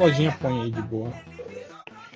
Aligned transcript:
lojinha 0.00 0.36
põe 0.40 0.62
aí 0.62 0.70
de 0.70 0.82
boa. 0.82 1.12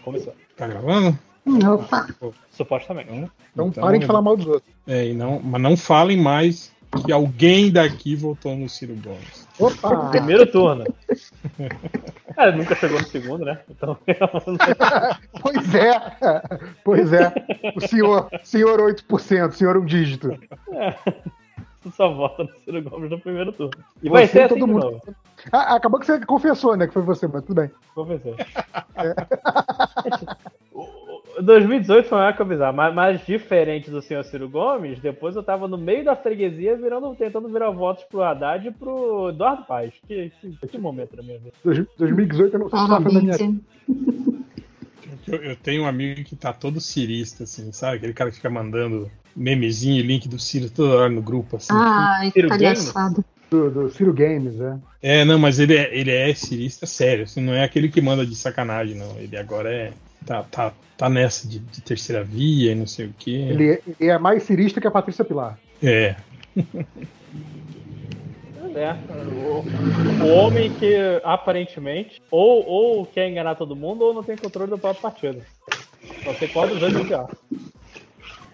Começou. 0.03 0.35
Tá 0.57 0.67
gravando? 0.67 1.19
Opa. 1.47 2.07
Supostamente. 2.51 3.11
Então, 3.11 3.31
Então 3.69 3.71
parem 3.71 4.01
de 4.01 4.07
falar 4.07 4.23
mal 4.23 4.37
dos 4.37 4.47
outros. 4.47 4.73
É, 4.87 5.09
e 5.09 5.15
não, 5.15 5.41
mas 5.41 5.61
não 5.61 5.77
falem 5.77 6.17
mais 6.17 6.73
que 7.05 7.13
alguém 7.13 7.71
daqui 7.71 8.15
votou 8.15 8.57
no 8.57 8.69
Ciro 8.69 8.95
Gomes. 8.97 9.47
Opa! 9.59 10.11
Primeiro 10.11 10.51
turno. 10.51 10.85
É, 12.37 12.51
nunca 12.51 12.75
chegou 12.75 12.99
no 12.99 13.07
segundo, 13.07 13.45
né? 13.45 13.61
Então. 13.71 13.97
pois 15.41 15.75
é! 15.75 16.43
Pois 16.83 17.13
é. 17.13 17.33
O 17.77 17.81
senhor, 17.81 18.29
senhor 18.43 18.81
8%, 18.81 19.53
senhor 19.53 19.77
um 19.77 19.85
dígito. 19.85 20.37
Tu 21.85 21.91
só 21.93 22.09
vota 22.13 22.43
no 22.45 22.51
Ciro 22.65 22.83
Gomes 22.83 23.11
no 23.11 23.21
primeiro 23.21 23.53
turno. 23.53 23.71
E 24.03 24.09
vai 24.09 24.27
Você 24.27 24.33
ser 24.33 24.39
e 24.39 24.43
assim 24.43 24.55
todo 24.59 24.67
de 24.67 24.73
mundo. 24.73 24.85
novo. 24.91 25.03
Ah, 25.53 25.77
acabou 25.77 26.01
que 26.01 26.07
você 26.07 26.25
confessou, 26.27 26.77
né? 26.77 26.87
Que 26.89 26.93
foi 26.93 27.03
você, 27.03 27.29
mas 27.29 27.45
tudo 27.45 27.61
bem. 27.61 27.71
Confessei. 27.95 28.35
O 31.37 31.43
2018 31.43 32.09
foi 32.09 32.19
uma 32.19 32.29
época 32.29 32.45
bizarra, 32.45 32.73
mas, 32.73 32.95
mas 32.95 33.27
diferente 33.27 33.91
do 33.91 34.01
senhor 34.01 34.23
Ciro 34.25 34.49
Gomes, 34.49 35.01
depois 35.01 35.35
eu 35.35 35.43
tava 35.43 35.67
no 35.67 35.77
meio 35.77 36.05
da 36.05 36.15
freguesia 36.15 36.77
virando, 36.77 37.13
tentando 37.17 37.49
virar 37.49 37.71
votos 37.71 38.05
pro 38.05 38.23
Haddad 38.23 38.69
e 38.69 38.71
pro 38.71 39.31
Eduardo 39.31 39.65
Paes. 39.65 39.95
Que, 40.07 40.31
que, 40.41 40.67
que 40.69 40.79
momento 40.79 41.17
da 41.17 41.23
minha 41.25 41.39
vida. 41.39 41.53
Dois- 41.65 41.85
2018 41.99 42.55
eu 42.55 42.61
não 42.61 42.69
sou 42.71 42.79
da 42.89 43.01
minha 43.01 43.11
Parabéns. 43.37 43.41
hein? 43.41 43.61
Eu, 45.27 45.43
eu 45.43 45.57
tenho 45.57 45.83
um 45.83 45.87
amigo 45.87 46.23
que 46.25 46.37
tá 46.37 46.53
todo 46.53 46.81
cirista, 46.81 47.45
assim, 47.45 47.73
sabe? 47.73 47.97
Aquele 47.97 48.13
cara 48.13 48.31
que 48.31 48.37
fica 48.37 48.51
mandando 48.51 49.11
memezinho 49.35 49.99
e 49.99 50.03
link 50.03 50.29
do 50.29 50.39
Ciro 50.39 50.71
toda 50.71 50.95
hora 50.97 51.09
no 51.09 51.23
grupo, 51.23 51.57
assim. 51.57 51.73
Ai, 51.73 52.31
Ciro 52.31 52.49
palhaçada. 52.49 53.25
do, 53.51 53.71
do 53.71 53.91
Ciro 53.91 54.13
Games, 54.13 54.55
né? 54.57 54.79
É, 55.03 55.25
não, 55.25 55.39
mas 55.39 55.59
ele 55.59 55.77
é, 55.77 55.97
ele 55.97 56.11
é 56.11 56.33
cirista 56.35 56.87
sério, 56.87 57.25
assim, 57.25 57.41
não 57.41 57.53
é 57.55 57.65
aquele 57.65 57.89
que 57.89 58.01
manda 58.01 58.25
de 58.27 58.35
sacanagem, 58.37 58.97
não. 58.97 59.17
Ele 59.19 59.37
agora 59.37 59.73
é. 59.73 59.93
Tá, 60.27 60.43
tá, 60.43 60.73
tá 60.97 61.09
nessa 61.11 61.47
de, 61.47 61.59
de 61.59 61.83
terceira 61.83 62.25
via 62.25 62.73
e 62.73 62.75
não 62.75 62.87
sei 62.87 63.07
o 63.07 63.15
quê. 63.19 63.31
Ele, 63.31 63.73
é- 63.73 63.81
ele 64.01 64.11
é 64.11 64.19
mais 64.19 64.43
cirista 64.45 64.81
que 64.81 64.87
a 64.87 64.91
Patrícia 64.91 65.23
Pilar. 65.25 65.59
É. 65.83 66.17
É, 68.75 68.97
o, 69.33 70.25
o 70.25 70.29
homem 70.29 70.71
que 70.71 71.21
aparentemente 71.23 72.21
ou, 72.31 72.67
ou 72.67 73.07
quer 73.07 73.29
enganar 73.29 73.55
todo 73.55 73.77
mundo 73.77 74.05
ou 74.05 74.15
não 74.15 74.23
tem 74.23 74.37
controle 74.37 74.71
do 74.71 74.79
próprio 74.79 75.03
partido. 75.03 75.43
Você 76.25 76.49
qual 76.49 76.67
dos 76.69 76.81
dois 76.81 76.95
é 76.95 77.05
pior. 77.05 77.31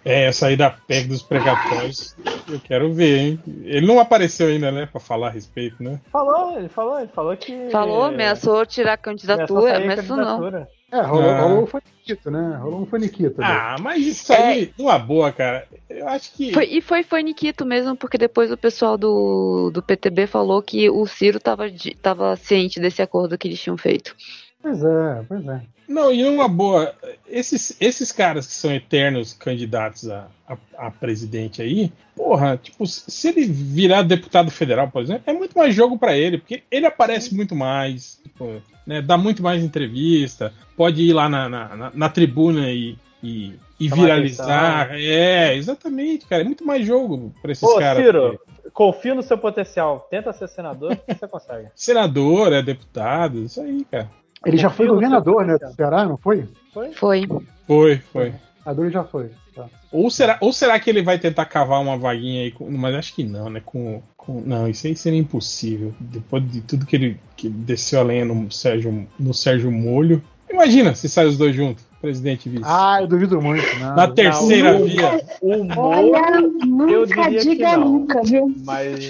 É, 0.05 0.25
essa 0.25 0.47
aí 0.47 0.57
da 0.57 0.71
PEC 0.71 1.09
dos 1.09 1.23
precatórios, 1.23 2.17
eu 2.49 2.59
quero 2.59 2.93
ver, 2.93 3.19
hein? 3.19 3.43
Ele 3.65 3.87
não 3.87 4.01
apareceu 4.01 4.49
ainda, 4.49 4.73
né, 4.73 4.87
pra 4.87 5.01
falar 5.01 5.29
a 5.29 5.31
respeito, 5.31 5.83
né? 5.83 6.01
Falou, 6.11 6.57
ele 6.57 6.69
falou, 6.69 6.99
ele 6.99 7.09
falou 7.09 7.37
que. 7.37 7.69
Falou, 7.71 8.05
ameaçou 8.05 8.65
tirar 8.65 8.95
a 8.95 8.97
candidatura, 8.97 9.77
ameaçou 9.77 10.17
não. 10.17 10.67
É, 10.93 11.01
rolou, 11.03 11.31
Ah. 11.31 11.41
rolou 11.43 11.63
um 11.63 11.67
faniquito, 11.67 12.31
né? 12.31 12.57
Rolou 12.61 12.81
um 12.83 12.87
faniquito. 12.87 13.41
né? 13.41 13.47
Ah, 13.47 13.77
mas 13.81 14.05
isso 14.05 14.33
aí, 14.33 14.73
numa 14.79 14.99
boa, 14.99 15.31
cara. 15.33 15.67
Eu 15.89 16.09
acho 16.09 16.33
que. 16.33 16.53
Foi, 16.53 16.65
e 16.65 16.81
foi, 16.81 17.23
Nikito 17.23 17.65
mesmo, 17.65 17.95
porque 17.97 18.19
depois 18.19 18.51
o 18.51 18.57
pessoal 18.57 18.99
do, 18.99 19.71
do 19.73 19.83
PTB 19.83 20.27
falou 20.27 20.61
que 20.63 20.91
o 20.91 21.07
Ciro 21.07 21.39
tava, 21.39 21.67
tava 22.03 22.35
ciente 22.37 22.81
desse 22.81 23.01
acordo 23.01 23.39
que 23.39 23.47
eles 23.47 23.61
tinham 23.61 23.77
feito. 23.77 24.17
Pois 24.63 24.83
é, 24.83 25.25
pois 25.29 25.47
é. 25.47 25.61
Não, 25.89 26.13
e 26.13 26.23
numa 26.23 26.47
boa, 26.47 26.95
esses, 27.27 27.77
esses 27.81 28.13
caras 28.13 28.47
que 28.47 28.53
são 28.53 28.73
eternos 28.73 29.33
candidatos 29.33 30.09
a, 30.09 30.29
a, 30.47 30.57
a 30.87 30.91
presidente 30.91 31.61
aí, 31.61 31.93
porra, 32.15 32.57
tipo, 32.63 32.87
se 32.87 33.29
ele 33.29 33.45
virar 33.47 34.03
deputado 34.03 34.51
federal, 34.53 34.89
por 34.89 35.03
exemplo, 35.03 35.25
é 35.27 35.33
muito 35.33 35.59
mais 35.59 35.75
jogo 35.75 35.99
pra 35.99 36.17
ele, 36.17 36.39
porque 36.39 36.63
ele 36.71 36.87
aparece 36.87 37.35
muito 37.35 37.57
mais, 37.57 38.21
tipo, 38.23 38.63
né, 38.87 39.03
dá 39.03 39.17
muito 39.19 39.43
mais 39.43 39.65
entrevista, 39.65 40.53
pode 40.77 41.03
ir 41.03 41.13
lá 41.13 41.29
na, 41.29 41.49
na, 41.49 41.77
na- 41.77 41.91
na 41.93 42.09
tribuna 42.09 42.71
e, 42.71 42.97
e, 43.21 43.55
e 43.81 43.89
viralizar. 43.89 44.91
É, 44.93 45.57
exatamente, 45.57 46.25
cara, 46.27 46.43
é 46.43 46.45
muito 46.45 46.65
mais 46.65 46.87
jogo 46.87 47.35
pra 47.43 47.51
esses 47.51 47.65
Ô, 47.65 47.79
caras. 47.79 48.01
Ciro, 48.05 48.39
confia 48.73 49.15
no 49.15 49.23
seu 49.25 49.37
potencial. 49.37 50.07
Tenta 50.09 50.33
ser 50.33 50.49
senador 50.49 50.95
que 50.97 51.15
você 51.15 51.27
consegue. 51.27 51.69
Senador, 51.75 52.53
é 52.53 52.63
deputado, 52.63 53.43
isso 53.43 53.61
aí, 53.61 53.85
cara. 53.91 54.09
Ele 54.45 54.57
já 54.57 54.71
foi 54.71 54.87
governador, 54.87 55.45
né? 55.47 55.59
Do. 55.59 55.73
Ceará, 55.75 56.05
não 56.05 56.17
foi? 56.17 56.47
Foi? 56.73 56.93
Foi. 56.93 57.27
Foi, 57.67 57.97
foi. 58.13 58.33
Ele 58.67 58.91
já 58.91 59.05
foi. 59.05 59.31
Tá. 59.55 59.67
Ou 59.91 60.09
será, 60.11 60.39
ou 60.41 60.53
será 60.53 60.79
que 60.79 60.89
ele 60.89 61.03
vai 61.03 61.19
tentar 61.19 61.45
cavar 61.45 61.81
uma 61.81 61.99
vaguinha 61.99 62.43
aí? 62.45 62.51
Com, 62.53 62.71
mas 62.71 62.95
acho 62.95 63.15
que 63.15 63.25
não, 63.25 63.51
né? 63.51 63.61
Com, 63.65 64.01
com- 64.17 64.41
não, 64.47 64.69
isso 64.69 64.87
aí 64.87 64.95
seria 64.97 65.19
impossível. 65.19 65.93
Depois 65.99 66.49
de 66.51 66.61
tudo 66.61 66.87
que 66.87 66.95
ele, 66.97 67.21
que 67.37 67.49
ele 67.49 67.55
desceu 67.57 68.01
a 68.01 68.05
lenha 68.05 68.25
no 68.25 68.51
Sérgio, 68.51 69.07
no 69.19 69.35
Sérgio 69.35 69.71
Molho. 69.73 70.23
Imagina 70.49 70.95
se 70.95 71.09
saem 71.09 71.29
os 71.29 71.37
dois 71.39 71.55
juntos, 71.55 71.85
presidente 72.01 72.47
e 72.49 72.53
vice. 72.53 72.65
Ah, 72.67 72.99
eu 73.01 73.07
duvido 73.07 73.41
muito. 73.41 73.65
Não. 73.79 73.95
Na 73.95 74.09
terceira 74.09 74.79
não. 74.79 74.87
via. 74.87 75.21
O 75.43 75.79
Olha, 75.79 76.41
Moro, 76.67 76.91
eu 76.91 77.07
nunca 77.07 77.31
diga 77.31 77.77
não. 77.77 77.89
nunca, 77.89 78.23
viu? 78.23 78.55
mas 78.65 79.09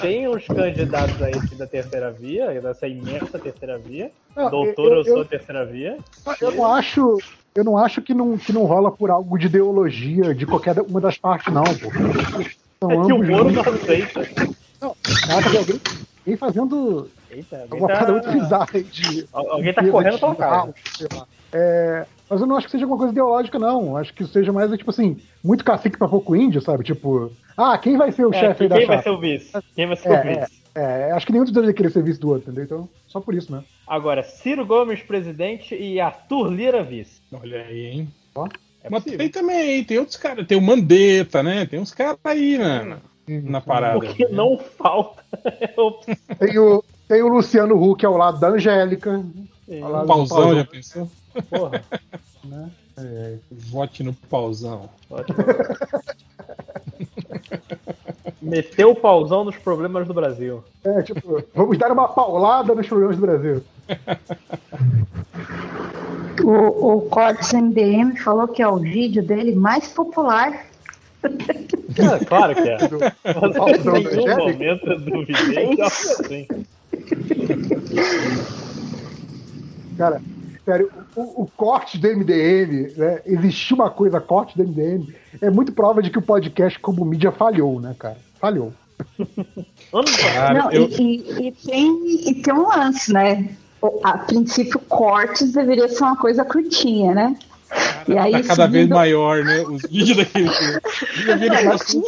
tem 0.00 0.28
uns 0.28 0.46
candidatos 0.46 1.20
aí 1.20 1.34
da 1.56 1.66
terceira 1.66 2.10
via, 2.12 2.60
dessa 2.60 2.86
imensa 2.86 3.38
terceira 3.38 3.78
via. 3.78 4.10
Não, 4.36 4.50
Doutor, 4.50 4.92
eu, 4.92 4.98
eu, 4.98 5.04
sou 5.04 5.18
eu, 5.18 5.24
terceira 5.24 5.64
via. 5.66 5.98
eu 6.40 6.52
não 6.52 6.66
acho. 6.66 7.18
Eu 7.54 7.64
não 7.64 7.76
acho 7.76 8.00
que 8.00 8.14
não, 8.14 8.38
que 8.38 8.52
não 8.52 8.64
rola 8.66 8.88
por 8.92 9.10
algo 9.10 9.36
de 9.36 9.46
ideologia 9.46 10.32
de 10.32 10.46
qualquer 10.46 10.78
uma 10.80 11.00
das 11.00 11.18
partes, 11.18 11.52
não, 11.52 11.64
pô. 11.64 11.90
São 12.78 12.92
É 12.92 13.06
que 13.06 13.12
o 13.12 13.26
Moro 13.26 13.50
não 13.50 13.62
aceita. 13.62 14.20
Não, 14.80 14.94
acho 15.36 15.50
que 15.50 15.56
alguém, 15.56 15.80
alguém 16.20 16.36
fazendo 16.36 17.10
Eita, 17.30 17.56
alguém 17.56 17.72
alguma 17.72 17.88
parada 17.88 18.12
muito 18.12 18.24
tá, 18.24 18.30
bizarra 18.32 18.82
de. 18.82 19.28
alguém 19.32 19.74
tá 19.74 19.90
correndo 19.90 20.18
pela 20.20 20.34
casa. 20.36 20.74
É, 21.52 22.06
mas 22.28 22.40
eu 22.40 22.46
não 22.46 22.56
acho 22.56 22.66
que 22.66 22.72
seja 22.72 22.84
alguma 22.84 22.98
coisa 22.98 23.12
ideológica, 23.12 23.58
não. 23.58 23.96
Acho 23.96 24.12
que 24.14 24.26
seja 24.26 24.52
mais, 24.52 24.70
tipo 24.72 24.90
assim, 24.90 25.16
muito 25.42 25.64
cacique 25.64 25.96
pra 25.98 26.08
pouco 26.08 26.36
índio, 26.36 26.60
sabe? 26.60 26.84
Tipo, 26.84 27.32
ah, 27.56 27.76
quem 27.78 27.96
vai 27.96 28.12
ser 28.12 28.26
o 28.26 28.34
É, 28.34 28.38
chefe 28.40 28.68
da 28.68 28.76
quem 28.76 28.86
vai 28.86 28.96
chapa? 28.96 29.02
ser 29.04 29.10
o 29.10 29.18
vice? 29.20 29.52
Quem 29.74 29.86
vai 29.86 29.96
ser 29.96 30.10
o 30.10 30.12
É, 30.14 30.22
vice? 30.40 30.62
é, 30.74 31.12
acho 31.12 31.26
que 31.26 31.32
nenhum 31.32 31.44
dos 31.44 31.52
dois 31.52 31.66
ia 31.66 31.72
querer 31.74 31.90
ser 31.90 32.02
vice 32.02 32.20
do 32.20 32.28
outro, 32.28 32.50
entendeu? 32.50 32.64
Então, 32.64 32.88
só 33.06 33.20
por 33.20 33.34
isso, 33.34 33.50
né? 33.50 33.62
Agora, 33.86 34.22
Ciro 34.22 34.66
Gomes 34.66 35.00
presidente 35.02 35.74
e 35.74 35.98
Arthur 36.00 36.50
Lira 36.52 36.82
vice. 36.82 37.20
Olha 37.32 37.62
aí, 37.62 37.86
hein? 37.86 38.08
É 38.84 38.88
Mas 38.90 39.02
possível. 39.02 39.18
tem 39.18 39.28
também, 39.30 39.82
tem 39.84 39.98
outros 39.98 40.16
caras, 40.16 40.46
tem 40.46 40.56
o 40.56 40.62
Mandetta, 40.62 41.42
né? 41.42 41.66
Tem 41.66 41.80
uns 41.80 41.92
caras 41.92 42.18
aí 42.22 42.56
na, 42.58 42.98
na, 43.26 43.60
parada. 43.60 43.98
Porque 43.98 44.26
não 44.28 44.56
falta. 44.58 45.24
opção. 45.76 46.14
Tem 46.38 46.58
o, 46.58 46.84
tem 47.08 47.22
o 47.22 47.28
Luciano 47.28 47.82
Huck 47.82 48.04
ao 48.06 48.16
lado 48.16 48.38
da 48.38 48.48
Angélica. 48.50 49.20
ao 49.82 49.90
lado 49.90 50.02
O 50.04 50.06
do 50.06 50.28
pauzão, 50.28 50.54
já 50.54 50.64
pensou? 50.64 51.10
Porra. 51.42 51.82
né? 52.44 52.70
Vote 53.50 54.02
no 54.02 54.12
pauzão. 54.12 54.88
Ótimo. 55.10 55.38
Meteu 58.40 58.90
o 58.90 58.96
pauzão 58.96 59.44
nos 59.44 59.56
problemas 59.56 60.06
do 60.06 60.14
Brasil. 60.14 60.64
É, 60.84 61.02
tipo, 61.02 61.42
vamos 61.54 61.78
dar 61.78 61.92
uma 61.92 62.08
paulada 62.08 62.74
nos 62.74 62.86
problemas 62.86 63.16
do 63.16 63.22
Brasil. 63.22 63.62
O, 66.42 66.96
o 66.96 67.02
Cortes 67.02 67.52
MDM 67.52 68.16
falou 68.16 68.48
que 68.48 68.62
é 68.62 68.68
o 68.68 68.78
vídeo 68.78 69.22
dele 69.22 69.54
mais 69.54 69.88
popular. 69.88 70.66
É, 71.22 72.24
claro 72.24 72.54
que 72.54 72.68
é. 72.68 72.78
Você 72.78 73.58
Pauzão 73.58 73.96
em 73.96 74.04
nenhum 74.04 74.36
momento 74.36 74.98
duvidei 75.00 75.76
que 75.76 75.82
assim. 75.82 76.46
Cara, 79.96 80.22
sério, 80.64 80.90
o, 81.20 81.42
o 81.42 81.50
corte 81.56 81.98
do 81.98 82.08
MDM, 82.08 82.92
né? 82.96 83.20
Uma 83.72 83.90
coisa, 83.90 84.20
corte 84.20 84.56
do 84.56 84.64
MDM, 84.64 85.12
é 85.40 85.50
muito 85.50 85.72
prova 85.72 86.02
de 86.02 86.10
que 86.10 86.18
o 86.18 86.22
podcast 86.22 86.78
como 86.78 87.04
mídia 87.04 87.32
falhou, 87.32 87.80
né, 87.80 87.94
cara? 87.98 88.18
Falhou. 88.40 88.72
Cara, 90.34 90.58
Não, 90.64 90.70
eu, 90.72 90.88
e, 90.88 91.02
e- 91.02 91.48
e 91.48 91.52
tem, 91.52 92.30
e 92.30 92.34
tem 92.42 92.52
um 92.54 92.68
lance, 92.68 93.12
né? 93.12 93.48
A 94.02 94.18
princípio, 94.18 94.78
cortes 94.80 95.52
deveria 95.52 95.88
ser 95.88 96.02
uma 96.02 96.16
coisa 96.16 96.44
curtinha, 96.44 97.14
né? 97.14 97.36
E 98.08 98.16
aí, 98.18 98.32
tá 98.32 98.42
cada 98.42 98.66
vez 98.66 98.88
maior, 98.88 99.44
né? 99.44 99.60
Os 99.62 99.82
vídeos 99.82 100.16
daquele. 100.16 100.48
Ele 100.48 101.68
postou, 101.70 102.02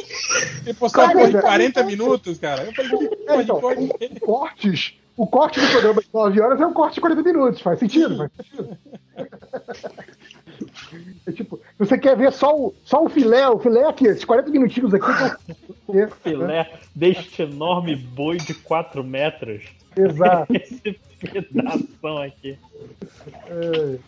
ele 0.65 0.75
postou 0.75 1.05
uma 1.05 1.13
porra 1.13 1.31
de 1.31 1.41
40 1.41 1.83
minutos, 1.85 2.39
cara. 2.39 2.65
Eu 2.65 2.73
falei, 2.75 3.11
É, 3.29 3.37
de 3.37 3.43
então, 3.43 3.61
corte? 3.61 3.85
o- 3.85 4.21
cortes, 4.21 4.95
o 5.17 5.27
corte 5.27 5.61
do 5.61 5.69
programa 5.69 6.01
de 6.01 6.09
9 6.13 6.41
horas 6.41 6.61
é 6.61 6.67
um 6.67 6.73
corte 6.73 6.95
de 6.95 7.01
40 7.01 7.23
minutos, 7.23 7.61
faz 7.61 7.79
sentido? 7.79 8.17
Faz 8.17 8.31
sentido. 8.37 8.79
É 11.27 11.33
tipo, 11.33 11.61
você 11.79 11.97
quer 11.97 12.17
ver 12.17 12.33
só 12.33 12.55
o, 12.55 12.75
só 12.85 13.05
o 13.05 13.09
filé, 13.09 13.49
o 13.49 13.59
filé 13.59 13.87
aqui, 13.87 14.07
esses 14.07 14.25
40 14.25 14.51
minutinhos 14.51 14.93
aqui. 14.93 15.07
é, 15.97 16.07
filé 16.23 16.71
deste 16.95 17.43
enorme 17.43 17.97
boi 17.97 18.37
de 18.39 18.55
4 18.55 19.03
metros. 19.03 19.65
Exato. 19.97 20.53
Esse 20.55 20.99
pedação 21.21 22.19
aqui. 22.19 22.59
É, 23.47 23.99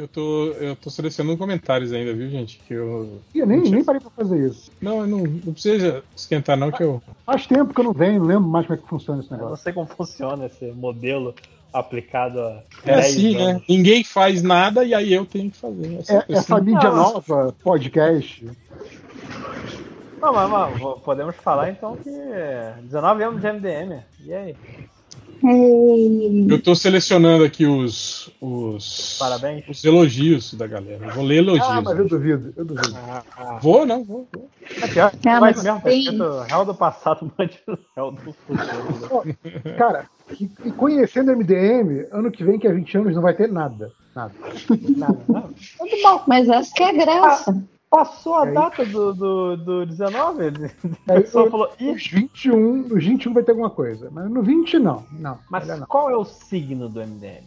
Eu 0.00 0.08
tô, 0.08 0.46
eu 0.52 0.74
tô 0.76 0.88
selecionando 0.88 1.36
comentários 1.36 1.92
ainda, 1.92 2.14
viu, 2.14 2.30
gente? 2.30 2.58
Que 2.66 2.72
eu. 2.72 3.20
eu 3.34 3.46
nem, 3.46 3.60
nem 3.60 3.84
parei 3.84 4.00
pra 4.00 4.10
fazer 4.10 4.48
isso. 4.48 4.72
Não, 4.80 5.06
não, 5.06 5.18
não 5.18 5.52
precisa 5.52 6.02
esquentar, 6.16 6.56
não, 6.56 6.72
que 6.72 6.82
eu. 6.82 7.02
Faz 7.26 7.46
tempo 7.46 7.74
que 7.74 7.80
eu 7.80 7.84
não 7.84 7.92
venho, 7.92 8.20
não 8.20 8.26
lembro 8.26 8.48
mais 8.48 8.66
como 8.66 8.78
é 8.78 8.82
que 8.82 8.88
funciona 8.88 9.20
esse 9.20 9.30
Eu 9.30 9.36
não 9.36 9.44
negócio. 9.44 9.62
sei 9.62 9.72
como 9.74 9.86
funciona 9.86 10.46
esse 10.46 10.64
modelo 10.72 11.34
aplicado 11.70 12.40
a. 12.40 12.62
É 12.84 12.94
10 12.94 12.98
assim, 13.06 13.34
né? 13.36 13.42
anos. 13.42 13.62
Ninguém 13.68 14.02
faz 14.02 14.42
nada 14.42 14.84
e 14.84 14.94
aí 14.94 15.12
eu 15.12 15.26
tenho 15.26 15.50
que 15.50 15.58
fazer. 15.58 15.92
É 15.94 15.98
É, 15.98 16.02
sempre 16.02 16.34
essa 16.34 16.56
assim. 16.56 16.64
mídia 16.64 16.88
Não, 16.88 16.96
nova, 16.96 17.54
podcast. 17.62 18.50
Não, 20.20 20.32
mas, 20.32 20.50
mas 20.50 21.00
podemos 21.02 21.36
falar 21.36 21.70
então 21.70 21.96
que 21.96 22.10
19 22.84 23.22
anos 23.22 23.40
de 23.40 23.52
MDM. 23.52 24.02
E 24.24 24.32
aí? 24.32 24.56
Ei, 25.42 26.46
Eu 26.48 26.62
tô 26.62 26.74
selecionando 26.74 27.44
aqui 27.44 27.66
os, 27.66 28.30
os, 28.40 29.16
Parabéns. 29.18 29.64
os 29.68 29.84
elogios 29.84 30.54
da 30.54 30.66
galera. 30.66 31.06
Eu 31.06 31.14
vou 31.14 31.24
ler 31.24 31.36
elogios. 31.38 31.66
Ah, 31.68 31.80
mas 31.80 31.98
eu 31.98 32.08
duvido, 32.08 32.52
eu 32.56 32.64
duvido. 32.64 32.94
Ah, 32.96 33.22
ah. 33.36 33.58
Vou, 33.60 33.86
não, 33.86 34.04
vou. 34.04 34.28
vou. 34.32 34.48
É 34.82 34.86
pior, 34.88 35.12
Ah, 35.26 35.40
vai 35.40 35.52
mas 35.52 35.62
mesmo, 35.62 35.80
tem- 35.80 36.18
réu 36.48 36.64
do 36.64 36.74
passado, 36.74 37.32
mande 37.38 37.58
réu 37.96 38.10
do 38.12 38.20
futuro. 38.20 39.36
Cara, 39.78 40.06
e, 40.40 40.48
e 40.64 40.70
conhecendo 40.72 41.32
MDM, 41.32 42.06
ano 42.12 42.30
que 42.30 42.44
vem, 42.44 42.58
que 42.58 42.66
é 42.66 42.72
20 42.72 42.98
anos, 42.98 43.14
não 43.14 43.22
vai 43.22 43.34
ter 43.34 43.50
nada. 43.50 43.90
Nada. 44.14 44.32
Nada, 44.96 45.18
nada. 45.28 45.48
tudo 45.78 46.02
bom, 46.02 46.22
mas 46.26 46.48
essa 46.48 46.72
que 46.74 46.82
é 46.82 46.88
a 46.90 46.92
graça. 46.92 47.64
Passou 47.90 48.36
a 48.36 48.46
É 48.48 48.52
data 48.52 48.84
do, 48.84 49.12
do, 49.12 49.56
do 49.56 49.86
19, 49.86 50.44
ele- 50.44 50.70
a 51.08 51.14
É, 51.14 51.20
pessoa 51.20 51.46
eu- 51.46 51.50
falou, 51.50 51.72
Nos 51.80 52.06
21, 52.06 52.76
nos 52.88 53.04
21 53.04 53.32
vai 53.34 53.42
ter 53.42 53.50
alguma 53.50 53.68
coisa. 53.70 54.08
Mas 54.12 54.30
no 54.30 54.42
20, 54.42 54.78
não. 54.78 55.04
Não. 55.10 55.38
mas 55.50 55.66
não. 55.66 55.80
qual 55.86 56.08
é 56.08 56.16
o 56.16 56.24
signo 56.24 56.88
do 56.88 57.00
MDM? 57.00 57.42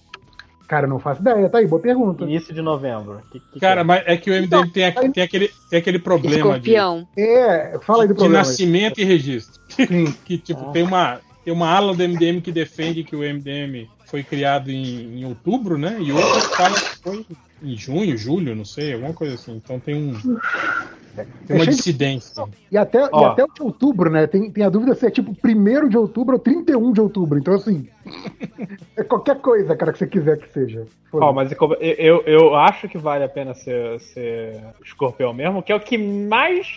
Cara, 0.67 0.85
não 0.87 0.99
faço 0.99 1.21
ideia. 1.21 1.49
Tá 1.49 1.59
aí, 1.59 1.67
boa 1.67 1.81
pergunta. 1.81 2.23
Início 2.25 2.53
de 2.53 2.61
novembro. 2.61 3.21
Que- 3.31 3.39
que 3.39 3.59
Cara, 3.59 3.81
que 3.81 3.87
mas 3.87 4.03
é 4.05 4.17
que 4.17 4.29
o 4.31 4.33
MDM 4.33 4.69
tem, 4.69 4.85
aqui- 4.85 5.09
tem 5.09 5.23
aquele, 5.23 5.49
tem 5.69 5.79
aquele 5.79 5.99
problema 5.99 6.35
de, 6.59 6.71
Escorpião. 6.71 7.07
É, 7.15 7.79
fala 7.81 8.03
aí 8.03 8.07
do 8.09 8.13
de 8.13 8.17
problema. 8.19 8.43
aí. 8.43 8.47
nascimento 8.49 8.99
e 8.99 9.03
registro. 9.05 9.61
Sim. 9.69 10.05
Que, 10.25 10.37
tipo, 10.37 10.61
Ah. 10.67 10.71
tem, 10.71 10.83
uma, 10.83 11.21
tem 11.45 11.53
uma 11.53 11.69
ala 11.69 11.93
do 11.93 12.03
MDM 12.03 12.41
que 12.41 12.51
defende 12.51 13.03
que 13.03 13.15
o 13.15 13.19
MDM 13.23 13.89
foi 14.07 14.23
criado 14.23 14.69
em, 14.69 15.19
em 15.21 15.25
outubro, 15.25 15.77
né? 15.77 15.97
E 16.01 16.11
outra 16.11 16.41
que 16.41 16.55
fala 16.57 16.75
que 16.75 16.97
foi 17.01 17.25
em 17.63 17.77
junho, 17.77 18.17
julho, 18.17 18.55
não 18.55 18.65
sei, 18.65 18.93
alguma 18.93 19.13
coisa 19.13 19.35
assim. 19.35 19.55
Então 19.55 19.79
tem 19.79 19.95
um. 19.95 20.13
Tem 21.15 21.55
uma 21.55 21.61
É 21.61 21.65
cheio 21.65 21.69
de- 21.69 21.75
dissidência. 21.75 22.43
E 22.71 22.77
até, 22.77 22.99
e 22.99 23.23
até 23.23 23.43
o 23.43 23.47
de 23.47 23.61
outubro, 23.61 24.09
né? 24.09 24.25
Tem, 24.27 24.51
tem 24.51 24.63
a 24.63 24.69
dúvida 24.69 24.95
se 24.95 25.05
é 25.05 25.11
tipo 25.11 25.31
1 25.31 25.87
de 25.87 25.97
outubro 25.97 26.33
ou 26.35 26.39
31 26.39 26.91
de 26.91 27.01
outubro. 27.01 27.37
Então, 27.37 27.53
assim. 27.53 27.87
é 28.97 29.03
qualquer 29.03 29.39
coisa, 29.39 29.75
cara, 29.75 29.93
que 29.93 29.99
você 29.99 30.07
quiser 30.07 30.37
que 30.39 30.51
seja. 30.51 30.85
Ó, 31.11 31.31
mas 31.31 31.51
eu, 31.51 31.57
eu, 31.79 32.23
eu 32.25 32.55
acho 32.55 32.89
que 32.89 32.97
vale 32.97 33.23
a 33.23 33.29
pena 33.29 33.53
ser, 33.53 33.99
ser 33.99 34.59
escorpião 34.83 35.33
mesmo, 35.33 35.61
que 35.61 35.71
é 35.71 35.75
o 35.75 35.79
que 35.79 35.97
mais 35.97 36.67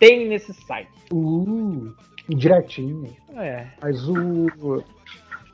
tem 0.00 0.26
nesse 0.26 0.54
site. 0.54 0.88
Uh, 1.12 1.92
direitinho. 2.28 3.14
É. 3.36 3.66
Mas 3.80 4.08
o. 4.08 4.82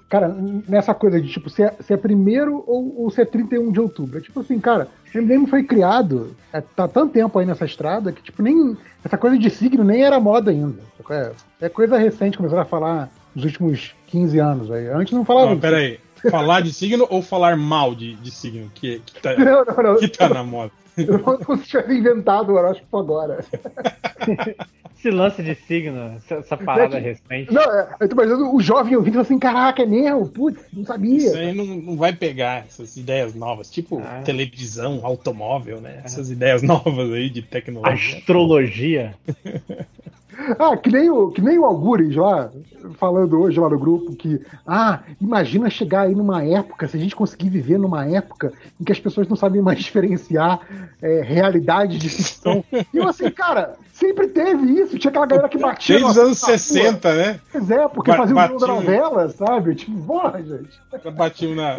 Cara, 0.09 0.35
nessa 0.67 0.95
coisa 0.95 1.21
de 1.21 1.29
tipo, 1.29 1.51
se 1.51 1.63
é, 1.63 1.75
se 1.81 1.93
é 1.93 1.97
primeiro 1.97 2.65
ou, 2.67 3.03
ou 3.03 3.11
se 3.11 3.21
é 3.21 3.27
31 3.27 3.71
de 3.71 3.79
outubro. 3.79 4.19
É 4.19 4.21
tipo 4.23 4.41
assim, 4.41 4.59
cara, 4.59 4.89
o 5.15 5.19
MDM 5.19 5.47
foi 5.47 5.63
criado, 5.63 6.35
é, 6.53 6.61
tá 6.63 6.85
há 6.85 6.89
tanto 6.89 7.13
tempo 7.13 7.39
aí 7.39 7.45
nessa 7.45 7.67
estrada 7.67 8.11
que, 8.11 8.23
tipo, 8.23 8.43
nem. 8.43 8.77
Essa 9.05 9.19
coisa 9.19 9.39
de 9.39 9.51
signo 9.51 9.85
nem 9.85 10.03
era 10.03 10.19
moda 10.19 10.51
ainda. 10.51 10.81
É, 11.11 11.33
é 11.61 11.69
coisa 11.69 11.99
recente, 11.99 12.39
começaram 12.39 12.63
a 12.63 12.67
falar 12.67 13.11
nos 13.35 13.45
últimos 13.45 13.95
15 14.07 14.39
anos 14.39 14.71
aí. 14.71 14.89
Antes 14.89 15.13
não 15.13 15.25
falava. 15.25 15.51
Não, 15.51 15.59
peraí. 15.59 16.01
Falar 16.31 16.61
de 16.63 16.73
signo 16.73 17.07
ou 17.11 17.23
falar 17.23 17.57
mal 17.57 17.95
de, 17.95 18.15
de 18.17 18.31
signo? 18.31 18.71
Que, 18.75 19.01
que, 19.01 19.21
tá, 19.21 19.37
Não, 19.37 19.65
não, 19.65 19.83
não. 19.93 19.97
que 19.99 20.09
tá 20.09 20.29
na 20.29 20.43
moda. 20.43 20.73
Eu 20.97 21.19
não 21.19 21.57
tivesse 21.59 21.93
inventado 21.95 22.51
o 22.51 22.57
horóscopo 22.57 22.99
agora. 22.99 23.45
Esse 24.99 25.11
lance 25.13 25.43
de 25.45 25.55
signo, 25.55 26.17
essa, 26.29 26.57
parada 26.57 26.99
recente. 26.99 27.53
Não, 27.55 27.63
é, 27.63 27.95
eu 28.01 28.09
tô 28.09 28.17
imaginando 28.17 28.53
o 28.53 28.61
jovem 28.61 28.97
ouvindo 28.97 29.13
e 29.13 29.15
falando 29.15 29.27
assim: 29.27 29.39
caraca, 29.39 29.83
é 29.85 29.87
mesmo? 29.87 30.29
Putz, 30.29 30.61
não 30.73 30.83
Isso 30.83 30.93
sabia. 30.93 31.39
aí 31.39 31.55
não, 31.55 31.65
não 31.67 31.97
vai 31.97 32.13
pegar 32.13 32.65
essas 32.67 32.97
ideias 32.97 33.33
novas, 33.33 33.71
tipo 33.71 34.01
Ah. 34.05 34.23
televisão, 34.25 34.99
automóvel, 35.05 35.81
né? 35.81 36.01
Essas 36.05 36.31
ideias 36.33 36.63
novas 36.67 37.13
aí 37.13 37.31
de 37.31 37.43
tecnologia. 37.43 38.19
Astrologia. 38.19 39.15
Ah, 40.59 40.77
que 40.77 40.91
nem, 40.91 41.09
o, 41.11 41.31
que 41.31 41.41
nem 41.41 41.59
o 41.59 41.65
Algures 41.65 42.15
lá, 42.17 42.51
falando 42.95 43.41
hoje 43.41 43.59
lá 43.61 43.69
no 43.69 43.79
grupo, 43.79 44.15
que, 44.17 44.41
ah, 44.67 45.01
imagina 45.21 45.69
chegar 45.71 46.03
aí 46.03 46.15
numa 46.15 46.43
época, 46.45 46.87
se 46.89 46.97
a 46.97 47.01
gente 47.01 47.15
conseguir 47.17 47.49
viver 47.49 47.79
numa 47.79 48.07
época 48.07 48.53
em 48.81 48.85
que 48.85 48.93
as 48.93 49.01
pessoas 49.01 49.29
não 49.29 49.37
sabem 49.37 49.61
mais 49.63 49.79
diferenciar 49.85 50.61
é, 51.03 51.21
realidade 51.23 51.99
de 51.99 52.09
ficção. 52.09 52.65
E 52.73 52.97
eu 52.99 53.09
assim, 53.09 53.31
cara, 53.31 53.77
sempre 53.93 54.29
teve 54.29 54.65
isso, 54.81 54.99
tinha 54.99 55.11
aquela 55.11 55.27
galera 55.27 55.49
que 55.49 55.59
batia. 55.59 55.97
Desde 55.97 56.11
os 56.11 56.19
anos 56.19 56.41
na 56.43 56.49
rua. 56.49 56.59
60, 56.59 57.15
né? 57.15 57.41
Pois 57.53 57.71
é, 57.71 57.89
porque 57.89 58.11
Ba- 58.11 58.17
fazia 58.19 58.37
o 58.37 58.47
jogo 58.49 58.61
da 58.61 58.67
novela, 58.69 59.29
sabe? 59.31 59.75
Tipo, 59.75 60.01
porra, 60.03 60.43
gente. 60.43 60.79
Batiam 61.15 61.55
na, 61.55 61.77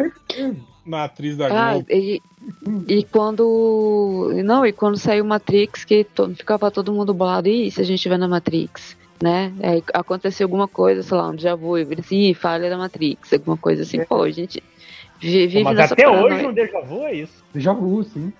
na 0.86 1.04
atriz 1.06 1.36
da 1.38 1.48
Ah, 1.48 1.74
Globo. 1.74 1.86
e, 1.90 2.22
e 2.88 3.04
quando. 3.04 4.32
Não, 4.44 4.66
e 4.66 4.72
quando 4.72 4.98
saiu 4.98 5.26
Matrix, 5.26 5.84
que 5.86 6.04
to- 6.04 6.34
ficava 6.36 6.72
todo 6.72 6.94
mundo 6.94 7.14
bolado, 7.14 7.48
e 7.48 7.70
se 7.72 7.82
a 7.82 7.84
gente 7.84 7.96
estiver 7.96 8.18
na 8.18 8.28
Matrix? 8.28 8.98
Né? 9.22 9.52
Aí 9.62 9.84
aconteceu 9.94 10.46
alguma 10.46 10.68
coisa, 10.68 11.04
sei 11.04 11.18
lá, 11.18 11.28
um 11.30 11.36
déjà 11.36 11.54
vu, 11.56 11.78
e 11.78 11.86
assim, 12.00 12.30
"Ih, 12.30 12.34
falha 12.34 12.70
da 12.70 12.78
Matrix, 12.78 13.34
alguma 13.34 13.58
coisa 13.58 13.84
assim. 13.84 14.00
Pô, 14.06 14.22
a 14.24 14.32
gente 14.32 14.64
vi- 15.20 15.46
vive 15.48 15.64
Mas 15.64 15.76
nessa 15.78 15.94
até 15.94 16.06
paranoia. 16.06 16.36
hoje 16.36 16.48
um 16.48 16.54
déjà 16.54 16.80
vu 16.82 17.06
é 17.06 17.14
isso. 17.16 17.44
Já 17.54 17.74
vu, 17.74 18.02
sim. 18.04 18.32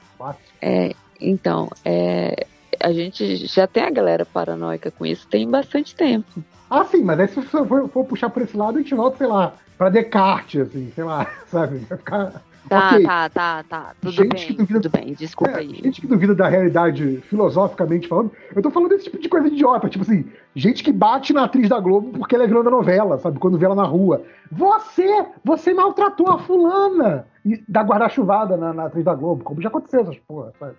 É, 0.62 0.94
então, 1.20 1.70
é, 1.84 2.46
a 2.80 2.94
gente 2.94 3.36
já 3.48 3.68
tem 3.68 3.84
a 3.84 3.90
galera 3.90 4.26
paranoica 4.26 4.90
com 4.92 5.06
isso 5.06 5.28
tem 5.28 5.50
bastante 5.50 5.94
tempo. 5.96 6.42
Ah, 6.70 6.86
sim, 6.86 7.04
mas 7.04 7.20
aí 7.20 7.28
se 7.28 7.36
você 7.36 7.66
for, 7.66 7.90
for 7.90 8.06
puxar 8.06 8.30
por 8.30 8.42
esse 8.44 8.56
lado, 8.56 8.78
a 8.78 8.82
gente 8.82 8.94
volta, 8.96 9.18
sei 9.18 9.28
lá, 9.28 9.54
pra 9.78 9.90
Descartes, 9.90 10.62
assim, 10.62 10.92
sei 10.96 11.04
lá, 11.04 11.30
sabe? 11.52 11.80
Vai 11.80 11.98
ficar. 11.98 12.42
Tá, 12.68 12.90
Ok. 12.90 13.04
tá, 13.06 13.30
tá, 13.30 13.64
tá. 13.68 13.92
Tudo 14.02 14.12
Gente 14.12 14.28
bem, 14.36 14.46
que 14.48 14.54
duvida- 14.54 14.80
tudo 14.82 14.92
bem, 14.92 15.14
desculpa 15.14 15.54
É, 15.54 15.60
aí. 15.60 15.74
gente 15.76 16.02
que 16.02 16.08
duvida 16.08 16.36
da 16.36 16.48
realidade 16.48 17.18
filosoficamente 17.30 18.08
falando, 18.08 18.32
eu 18.56 18.62
tô 18.62 18.70
falando 18.70 18.90
desse 18.90 19.06
tipo 19.06 19.18
de 19.20 19.30
coisa 19.30 19.48
idiota, 19.48 19.90
tipo 19.90 20.04
assim, 20.04 20.26
gente 20.56 20.84
que 20.84 20.92
bate 20.92 21.34
na 21.34 21.46
atriz 21.46 21.70
da 21.70 21.80
Globo 21.80 22.18
porque 22.18 22.36
ela 22.36 22.44
é 22.44 22.48
vilã 22.48 22.64
da 22.64 22.70
novela, 22.70 23.18
sabe? 23.18 23.40
Quando 23.40 23.58
vê 23.58 23.66
ela 23.66 23.76
na 23.76 23.86
rua. 23.86 24.24
Você, 24.52 25.26
você 25.44 25.74
maltratou 25.74 26.28
a 26.30 26.40
fulana! 26.40 27.26
E 27.46 27.64
dá 27.68 27.82
guarda-chuvada 27.82 28.58
na, 28.58 28.74
na 28.74 28.86
atriz 28.86 29.06
da 29.06 29.16
Globo, 29.16 29.44
como 29.44 29.62
já 29.62 29.70
aconteceu 29.70 30.02
essas 30.02 30.18
porra, 30.28 30.52
sabe? 30.60 30.74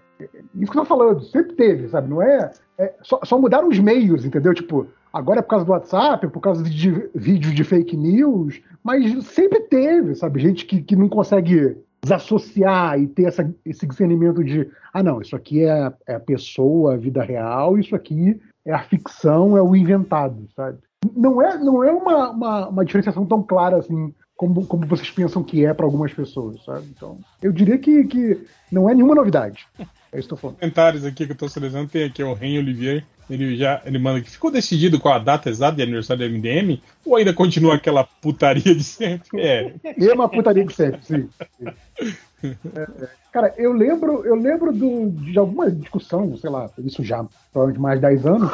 Isso 0.54 0.70
que 0.70 0.78
eu 0.78 0.82
tô 0.82 0.84
falando, 0.84 1.22
sempre 1.22 1.54
teve, 1.54 1.88
sabe? 1.88 2.08
Não 2.10 2.20
é. 2.20 2.50
é 2.78 2.94
só, 3.02 3.18
só 3.24 3.38
mudaram 3.38 3.68
os 3.68 3.78
meios, 3.78 4.24
entendeu? 4.26 4.52
Tipo, 4.52 4.86
agora 5.12 5.40
é 5.40 5.42
por 5.42 5.48
causa 5.48 5.64
do 5.64 5.72
WhatsApp, 5.72 6.28
por 6.28 6.40
causa 6.40 6.62
de, 6.62 6.70
de 6.70 7.10
vídeos 7.14 7.54
de 7.54 7.64
fake 7.64 7.96
news, 7.96 8.60
mas 8.82 9.24
sempre 9.26 9.60
teve, 9.60 10.14
sabe? 10.14 10.40
Gente 10.40 10.64
que, 10.64 10.82
que 10.82 10.96
não 10.96 11.08
consegue 11.08 11.76
desassociar 12.02 12.98
e 12.98 13.06
ter 13.06 13.24
essa, 13.24 13.54
esse 13.64 13.86
discernimento 13.86 14.42
de 14.42 14.68
ah 14.92 15.02
não, 15.02 15.20
isso 15.20 15.36
aqui 15.36 15.64
é, 15.64 15.92
é 16.06 16.14
a 16.14 16.20
pessoa, 16.20 16.94
a 16.94 16.96
vida 16.96 17.22
real, 17.22 17.78
isso 17.78 17.94
aqui 17.94 18.40
é 18.64 18.72
a 18.72 18.82
ficção, 18.82 19.56
é 19.56 19.62
o 19.62 19.76
inventado, 19.76 20.48
sabe? 20.56 20.78
Não 21.14 21.40
é, 21.40 21.58
não 21.58 21.82
é 21.84 21.92
uma, 21.92 22.30
uma, 22.30 22.68
uma 22.68 22.84
diferenciação 22.84 23.24
tão 23.26 23.42
clara 23.42 23.78
assim 23.78 24.14
como, 24.36 24.64
como 24.66 24.86
vocês 24.86 25.10
pensam 25.10 25.42
que 25.42 25.66
é 25.66 25.74
para 25.74 25.84
algumas 25.84 26.14
pessoas, 26.14 26.64
sabe? 26.64 26.86
Então, 26.96 27.18
eu 27.42 27.52
diria 27.52 27.76
que, 27.76 28.04
que 28.04 28.46
não 28.72 28.88
é 28.88 28.94
nenhuma 28.94 29.14
novidade. 29.14 29.66
É 30.12 30.18
isso 30.18 30.28
que 30.28 30.34
eu 30.34 30.36
tô 30.36 30.36
falando. 30.36 30.56
comentários 30.58 31.04
aqui 31.04 31.26
que 31.26 31.32
eu 31.32 31.36
tô 31.36 31.46
selecionando 31.46 31.90
tem 31.90 32.04
aqui 32.04 32.22
o 32.22 32.32
Ren 32.32 32.58
Olivier. 32.58 33.04
Ele 33.30 33.56
já 33.56 33.80
ele 33.84 33.98
manda 33.98 34.20
que 34.20 34.30
ficou 34.30 34.50
decidido 34.50 34.98
qual 34.98 35.14
a 35.14 35.18
data 35.18 35.48
exata 35.48 35.76
de 35.76 35.82
aniversário 35.82 36.28
do 36.28 36.34
MDM 36.34 36.80
ou 37.04 37.16
ainda 37.16 37.32
continua 37.32 37.76
aquela 37.76 38.04
putaria 38.04 38.74
de 38.74 38.82
sempre? 38.84 39.40
É, 39.40 39.72
Mesma 39.96 40.28
putaria 40.28 40.66
que 40.66 40.72
sempre, 40.72 41.00
sim. 41.02 41.28
sim. 41.58 42.56
É, 42.74 42.80
é. 42.80 43.08
Cara, 43.32 43.54
eu 43.56 43.72
lembro, 43.72 44.24
eu 44.24 44.34
lembro 44.34 44.72
do, 44.72 45.10
de 45.10 45.38
alguma 45.38 45.70
discussão, 45.70 46.36
sei 46.36 46.50
lá, 46.50 46.68
isso 46.78 47.04
já 47.04 47.24
provavelmente 47.52 47.80
mais 47.80 48.00
de 48.00 48.06
10 48.06 48.26
anos, 48.26 48.50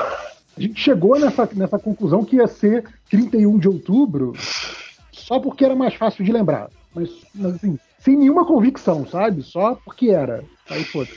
a 0.57 0.61
gente 0.61 0.79
chegou 0.79 1.19
nessa, 1.19 1.49
nessa 1.55 1.79
conclusão 1.79 2.25
que 2.25 2.37
ia 2.37 2.47
ser 2.47 2.85
31 3.09 3.59
de 3.59 3.69
outubro 3.69 4.35
só 5.13 5.41
porque 5.41 5.65
era 5.65 5.75
mais 5.75 5.95
fácil 5.95 6.25
de 6.25 6.33
lembrar. 6.33 6.69
Mas, 6.95 7.11
mas 7.35 7.55
assim, 7.55 7.79
sem 7.99 8.17
nenhuma 8.17 8.47
convicção, 8.47 9.07
sabe? 9.07 9.43
Só 9.43 9.75
porque 9.75 10.11
era. 10.11 10.45
Aí, 10.71 10.85
foda 10.85 11.09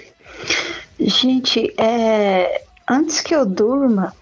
Gente, 0.99 1.73
é, 1.77 2.63
antes 2.89 3.21
que 3.21 3.35
eu 3.35 3.45
durma, 3.45 4.13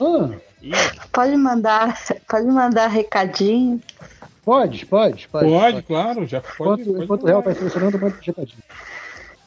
Ah, 0.00 0.30
Ih, 0.62 0.72
pode 1.12 1.36
mandar, 1.36 1.96
pode 2.28 2.46
mandar 2.46 2.86
recadinho. 2.88 3.80
pode, 4.44 4.86
pode, 4.86 5.28
pode. 5.28 5.48
pode, 5.50 5.82
claro, 5.82 6.26
já 6.26 6.40
pode. 6.40 6.82
Enquanto, 6.82 6.92
pode 6.92 7.04
enquanto 7.04 7.22
o 7.22 7.26
réu 7.26 7.42
tá 7.42 7.54
selecionando, 7.54 7.98
manda 7.98 8.14
um 8.16 8.20
recadinho. 8.20 8.62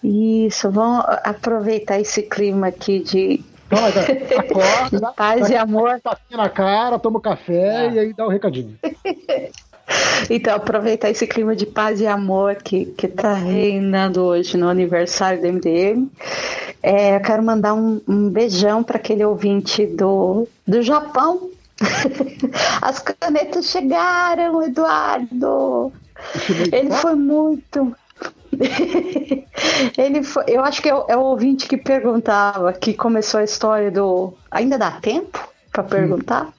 Isso, 0.03 0.69
vamos 0.71 1.05
aproveitar 1.23 1.99
esse 1.99 2.23
clima 2.23 2.67
aqui 2.67 2.99
de 3.03 3.43
Então, 3.67 3.79
acorda, 4.39 5.13
paz 5.13 5.49
e 5.49 5.55
amor. 5.55 5.99
tapinha 6.01 6.37
na 6.37 6.49
cara, 6.49 6.97
toma 6.99 7.19
um 7.19 7.21
café 7.21 7.87
Ah. 7.87 7.87
e 7.87 7.99
aí 7.99 8.13
dá 8.13 8.25
o 8.25 8.29
recadinho. 8.29 8.77
Então, 10.29 10.55
aproveitar 10.55 11.09
esse 11.09 11.27
clima 11.27 11.55
de 11.55 11.65
paz 11.65 11.99
e 11.99 12.07
amor 12.07 12.55
que, 12.55 12.85
que 12.85 13.07
tá 13.07 13.33
reinando 13.33 14.23
hoje 14.23 14.57
no 14.57 14.69
aniversário 14.69 15.41
do 15.41 15.47
MDM. 15.47 16.09
É, 16.81 17.15
eu 17.15 17.21
quero 17.21 17.43
mandar 17.43 17.73
um, 17.73 18.01
um 18.07 18.29
beijão 18.29 18.83
para 18.83 18.97
aquele 18.97 19.23
ouvinte 19.23 19.85
do, 19.85 20.47
do 20.67 20.81
Japão. 20.81 21.49
As 22.81 22.99
canetas 22.99 23.65
chegaram, 23.65 24.61
Eduardo. 24.63 25.91
Ele 26.71 26.91
foi 26.91 27.15
muito. 27.15 27.95
Ele 29.97 30.23
foi, 30.23 30.43
eu 30.47 30.63
acho 30.63 30.81
que 30.81 30.89
é 30.89 30.95
o, 30.95 31.05
é 31.07 31.17
o 31.17 31.21
ouvinte 31.21 31.67
que 31.67 31.77
perguntava, 31.77 32.73
que 32.73 32.93
começou 32.93 33.39
a 33.39 33.43
história 33.43 33.89
do. 33.89 34.33
Ainda 34.49 34.77
dá 34.77 34.91
tempo 34.91 35.39
para 35.71 35.83
perguntar? 35.83 36.53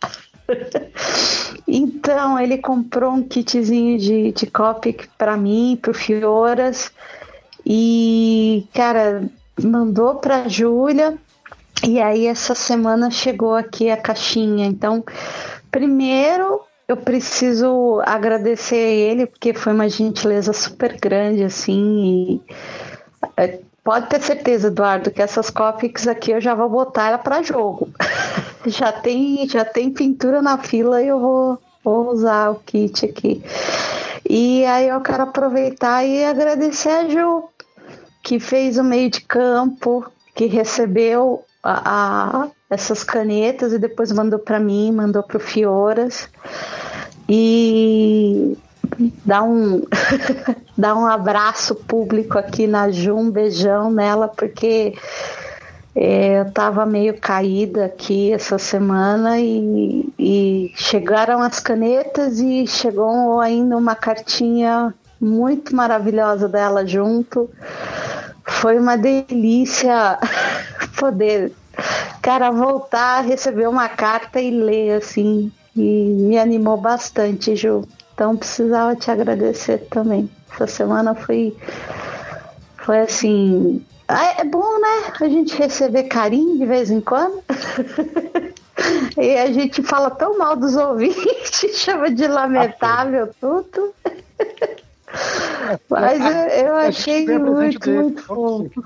então, 1.67 2.39
ele 2.39 2.59
comprou 2.59 3.13
um 3.13 3.23
kitzinho 3.23 3.99
de, 3.99 4.33
de 4.33 4.47
Copic 4.47 5.09
para 5.17 5.37
mim, 5.37 5.79
pro 5.81 5.95
Fioras. 5.95 6.91
E, 7.65 8.67
cara, 8.75 9.25
mandou 9.63 10.17
pra 10.17 10.49
Júlia. 10.49 11.17
E 11.87 12.01
aí, 12.01 12.27
essa 12.27 12.55
semana 12.55 13.11
chegou 13.11 13.55
aqui 13.55 13.91
a 13.91 13.97
caixinha. 13.97 14.67
Então, 14.67 15.05
primeiro 15.71 16.61
eu 16.89 16.97
preciso 16.97 18.03
agradecer 18.05 18.77
a 18.77 18.91
ele, 18.91 19.27
porque 19.27 19.55
foi 19.55 19.73
uma 19.73 19.89
gentileza 19.89 20.53
super 20.53 20.99
grande, 21.01 21.43
assim. 21.43 22.41
E, 22.47 22.53
é, 23.37 23.61
pode 23.85 24.09
ter 24.09 24.21
certeza, 24.21 24.69
Eduardo, 24.69 25.11
que 25.11 25.23
essas 25.23 25.51
Copics 25.51 26.07
aqui 26.07 26.31
eu 26.31 26.41
já 26.41 26.55
vou 26.55 26.69
botar 26.69 27.09
ela 27.09 27.19
para 27.19 27.43
jogo. 27.43 27.89
já, 28.67 28.93
tem, 28.93 29.49
já 29.49 29.65
tem 29.65 29.91
pintura 29.91 30.41
na 30.41 30.59
fila 30.59 31.03
e 31.03 31.09
eu 31.09 31.21
vou, 31.21 31.59
vou 31.85 32.11
usar 32.11 32.51
o 32.51 32.57
kit 32.57 33.05
aqui. 33.05 33.43
E 34.29 34.65
aí 34.65 34.89
eu 34.89 35.01
quero 35.01 35.25
aproveitar 35.25 36.05
e 36.05 36.25
agradecer 36.25 36.89
a 36.89 37.09
Ju, 37.09 37.45
que 38.23 38.39
fez 38.39 38.79
o 38.79 38.85
meio 38.85 39.11
de 39.11 39.21
campo, 39.21 40.07
que 40.35 40.47
recebeu 40.47 41.45
a, 41.63 42.45
a 42.45 42.49
essas 42.71 43.05
canetas 43.05 43.73
e 43.73 43.79
depois 43.79 44.13
mandou 44.13 44.39
para 44.39 44.59
mim, 44.59 44.93
mandou 44.93 45.23
para 45.23 45.37
o 45.37 45.41
Fioras. 45.41 46.29
E 47.29 48.57
dá 49.25 49.43
um 49.43 49.83
dá 50.77 50.95
um 50.95 51.07
abraço 51.07 51.75
público 51.75 52.39
aqui 52.39 52.67
na 52.67 52.91
Ju, 52.91 53.17
um 53.17 53.31
beijão 53.31 53.91
nela, 53.91 54.29
porque 54.29 54.95
é, 55.95 56.41
eu 56.41 56.51
tava 56.51 56.87
meio 56.87 57.19
caída 57.19 57.85
aqui 57.85 58.33
essa 58.33 58.59
semana 58.59 59.39
e, 59.39 60.09
e 60.19 60.73
chegaram 60.75 61.43
as 61.43 61.61
canetas 61.61 62.41
e 62.41 62.67
chegou 62.67 63.41
ainda 63.41 63.77
uma 63.77 63.95
cartinha 63.95 64.95
muito 65.21 65.77
maravilhosa 65.77 66.49
dela 66.49 66.87
junto. 66.87 67.49
Foi 68.45 68.79
uma 68.79 68.97
delícia 68.97 70.19
poder, 70.99 71.53
cara, 72.23 72.51
voltar, 72.51 73.21
receber 73.23 73.69
uma 73.69 73.89
carta 73.89 74.41
e 74.41 74.51
ler 74.51 74.97
assim. 74.97 75.53
E 75.77 75.81
me 75.81 76.39
animou 76.39 76.77
bastante, 76.77 77.55
Ju. 77.55 77.87
Então 78.23 78.37
precisava 78.37 78.95
te 78.95 79.11
agradecer 79.11 79.79
também. 79.91 80.31
Essa 80.55 80.69
semana 80.69 81.13
foi, 81.13 81.57
foi 82.77 83.01
assim. 83.01 83.85
É 84.39 84.45
bom, 84.45 84.79
né? 84.79 85.13
A 85.21 85.29
gente 85.29 85.57
receber 85.57 86.05
carinho 86.05 86.57
de 86.57 86.65
vez 86.65 86.89
em 86.89 87.01
quando. 87.01 87.43
e 89.19 89.37
a 89.39 89.51
gente 89.51 89.83
fala 89.83 90.09
tão 90.09 90.39
mal 90.39 90.55
dos 90.55 90.77
ouvintes, 90.77 91.67
chama 91.77 92.13
de 92.13 92.29
lamentável 92.29 93.29
tudo. 93.41 93.93
Mas 95.91 96.21
eu, 96.25 96.67
eu 96.67 96.77
achei 96.77 97.27
muito, 97.27 97.91
muito 97.91 98.23
fofo. 98.23 98.85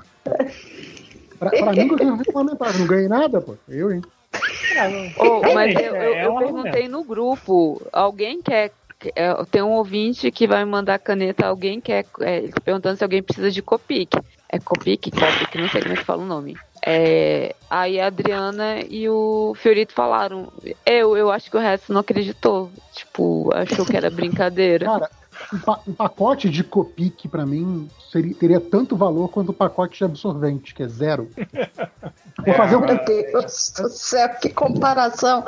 Pra, 1.37 1.51
pra 1.51 1.71
mim, 1.73 1.89
eu 1.91 2.05
não 2.07 2.19
lamentável, 2.33 2.79
não 2.79 2.87
ganhei 2.87 3.07
nada, 3.07 3.39
pô. 3.39 3.53
Eu, 3.69 3.91
hein? 3.91 4.01
Oh, 5.19 5.41
mas 5.53 5.75
eu, 5.75 5.95
eu, 5.95 6.13
eu 6.15 6.35
perguntei 6.35 6.87
no 6.87 7.03
grupo, 7.03 7.81
alguém 7.91 8.41
quer 8.41 8.65
é, 8.65 8.71
tem 9.51 9.61
um 9.61 9.73
ouvinte 9.73 10.31
que 10.31 10.47
vai 10.47 10.65
mandar 10.65 10.99
caneta, 10.99 11.47
alguém 11.47 11.79
quer, 11.79 12.05
é, 12.21 12.49
perguntando 12.63 12.97
se 12.97 13.03
alguém 13.03 13.21
precisa 13.21 13.51
de 13.51 13.61
Copic. 13.61 14.13
É 14.49 14.59
Copic? 14.59 15.11
Copic, 15.11 15.55
não 15.55 15.69
sei 15.69 15.81
como 15.81 15.93
é 15.93 15.97
que 15.97 16.03
fala 16.03 16.23
o 16.23 16.27
nome. 16.27 16.57
É, 16.85 17.55
aí 17.69 17.99
a 17.99 18.07
Adriana 18.07 18.79
e 18.89 19.09
o 19.09 19.53
Fiorito 19.55 19.93
falaram. 19.93 20.51
Eu, 20.85 21.17
eu 21.17 21.31
acho 21.31 21.49
que 21.49 21.57
o 21.57 21.59
resto 21.59 21.91
não 21.91 22.01
acreditou. 22.01 22.71
Tipo, 22.93 23.49
achou 23.53 23.85
que 23.85 23.97
era 23.97 24.09
brincadeira. 24.09 24.85
Cara, 24.85 25.09
um, 25.53 25.59
pa 25.59 25.81
um 25.87 25.93
pacote 25.93 26.49
de 26.49 26.63
Copic 26.63 27.27
para 27.27 27.45
mim 27.45 27.89
seria, 28.11 28.33
teria 28.33 28.59
tanto 28.59 28.95
valor 28.95 29.29
quanto 29.29 29.49
o 29.49 29.53
pacote 29.53 29.97
de 29.97 30.05
absorvente, 30.05 30.73
que 30.73 30.83
é 30.83 30.87
zero. 30.87 31.29
Vou 32.45 32.55
fazer 32.55 32.75
um... 32.77 32.81
Meu 32.81 33.05
Deus 33.05 33.73
do 33.77 33.89
céu, 33.89 34.29
que 34.41 34.49
comparação! 34.49 35.43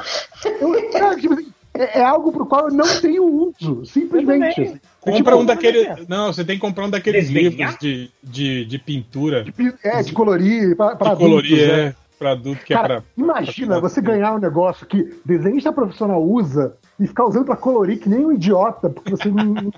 Eu, 0.59 0.75
é, 0.75 1.15
tipo 1.15 1.33
assim, 1.33 1.53
é, 1.73 1.99
é, 1.99 2.03
algo 2.03 2.31
pro 2.31 2.45
qual 2.45 2.69
eu 2.69 2.73
não 2.73 2.88
tenho 2.99 3.25
uso, 3.25 3.85
simplesmente. 3.85 4.61
Assim. 4.61 4.79
Compra 4.99 5.17
tipo, 5.17 5.35
um 5.35 5.45
daqueles. 5.45 6.07
Não, 6.07 6.33
você 6.33 6.43
tem 6.43 6.55
que 6.55 6.61
comprar 6.61 6.85
um 6.85 6.89
daqueles 6.89 7.29
livros 7.29 7.77
de, 7.79 8.11
de, 8.23 8.65
de 8.65 8.79
pintura. 8.79 9.43
De, 9.43 9.53
é, 9.83 10.01
de 10.01 10.11
colorir, 10.11 10.75
para 10.75 10.91
adultos. 10.91 11.17
Colorir, 11.17 11.69
é. 11.69 11.85
Né? 11.85 11.95
Para 12.17 12.31
adulto 12.31 12.65
que 12.65 12.73
Cara, 12.73 12.95
é 12.95 12.97
pra. 12.97 13.03
Imagina 13.17 13.79
pra... 13.79 13.89
você 13.89 14.01
ganhar 14.01 14.33
um 14.33 14.39
negócio 14.39 14.85
que 14.85 15.15
desenhista 15.23 15.71
profissional 15.71 16.21
usa 16.21 16.75
e 16.99 17.07
ficar 17.07 17.25
usando 17.25 17.45
pra 17.45 17.55
colorir 17.55 17.97
que 17.97 18.09
nem 18.09 18.25
um 18.25 18.33
idiota, 18.33 18.89
porque 18.89 19.11
você 19.11 19.29
não. 19.29 19.71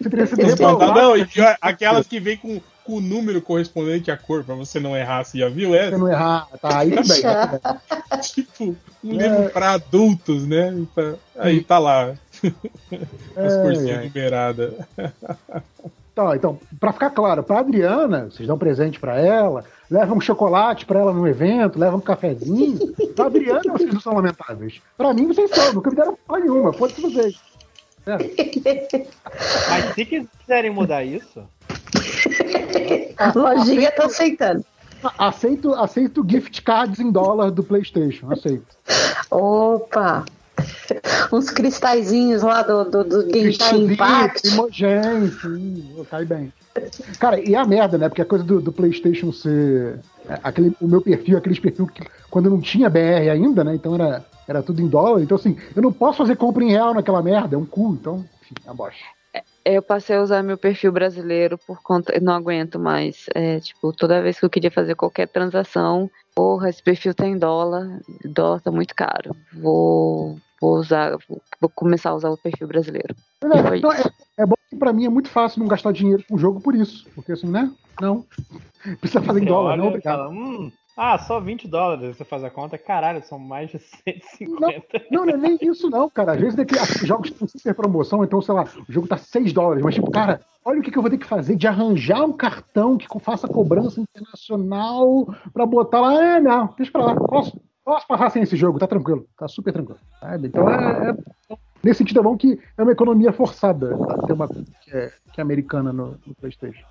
Você 0.00 0.08
teria 0.08 0.26
sido 0.26 0.42
Não, 0.42 1.12
aquelas 1.60 2.06
que 2.06 2.18
vem 2.18 2.38
com 2.38 2.58
com 2.84 2.94
o 2.94 3.00
número 3.00 3.40
correspondente 3.40 4.10
à 4.10 4.16
cor, 4.16 4.44
pra 4.44 4.54
você 4.54 4.78
não 4.78 4.96
errar, 4.96 5.24
você 5.24 5.38
já 5.38 5.48
viu 5.48 5.74
essa? 5.74 5.90
Você 5.90 5.96
não 5.96 6.10
errar, 6.10 6.46
tá 6.60 6.78
aí 6.78 6.90
também. 6.90 7.22
Tá 7.22 7.80
tipo, 8.22 8.76
um 9.02 9.20
é. 9.20 9.28
livro 9.28 9.50
pra 9.50 9.72
adultos, 9.72 10.46
né? 10.46 10.74
Aí 11.36 11.62
tá 11.64 11.78
lá. 11.78 12.14
As 13.36 13.52
é, 13.52 13.62
corzinhas 13.62 13.98
é. 13.98 14.02
liberadas. 14.02 14.74
Tá, 16.14 16.36
então, 16.36 16.60
pra 16.78 16.92
ficar 16.92 17.10
claro, 17.10 17.42
pra 17.42 17.58
Adriana, 17.58 18.30
vocês 18.30 18.46
dão 18.46 18.56
presente 18.56 19.00
pra 19.00 19.18
ela, 19.18 19.64
levam 19.90 20.18
um 20.18 20.20
chocolate 20.20 20.86
pra 20.86 21.00
ela 21.00 21.12
no 21.12 21.26
evento, 21.26 21.78
levam 21.78 21.98
um 21.98 22.02
cafezinho. 22.02 22.94
Pra 23.14 23.26
Adriana, 23.26 23.72
vocês 23.72 23.92
não 23.92 24.00
são 24.00 24.14
lamentáveis. 24.14 24.80
Pra 24.96 25.14
mim, 25.14 25.26
vocês 25.28 25.50
são, 25.50 25.72
nunca 25.72 25.90
me 25.90 25.96
deram 25.96 26.16
porra 26.26 26.40
nenhuma, 26.40 26.72
pode 26.72 26.94
ser 26.94 27.02
vocês. 27.02 27.40
É. 28.06 28.16
Mas 29.70 29.94
se 29.94 30.04
quiserem 30.04 30.70
mudar 30.70 31.04
isso, 31.04 31.42
lojinha 33.34 33.90
tá 33.92 34.06
aceitando. 34.06 34.64
Aceito, 35.18 35.74
aceito 35.74 36.26
gift 36.26 36.62
cards 36.62 36.98
em 36.98 37.10
dólar 37.10 37.50
do 37.50 37.62
PlayStation, 37.62 38.32
aceito. 38.32 38.66
Opa! 39.30 40.24
Uns 41.32 41.50
cristalzinhos 41.50 42.42
lá 42.42 42.62
do, 42.62 42.84
do, 42.84 43.04
do 43.04 43.30
Genshin 43.30 43.92
Impact. 43.92 44.48
Imogen, 44.48 45.30
sim, 45.42 46.04
cai 46.08 46.24
bem. 46.24 46.52
Cara, 47.18 47.40
e 47.40 47.54
a 47.54 47.64
merda, 47.64 47.98
né? 47.98 48.08
Porque 48.08 48.22
a 48.22 48.26
coisa 48.26 48.44
do, 48.44 48.60
do 48.60 48.72
PlayStation 48.72 49.32
ser. 49.32 50.00
É, 50.28 50.38
aquele, 50.42 50.74
o 50.80 50.88
meu 50.88 51.02
perfil, 51.02 51.36
aqueles 51.36 51.58
perfil 51.58 51.86
que 51.86 52.02
quando 52.30 52.48
não 52.48 52.60
tinha 52.60 52.88
BR 52.88 53.30
ainda, 53.30 53.62
né? 53.62 53.74
Então 53.74 53.94
era, 53.94 54.24
era 54.48 54.62
tudo 54.62 54.80
em 54.80 54.88
dólar. 54.88 55.22
Então, 55.22 55.36
assim, 55.36 55.56
eu 55.74 55.82
não 55.82 55.92
posso 55.92 56.18
fazer 56.18 56.36
compra 56.36 56.64
em 56.64 56.70
real 56.70 56.94
naquela 56.94 57.22
merda, 57.22 57.56
é 57.56 57.58
um 57.58 57.66
cu. 57.66 57.96
Então, 58.00 58.24
enfim, 58.42 58.54
é 58.66 58.72
bosta 58.72 59.04
eu 59.64 59.82
passei 59.82 60.16
a 60.16 60.22
usar 60.22 60.42
meu 60.42 60.58
perfil 60.58 60.92
brasileiro 60.92 61.56
por 61.56 61.82
conta. 61.82 62.12
Não 62.20 62.34
aguento 62.34 62.78
mais. 62.78 63.26
É, 63.34 63.58
tipo, 63.60 63.92
toda 63.92 64.22
vez 64.22 64.38
que 64.38 64.44
eu 64.44 64.50
queria 64.50 64.70
fazer 64.70 64.94
qualquer 64.94 65.26
transação, 65.26 66.10
porra, 66.34 66.68
esse 66.68 66.82
perfil 66.82 67.14
tá 67.14 67.26
em 67.26 67.38
dólar, 67.38 68.00
dólar 68.24 68.60
tá 68.60 68.70
muito 68.70 68.94
caro. 68.94 69.34
Vou, 69.52 70.38
vou 70.60 70.76
usar, 70.76 71.16
vou 71.60 71.70
começar 71.74 72.10
a 72.10 72.14
usar 72.14 72.30
o 72.30 72.36
perfil 72.36 72.68
brasileiro. 72.68 73.14
É, 73.42 73.76
então, 73.76 73.92
é, 73.92 74.02
é, 74.38 74.46
bom 74.46 74.54
que 74.68 74.76
pra 74.76 74.92
mim 74.92 75.06
é 75.06 75.08
muito 75.08 75.28
fácil 75.28 75.60
não 75.60 75.68
gastar 75.68 75.92
dinheiro 75.92 76.22
com 76.28 76.34
o 76.34 76.38
jogo 76.38 76.60
por 76.60 76.74
isso. 76.74 77.06
Porque 77.14 77.32
assim, 77.32 77.48
né? 77.48 77.70
Não. 78.00 78.24
Precisa 79.00 79.22
fazer 79.22 79.42
em 79.42 79.46
dólar, 79.46 79.78
não, 79.78 79.88
obrigado. 79.88 80.18
Fala, 80.18 80.28
hum, 80.28 80.70
ah, 80.96 81.18
só 81.18 81.40
20 81.40 81.66
dólares 81.66 82.16
você 82.16 82.24
faz 82.24 82.44
a 82.44 82.50
conta. 82.50 82.78
Caralho, 82.78 83.22
são 83.24 83.38
mais 83.38 83.70
de 83.70 83.78
150. 83.78 85.02
Não, 85.10 85.24
não, 85.24 85.26
não 85.26 85.34
é 85.34 85.36
nem 85.36 85.58
isso, 85.60 85.90
não, 85.90 86.08
cara. 86.08 86.32
Às 86.32 86.40
vezes 86.40 86.54
daqui, 86.54 86.74
jogos 87.04 87.30
com 87.30 87.48
super 87.48 87.74
promoção, 87.74 88.22
então, 88.22 88.40
sei 88.40 88.54
lá, 88.54 88.64
o 88.88 88.92
jogo 88.92 89.08
tá 89.08 89.16
6 89.16 89.52
dólares, 89.52 89.82
mas 89.82 89.94
tipo, 89.94 90.10
cara, 90.10 90.40
olha 90.64 90.78
o 90.78 90.82
que, 90.82 90.92
que 90.92 90.98
eu 90.98 91.02
vou 91.02 91.10
ter 91.10 91.18
que 91.18 91.26
fazer 91.26 91.56
de 91.56 91.66
arranjar 91.66 92.24
um 92.24 92.32
cartão 92.32 92.96
que 92.96 93.06
faça 93.18 93.48
cobrança 93.48 94.00
internacional 94.00 95.26
pra 95.52 95.66
botar 95.66 96.00
lá. 96.00 96.22
É, 96.22 96.40
não, 96.40 96.72
deixa 96.76 96.92
pra 96.92 97.06
lá. 97.06 97.16
Posso, 97.16 97.60
posso 97.84 98.06
passar 98.06 98.30
sem 98.30 98.42
esse 98.42 98.56
jogo, 98.56 98.78
tá 98.78 98.86
tranquilo. 98.86 99.26
Tá 99.36 99.48
super 99.48 99.72
tranquilo. 99.72 100.00
Sabe? 100.20 100.46
Então 100.46 100.68
é, 100.70 101.10
é. 101.10 101.56
Nesse 101.82 101.98
sentido 101.98 102.20
é 102.20 102.22
bom 102.22 102.36
que 102.36 102.58
é 102.78 102.82
uma 102.82 102.92
economia 102.92 103.32
forçada 103.32 103.98
ter 104.26 104.32
uma 104.32 104.48
que 104.48 104.90
é, 104.90 105.12
que 105.32 105.40
é 105.40 105.42
americana 105.42 105.92
no, 105.92 106.16
no 106.24 106.34
PlayStation. 106.36 106.86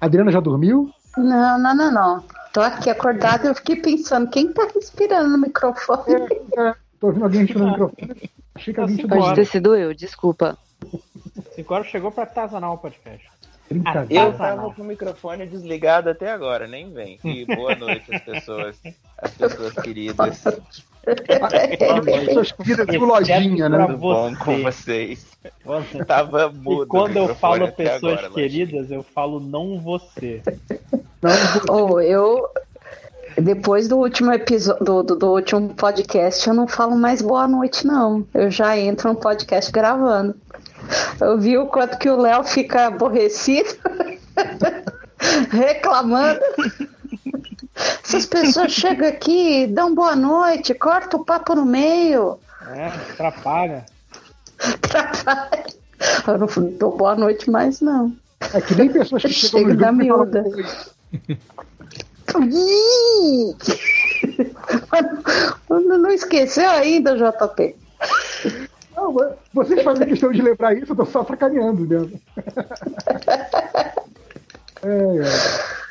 A 0.00 0.06
Adriana 0.06 0.30
já 0.30 0.40
dormiu? 0.40 0.90
Não, 1.16 1.58
não, 1.58 1.74
não, 1.74 1.90
não. 1.90 2.24
Tô 2.52 2.60
aqui 2.60 2.90
acordada 2.90 3.46
e 3.46 3.50
eu 3.50 3.54
fiquei 3.54 3.76
pensando, 3.76 4.30
quem 4.30 4.52
tá 4.52 4.68
respirando 4.74 5.28
no 5.28 5.38
microfone? 5.38 6.14
É, 6.56 6.60
é, 6.60 6.74
tô 7.00 7.08
ouvindo 7.08 7.24
alguém 7.24 7.40
respirando 7.40 7.66
no 7.66 7.72
microfone. 7.72 8.30
Achei 8.54 8.74
que 8.74 8.80
alguém 8.80 9.06
Pode 9.06 9.34
ter 9.34 9.44
sido 9.46 9.76
eu, 9.76 9.94
desculpa. 9.94 10.58
Cinco 11.54 11.74
horas 11.74 11.86
chegou 11.86 12.10
pra 12.10 12.24
atazanar 12.24 12.72
o 12.72 12.78
podcast. 12.78 13.28
Eu 14.08 14.32
tava 14.32 14.72
com 14.72 14.82
o 14.82 14.84
microfone 14.84 15.46
desligado 15.46 16.08
até 16.08 16.32
agora, 16.32 16.66
nem 16.66 16.90
vem. 16.90 17.18
E 17.22 17.44
boa 17.44 17.74
noite 17.74 18.14
às 18.14 18.22
pessoas, 18.22 18.80
às 19.18 19.30
pessoas 19.36 19.74
queridas. 19.74 20.42
Suas 22.32 22.54
vidas 22.58 22.86
de 22.86 22.98
lojinha, 22.98 23.68
né? 23.68 23.86
Tudo 23.86 23.98
bom 23.98 24.34
com 24.36 24.62
vocês? 24.62 25.26
Quando, 25.64 26.04
Tava 26.04 26.50
mudo 26.50 26.84
e 26.84 26.86
quando 26.86 27.16
eu 27.16 27.34
falo 27.34 27.70
pessoas 27.72 28.18
agora, 28.18 28.30
queridas, 28.30 28.90
eu 28.90 29.02
falo 29.02 29.40
não 29.40 29.78
você. 29.78 30.42
Oh, 31.68 32.00
eu. 32.00 32.48
Depois 33.36 33.86
do 33.86 33.98
último 33.98 34.32
episódio, 34.32 34.84
do, 34.84 35.02
do, 35.02 35.16
do 35.16 35.26
último 35.28 35.72
podcast, 35.74 36.48
eu 36.48 36.54
não 36.54 36.66
falo 36.66 36.96
mais 36.96 37.22
boa 37.22 37.46
noite, 37.46 37.86
não. 37.86 38.26
Eu 38.34 38.50
já 38.50 38.76
entro 38.76 39.10
no 39.10 39.14
podcast 39.14 39.70
gravando. 39.70 40.34
Eu 41.20 41.38
vi 41.38 41.56
o 41.56 41.66
quanto 41.66 41.98
que 41.98 42.08
o 42.08 42.16
Léo 42.16 42.42
fica 42.42 42.86
aborrecido, 42.86 43.68
reclamando. 45.50 46.40
Essas 48.04 48.26
pessoas 48.26 48.72
chegam 48.72 49.08
aqui, 49.08 49.66
dão 49.66 49.94
boa 49.94 50.16
noite, 50.16 50.74
corta 50.74 51.16
o 51.16 51.24
papo 51.24 51.54
no 51.54 51.64
meio. 51.64 52.38
É, 52.74 52.86
atrapalha. 52.86 53.86
Atrapalha. 54.58 55.64
Eu 56.26 56.38
não 56.38 56.48
dou 56.78 56.96
boa 56.96 57.14
noite 57.14 57.50
mais, 57.50 57.80
não. 57.80 58.14
É 58.54 58.60
que 58.60 58.74
nem 58.74 58.90
pessoas 58.90 59.22
que 59.22 59.28
chegam 59.28 59.60
Chega 59.60 59.74
no 59.74 59.80
da 59.80 59.92
miúda. 59.92 60.44
Não, 65.68 65.98
não 65.98 66.10
esqueceu 66.10 66.68
ainda, 66.70 67.16
JP. 67.16 67.76
Não, 68.96 69.14
vocês 69.52 69.82
fazem 69.82 70.06
questão 70.06 70.32
de 70.32 70.42
lembrar 70.42 70.76
isso, 70.76 70.92
eu 70.92 70.96
tô 70.96 71.06
só 71.06 71.24
sacaneando 71.24 71.82
mesmo. 71.82 72.20
É, 74.80 74.86
é. 74.86 75.87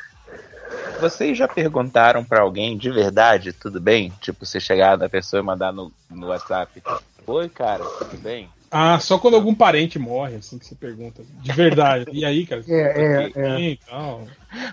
Vocês 1.00 1.36
já 1.36 1.46
perguntaram 1.46 2.24
pra 2.24 2.40
alguém 2.40 2.76
de 2.76 2.90
verdade, 2.90 3.52
tudo 3.52 3.80
bem? 3.80 4.12
Tipo, 4.20 4.44
você 4.44 4.58
chegar 4.58 4.96
da 4.96 5.08
pessoa 5.08 5.40
e 5.40 5.44
mandar 5.44 5.72
no, 5.72 5.92
no 6.10 6.28
WhatsApp: 6.28 6.82
Oi, 7.26 7.48
cara, 7.48 7.84
tudo 7.84 8.18
bem? 8.18 8.48
Ah, 8.70 8.98
só 9.00 9.18
quando 9.18 9.34
algum 9.34 9.54
parente 9.54 9.98
morre, 9.98 10.36
assim 10.36 10.58
que 10.58 10.66
você 10.66 10.74
pergunta. 10.74 11.22
De 11.40 11.52
verdade. 11.52 12.06
E 12.12 12.24
aí, 12.24 12.46
cara? 12.46 12.62
É, 12.68 12.72
é, 12.74 13.32
é. 13.34 13.60
e 13.60 13.76
tal? 13.76 14.26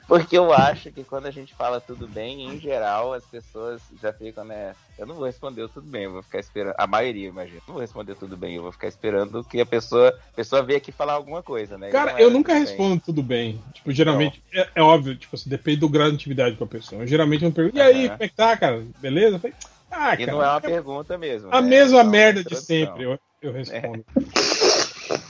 Porque 0.07 0.37
eu 0.37 0.53
acho 0.53 0.91
que 0.91 1.03
quando 1.03 1.25
a 1.25 1.31
gente 1.31 1.53
fala 1.53 1.81
tudo 1.81 2.07
bem, 2.07 2.41
em 2.47 2.59
geral, 2.59 3.13
as 3.13 3.25
pessoas 3.25 3.81
já 4.01 4.13
ficam, 4.13 4.45
né? 4.45 4.73
Eu 4.97 5.05
não 5.05 5.15
vou 5.15 5.25
responder 5.25 5.61
o 5.63 5.69
tudo 5.69 5.87
bem, 5.87 6.03
eu 6.03 6.13
vou 6.13 6.23
ficar 6.23 6.39
esperando. 6.39 6.73
A 6.77 6.87
maioria, 6.87 7.27
imagina. 7.27 7.61
Não 7.67 7.73
vou 7.73 7.81
responder 7.81 8.15
tudo 8.15 8.37
bem, 8.37 8.55
eu 8.55 8.61
vou 8.63 8.71
ficar 8.71 8.87
esperando 8.87 9.43
que 9.43 9.59
a 9.59 9.65
pessoa, 9.65 10.09
a 10.09 10.35
pessoa 10.35 10.63
venha 10.63 10.77
aqui 10.77 10.91
falar 10.91 11.13
alguma 11.13 11.43
coisa, 11.43 11.77
né? 11.77 11.89
Cara, 11.91 12.19
é 12.19 12.23
eu 12.23 12.29
nunca 12.31 12.53
tudo 12.53 12.63
bem. 12.63 12.71
respondo 12.71 13.01
tudo 13.01 13.23
bem. 13.23 13.61
Tipo, 13.73 13.91
geralmente, 13.91 14.41
é, 14.53 14.69
é 14.75 14.81
óbvio, 14.81 15.17
tipo 15.17 15.35
assim, 15.35 15.49
depende 15.49 15.81
do 15.81 15.89
grau 15.89 16.07
de 16.09 16.15
intimidade 16.15 16.55
com 16.55 16.63
a 16.63 16.67
pessoa. 16.67 17.01
Eu 17.01 17.07
geralmente 17.07 17.43
não 17.43 17.51
pergunto, 17.51 17.77
e 17.77 17.81
aí, 17.81 18.05
Aham. 18.05 18.09
como 18.17 18.23
é 18.23 18.29
que 18.29 18.35
tá, 18.35 18.57
cara? 18.57 18.83
Beleza? 18.99 19.35
Eu 19.35 19.39
falei, 19.39 19.55
ah, 19.91 20.13
E 20.13 20.17
cara, 20.19 20.31
não 20.31 20.43
é 20.43 20.47
uma 20.49 20.61
pergunta 20.61 21.17
mesmo. 21.17 21.49
a 21.51 21.61
né? 21.61 21.67
mesma 21.67 21.99
É 21.99 22.03
merda 22.03 22.43
de 22.43 22.55
sempre, 22.55 23.03
eu, 23.03 23.19
eu 23.41 23.51
respondo. 23.51 24.05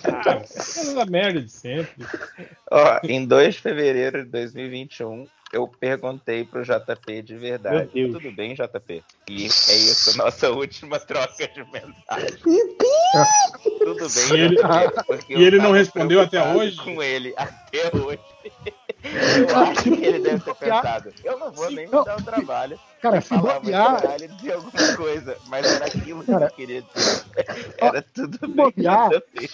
Ah, 0.03 0.31
a 0.31 0.83
mesma 0.83 1.05
merda 1.05 1.41
de 1.41 1.51
sempre. 1.51 2.05
Ó, 2.71 2.99
em 3.03 3.25
2 3.25 3.55
de 3.55 3.61
fevereiro 3.61 4.23
de 4.23 4.29
2021, 4.31 5.25
eu 5.53 5.67
perguntei 5.67 6.43
pro 6.43 6.63
JP 6.63 7.21
de 7.21 7.37
verdade. 7.37 7.89
Tudo 8.11 8.31
bem, 8.31 8.53
JP? 8.55 9.03
E 9.29 9.43
é 9.45 9.47
isso, 9.75 10.17
nossa 10.17 10.49
última 10.51 10.99
troca 10.99 11.47
de 11.47 11.63
mensagem. 11.71 12.39
Tudo 13.79 14.07
bem, 14.09 14.37
E 14.37 14.41
ele- 14.41 14.55
JP? 14.57 15.03
Porque 15.07 15.33
e 15.35 15.43
ele 15.43 15.57
eu 15.57 15.61
não 15.61 15.71
respondeu 15.71 16.21
até 16.21 16.41
hoje? 16.53 16.77
Com 16.77 17.01
ele 17.01 17.33
até 17.37 17.95
hoje. 17.95 18.19
Eu 19.05 19.57
acho 19.57 19.83
que 19.83 19.89
ele 19.89 20.19
deve 20.19 20.43
ter 20.43 20.55
pensado. 20.55 21.13
Eu 21.23 21.39
não 21.39 21.51
vou 21.51 21.69
nem 21.71 21.85
me 21.85 21.91
dar 21.91 22.17
o 22.19 22.23
trabalho 22.23 22.79
Cara, 23.05 23.21
se 23.21 23.37
bobear, 23.37 24.01
caralho 24.01 24.27
de 24.29 24.51
alguma 24.51 24.95
coisa, 24.95 25.37
mas 25.47 25.65
era 25.75 25.85
aquilo 25.85 26.23
que 26.23 26.31
Cara, 26.31 26.45
eu 26.45 26.51
queria 26.51 26.81
dizer. 26.81 27.23
Era 27.77 28.01
tudo 28.01 28.39
bem, 28.47 28.55
bobear, 28.55 29.09
JP. 29.09 29.49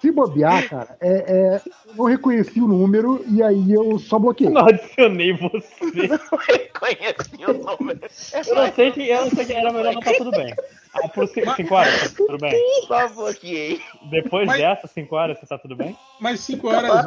se 0.00 0.10
bobear, 0.10 0.68
cara, 0.68 0.98
é, 1.00 1.12
é, 1.12 1.62
eu 1.86 1.94
não 1.94 2.04
reconheci 2.04 2.60
o 2.60 2.68
número 2.68 3.24
e 3.26 3.42
aí 3.42 3.72
eu 3.72 3.98
só 3.98 4.18
bloqueei. 4.18 4.48
Eu 4.48 4.52
não 4.52 4.66
adicionei 4.66 5.32
você. 5.32 6.08
Não 6.08 6.38
reconheci 6.38 7.44
o 7.48 7.52
número. 7.54 8.00
É 8.32 8.50
Eu 8.50 8.54
não 8.54 8.72
sei 8.74 8.92
que, 8.92 9.08
eu 9.08 9.20
não 9.22 9.30
sei 9.30 9.46
que 9.46 9.52
era 9.54 9.72
melhor 9.72 9.94
não 9.94 10.02
tá 10.02 10.12
tudo 10.18 10.30
bem. 10.30 10.54
Ah, 10.94 11.08
por 11.08 11.26
5 11.26 11.74
horas, 11.74 12.02
tá 12.02 12.16
tudo 12.16 12.38
bem. 12.38 12.82
Só 12.86 13.08
bloqueei. 13.08 13.80
Depois 14.10 14.46
Mas- 14.46 14.58
dessa, 14.58 14.86
5 14.86 15.16
horas, 15.16 15.38
você 15.38 15.46
tá 15.46 15.58
tudo 15.58 15.74
bem? 15.74 15.96
Mas 16.20 16.40
cinco 16.40 16.68
horas, 16.68 17.06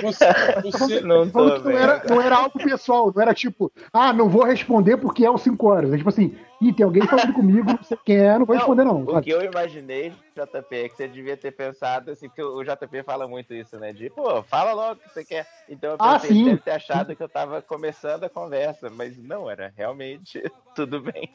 você, 0.00 1.00
Não 1.04 1.28
tô 1.28 1.60
que 1.60 1.64
não 1.68 1.78
era, 1.78 2.02
não 2.08 2.20
era 2.22 2.36
algo 2.36 2.58
pessoal, 2.58 3.12
não 3.14 3.22
era 3.22 3.34
tipo, 3.34 3.70
ah, 3.92 4.12
não 4.12 4.28
vou 4.28 4.44
responder 4.44 4.96
porque 4.96 5.24
é 5.24 5.30
os 5.30 5.42
5 5.42 5.66
horas. 5.68 5.92
É 5.92 5.96
tipo 5.98 6.08
assim, 6.08 6.34
ih, 6.60 6.72
tem 6.72 6.84
alguém 6.84 7.06
falando 7.06 7.32
comigo, 7.34 7.66
não 7.70 7.82
sei 7.82 7.98
quem 8.04 8.16
é, 8.16 8.38
não 8.38 8.46
vou 8.46 8.54
Não, 8.54 8.60
responder 8.60 8.84
não. 8.84 9.02
O 9.04 9.12
sabe? 9.12 9.24
que 9.24 9.30
eu 9.30 9.42
imaginei, 9.42 10.12
JP, 10.36 10.76
é 10.76 10.88
que 10.88 10.96
você 10.96 11.08
devia 11.08 11.36
ter 11.36 11.50
pensado 11.52 12.10
assim, 12.10 12.28
porque 12.28 12.42
o 12.42 12.62
JP 12.62 13.02
fala 13.04 13.26
muito 13.26 13.54
isso, 13.54 13.78
né? 13.78 13.92
De, 13.92 14.10
pô, 14.10 14.42
fala 14.42 14.72
logo 14.72 14.92
o 14.94 14.96
que 14.96 15.08
você 15.12 15.24
quer. 15.24 15.46
Então 15.68 15.92
eu 15.92 15.96
Ah, 15.98 16.18
pensei 16.18 16.30
sim. 16.30 16.38
que 16.44 16.44
deve 16.50 16.60
ter 16.62 16.70
achado 16.72 17.16
que 17.16 17.22
eu 17.22 17.28
tava 17.28 17.62
começando 17.62 18.24
a 18.24 18.28
conversa, 18.28 18.90
mas 18.90 19.16
não, 19.16 19.50
era 19.50 19.72
realmente 19.76 20.42
tudo 20.74 21.00
bem. 21.00 21.28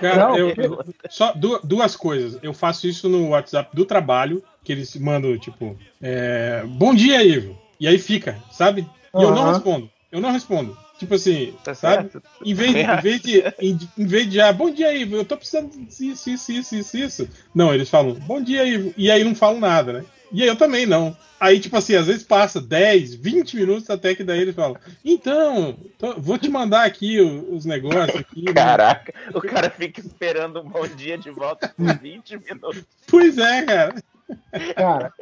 Cara, 0.00 0.28
Não, 0.28 0.36
eu, 0.38 0.54
eu- 0.56 0.84
só 1.08 1.32
du- 1.32 1.60
duas 1.62 1.94
coisas. 1.94 2.38
Eu 2.42 2.54
faço 2.54 2.86
isso 2.86 3.08
no 3.08 3.28
WhatsApp 3.30 3.74
do 3.74 3.84
trabalho, 3.84 4.42
que 4.64 4.72
eles 4.72 4.94
mandam, 4.96 5.36
tipo, 5.38 5.76
é, 6.00 6.64
bom 6.64 6.94
dia, 6.94 7.22
Ivo. 7.22 7.56
E 7.78 7.86
aí 7.86 7.98
fica, 7.98 8.36
sabe? 8.50 8.88
E 9.16 9.22
eu 9.22 9.30
não 9.30 9.44
respondo. 9.44 9.90
Eu 10.10 10.20
não 10.20 10.30
respondo. 10.32 10.76
Tipo 10.98 11.14
assim, 11.14 11.54
Tá 11.62 11.74
sabe? 11.74 12.10
certo? 12.10 12.22
Em 12.44 12.54
vez, 12.54 12.74
em 12.74 13.00
vez 13.00 13.20
de, 13.22 13.44
em, 13.60 13.78
em 13.96 14.06
vez 14.06 14.28
de, 14.28 14.40
ah, 14.40 14.52
bom 14.52 14.70
dia, 14.70 14.92
Ivo, 14.92 15.16
eu 15.16 15.24
tô 15.24 15.36
precisando 15.36 15.70
disso, 15.86 16.28
isso, 16.30 16.52
isso, 16.52 16.74
isso, 16.76 16.96
isso. 16.98 17.28
Não, 17.54 17.72
eles 17.72 17.88
falam, 17.88 18.14
bom 18.14 18.42
dia, 18.42 18.64
Ivo. 18.66 18.92
E 18.96 19.10
aí 19.10 19.22
não 19.22 19.34
falam 19.34 19.60
nada, 19.60 19.92
né? 19.92 20.04
E 20.32 20.42
aí 20.42 20.48
eu 20.48 20.56
também 20.56 20.86
não. 20.86 21.16
Aí, 21.40 21.60
tipo 21.60 21.76
assim, 21.76 21.94
às 21.94 22.06
vezes 22.06 22.22
passa 22.24 22.60
10, 22.60 23.14
20 23.14 23.56
minutos 23.56 23.88
até 23.88 24.14
que 24.14 24.24
daí 24.24 24.40
eles 24.40 24.54
falam, 24.54 24.76
então, 25.04 25.76
tô- 25.96 26.20
vou 26.20 26.36
te 26.36 26.48
mandar 26.50 26.84
aqui 26.84 27.20
o- 27.20 27.54
os 27.54 27.64
negócios 27.64 28.16
aqui. 28.20 28.42
né? 28.44 28.52
Caraca, 28.52 29.12
o 29.34 29.40
cara 29.40 29.70
fica 29.70 30.00
esperando 30.00 30.60
um 30.60 30.64
bom 30.68 30.86
dia 30.88 31.16
de 31.16 31.30
volta 31.30 31.68
por 31.68 31.96
20 31.98 32.36
minutos. 32.38 32.84
Pois 33.08 33.38
é, 33.38 33.62
cara. 33.62 33.94
Cara, 34.76 35.12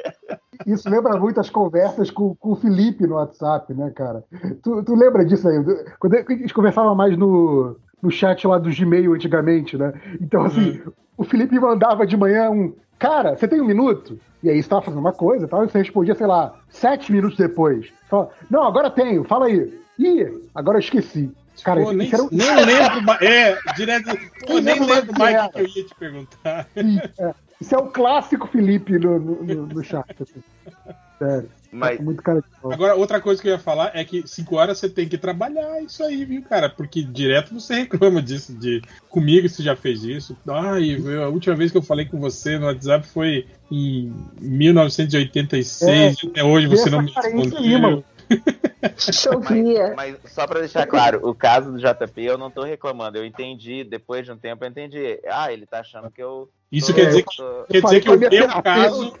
isso 0.65 0.89
lembra 0.89 1.17
muito 1.17 1.39
as 1.39 1.49
conversas 1.49 2.09
com, 2.11 2.35
com 2.35 2.51
o 2.51 2.55
Felipe 2.55 3.05
no 3.07 3.15
WhatsApp, 3.15 3.73
né, 3.73 3.91
cara? 3.95 4.23
Tu, 4.61 4.83
tu 4.83 4.95
lembra 4.95 5.23
disso 5.23 5.47
aí? 5.47 5.55
Quando 5.99 6.15
a 6.15 6.33
gente 6.33 6.53
conversava 6.53 6.93
mais 6.95 7.17
no, 7.17 7.79
no 8.01 8.11
chat 8.11 8.45
lá 8.45 8.57
do 8.57 8.69
Gmail 8.69 9.13
antigamente, 9.13 9.77
né? 9.77 9.93
Então, 10.19 10.43
assim, 10.43 10.81
o 11.15 11.23
Felipe 11.23 11.57
mandava 11.59 12.05
de 12.05 12.17
manhã 12.17 12.49
um. 12.49 12.75
Cara, 12.99 13.35
você 13.35 13.47
tem 13.47 13.61
um 13.61 13.65
minuto? 13.65 14.19
E 14.43 14.49
aí 14.49 14.61
você 14.61 14.69
tava 14.69 14.81
fazendo 14.83 14.99
uma 14.99 15.13
coisa 15.13 15.45
e 15.45 15.47
tal, 15.47 15.63
e 15.65 15.69
você 15.69 15.79
respondia, 15.79 16.15
sei 16.15 16.27
lá, 16.27 16.53
sete 16.69 17.11
minutos 17.11 17.37
depois. 17.37 17.87
Fala, 18.09 18.29
não, 18.49 18.63
agora 18.63 18.89
tenho, 18.89 19.23
fala 19.23 19.45
aí. 19.47 19.79
Ih, 19.99 20.47
agora 20.53 20.77
eu 20.77 20.81
esqueci. 20.81 21.31
Cara, 21.63 21.81
Pô, 21.81 21.91
nem, 21.91 22.05
isso 22.07 22.15
era 22.15 22.23
um- 22.23 22.29
nem 22.31 22.65
lembro 22.65 23.01
mais. 23.03 23.21
É, 23.21 23.57
direto. 23.75 24.05
Pô, 24.45 24.53
Nem 24.59 24.61
nem 24.61 24.79
lembro 24.85 24.87
mais 25.17 25.41
que 25.41 25.47
o 25.47 25.51
que 25.51 25.59
eu 25.59 25.67
ia 25.67 25.83
te 25.85 25.95
perguntar. 25.95 26.67
é, 26.75 27.33
isso 27.59 27.73
é 27.73 27.77
o 27.79 27.87
clássico 27.87 28.47
Felipe 28.47 28.97
no, 28.99 29.19
no, 29.19 29.43
no- 29.43 29.65
no 29.67 29.83
chat. 29.83 30.05
assim. 30.21 30.43
Sério. 31.17 31.49
Mas 31.77 31.99
Muito 31.99 32.21
cara 32.23 32.39
de 32.41 32.47
pau. 32.61 32.71
Agora, 32.73 32.95
outra 32.95 33.21
coisa 33.21 33.41
que 33.41 33.47
eu 33.47 33.53
ia 33.53 33.59
falar 33.59 33.91
é 33.93 34.03
que 34.03 34.27
5 34.27 34.55
horas 34.55 34.77
você 34.77 34.89
tem 34.89 35.07
que 35.07 35.17
trabalhar 35.17 35.81
isso 35.81 36.03
aí, 36.03 36.25
viu, 36.25 36.41
cara? 36.43 36.69
Porque 36.69 37.03
direto 37.03 37.53
você 37.53 37.75
reclama 37.75 38.21
disso, 38.21 38.53
de 38.53 38.81
comigo 39.09 39.47
você 39.47 39.61
já 39.63 39.75
fez 39.75 40.03
isso. 40.03 40.35
Ai, 40.47 40.91
eu- 40.91 41.23
a 41.23 41.29
última 41.29 41.55
vez 41.55 41.71
que 41.71 41.77
eu 41.77 41.81
falei 41.81 42.05
com 42.05 42.19
você 42.19 42.57
no 42.57 42.65
WhatsApp 42.65 43.07
foi 43.07 43.45
em 43.71 44.11
1986 44.41 46.17
e 46.23 46.27
até 46.27 46.43
hoje 46.43 46.67
você 46.67 46.89
não 46.89 47.01
me 47.01 47.13
carência 47.13 47.57
aí, 47.59 47.67
respondeu. 47.67 47.79
mano. 47.79 48.03
Chovia. 48.97 49.93
Mas 49.95 50.17
só 50.25 50.45
pra 50.45 50.59
deixar 50.59 50.85
claro, 50.85 51.21
o 51.27 51.33
caso 51.33 51.71
do 51.71 51.77
JP 51.79 52.21
eu 52.23 52.37
não 52.37 52.51
tô 52.51 52.63
reclamando. 52.63 53.17
Eu 53.17 53.25
entendi, 53.25 53.83
depois 53.83 54.25
de 54.25 54.31
um 54.31 54.37
tempo 54.37 54.63
eu 54.65 54.69
entendi. 54.69 55.19
Ah, 55.29 55.51
ele 55.51 55.65
tá 55.65 55.79
achando 55.79 56.11
que 56.11 56.21
eu. 56.21 56.49
Isso 56.71 56.87
tô- 56.87 56.93
quer 56.95 57.05
dizer 57.07 57.23
que, 57.23 57.37
tô- 57.37 57.63
quer 57.69 57.81
dizer 57.81 58.01
que 58.01 58.09
o 58.09 58.19
meu 58.19 58.61
caso, 58.61 59.13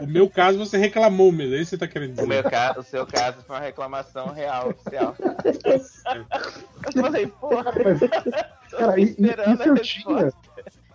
o 0.00 0.06
meu 0.06 0.28
caso 0.28 0.58
você 0.58 0.76
reclamou 0.76 1.30
mesmo, 1.30 1.54
é 1.54 1.58
isso 1.58 1.70
que 1.70 1.76
você 1.76 1.78
tá 1.78 1.86
querendo 1.86 2.10
O, 2.12 2.14
dizer. 2.14 2.26
meu 2.26 2.42
ca... 2.42 2.74
o 2.78 2.82
seu 2.82 3.06
caso 3.06 3.38
foi 3.46 3.56
uma 3.56 3.62
reclamação 3.62 4.32
real, 4.32 4.70
oficial. 4.70 5.14
Eu 6.94 7.02
falei, 7.02 7.26
porra, 7.26 7.72
Mas, 7.82 8.00
cara, 8.70 9.00
esperando 9.00 9.54
isso 9.54 9.68
eu 9.68 9.74
a 9.74 9.78
tinha. 9.78 10.32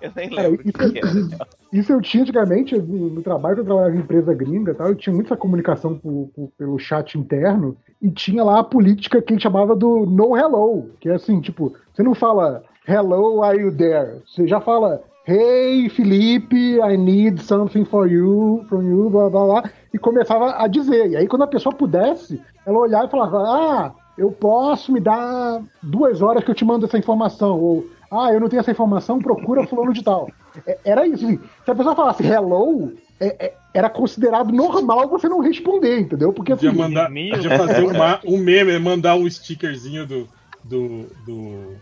Eu 0.01 0.12
nem 0.15 0.29
lembro 0.29 0.62
o 0.63 0.69
isso, 0.69 0.91
que 0.91 0.99
era. 0.99 1.47
isso 1.73 1.91
eu 1.91 2.01
tinha 2.01 2.23
antigamente 2.23 2.77
no, 2.77 3.21
trabalho 3.21 3.55
que 3.55 3.62
eu 3.62 3.65
trabalhava 3.65 3.95
em 3.95 3.99
empresa 3.99 4.33
gringa, 4.33 4.71
e 4.71 4.75
tal, 4.75 4.88
eu 4.89 4.95
tinha 4.95 5.13
muita 5.13 5.35
comunicação 5.35 5.97
por- 5.97 6.29
por- 6.33 6.51
pelo 6.57 6.79
chat 6.79 7.17
interno 7.17 7.75
e 8.01 8.09
tinha 8.12 8.43
lá 8.43 8.59
a 8.59 8.63
política 8.63 9.21
que 9.21 9.33
a 9.33 9.35
gente 9.35 9.43
chamava 9.43 9.75
do 9.75 10.05
no 10.05 10.38
hello, 10.38 10.91
que 11.01 11.09
é 11.09 11.15
assim, 11.15 11.41
tipo, 11.41 11.73
você 11.93 12.01
não 12.03 12.13
fala 12.15 12.63
hello, 12.88 13.43
are 13.43 13.59
you 13.59 13.75
there? 13.75 14.21
Você 14.25 14.47
já 14.47 14.62
fala 14.62 15.01
Hey 15.29 15.87
Felipe, 15.89 16.81
I 16.81 16.97
need 16.97 17.39
something 17.43 17.85
for 17.85 18.07
you, 18.07 18.65
from 18.67 18.81
you, 18.81 19.11
blá 19.11 19.29
blá 19.29 19.45
blá, 19.45 19.71
e 19.93 19.99
começava 19.99 20.55
a 20.57 20.67
dizer. 20.67 21.11
E 21.11 21.17
aí 21.17 21.27
quando 21.27 21.43
a 21.43 21.47
pessoa 21.47 21.75
pudesse, 21.75 22.41
ela 22.65 22.79
olhava 22.79 23.05
e 23.05 23.11
falava, 23.11 23.37
ah, 23.37 23.91
eu 24.17 24.31
posso 24.31 24.91
me 24.91 24.99
dar 24.99 25.61
duas 25.83 26.23
horas 26.23 26.43
que 26.43 26.49
eu 26.49 26.55
te 26.55 26.65
mando 26.65 26.87
essa 26.87 26.97
informação, 26.97 27.59
ou 27.59 27.85
ah, 28.11 28.33
eu 28.33 28.39
não 28.39 28.49
tenho 28.49 28.61
essa 28.61 28.71
informação, 28.71 29.19
procura 29.19 29.67
fulano 29.67 29.93
de 29.93 30.03
tal. 30.03 30.31
É, 30.65 30.79
era 30.83 31.05
isso. 31.05 31.23
Assim, 31.23 31.37
se 31.63 31.69
a 31.69 31.75
pessoa 31.75 31.95
falasse 31.95 32.25
hello, 32.25 32.93
é, 33.19 33.45
é, 33.45 33.53
era 33.71 33.87
considerado 33.87 34.51
normal 34.51 35.07
você 35.09 35.29
não 35.29 35.41
responder, 35.41 35.99
entendeu? 35.99 36.33
Porque 36.33 36.53
assim, 36.53 36.65
Podia, 36.65 36.83
mandar, 36.83 37.07
podia 37.07 37.55
fazer 37.55 37.83
uma, 37.83 38.19
um 38.25 38.39
meme, 38.39 38.79
mandar 38.79 39.13
um 39.13 39.29
stickerzinho 39.29 40.07
do, 40.07 40.27
do, 40.63 41.05
do. 41.23 41.75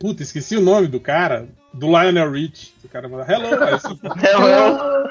Puta, 0.00 0.22
esqueci 0.22 0.56
o 0.56 0.62
nome 0.62 0.86
do 0.86 0.98
cara. 0.98 1.46
Do 1.76 1.86
Lionel 1.88 2.30
Rich. 2.30 2.74
O 2.84 2.88
cara 2.88 3.08
manda 3.08 3.30
hello, 3.30 3.62
aí 3.64 3.72
você 3.72 3.88
Hello. 4.26 5.10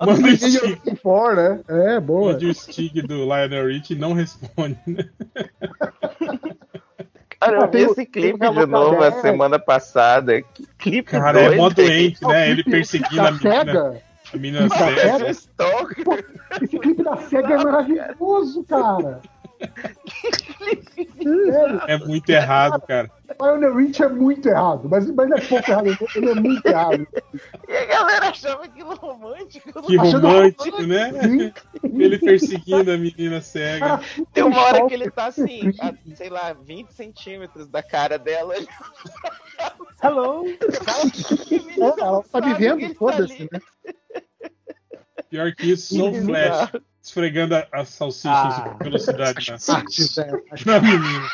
manda 0.00 0.92
o 0.92 0.96
for, 0.96 1.36
né? 1.36 1.60
É, 1.68 2.00
boa. 2.00 2.32
Manda 2.32 2.46
o 2.46 2.54
stick 2.54 2.94
do 3.06 3.24
Lionel 3.24 3.66
Rich 3.68 3.92
e 3.92 3.96
não 3.96 4.12
responde, 4.12 4.78
né? 4.86 5.08
Cara, 7.40 7.58
eu 7.58 7.70
vi 7.70 7.82
esse 7.82 8.06
clipe 8.06 8.38
de 8.38 8.66
novo 8.66 9.02
a 9.04 9.12
semana 9.20 9.58
passada. 9.58 10.40
Que 10.40 10.66
clipe 10.78 11.10
Cara, 11.10 11.40
é 11.40 11.44
doido, 11.48 11.58
mó 11.60 11.68
hein? 11.68 11.74
doente, 11.74 12.24
né? 12.26 12.50
Ele 12.50 12.64
perseguindo 12.64 13.16
da 13.16 13.28
a 13.28 13.32
menina. 13.32 13.64
cega. 13.64 14.02
A 14.32 14.36
menina 14.36 14.68
cega. 14.70 15.30
Esse 15.30 16.78
clipe 16.78 17.02
da 17.02 17.16
SEGA 17.18 17.54
é 17.54 17.64
maravilhoso, 17.64 18.64
cara. 18.64 19.20
É 21.86 21.98
muito 21.98 22.30
errado, 22.30 22.80
cara. 22.82 23.10
Lionel 23.40 23.76
Rich 23.76 24.02
é 24.02 24.08
muito 24.08 24.48
errado, 24.48 24.88
mas, 24.88 25.10
mas 25.10 25.28
não 25.28 25.36
é 25.36 25.40
pouco 25.40 25.70
errado, 25.70 25.86
ele 26.14 26.30
é 26.30 26.34
muito 26.34 26.66
errado. 26.66 27.06
E 27.68 27.76
a 27.76 27.86
galera 27.86 28.28
achava 28.28 28.64
aquilo 28.64 28.94
romântico. 28.94 29.82
Que 29.82 29.96
romântico, 29.96 30.82
né? 30.82 31.12
Sim. 31.22 31.52
Ele 31.82 32.18
perseguindo 32.18 32.92
a 32.92 32.96
menina 32.96 33.40
cega. 33.40 34.00
Tem 34.32 34.44
uma 34.44 34.60
hora 34.60 34.86
que 34.86 34.94
ele 34.94 35.10
tá 35.10 35.26
assim, 35.26 35.72
a, 35.80 35.94
sei 36.14 36.28
lá, 36.28 36.52
20 36.52 36.92
centímetros 36.92 37.68
da 37.68 37.82
cara 37.82 38.18
dela. 38.18 38.56
Ele 38.56 38.68
Hello! 40.02 40.44
Ela 41.78 41.92
tá 41.92 42.22
sabe 42.28 42.54
vivendo, 42.54 42.88
tá 42.88 42.94
foda-se, 42.94 43.48
né? 43.50 43.60
Pior 45.30 45.52
que 45.54 45.72
isso, 45.72 45.96
só 45.96 46.10
o 46.10 46.14
Flash. 46.14 46.72
Esfregando 47.02 47.54
a, 47.56 47.66
a 47.72 47.84
salsicha 47.84 48.30
Ah. 48.32 48.76
em 48.80 48.84
velocidade 48.84 49.50
na, 49.50 49.56
é. 49.56 50.64
na 50.66 50.80
menina. 50.80 51.28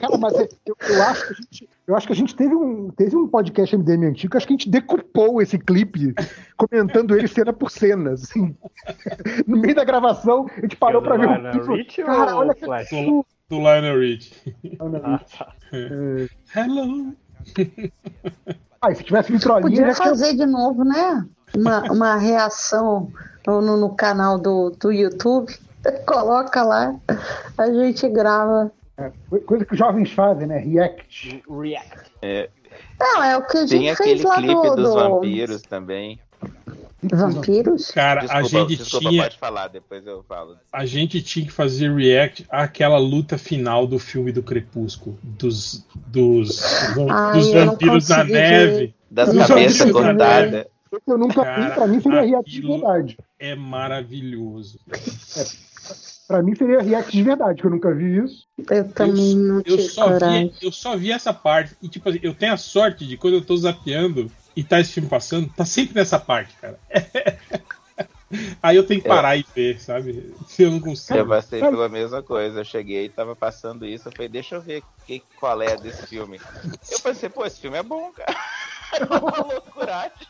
Cara, 0.00 0.18
mas 0.18 0.34
é- 0.34 0.48
eu, 0.66 0.76
eu 0.88 1.02
acho 1.02 1.26
que 1.26 1.32
a 1.32 1.36
gente, 1.36 1.68
eu 1.86 1.96
acho 1.96 2.06
que 2.06 2.12
a 2.12 2.16
gente 2.16 2.34
teve 2.34 2.54
um, 2.54 2.90
teve 2.90 3.16
um 3.16 3.28
podcast 3.28 3.76
MDM 3.76 4.06
antigo, 4.06 4.36
acho 4.36 4.46
que 4.46 4.52
a 4.52 4.56
gente 4.56 4.68
decupou 4.70 5.40
esse 5.40 5.58
clipe, 5.58 6.14
comentando 6.56 7.16
ele 7.16 7.28
cena 7.28 7.52
por 7.52 7.70
cena, 7.70 8.12
assim. 8.12 8.56
No 9.46 9.56
meio 9.58 9.74
da 9.74 9.84
gravação, 9.84 10.46
a 10.56 10.60
gente 10.60 10.76
parou 10.76 11.00
pra 11.02 11.16
ver 11.16 11.28
o 11.28 11.50
clipe. 11.50 11.76
Rich 11.76 12.02
Cara, 12.02 12.34
ou 12.34 12.40
olha 12.40 12.54
que 12.54 12.64
Flash? 12.64 12.92
absurdo. 12.92 13.26
Do 13.48 13.58
Lionel 13.58 14.00
Rich. 14.00 14.56
Ah, 15.04 15.18
tá. 15.38 15.52
É. 15.72 16.28
Hello. 16.58 17.14
Ah, 18.80 18.90
e 18.90 18.94
se 18.96 19.04
tivesse 19.04 19.30
vitrolinha, 19.32 19.62
Podia 19.70 19.86
ia 19.86 19.94
ser- 19.94 20.02
fazer 20.02 20.34
de 20.34 20.46
novo, 20.46 20.82
né? 20.84 21.26
Uma, 21.56 21.82
uma 21.92 22.16
reação 22.16 23.10
no, 23.46 23.60
no- 23.76 23.94
canal 23.94 24.38
do, 24.38 24.70
do 24.70 24.90
YouTube. 24.92 25.54
Coloca 26.06 26.62
lá, 26.62 26.94
a 27.58 27.72
gente 27.72 28.08
grava. 28.08 28.72
é, 28.96 29.10
coisa 29.46 29.64
que 29.64 29.72
os 29.72 29.78
jovens 29.78 30.10
fazem, 30.12 30.46
né? 30.46 30.58
React. 30.58 31.42
React. 31.50 32.50
Não, 32.98 33.22
é 33.22 33.36
o 33.36 33.46
que 33.46 33.58
a 33.58 33.66
gente 33.66 33.96
Tem 33.96 33.96
fez 33.96 34.22
lá 34.22 34.36
clipe 34.36 34.54
do, 34.54 34.76
dos 34.76 34.84
do 34.88 34.94
vampiros 34.94 35.62
também. 35.62 36.18
Vampiros. 37.02 37.90
Cara, 37.90 38.20
Desculpa, 38.22 38.38
a 38.38 38.42
gente 38.48 38.76
desculpa 38.76 39.08
tinha. 39.10 39.22
pode 39.24 39.38
falar, 39.38 39.68
depois 39.68 40.06
eu 40.06 40.22
falo. 40.26 40.56
A 40.72 40.86
gente 40.86 41.20
tinha 41.22 41.44
que 41.44 41.52
fazer 41.52 41.94
react 41.94 42.46
àquela 42.48 42.98
luta 42.98 43.36
final 43.36 43.86
do 43.86 43.98
filme 43.98 44.32
do 44.32 44.42
Crepúsculo. 44.42 45.18
Dos, 45.22 45.86
dos, 46.06 46.62
Ai, 47.10 47.32
dos 47.38 47.48
eu 47.48 47.54
não 47.56 47.66
vampiros 47.72 48.08
consegui 48.08 48.32
neve. 48.32 48.94
Das 49.10 49.36
cabeças 49.46 49.92
cortadas. 49.92 50.66
Esse 50.96 51.10
eu 51.10 51.18
nunca 51.18 51.42
vi, 51.42 51.74
pra 51.74 51.86
mim 51.86 52.00
seria 52.00 52.20
react 52.22 52.50
de 52.50 52.66
verdade. 52.66 53.18
É 53.38 53.54
maravilhoso. 53.54 54.78
Pra 56.26 56.42
mim 56.42 56.54
seria 56.54 56.80
react 56.80 57.12
de 57.12 57.22
verdade, 57.22 57.60
que 57.60 57.66
eu 57.66 57.70
nunca 57.70 57.94
vi 57.94 58.24
isso. 58.24 58.46
Eu 58.70 58.88
também 58.92 59.36
não 59.36 59.62
Eu 59.64 59.78
só, 59.78 60.04
coragem. 60.04 60.48
vi, 60.48 60.66
eu 60.66 60.72
só 60.72 60.96
vi 60.96 61.12
essa 61.12 61.34
parte. 61.34 61.76
E, 61.82 61.88
tipo 61.88 62.08
assim, 62.08 62.20
eu 62.22 62.34
tenho 62.34 62.52
a 62.52 62.56
sorte 62.56 63.06
de 63.06 63.16
quando 63.16 63.34
eu 63.34 63.44
tô 63.44 63.56
zapeando 63.56 64.30
e 64.56 64.62
tá 64.62 64.80
esse 64.80 64.92
filme 64.92 65.08
passando, 65.08 65.48
tá 65.54 65.64
sempre 65.64 65.94
nessa 65.94 66.18
parte, 66.18 66.54
cara. 66.56 66.78
Aí 68.62 68.76
eu 68.76 68.86
tenho 68.86 69.00
que 69.00 69.06
parar 69.06 69.36
e 69.36 69.44
ver, 69.54 69.80
sabe? 69.80 70.34
Se 70.48 70.62
eu 70.62 70.70
não 70.70 70.80
consigo. 70.80 71.18
Eu 71.18 71.28
passei 71.28 71.60
pela 71.60 71.88
mesma 71.88 72.22
coisa. 72.22 72.60
Eu 72.60 72.64
cheguei 72.64 73.04
e 73.04 73.08
tava 73.08 73.36
passando 73.36 73.86
isso. 73.86 74.08
Eu 74.08 74.12
falei, 74.12 74.28
deixa 74.28 74.56
eu 74.56 74.60
ver 74.60 74.82
que, 75.06 75.22
qual 75.38 75.60
é 75.62 75.76
desse 75.76 76.06
filme. 76.06 76.40
Eu 76.90 77.00
pensei, 77.00 77.28
pô, 77.28 77.44
esse 77.44 77.60
filme 77.60 77.76
é 77.76 77.82
bom, 77.82 78.10
cara. 78.12 78.36
Uma 79.20 79.52
loucuragem. 79.52 80.26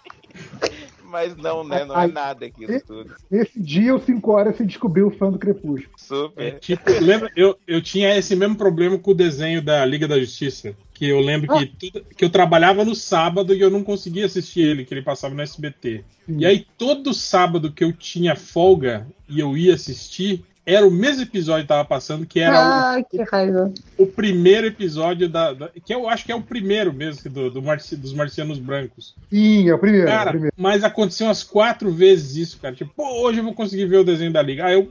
Mas 1.05 1.37
não, 1.37 1.62
né? 1.62 1.85
Não 1.85 2.00
é 2.00 2.09
nada 2.09 2.46
aquilo 2.46 2.81
tudo. 2.81 3.14
Nesse 3.31 3.61
dia, 3.61 3.94
os 3.94 4.03
5 4.05 4.33
horas, 4.33 4.57
você 4.57 4.64
descobriu 4.64 5.07
o 5.07 5.11
fã 5.12 5.31
do 5.31 5.38
Crepúsculo. 5.38 5.94
É, 5.96 5.96
Super. 5.96 6.59
tipo, 6.59 6.90
lembra, 7.00 7.31
eu, 7.37 7.57
eu 7.68 7.81
tinha 7.81 8.16
esse 8.16 8.35
mesmo 8.35 8.57
problema 8.57 8.98
com 8.98 9.12
o 9.12 9.14
desenho 9.14 9.62
da 9.62 9.85
Liga 9.85 10.09
da 10.09 10.18
Justiça. 10.18 10.74
Que 10.92 11.07
eu 11.09 11.20
lembro 11.20 11.57
que, 11.57 11.66
tudo- 11.66 12.05
que 12.16 12.24
eu 12.24 12.31
trabalhava 12.31 12.85
no 12.85 12.96
sábado 12.96 13.55
e 13.55 13.61
eu 13.61 13.70
não 13.70 13.85
conseguia 13.85 14.27
assistir 14.27 14.62
ele, 14.62 14.85
que 14.85 14.92
ele 14.92 15.03
passava 15.03 15.35
no 15.35 15.42
SBT. 15.42 16.05
E 16.27 16.44
aí, 16.44 16.66
todo 16.77 17.14
sábado 17.14 17.70
que 17.70 17.85
eu 17.85 17.92
tinha 17.92 18.35
folga 18.35 19.07
e 19.29 19.38
eu 19.38 19.57
ia 19.57 19.74
assistir, 19.74 20.44
era 20.66 20.87
o 20.87 20.90
mesmo 20.90 21.22
episódio 21.22 21.62
que 21.64 21.68
tava 21.68 21.85
passando, 21.85 22.24
que 22.27 22.40
era 22.40 22.53
o- 22.59 22.62
Ai, 22.62 23.05
que 23.05 23.22
raiva. 23.22 23.72
o, 23.98 24.07
primeiro 24.07 24.66
episódio 24.66 25.29
da, 25.29 25.53
da- 25.53 25.70
Que 25.85 25.94
eu 25.94 26.09
acho 26.09 26.24
que 26.24 26.33
é 26.33 26.35
o 26.35 26.40
primeiro 26.42 26.92
mesmo 26.92 27.31
do, 27.31 27.50
do 27.50 27.62
Marci- 27.62 27.96
dos 27.96 28.12
Marcianos 28.12 28.59
Brancos. 28.59 29.14
Sim, 29.31 29.68
é 29.68 29.74
o 29.74 29.79
primeiro. 29.79 30.09
é 30.09 30.11
o 30.12 30.16
Cara, 30.16 30.31
primeiro. 30.31 30.55
mas 30.57 30.83
aconteceu 30.85 31.27
umas 31.27 31.42
quatro 31.42 31.90
vezes 31.92 32.37
isso, 32.37 32.59
cara. 32.61 32.74
Tipo, 32.74 32.92
pô, 32.94 33.07
hoje 33.22 33.38
eu 33.40 33.44
vou 33.44 33.55
conseguir 33.55 33.87
ver 33.87 33.98
o 33.98 34.05
desenho 34.05 34.33
da 34.33 34.40
Liga. 34.42 34.64
Aí 34.66 34.74
eu 34.74 34.90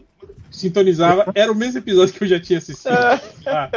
sintonizava, 0.53 1.31
era 1.35 1.51
o 1.51 1.55
mesmo 1.55 1.79
episódio 1.79 2.13
que 2.13 2.23
eu 2.23 2.27
já 2.27 2.39
tinha 2.39 2.59
assistido. 2.59 2.93
há 2.93 3.69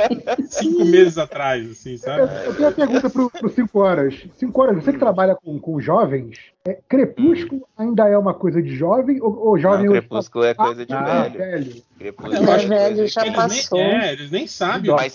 cinco 0.48 0.84
meses 0.84 1.18
atrás, 1.18 1.68
assim, 1.70 1.92
Eu, 1.92 1.98
sabe? 1.98 2.22
eu 2.46 2.54
tenho 2.54 2.68
uma 2.68 2.72
pergunta 2.72 3.10
pro 3.10 3.48
5 3.48 3.78
horas. 3.80 4.14
5 4.36 4.62
horas, 4.62 4.84
você 4.84 4.92
que 4.92 4.98
trabalha 4.98 5.34
com, 5.34 5.58
com 5.58 5.80
jovens, 5.80 6.38
é, 6.66 6.78
Crepúsculo 6.88 7.66
ainda 7.76 8.06
é 8.08 8.16
uma 8.16 8.34
coisa 8.34 8.62
de 8.62 8.74
jovem 8.76 9.20
ou, 9.20 9.36
ou 9.48 9.58
jovem 9.58 9.86
Não, 9.86 9.92
hoje 9.92 10.00
Crepúsculo 10.02 10.44
é 10.44 10.54
coisa 10.54 10.86
de 10.86 10.92
Ah, 10.92 11.22
velho. 11.22 11.38
velho. 11.38 11.82
Crepúsculo 11.98 12.36
Eu 12.36 12.42
é 12.42 12.46
coisa 12.46 12.68
velho, 12.68 12.96
de 12.96 13.06
já 13.08 13.32
passou. 13.32 13.78
nem, 13.78 13.96
é, 13.96 14.12
eles 14.12 14.30
nem 14.30 14.46
sabem. 14.46 14.90
Mas- 14.90 15.14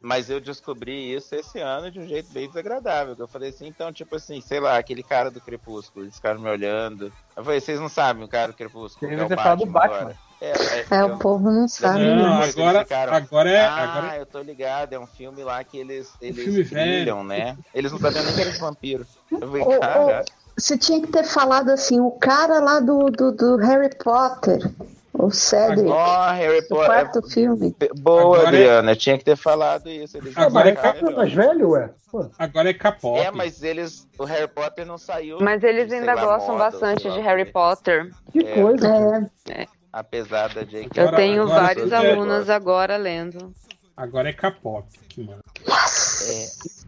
Mas 0.00 0.28
eu 0.28 0.40
descobri 0.40 1.14
isso 1.14 1.34
esse 1.34 1.58
ano 1.58 1.90
de 1.90 1.98
um 1.98 2.06
jeito 2.06 2.30
bem 2.32 2.46
desagradável. 2.46 3.16
que 3.16 3.22
Eu 3.22 3.28
falei 3.28 3.50
assim, 3.50 3.66
então, 3.66 3.92
tipo 3.92 4.14
assim, 4.16 4.40
sei 4.40 4.60
lá, 4.60 4.76
aquele 4.76 5.02
cara 5.02 5.30
do 5.30 5.40
Crepúsculo, 5.40 6.04
eles 6.04 6.16
ficaram 6.16 6.40
me 6.40 6.48
olhando. 6.48 7.12
Eu 7.36 7.42
falei, 7.44 7.60
vocês 7.60 7.80
não 7.80 7.88
sabem 7.88 8.22
o 8.22 8.28
cara 8.28 8.52
do 8.52 8.56
Crepúsculo. 8.56 9.10
Ele 9.10 9.20
é 9.20 9.24
o 9.24 9.28
falado 9.28 9.58
do 9.58 9.66
Batman. 9.66 9.96
agora. 9.96 10.26
É, 10.40 10.50
é, 10.50 10.86
É, 10.90 10.96
é 10.96 11.04
o 11.04 11.16
povo 11.16 11.50
não 11.50 11.66
sabe, 11.66 12.04
Não? 12.04 12.42
Eles 12.42 12.56
agora, 12.56 12.80
ficaram, 12.80 13.14
agora 13.14 13.50
é. 13.50 13.60
Ah, 13.60 13.76
Agora, 13.76 14.16
eu 14.18 14.26
tô 14.26 14.42
ligado, 14.42 14.92
é 14.92 14.98
um 14.98 15.06
filme 15.06 15.42
lá 15.42 15.64
que 15.64 15.78
eles, 15.78 16.12
eles 16.20 16.44
filme 16.44 16.62
brilham, 16.64 17.24
né? 17.24 17.56
Eles 17.74 17.90
não 17.90 17.98
sabiam 17.98 18.22
nem 18.22 18.34
que 18.34 18.40
eram 18.42 18.58
vampiros. 18.58 19.08
Eu 19.32 19.40
falei, 19.40 19.78
cara, 19.78 20.24
Você 20.56 20.76
tinha 20.76 21.00
que 21.00 21.06
ter 21.06 21.24
falado 21.24 21.70
assim, 21.70 22.00
o 22.00 22.10
cara 22.10 22.60
lá 22.60 22.80
do, 22.80 23.10
do, 23.10 23.32
do 23.32 23.56
Harry 23.56 23.90
Potter, 23.96 24.70
o 25.18 25.30
Cedric, 25.30 25.88
ó, 25.90 26.30
Harry 26.32 26.62
Potter. 26.68 26.86
quarto 26.86 27.22
filme. 27.30 27.74
é- 27.80 27.88
Boa, 27.94 28.20
Agora 28.22 28.42
é- 28.44 28.48
Adriana, 28.48 28.96
tinha 28.96 29.18
que 29.18 29.24
ter 29.24 29.36
falado 29.36 29.88
isso. 29.88 30.16
Eles 30.16 30.36
Agora 30.36 30.68
é 30.70 30.72
é 30.72 30.92
melhor. 31.02 31.16
mais 31.16 31.32
velho, 31.32 31.70
ué? 31.70 31.90
Pô, 32.10 32.30
agora 32.38 32.70
é 32.70 32.74
K-pop. 32.74 33.18
É, 33.20 33.30
mas 33.30 33.62
eles. 33.62 34.06
O 34.18 34.24
Harry 34.24 34.48
Potter 34.48 34.86
não 34.86 34.98
saiu. 34.98 35.38
Mas 35.40 35.62
eles 35.64 35.92
ainda 35.92 36.14
lá, 36.14 36.24
gostam 36.24 36.56
moda, 36.56 36.70
bastante 36.70 37.02
de 37.02 37.18
o 37.18 37.22
Harry. 37.22 37.44
Potter. 37.46 38.10
que 38.32 38.40
É. 38.40 38.54
coisa. 38.62 39.30
É, 39.50 39.66
Apesar 39.92 40.52
da 40.52 40.62
J.K. 40.62 41.00
Eu 41.00 41.08
Agora- 41.08 41.16
tenho 41.16 41.42
agora 41.44 41.60
vários 41.62 41.92
é- 41.92 41.96
alunos 41.96 42.50
agora 42.50 42.96
lendo. 42.98 43.52
Agora 43.96 44.28
é 44.28 44.32
K-pop. 44.32 44.86
que 45.08 45.22
mano. 45.22 45.40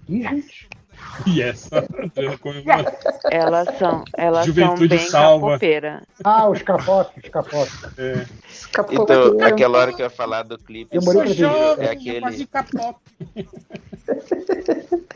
Ih, 0.08 0.22
gente. 0.22 0.68
Yes. 1.26 1.68
Elas 3.30 3.68
são, 3.78 4.04
elas 4.16 4.46
Juventude 4.46 4.78
são 4.78 4.88
bem 4.88 4.98
salva. 4.98 5.52
capoeira. 5.52 6.02
Ah, 6.24 6.48
os 6.48 6.62
capop, 6.62 7.12
os 7.22 7.28
capop. 7.28 7.70
É. 7.98 8.24
escapou 8.50 9.02
Então, 9.02 9.40
aquela 9.40 9.78
hora 9.78 9.92
que 9.92 10.00
eu 10.00 10.06
ia 10.06 10.10
falar 10.10 10.42
do 10.44 10.56
clipe. 10.58 10.96
Eu 10.96 11.02
morei 11.02 11.34
pra 11.34 11.74
ver. 11.74 11.84
é 11.84 11.90
aquele. 11.90 12.46
K-pop. 12.46 12.98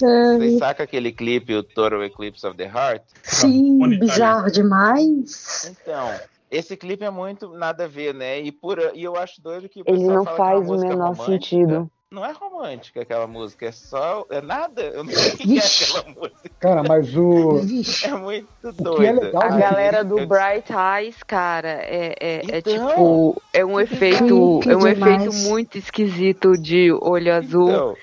Vocês 0.00 0.58
sacam 0.58 0.84
aquele 0.84 1.10
clipe, 1.12 1.54
o 1.54 1.62
Total 1.62 2.04
Eclipse 2.04 2.46
of 2.46 2.56
the 2.56 2.66
Heart? 2.66 3.02
Sim, 3.22 3.98
bizarro 3.98 4.50
demais. 4.50 5.74
Então, 5.82 6.12
esse 6.50 6.76
clipe 6.76 7.04
é 7.04 7.10
muito 7.10 7.48
nada 7.54 7.84
a 7.84 7.88
ver, 7.88 8.14
né? 8.14 8.40
E, 8.40 8.52
por, 8.52 8.78
e 8.94 9.02
eu 9.02 9.16
acho 9.16 9.42
doido 9.42 9.68
que 9.68 9.82
Ele 9.84 10.04
não 10.04 10.22
é 10.22 10.36
faz 10.36 10.68
o 10.70 10.76
menor 10.78 11.08
romântica. 11.16 11.24
sentido. 11.32 11.90
Não 12.10 12.24
é 12.24 12.32
romântica 12.32 13.02
aquela 13.02 13.26
música, 13.26 13.66
é 13.66 13.72
só. 13.72 14.24
É 14.30 14.40
nada. 14.40 14.80
Eu 14.80 15.04
não 15.04 15.12
sei 15.12 15.32
o 15.32 15.36
que 15.36 15.58
é 15.58 15.62
aquela 15.62 16.14
música. 16.14 16.50
Cara, 16.58 16.82
mas 16.82 17.14
o. 17.14 17.60
É 18.02 18.08
muito 18.14 18.48
é 18.64 18.72
doida. 18.72 19.20
legal, 19.20 19.42
A 19.42 19.50
né? 19.50 19.60
galera 19.60 20.02
do 20.02 20.18
Eu- 20.18 20.26
Bright 20.26 20.72
Eyes, 20.72 21.22
cara, 21.22 21.68
é, 21.68 22.14
é, 22.18 22.36
é 22.50 22.58
Então. 22.60 22.88
tipo. 22.88 23.42
É 23.52 23.62
um 23.62 23.78
efeito. 23.78 24.60
É 24.66 24.74
um 24.74 24.90
demais. 24.90 25.22
efeito 25.22 25.34
muito 25.50 25.76
esquisito 25.76 26.52
de 26.56 26.90
olho 26.92 27.34
azul. 27.34 27.68
Então, 27.68 27.96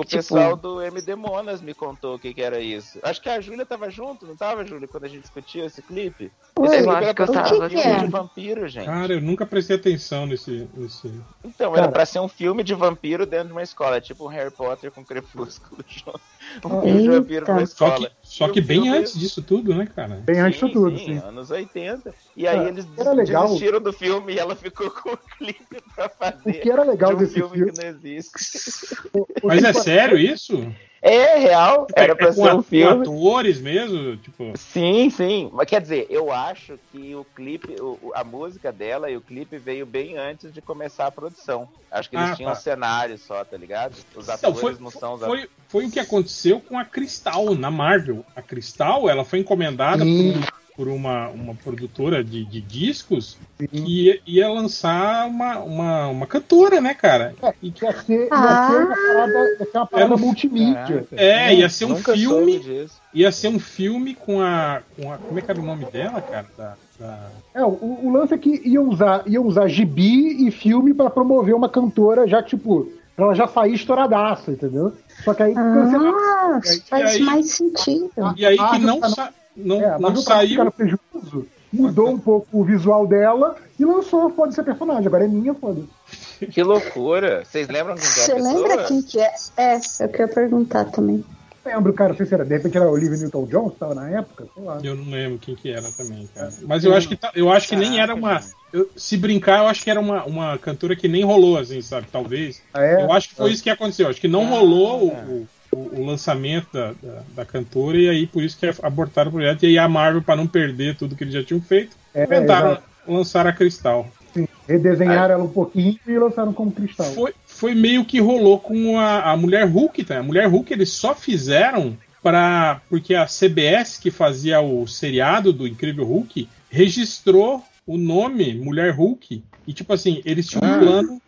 O 0.00 0.04
Tipo- 0.04 0.16
pessoal 0.16 0.56
do 0.56 0.80
MD 0.80 1.14
Monas 1.14 1.60
me 1.60 1.74
contou 1.74 2.14
o 2.14 2.18
que, 2.18 2.32
que 2.32 2.40
era 2.42 2.58
isso. 2.58 2.98
Acho 3.02 3.20
que 3.20 3.28
a 3.28 3.38
Júlia 3.40 3.66
tava 3.66 3.90
junto, 3.90 4.26
não 4.26 4.34
tava, 4.34 4.64
Júlia, 4.64 4.88
quando 4.88 5.04
a 5.04 5.08
gente 5.08 5.20
discutiu 5.22 5.66
esse 5.66 5.82
clipe? 5.82 6.32
Esse 6.62 6.76
eu 6.76 6.84
clipe 6.84 6.88
acho 6.90 7.14
que 7.14 7.22
eu 7.22 7.26
tava 7.32 7.54
um 7.66 7.68
filme 7.68 8.00
de 8.00 8.06
vampiro, 8.10 8.68
gente. 8.68 8.86
Cara, 8.86 9.12
eu 9.12 9.20
nunca 9.20 9.44
prestei 9.44 9.76
atenção 9.76 10.26
nesse. 10.26 10.66
nesse... 10.74 11.12
Então, 11.44 11.72
Cara. 11.72 11.82
era 11.84 11.92
pra 11.92 12.06
ser 12.06 12.18
um 12.20 12.28
filme 12.28 12.62
de 12.64 12.74
vampiro 12.74 13.26
dentro 13.26 13.48
de 13.48 13.52
uma 13.52 13.62
escola, 13.62 14.00
tipo 14.00 14.24
um 14.24 14.28
Harry 14.28 14.50
Potter 14.50 14.90
com 14.90 15.04
Crepúsculo 15.04 15.84
junto. 15.86 16.20
Um 16.64 17.06
vampiro 17.10 17.46
Só 17.46 17.60
escola. 17.60 18.08
que, 18.08 18.16
só 18.22 18.48
que 18.48 18.60
o 18.60 18.64
bem 18.64 18.82
filme- 18.82 18.98
antes 18.98 19.18
disso 19.18 19.42
tudo, 19.42 19.74
né, 19.74 19.86
cara? 19.86 20.16
Bem 20.16 20.40
antes 20.40 20.58
de 20.60 20.66
Sim, 20.66 20.72
tudo, 20.72 20.98
sim, 20.98 21.04
sim. 21.04 21.18
anos 21.18 21.50
80. 21.50 22.14
E 22.36 22.46
aí 22.46 22.58
Ah, 22.58 22.68
eles 22.68 22.86
era 22.98 23.12
legal. 23.12 23.44
desistiram 23.46 23.80
do 23.80 23.92
filme 23.92 24.34
e 24.34 24.38
ela 24.38 24.56
ficou 24.56 24.90
com 24.90 25.10
o 25.10 25.18
clipe 25.38 25.82
pra 25.94 26.06
O 26.06 26.10
fazer 26.10 26.54
que 26.60 26.70
era 26.70 26.82
legal 26.82 27.10
de 27.10 27.16
um 27.16 27.18
desse 27.18 27.34
filme, 27.34 27.54
filme. 27.56 27.72
que 27.72 27.82
não 27.82 27.88
existe. 27.88 28.94
o- 29.12 29.26
o 29.42 29.46
Mas 29.48 29.62
é 29.64 29.72
sério 29.72 30.18
isso? 30.18 30.54
É 31.02 31.38
real, 31.38 31.86
era 31.96 32.14
pra 32.14 32.28
é 32.28 32.32
com, 32.34 32.34
ser 32.44 32.52
um 32.52 32.56
com 32.56 32.62
filme. 32.62 33.02
atores 33.02 33.58
mesmo? 33.58 34.16
Tipo. 34.18 34.52
Sim, 34.54 35.08
sim. 35.08 35.48
Mas 35.52 35.66
quer 35.66 35.80
dizer, 35.80 36.06
eu 36.10 36.30
acho 36.30 36.78
que 36.92 37.14
o 37.14 37.24
clipe, 37.34 37.74
o- 37.80 38.12
a 38.14 38.22
música 38.22 38.70
dela 38.70 39.10
e 39.10 39.16
o 39.16 39.20
clipe 39.22 39.56
veio 39.56 39.86
bem 39.86 40.18
antes 40.18 40.52
de 40.52 40.60
começar 40.60 41.06
a 41.06 41.10
produção. 41.10 41.66
Acho 41.90 42.10
que 42.10 42.16
eles 42.16 42.30
Ah, 42.30 42.36
tinham 42.36 42.50
um 42.50 42.54
tá. 42.54 42.60
cenário 42.60 43.16
só, 43.16 43.42
tá 43.44 43.56
ligado? 43.56 43.94
Os 44.14 44.26
Não, 44.26 44.34
atores 44.34 44.60
foi, 44.60 44.76
não 44.78 44.90
são 44.90 45.14
os 45.14 45.20
foi, 45.22 45.48
foi 45.68 45.86
o 45.86 45.90
que 45.90 45.98
aconteceu 46.00 46.60
com 46.60 46.78
a 46.78 46.84
Cristal 46.84 47.54
na 47.54 47.70
Marvel. 47.70 48.22
A 48.36 48.42
Cristal, 48.42 49.08
ela 49.08 49.24
foi 49.24 49.38
encomendada 49.38 50.04
Sim. 50.04 50.34
por 50.34 50.52
por 50.76 50.88
uma, 50.88 51.28
uma 51.28 51.54
produtora 51.54 52.22
de, 52.24 52.44
de 52.44 52.60
discos 52.60 53.36
Sim. 53.58 53.66
que 53.66 53.78
ia, 54.06 54.20
ia 54.26 54.48
lançar 54.48 55.26
uma, 55.28 55.58
uma, 55.58 56.06
uma 56.08 56.26
cantora, 56.26 56.80
né, 56.80 56.94
cara? 56.94 57.34
E 57.62 57.70
que, 57.70 57.84
Ia 57.84 57.92
ser, 58.02 58.22
ia 58.22 58.28
Ah. 58.30 58.68
ser 58.70 58.76
uma 58.84 58.96
parada, 58.96 59.38
ia 59.38 59.58
ser 59.70 59.78
uma 59.78 59.86
parada 59.86 60.14
um- 60.14 60.18
multimídia. 60.18 61.06
é, 61.12 61.54
ia 61.54 61.68
ser 61.68 61.84
um 61.86 61.96
filme. 61.96 62.88
Ia 63.12 63.32
ser 63.32 63.48
um 63.48 63.58
filme 63.58 64.14
com 64.14 64.40
a, 64.40 64.82
com 64.96 65.12
a. 65.12 65.18
Como 65.18 65.38
é 65.38 65.42
que 65.42 65.50
era 65.50 65.60
o 65.60 65.64
nome 65.64 65.84
dela, 65.86 66.20
cara? 66.22 66.46
Da, 66.56 66.74
da- 66.98 67.26
É, 67.54 67.64
o, 67.64 67.68
o 68.04 68.10
lance 68.12 68.32
é 68.34 68.38
que 68.38 68.62
iam 68.64 68.88
usar, 68.88 69.22
iam 69.26 69.44
usar 69.44 69.66
gibi 69.68 70.46
e 70.46 70.50
filme 70.50 70.94
pra 70.94 71.10
promover 71.10 71.54
uma 71.54 71.68
cantora 71.68 72.26
já, 72.28 72.42
tipo, 72.42 72.90
pra 73.16 73.26
ela 73.26 73.34
já 73.34 73.46
sair 73.48 73.74
estouradaça, 73.74 74.52
entendeu? 74.52 74.92
Só 75.24 75.34
que 75.34 75.42
aí. 75.42 75.54
Ah, 75.56 76.60
faz 76.88 77.14
aí- 77.16 77.20
mais 77.22 77.50
sentido. 77.50 78.10
E 78.36 78.46
aí 78.46 78.56
que 78.56 78.62
Marvel 78.62 78.80
não, 78.86 79.00
tá 79.00 79.08
no- 79.08 79.14
sa- 79.14 79.30
não, 79.64 79.80
É, 79.82 79.98
não 79.98 80.16
saiu. 80.16 80.64
no 80.64 80.72
prejuízo, 80.72 81.46
mudou 81.72 82.08
um 82.10 82.18
pouco 82.18 82.48
o 82.60 82.64
visual 82.64 83.06
dela 83.06 83.56
e 83.78 83.84
lançou 83.84 84.30
Foda 84.30 84.52
ser 84.52 84.62
personagem. 84.64 85.06
Agora 85.06 85.24
é 85.24 85.28
minha, 85.28 85.54
foda 85.54 85.82
Que 86.50 86.62
loucura. 86.62 87.44
Vocês 87.44 87.68
lembram 87.68 87.94
quem 87.96 88.02
que 88.10 88.20
é 88.20 88.22
a 88.22 88.26
Você 88.26 88.34
lembra 88.34 88.84
quem 88.84 89.02
que 89.02 89.20
é? 89.20 89.32
É, 89.56 89.76
eu 90.00 90.08
queria 90.08 90.28
perguntar 90.28 90.84
também. 90.86 91.24
Lembro, 91.64 91.92
cara, 91.92 92.10
não 92.10 92.16
sei 92.16 92.24
se 92.24 92.32
era, 92.32 92.42
de 92.44 92.56
repente 92.56 92.76
era 92.78 92.88
Olivia 92.90 93.18
Newton-John, 93.18 93.68
que 93.70 93.78
tava 93.78 93.94
na 93.94 94.08
época, 94.10 94.46
sei 94.54 94.64
lá. 94.64 94.80
Eu 94.82 94.94
não 94.96 95.04
lembro 95.10 95.38
quem 95.38 95.54
que 95.54 95.70
era 95.70 95.92
também, 95.92 96.26
cara. 96.34 96.50
Mas 96.66 96.84
eu 96.84 96.94
acho 96.94 97.06
que, 97.06 97.16
tá- 97.16 97.30
eu 97.34 97.52
acho 97.52 97.68
que 97.68 97.76
nem 97.76 98.00
era 98.00 98.14
uma. 98.14 98.40
eu- 98.72 98.90
se 98.96 99.16
brincar, 99.18 99.58
eu 99.58 99.66
acho 99.68 99.84
que 99.84 99.90
era 99.90 100.00
uma, 100.00 100.24
uma 100.24 100.56
cantora 100.58 100.96
que 100.96 101.06
nem 101.06 101.22
rolou, 101.22 101.58
assim, 101.58 101.82
sabe? 101.82 102.06
Talvez. 102.10 102.62
Ah, 102.72 102.82
é? 102.82 103.02
Eu 103.04 103.12
acho 103.12 103.28
que 103.28 103.34
foi 103.34 103.52
isso 103.52 103.62
que 103.62 103.68
aconteceu. 103.68 104.08
Acho 104.08 104.20
que 104.20 104.26
não 104.26 104.46
rolou 104.46 105.08
o, 105.08 105.46
o- 105.72 106.00
o 106.00 106.04
lançamento 106.06 106.68
da, 106.72 106.92
da, 106.92 107.22
da 107.36 107.44
cantora 107.44 107.96
e 107.98 108.08
aí 108.08 108.26
por 108.26 108.42
isso 108.42 108.58
que 108.58 108.70
abortaram 108.82 109.30
o 109.30 109.32
projeto. 109.34 109.62
E 109.64 109.66
aí 109.68 109.78
a 109.78 109.88
Marvel, 109.88 110.22
para 110.22 110.36
não 110.36 110.46
perder 110.46 110.96
tudo 110.96 111.14
que 111.16 111.24
eles 111.24 111.34
já 111.34 111.42
tinham 111.42 111.60
feito, 111.60 111.96
É, 112.14 112.24
inventaram, 112.24 112.78
lançaram 113.06 113.50
a 113.50 113.52
Cristal. 113.52 114.08
Sim, 114.34 114.46
redesenharam 114.68 115.34
ela 115.34 115.44
um 115.44 115.48
pouquinho 115.48 115.98
e 116.06 116.18
lançaram 116.18 116.52
como 116.52 116.70
cristal. 116.70 117.06
Foi, 117.12 117.32
foi 117.46 117.74
meio 117.74 118.04
que 118.04 118.20
rolou 118.20 118.60
com 118.60 118.96
a, 118.98 119.32
a 119.32 119.36
Mulher 119.36 119.66
Hulk, 119.66 120.04
tá? 120.04 120.18
A 120.18 120.22
Mulher 120.22 120.46
Hulk 120.46 120.72
eles 120.72 120.90
só 120.90 121.14
fizeram 121.14 121.96
para 122.22 122.80
porque 122.88 123.14
a 123.14 123.26
CBS 123.26 123.98
que 123.98 124.10
fazia 124.10 124.60
o 124.60 124.86
seriado 124.86 125.52
do 125.52 125.66
Incrível 125.66 126.04
Hulk 126.04 126.48
registrou 126.70 127.62
o 127.86 127.96
nome 127.96 128.54
Mulher 128.54 128.92
Hulk 128.94 129.42
e 129.66 129.72
tipo 129.72 129.92
assim 129.92 130.20
eles 130.24 130.46
tinham 130.46 130.62
um 130.64 130.74
Ah. 130.74 130.78
plano 130.78 131.22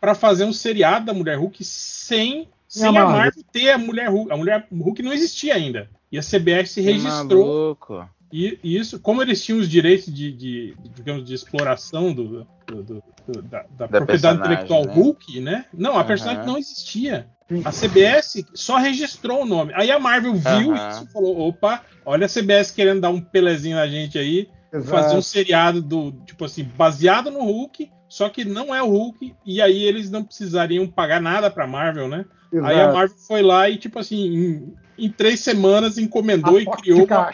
para 0.00 0.14
fazer 0.14 0.44
um 0.44 0.52
seriado 0.52 1.06
da 1.06 1.12
Mulher 1.14 1.36
Hulk 1.38 1.62
sem 1.64 2.46
sem 2.80 2.88
a 2.88 2.92
Marvel. 2.92 3.42
Ter 3.52 3.70
a 3.70 3.78
Mulher 3.78 4.08
Hulk. 4.10 4.32
A 4.32 4.36
Mulher 4.36 4.66
Hulk 4.72 5.02
não 5.02 5.12
existia 5.12 5.54
ainda. 5.54 5.88
E 6.10 6.18
a 6.18 6.22
CBS 6.22 6.74
Que 6.74 6.80
registrou 6.80 7.46
maluco. 7.46 8.08
e 8.32 8.58
e 8.62 8.76
isso, 8.76 8.98
como 9.00 9.22
eles 9.22 9.44
tinham 9.44 9.58
os 9.58 9.68
direitos 9.68 10.06
de, 10.12 10.32
de- 10.32 10.74
de, 10.78 10.88
digamos, 10.94 11.24
de 11.24 11.34
exploração 11.34 12.12
do, 12.12 12.46
do- 12.66 12.82
do- 12.82 13.02
do- 13.26 13.42
da, 13.42 13.64
da 13.70 13.88
propriedade 13.88 14.06
personagem, 14.06 14.40
intelectual 14.44 14.84
né? 14.86 14.92
Hulk, 14.94 15.40
né? 15.40 15.64
Não, 15.74 15.92
a 15.92 15.98
Aham. 15.98 16.06
personagem 16.06 16.46
não 16.46 16.56
existia. 16.58 17.26
A 17.64 17.70
CBS 17.70 18.44
só 18.54 18.76
registrou 18.76 19.42
o 19.42 19.46
nome. 19.46 19.72
Aí 19.76 19.90
a 19.90 19.98
Marvel 20.00 20.34
viu 20.34 20.74
Aham. 20.74 20.88
isso 20.90 21.04
e 21.04 21.12
falou: 21.12 21.38
opa, 21.48 21.82
olha 22.04 22.26
a 22.26 22.28
CBS 22.28 22.70
querendo 22.72 23.00
dar 23.00 23.10
um 23.10 23.20
pelezinho 23.20 23.76
na 23.76 23.86
gente 23.86 24.18
aí, 24.18 24.48
Exato. 24.72 24.90
fazer 24.90 25.16
um 25.16 25.22
seriado 25.22 25.80
do, 25.80 26.12
tipo 26.26 26.44
assim, 26.44 26.64
baseado 26.76 27.30
no 27.30 27.40
Hulk, 27.44 27.88
só 28.08 28.28
que 28.28 28.44
não 28.44 28.74
é 28.74 28.82
o 28.82 28.88
Hulk, 28.88 29.32
e 29.44 29.60
aí 29.62 29.82
eles 29.84 30.10
não 30.10 30.24
precisariam 30.24 30.86
pagar 30.88 31.20
nada 31.20 31.48
pra 31.50 31.66
Marvel, 31.68 32.08
né? 32.08 32.24
Exato. 32.58 32.72
Aí 32.74 32.80
a 32.80 32.92
Marvel 32.92 33.16
foi 33.26 33.42
lá 33.42 33.68
e, 33.68 33.76
tipo 33.76 33.98
assim, 33.98 34.16
em, 34.26 34.74
em 35.06 35.10
três 35.10 35.40
semanas 35.40 35.98
encomendou 35.98 36.56
A 36.56 36.62
e 36.62 36.66
criou 36.66 37.04
uma, 37.04 37.30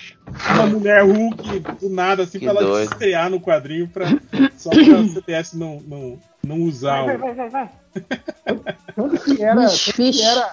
uma 0.55 0.67
mulher 0.67 1.03
Hulk 1.05 1.61
do 1.81 1.89
nada, 1.91 2.23
assim, 2.25 2.39
Que 2.39 2.47
pra 2.47 2.55
ela 2.55 2.63
doido. 2.63 2.93
estrear 2.93 3.31
no 3.31 3.41
quadrinho 3.41 3.89
pra, 3.89 4.07
só 4.57 4.71
pra 4.71 4.81
a 4.81 5.09
CBS 5.09 5.55
não, 5.55 5.81
não, 5.87 6.19
não 6.47 6.61
usar 6.63 7.05
Vai, 7.05 7.17
o. 7.17 7.19
vai, 7.21 7.35
vai, 7.35 7.49
vai. 7.51 7.69
Tanto 8.95 9.25
que 9.25 9.43
era, 9.43 9.61
tanto 9.67 9.93
que 9.95 10.23
era 10.23 10.51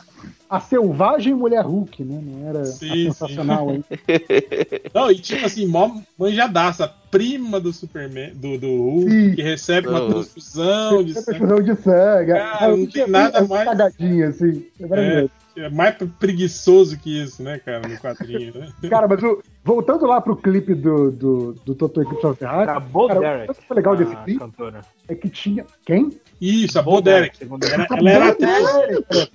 a 0.50 0.60
selvagem 0.60 1.34
mulher 1.34 1.64
Hulk, 1.64 2.04
né? 2.04 2.20
Não 2.24 2.50
era 2.50 2.66
Sim, 2.66 3.06
sensacional 3.06 3.70
aí. 3.70 3.84
Não, 4.94 5.12
e 5.12 5.20
tipo 5.20 5.46
assim, 5.46 5.68
mó 5.68 5.92
manjadaça, 6.18 6.92
prima 7.12 7.60
do 7.60 7.72
Superman, 7.72 8.34
do, 8.34 8.58
do 8.58 8.68
Hulk, 8.68 9.12
Sim. 9.12 9.36
que 9.36 9.42
recebe 9.44 9.88
uma 9.88 10.08
transfusão 10.08 11.04
de 11.04 11.14
sangue. 11.14 11.26
transfusão 11.26 11.62
de 11.62 11.76
sangue. 11.76 12.32
Cara, 12.34 12.68
não 12.76 12.84
o 12.84 12.88
tem 12.92 13.08
nada 13.08 13.38
é 13.40 13.48
mais- 13.48 13.66
cagadinha, 13.66 14.30
assim. 14.30 14.66
É 14.80 14.88
maravilhoso. 14.88 15.32
É 15.60 15.70
mais 15.70 15.96
preguiçoso 16.20 16.98
que 16.98 17.22
isso, 17.22 17.42
né, 17.44 17.60
cara, 17.60 17.88
no 17.88 17.98
quadrinho, 17.98 18.54
né? 18.58 18.70
Cara, 18.90 19.08
mas 19.08 19.22
o- 19.22 19.42
voltando 19.64 20.06
lá 20.06 20.22
pro 20.22 20.36
clipe 20.36 20.74
do, 20.74 21.12
do, 21.12 21.54
do 21.66 21.76
Toto 21.76 22.02
Eclipse 22.02 22.26
of 22.26 22.40
the 22.40 22.46
Heart, 22.46 22.70
Acabou 22.70 23.08
cara, 23.08 23.20
Derek. 23.20 23.52
o 23.52 23.56
que 23.56 23.68
foi 23.68 23.76
legal 23.76 23.96
desse 23.96 24.14
a 24.14 24.16
clipe 24.24 24.40
cantora. 24.40 24.82
é 25.08 25.16
que 25.16 25.30
tinha. 25.30 25.66
Quem? 25.86 26.10
Isso, 26.40 26.80
a 26.80 26.82
Bo 26.82 26.92
Bo 26.92 27.02
Derek. 27.02 27.38
segundo 27.38 27.64
Era- 27.66 27.88
ela 27.92 28.10
era 28.10 28.26
Bo 28.26 28.32
atriz. 28.32 28.74
Derek. 28.74 29.32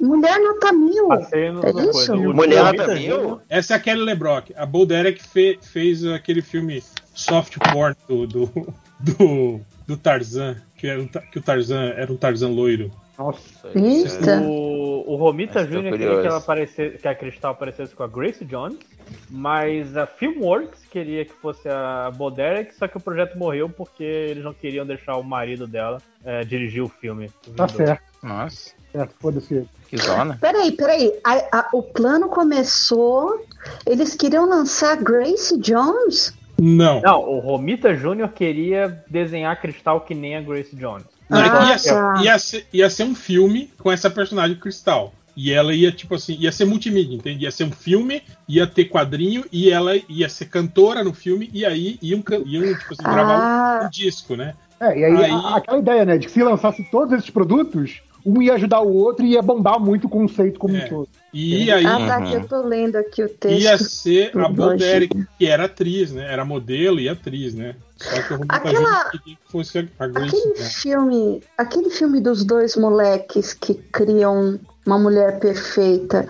Mulher 0.00 0.38
nota 0.40 0.72
mil. 0.72 1.08
No, 1.08 1.14
É 1.14 1.90
isso? 1.90 2.16
Mulher 2.16 2.64
nota 2.64 2.94
mil? 2.94 3.40
Essa 3.48 3.74
é 3.74 3.76
a 3.76 3.80
Kelly 3.80 4.02
LeBrock. 4.04 4.52
A 4.56 4.66
Bo 4.66 4.84
Derek 4.86 5.22
fe- 5.22 5.58
fez 5.62 6.04
aquele 6.04 6.42
filme 6.42 6.82
soft 7.14 7.56
porn 7.72 7.94
do, 8.08 8.26
do, 8.26 8.50
do, 9.00 9.60
do 9.86 9.96
Tarzan, 9.96 10.56
que, 10.76 10.86
era 10.86 11.04
que 11.30 11.38
o 11.38 11.42
Tarzan 11.42 11.82
era 11.96 12.12
um 12.12 12.16
Tarzan 12.16 12.48
loiro. 12.48 12.90
Nossa. 13.18 13.68
Eita. 13.74 14.40
O, 14.42 15.12
o 15.12 15.16
Romita 15.16 15.64
Jr. 15.64 15.82
queria 15.90 16.20
que, 16.20 16.26
ela 16.26 16.38
aparecesse, 16.38 16.98
que 16.98 17.06
a 17.08 17.14
Cristal 17.14 17.52
aparecesse 17.52 17.94
com 17.94 18.02
a 18.02 18.08
Grace 18.08 18.44
Jones, 18.44 18.78
mas 19.30 19.96
a 19.96 20.06
Filmworks 20.06 20.84
queria 20.90 21.24
que 21.24 21.32
fosse 21.32 21.68
a 21.68 22.10
Bo 22.14 22.30
Derek, 22.30 22.74
só 22.74 22.88
que 22.88 22.96
o 22.96 23.00
projeto 23.00 23.38
morreu 23.38 23.68
porque 23.68 24.02
eles 24.02 24.42
não 24.42 24.52
queriam 24.54 24.84
deixar 24.86 25.16
o 25.16 25.22
marido 25.22 25.66
dela 25.66 25.98
eh, 26.24 26.44
dirigir 26.44 26.82
o 26.82 26.88
filme. 26.88 27.30
Tá 27.56 27.68
certo, 27.68 28.02
Nossa, 28.22 28.72
certo. 28.90 29.14
Foda-se. 29.20 29.64
que 29.88 29.96
zona. 29.96 30.38
Peraí, 30.40 30.72
peraí. 30.72 31.12
A- 31.24 31.58
a- 31.60 31.68
o 31.72 31.82
plano 31.82 32.28
começou. 32.28 33.44
Eles 33.86 34.14
queriam 34.14 34.48
lançar 34.48 34.96
Grace 34.96 35.56
Jones? 35.58 36.34
Não. 36.58 37.00
Não, 37.00 37.20
o 37.22 37.38
Romita 37.40 37.94
Jr. 37.94 38.28
queria 38.34 39.04
desenhar 39.08 39.52
a 39.52 39.56
Cristal 39.56 40.00
que 40.00 40.14
nem 40.14 40.36
a 40.36 40.40
Grace 40.40 40.74
Jones. 40.74 41.04
Não, 41.28 41.40
é 41.40 41.48
que 41.50 41.56
Ah, 41.56 41.64
ia, 41.70 41.78
ser, 41.78 42.22
ia, 42.22 42.38
ser, 42.38 42.66
ia 42.72 42.90
ser 42.90 43.04
um 43.04 43.14
filme 43.14 43.70
com 43.78 43.90
essa 43.90 44.10
personagem 44.10 44.56
Cristal. 44.56 45.12
E 45.36 45.50
ela 45.50 45.74
ia, 45.74 45.90
tipo 45.90 46.14
assim, 46.14 46.36
ia 46.38 46.52
ser 46.52 46.64
multimídia, 46.64 47.16
entende? 47.16 47.42
Ia 47.44 47.50
ser 47.50 47.64
um 47.64 47.72
filme, 47.72 48.22
ia 48.48 48.68
ter 48.68 48.84
quadrinho, 48.84 49.44
e 49.50 49.68
ela 49.68 49.92
ia 50.08 50.28
ser 50.28 50.44
cantora 50.44 51.02
no 51.02 51.12
filme, 51.12 51.50
e 51.52 51.66
aí 51.66 51.98
iam, 52.00 52.22
iam 52.46 52.74
tipo 52.76 52.92
assim, 52.92 53.02
gravar 53.02 53.38
um, 53.38 53.40
Ah, 53.42 53.80
um 53.84 53.90
disco, 53.90 54.36
né? 54.36 54.54
É, 54.78 54.96
e 54.96 55.04
aí, 55.04 55.24
Aí- 55.24 55.30
a- 55.32 55.56
aquela 55.56 55.78
ideia, 55.78 56.04
né, 56.04 56.18
de 56.18 56.26
que 56.26 56.32
se 56.32 56.42
lançasse 56.42 56.84
todos 56.90 57.12
esses 57.18 57.30
produtos, 57.30 58.00
um 58.24 58.40
ia 58.40 58.54
ajudar 58.54 58.80
o 58.80 58.92
outro 58.94 59.24
e 59.24 59.32
ia 59.32 59.42
bombar 59.42 59.78
muito 59.78 60.06
o 60.06 60.10
conceito 60.10 60.58
como 60.58 60.76
É. 60.76 60.84
um 60.84 60.88
todo. 60.88 61.08
E 61.32 61.70
aí 61.70 61.84
ah, 61.84 61.98
tá, 62.06 62.18
Uhum. 62.20 62.30
que 62.30 62.34
eu 62.36 62.48
tô 62.48 62.62
lendo 62.62 62.96
aqui 62.96 63.22
o 63.22 63.28
texto. 63.28 63.60
ia 63.62 63.76
ser 63.76 64.30
a 64.38 64.48
do 64.48 64.54
Bo 64.54 64.70
Bush. 64.70 64.78
Derek, 64.78 65.26
que 65.38 65.46
era 65.46 65.64
atriz, 65.64 66.12
né? 66.12 66.32
Era 66.32 66.44
modelo 66.44 67.00
e 67.00 67.08
atriz, 67.08 67.54
né? 67.54 67.74
Só 67.96 68.22
que 68.22 68.32
o 68.34 68.36
Romita 68.36 68.54
Aquela- 68.56 69.10
que 69.10 69.38
fosse 69.48 69.78
a- 69.98 70.06
Grace. 70.06 70.36
Aquele 70.36 70.58
né? 70.58 70.64
filme, 70.64 71.42
aquele 71.58 71.90
filme 71.90 72.20
dos 72.20 72.44
dois 72.44 72.76
moleques 72.76 73.52
que 73.52 73.74
criam 73.74 74.58
uma 74.86 74.98
mulher 74.98 75.38
perfeita. 75.40 76.28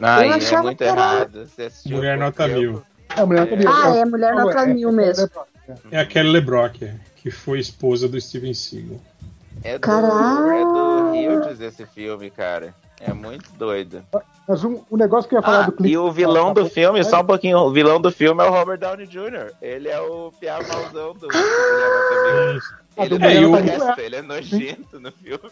Ai, 0.00 0.28
é 0.28 0.32
achava 0.34 0.62
muito 0.64 0.78
que 0.78 0.84
era- 0.84 0.92
errado. 1.00 1.46
Mulher 1.86 2.18
Nota 2.18 2.46
tempo. 2.46 2.58
Mil. 2.60 2.82
É, 3.16 3.24
mulher 3.24 3.48
também. 3.48 3.66
Ah, 3.68 3.96
é 3.96 4.04
Mulher 4.04 4.34
Nota 4.34 4.58
é- 4.60 4.66
Mil 4.66 4.88
é- 4.88 4.92
mesmo. 4.92 5.30
é- 5.68 5.74
É 5.92 6.00
a 6.00 6.06
Kelly 6.06 6.30
LeBrock, 6.30 6.84
é, 6.84 6.94
que 7.16 7.30
foi 7.30 7.58
esposa 7.58 8.06
do 8.08 8.20
Steven 8.20 8.52
Seagal. 8.52 9.00
É 9.64 9.74
do, 9.74 9.80
Caralho. 9.80 10.50
é 10.50 10.64
do 10.64 11.40
Hughes 11.42 11.60
esse 11.60 11.86
filme, 11.86 12.30
cara. 12.30 12.74
É 13.00 13.12
muito 13.12 13.50
doido. 13.54 14.02
Mas 14.46 14.62
um, 14.64 14.82
um 14.90 14.96
negócio 14.96 15.28
que 15.28 15.34
eu 15.34 15.38
ia 15.40 15.42
falar 15.42 15.60
Ah, 15.60 15.66
do 15.66 15.72
clipe. 15.72 15.92
e 15.92 15.98
o 15.98 16.10
vilão 16.12 16.54
do 16.54 16.66
filme, 16.68 17.02
só 17.02 17.20
um 17.20 17.24
pouquinho, 17.26 17.58
o 17.58 17.70
vilão 17.72 18.00
do 18.00 18.10
filme 18.10 18.42
é 18.42 18.46
o 18.46 18.50
Robert 18.50 18.78
Downey 18.78 19.06
Jr. 19.06 19.52
Ele 19.60 19.88
é 19.88 20.00
o 20.00 20.30
piá 20.38 20.58
malzão 20.62 21.12
do 21.14 21.28
Ah. 21.34 22.58
Ele, 22.96 23.18
Mulher 23.18 23.36
é, 23.36 23.40
Maravilha. 23.48 23.74
honesto, 23.84 24.00
ele 24.00 24.16
é 24.16 24.22
nojento 24.22 25.00
no 25.00 25.10
filme. 25.10 25.50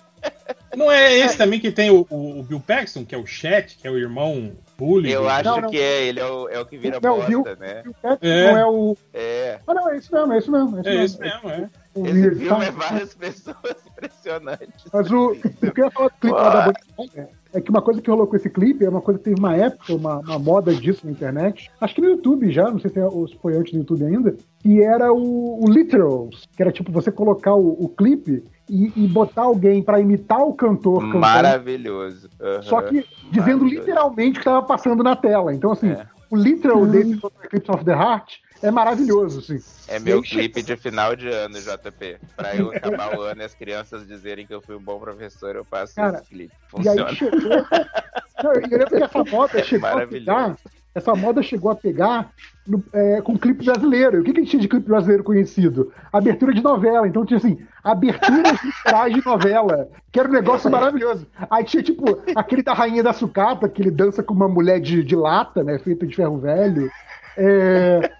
Não 0.77 0.91
é 0.93 1.13
esse 1.19 1.37
também 1.37 1.59
que 1.59 1.73
tem 1.73 1.91
o, 1.91 2.07
o- 2.09 2.39
o 2.39 2.43
Bill 2.45 2.61
Paxton, 2.61 3.05
que 3.05 3.15
é 3.17 3.19
o 3.19 3.27
Chat, 3.27 3.77
que 3.77 3.87
é 3.87 3.91
o 3.91 3.99
irmão 3.99 4.53
bully? 4.79 5.11
Eu 5.11 5.29
acho 5.29 5.43
Não, 5.45 5.61
não. 5.63 5.69
que 5.71 5.79
é, 5.81 6.05
ele 6.05 6.21
é 6.21 6.25
o, 6.27 6.49
é 6.49 6.61
o 6.61 6.65
que 6.65 6.79
vira 6.79 7.01
Não, 7.03 7.15
bosta, 7.17 7.27
viu? 7.29 7.45
né? 7.59 7.83
O 7.85 7.95
Patrick 7.95 8.27
É. 8.33 8.53
não 8.53 8.59
é 8.59 8.67
o. 8.67 8.97
É. 9.13 9.59
Ah, 9.67 9.75
não, 9.75 9.91
é 9.91 9.97
isso 9.99 10.13
mesmo, 10.15 10.33
é 10.33 10.39
isso 10.39 10.53
mesmo. 10.53 10.79
É 10.79 10.97
É 10.97 11.05
isso 11.05 11.19
mesmo. 11.21 11.41
mesmo, 11.49 11.65
é. 11.65 11.71
Esse 11.95 12.35
filme 12.37 12.65
é 12.65 12.71
várias 12.71 13.15
pessoas 13.15 13.77
impressionantes. 13.87 14.85
Mas 14.93 15.11
o, 15.11 15.33
o 15.33 15.73
que 15.73 15.81
eu 15.81 15.85
ia 15.85 15.91
falar 15.91 16.09
do 16.09 16.15
clipe 16.21 16.37
lá 16.37 16.51
da 16.67 16.73
Bonnie 16.97 17.29
é 17.55 17.61
que 17.61 17.71
uma 17.71 17.83
coisa 17.83 18.01
que 18.01 18.11
rolou 18.11 18.27
com 18.27 18.35
esse 18.37 18.49
clipe 18.49 18.85
é 18.85 18.89
uma 18.89 19.03
coisa 19.03 19.19
que 19.19 19.25
teve 19.27 19.39
uma 19.39 19.55
época, 19.55 19.95
uma, 19.95 20.21
uma 20.21 20.39
moda 20.39 20.75
disso 20.75 21.05
na 21.05 21.13
internet. 21.13 21.71
Acho 21.81 21.95
que 21.95 22.01
no 22.01 22.09
YouTube 22.09 22.51
já, 22.51 22.71
não 22.71 22.79
sei 22.79 22.91
se, 22.91 22.99
é, 22.99 23.07
foi 23.43 23.57
antes 23.57 23.73
do 23.73 23.79
YouTube 23.81 24.05
ainda, 24.05 24.35
que 24.61 24.83
era 24.83 25.13
o, 25.13 25.63
o 25.63 25.69
Literals, 25.71 26.49
que 26.57 26.63
era 26.63 26.73
tipo 26.73 26.91
você 26.91 27.13
colocar 27.13 27.55
o, 27.55 27.85
o 27.85 27.89
clipe 27.91 28.43
e, 28.71 28.91
e 28.97 29.07
botar 29.07 29.43
alguém 29.43 29.83
pra 29.83 30.01
imitar 30.01 30.41
o 30.41 30.55
cantor 30.55 31.01
cantando. 31.01 31.19
Maravilhoso. 31.19 32.31
Aham. 32.41 32.63
Só 32.63 32.81
que 32.81 33.05
dizendo 33.31 33.67
literalmente 33.67 34.31
o 34.31 34.43
que 34.43 34.49
estava 34.49 34.63
passando 34.63 35.03
na 35.03 35.15
tela. 35.15 35.55
Então, 35.55 35.73
assim, 35.73 35.91
É. 35.91 36.07
o 36.31 36.37
literal 36.37 36.87
desse 36.87 37.21
Eclipse 37.45 37.71
of 37.71 37.85
the 37.85 37.93
Heart 37.93 38.41
é 38.63 38.71
maravilhoso, 38.71 39.41
assim. 39.41 39.59
É 39.89 39.99
meu 39.99 40.23
clipe 40.23 40.63
de 40.63 40.77
final 40.77 41.15
de 41.17 41.29
ano, 41.29 41.57
JP. 41.61 42.19
Pra 42.37 42.55
eu 42.55 42.71
acabar 42.75 43.17
o 43.19 43.23
ano 43.23 43.43
e 43.43 43.45
as 43.45 43.55
crianças 43.55 44.07
dizerem 44.07 44.47
que 44.47 44.55
eu 44.55 44.63
fui 44.63 44.77
um 44.77 44.83
bom 44.83 44.99
professor, 44.99 45.57
eu 45.57 45.65
passo 45.65 45.95
Cara, 45.95 46.19
esse 46.19 46.29
clipe. 46.29 46.55
E 46.83 46.89
aí 46.89 46.99
Funciona. 46.99 47.15
chegou. 47.15 47.41
Não, 48.43 48.53
eu 48.55 48.61
lembro 48.61 48.87
que 48.87 49.03
essa 49.03 49.25
moda 49.25 49.63
chegou 49.63 49.89
a 49.89 50.07
pegar. 50.07 50.57
Essa 50.95 51.15
moda 51.15 51.43
chegou 51.43 51.71
a 51.71 51.75
pegar 51.75 52.33
no- 52.67 52.85
é, 52.93 53.23
com 53.23 53.39
clipe 53.39 53.65
brasileiro. 53.65 54.21
O 54.21 54.25
que, 54.25 54.33
que 54.33 54.41
a 54.41 54.43
gente 54.43 54.51
tinha 54.51 54.61
de 54.63 54.69
clipe 54.69 54.87
brasileiro 54.89 55.25
conhecido? 55.25 55.91
Abertura 56.13 56.53
de 56.53 56.63
novela. 56.63 57.09
Então 57.09 57.25
tinha 57.25 57.39
assim, 57.39 57.59
aberturas 57.83 58.63
literais 58.63 59.15
de 59.15 59.25
novela, 59.25 59.89
que 60.11 60.21
era 60.21 60.29
um 60.29 60.33
negócio 60.33 60.71
maravilhoso. 60.71 61.27
Aí 61.51 61.65
tinha, 61.65 61.83
tipo, 61.83 62.23
aquele 62.37 62.63
da 62.63 62.75
Rainha 62.75 63.03
da 63.03 63.13
Sucata, 63.15 63.69
que 63.69 63.81
ele 63.81 63.91
dança 63.91 64.23
com 64.23 64.35
uma 64.35 64.49
mulher 64.49 64.81
de, 64.81 65.03
de 65.03 65.17
lata, 65.17 65.65
né? 65.65 65.79
Feita 65.79 66.07
de 66.07 66.15
ferro 66.15 66.39
velho. 66.39 66.91
É, 67.37 68.11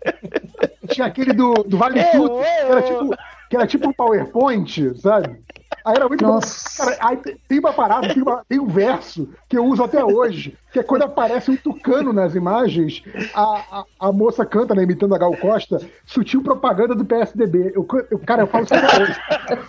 Tinha 0.89 1.07
aquele 1.07 1.33
do, 1.33 1.55
do 1.55 1.77
Vale 1.77 2.03
Tudo, 2.13 2.39
que 2.41 2.71
era 2.73 2.83
tipo, 2.83 3.11
que 3.51 3.57
era 3.57 3.67
tipo 3.67 3.89
um 3.89 3.93
PowerPoint, 3.93 4.95
sabe? 5.01 5.41
Aí 5.85 5.95
era 5.97 6.07
muito 6.09 6.23
Nossa. 6.25 6.85
bom. 6.85 6.91
Cara, 6.91 7.09
aí 7.09 7.17
tem- 7.17 7.37
tem 7.49 7.59
uma 7.59 7.73
parada, 7.73 8.13
tem, 8.13 8.23
uma- 8.23 8.45
tem 8.49 8.61
um 8.61 8.67
verso 8.67 9.29
que 9.49 9.57
eu 9.59 9.65
uso 9.65 9.83
até 9.83 10.05
hoje, 10.05 10.57
que 10.73 10.79
é 10.79 10.83
quando 10.83 11.03
aparece 11.03 11.51
um 11.51 11.57
tucano 11.57 12.13
nas 12.13 12.35
imagens, 12.35 13.03
a, 13.35 13.43
a, 13.81 13.85
a 14.09 14.13
moça 14.13 14.45
canta, 14.47 14.75
né, 14.75 14.83
imitando 14.85 15.15
a 15.15 15.19
Gal 15.19 15.37
Costa, 15.37 15.79
sutil 16.07 16.43
propaganda 16.43 16.95
do 16.95 17.05
PSDB. 17.05 17.73
Eu, 17.75 17.87
eu- 18.11 18.19
cara, 18.21 18.43
eu 18.43 18.47
falo 18.47 18.65
isso 18.65 18.75
até 18.75 19.03
hoje. 19.03 19.21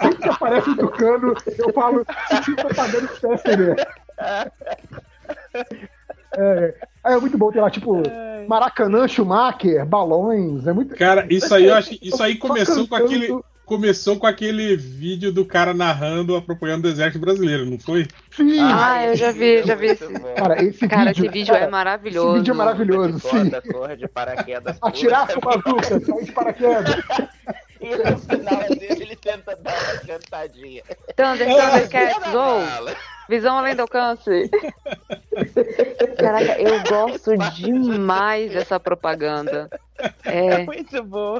Sempre 0.02 0.18
que 0.18 0.30
aparece 0.30 0.70
um 0.70 0.76
tucano, 0.78 1.34
eu 1.58 1.74
falo 1.74 2.06
sutil 2.30 2.56
propaganda 2.56 3.08
do 3.08 3.20
PSDB. 3.20 3.76
É, 6.36 6.74
é 7.06 7.17
muito 7.17 7.38
bom 7.38 7.52
ter 7.52 7.62
lá, 7.62 7.69
tipo, 7.69 8.02
Maracanã, 8.48 9.08
Schumacher, 9.08 9.86
balões, 9.86 10.65
é 10.67 10.74
muito. 10.74 10.96
Cara, 10.96 11.26
isso 11.30 11.54
aí 11.54 11.65
eu 11.65 11.74
acho 11.76 11.91
que 11.91 12.00
isso 12.08 12.22
aí 12.22 12.36
começou 12.36 12.88
com 12.88 12.96
aquele. 12.96 13.36
Começou 13.65 14.17
com 14.17 14.28
aquele 14.28 14.76
vídeo 14.76 15.32
do 15.32 15.46
cara 15.46 15.74
narrando 15.74 16.36
a 16.36 16.41
propaganda 16.41 16.82
do 16.82 16.89
exército 16.89 17.17
brasileiro, 17.24 17.65
não 17.65 17.80
foi? 17.80 18.06
Sim, 18.36 18.60
Ah, 18.60 19.06
eu 19.06 19.15
já 19.15 19.32
vi, 19.32 19.63
já 19.63 19.74
vi 19.74 19.88
esse. 19.88 20.06
cara, 20.36 20.62
esse 20.62 20.86
Cara, 20.86 21.06
vídeo. 21.13 21.24
esse 21.26 21.34
vídeo 21.34 21.54
cara, 21.54 21.65
é 21.65 21.69
maravilhoso. 21.69 22.28
Esse 22.28 22.38
vídeo 22.39 22.52
é 22.52 22.58
maravilhoso, 22.58 23.19
sim. 23.19 23.30
Corda, 23.30 23.62
corra 23.62 23.96
de 23.96 24.06
paraquedas. 24.10 24.78
Atirar 24.84 25.28
com 25.34 25.50
a 25.50 25.58
bazuca, 25.58 26.00
sair 26.02 26.26
de 26.26 26.32
paraquedas. 26.34 26.96
E 27.84 27.98
no 27.98 28.17
final 28.17 28.60
dele 28.69 29.02
ele 29.04 29.15
tenta 29.17 29.58
dar 29.58 29.74
uma 29.74 30.00
cantadinha. 30.00 30.84
Thunder, 31.17 31.48
Thundercats, 31.50 32.32
Go! 32.32 32.96
Visão 33.30 33.58
além 33.58 33.76
do 33.76 33.82
alcance. 33.84 34.50
Caraca, 36.18 36.60
eu 36.62 36.84
gosto 36.84 37.38
demais 37.56 38.52
dessa 38.52 38.80
propaganda. 38.80 39.70
É. 40.26 40.64
Muito 40.66 41.02
bom. 41.04 41.40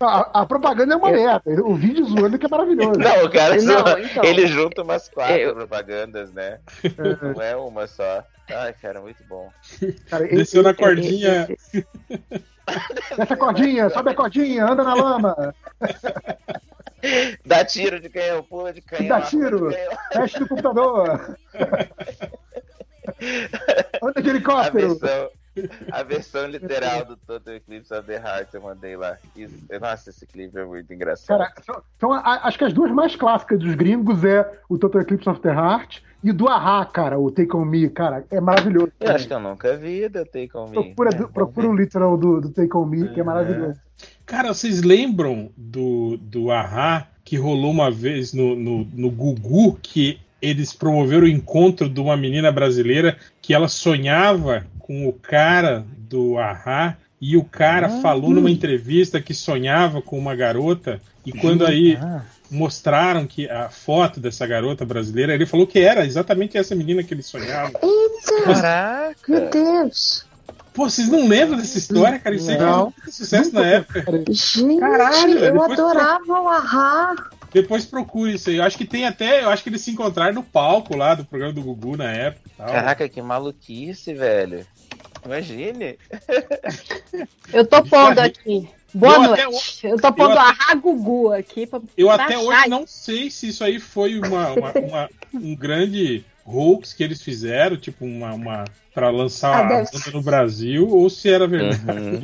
A, 0.00 0.40
a 0.42 0.46
propaganda 0.46 0.94
é 0.94 0.96
uma 0.96 1.10
merda. 1.10 1.42
O 1.64 1.74
vídeo 1.74 2.04
zoando 2.06 2.38
que 2.38 2.46
é 2.46 2.48
maravilhoso. 2.48 2.98
Não, 2.98 3.24
o 3.24 3.30
cara 3.30 3.56
Não, 3.60 3.86
só- 3.86 3.98
então. 3.98 4.24
ele 4.24 4.46
junta 4.46 4.82
umas 4.82 5.08
quatro 5.08 5.34
Eu- 5.36 5.54
propagandas, 5.54 6.32
né? 6.32 6.58
Não 7.34 7.42
é 7.42 7.56
uma 7.56 7.86
só. 7.86 8.24
Ai, 8.50 8.72
cara, 8.80 9.00
muito 9.00 9.22
bom. 9.28 9.50
Cara, 10.08 10.24
esse- 10.24 10.36
Desceu 10.36 10.62
na 10.62 10.72
cordinha. 10.72 11.46
Esse- 11.50 11.86
Essa 13.18 13.36
cordinha, 13.36 13.88
sobe 13.90 14.10
a 14.10 14.14
cordinha, 14.14 14.66
anda 14.66 14.82
na 14.84 14.94
lama, 14.94 15.54
Dá 17.44 17.64
tiro 17.64 18.00
de 18.00 18.08
canhão, 18.08 18.42
pula 18.42 18.72
de 18.72 18.80
canhão. 18.82 19.08
Dá 19.08 19.20
tiro. 19.22 19.68
mexe 20.16 20.40
no 20.40 20.48
computador. 20.48 21.36
Anda 24.02 24.22
de 24.22 24.28
A 24.28 24.32
helicóptero. 24.32 24.94
versão, 24.98 25.28
a 25.90 26.02
versão 26.02 26.46
literal 26.46 27.04
do 27.04 27.16
Total 27.16 27.54
Eclipse 27.54 27.92
of 27.92 28.06
the 28.06 28.16
Heart 28.16 28.54
eu 28.54 28.62
mandei 28.62 28.96
lá. 28.96 29.16
Isso- 29.34 29.64
Nossa, 29.80 30.10
esse 30.10 30.26
clipe 30.26 30.56
é 30.58 30.64
muito 30.64 30.92
engraçado. 30.92 31.38
Cara, 31.38 31.52
são, 31.64 31.82
são 31.98 32.12
a- 32.12 32.46
acho 32.46 32.58
que 32.58 32.64
as 32.64 32.72
duas 32.72 32.90
mais 32.92 33.16
clássicas 33.16 33.58
dos 33.58 33.74
gringos 33.74 34.24
é 34.24 34.48
o 34.68 34.78
Total 34.78 35.02
Eclipse 35.02 35.28
of 35.28 35.40
the 35.40 35.48
Heart 35.50 36.02
e 36.22 36.30
o 36.30 36.34
do 36.34 36.48
Ahá, 36.48 36.84
cara, 36.84 37.18
o 37.18 37.30
Take 37.30 37.56
On 37.56 37.64
Me, 37.64 37.88
cara, 37.88 38.24
é 38.30 38.40
maravilhoso. 38.40 38.92
eu 39.00 39.10
acho 39.12 39.26
que 39.26 39.34
eu 39.34 39.40
nunca 39.40 39.76
vi 39.76 40.08
da 40.08 40.24
Take 40.24 40.50
On 40.54 40.68
Me. 40.68 40.74
Procura, 40.94 41.10
né? 41.10 41.26
procura 41.32 41.68
o 41.68 41.76
literal 41.76 42.16
do, 42.16 42.40
do 42.40 42.50
Take 42.50 42.76
On 42.76 42.84
Me, 42.84 43.08
que 43.08 43.20
é 43.20 43.24
maravilhoso. 43.24 43.80
Cara, 44.28 44.52
vocês 44.52 44.82
lembram 44.82 45.50
do, 45.56 46.18
do 46.18 46.50
Ahá 46.50 47.08
que 47.24 47.38
rolou 47.38 47.70
uma 47.70 47.90
vez 47.90 48.34
no, 48.34 48.54
no, 48.54 48.86
no 48.92 49.10
Gugu 49.10 49.78
que 49.82 50.20
eles 50.40 50.74
promoveram 50.74 51.24
o 51.24 51.28
encontro 51.28 51.88
de 51.88 51.98
uma 51.98 52.14
menina 52.14 52.52
brasileira 52.52 53.16
que 53.40 53.54
ela 53.54 53.68
sonhava 53.68 54.66
com 54.78 55.08
o 55.08 55.12
cara 55.14 55.82
do 55.96 56.36
Ahá 56.36 56.98
e 57.18 57.38
o 57.38 57.42
cara 57.42 57.88
falou 58.02 58.30
numa 58.30 58.50
entrevista 58.50 59.18
que 59.18 59.32
sonhava 59.32 60.02
com 60.02 60.18
uma 60.18 60.36
garota 60.36 61.00
e 61.24 61.32
quando 61.32 61.64
aí 61.64 61.98
mostraram 62.50 63.26
que 63.26 63.48
a 63.48 63.70
foto 63.70 64.20
dessa 64.20 64.46
garota 64.46 64.84
brasileira, 64.84 65.34
ele 65.34 65.46
falou 65.46 65.66
que 65.66 65.78
era 65.78 66.04
exatamente 66.04 66.56
essa 66.58 66.74
menina 66.74 67.02
que 67.02 67.14
ele 67.14 67.22
sonhava. 67.22 67.72
Eita, 67.82 68.44
Caraca! 68.44 69.16
meu 69.26 69.50
Deus. 69.50 70.27
Pô, 70.78 70.88
vocês 70.88 71.08
não 71.08 71.26
lembram 71.26 71.58
dessa 71.58 71.76
história, 71.76 72.20
cara? 72.20 72.36
Isso 72.36 72.48
aí 72.52 72.56
Não. 72.56 72.84
muito 72.96 73.10
sucesso 73.12 73.52
na 73.52 73.66
época. 73.66 74.04
Gente, 74.30 74.78
Caralho, 74.78 75.32
eu 75.38 75.52
depois 75.52 75.72
adorava 75.72 76.22
o 76.40 76.48
Ahá. 76.48 77.14
Depois 77.52 77.84
procure 77.84 78.34
isso 78.34 78.48
aí. 78.48 78.58
Eu 78.58 78.62
acho 78.62 78.78
que 78.78 78.84
tem 78.84 79.04
até. 79.04 79.42
Eu 79.42 79.50
acho 79.50 79.64
que 79.64 79.70
eles 79.70 79.80
se 79.82 79.90
encontraram 79.90 80.34
no 80.34 80.42
palco 80.44 80.96
lá 80.96 81.16
do 81.16 81.24
programa 81.24 81.52
do 81.52 81.62
Gugu 81.62 81.96
na 81.96 82.12
época. 82.12 82.48
Tal. 82.56 82.66
Caraca, 82.68 83.08
que 83.08 83.20
maluquice, 83.20 84.14
velho. 84.14 84.64
Imagine. 85.24 85.98
Eu 87.52 87.66
tô 87.66 87.82
pondo 87.82 88.20
aqui. 88.20 88.68
Boa 88.94 89.14
Eu 89.14 89.32
até 89.32 89.44
noite. 89.46 89.86
Eu 89.86 89.96
tô 90.00 90.12
pondo 90.12 90.30
eu 90.34 90.38
a 90.38 90.50
Ragugu 90.52 91.32
aqui 91.32 91.66
pra 91.66 91.80
Eu 91.96 92.06
pra 92.06 92.24
até 92.24 92.34
achar 92.36 92.44
hoje 92.44 92.68
não 92.68 92.86
sei 92.86 93.30
se 93.32 93.48
isso 93.48 93.64
aí 93.64 93.80
foi 93.80 94.16
uma, 94.20 94.50
uma- 94.52 94.72
uma- 94.72 95.08
um 95.34 95.56
grande 95.56 96.24
hoax 96.48 96.92
que 96.92 97.02
eles 97.02 97.22
fizeram, 97.22 97.76
tipo 97.76 98.04
uma, 98.04 98.32
uma 98.34 98.64
para 98.94 99.10
lançar 99.10 99.54
Ah, 99.54 99.60
a 99.60 99.68
banda 99.68 99.90
no 100.12 100.22
Brasil, 100.22 100.88
ou 100.88 101.08
se 101.08 101.30
era 101.30 101.46
verdade. 101.46 101.82
Uhum. 101.86 102.22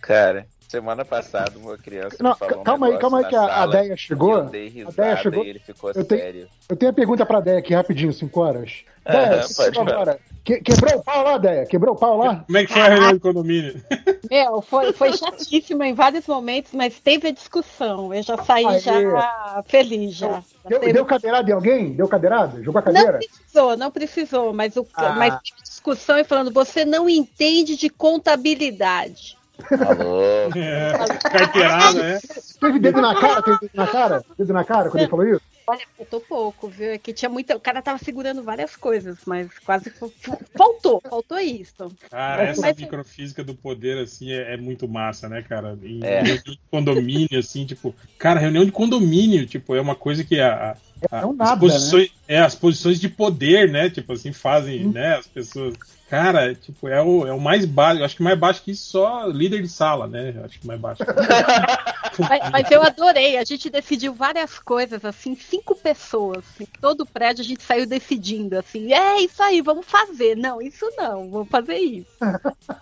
Cara, 0.00 0.46
semana 0.68 1.04
passada 1.04 1.58
uma 1.58 1.76
criança 1.78 2.16
me 2.20 2.28
Não, 2.28 2.36
falou 2.36 2.60
um 2.60 2.62
calma 2.64 2.86
aí, 2.86 2.92
negócio 2.92 3.10
calma 3.10 3.18
aí 3.26 3.30
que 3.30 3.36
a, 3.36 3.62
a 3.62 3.66
Deia 3.66 3.96
chegou. 3.96 4.32
Eu 4.38 4.44
dei 4.44 4.66
A 4.68 4.70
Deia 4.70 4.84
risada 4.86 5.16
chegou. 5.16 5.44
e 5.44 5.48
ele 5.48 5.58
ficou 5.58 5.90
Eu 5.90 6.04
tenho- 6.04 6.20
sério. 6.20 6.48
Eu 6.68 6.76
tenho 6.76 6.90
a 6.90 6.94
pergunta 6.94 7.24
pra 7.26 7.40
Deia 7.40 7.58
aqui 7.58 7.74
rapidinho, 7.74 8.12
5 8.12 8.40
horas. 8.40 8.84
Deia, 9.04 9.28
pode 9.40 9.54
chegou 9.54 9.72
falar. 9.74 9.92
agora. 9.92 10.20
Que- 10.44 10.60
quebrou 10.60 10.98
o 11.00 11.02
pau 11.04 11.24
lá, 11.24 11.38
Deia? 11.38 11.66
Quebrou 11.66 11.94
o 11.94 11.98
pau 11.98 12.16
lá? 12.18 12.44
Como 12.46 12.58
é 12.58 12.66
que 12.66 12.72
foi 12.72 12.82
a 12.82 12.88
reunião 12.88 13.12
de 13.14 13.20
condomínio? 13.20 13.82
Meu, 14.30 14.60
foi, 14.60 14.92
foi 14.92 15.12
chatíssima 15.16 15.86
em 15.86 15.94
vários 15.94 16.26
momentos, 16.26 16.72
mas 16.74 16.98
teve 17.00 17.28
a 17.28 17.32
discussão. 17.32 18.12
Eu 18.12 18.22
já 18.22 18.36
saí 18.44 18.66
Aê. 18.66 18.80
já 18.80 19.62
feliz 19.66 20.14
já. 20.14 20.42
Deu, 20.66 20.80
deu 20.80 21.04
cadeirada 21.06 21.50
em 21.50 21.54
alguém? 21.54 21.92
Deu 21.94 22.06
cadeirada? 22.08 22.62
Jogou 22.62 22.80
a 22.80 22.84
Não 22.84 22.92
cadeira? 22.92 23.18
precisou, 23.18 23.76
não 23.76 23.90
precisou, 23.90 24.52
mas, 24.52 24.76
o, 24.76 24.86
Ah. 24.94 25.12
mas 25.12 25.34
teve 25.40 25.62
discussão 25.62 26.18
e 26.18 26.24
falando, 26.24 26.50
você 26.52 26.84
não 26.84 27.08
entende 27.08 27.74
de 27.76 27.88
contabilidade. 27.88 29.37
Alô? 29.86 30.22
É, 30.56 30.92
carteirada, 31.30 32.02
né? 32.02 32.20
Teve 32.60 32.78
dedo 32.78 33.00
na 33.00 33.14
cara? 33.20 33.42
Teve 33.42 33.58
dedo 33.60 33.70
na 33.74 33.86
cara? 33.86 34.24
Dedo 34.38 34.52
na 34.52 34.64
cara 34.64 34.90
quando 34.90 35.00
ele 35.02 35.10
falou 35.10 35.26
isso? 35.26 35.40
Olha, 35.66 35.80
faltou 35.98 36.20
pouco, 36.22 36.68
viu? 36.68 36.92
É 36.92 36.96
que 36.98 37.12
tinha 37.12 37.28
muita. 37.28 37.54
O 37.54 37.60
cara 37.60 37.82
tava 37.82 37.98
segurando 37.98 38.42
várias 38.42 38.74
coisas, 38.74 39.18
mas 39.26 39.50
quase 39.58 39.90
fal- 39.90 40.10
faltou, 40.56 41.02
faltou 41.06 41.38
isso. 41.38 41.74
Cara, 42.10 42.44
essa 42.44 42.62
Mas- 42.62 42.76
microfísica 42.76 43.44
do 43.44 43.54
poder, 43.54 43.98
assim, 43.98 44.32
é, 44.32 44.54
é 44.54 44.56
muito 44.56 44.88
massa, 44.88 45.28
né, 45.28 45.42
cara? 45.46 45.76
Em 45.82 46.00
É. 46.02 46.22
reunião 46.22 46.36
de 46.42 46.58
condomínio, 46.70 47.38
assim, 47.38 47.66
tipo, 47.66 47.94
cara, 48.18 48.40
reunião 48.40 48.64
de 48.64 48.72
condomínio, 48.72 49.44
tipo, 49.46 49.74
é 49.74 49.80
uma 49.80 49.94
coisa 49.94 50.24
que 50.24 50.40
a, 50.40 50.70
a- 50.70 50.76
É 51.10 51.24
um 51.24 51.30
as 51.30 51.36
nada, 51.36 51.54
né? 51.54 51.60
posições, 51.60 52.10
é, 52.26 52.40
as 52.40 52.54
posições 52.54 53.00
de 53.00 53.08
poder, 53.08 53.70
né? 53.70 53.88
Tipo 53.88 54.12
assim, 54.12 54.32
fazem, 54.32 54.86
né? 54.86 55.16
As 55.16 55.26
pessoas. 55.26 55.74
Cara, 56.08 56.54
tipo, 56.54 56.88
é 56.88 57.02
o, 57.02 57.26
é 57.26 57.32
o 57.32 57.40
mais 57.40 57.64
baixo. 57.66 58.02
Acho 58.02 58.16
que 58.16 58.22
mais 58.22 58.38
baixo 58.38 58.62
que 58.62 58.70
isso, 58.70 58.90
só 58.90 59.26
líder 59.26 59.62
de 59.62 59.68
sala, 59.68 60.06
né? 60.06 60.34
Acho 60.44 60.58
que 60.58 60.66
mais 60.66 60.80
baixo. 60.80 61.02
Mas, 62.18 62.50
mas 62.50 62.70
eu 62.72 62.82
adorei. 62.82 63.36
A 63.36 63.44
gente 63.44 63.70
decidiu 63.70 64.12
várias 64.12 64.58
coisas, 64.58 65.04
assim, 65.04 65.36
cinco 65.36 65.76
pessoas. 65.76 66.38
Assim, 66.38 66.66
todo 66.80 67.02
o 67.02 67.06
prédio 67.06 67.42
a 67.42 67.46
gente 67.46 67.62
saiu 67.62 67.86
decidindo, 67.86 68.58
assim, 68.58 68.92
é 68.92 69.20
isso 69.20 69.40
aí, 69.40 69.62
vamos 69.62 69.86
fazer. 69.86 70.36
Não, 70.36 70.60
isso 70.60 70.84
não, 70.96 71.30
vamos 71.30 71.48
fazer 71.48 71.76
isso. 71.76 72.10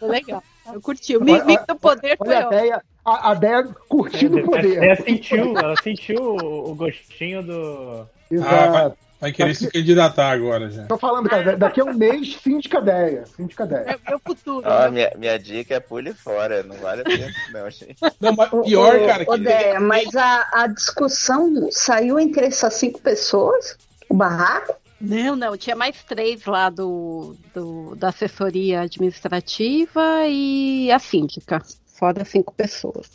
Foi 0.00 0.08
legal. 0.08 0.42
Eu 0.72 0.80
curti. 0.80 1.18
O 1.18 1.22
Mico 1.22 1.66
do 1.68 1.76
Poder 1.76 2.16
foi 2.16 2.34
Olha 2.34 2.82
a 3.06 3.28
a, 3.28 3.30
a 3.30 3.34
Deia 3.34 3.64
curtindo 3.88 4.38
o 4.38 4.42
poder. 4.44 4.82
Ela 4.82 4.96
sentiu, 4.96 5.56
ela 5.58 5.76
sentiu 5.82 6.22
o 6.22 6.70
o 6.70 6.74
gostinho 6.74 7.42
do. 7.42 8.06
Exato. 8.30 8.96
Vai 9.18 9.32
querer 9.32 9.54
se 9.54 9.70
candidatar 9.70 10.30
agora 10.30 10.68
já. 10.68 10.84
Tô 10.84 10.98
falando, 10.98 11.26
cara, 11.26 11.56
daqui 11.56 11.80
a 11.80 11.84
um 11.84 11.94
mês, 11.94 12.36
síndica 12.36 12.82
Deia. 12.82 13.24
Síndica 13.34 13.64
Deia. 13.64 13.98
É 14.04 14.10
meu 14.10 14.18
futuro. 14.18 14.66
Ó, 14.68 14.82
meu- 14.82 14.92
minha, 14.92 15.12
minha 15.16 15.38
dica 15.38 15.74
é 15.76 15.80
pule 15.80 16.12
fora, 16.12 16.62
não 16.62 16.76
vale 16.76 17.00
a 17.00 17.04
pena, 17.04 17.28
não, 17.50 17.70
gente. 17.70 17.96
Não, 18.20 18.34
mas 18.34 18.50
pior, 18.66 18.94
ô, 18.94 19.06
cara, 19.06 19.24
ô, 19.26 19.32
que 19.38 19.78
mas 19.78 20.14
a, 20.14 20.46
a 20.52 20.66
discussão 20.66 21.68
saiu 21.70 22.20
entre 22.20 22.44
essas 22.44 22.74
cinco 22.74 23.00
pessoas? 23.00 23.78
O 24.08 24.14
barraco? 24.14 24.74
Não, 25.00 25.34
não, 25.34 25.56
tinha 25.56 25.76
mais 25.76 26.02
três 26.04 26.44
lá 26.44 26.68
do, 26.68 27.34
do- 27.54 27.94
da 27.96 28.08
assessoria 28.08 28.82
administrativa 28.82 30.26
e 30.28 30.90
a 30.92 30.98
síndica. 30.98 31.62
Fora 31.98 32.24
cinco 32.24 32.52
pessoas. 32.54 33.10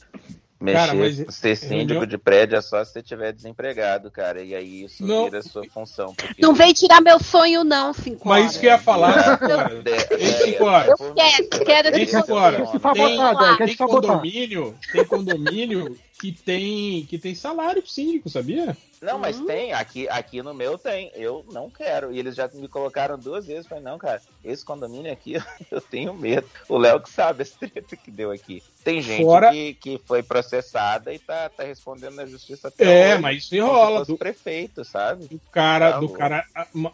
Mexer, 0.59 0.93
mas 0.93 1.25
ser 1.35 1.55
síndico 1.55 2.05
de 2.05 2.19
prédio 2.19 2.55
é 2.55 2.61
só 2.61 2.83
se 2.85 2.91
você 2.93 3.01
tiver 3.01 3.33
desempregado, 3.33 4.11
cara. 4.11 4.43
E 4.43 4.53
aí 4.53 4.83
isso 4.83 5.03
Não. 5.03 5.23
vira 5.25 5.41
sua 5.41 5.63
função. 5.73 6.13
Porque 6.13 6.39
Não 6.39 6.53
vem 6.53 6.71
tirar 6.71 7.01
meu 7.01 7.17
sonho, 7.17 7.63
não, 7.63 7.91
cinco 7.93 8.27
Mas 8.27 8.41
horas. 8.41 8.51
isso 8.51 8.59
que 8.59 8.65
eu 8.67 8.71
ia 8.71 8.77
falar, 8.77 9.39
cara. 9.39 9.73
Ei, 9.73 9.81
de- 9.81 10.33
cinco 10.45 10.65
horas. 10.65 10.99
Eu 10.99 11.13
quero, 11.15 11.49
quero 11.65 12.07
cinco 12.07 12.33
horas. 12.35 12.57
Tem 12.57 12.65
se 12.67 13.75
sabotar. 13.75 13.87
condomínio, 13.87 14.75
tem 14.93 15.03
condomínio 15.05 15.97
que 16.21 16.31
tem, 16.31 17.03
que 17.07 17.17
tem 17.17 17.33
salário 17.33 17.81
pro 17.81 17.89
síndico, 17.89 18.29
sabia? 18.29 18.77
Não, 19.01 19.17
mas 19.17 19.39
Hum. 19.39 19.47
tem, 19.47 19.73
aqui, 19.73 20.07
aqui 20.07 20.43
no 20.43 20.53
meu 20.53 20.77
tem. 20.77 21.11
Eu 21.15 21.43
não 21.51 21.67
quero. 21.67 22.13
E 22.13 22.19
eles 22.19 22.35
já 22.35 22.47
me 22.53 22.67
colocaram 22.67 23.17
duas 23.17 23.47
vezes. 23.47 23.65
Falei, 23.65 23.83
não, 23.83 23.97
cara, 23.97 24.21
esse 24.45 24.63
condomínio 24.63 25.11
aqui 25.11 25.33
eu 25.71 25.81
tenho 25.81 26.13
medo. 26.13 26.47
O 26.69 26.77
Léo 26.77 27.01
que 27.01 27.09
sabe 27.09 27.41
esse 27.41 27.57
treta 27.57 27.95
que 27.95 28.11
deu 28.11 28.29
aqui. 28.29 28.61
Tem 28.83 29.01
gente 29.01 29.23
Fora- 29.23 29.49
que, 29.51 29.73
que 29.73 29.99
foi 30.05 30.21
processada 30.21 31.11
e 31.11 31.17
tá, 31.17 31.49
tá 31.49 31.63
respondendo 31.63 32.13
na 32.13 32.27
justiça 32.27 32.67
até 32.67 32.83
É, 32.83 33.13
hoje. 33.13 33.21
mas 33.23 33.37
isso 33.43 33.55
enrola. 33.55 34.05
Do 34.05 34.15
prefeito, 34.15 34.85
sabe? 34.85 35.25
do 35.25 35.41
cara, 35.51 35.93
Tá 35.93 35.97
do 35.97 36.05
louco. 36.05 36.19
cara 36.19 36.45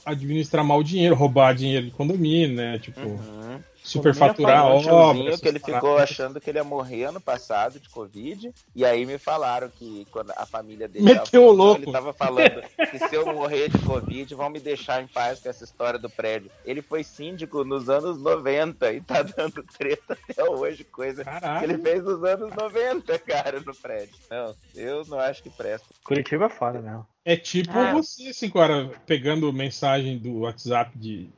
administrar 0.06 0.64
mal 0.64 0.80
o 0.80 0.84
dinheiro, 0.86 1.14
roubar 1.16 1.54
dinheiro 1.54 1.88
de 1.88 1.92
condomínio, 1.92 2.56
né? 2.56 2.80
Tipo, 2.80 3.02
Uhum. 3.02 3.60
Superfaturar 3.88 4.68
um 4.68 4.88
obras. 4.88 5.40
que 5.40 5.48
ele 5.48 5.60
ficou 5.60 5.74
paradas. 5.82 6.12
achando 6.12 6.40
que 6.42 6.50
ele 6.50 6.60
ia 6.60 6.64
morrer 6.64 7.06
ano 7.06 7.22
passado 7.22 7.80
de 7.80 7.90
Covid. 7.90 8.54
E 8.76 8.86
aí 8.86 9.06
me 9.06 9.18
falaram 9.18 9.70
que 9.70 10.06
quando 10.12 10.32
a 10.36 10.46
família 10.46 10.88
dele 10.88 11.06
Meteu 11.06 11.46
o 11.48 11.52
louco. 11.52 11.82
ele 11.82 11.92
tava 11.92 12.14
falando 12.14 12.62
que 12.92 13.00
se 13.00 13.16
eu 13.16 13.26
morrer 13.34 13.70
de 13.70 13.78
Covid, 13.80 14.34
vão 14.36 14.50
me 14.50 14.60
deixar 14.60 15.02
em 15.02 15.08
paz 15.08 15.40
com 15.40 15.50
essa 15.50 15.64
história 15.64 15.98
do 16.00 16.10
prédio. 16.10 16.52
Ele 16.66 16.82
foi 16.82 17.04
síndico 17.04 17.64
nos 17.64 17.90
anos 17.90 18.22
90 18.22 18.94
e 18.94 19.02
tá 19.02 19.22
dando 19.24 19.64
treta 19.78 20.18
até 20.30 20.44
hoje, 20.44 20.84
coisa 20.84 21.24
que 21.24 21.30
ele 21.30 21.40
Caralho. 21.40 21.82
fez 21.82 22.04
nos 22.04 22.24
anos 22.24 22.52
90, 22.54 23.20
cara, 23.20 23.60
no 23.62 23.76
prédio. 23.76 24.16
Não, 24.30 24.56
eu 24.76 25.06
não 25.06 25.20
acho 25.20 25.42
que 25.44 25.50
presta. 25.50 25.88
Curitiba 26.04 26.46
é 26.46 26.50
foda 26.50 26.80
mesmo. 26.82 27.06
É 27.26 27.36
tipo 27.36 27.72
Ah. 27.78 27.92
você, 27.94 28.30
assim, 28.30 28.50
cara, 28.50 28.90
pegando 29.06 29.52
mensagem 29.52 30.18
do 30.18 30.40
WhatsApp 30.40 30.98
de, 30.98 31.30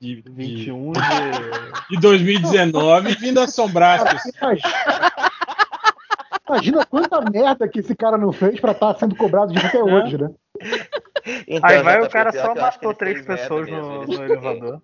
de, 0.00 0.22
de, 0.22 0.30
21 0.30 0.92
de. 1.90 1.96
de 1.96 2.00
2019 2.00 3.10
e 3.10 3.14
vindo 3.14 3.40
assombrar 3.40 4.00
as 4.00 4.22
pessoas. 4.24 4.60
Imagina, 6.48 6.86
quanta 6.86 7.20
merda 7.30 7.68
que 7.68 7.80
esse 7.80 7.94
cara 7.94 8.16
não 8.16 8.32
fez 8.32 8.60
pra 8.60 8.72
estar 8.72 8.94
sendo 8.94 9.16
cobrado 9.16 9.52
de 9.52 9.58
até 9.58 9.82
hoje, 9.82 10.16
né? 10.16 10.30
Então, 11.46 11.68
Aí 11.68 11.82
vai 11.82 12.00
o 12.00 12.08
cara 12.08 12.30
pior 12.30 12.44
só 12.44 12.54
matou 12.54 12.94
três 12.94 13.20
pessoas 13.22 13.68
mesmo, 13.68 14.04
no, 14.04 14.06
no 14.06 14.24
elevador. 14.24 14.80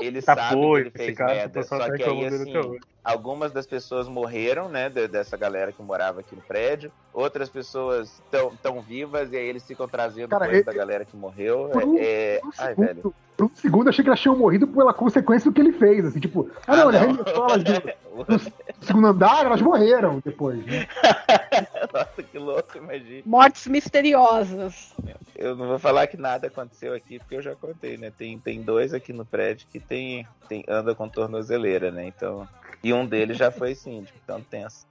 Ele 0.00 0.22
Tá 0.22 0.34
sabe 0.34 0.48
que 0.48 0.54
doido 0.60 0.86
ele 0.86 0.90
fez 0.90 1.16
cara, 1.18 1.34
merda, 1.34 1.60
pessoal 1.60 1.80
só 1.80 1.86
tá 1.88 1.96
que 1.96 2.02
aí 2.02 2.26
assim, 2.26 2.78
algumas 3.04 3.52
das 3.52 3.66
pessoas 3.66 4.08
morreram, 4.08 4.68
né, 4.68 4.88
de- 4.88 5.08
dessa 5.08 5.36
galera 5.36 5.72
que 5.72 5.82
morava 5.82 6.20
aqui 6.20 6.34
no 6.36 6.42
prédio, 6.42 6.90
outras 7.12 7.48
pessoas 7.48 8.20
estão 8.24 8.52
tão 8.62 8.80
vivas 8.82 9.32
e 9.32 9.36
aí 9.36 9.46
eles 9.46 9.64
ficam 9.66 9.88
trazendo 9.88 10.28
Cara, 10.28 10.46
coisa 10.46 10.60
eu- 10.60 10.64
da 10.64 10.72
galera 10.72 11.04
que 11.04 11.16
morreu. 11.16 11.70
Por 11.72 11.84
um- 11.84 11.98
É, 11.98 12.34
é- 12.36 12.38
Por 12.40 12.48
um 12.48 12.52
Ai, 12.58 12.68
segundo- 12.68 12.86
velho. 12.86 13.14
Por 13.36 13.46
um 13.46 13.50
segundo 13.54 13.88
achei 13.88 14.02
que 14.04 14.08
elas 14.10 14.20
tinham 14.20 14.36
morrido 14.36 14.66
pela 14.68 14.92
consequência 14.92 15.50
do 15.50 15.54
que 15.54 15.60
ele 15.62 15.72
fez. 15.72 16.04
Assim, 16.04 16.20
tipo, 16.20 16.50
ah 16.66 16.76
não, 16.76 16.88
ele 16.90 16.98
arremessou 16.98 17.48
elas 17.48 17.64
do, 17.64 17.72
do 18.28 18.84
segundo 18.84 19.06
andar, 19.06 19.46
elas 19.46 19.62
morreram 19.62 20.20
depois. 20.22 20.58
Né? 20.66 20.86
Nossa, 21.92 22.22
que 22.22 22.38
louco, 22.38 22.76
imagina. 22.76 23.22
Mortes 23.24 23.66
misteriosas. 23.66 24.92
Eu 25.40 25.56
não 25.56 25.66
vou 25.66 25.78
falar 25.78 26.06
que 26.06 26.18
nada 26.18 26.48
aconteceu 26.48 26.92
aqui, 26.94 27.18
porque 27.18 27.34
eu 27.36 27.40
já 27.42 27.54
contei, 27.56 27.96
né? 27.96 28.12
Tem, 28.16 28.38
tem 28.38 28.60
dois 28.62 28.92
aqui 28.92 29.10
no 29.10 29.24
prédio 29.24 29.66
que 29.72 29.80
tem, 29.80 30.26
tem, 30.46 30.62
anda 30.68 30.94
com 30.94 31.08
tornozeleira, 31.08 31.90
né? 31.90 32.04
Então. 32.04 32.46
E 32.84 32.92
um 32.92 33.06
deles 33.06 33.38
já 33.38 33.50
foi 33.50 33.74
síndico, 33.74 34.18
então 34.22 34.42
tenso. 34.42 34.86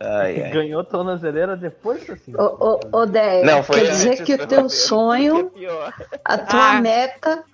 Ai, 0.00 0.42
ai. 0.42 0.50
Ganhou 0.50 0.82
tornozeleira 0.82 1.56
depois 1.56 2.10
assim. 2.10 2.34
Ô, 2.36 2.80
ô, 2.92 2.98
ô 3.00 3.06
Deia, 3.06 3.44
Não, 3.44 3.62
foi 3.62 3.80
quer 3.82 3.90
dizer 3.90 4.24
que 4.24 4.34
o 4.34 4.46
teu 4.46 4.68
sonho, 4.68 5.52
é 5.54 5.58
pior. 5.58 5.94
a 6.24 6.38
tua 6.38 6.76
Ah. 6.76 6.80
meta, 6.80 7.44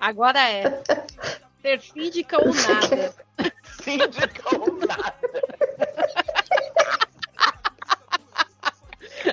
Agora 0.00 0.40
é. 0.50 0.82
Ser 1.62 1.80
síndica 1.80 2.36
ou 2.44 2.52
nada. 2.52 3.14
Síndico 3.80 4.60
ou 4.60 4.78
nada. 4.84 5.14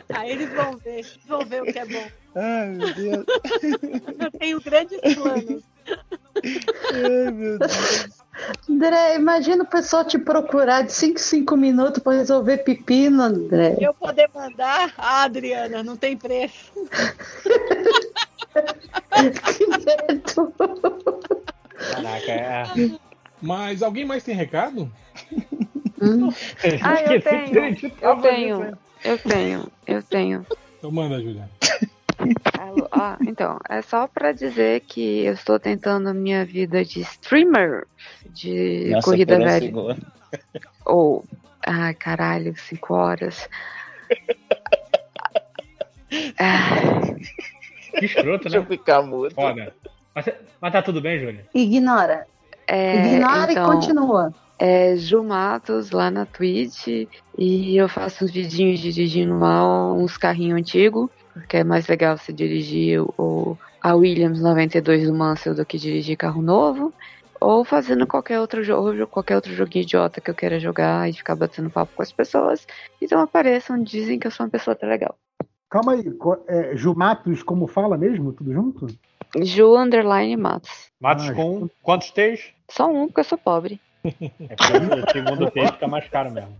Aí 0.10 0.32
eles 0.32 0.50
vão 0.54 0.78
ver. 0.78 1.00
Eles 1.00 1.20
vão 1.28 1.46
ver 1.46 1.62
o 1.62 1.66
que 1.66 1.80
é 1.80 1.86
bom. 1.86 2.08
Ai, 2.36 2.70
meu 2.70 2.94
Deus. 2.94 3.26
Eu 4.20 4.32
tenho 4.40 4.62
grandes 4.62 5.00
planos. 5.16 5.64
Ai, 6.94 7.32
meu 7.32 7.60
Deus. 7.60 8.20
André, 8.70 9.16
imagina 9.16 9.64
o 9.64 9.68
pessoal 9.68 10.06
te 10.06 10.18
procurar 10.18 10.84
de 10.84 10.94
5 10.94 11.16
em 11.16 11.18
5 11.18 11.58
minutos 11.58 12.02
pra 12.02 12.14
resolver 12.14 12.60
pepino, 12.60 13.22
André. 13.22 13.76
Eu 13.80 13.94
poder 13.94 14.30
mandar. 14.34 14.94
Ah, 14.98 15.24
Adriana, 15.24 15.84
não 15.84 15.98
tem 15.98 16.16
preço. 16.16 16.72
Que 19.14 19.68
medo. 19.68 20.54
Caraca, 21.76 22.32
é. 22.32 22.64
Mas 23.42 23.82
alguém 23.82 24.06
mais 24.06 24.24
tem 24.24 24.36
recado? 24.36 24.92
Hum. 26.02 26.30
Ah, 26.82 27.02
eu 27.14 27.22
tenho. 27.22 27.94
Eu 28.02 28.22
tenho. 28.22 28.78
Né? 29.04 29.12
Eu 29.12 29.18
tenho, 29.18 29.72
eu 29.88 30.04
tenho. 30.04 30.46
Então 30.78 30.92
manda, 30.92 31.20
Juliana. 31.20 31.50
Alô, 32.60 32.88
Ah, 32.92 33.18
então, 33.22 33.58
é 33.70 33.82
só 33.82 34.08
pra 34.08 34.32
dizer 34.34 34.82
que 34.82 35.24
eu 35.26 35.34
estou 35.34 35.58
tentando 35.60 36.14
minha 36.14 36.44
vida 36.46 36.84
de 36.84 37.00
streamer 37.02 37.88
de 38.26 38.92
corrida 39.04 39.36
por 39.36 39.42
um 39.42 39.46
velha. 39.46 39.74
Ou, 40.86 41.26
ai 41.66 41.94
caralho, 41.94 42.54
5 42.58 42.94
horas. 42.94 43.48
Ah, 46.40 47.02
Que 47.98 48.06
escroto, 48.06 48.44
Deixa 48.44 48.58
eu 48.58 48.62
né? 48.64 48.68
ficar 48.68 49.02
mudo. 49.02 49.34
Foda. 49.34 49.74
Mas, 50.14 50.26
mas 50.60 50.72
tá 50.74 50.82
tudo 50.82 51.00
bem, 51.02 51.20
Júlia? 51.20 51.46
Ignora. 51.54 52.26
é, 52.68 53.06
Ignora 53.16 53.52
então, 53.52 53.72
e 53.74 53.76
continua. 53.76 54.34
É 54.60 54.96
Ju 54.98 55.24
Matos 55.24 55.92
lá 55.92 56.12
na 56.12 56.26
Twitch 56.26 57.08
e 57.38 57.78
eu 57.78 57.88
faço 57.88 58.26
uns 58.26 58.32
vidinhos 58.32 58.82
dirigindo 58.82 59.40
lá 59.40 59.94
uns 59.94 60.18
carrinhos 60.18 60.60
antigos, 60.60 61.10
porque 61.32 61.58
é 61.58 61.64
mais 61.64 61.88
legal 61.88 62.18
se 62.18 62.34
dirigir 62.34 63.02
o, 63.18 63.58
a 63.82 63.96
Williams 63.96 64.42
92 64.42 65.08
do 65.08 65.14
Mansell 65.14 65.56
do 65.56 65.66
que 65.66 65.78
dirigir 65.78 66.18
carro 66.18 66.42
novo. 66.42 66.94
Ou 67.42 67.64
fazendo 67.64 68.06
qualquer 68.06 68.42
outro 68.42 68.62
jogo, 68.62 69.08
qualquer 69.08 69.36
outro 69.36 69.54
joguinho 69.54 69.84
idiota 69.84 70.20
que 70.20 70.30
eu 70.30 70.36
queira 70.36 70.60
jogar 70.60 71.10
e 71.10 71.14
ficar 71.14 71.38
batendo 71.38 71.70
papo 71.70 71.94
com 71.96 72.04
as 72.04 72.12
pessoas. 72.12 72.68
Então 73.02 73.22
apareçam, 73.22 73.82
dizem 73.82 74.20
que 74.20 74.28
eu 74.28 74.32
sou 74.32 74.46
uma 74.46 74.52
pessoa 74.52 74.74
até 74.74 74.86
legal. 74.86 75.16
Calma 75.70 75.94
aí, 75.94 76.04
é, 76.50 76.76
Jumatos, 76.76 77.42
como 77.42 77.66
fala 77.66 77.98
mesmo? 77.98 78.34
Tudo 78.34 78.52
junto? 78.52 78.88
Ju 79.42 79.78
Underline 79.78 80.36
Matos. 80.36 80.92
Matos 81.00 81.30
Ah, 81.30 81.34
com 81.34 81.70
quantos 81.82 82.12
T's? 82.12 82.52
Só 82.70 82.92
um, 82.92 83.06
porque 83.08 83.22
eu 83.22 83.24
sou 83.24 83.38
pobre. 83.38 83.80
É 84.04 84.56
porque 84.56 85.00
o 85.00 85.12
segundo 85.12 85.52
T 85.52 85.68
fica 85.68 85.88
mais 85.88 86.08
caro 86.10 86.32
mesmo. 86.32 86.56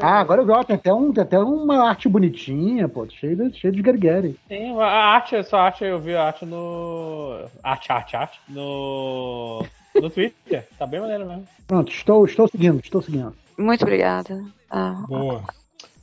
Ah, 0.00 0.20
agora 0.20 0.42
eu 0.42 0.46
gosto. 0.46 0.66
Tem 0.66 0.76
até, 0.76 0.92
um, 0.92 1.12
tem 1.12 1.22
até 1.22 1.38
uma 1.38 1.88
arte 1.88 2.08
bonitinha, 2.08 2.88
pô. 2.88 3.06
Cheio 3.08 3.36
de, 3.36 3.58
cheio 3.58 3.72
de 3.72 3.80
garguere. 3.82 4.38
Tem 4.48 4.78
a 4.78 4.84
arte, 4.86 5.34
essa 5.36 5.56
arte 5.58 5.84
eu 5.84 5.98
vi 5.98 6.14
a 6.14 6.24
arte 6.24 6.44
no. 6.44 7.40
Arte, 7.62 7.90
arte, 7.92 8.16
arte. 8.16 8.40
No. 8.48 9.64
No 9.94 10.10
Twitter. 10.10 10.66
Tá 10.78 10.86
bem 10.86 11.00
maneiro 11.00 11.26
mesmo. 11.26 11.46
Pronto, 11.66 11.90
estou, 11.92 12.24
estou 12.24 12.48
seguindo, 12.48 12.80
estou 12.80 13.00
seguindo. 13.02 13.34
Muito 13.58 13.82
obrigada. 13.82 14.42
Ah, 14.70 15.04
Boa. 15.08 15.42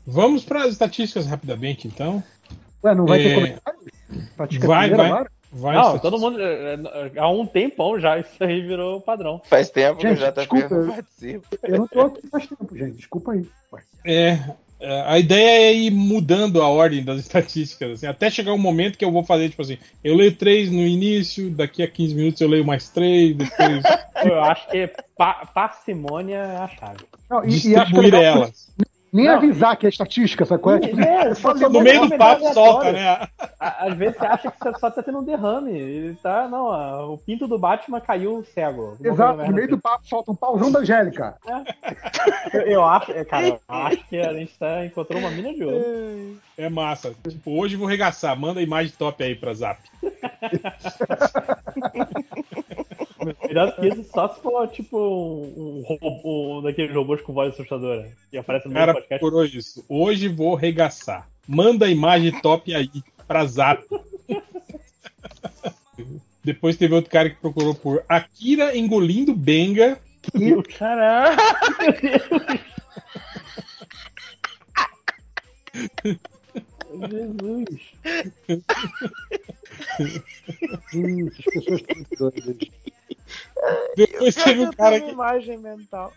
Vamos 0.05 0.43
para 0.43 0.63
as 0.63 0.71
estatísticas 0.71 1.27
rapidamente, 1.27 1.87
então. 1.87 2.23
Ué, 2.83 2.95
não 2.95 3.05
vai 3.05 3.19
É. 3.19 3.23
ter 3.23 3.35
comentário? 3.35 3.79
Vai, 4.67 4.89
vai. 4.89 5.05
agora? 5.07 5.31
Vai, 5.51 5.75
Não, 5.75 5.97
todo 5.97 6.19
mundo. 6.19 6.39
é, 6.41 6.73
é, 6.75 7.19
Há 7.19 7.27
um 7.29 7.45
tempão 7.45 7.99
já, 7.99 8.19
isso 8.19 8.31
aí 8.43 8.61
virou 8.61 9.01
padrão. 9.01 9.41
Faz 9.45 9.69
tempo 9.69 9.99
Gente, 10.01 10.17
que 10.19 10.23
o 10.23 10.27
JP 10.27 10.39
desculpa, 10.41 10.69
não 10.75 10.81
eu- 10.85 10.93
participa. 10.93 11.47
Eu 11.63 11.77
não 11.79 11.87
tô 11.87 12.01
aqui 12.01 12.27
faz 12.27 12.47
tempo, 12.47 12.77
gente. 12.77 12.97
Desculpa 12.97 13.31
aí. 13.31 13.45
É, 14.05 14.39
é, 14.79 15.01
a 15.07 15.17
ideia 15.19 15.69
é 15.71 15.73
ir 15.73 15.91
mudando 15.91 16.61
a 16.61 16.67
ordem 16.69 17.03
das 17.03 17.19
estatísticas, 17.25 17.91
assim, 17.93 18.05
até 18.07 18.29
chegar 18.29 18.53
um 18.53 18.57
momento 18.59 18.97
que 18.97 19.03
eu 19.03 19.11
vou 19.11 19.23
fazer, 19.23 19.49
tipo 19.49 19.61
assim, 19.63 19.77
eu 20.03 20.15
leio 20.15 20.35
três 20.35 20.69
no 20.71 20.81
início, 20.85 21.49
daqui 21.49 21.81
a 21.81 21.87
15 21.87 22.13
minutos 22.15 22.39
eu 22.41 22.47
leio 22.47 22.63
mais 22.65 22.87
três, 22.89 23.35
depois 23.35 23.83
Eu 24.23 24.41
acho 24.43 24.67
que 24.69 24.87
pa 25.17 25.47
parcimônia 25.53 26.35
é 26.37 26.57
a 26.57 26.67
chave. 26.67 26.99
Não, 27.29 27.43
e, 27.43 27.47
e 27.47 27.51
é 27.75 27.79
distribuir 27.79 28.13
legal 28.13 28.23
elas. 28.43 28.69
nem 29.11 29.25
Não. 29.25 29.35
avisar 29.35 29.75
que 29.77 29.85
é 29.85 29.89
estatística? 29.89 30.43
É, 30.43 30.79
tipo, 30.79 31.01
É, 31.01 31.33
só 31.35 31.53
No 31.55 31.69
No 31.69 31.81
meio 31.81 32.07
do 32.07 32.17
papo 32.17 32.53
solta, 32.53 32.91
né? 32.91 33.27
Às 33.59 33.93
vezes 33.95 34.17
você 34.17 34.25
acha 34.25 34.49
que 34.49 34.57
você 34.57 34.79
só 34.79 34.89
tá 34.89 35.03
tendo 35.03 35.19
um 35.19 35.23
derrame. 35.23 35.77
Ele 35.77 36.15
tá. 36.15 36.47
Não, 36.47 37.13
o 37.13 37.17
pinto 37.17 37.45
do 37.45 37.59
Batman 37.59 37.99
caiu 37.99 38.41
cego. 38.53 38.95
Exato, 39.03 39.43
no 39.43 39.51
meio 39.51 39.67
do 39.67 39.77
papo 39.77 40.07
solta 40.07 40.31
um 40.31 40.35
pauzão 40.35 40.71
da 40.71 40.79
Angélica. 40.79 41.37
Eu, 42.53 42.61
eu 42.61 42.83
acho, 42.83 43.11
é, 43.11 43.25
cara, 43.25 43.47
eu 43.47 43.59
acho 43.67 44.07
que 44.07 44.17
a 44.17 44.31
gente 44.33 44.57
tá, 44.57 44.85
encontrou 44.85 45.19
uma 45.19 45.29
mina 45.29 45.53
de 45.53 45.65
ouro. 45.65 46.37
É 46.57 46.69
massa. 46.69 47.13
Tipo, 47.27 47.59
hoje 47.59 47.75
eu 47.75 47.79
vou 47.79 47.87
regaçar. 47.87 48.39
Manda 48.39 48.61
a 48.61 48.63
imagem 48.63 48.93
top 48.97 49.21
aí 49.21 49.35
pra 49.35 49.53
Zap. 49.53 49.81
Melhor 53.45 53.75
que 53.75 53.87
isso, 53.87 54.03
só 54.05 54.29
se 54.29 54.41
for 54.41 54.67
tipo 54.69 54.97
um, 54.97 55.81
um 55.89 55.97
robô, 55.99 56.59
um 56.59 56.61
daqueles 56.61 56.95
robôs 56.95 57.21
com 57.21 57.33
voz 57.33 57.53
assustadora. 57.53 58.09
E 58.31 58.37
aparece 58.37 58.69
no 58.69 58.73
cara 58.73 58.93
podcast. 58.93 59.19
procurou 59.19 59.43
isso. 59.43 59.83
Hoje 59.89 60.29
vou 60.29 60.55
regaçar. 60.55 61.27
Manda 61.45 61.87
a 61.87 61.89
imagem 61.89 62.31
top 62.41 62.73
aí 62.73 62.89
pra 63.29 63.45
Zap. 63.45 63.85
Depois 66.43 66.75
teve 66.75 66.95
outro 66.95 67.11
cara 67.11 67.29
que 67.29 67.35
procurou 67.35 67.75
por 67.75 68.03
Akira 68.09 68.75
engolindo 68.75 69.35
Benga. 69.35 70.01
Caralho! 70.79 71.37
Jesus! 77.07 77.91
Hum, 80.95 81.27
essas 81.27 81.45
pessoas 81.45 81.81
estão 81.81 82.05
doidas. 82.17 82.57
Depois 83.95 84.35
teve 84.35 84.61
um 84.61 84.71
cara 84.71 84.99
que, 84.99 85.11
imagem 85.11 85.59
mental. 85.59 86.11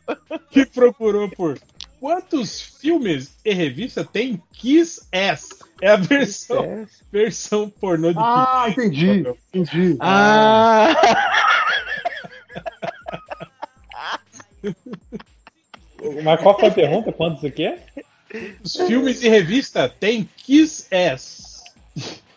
que 0.51 0.65
procurou 0.65 1.29
por 1.29 1.61
quantos 2.03 2.61
filmes 2.61 3.39
e 3.45 3.55
revista 3.55 4.05
tem 4.05 4.43
Kiss 4.53 5.07
Ass? 5.13 5.51
É 5.81 5.91
a 5.91 5.97
versão, 5.97 6.85
versão 7.13 7.71
pornô 7.71 8.11
de 8.11 8.19
Ah, 8.19 8.67
entendi. 8.69 9.25
Entendi. 9.55 9.97
Ah! 10.01 10.97
Mas 16.25 16.41
qual 16.43 16.59
foi 16.59 16.71
a 16.71 16.73
pergunta? 16.73 17.13
Quantos 17.13 17.45
o 17.45 17.51
quê? 17.53 17.79
Os 18.65 18.75
filmes 18.75 19.23
e 19.23 19.29
revista 19.29 19.89
tem 19.89 20.29
Kiss 20.39 20.89
Ass. 20.93 21.63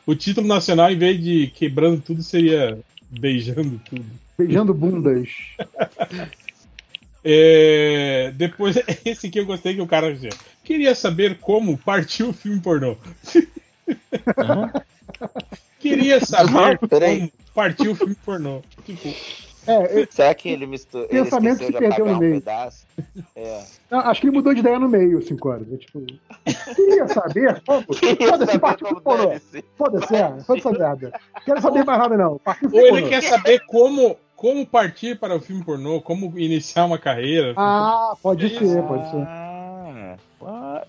O 0.06 0.14
título 0.14 0.46
nacional, 0.48 0.92
em 0.92 0.98
vez 0.98 1.20
de 1.20 1.48
quebrando 1.48 2.00
tudo, 2.00 2.22
seria 2.22 2.78
beijando 3.10 3.82
tudo. 3.90 4.06
Beijando 4.38 4.76
bundas. 4.76 5.28
É, 7.28 8.32
depois, 8.36 8.78
esse 9.04 9.26
aqui 9.26 9.40
eu 9.40 9.48
gostei 9.48 9.74
que 9.74 9.82
o 9.82 9.88
cara 9.88 10.14
dizia. 10.14 10.30
Queria 10.64 10.94
saber 10.94 11.40
como 11.40 11.76
partiu 11.76 12.30
o 12.30 12.34
filme 12.34 12.62
pornô. 12.62 12.96
Queria 15.80 16.24
saber 16.24 16.78
como 16.78 17.32
partiu 17.54 17.94
o 17.94 17.96
filme 17.96 18.16
pornô. 18.24 18.62
Tipo, 18.86 19.12
É, 19.68 20.02
eu- 20.02 20.08
Será 20.10 20.34
que 20.36 20.50
ele 20.50 20.66
misturou? 20.68 21.08
Ele 21.10 21.24
Pensamento 21.24 21.60
de 21.60 21.66
se 21.66 21.72
perdeu 21.74 22.06
no 22.06 22.14
um 22.14 22.18
meio. 22.18 22.34
pedaço? 22.40 22.86
É. 23.36 23.64
não, 23.90 24.00
acho 24.00 24.22
que 24.22 24.28
ele 24.28 24.36
mudou 24.36 24.54
de 24.54 24.60
ideia 24.60 24.78
no 24.80 24.88
meio, 24.90 25.22
cinco 25.22 25.50
horas. 25.50 25.66
É, 25.72 25.78
tipo, 25.78 26.02
queria 26.76 27.08
saber 27.08 27.62
Foda-se, 27.66 28.60
partiu 28.60 28.88
pro 28.88 29.02
pornô. 29.02 29.32
Foda-se, 29.78 30.16
é. 30.16 30.30
Foda-se 30.44 30.68
essa 30.68 30.72
merda. 30.72 31.14
Quero 31.46 31.62
saber 31.62 31.84
mais 31.86 32.00
nada, 32.00 32.16
não. 32.18 32.38
Partiu 32.38 32.70
ou 32.72 32.80
ele 32.80 32.90
pornô. 32.92 33.08
quer 33.10 33.22
saber 33.24 33.60
como, 33.68 34.18
como 34.36 34.66
partir 34.66 35.18
para 35.20 35.36
o 35.36 35.40
filme 35.42 35.64
pornô, 35.64 36.00
como 36.02 36.38
iniciar 36.38 36.86
uma 36.86 36.98
carreira. 37.00 37.54
Ah, 37.58 38.14
pode 38.22 38.50
ser, 38.50 38.84
pode 38.84 39.10
ser. 39.10 39.28
Ah? 40.48 40.84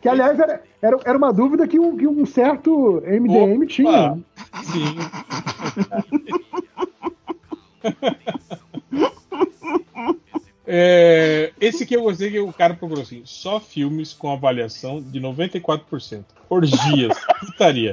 Que, 0.00 0.08
aliás, 0.08 0.38
era, 0.38 0.62
era, 0.80 0.96
era 1.04 1.18
uma 1.18 1.32
dúvida 1.32 1.66
que 1.66 1.76
um, 1.78 1.96
que 1.96 2.06
um 2.06 2.24
certo 2.24 3.02
MDM 3.04 3.66
tinha. 3.66 4.14
né? 4.14 4.20
Sim. 4.62 4.96
É, 10.70 11.50
esse 11.58 11.84
aqui 11.84 11.94
eu 11.94 12.02
gostei 12.02 12.30
que 12.30 12.38
o 12.38 12.52
cara 12.52 12.74
procurou 12.74 13.02
assim: 13.02 13.22
só 13.24 13.58
filmes 13.58 14.12
com 14.12 14.30
avaliação 14.30 15.00
de 15.00 15.18
94%. 15.18 16.24
Orgias, 16.50 17.18
putaria. 17.40 17.92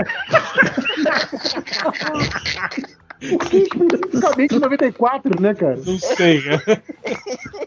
Que 3.20 3.58
especificamente 3.58 4.60
94, 4.60 5.42
né, 5.42 5.54
cara? 5.54 5.78
Não 5.78 5.98
sei, 5.98 6.42
cara. 6.42 6.84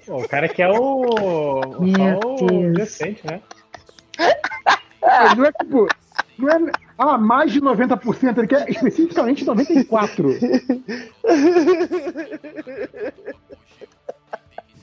Pô, 0.06 0.22
o 0.22 0.28
cara 0.28 0.46
quer 0.46 0.68
o. 0.68 1.80
Meu 1.80 2.20
só 2.38 2.44
o 2.44 2.72
decente, 2.74 3.22
né? 3.26 3.40
Ele 4.18 5.34
Não 5.36 5.44
é 5.46 5.52
tipo. 5.52 5.88
Não 6.38 6.50
é, 6.50 6.72
ah, 6.98 7.16
mais 7.16 7.52
de 7.52 7.60
90%, 7.60 8.38
ele 8.38 8.46
quer 8.48 8.68
especificamente 8.68 9.44
94%. 9.44 10.82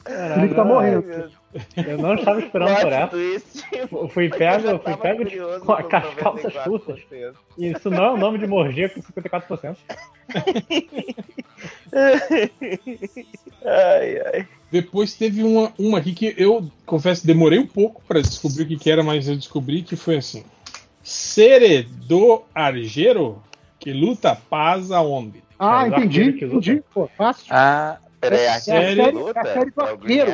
Caralho, 0.05 0.43
Ele 0.43 0.53
tá 0.53 0.63
morrendo. 0.63 1.32
Eu 1.76 1.97
não 1.97 2.13
estava 2.13 2.39
esperando 2.39 2.80
por 2.80 2.93
essa. 2.93 3.09
Fui 4.09 4.26
Eu 4.28 4.30
pego, 4.30 4.68
eu 4.68 4.80
fui 4.80 4.97
pego 4.97 5.24
curioso 5.24 5.66
com, 5.66 5.72
as 5.74 5.88
calças 5.88 6.53
94%. 6.53 6.63
curtas. 6.63 6.99
Isso 7.57 7.89
não 7.89 8.03
é 8.03 8.11
o 8.11 8.18
nome 8.18 8.38
de 8.38 8.45
morgia 8.45 8.88
com 8.88 9.01
54%. 9.01 9.76
Ai, 13.66 14.22
ai. 14.34 14.47
Depois 14.72 15.16
teve 15.16 15.41
uma, 15.41 15.74
uma 15.80 15.97
aqui 15.97 16.13
que 16.13 16.36
eu 16.38 16.70
confesso 16.86 17.26
demorei 17.26 17.57
um 17.57 17.66
pouco 17.66 18.03
para 18.07 18.22
descobrir 18.22 18.63
o 18.63 18.68
que, 18.68 18.78
que 18.78 18.91
era, 18.91 19.01
mas 19.01 19.28
eu 19.28 19.36
descobri 19.36 19.82
que 19.82 19.95
foi 19.95 20.18
assim: 20.18 20.43
Sere 21.06 21.84
do 21.84 22.41
Argero 22.53 23.39
que 23.80 23.93
luta 23.93 24.36
paz 24.49 24.91
aonde? 24.91 25.43
Ah, 25.60 25.84
o 25.84 25.88
entendi, 25.88 26.24
entendi. 26.43 26.84
Pô, 26.91 27.08
fácil. 27.16 27.45
Ah, 27.51 27.99
peraí, 28.20 28.47
a 28.47 28.60
série- 28.60 28.95
série 28.95 29.12
luta? 29.12 29.39
é 29.39 29.41
a 29.41 29.53
série 29.53 29.70
do 29.72 29.82
É 29.82 29.89
arqueiro. 29.91 30.32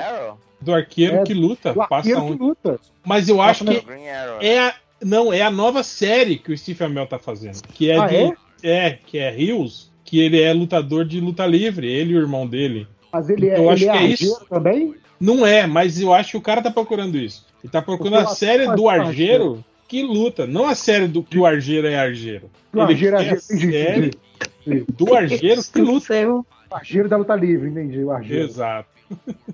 Do 0.62 0.74
arqueiro 0.74 1.16
É, 1.18 1.24
que 1.24 1.34
luta, 1.34 1.74
Do 1.74 1.80
passa 1.80 1.96
arqueiro 1.96 2.20
que 2.22 2.26
aonde? 2.26 2.42
luta. 2.42 2.80
Mas 3.06 3.28
eu 3.28 3.42
acho 3.42 3.66
Passa 3.66 3.82
que 3.84 3.92
É 3.92 4.16
Arrow. 4.18 4.38
é 4.42 4.60
a, 4.60 4.74
não 5.04 5.34
é 5.34 5.42
a 5.42 5.52
nova 5.52 5.84
série 5.84 6.38
que 6.38 6.54
o 6.54 6.58
Steve 6.58 6.82
Amell 6.86 7.06
tá 7.06 7.20
fazendo, 7.20 7.62
que 7.74 7.92
é 7.92 7.98
Ah, 7.98 8.08
de 8.08 8.34
é? 8.64 8.92
que 9.06 9.18
é 9.18 9.30
Rios, 9.30 9.92
que 10.06 10.22
ele 10.22 10.42
é 10.42 10.54
lutador 10.54 11.04
de 11.04 11.20
luta 11.20 11.46
livre, 11.46 11.86
ele 11.92 12.14
e 12.14 12.16
o 12.18 12.22
irmão 12.22 12.48
dele. 12.48 12.88
Mas 13.12 13.30
ele 13.30 13.50
é, 13.50 13.58
Eu 13.58 13.70
acho 13.70 13.84
ele 13.84 13.90
é 13.90 13.92
que 13.92 13.98
é 13.98 14.04
isso. 14.08 14.46
também? 14.50 14.96
Não 15.20 15.46
é, 15.46 15.68
mas 15.68 16.00
eu 16.00 16.14
acho 16.14 16.32
que 16.32 16.38
o 16.38 16.42
cara 16.42 16.62
tá 16.62 16.72
procurando 16.72 17.18
isso. 17.18 17.46
Ele 17.62 17.70
tá 17.72 17.82
procurando 17.82 18.16
a 18.20 18.28
série 18.28 18.74
do 18.74 18.88
Argeiro 18.88 19.64
que 19.92 20.02
luta, 20.04 20.48
não 20.48 20.70
a 20.70 20.74
série 20.74 21.06
do 21.06 21.22
que 21.22 21.38
o 21.38 21.46
Argeiro 21.46 21.86
é 21.86 22.00
Argeiro. 22.00 22.50
Do 22.72 22.80
Ele 22.80 22.94
arqueiro, 22.94 23.18
quer 23.18 23.28
a 23.28 23.34
arqueiro, 23.34 23.42
entendi, 23.44 23.72
série 23.74 24.18
entendi. 24.66 24.86
do 24.94 25.14
Argeiro 25.14 25.62
que 25.66 25.82
luta. 25.82 26.14
O 26.30 26.46
arqueiro 26.72 27.10
da 27.10 27.18
luta 27.18 27.36
livre, 27.36 27.70
entendi. 27.70 28.02
O 28.02 28.10
arqueiro. 28.10 28.46
Exato. 28.46 28.88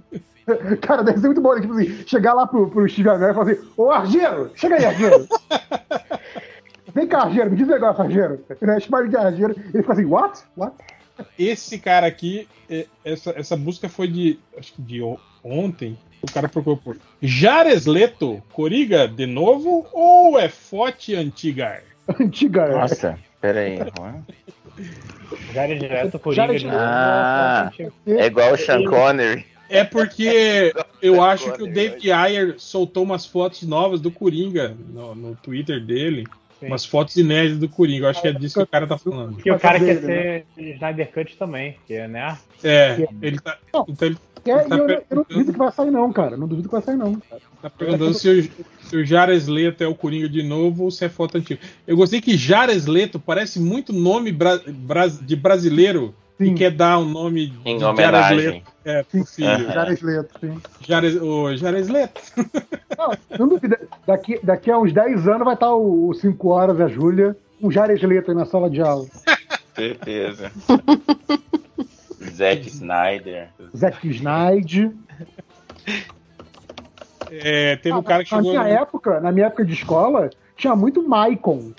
Cara, 0.80 1.04
deve 1.04 1.20
ser 1.22 1.26
muito 1.26 1.42
bom, 1.42 1.56
né? 1.56 1.62
Tipo 1.62 1.74
assim, 1.74 2.04
chegar 2.06 2.36
lá 2.36 2.46
pro, 2.46 2.70
pro 2.70 2.88
Steve 2.88 3.10
Amell 3.10 3.32
e 3.32 3.34
falar 3.34 3.52
assim: 3.52 3.68
Ô, 3.76 3.90
Argeiro, 3.90 4.52
chega 4.54 4.76
aí, 4.76 4.86
Argeiro. 4.86 5.28
Vem 6.94 7.08
cá, 7.08 7.24
Argeiro, 7.24 7.50
me 7.50 7.58
diz 7.58 7.68
um 7.68 7.72
negócio, 7.72 8.04
Argeiro. 8.04 8.46
Né? 8.62 8.80
Chama 8.80 9.00
ele 9.00 9.10
de 9.10 9.18
Argeiro. 9.18 9.56
Ele 9.58 9.82
fica 9.82 9.94
assim: 9.94 10.06
What? 10.06 10.44
What? 10.56 10.76
Esse 11.40 11.80
cara 11.80 12.06
aqui, 12.06 12.48
é, 12.70 12.86
essa, 13.04 13.32
essa 13.32 13.58
busca 13.58 13.90
foi 13.90 14.08
de, 14.08 14.40
acho 14.56 14.74
que 14.74 14.84
de 14.84 15.02
ontem. 15.44 15.98
O 16.22 16.32
cara 16.32 16.50
procurou 16.50 16.78
por 16.78 16.98
Jares 17.22 17.86
Leto, 17.86 18.42
Coriga 18.52 19.08
de 19.08 19.26
novo 19.26 19.86
ou 19.94 20.40
é 20.40 20.50
Fote 20.50 21.16
Antigar? 21.16 21.84
Antiga. 22.20 22.64
é. 22.64 22.72
Nossa, 22.72 23.20
peraí. 23.40 23.80
Jared 25.54 25.88
Jared 26.34 26.66
Inga 26.66 27.70
de 27.72 27.82
novo. 27.82 27.94
É 28.06 28.26
igual 28.26 28.54
o 28.54 28.58
Sean 28.58 28.84
Connery. 28.86 29.46
É 29.70 29.84
porque 29.84 30.74
eu 31.02 31.22
acho 31.22 31.52
que 31.54 31.64
o 31.64 31.72
David 31.72 32.12
Ayer 32.12 32.56
soltou 32.58 33.04
umas 33.04 33.26
fotos 33.26 33.64
novas 33.64 34.00
do 34.00 34.12
Coringa 34.12 34.76
no, 34.90 35.16
no 35.16 35.36
Twitter 35.36 35.84
dele. 35.84 36.26
Sim. 36.60 36.68
umas 36.68 36.86
fotos 36.86 37.16
inéditas 37.16 37.60
do 37.60 37.70
Coringa. 37.70 38.06
Eu 38.06 38.10
acho 38.10 38.22
que 38.22 38.28
é 38.28 38.34
disso 38.34 38.56
que 38.56 38.64
o 38.64 38.68
cara 38.68 38.88
tá 38.88 38.98
falando. 38.98 39.38
Que 39.38 39.52
o 39.52 39.60
cara 39.60 39.80
quer 39.80 40.00
dele, 40.00 40.46
ser 40.56 40.74
Snyder 40.76 41.12
Cut 41.12 41.38
também, 41.38 41.78
que 41.86 41.94
é, 41.94 42.08
né? 42.08 42.38
É, 42.64 43.08
ele 43.22 43.40
tá. 43.40 43.58
Então 43.88 44.08
ele 44.08 44.18
É, 44.52 44.64
Tá 44.64 44.76
e 44.76 44.80
eu, 44.80 44.88
eu 44.90 45.04
não 45.16 45.26
duvido 45.30 45.52
que 45.54 45.58
vai 45.60 45.72
sair, 45.72 45.92
não, 45.92 46.12
cara. 46.14 46.38
Não 46.38 46.48
duvido 46.48 46.68
que 46.70 46.74
vai 46.76 46.82
sair, 46.82 46.98
não. 46.98 47.16
cara. 47.20 47.42
tá 47.62 47.70
perguntando 47.70 48.14
se 48.14 48.30
o, 48.30 48.44
se 48.88 48.96
o 48.98 49.06
Jared 49.06 49.50
Leto 49.50 49.84
é 49.84 49.88
o 49.88 49.96
Coringa 49.96 50.28
de 50.30 50.44
novo 50.44 50.86
ou 50.86 50.92
se 50.92 51.06
é 51.06 51.10
foto 51.10 51.38
antiga. 51.38 51.60
Eu 51.86 51.96
gostei 51.98 52.22
que 52.22 52.38
Jared 52.38 52.90
Leto 52.90 53.20
parece 53.20 53.60
muito 53.60 53.92
nome 53.94 54.32
bra- 54.32 54.60
bra- 54.68 55.08
de 55.08 55.36
brasileiro 55.36 56.14
Sim. 56.38 56.50
que 56.50 56.54
quer 56.56 56.72
dar 56.72 57.00
um 57.00 57.06
nome 57.06 57.54
Em 57.66 57.78
de 57.78 57.84
homenagem. 57.84 58.22
Jared 58.40 58.52
Leto 58.54 58.72
é, 58.86 59.04
pro 59.04 59.26
filho. 59.26 59.66
Jared 59.74 60.06
Leto, 60.06 60.40
sim. 60.40 60.62
Jared, 60.88 61.18
o 61.20 61.58
Jared 61.58 61.92
Leto. 61.92 62.22
Não, 62.98 63.12
não 63.40 63.48
duvido. 63.50 63.76
Daqui, 64.06 64.40
daqui 64.44 64.72
a 64.72 64.78
uns 64.80 64.94
10 64.94 65.28
anos 65.28 65.44
vai 65.46 65.54
estar 65.56 65.74
o 65.76 66.14
5 66.14 66.48
horas, 66.50 66.80
a 66.80 66.88
Júlia, 66.88 67.36
um 67.62 67.70
Jared 67.72 68.06
Leto 68.06 68.32
aí 68.32 68.38
na 68.38 68.46
sala 68.46 68.70
de 68.70 68.80
aula. 68.82 69.06
Certeza. 69.76 70.52
Zack 72.38 72.68
Snyder. 72.68 73.50
Zack 73.76 74.08
Snyder. 74.10 74.92
É, 77.30 77.76
teve 77.78 77.96
um 77.96 78.04
cara 78.04 78.24
que 78.24 78.32
na 78.32 78.38
chegou 78.38 78.52
minha 78.52 78.64
no 78.64 78.70
época, 78.82 79.20
na 79.20 79.32
minha 79.32 79.48
época 79.48 79.66
de 79.66 79.74
escola, 79.74 80.30
tinha 80.56 80.76
muito 80.76 81.08
Maicon. 81.08 81.72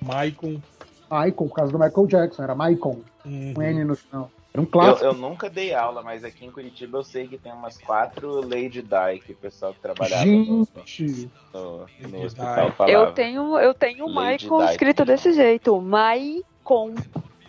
Maicon. 0.00 0.60
Maicon, 1.08 1.48
por 1.48 1.54
causa 1.54 1.72
do 1.72 1.78
Michael 1.78 2.06
Jackson, 2.06 2.42
era 2.42 2.54
Maicon, 2.54 3.00
Uhum. 3.24 3.52
com 3.54 3.62
N 3.62 3.84
no 3.84 3.94
final. 3.94 4.30
Era 4.52 4.60
um 4.62 4.64
Eu, 4.64 4.70
clássico. 4.70 5.04
eu 5.04 5.12
nunca 5.14 5.48
dei 5.48 5.72
aula, 5.74 6.02
mas 6.02 6.24
aqui 6.24 6.44
em 6.44 6.50
Curitiba 6.50 6.98
eu 6.98 7.04
sei 7.04 7.28
que 7.28 7.38
tem 7.38 7.52
umas 7.52 7.78
quatro 7.78 8.40
Lady 8.40 8.82
Di 8.82 9.20
que 9.24 9.32
o 9.32 9.36
pessoal 9.36 9.72
que 9.72 9.78
trabalhava 9.80 10.24
no, 10.24 10.66
Gente, 10.84 11.30
no, 11.54 11.60
no 11.62 11.86
Lady 12.10 12.26
hospital 12.26 12.72
falava. 12.72 12.90
Eu 12.90 13.12
tenho, 13.12 13.58
eu 13.58 13.74
tenho 13.74 14.06
o 14.06 14.10
Di. 14.66 14.70
escrito 14.70 15.04
desse 15.04 15.32
jeito. 15.34 15.80
Maicon. 15.80 16.94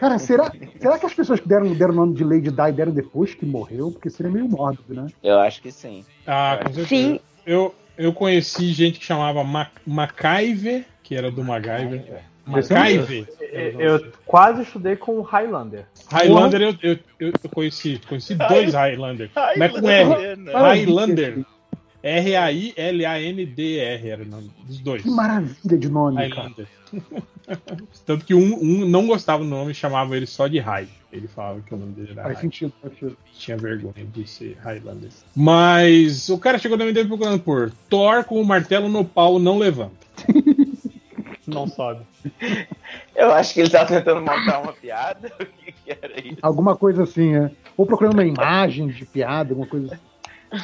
Cara, 0.02 0.18
será, 0.20 0.52
será 0.80 0.98
que 0.98 1.06
as 1.06 1.14
pessoas 1.14 1.40
que 1.40 1.48
deram, 1.48 1.74
deram 1.74 1.94
o 1.94 1.96
nome 1.96 2.16
de 2.16 2.24
Lady 2.24 2.50
Di 2.50 2.72
deram 2.74 2.92
depois 2.92 3.36
que 3.36 3.46
morreu? 3.46 3.92
Porque 3.92 4.10
seria 4.10 4.32
meio 4.32 4.50
mórbido, 4.50 4.94
né? 4.94 5.08
Eu 5.24 5.40
acho 5.40 5.62
que 5.62 5.72
sim. 5.72 6.04
Ah, 6.26 6.60
com 6.62 6.74
certeza. 6.74 6.88
Sim. 6.88 7.20
Eu, 7.46 7.74
eu 7.98 8.12
conheci 8.12 8.74
gente 8.74 9.00
que 9.00 9.06
chamava 9.06 9.44
Ma 9.44 9.68
MacGyver, 9.86 10.86
que 11.04 11.16
era 11.16 11.30
do 11.30 11.44
MacGyver. 11.44 12.24
MacGyver. 12.46 13.28
Eu, 13.40 13.80
eu 13.80 14.12
quase 14.26 14.64
estudei 14.64 14.96
com 14.96 15.20
o 15.20 15.22
Highlander. 15.22 15.86
Highlander 16.12 16.62
eu, 16.62 16.76
eu, 16.82 17.00
eu, 17.20 17.50
conheci. 17.54 18.02
Conheci 18.08 18.36
dois 18.36 18.74
Highlander. 18.74 19.30
É 19.36 19.70
com 19.70 19.90
R. 19.90 20.36
né? 20.36 20.52
Highlander. 20.52 21.46
R-A-I-L-A-N-D-R 22.04 24.10
era 24.10 24.24
o 24.24 24.26
nome 24.26 24.52
dos 24.66 24.80
dois. 24.80 25.04
Que 25.04 25.10
maravilha 25.10 25.78
de 25.78 25.90
nome, 25.90 26.30
cara. 26.30 26.50
Highlander. 26.50 26.68
Tanto 28.06 28.26
que 28.26 28.34
um, 28.34 28.56
um 28.62 28.86
não 28.86 29.08
gostava 29.08 29.44
do 29.44 29.50
nome 29.50 29.72
e 29.72 29.76
chamava 29.76 30.16
ele 30.16 30.26
só 30.26 30.48
de 30.48 30.60
High. 30.60 30.88
Ele 31.12 31.28
falava 31.28 31.62
que 31.62 31.74
o 31.74 31.78
nome 31.78 31.94
dele 31.94 32.12
era 32.12 32.24
Faz 32.24 32.36
High. 32.36 32.42
sentido, 32.42 32.74
faz 32.82 32.94
sentido. 32.94 33.18
Tinha 33.34 33.58
vergonha 33.58 34.06
de 34.06 34.28
ser 34.28 34.58
Highlander. 34.62 35.10
Mas 35.36 36.30
o 36.30 36.38
cara 36.38 36.58
chegou 36.58 36.78
também 36.78 36.94
procurando 37.06 37.40
por 37.40 37.72
Thor 37.90 38.24
com 38.24 38.42
o 38.42 38.46
martelo 38.46 38.88
no 38.88 39.04
pau 39.04 39.38
não 39.38 39.58
levanta. 39.58 39.96
Não 41.48 41.68
sobe. 41.68 42.02
Eu 43.16 43.34
acho 43.34 43.54
que 43.54 43.62
ele 43.62 43.70
tava 43.70 43.88
tentando 43.88 44.22
montar 44.22 44.62
uma 44.62 44.74
piada. 44.74 45.32
O 45.42 45.46
que, 45.46 45.72
que 45.72 45.92
era 45.92 46.20
isso? 46.20 46.38
Alguma 46.42 46.76
coisa 46.76 47.04
assim, 47.04 47.36
é. 47.36 47.52
Ou 47.76 47.86
procurando 47.86 48.14
uma 48.14 48.24
imagem 48.24 48.88
de 48.88 49.06
piada, 49.06 49.52
alguma 49.52 49.68
coisa 49.68 49.94
assim. 49.94 50.64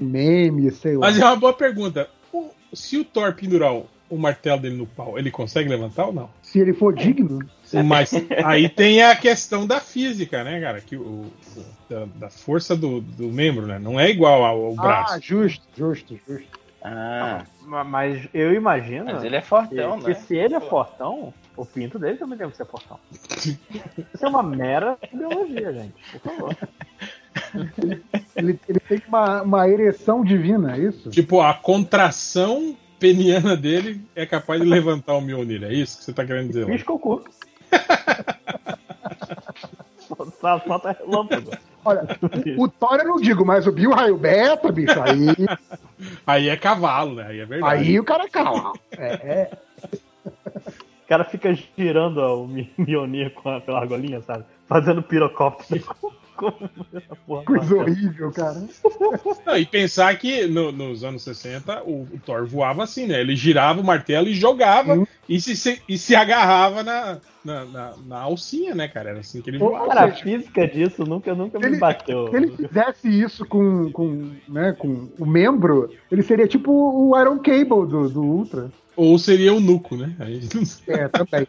Meme, 0.00 0.70
sei 0.70 0.94
lá. 0.96 1.06
Mas 1.06 1.18
é 1.18 1.24
uma 1.24 1.36
boa 1.36 1.52
pergunta. 1.52 2.08
O- 2.32 2.50
se 2.72 2.96
o 2.98 3.04
Thor 3.04 3.34
pendurar 3.34 3.74
o, 3.74 3.86
o 4.08 4.16
martelo 4.16 4.60
dele 4.60 4.76
no 4.76 4.86
pau, 4.86 5.18
ele 5.18 5.30
consegue 5.30 5.68
levantar 5.68 6.06
ou 6.06 6.12
não? 6.12 6.30
Se 6.42 6.58
ele 6.60 6.72
for 6.72 6.94
digno, 6.94 7.38
Mas 7.84 8.12
aí 8.44 8.68
tem 8.68 9.02
a 9.02 9.14
questão 9.16 9.66
da 9.66 9.80
física, 9.80 10.42
né, 10.44 10.60
cara? 10.60 10.80
Que 10.80 10.96
o, 10.96 11.02
o- 11.56 11.64
da, 11.88 12.04
da 12.16 12.30
força 12.30 12.76
do, 12.76 13.00
do 13.00 13.28
membro, 13.28 13.66
né? 13.66 13.78
Não 13.78 13.98
é 13.98 14.08
igual 14.10 14.44
ao, 14.44 14.64
ao 14.66 14.74
braço. 14.74 15.14
Ah, 15.14 15.18
justo, 15.20 15.62
justo, 15.76 16.18
justo. 16.26 16.60
Ah, 16.82 17.44
Ma- 17.66 17.84
Mas 17.84 18.26
eu 18.32 18.54
imagino 18.54 19.04
mas 19.04 19.22
ele 19.22 19.36
é 19.36 19.40
que, 19.42 19.46
fortão, 19.46 20.00
que 20.00 20.08
né? 20.08 20.14
se 20.14 20.34
ele 20.34 20.54
é 20.54 20.60
fortão, 20.60 21.34
o 21.54 21.66
pinto 21.66 21.98
dele 21.98 22.16
também 22.16 22.38
deve 22.38 22.56
ser 22.56 22.64
fortão. 22.64 22.98
Isso 24.14 24.24
é 24.24 24.28
uma 24.28 24.42
mera 24.42 24.96
biologia, 25.12 25.72
gente. 25.74 25.92
Por 26.12 26.20
favor. 26.20 26.56
Ele, 28.36 28.58
ele 28.68 28.80
tem 28.80 29.02
uma, 29.08 29.42
uma 29.42 29.68
ereção 29.68 30.24
divina, 30.24 30.74
é 30.74 30.78
isso? 30.80 31.10
Tipo, 31.10 31.40
a 31.42 31.52
contração 31.52 32.74
peniana 32.98 33.54
dele 33.56 34.00
é 34.16 34.24
capaz 34.24 34.60
de 34.62 34.66
levantar 34.66 35.14
o 35.14 35.20
Mjolnir. 35.20 35.62
É 35.64 35.72
isso 35.72 35.98
que 35.98 36.04
você 36.04 36.12
tá 36.12 36.24
querendo 36.24 36.48
dizer? 36.48 36.64
lá? 36.64 36.70
Pisca 36.70 36.92
o 36.92 36.98
cu. 36.98 37.22
Só 40.40 40.58
falta 40.60 40.96
relâmpago. 40.98 41.50
Olha, 41.84 42.02
o 42.58 42.68
Thor 42.68 42.98
eu 42.98 43.04
não 43.08 43.20
digo, 43.20 43.44
mas 43.44 43.66
o 43.66 43.72
Bill 43.72 43.90
Raio 43.92 44.16
Beta, 44.16 44.70
bicho, 44.72 45.00
aí, 45.02 45.28
Aí 46.26 46.48
é 46.48 46.56
cavalo, 46.56 47.14
né? 47.16 47.26
Aí 47.28 47.40
é 47.40 47.46
verdade. 47.46 47.74
aí 47.74 47.98
o 48.00 48.04
cara 48.04 48.28
cala. 48.28 48.72
É, 48.92 49.06
é. 49.06 49.50
O 50.26 51.08
cara 51.08 51.24
fica 51.24 51.52
girando 51.76 52.18
o 52.18 52.46
Mi- 52.46 52.72
Mjolnir 52.76 53.32
com 53.34 53.48
a, 53.50 53.60
pela 53.60 53.80
argolinha, 53.80 54.20
sabe? 54.22 54.44
Fazendo 54.68 55.02
pirocóptero 55.02 55.84
com, 56.40 56.50
com 56.52 56.68
essa 56.96 57.16
porra. 57.26 57.44
coisa 57.44 57.74
horrível, 57.76 58.30
cara. 58.32 58.56
Não, 59.46 59.56
e 59.56 59.66
pensar 59.66 60.16
que 60.18 60.46
no- 60.46 60.72
nos 60.72 61.04
anos 61.04 61.22
60 61.22 61.82
o, 61.84 62.02
o 62.02 62.18
Thor 62.24 62.46
voava 62.46 62.82
assim, 62.82 63.06
né? 63.06 63.20
Ele 63.20 63.36
girava 63.36 63.80
o 63.80 63.84
martelo 63.84 64.28
e 64.28 64.34
jogava 64.34 64.96
Sim. 64.96 65.06
e 65.28 65.40
se, 65.40 65.54
se- 65.56 65.82
e 65.88 65.98
se 65.98 66.14
agarrava 66.16 66.82
na, 66.82 67.18
na, 67.44 67.64
na, 67.66 67.94
na 68.06 68.18
alcinha, 68.20 68.74
né, 68.74 68.88
cara? 68.88 69.10
Era 69.10 69.20
assim 69.20 69.42
que 69.42 69.50
ele 69.50 69.58
voava. 69.58 69.88
Cara, 69.88 70.04
a 70.06 70.12
física 70.12 70.66
disso 70.66 71.04
nunca, 71.04 71.34
nunca 71.34 71.58
me 71.58 71.66
Ele- 71.66 71.76
bateu. 71.78 72.28
Se 72.30 72.36
ele 72.36 72.50
fizesse 72.56 73.08
isso 73.08 73.44
com, 73.46 73.90
com, 73.92 74.30
né, 74.48 74.72
com 74.78 75.08
o 75.18 75.26
membro, 75.26 75.90
ele 76.10 76.22
seria 76.22 76.48
tipo 76.48 76.72
o 76.72 77.18
Iron 77.20 77.38
Cable 77.38 77.86
do, 77.86 78.08
do 78.08 78.22
Ultra. 78.22 78.70
Ou 78.96 79.18
seria 79.18 79.54
o 79.54 79.60
Nuco, 79.60 79.96
né? 79.96 80.14
Aí. 80.18 80.40
É, 80.88 81.08
também. 81.08 81.46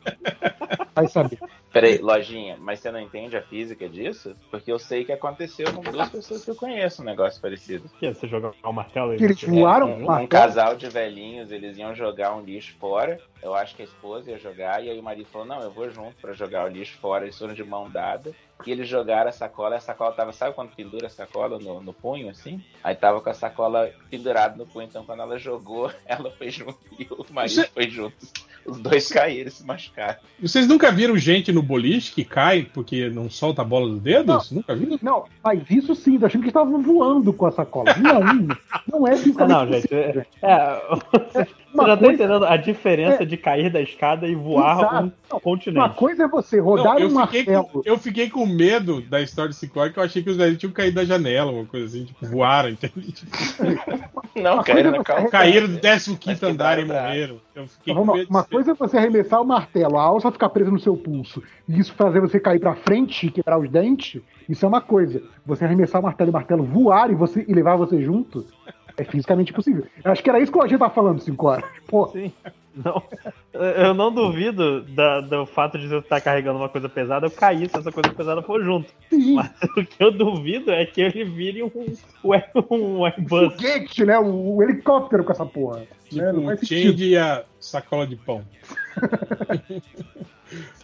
Vai 0.95 1.07
saber. 1.07 1.39
Peraí, 1.71 1.97
lojinha, 1.99 2.57
mas 2.59 2.79
você 2.79 2.91
não 2.91 2.99
entende 2.99 3.37
a 3.37 3.41
física 3.41 3.87
disso? 3.87 4.35
Porque 4.49 4.71
eu 4.71 4.77
sei 4.77 5.05
que 5.05 5.11
aconteceu 5.11 5.71
com 5.73 5.81
duas 5.81 6.09
pessoas 6.11 6.43
que 6.43 6.51
eu 6.51 6.55
conheço 6.55 7.01
um 7.01 7.05
negócio 7.05 7.41
parecido. 7.41 7.89
Que 7.97 8.07
é, 8.07 8.13
Você 8.13 8.27
jogar 8.27 8.51
o 8.63 8.73
martelo 8.73 9.13
e 9.13 9.17
Que 9.17 9.23
eles 9.23 9.41
voaram 9.43 9.87
um, 9.87 9.95
um 10.03 10.05
martelo? 10.05 10.27
casal 10.27 10.75
de 10.75 10.89
velhinhos, 10.89 11.51
eles 11.51 11.77
iam 11.77 11.95
jogar 11.95 12.35
um 12.35 12.41
lixo 12.41 12.75
fora. 12.77 13.19
Eu 13.41 13.55
acho 13.55 13.75
que 13.75 13.81
a 13.81 13.85
esposa 13.85 14.29
ia 14.31 14.37
jogar, 14.37 14.83
e 14.83 14.89
aí 14.89 14.99
o 14.99 15.03
marido 15.03 15.27
falou: 15.29 15.47
Não, 15.47 15.61
eu 15.63 15.71
vou 15.71 15.89
junto 15.89 16.15
pra 16.21 16.33
jogar 16.33 16.65
o 16.65 16.67
lixo 16.67 16.97
fora. 16.99 17.23
Eles 17.25 17.37
foram 17.37 17.53
de 17.53 17.63
mão 17.63 17.89
dada. 17.89 18.31
E 18.67 18.71
eles 18.71 18.87
jogaram 18.87 19.29
a 19.29 19.33
sacola, 19.33 19.73
e 19.75 19.77
a 19.77 19.81
sacola 19.81 20.11
tava, 20.13 20.31
sabe 20.31 20.53
quando 20.53 20.75
pendura 20.75 21.07
a 21.07 21.09
sacola 21.09 21.57
no, 21.57 21.81
no 21.81 21.93
punho, 21.93 22.29
assim? 22.29 22.63
Aí 22.83 22.93
tava 22.95 23.19
com 23.19 23.29
a 23.29 23.33
sacola 23.33 23.89
pendurada 24.11 24.55
no 24.55 24.67
punho, 24.67 24.85
então 24.87 25.03
quando 25.03 25.21
ela 25.21 25.39
jogou, 25.39 25.91
ela 26.05 26.29
foi 26.31 26.51
junto 26.51 26.77
e 26.99 27.07
o 27.09 27.25
marido 27.33 27.55
Você- 27.55 27.67
foi 27.67 27.89
junto. 27.89 28.17
Os 28.65 28.79
dois 28.79 29.07
caíram 29.09 29.47
e 29.47 29.51
se 29.51 29.65
machucaram. 29.65 30.17
Vocês 30.41 30.67
nunca 30.67 30.91
viram 30.91 31.17
gente 31.17 31.51
no 31.51 31.61
boliche 31.63 32.11
que 32.13 32.23
cai 32.23 32.63
porque 32.73 33.09
não 33.09 33.29
solta 33.29 33.61
a 33.61 33.65
bola 33.65 33.89
dos 33.89 34.01
dedos? 34.01 34.51
Nunca 34.51 34.75
viram? 34.75 34.99
Não, 35.01 35.25
mas 35.43 35.61
isso 35.69 35.95
sim, 35.95 36.17
tô 36.19 36.25
achando 36.25 36.41
que 36.43 36.47
estavam 36.49 36.81
voando 36.81 37.33
com 37.33 37.45
a 37.45 37.51
sacola. 37.51 37.95
Não, 37.97 38.21
não 38.87 39.07
é 39.07 39.13
Ah, 39.13 39.17
fisicamente 39.17 39.53
não, 39.53 39.67
gente. 39.67 39.87
possível. 39.87 40.25
É, 40.41 41.47
é, 41.73 41.77
você 41.77 41.87
já 41.87 41.95
tá 41.95 41.97
coisa- 41.97 42.13
entendendo 42.13 42.45
a 42.45 42.57
diferença 42.57 43.25
de 43.25 43.37
cair 43.37 43.69
da 43.71 43.81
escada 43.81 44.27
e 44.27 44.35
voar 44.35 44.77
Exato. 44.79 44.95
um 44.95 44.99
Não, 45.01 45.11
Uma 45.31 45.39
continente. 45.39 45.95
coisa 45.95 46.23
é 46.23 46.27
você 46.27 46.59
rodar 46.59 46.95
Não, 46.95 46.99
eu, 46.99 47.07
um 47.07 47.13
martelo. 47.13 47.63
com, 47.65 47.81
eu 47.85 47.97
fiquei 47.97 48.29
com 48.29 48.45
medo 48.45 49.01
da 49.01 49.21
história 49.21 49.49
do 49.49 49.55
Ciclone, 49.55 49.91
que 49.93 49.99
eu 49.99 50.03
achei 50.03 50.21
que 50.21 50.29
os 50.29 50.35
velhos 50.37 50.57
tinham 50.57 50.73
caído 50.73 50.95
da 50.95 51.05
janela, 51.05 51.51
uma 51.51 51.65
coisa 51.65 51.85
assim, 51.85 52.03
tipo, 52.05 52.25
voaram, 52.25 52.69
entende? 52.69 53.13
Não, 54.35 54.63
caíram 54.63 54.91
na 54.91 54.97
é 54.97 55.03
calça. 55.03 55.29
caíram 55.29 55.67
do 55.67 55.79
15 56.17 56.41
Mas 56.41 56.43
andar 56.43 56.79
e 56.79 56.85
morreram. 56.85 57.37
Eu 57.55 57.67
fiquei 57.67 57.93
com 57.93 58.01
Uma, 58.01 58.13
medo 58.15 58.29
uma 58.29 58.43
coisa 58.43 58.71
é 58.71 58.73
você 58.73 58.97
arremessar 58.97 59.41
o 59.41 59.45
martelo, 59.45 59.97
a 59.97 60.01
alça 60.03 60.31
ficar 60.31 60.49
presa 60.49 60.71
no 60.71 60.79
seu 60.79 60.95
pulso, 60.95 61.43
e 61.67 61.79
isso 61.79 61.93
fazer 61.93 62.19
você 62.21 62.39
cair 62.39 62.59
pra 62.59 62.75
frente 62.75 63.27
e 63.27 63.31
quebrar 63.31 63.57
os 63.59 63.69
dentes, 63.69 64.21
isso 64.47 64.65
é 64.65 64.67
uma 64.67 64.81
coisa. 64.81 65.21
Você 65.45 65.65
arremessar 65.65 65.99
o 66.01 66.03
martelo 66.03 66.29
e 66.29 66.31
o 66.31 66.33
martelo 66.33 66.63
voar 66.63 67.11
e, 67.11 67.15
você, 67.15 67.43
e 67.47 67.53
levar 67.53 67.75
você 67.75 68.01
junto, 68.01 68.45
é 69.01 69.05
fisicamente 69.05 69.51
possível. 69.53 69.85
Eu 70.03 70.11
acho 70.11 70.23
que 70.23 70.29
era 70.29 70.39
isso 70.39 70.51
que 70.51 70.57
o 70.57 70.61
Lojinha 70.61 70.79
tava 70.79 70.93
falando 70.93 71.19
5 71.21 71.47
horas. 71.47 71.65
Pô, 71.87 72.07
Sim. 72.07 72.31
Não, 72.73 73.03
eu 73.53 73.93
não 73.93 74.13
duvido 74.13 74.81
da- 74.83 75.19
do 75.19 75.45
fato 75.45 75.77
de 75.77 75.89
você 75.89 75.97
estar 75.97 76.21
carregando 76.21 76.57
uma 76.57 76.69
coisa 76.69 76.87
pesada, 76.87 77.25
eu 77.25 77.31
cair 77.31 77.69
se 77.69 77.75
essa 77.77 77.91
coisa 77.91 78.13
pesada 78.13 78.41
for 78.41 78.63
junto. 78.63 78.89
sim. 79.09 79.33
Mas 79.35 79.51
o 79.75 79.85
que 79.85 80.01
eu 80.01 80.09
duvido 80.09 80.71
é 80.71 80.85
que 80.85 81.01
ele 81.01 81.25
vire 81.25 81.61
um, 81.63 81.69
um 82.23 83.03
Airbus. 83.05 83.53
foguete, 83.55 84.05
né? 84.05 84.17
O, 84.19 84.55
o 84.55 84.63
helicóptero 84.63 85.21
com 85.25 85.33
essa 85.33 85.45
porra. 85.45 85.83
Tipo, 86.09 86.15
né? 86.23 86.31
Não 86.31 86.43
o 86.43 86.45
faz 86.45 86.59
sentido. 86.61 86.91
change 86.91 87.09
e 87.09 87.17
a 87.17 87.43
sacola 87.59 88.07
de 88.07 88.15
pão. 88.15 88.41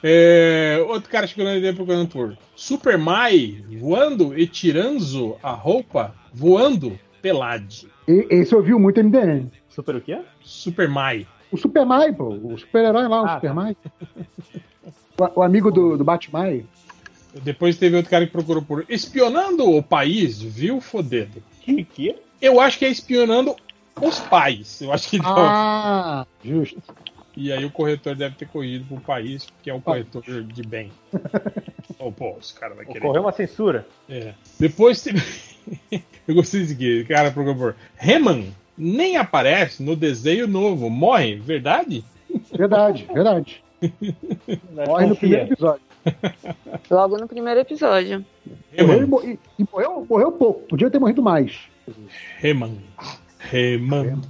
É, 0.02 0.82
outro 0.88 1.10
cara 1.10 1.28
chegou 1.28 1.44
na 1.44 1.58
ideia 1.58 1.74
procurando 1.74 2.08
por 2.08 2.38
Super 2.56 2.98
Mai 2.98 3.62
voando 3.80 4.38
e 4.38 4.48
tirando 4.48 5.38
a 5.44 5.52
roupa 5.52 6.16
voando 6.34 6.98
pelade. 7.28 7.88
E- 8.08 8.28
esse 8.30 8.54
eu 8.54 8.62
vi 8.62 8.74
muito 8.74 9.00
MDM. 9.00 9.50
Super 9.70 9.96
o 9.96 10.02
quê? 10.02 10.20
Super 10.42 10.88
Mai. 10.88 11.28
O 11.52 11.58
Superman, 11.58 12.14
pô. 12.14 12.30
O 12.30 12.58
super-herói 12.58 13.08
lá, 13.08 13.22
o 13.22 13.26
Ah, 13.26 13.36
Superman. 13.36 13.76
O, 15.18 15.40
o 15.40 15.44
amigo 15.44 15.72
do, 15.72 15.98
do 15.98 16.04
Batman. 16.04 16.62
Depois 17.44 17.78
teve 17.78 17.96
outro 17.96 18.10
cara 18.12 18.26
que 18.26 18.32
procurou 18.32 18.62
por 18.62 18.86
espionando 18.90 19.70
o 19.70 19.82
país, 19.84 20.42
viu, 20.42 20.82
fodedo. 20.82 21.42
Que 21.62 21.84
que? 21.84 22.16
Eu 22.42 22.60
acho 22.60 22.78
que 22.80 22.86
é 22.86 22.90
espionando 22.90 23.56
os 24.02 24.20
pais. 24.20 24.82
Eu 24.82 24.92
acho 24.92 25.10
que 25.10 25.18
não. 25.20 25.36
Ah, 25.38 26.26
justo. 26.44 26.82
E 27.36 27.52
aí 27.52 27.64
o 27.64 27.72
corretor 27.72 28.16
deve 28.16 28.36
ter 28.36 28.48
corrido 28.48 28.86
pro 28.86 29.00
país, 29.00 29.46
porque 29.46 29.70
é 29.70 29.74
um 29.74 29.80
corretor 29.82 30.24
de 30.24 30.64
bem. 30.64 30.92
Ou, 32.00 32.12
pô, 32.12 32.36
os 32.36 32.52
caras 32.52 32.76
vão 32.76 32.86
querer. 32.86 33.00
Ocorreu 33.00 33.22
uma 33.22 33.32
censura. 33.32 33.88
É. 34.10 34.34
Depois 34.60 35.02
teve. 35.02 35.22
Eu 36.28 36.36
gostei 36.36 36.62
disso 36.62 36.74
aqui, 36.74 37.06
cara, 37.06 37.32
procurou 37.32 37.56
por. 37.56 37.76
Reman 37.96 38.46
nem 38.78 39.18
aparece 39.18 39.82
no 39.82 39.96
desenho 39.96 40.48
novo. 40.48 40.90
Morre, 40.90 41.36
verdade? 41.36 42.04
Verdade, 42.54 43.08
verdade. 43.14 43.64
Morre 44.88 45.06
no 45.08 45.16
primeiro 45.16 45.46
episódio. 45.46 45.82
Logo 46.90 47.18
no 47.18 47.28
primeiro 47.28 47.60
episódio. 47.60 48.26
Morreu, 48.80 49.22
e, 49.24 49.32
e- 49.34 49.40
e 49.60 49.66
morreu, 49.72 50.06
morreu 50.10 50.32
pouco. 50.32 50.62
Podia 50.68 50.90
ter 50.90 51.00
morrido 51.00 51.22
mais. 51.24 51.58
Reman. 52.38 52.78
Reman. 53.40 54.22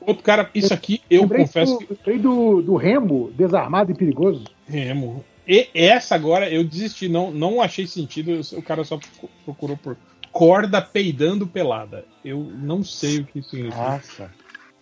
Outro 0.00 0.22
cara, 0.24 0.50
isso 0.54 0.74
aqui 0.74 1.00
eu 1.08 1.22
Lembrei 1.22 1.42
confesso 1.42 1.78
do, 1.78 1.78
que. 1.86 1.94
lembrei 1.94 2.18
do, 2.18 2.62
do 2.62 2.74
Remo, 2.76 3.30
desarmado 3.36 3.92
e 3.92 3.94
perigoso. 3.94 4.44
Remo. 4.66 5.24
E 5.46 5.68
essa 5.74 6.14
agora 6.14 6.48
eu 6.50 6.64
desisti, 6.64 7.08
não, 7.08 7.30
não 7.30 7.60
achei 7.60 7.86
sentido. 7.86 8.40
O 8.56 8.62
cara 8.62 8.82
só 8.84 8.98
procurou 9.44 9.76
por 9.76 9.96
corda 10.32 10.80
peidando 10.82 11.46
pelada. 11.46 12.04
Eu 12.24 12.38
não 12.42 12.82
sei 12.82 13.18
o 13.18 13.24
que 13.24 13.38
isso 13.40 13.50
significa. 13.50 13.82
Nossa. 13.82 14.30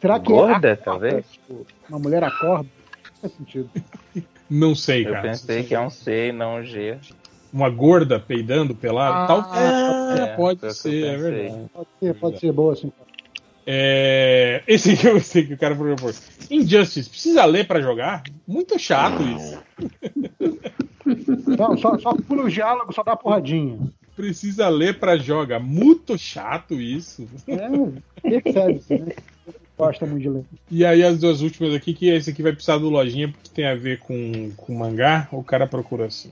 Será 0.01 0.19
que 0.19 0.29
Gorda, 0.29 0.69
é 0.69 0.77
talvez? 0.77 1.27
tipo, 1.31 1.67
uma 1.89 1.99
mulher 1.99 2.25
acorda? 2.25 2.69
Não 3.05 3.21
faz 3.21 3.33
sentido. 3.35 3.71
Não 4.49 4.75
sei, 4.75 5.07
Eu 5.07 5.13
cara. 5.13 5.23
pensei 5.29 5.63
que 5.63 5.73
é 5.77 5.81
um 5.81 5.89
C 5.89 6.31
e 6.31 6.33
não 6.33 6.57
um 6.57 6.65
G. 6.65 6.99
Uma 7.53 7.71
gorda 7.71 8.19
peidando 8.19 8.75
pelada? 8.75 9.17
Ah, 9.23 9.27
Tal... 9.29 9.47
Ah, 9.53 10.15
é, 10.19 10.37
pode 10.37 10.59
que 10.59 10.73
ser, 10.73 11.05
eu 11.05 11.07
é 11.07 11.17
verdade. 11.17 11.71
Pode 11.73 11.89
ser, 12.01 12.15
pode 12.15 12.41
ser 12.41 12.53
boa 12.53 12.73
assim. 12.73 12.93
É... 13.65 14.65
Esse 14.67 14.91
aqui 14.91 15.07
eu 15.07 15.21
sei 15.21 15.47
que 15.47 15.55
o 15.55 15.57
cara 15.57 15.77
procurou. 15.77 16.13
Injustice, 16.51 17.09
precisa 17.09 17.45
ler 17.45 17.69
pra 17.69 17.81
jogar? 17.81 18.25
Muito 18.45 18.77
chato 18.77 19.23
isso. 19.23 19.63
Não, 21.57 21.77
só, 21.79 21.97
só 21.99 22.13
pula 22.15 22.45
o 22.45 22.51
diálogo, 22.51 22.93
só 22.93 23.05
dá 23.05 23.15
porradinha. 23.15 23.79
Precisa 24.21 24.68
ler 24.68 24.99
pra 24.99 25.16
jogar. 25.16 25.59
Muito 25.59 26.18
chato 26.18 26.75
isso. 26.75 27.27
É, 27.49 28.41
percebe-se, 28.43 28.99
né? 28.99 29.14
Gosta 29.79 30.05
muito 30.05 30.23
de 30.23 30.29
ler. 30.29 30.45
E 30.71 30.85
aí 30.85 31.03
as 31.03 31.18
duas 31.18 31.41
últimas 31.41 31.75
aqui, 31.75 31.95
que 31.95 32.09
esse 32.09 32.29
aqui 32.29 32.43
vai 32.43 32.53
precisar 32.53 32.77
do 32.77 32.91
lojinha, 32.91 33.29
porque 33.29 33.49
tem 33.49 33.66
a 33.66 33.75
ver 33.75 33.99
com, 34.01 34.51
com 34.57 34.75
mangá, 34.75 35.27
o 35.33 35.43
cara 35.43 35.66
procura 35.66 36.05
assim. 36.05 36.31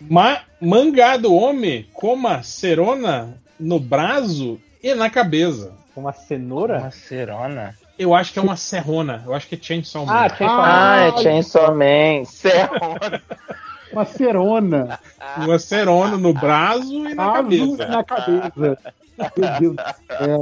Ma 0.00 0.42
mangá 0.60 1.16
do 1.16 1.34
homem 1.34 1.86
coma 1.92 2.44
cerona 2.44 3.34
no 3.58 3.80
braço 3.80 4.60
e 4.80 4.94
na 4.94 5.10
cabeça. 5.10 5.74
Uma 5.96 6.12
cenoura? 6.12 6.78
Uma 6.78 6.90
cerona. 6.92 7.74
Eu 7.98 8.14
acho 8.14 8.32
que 8.32 8.38
é 8.38 8.42
uma 8.42 8.56
serrona. 8.56 9.22
Eu 9.26 9.34
acho 9.34 9.48
que 9.48 9.56
é 9.56 9.58
Chainsaw 9.60 10.06
Man. 10.06 10.12
Ah, 10.12 10.30
tinha 10.30 10.48
que 10.48 10.54
Ah, 10.56 11.12
é 11.18 11.22
Chainsaw 11.22 11.74
Man. 11.74 12.24
Cerona. 12.24 13.22
Uma 13.92 14.04
cerona. 14.04 15.00
Uma 15.36 15.58
serona 15.58 16.16
no 16.16 16.32
braço 16.32 17.08
e 17.08 17.14
na 17.14 17.32
Azul 17.32 17.76
cabeça. 17.76 17.88
na 17.88 18.04
cabeça. 18.04 18.94
Meu 19.36 19.50
Deus 19.60 19.76
do 19.76 19.82
céu. 20.06 20.40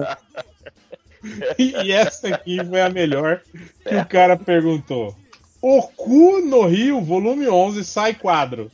E 1.59 1.93
essa 1.93 2.29
aqui 2.29 2.65
foi 2.65 2.81
a 2.81 2.89
melhor 2.89 3.43
que 3.87 3.95
o 3.97 4.07
cara 4.07 4.37
perguntou. 4.37 5.15
O 5.61 5.83
cu 5.83 6.41
no 6.41 6.67
Rio, 6.67 7.01
volume 7.01 7.49
11, 7.49 7.85
sai 7.85 8.15
quadro. 8.15 8.71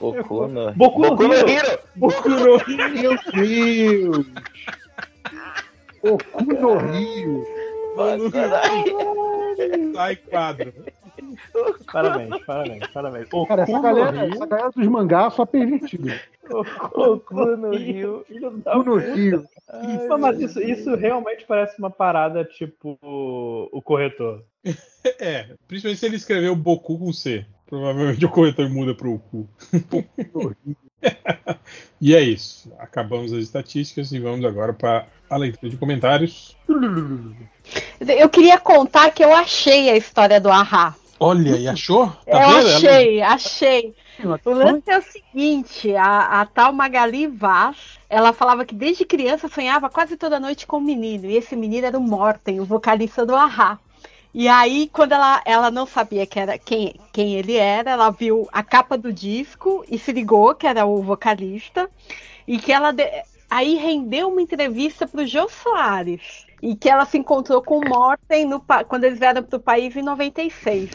Boku 0.00 0.46
no... 0.48 0.72
Boku 0.72 1.00
no 1.00 1.08
Boku 1.10 1.28
no. 1.28 1.34
Hero. 1.34 1.78
Boku 1.96 2.28
no 2.28 2.56
Rio. 2.58 2.90
Meu 2.90 3.18
Deus. 3.32 4.26
O 6.02 6.18
cu 6.18 6.44
no 6.44 6.78
Rio. 6.78 7.44
Sai 9.94 10.16
quadro. 10.16 10.72
Parabéns, 11.92 12.44
parabéns, 12.44 12.86
parabéns. 12.88 13.28
O 13.32 13.46
Cara, 13.46 13.62
essa 13.62 13.80
galera, 13.80 14.24
Rio. 14.24 14.34
essa 14.34 14.46
galera 14.46 14.70
dos 14.70 14.86
mangás 14.88 15.34
só 15.34 15.46
pervertida. 15.46 16.20
O 16.94 17.18
cu 17.18 17.56
no 17.56 17.70
Rio. 17.76 18.24
Cu 18.72 18.82
no 18.82 18.96
Rio. 18.96 19.46
Não, 20.08 20.18
mas 20.18 20.40
isso, 20.40 20.60
isso 20.60 20.94
realmente 20.94 21.44
parece 21.46 21.78
uma 21.78 21.90
parada 21.90 22.44
tipo 22.44 22.98
o, 23.02 23.68
o 23.72 23.82
corretor. 23.82 24.44
É, 25.18 25.48
principalmente 25.66 25.98
se 25.98 26.06
ele 26.06 26.16
escreveu 26.16 26.54
Boku 26.54 26.98
com 26.98 27.12
C. 27.12 27.44
Provavelmente 27.66 28.24
o 28.24 28.28
corretor 28.28 28.68
muda 28.68 28.94
pro 28.94 29.18
cu. 29.18 29.48
e 32.00 32.14
é 32.14 32.20
isso. 32.20 32.70
Acabamos 32.78 33.32
as 33.32 33.44
estatísticas 33.44 34.12
e 34.12 34.18
vamos 34.18 34.44
agora 34.44 34.74
para 34.74 35.06
a 35.30 35.36
leitura 35.38 35.70
de 35.70 35.78
comentários. 35.78 36.56
Eu 38.00 38.28
queria 38.28 38.58
contar 38.60 39.10
que 39.10 39.24
eu 39.24 39.34
achei 39.34 39.88
a 39.88 39.96
história 39.96 40.38
do 40.38 40.50
Ahá. 40.50 40.94
Olha, 41.24 41.56
e 41.56 41.68
achou? 41.68 42.08
Tá 42.28 42.38
eu 42.38 42.42
vendo? 42.42 42.68
Ela- 42.68 42.76
achei, 42.76 43.22
achei. 43.22 43.94
O 44.44 44.50
lance 44.52 44.90
é 44.90 44.98
o 44.98 45.02
seguinte, 45.02 45.94
a, 45.96 46.40
a 46.42 46.46
tal 46.46 46.72
Magali 46.72 47.26
Vaz, 47.26 47.98
ela 48.08 48.32
falava 48.32 48.64
que 48.64 48.74
desde 48.74 49.04
criança 49.04 49.48
sonhava 49.48 49.88
quase 49.90 50.16
toda 50.16 50.38
noite 50.40 50.66
com 50.66 50.78
um 50.78 50.80
menino, 50.80 51.26
e 51.26 51.36
esse 51.36 51.56
menino 51.56 51.86
era 51.86 51.98
o 51.98 52.02
Morten, 52.02 52.60
o 52.60 52.64
vocalista 52.64 53.24
do 53.26 53.34
Ahá. 53.34 53.78
E 54.34 54.48
aí, 54.48 54.88
quando 54.92 55.12
ela, 55.12 55.42
ela 55.44 55.70
não 55.70 55.86
sabia 55.86 56.26
que 56.26 56.38
era 56.40 56.58
quem, 56.58 56.94
quem 57.12 57.34
ele 57.34 57.56
era, 57.56 57.90
ela 57.90 58.10
viu 58.10 58.48
a 58.52 58.62
capa 58.62 58.96
do 58.96 59.12
disco 59.12 59.84
e 59.88 59.98
se 59.98 60.12
ligou 60.12 60.54
que 60.54 60.66
era 60.66 60.86
o 60.86 61.02
vocalista, 61.02 61.90
e 62.46 62.58
que 62.58 62.72
ela 62.72 62.92
de- 62.92 63.10
aí 63.50 63.74
rendeu 63.76 64.28
uma 64.28 64.40
entrevista 64.42 65.06
para 65.06 65.22
o 65.22 65.26
Jô 65.26 65.48
Soares, 65.48 66.46
e 66.62 66.74
que 66.76 66.88
ela 66.88 67.04
se 67.04 67.18
encontrou 67.18 67.62
com 67.62 67.78
o 67.78 67.88
Morten 67.88 68.46
no 68.46 68.60
quando 68.88 69.04
eles 69.04 69.18
vieram 69.18 69.42
para 69.42 69.56
o 69.56 69.60
país 69.60 69.94
em 69.96 70.02
96. 70.02 70.90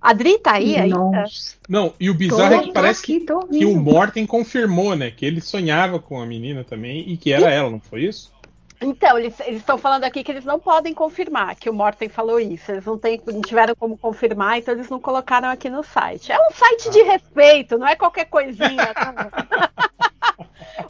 A 0.00 0.10
Adri 0.10 0.38
tá 0.38 0.52
aí 0.54 0.76
ainda? 0.76 1.24
Não, 1.68 1.92
e 1.98 2.08
o 2.10 2.14
bizarro 2.14 2.54
é 2.54 2.58
Tô 2.58 2.64
que 2.64 2.72
parece 2.72 3.02
que, 3.02 3.16
aqui, 3.16 3.58
que 3.58 3.66
o. 3.66 3.76
Morten 3.76 4.26
confirmou, 4.26 4.94
né? 4.94 5.10
Que 5.10 5.26
ele 5.26 5.40
sonhava 5.40 5.98
com 5.98 6.20
a 6.20 6.26
menina 6.26 6.64
também 6.64 7.08
e 7.08 7.16
que 7.16 7.32
era 7.32 7.50
ela, 7.50 7.70
não 7.70 7.80
foi 7.80 8.04
isso? 8.04 8.34
Então, 8.80 9.18
eles 9.18 9.34
estão 9.40 9.78
falando 9.78 10.04
aqui 10.04 10.22
que 10.22 10.30
eles 10.30 10.44
não 10.44 10.58
podem 10.58 10.92
confirmar 10.92 11.56
que 11.56 11.70
o 11.70 11.74
Morten 11.74 12.08
falou 12.08 12.38
isso. 12.38 12.70
Eles 12.70 12.84
não, 12.84 12.98
têm, 12.98 13.20
não 13.26 13.40
tiveram 13.40 13.74
como 13.74 13.96
confirmar, 13.96 14.58
então 14.58 14.74
eles 14.74 14.90
não 14.90 15.00
colocaram 15.00 15.48
aqui 15.48 15.70
no 15.70 15.82
site. 15.82 16.30
É 16.30 16.38
um 16.38 16.50
site 16.52 16.90
de 16.90 17.02
respeito, 17.02 17.78
não 17.78 17.86
é 17.86 17.96
qualquer 17.96 18.26
coisinha. 18.26 18.92
não. 19.16 19.30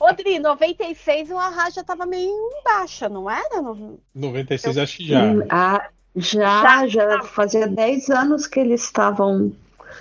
Odri, 0.00 0.38
96 0.38 1.30
o 1.30 1.38
Arra 1.38 1.70
já 1.70 1.84
tava 1.84 2.04
meio 2.06 2.28
em 2.28 2.62
baixa, 2.64 3.08
não 3.08 3.30
era? 3.30 3.62
No- 3.62 4.00
96 4.14 4.78
acho 4.78 4.96
que 4.96 5.06
já. 5.06 5.22
Ah, 5.48 5.88
já, 6.16 6.62
Tá, 6.62 6.86
já 6.86 7.22
fazia 7.22 7.66
10 7.68 8.10
anos 8.10 8.46
que 8.46 8.58
eles 8.60 8.82
estavam. 8.82 9.52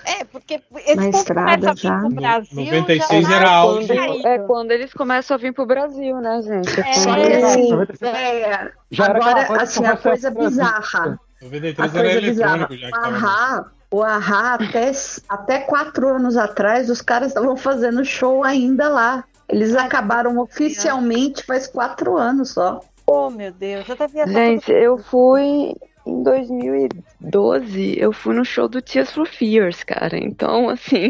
É, 0.06 0.24
porque 0.24 0.62
esse 0.86 0.96
Na 0.96 1.10
estrada 1.10 1.72
a 1.72 1.76
já. 1.76 2.00
pro 2.00 2.10
Brasil, 2.10 2.66
96 2.66 3.28
já 3.28 3.36
era 3.36 3.46
tá 3.46 3.52
auge. 3.52 3.88
caído. 3.88 4.28
É 4.28 4.40
quando 4.40 4.72
eles 4.72 4.94
começam 4.94 5.36
a 5.36 5.38
vir 5.38 5.52
pro 5.54 5.66
Brasil, 5.66 6.18
né, 6.22 6.42
gente? 6.44 6.80
É. 6.80 6.94
Só 6.94 7.16
que 7.16 7.22
Verdade, 7.22 7.44
assim, 7.46 7.70
96. 7.72 8.16
é, 8.16 8.72
Já 8.92 9.06
era 9.06 9.16
agora, 9.18 9.62
assim, 9.64 9.86
a 9.86 9.98
coisa 9.98 10.28
a 10.28 10.32
Brasil. 10.32 10.50
bizarra. 10.50 11.20
A 11.42 11.46
93 11.46 11.96
era 11.96 12.10
coisa 12.12 12.22
bizarra. 12.22 12.58
já 12.58 12.66
O 12.66 12.68
que 12.68 12.92
tava. 12.92 13.08
Ahá, 13.08 13.66
o 13.92 14.04
Ahá 14.04 14.54
até, 14.56 14.92
até 15.28 15.60
quatro 15.60 16.08
anos 16.10 16.38
atrás, 16.38 16.90
os 16.90 17.02
caras 17.02 17.30
estavam 17.30 17.58
fazendo 17.58 18.06
show 18.06 18.44
ainda 18.44 18.88
lá. 18.90 19.24
Eles 19.50 19.76
acabaram 19.76 20.38
oficialmente 20.40 21.44
faz 21.44 21.66
quatro 21.68 22.16
anos 22.18 22.52
só. 22.52 22.80
Oh, 23.08 23.30
meu 23.30 23.52
Deus, 23.52 23.88
eu 23.88 23.94
estar 23.94 24.08
Gente, 24.28 24.72
eu 24.72 24.98
fui 24.98 25.76
em 26.06 26.24
2012, 26.24 27.96
eu 28.00 28.12
fui 28.12 28.36
no 28.36 28.46
show 28.46 28.68
do 28.68 28.82
Tears 28.82 29.12
for 29.12 29.28
Fears, 29.28 29.84
cara. 29.84 30.18
Então, 30.18 30.70
assim, 30.70 31.10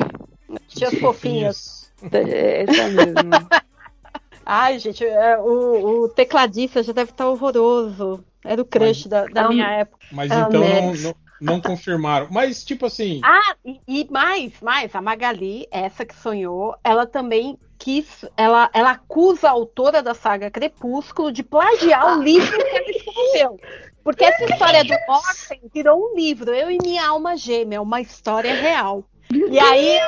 Tias 0.67 0.93
fofinhas. 0.99 1.91
é 2.11 2.63
essa 2.63 2.87
mesmo. 2.89 3.47
Ai, 4.45 4.77
gente, 4.77 5.03
é, 5.03 5.37
o, 5.39 6.03
o 6.03 6.09
tecladista 6.09 6.83
já 6.83 6.93
deve 6.93 7.11
estar 7.11 7.27
horroroso. 7.27 8.23
Era 8.43 8.61
o 8.61 8.65
crush 8.65 9.07
da, 9.07 9.25
da 9.25 9.41
É 9.41 9.45
um- 9.45 9.49
minha 9.49 9.71
época. 9.71 10.05
Mas 10.11 10.31
É 10.31 10.35
o 10.35 10.47
então 10.49 10.61
não, 10.61 10.93
não, 10.93 11.15
não 11.41 11.61
confirmaram. 11.61 12.27
Mas, 12.29 12.63
tipo 12.63 12.85
assim, 12.85 13.21
Ah, 13.23 13.55
e, 13.65 13.81
e 13.87 14.07
mais, 14.11 14.61
mais, 14.61 14.93
a 14.93 15.01
Magali, 15.01 15.67
essa 15.71 16.05
que 16.05 16.15
sonhou, 16.15 16.75
ela 16.83 17.07
também 17.07 17.57
quis, 17.79 18.23
ela, 18.37 18.69
ela 18.71 18.91
acusa 18.91 19.47
a 19.47 19.51
autora 19.51 20.03
da 20.03 20.13
saga 20.13 20.51
Crepúsculo 20.51 21.31
de 21.31 21.41
plagiar 21.43 22.19
o 22.19 22.21
livro 22.23 22.55
que 22.55 22.75
ela 22.77 22.91
escreveu. 22.91 23.59
Porque 24.05 24.23
essa 24.23 24.43
história 24.45 24.83
do 24.83 24.93
Morten 25.07 25.59
virou 25.73 26.11
um 26.11 26.15
livro, 26.15 26.53
Eu 26.53 26.69
e 26.69 26.77
Minha 26.81 27.07
Alma 27.07 27.35
Gêmea, 27.35 27.81
uma 27.81 27.99
história 27.99 28.53
real. 28.53 29.03
E 29.31 29.59
aí, 29.59 29.99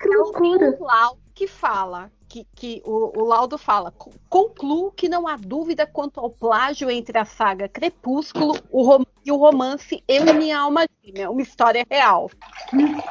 Que 0.00 0.08
loucura. 0.08 0.70
tem 0.70 0.80
um 0.80 0.84
laudo 0.84 1.20
que 1.34 1.48
fala 1.48 2.10
que, 2.28 2.46
que 2.54 2.80
o, 2.84 3.20
o 3.20 3.24
laudo 3.26 3.58
fala: 3.58 3.90
"Co- 3.90 4.12
concluo 4.28 4.92
que 4.92 5.08
não 5.08 5.26
há 5.26 5.36
dúvida 5.36 5.84
quanto 5.84 6.20
ao 6.20 6.30
plágio 6.30 6.88
entre 6.88 7.18
a 7.18 7.24
saga 7.24 7.68
Crepúsculo 7.68 8.56
o 8.70 8.82
rom- 8.84 9.04
e 9.26 9.32
o 9.32 9.36
romance 9.36 10.00
Eu 10.06 10.28
e 10.28 10.32
Minha 10.32 10.60
Alma 10.60 10.86
Gêmea, 11.04 11.28
uma 11.28 11.42
história 11.42 11.84
real. 11.90 12.30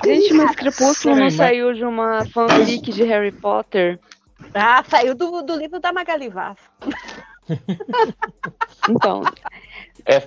Gente, 0.05 0.33
mas 0.33 0.55
Crepúsculo 0.55 1.17
não 1.17 1.29
saiu 1.29 1.73
de 1.73 1.83
uma 1.83 2.23
fanfic 2.27 2.93
de 2.93 3.03
Harry 3.03 3.33
Potter? 3.33 3.99
Ah, 4.53 4.81
saiu 4.87 5.13
do, 5.13 5.41
do 5.41 5.57
livro 5.57 5.81
da 5.81 5.91
Magali 5.91 6.29
Vaz. 6.29 6.57
Então, 8.87 9.21
É, 10.05 10.21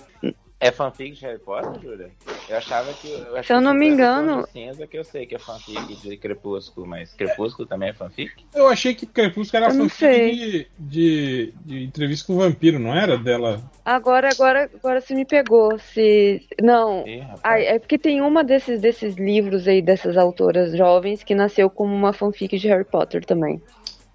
é 0.60 0.70
fanfic 0.70 1.12
de 1.18 1.24
Harry 1.26 1.38
Potter, 1.38 1.80
Júlia? 1.80 2.10
Eu 2.48 2.56
achava 2.56 2.92
que. 2.94 3.08
Eu 3.08 3.32
achei 3.36 3.42
Se 3.44 3.52
eu 3.54 3.60
não 3.60 3.72
que 3.72 3.78
me 3.78 3.88
engano- 3.88 4.46
cinza 4.52 4.86
que 4.86 4.98
eu 4.98 5.04
sei 5.04 5.26
que 5.26 5.34
é 5.34 5.38
fanfic 5.38 5.96
de 5.96 6.16
Crepúsculo, 6.16 6.86
mas 6.86 7.12
Crepúsculo 7.14 7.66
também 7.66 7.88
é 7.90 7.92
fanfic? 7.92 8.32
Eu 8.54 8.68
achei 8.68 8.94
que 8.94 9.06
Crepúsculo 9.06 9.64
era 9.64 9.72
fanfic 9.74 10.06
de, 10.06 10.68
de, 10.78 11.54
de 11.64 11.84
entrevista 11.84 12.26
com 12.26 12.34
o 12.34 12.38
vampiro, 12.38 12.78
não 12.78 12.94
era? 12.94 13.16
Dela. 13.18 13.62
agora, 13.84 14.28
agora, 14.30 14.70
agora 14.74 15.00
você 15.00 15.14
me 15.14 15.24
pegou. 15.24 15.78
Se. 15.78 16.46
Não. 16.60 17.06
Ih. 17.06 17.24
Ai, 17.42 17.66
é 17.66 17.78
porque 17.78 17.98
tem 17.98 18.20
uma 18.20 18.44
desses, 18.44 18.80
desses 18.80 19.16
livros 19.16 19.66
aí, 19.66 19.82
dessas 19.82 20.16
autoras 20.16 20.76
jovens, 20.76 21.22
que 21.24 21.34
nasceu 21.34 21.68
como 21.68 21.92
uma 21.94 22.12
fanfic 22.12 22.56
de 22.58 22.68
Harry 22.68 22.84
Potter 22.84 23.24
também. 23.24 23.60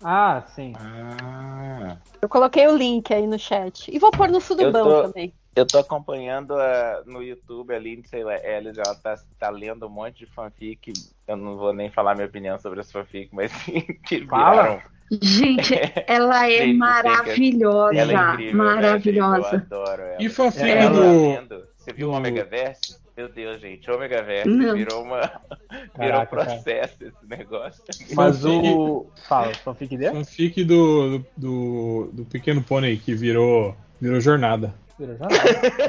Ah, 0.02 0.44
sim. 0.56 0.74
Ah, 0.78 1.98
Eu 2.22 2.30
coloquei 2.30 2.68
o 2.68 2.76
link 2.78 3.12
aí 3.14 3.26
no 3.28 3.38
chat. 3.40 3.90
E 3.94 3.98
vou 4.00 4.12
pôr 4.12 4.30
no 4.30 4.40
Sudubão 4.40 4.88
Eu 4.88 5.02
tô- 5.02 5.08
também. 5.08 5.34
Eu 5.56 5.66
tô 5.66 5.80
acompanhando 5.80 6.54
a- 6.54 7.04
no 7.06 7.22
YouTube 7.24 7.74
a 7.74 7.80
Lindsay 7.80 8.22
Ellis, 8.44 8.78
ela 8.78 8.96
tá, 8.96 9.16
tá 9.40 9.50
lendo 9.50 9.88
um 9.88 9.90
monte 9.90 10.20
de 10.20 10.26
fanfic. 10.28 10.94
Eu 11.28 11.36
não 11.38 11.58
vou 11.58 11.74
nem 11.74 11.90
falar 11.90 12.16
minha 12.16 12.28
opinião 12.28 12.60
sobre 12.60 12.80
as 12.80 12.92
fanfic, 12.92 13.30
mas 13.34 13.52
que 14.08 14.26
Fala. 14.28 14.62
viraram. 14.64 14.98
Gente, 15.22 15.74
ela 16.06 16.48
é 16.52 16.58
Gente, 16.66 16.78
maravilhosa. 16.78 17.96
Ela 17.98 18.12
é 18.12 18.34
incrível. 18.34 18.58
maravilhosa. 18.58 19.38
né, 19.38 19.44
gente? 19.60 19.72
Eu 19.72 19.78
adoro 19.84 20.02
ela. 20.02 20.18
E 20.22 20.30
fanfic 20.30 20.66
É, 20.66 20.78
Ela 20.84 20.90
do. 20.92 21.30
lendo. 21.30 21.64
Você 21.78 21.94
viu 21.94 22.08
o 22.10 22.12
do- 22.12 22.18
Omega 22.18 22.44
Verse? 22.44 22.98
Meu 23.16 23.30
Deus, 23.30 23.60
gente, 23.60 23.90
Omega 23.90 24.22
Verse 24.22 24.48
Não. 24.48 24.76
virou 24.76 25.02
uma. 25.04 25.22
virou 25.72 25.86
um 25.86 25.88
Caraca, 25.96 26.36
cara. 26.36 26.46
processo 26.46 27.04
esse 27.04 27.26
negócio. 27.28 27.84
Mas 28.14 28.46
o. 28.46 29.08
Fala, 29.28 29.54
fanfic 29.56 29.98
dele? 29.98 30.12
Fanfic 30.14 30.64
do, 30.64 31.24
do, 31.36 32.10
do 32.14 32.26
Pequeno 32.26 32.62
Pônei 32.62 32.98
que 32.98 33.16
virou, 33.16 33.76
virou 34.00 34.20
jornada. 34.20 34.76
Virou 35.00 35.16
jornal. 35.18 35.40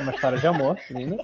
Uma 0.02 0.12
história 0.12 0.38
de 0.38 0.46
amor, 0.46 0.78
linda. 0.90 1.16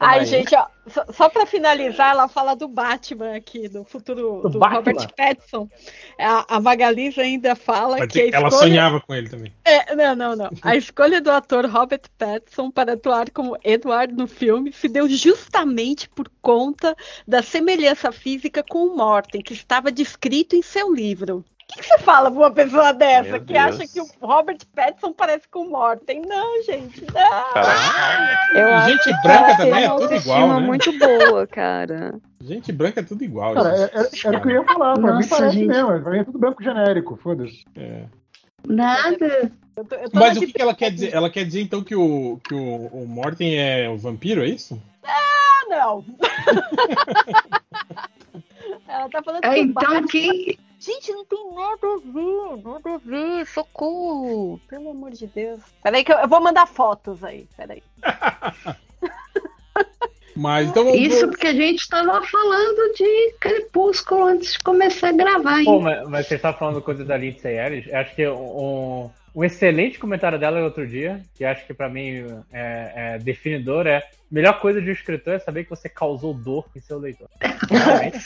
Ai, 0.00 0.20
aí. 0.20 0.26
gente, 0.26 0.54
ó, 0.54 0.66
só, 0.86 1.04
só 1.12 1.28
pra 1.28 1.44
finalizar, 1.44 2.10
ela 2.12 2.28
fala 2.28 2.54
do 2.54 2.68
Batman 2.68 3.34
aqui, 3.34 3.68
do 3.68 3.84
futuro 3.84 4.42
Do 4.42 4.50
do? 4.50 4.58
Robert 4.60 5.08
Pattinson. 5.16 5.68
A, 6.20 6.56
a 6.56 6.60
Magalisa 6.60 7.22
ainda 7.22 7.56
fala 7.56 7.96
Vai 7.98 8.06
que 8.06 8.20
a 8.20 8.24
ter- 8.24 8.34
Ela 8.34 8.48
escolha... 8.48 8.68
sonhava 8.68 9.00
com 9.00 9.12
ele 9.14 9.28
também. 9.28 9.52
É, 9.64 9.94
não, 9.96 10.14
não, 10.14 10.36
não. 10.36 10.50
A 10.62 10.76
escolha 10.76 11.20
do 11.20 11.30
ator 11.32 11.66
Robert 11.66 12.02
Pattinson 12.16 12.70
para 12.70 12.92
atuar 12.92 13.30
como 13.30 13.56
Edward 13.64 14.14
no 14.14 14.28
filme 14.28 14.72
se 14.72 14.88
deu 14.88 15.08
justamente 15.08 16.08
por 16.10 16.30
conta 16.40 16.94
da 17.26 17.42
semelhança 17.42 18.12
física 18.12 18.62
com 18.62 18.84
o 18.86 18.96
Morten, 18.96 19.42
que 19.42 19.52
estava 19.54 19.90
descrito 19.90 20.54
em 20.54 20.62
seu 20.62 20.94
livro. 20.94 21.44
O 21.70 21.72
que, 21.74 21.80
que 21.80 21.86
você 21.86 21.98
fala 21.98 22.30
pra 22.30 22.40
uma 22.40 22.50
pessoa 22.50 22.92
dessa 22.94 23.30
Meu 23.32 23.40
que 23.40 23.52
Deus. 23.52 23.58
acha 23.66 23.86
que 23.86 24.00
o 24.00 24.06
Robert 24.26 24.56
Pattinson 24.74 25.12
parece 25.12 25.46
com 25.48 25.60
o 25.66 25.70
Morten? 25.70 26.22
Não, 26.26 26.62
gente, 26.62 27.04
não. 27.12 28.58
Eu 28.58 28.80
Gente 28.88 29.10
branca 29.22 29.48
ela 29.50 29.56
também 29.58 29.84
é 29.84 29.88
uma 29.88 29.96
tudo 30.00 30.02
autoestima 30.04 30.34
igual, 30.38 30.60
né? 30.60 30.66
muito 30.66 30.98
boa, 30.98 31.46
cara. 31.46 32.14
Gente 32.42 32.72
branca 32.72 33.00
é 33.00 33.02
tudo 33.02 33.22
igual. 33.22 33.52
Cara, 33.54 33.76
gente. 33.76 33.90
era, 33.94 34.08
era 34.24 34.38
o 34.38 34.40
que 34.40 34.48
eu 34.48 34.52
ia 34.52 34.64
falar. 34.64 34.94
Pra 34.94 35.02
mim 35.12 35.16
Nossa, 35.18 35.36
parece 35.36 35.56
gente. 35.56 35.66
mesmo. 35.68 36.00
Pra 36.02 36.10
mim 36.12 36.18
é 36.20 36.24
tudo 36.24 36.38
branco 36.38 36.62
genérico, 36.62 37.18
foda-se. 37.22 37.64
É. 37.76 38.04
Nada. 38.66 39.52
Eu 39.76 39.84
tô- 39.84 39.94
eu 39.96 40.10
tô 40.10 40.18
Mas 40.18 40.36
o 40.38 40.40
que, 40.40 40.52
que 40.52 40.62
ela 40.62 40.74
quer 40.74 40.90
dizer? 40.90 41.14
Ela 41.14 41.28
quer 41.30 41.44
dizer 41.44 41.60
então 41.60 41.84
que 41.84 41.94
o, 41.94 42.40
que 42.48 42.54
o, 42.54 42.86
o 42.86 43.06
Morten 43.06 43.56
é 43.60 43.88
o 43.90 43.98
vampiro, 43.98 44.42
é 44.42 44.46
isso? 44.48 44.80
Ah, 45.04 45.66
não. 45.68 46.04
Ela 48.88 49.08
tá 49.10 49.22
falando 49.22 49.44
É, 49.44 49.52
que 49.54 49.60
o 49.60 49.64
então 49.64 49.82
Batman- 49.82 50.06
que. 50.08 50.58
Gente, 50.78 51.12
não 51.12 51.24
tem 51.24 51.54
nada 51.54 51.86
a 51.86 51.98
ver, 51.98 52.62
nada 52.62 52.94
a 52.94 52.98
ver, 52.98 53.46
socorro. 53.46 54.60
Pelo 54.68 54.90
amor 54.90 55.10
de 55.10 55.26
Deus. 55.26 55.60
Peraí 55.82 56.04
que 56.04 56.12
eu, 56.12 56.18
eu 56.18 56.28
vou 56.28 56.40
mandar 56.40 56.66
fotos 56.66 57.24
aí, 57.24 57.48
peraí. 57.56 57.82
Mas 60.38 60.68
então 60.68 60.94
Isso 60.94 61.26
porque 61.26 61.48
a 61.48 61.52
gente 61.52 61.80
estava 61.80 62.22
falando 62.24 62.94
de 62.94 63.32
Crepúsculo 63.40 64.22
antes 64.24 64.52
de 64.52 64.60
começar 64.60 65.08
a 65.08 65.12
gravar, 65.12 65.64
Pô, 65.64 65.78
hein? 65.78 65.82
mas, 65.82 66.08
mas 66.08 66.26
você 66.28 66.36
está 66.36 66.52
falando 66.52 66.80
coisa 66.80 67.04
da 67.04 67.16
Lindsay 67.16 67.58
Ellis. 67.58 67.92
Acho 67.92 68.14
que 68.14 68.28
um, 68.28 69.10
um 69.34 69.42
excelente 69.42 69.98
comentário 69.98 70.38
dela 70.38 70.62
outro 70.62 70.86
dia, 70.86 71.20
que 71.34 71.44
acho 71.44 71.66
que 71.66 71.74
pra 71.74 71.88
mim 71.88 72.24
é, 72.52 72.92
é 72.94 73.18
definidor, 73.18 73.88
é 73.88 74.00
melhor 74.30 74.60
coisa 74.60 74.80
de 74.80 74.88
um 74.88 74.92
escritor 74.92 75.34
é 75.34 75.38
saber 75.38 75.64
que 75.64 75.70
você 75.70 75.88
causou 75.88 76.34
dor 76.34 76.66
em 76.76 76.80
seu 76.80 76.98
leitor. 76.98 77.28
Realmente, 77.70 78.18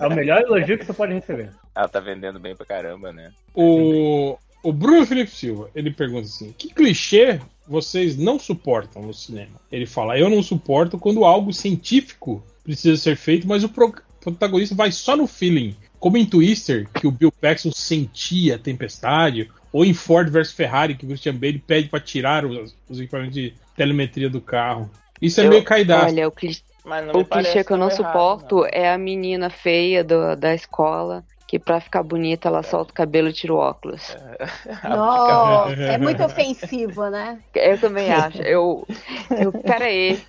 é 0.00 0.06
o 0.06 0.14
melhor 0.14 0.40
elogio 0.42 0.78
que 0.78 0.84
você 0.84 0.92
pode 0.92 1.14
receber. 1.14 1.50
Ela 1.74 1.88
tá 1.88 2.00
vendendo 2.00 2.38
bem 2.38 2.54
pra 2.54 2.66
caramba, 2.66 3.12
né? 3.12 3.32
o, 3.54 4.38
o 4.62 4.72
Bruno 4.72 5.06
Felipe 5.06 5.30
Silva, 5.30 5.70
ele 5.74 5.90
pergunta 5.90 6.26
assim: 6.26 6.54
que 6.56 6.72
clichê 6.72 7.40
vocês 7.68 8.16
não 8.16 8.38
suportam 8.38 9.02
no 9.02 9.14
cinema? 9.14 9.60
Ele 9.70 9.86
fala: 9.86 10.18
eu 10.18 10.28
não 10.28 10.42
suporto 10.42 10.98
quando 10.98 11.24
algo 11.24 11.52
científico 11.52 12.44
precisa 12.64 12.96
ser 12.96 13.16
feito, 13.16 13.46
mas 13.46 13.64
o 13.64 13.68
pro- 13.68 13.94
protagonista 14.20 14.74
vai 14.74 14.90
só 14.90 15.16
no 15.16 15.26
feeling. 15.26 15.76
Como 15.98 16.16
em 16.16 16.26
Twister, 16.26 16.88
que 16.92 17.06
o 17.06 17.10
Bill 17.10 17.32
Paxton 17.32 17.72
sentia 17.72 18.56
a 18.56 18.58
tempestade, 18.58 19.50
ou 19.72 19.84
em 19.84 19.94
Ford 19.94 20.28
vs 20.28 20.52
Ferrari, 20.52 20.94
que 20.94 21.04
o 21.04 21.08
Christian 21.08 21.34
Bale 21.34 21.58
pede 21.58 21.88
pra 21.88 22.00
tirar 22.00 22.44
os, 22.44 22.76
os 22.88 23.00
equipamentos 23.00 23.34
de 23.34 23.54
telemetria 23.76 24.28
do 24.28 24.40
carro. 24.40 24.90
Isso 25.20 25.40
é 25.40 25.46
Eu- 25.46 25.50
meio 25.50 25.64
caidaço. 25.64 26.06
Olha, 26.06 26.28
o 26.28 26.32
clichê, 26.32 26.62
Mas 26.84 27.04
não 27.06 27.14
me 27.14 27.20
o 27.20 27.24
clichê 27.24 27.64
que 27.64 27.72
eu 27.72 27.76
não 27.76 27.86
errado, 27.88 27.96
suporto 27.96 28.56
não. 28.56 28.68
é 28.72 28.92
a 28.92 28.98
menina 28.98 29.50
feia 29.50 30.04
do- 30.04 30.36
da 30.36 30.54
escola, 30.54 31.24
que 31.48 31.58
pra 31.58 31.80
ficar 31.80 32.02
bonita 32.02 32.48
ela 32.48 32.62
solta 32.62 32.90
o 32.92 32.94
cabelo 32.94 33.28
e 33.28 33.32
tira 33.32 33.54
o 33.54 33.56
óculos. 33.58 34.16
Nossa, 34.84 35.72
é 35.82 35.98
muito 35.98 36.22
ofensivo, 36.24 37.08
né? 37.08 37.38
Eu 37.54 37.78
também 37.78 38.12
acho. 38.12 38.42
Eu. 38.42 38.86
eu 39.38 39.52
peraí. 39.52 40.20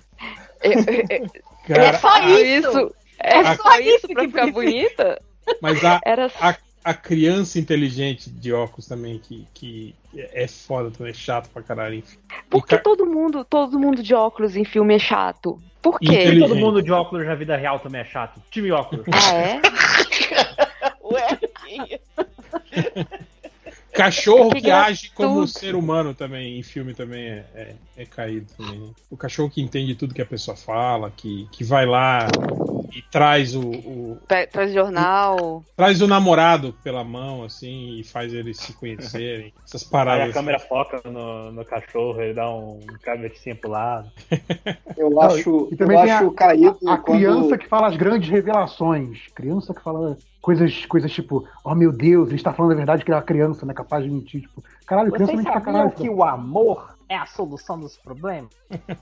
Eu- 0.62 0.72
eu- 0.72 1.76
É 1.76 1.92
só 1.94 2.20
tudo 2.20 2.38
isso. 2.40 2.94
É, 3.20 3.38
É 3.38 3.56
só 3.56 3.62
só 3.62 3.78
isso 3.80 3.96
isso 3.96 4.08
pra 4.08 4.22
que 4.22 4.28
ficar 4.28 4.52
precisa. 4.52 4.52
bonita? 4.52 5.20
mas 5.62 5.84
a, 5.84 6.00
Era 6.04 6.26
a, 6.40 6.56
a 6.84 6.94
criança 6.94 7.58
inteligente 7.58 8.30
de 8.30 8.52
óculos 8.52 8.86
também, 8.86 9.18
que, 9.18 9.46
que 9.52 9.94
é 10.16 10.46
foda 10.48 10.90
também, 10.90 11.10
é 11.10 11.14
chato 11.14 11.50
pra 11.50 11.62
caralho. 11.62 11.96
enfim. 11.96 12.16
Por 12.48 12.66
que 12.66 12.76
ca- 12.76 12.82
todo 12.82 13.04
mundo, 13.04 13.44
todo 13.44 13.78
mundo 13.78 14.02
de 14.02 14.14
óculos 14.14 14.56
em 14.56 14.64
filme 14.64 14.94
é 14.94 14.98
chato? 14.98 15.60
Por 15.82 15.98
quê? 15.98 16.06
Inteligente. 16.06 16.40
Todo 16.48 16.56
mundo 16.56 16.82
de 16.82 16.90
óculos 16.90 17.26
na 17.26 17.34
vida 17.34 17.56
real 17.56 17.78
também 17.80 18.00
é 18.00 18.04
chato. 18.04 18.40
Time 18.50 18.70
óculos. 18.72 19.04
Ah, 19.12 19.34
é? 19.34 19.60
Ué, 21.10 21.38
Cachorro 23.92 24.50
Que 24.50 24.60
que 24.60 24.70
age 24.70 25.10
como 25.10 25.40
tudo. 25.40 25.46
ser 25.48 25.74
humano 25.74 26.14
também, 26.14 26.58
em 26.58 26.62
filme 26.62 26.94
também 26.94 27.22
é, 27.30 27.44
é, 27.54 27.74
é 27.96 28.04
caído 28.06 28.46
também. 28.56 28.78
né? 28.78 28.90
O 29.10 29.16
cachorro 29.16 29.50
que 29.50 29.60
entende 29.60 29.94
tudo 29.94 30.14
que 30.14 30.22
a 30.22 30.26
pessoa 30.26 30.56
fala, 30.56 31.10
que, 31.16 31.48
que 31.50 31.64
vai 31.64 31.84
lá 31.84 32.28
e 32.94 33.02
traz 33.10 33.54
o, 33.54 33.60
o- 33.70 34.18
Tra- 34.26 34.46
Traz 34.46 34.72
jornal. 34.72 35.62
traz 35.76 36.00
o 36.00 36.06
namorado 36.06 36.74
pela 36.82 37.04
mão, 37.04 37.44
assim, 37.44 37.98
e 37.98 38.04
faz 38.04 38.32
eles 38.32 38.56
se 38.58 38.72
conhecerem. 38.72 39.52
Essas 39.64 39.84
Aí 39.84 39.90
paradas. 39.90 40.30
a 40.30 40.32
câmera 40.32 40.58
foca 40.58 41.00
no, 41.04 41.52
no 41.52 41.64
cachorro, 41.64 42.20
ele 42.20 42.34
dá 42.34 42.50
um 42.50 42.80
cabecinha 43.02 43.54
pro 43.54 43.70
lado. 43.70 44.10
Eu 44.96 45.20
acho, 45.20 45.68
e 45.72 45.76
também 45.76 45.96
eu 45.98 46.02
tem 46.04 46.12
acho 46.12 46.26
a- 46.28 46.34
caído 46.34 46.78
A 46.86 46.96
quando... 46.98 47.16
criança 47.18 47.58
que 47.58 47.68
fala 47.68 47.88
as 47.88 47.96
grandes 47.96 48.28
revelações. 48.28 49.18
Criança 49.34 49.72
que 49.74 49.82
fala 49.82 50.16
coisas, 50.40 50.86
coisas 50.86 51.12
tipo, 51.12 51.46
oh 51.64 51.74
meu 51.74 51.92
Deus, 51.92 52.28
ele 52.28 52.36
está 52.36 52.52
falando 52.52 52.72
a 52.72 52.76
verdade 52.76 53.04
que 53.04 53.10
ele 53.10 53.14
é 53.16 53.18
uma 53.18 53.24
criança, 53.24 53.64
não 53.66 53.72
é 53.72 53.74
capaz 53.74 54.04
de 54.04 54.10
mentir. 54.10 54.42
Tipo, 54.42 54.62
caralho, 54.86 55.12
criança 55.12 55.32
Vocês 55.32 55.44
mente 55.44 55.52
pra 55.52 55.60
sabiam 55.60 55.74
caralho. 55.90 55.96
que 55.96 56.08
o 56.08 56.24
amor 56.24 56.97
é 57.08 57.16
a 57.16 57.26
solução 57.26 57.78
dos 57.78 57.96
problemas? 57.96 58.50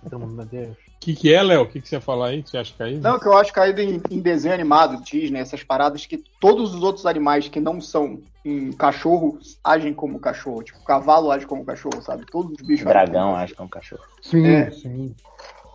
Todo 0.09 0.21
mundo, 0.21 0.35
meu 0.35 0.45
Deus. 0.47 0.77
O 0.77 0.77
que, 1.01 1.15
que 1.15 1.33
é, 1.35 1.43
Léo? 1.43 1.63
O 1.63 1.67
que, 1.67 1.81
que 1.81 1.89
você 1.89 1.97
ia 1.97 2.01
falar 2.01 2.29
aí? 2.29 2.43
Você 2.43 2.57
acha 2.59 2.75
caído? 2.77 3.01
Não, 3.01 3.19
que 3.19 3.27
eu 3.27 3.37
acho 3.37 3.53
caído 3.53 3.81
em, 3.81 4.01
em 4.11 4.21
desenho 4.21 4.55
animado, 4.55 5.03
Disney, 5.03 5.41
essas 5.41 5.63
paradas 5.63 6.07
que 6.07 6.23
todos 6.41 6.75
os 6.75 6.83
outros 6.83 7.07
animais 7.07 7.49
que 7.49 7.61
não 7.61 7.81
são 7.81 8.21
um 8.45 8.73
cachorro 8.73 9.39
agem 9.63 9.93
como 9.93 10.19
cachorro. 10.21 10.63
Tipo, 10.63 10.79
o 10.81 10.85
cavalo 10.85 11.31
age 11.31 11.47
como 11.47 11.65
cachorro, 11.65 12.01
sabe? 12.03 12.25
Todos 12.31 12.53
os 12.53 12.67
bichos 12.67 12.87
agem 12.87 13.05
Dragão, 13.13 13.31
como 13.31 13.39
é 13.59 13.63
um 13.63 13.69
cachorro. 13.69 14.03
Sim, 14.23 14.47
É. 14.47 14.71
sim. 14.71 15.15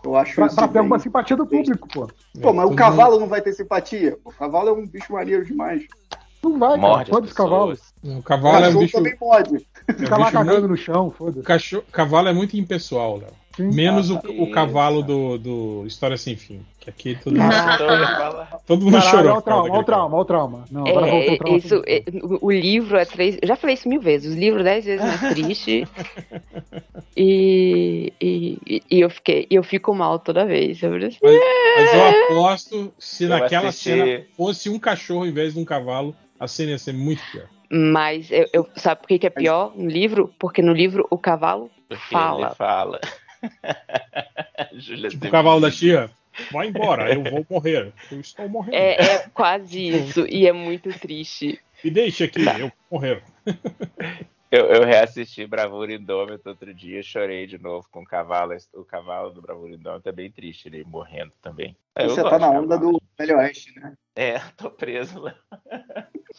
Eu 0.03 0.15
acho 0.15 0.33
Pra, 0.33 0.47
isso 0.47 0.55
pra 0.55 0.67
ter 0.67 0.79
alguma 0.79 0.97
simpatia 0.97 1.37
do 1.37 1.45
público, 1.45 1.87
pô. 1.87 2.07
Pô, 2.41 2.51
mas 2.53 2.63
Todo 2.65 2.73
o 2.73 2.75
cavalo 2.75 3.19
não 3.19 3.27
vai 3.27 3.39
ter 3.41 3.53
simpatia. 3.53 4.17
O 4.25 4.31
cavalo 4.31 4.69
é 4.69 4.71
um 4.73 4.87
bicho 4.87 5.13
maneiro 5.13 5.45
demais. 5.45 5.83
Não 6.43 6.57
vai, 6.57 6.69
cara. 6.69 6.81
Morde 6.81 7.09
Foda 7.11 7.21
as 7.25 7.27
esse 7.29 7.35
cavalo. 7.37 7.69
pessoas. 7.71 7.93
mundo- 8.03 8.15
O 8.15 8.19
O 8.19 8.23
cavalo 8.23 8.55
é 8.55 8.59
um 8.59 8.63
cachorro 8.63 8.79
bicho. 8.81 8.97
também 8.97 9.15
pode. 9.17 9.67
é 9.89 9.93
Fica 9.93 10.17
lá 10.17 10.25
bicho 10.25 10.31
cagando 10.37 10.59
muito- 10.59 10.67
no 10.69 10.77
chão, 10.77 11.07
o 11.07 11.11
foda-se. 11.11 11.43
cachorro- 11.45 11.83
cavalo 11.91 12.27
é 12.29 12.33
muito 12.33 12.55
impessoal, 12.57 13.17
Léo. 13.17 13.41
Menos 13.59 14.09
o, 14.09 14.15
o 14.15 14.49
cavalo 14.49 15.03
do, 15.03 15.37
do 15.37 15.83
História 15.85 16.15
Sem 16.15 16.37
Fim. 16.37 16.61
Que 16.79 16.89
aqui 16.89 17.15
todo 17.21 17.33
mundo, 17.37 17.53
eu 17.53 18.59
todo 18.65 18.85
mundo 18.85 18.93
Caralho, 18.93 19.09
chorou. 19.11 19.29
olha 19.31 19.37
o 19.37 19.41
trauma, 19.41 19.63
olha 19.69 19.79
o 19.79 19.83
trauma, 19.83 20.15
olha 20.15 20.21
o 20.21 20.25
trauma. 20.25 20.65
Não, 20.71 20.87
agora 20.87 21.05
voltou 21.07 21.29
É, 21.29 21.33
o 21.33 21.37
trauma. 21.37 21.57
isso, 21.57 21.83
é, 21.85 22.03
o, 22.23 22.47
o 22.47 22.51
livro 22.51 22.95
é 22.97 23.03
três. 23.03 23.37
Eu 23.41 23.47
já 23.49 23.57
falei 23.57 23.73
isso 23.73 23.89
mil 23.89 23.99
vezes. 24.01 24.31
Os 24.31 24.37
livros 24.37 24.63
dez 24.63 24.85
vezes 24.85 25.05
mais 25.05 25.19
triste. 25.33 25.85
e, 27.15 28.13
e, 28.21 28.81
e 28.89 29.01
eu 29.01 29.09
fiquei, 29.09 29.47
eu 29.49 29.63
fico 29.63 29.93
mal 29.93 30.17
toda 30.19 30.45
vez 30.45 30.79
sobre 30.79 31.07
isso. 31.07 31.17
Mas 31.21 31.93
eu 31.93 32.23
aposto 32.25 32.93
se 32.97 33.25
Eu 33.25 33.29
naquela 33.29 33.69
assisti- 33.69 33.89
cena 33.89 34.23
fosse 34.35 34.69
um 34.69 34.79
cachorro 34.79 35.25
em 35.25 35.31
vez 35.33 35.53
de 35.53 35.59
um 35.59 35.65
cavalo, 35.65 36.15
a 36.39 36.47
cena 36.47 36.71
ia 36.71 36.77
ser 36.77 36.93
muito 36.93 37.21
pior. 37.31 37.47
Mas 37.71 38.29
eu, 38.31 38.47
eu- 38.51 38.69
sabe 38.75 39.01
por 39.01 39.07
que, 39.07 39.19
que 39.19 39.27
é 39.27 39.29
pior 39.29 39.73
no 39.77 39.87
livro? 39.89 40.33
Porque 40.37 40.61
no 40.61 40.73
livro 40.73 41.07
o 41.09 41.17
cavalo 41.17 41.71
Porque 41.87 42.03
Fala. 42.11 42.47
ele 42.47 42.55
fala. 42.55 42.99
Júlia 44.73 45.09
Tipo 45.09 45.27
o 45.27 45.31
cavalo 45.31 45.61
da 45.61 45.71
tia. 45.71 46.11
Vai 46.51 46.67
embora, 46.67 47.13
eu 47.13 47.23
vou 47.23 47.45
morrer. 47.49 47.93
Eu 48.11 48.19
estou 48.19 48.47
morrendo. 48.47 48.75
é, 48.75 48.93
é 49.01 49.29
quase 49.33 49.87
isso 49.87 50.25
e 50.27 50.47
é 50.47 50.53
muito 50.53 50.89
triste. 50.99 51.59
Me 51.83 51.89
deixe 51.91 52.23
aqui, 52.25 52.43
Tá. 52.45 52.59
eu 52.59 52.67
vou 52.89 52.99
morrer. 52.99 53.23
Eu, 54.49 54.65
eu 54.65 54.85
reassisti 54.85 55.45
Bravura 55.47 55.93
Indômita 55.93 56.49
outro 56.49 56.73
dia 56.73 56.99
e 56.99 57.03
chorei 57.03 57.47
de 57.47 57.57
novo 57.57 57.87
com 57.89 58.01
o 58.01 58.05
cavalo. 58.05 58.53
O 58.73 58.83
cavalo 58.83 59.31
do 59.31 59.41
Bravura 59.41 59.73
Indômita 59.73 60.09
é 60.09 60.13
bem 60.13 60.29
triste, 60.29 60.67
ele 60.67 60.83
morrendo 60.83 61.31
também. 61.41 61.75
Eu 61.95 62.09
Você 62.09 62.21
tá 62.23 62.37
na 62.37 62.49
onda 62.49 62.77
do 62.77 63.01
Velho 63.17 63.37
Oeste, 63.37 63.77
né? 63.79 63.93
É, 64.15 64.39
tô 64.57 64.69
preso 64.69 65.19
lá. 65.21 65.35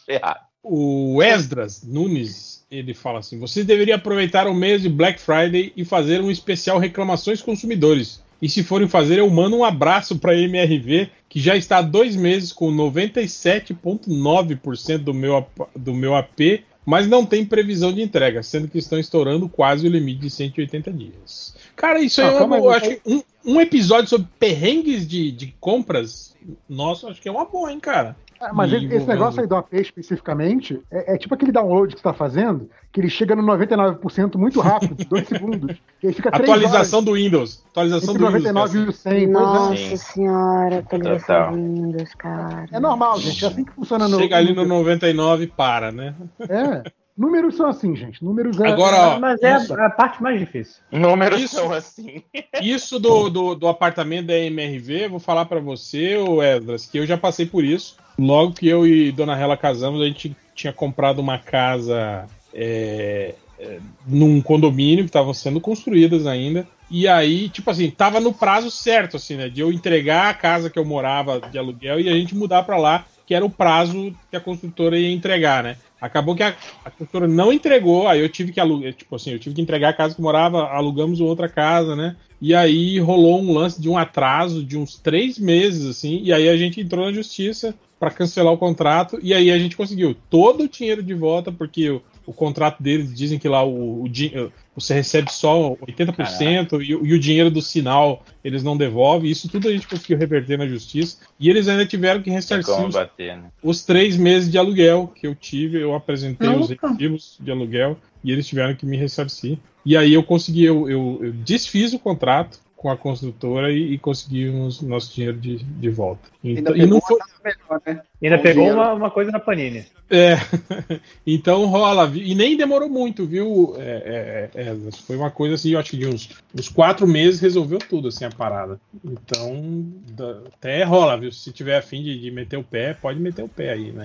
Ferrado. 0.05 0.52
O 0.63 1.21
Esdras 1.21 1.83
Nunes, 1.83 2.63
ele 2.71 2.93
fala 2.93 3.19
assim: 3.19 3.37
vocês 3.37 3.65
deveriam 3.65 3.97
aproveitar 3.97 4.47
o 4.47 4.53
mês 4.53 4.81
de 4.81 4.87
Black 4.89 5.19
Friday 5.19 5.73
e 5.75 5.83
fazer 5.83 6.21
um 6.21 6.31
especial 6.31 6.79
reclamações 6.79 7.41
consumidores. 7.41 8.23
E 8.41 8.47
se 8.49 8.63
forem 8.63 8.87
fazer, 8.87 9.19
eu 9.19 9.29
mando 9.29 9.57
um 9.57 9.63
abraço 9.63 10.17
para 10.17 10.31
a 10.33 10.37
MRV, 10.37 11.09
que 11.29 11.39
já 11.39 11.55
está 11.55 11.77
há 11.77 11.81
dois 11.81 12.15
meses 12.15 12.51
com 12.51 12.69
97,9% 12.71 14.97
do 14.99 15.13
meu, 15.13 15.37
ap- 15.37 15.69
do 15.75 15.93
meu 15.93 16.15
AP, 16.15 16.63
mas 16.85 17.07
não 17.07 17.25
tem 17.25 17.45
previsão 17.45 17.93
de 17.93 18.01
entrega, 18.01 18.43
sendo 18.43 18.67
que 18.67 18.77
estão 18.77 18.99
estourando 18.99 19.47
quase 19.47 19.87
o 19.87 19.89
limite 19.89 20.19
de 20.21 20.29
180 20.29 20.91
dias. 20.91 21.55
Cara, 21.75 21.99
isso 22.01 22.21
aí 22.21 22.27
Ah, 22.27 22.31
é 22.31 22.43
uma, 22.43 22.57
eu 22.57 22.69
acho 22.69 22.89
que 22.89 22.99
um, 23.05 23.21
um 23.45 23.61
episódio 23.61 24.09
sobre 24.09 24.27
perrengues 24.37 25.07
de, 25.07 25.31
de 25.31 25.55
compras, 25.59 26.35
nossa, 26.67 27.07
acho 27.07 27.21
que 27.21 27.29
é 27.29 27.31
uma 27.31 27.45
boa, 27.45 27.71
hein, 27.71 27.79
cara. 27.79 28.17
Ah, 28.43 28.53
Mas 28.53 28.71
E 28.71 28.85
esse, 28.87 29.07
negócio 29.07 29.39
aí 29.39 29.47
do 29.47 29.55
AP 29.55 29.73
especificamente 29.73 30.81
é, 30.91 31.15
é 31.15 31.17
tipo 31.17 31.33
aquele 31.33 31.51
download 31.51 31.93
que 31.93 32.01
você 32.01 32.03
tá 32.03 32.13
fazendo, 32.13 32.69
que 32.91 32.99
ele 32.99 33.09
chega 33.09 33.35
no 33.35 33.43
99% 33.43 34.35
muito 34.35 34.59
rápido, 34.59 35.03
dois 35.05 35.25
segundos. 35.29 35.77
E 36.01 36.07
aí 36.07 36.13
fica 36.13 36.29
três 36.29 36.49
Atualização 36.49 37.01
do 37.01 37.13
Windows. 37.13 37.63
Atualização 37.71 38.13
horas, 38.13 38.21
do 38.21 38.37
entre 38.37 38.49
Windows. 38.49 38.73
99 38.73 38.79
e 38.79 38.89
o 38.89 38.91
100. 38.91 39.11
pois 39.11 39.23
é. 39.23 39.27
Nossa 39.27 39.75
Sim. 39.75 39.97
senhora, 39.97 40.79
atualização 40.79 41.53
Windows, 41.53 42.15
cara. 42.15 42.65
É 42.71 42.79
normal, 42.79 43.19
gente. 43.19 43.45
É 43.45 43.47
assim 43.47 43.63
que 43.63 43.71
funciona 43.71 44.07
no. 44.07 44.19
Chega 44.19 44.37
ali 44.37 44.53
no 44.53 44.65
99 44.65 45.43
e 45.43 45.47
para, 45.47 45.91
né? 45.91 46.13
É. 46.41 46.83
Números 47.15 47.55
são 47.55 47.67
assim, 47.67 47.95
gente. 47.95 48.23
Números 48.23 48.59
é. 48.59 48.67
Agora, 48.67 49.15
ó, 49.15 49.19
Mas 49.19 49.41
é 49.43 49.55
isso, 49.55 49.73
a, 49.75 49.85
a 49.85 49.89
parte 49.89 50.21
mais 50.21 50.39
difícil. 50.39 50.81
Números 50.91 51.39
Isso. 51.39 51.55
são 51.55 51.71
assim. 51.71 52.23
isso 52.61 52.99
do, 52.99 53.29
do, 53.29 53.55
do 53.55 53.67
apartamento 53.67 54.27
da 54.27 54.37
MRV, 54.37 55.05
eu 55.05 55.09
vou 55.11 55.19
falar 55.19 55.45
pra 55.45 55.59
você, 55.59 56.17
ô 56.17 56.41
Esdras, 56.41 56.87
que 56.87 56.97
eu 56.97 57.05
já 57.05 57.15
passei 57.15 57.45
por 57.45 57.63
isso. 57.63 57.97
Logo 58.17 58.53
que 58.53 58.67
eu 58.67 58.85
e 58.85 59.11
Dona 59.11 59.35
Rela 59.35 59.57
casamos, 59.57 60.01
a 60.01 60.05
gente 60.05 60.35
tinha 60.53 60.71
comprado 60.71 61.19
uma 61.19 61.37
casa 61.37 62.27
é, 62.53 63.33
é, 63.59 63.79
num 64.05 64.41
condomínio 64.41 65.03
que 65.03 65.09
estavam 65.09 65.33
sendo 65.33 65.59
construídas 65.59 66.27
ainda. 66.27 66.67
E 66.91 67.07
aí, 67.07 67.49
tipo 67.49 67.71
assim, 67.71 67.89
tava 67.89 68.19
no 68.19 68.33
prazo 68.33 68.69
certo, 68.69 69.17
assim, 69.17 69.35
né? 69.35 69.49
De 69.49 69.61
eu 69.61 69.71
entregar 69.71 70.29
a 70.29 70.33
casa 70.33 70.69
que 70.69 70.77
eu 70.77 70.85
morava 70.85 71.39
de 71.39 71.57
aluguel 71.57 71.99
e 71.99 72.07
a 72.07 72.13
gente 72.13 72.35
mudar 72.35 72.63
pra 72.63 72.77
lá, 72.77 73.05
que 73.25 73.33
era 73.33 73.45
o 73.45 73.49
prazo 73.49 74.13
que 74.29 74.35
a 74.35 74.39
construtora 74.39 74.97
ia 74.97 75.11
entregar, 75.11 75.63
né? 75.63 75.77
Acabou 75.99 76.35
que 76.35 76.43
a, 76.43 76.55
a 76.83 76.91
construtora 76.91 77.27
não 77.27 77.53
entregou, 77.53 78.07
aí 78.07 78.19
eu 78.19 78.27
tive 78.27 78.51
que 78.51 78.59
alugar, 78.59 78.93
tipo 78.93 79.15
assim, 79.15 79.31
eu 79.31 79.39
tive 79.39 79.55
que 79.55 79.61
entregar 79.61 79.89
a 79.89 79.93
casa 79.93 80.15
que 80.15 80.21
morava, 80.21 80.67
alugamos 80.67 81.21
outra 81.21 81.47
casa, 81.47 81.95
né? 81.95 82.15
E 82.41 82.53
aí 82.53 82.99
rolou 82.99 83.41
um 83.41 83.53
lance 83.53 83.81
de 83.81 83.89
um 83.89 83.97
atraso 83.97 84.63
de 84.63 84.77
uns 84.77 84.97
três 84.97 85.39
meses, 85.39 85.85
assim, 85.85 86.21
e 86.23 86.33
aí 86.33 86.49
a 86.49 86.57
gente 86.57 86.81
entrou 86.81 87.05
na 87.05 87.13
justiça 87.13 87.73
para 87.97 88.11
cancelar 88.11 88.51
o 88.51 88.57
contrato, 88.57 89.17
e 89.23 89.33
aí 89.33 89.49
a 89.49 89.57
gente 89.57 89.77
conseguiu 89.77 90.13
todo 90.29 90.65
o 90.65 90.67
dinheiro 90.67 91.01
de 91.01 91.13
volta, 91.13 91.53
porque 91.53 91.89
o, 91.89 92.01
o 92.25 92.33
contrato 92.33 92.81
deles 92.81 93.13
dizem 93.13 93.37
que 93.37 93.47
lá 93.47 93.63
o, 93.63 94.03
o 94.03 94.09
di- 94.09 94.31
você 94.75 94.93
recebe 94.93 95.31
só 95.31 95.75
80% 95.75 96.81
e, 96.81 96.95
o- 96.95 97.05
e 97.05 97.13
o 97.13 97.19
dinheiro 97.19 97.51
do 97.51 97.61
sinal 97.61 98.23
eles 98.43 98.63
não 98.63 98.75
devolvem. 98.77 99.29
Isso 99.29 99.49
tudo 99.49 99.67
a 99.67 99.71
gente 99.71 99.87
conseguiu 99.87 100.17
reverter 100.17 100.57
na 100.57 100.67
justiça. 100.67 101.17
E 101.39 101.49
eles 101.49 101.67
ainda 101.67 101.85
tiveram 101.85 102.21
que 102.21 102.29
É 102.29 102.33
ressarcir 102.33 102.73
como 102.73 102.87
os, 102.87 102.93
bater, 102.95 103.37
né? 103.37 103.51
os 103.61 103.83
três 103.83 104.15
meses 104.17 104.49
de 104.51 104.57
aluguel 104.57 105.11
que 105.15 105.27
eu 105.27 105.35
tive. 105.35 105.79
Eu 105.81 105.93
apresentei 105.93 106.49
os 106.49 106.69
recibos 106.69 107.37
de 107.39 107.51
aluguel 107.51 107.97
e 108.23 108.31
eles 108.31 108.47
tiveram 108.47 108.73
que 108.75 108.85
me 108.85 108.97
ressarcir. 108.97 109.57
E 109.85 109.97
aí 109.97 110.13
eu 110.13 110.23
consegui, 110.23 110.63
eu, 110.63 110.89
eu- 110.89 111.19
eu 111.21 111.31
desfiz 111.33 111.93
o 111.93 111.99
contrato 111.99 112.59
com 112.83 112.89
a 112.89 112.97
construtora 112.97 113.71
e, 113.71 113.93
e 113.93 113.97
conseguimos 113.97 114.81
nosso 114.81 115.15
dinheiro 115.15 115.37
de, 115.39 115.55
de 115.55 115.89
volta. 115.89 116.27
Ainda 116.43 116.59
Então, 116.59 116.75
e 116.75 116.79
pegou 116.79 116.89
não 116.89 116.97
uma 116.97 117.07
foi, 117.07 117.17
melhor, 117.45 117.81
né? 117.85 118.01
Ainda 118.21 118.39
pegou 118.39 118.69
uma, 118.73 118.91
uma 118.91 119.09
coisa 119.09 119.31
na 119.31 119.39
Panini. 119.39 119.85
É, 120.09 120.35
então 121.25 121.65
rola, 121.67 122.11
e 122.13 122.35
nem 122.35 122.57
demorou 122.57 122.89
muito, 122.89 123.25
viu? 123.25 123.73
É, 123.77 124.51
é, 124.53 124.61
é, 124.61 124.75
foi 125.07 125.15
uma 125.15 125.31
coisa 125.31 125.55
assim, 125.55 125.69
eu 125.69 125.79
acho 125.79 125.91
que 125.91 125.97
de 125.97 126.07
uns, 126.07 126.29
uns 126.53 126.67
quatro 126.67 127.07
meses 127.07 127.39
resolveu 127.39 127.79
tudo, 127.79 128.09
assim, 128.09 128.25
a 128.25 128.29
parada. 128.29 128.77
Então, 129.01 129.85
da- 130.09 130.41
até 130.53 130.83
rola, 130.83 131.17
viu? 131.17 131.31
Se 131.31 131.53
tiver 131.53 131.77
afim 131.77 132.03
de, 132.03 132.19
de 132.19 132.31
meter 132.31 132.57
o 132.57 132.63
pé, 132.65 132.93
pode 132.93 133.17
meter 133.17 133.43
o 133.43 133.47
pé 133.49 133.71
aí 133.71 133.93
na, 133.93 134.03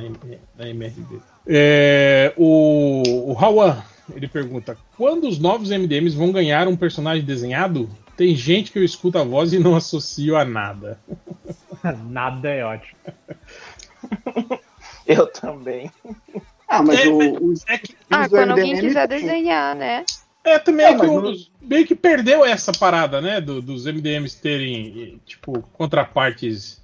na 0.56 0.68
MRV. 0.68 1.18
É, 1.48 2.32
o, 2.36 3.32
o 3.32 3.36
Hawan, 3.36 3.82
ele 4.14 4.28
pergunta: 4.28 4.78
quando 4.96 5.26
os 5.28 5.40
novos 5.40 5.70
MDMs 5.70 6.16
vão 6.16 6.30
ganhar 6.30 6.68
um 6.68 6.76
personagem 6.76 7.24
desenhado? 7.24 7.90
Tem 8.18 8.34
gente 8.34 8.72
que 8.72 8.78
eu 8.80 8.84
escuto 8.84 9.16
a 9.16 9.22
voz 9.22 9.52
e 9.52 9.60
não 9.60 9.76
associo 9.76 10.36
a 10.36 10.44
nada. 10.44 10.98
Nada 12.10 12.48
é 12.50 12.64
ótimo. 12.64 12.98
Eu 15.06 15.26
também. 15.28 15.90
Ah, 16.68 16.82
mas 16.82 16.98
É, 17.00 17.08
o, 17.08 17.44
os, 17.52 17.64
É 17.68 17.78
que 17.78 17.96
Ah, 18.10 18.28
quando 18.28 18.50
alguém 18.50 18.78
quiser 18.78 19.06
desenhar, 19.06 19.74
né? 19.76 20.04
É, 20.44 20.58
também 20.58 20.84
É, 20.84 20.90
é 20.90 20.98
que 20.98 21.06
o- 21.06 21.20
não- 21.22 21.34
meio 21.62 21.86
que 21.86 21.94
perdeu 21.94 22.44
essa 22.44 22.72
parada, 22.72 23.20
né? 23.20 23.40
do- 23.40 23.62
dos 23.62 23.86
MDMs 23.86 24.40
terem, 24.40 25.20
tipo, 25.24 25.62
contrapartes 25.72 26.77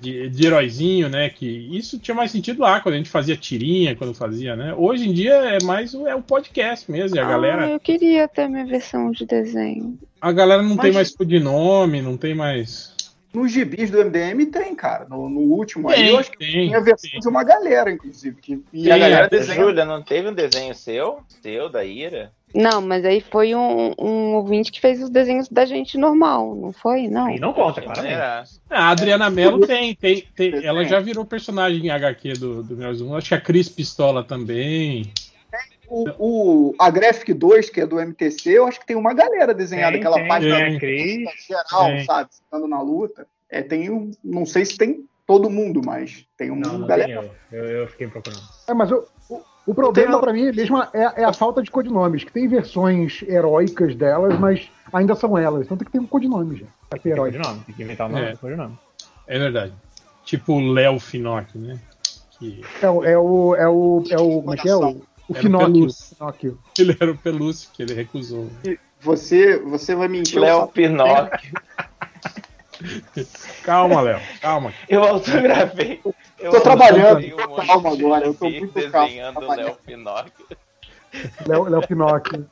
de, 0.00 0.28
de 0.28 0.46
heróizinho, 0.46 1.08
né? 1.08 1.28
Que 1.30 1.46
isso 1.46 1.98
tinha 1.98 2.14
mais 2.14 2.30
sentido 2.30 2.60
lá, 2.62 2.80
quando 2.80 2.94
a 2.94 2.98
gente 2.98 3.08
fazia 3.10 3.36
tirinha, 3.36 3.96
quando 3.96 4.14
fazia, 4.14 4.54
né? 4.56 4.74
Hoje 4.76 5.08
em 5.08 5.12
dia 5.12 5.32
é 5.34 5.62
mais 5.64 5.94
o, 5.94 6.06
é 6.06 6.14
o 6.14 6.22
podcast 6.22 6.90
mesmo, 6.90 7.16
e 7.16 7.20
a 7.20 7.24
Ah, 7.26 7.28
galera, 7.28 7.68
eu 7.70 7.80
queria 7.80 8.28
ter 8.28 8.48
minha 8.48 8.66
versão 8.66 9.10
de 9.10 9.24
desenho. 9.26 9.98
a 10.20 10.32
galera 10.32 10.62
não 10.62 10.76
tem 10.76 10.86
Mas- 10.90 10.94
mais 10.94 11.16
codinome, 11.16 12.02
não 12.02 12.16
tem 12.16 12.34
mais. 12.34 12.96
Nos 13.32 13.52
gibis 13.52 13.90
do 13.90 13.98
MDM 13.98 14.46
tem, 14.46 14.74
cara. 14.74 15.06
No, 15.08 15.28
no 15.28 15.40
último 15.40 15.88
aí, 15.90 15.96
Tem, 15.96 16.08
eu 16.08 16.18
acho 16.18 16.30
que 16.30 16.38
tem, 16.38 16.50
tem 16.52 16.74
a 16.74 16.80
versão 16.80 17.10
tem. 17.10 17.20
de 17.20 17.28
uma 17.28 17.44
galera, 17.44 17.90
inclusive. 17.92 18.40
Que, 18.40 18.62
e 18.72 18.84
Tem, 18.84 18.92
a 18.92 18.98
galera 18.98 19.28
desenha. 19.28 19.60
Júlia, 19.60 19.84
não 19.84 20.02
teve 20.02 20.28
um 20.28 20.32
desenho 20.32 20.74
seu? 20.74 21.18
Seu, 21.42 21.68
da 21.68 21.84
Ira? 21.84 22.32
Não, 22.54 22.80
mas 22.80 23.04
aí 23.04 23.20
foi 23.20 23.54
um, 23.54 23.92
um 23.98 24.34
ouvinte 24.34 24.72
que 24.72 24.80
fez 24.80 25.02
os 25.02 25.10
desenhos 25.10 25.48
da 25.48 25.64
gente 25.64 25.98
normal, 25.98 26.54
não 26.54 26.72
foi? 26.72 27.06
Não. 27.08 27.26
Aí 27.26 27.38
não 27.38 27.52
conta, 27.52 27.80
Achei 27.80 27.84
claramente. 27.84 28.12
maneiraço. 28.12 28.60
Ah, 28.70 28.84
A 28.86 28.90
Adriana 28.90 29.30
Mello 29.30 29.66
tem, 29.66 29.94
tem, 29.94 30.24
tem. 30.34 30.64
Ela 30.64 30.84
já 30.84 30.98
virou 31.00 31.24
personagem 31.24 31.84
em 31.86 31.90
HQ 31.90 32.32
do, 32.34 32.62
do 32.62 32.76
Meus 32.76 33.00
Um. 33.00 33.14
Acho 33.14 33.28
que 33.28 33.34
a 33.34 33.40
Cris 33.40 33.68
Pistola 33.68 34.24
também. 34.24 35.12
O, 35.90 36.06
o, 36.18 36.74
a 36.78 36.90
Graphic 36.90 37.32
2, 37.32 37.70
que 37.70 37.80
é 37.80 37.86
do 37.86 37.96
MTC, 37.98 38.50
eu 38.50 38.66
acho 38.66 38.78
que 38.78 38.86
tem 38.86 38.96
uma 38.96 39.14
galera 39.14 39.54
desenhada, 39.54 39.92
Tem, 39.92 40.00
aquela 40.00 40.16
tem, 40.16 40.28
página 40.28 40.56
tem. 40.78 41.24
geral, 41.48 41.86
Tem. 41.86 42.04
sabe? 42.04 42.30
Ficando 42.44 42.68
na 42.68 42.82
luta. 42.82 43.26
É, 43.50 43.62
tem 43.62 43.88
um. 43.90 44.10
Não 44.22 44.44
sei 44.44 44.66
se 44.66 44.76
tem 44.76 45.06
todo 45.26 45.48
mundo, 45.48 45.80
mas 45.84 46.26
tem 46.36 46.50
um 46.50 46.56
Não, 46.56 46.78
não 46.80 46.86
galera. 46.86 47.22
tem 47.22 47.30
eu. 47.58 47.64
eu. 47.64 47.70
Eu 47.82 47.88
fiquei 47.88 48.06
procurando. 48.06 48.42
É, 48.68 48.74
mas 48.74 48.92
o, 48.92 49.02
o, 49.70 49.74
problema 49.74 50.10
Tem- 50.12 50.20
pra 50.20 50.32
mim 50.32 50.50
mesmo 50.52 50.82
é, 50.82 50.88
é 51.16 51.24
a 51.24 51.32
falta 51.32 51.62
de 51.62 51.70
codinomes, 51.70 52.24
que 52.24 52.32
tem 52.32 52.48
versões 52.48 53.22
heróicas 53.26 53.94
delas, 53.94 54.38
mas 54.38 54.68
ainda 54.92 55.14
são 55.14 55.36
elas. 55.36 55.66
Então 55.66 55.76
tem 55.76 55.84
que 55.86 55.92
ter 55.92 55.98
um 55.98 56.06
codinome, 56.06 56.56
gente. 56.56 56.70
Pra 56.88 56.98
ser 56.98 57.02
Tem 57.04 57.12
herói. 57.12 57.32
codinome, 57.32 57.60
tem 57.66 57.74
que 57.74 57.82
inventar 57.82 58.08
o 58.08 58.12
nome 58.12 58.24
É. 58.24 58.32
do 58.32 58.38
codinome. 58.38 58.78
É 59.26 59.38
verdade. 59.38 59.72
Tipo 60.24 60.54
o 60.54 60.72
Léo 60.72 60.98
Finock, 60.98 61.56
né? 61.58 61.78
Que 62.38 62.62
É, 62.82 62.88
o- 62.88 63.04
é 63.04 63.18
o. 63.18 63.54
É 63.56 63.68
o. 63.68 64.04
É 64.10 64.16
o. 64.20 64.40
Como 64.42 64.54
é 64.54 64.56
que 64.56 64.68
é? 64.68 64.74
O, 64.76 64.80
o 64.80 64.84
Era 64.86 64.98
o 65.28 65.34
Finóquio. 65.34 65.72
Pelúcio. 65.72 66.16
Finóquio. 66.16 66.58
ele 66.78 66.96
era 67.00 67.10
o 67.10 67.16
Pelúcio, 67.18 67.70
que 67.72 67.82
ele 67.82 67.94
recusou. 67.94 68.48
Você, 69.00 69.58
você 69.58 69.94
vai 69.94 70.08
me 70.08 70.20
encher 70.20 70.38
o 70.38 70.42
Léo. 70.42 70.66
Pinóquio. 70.68 71.52
Calma, 73.64 74.00
Léo, 74.00 74.20
calma. 74.40 74.72
Eu 74.88 75.02
autografei. 75.02 76.00
Eu 76.38 76.52
Tô 76.52 76.60
trabalhando, 76.60 77.26
um 77.26 77.36
tô 77.36 77.54
calma 77.66 77.96
de 77.96 78.04
agora, 78.04 78.26
eu 78.26 78.34
tô 78.34 78.48
muito 78.48 78.72
calmo, 78.90 79.06
desenhando 79.06 79.36
o 79.36 79.40
trabalhando. 79.40 79.66
Léo 79.66 79.76
Pinóquio. 79.84 80.46
Léo, 81.46 81.64
Léo 81.64 81.86
Pinóquio. 81.86 82.50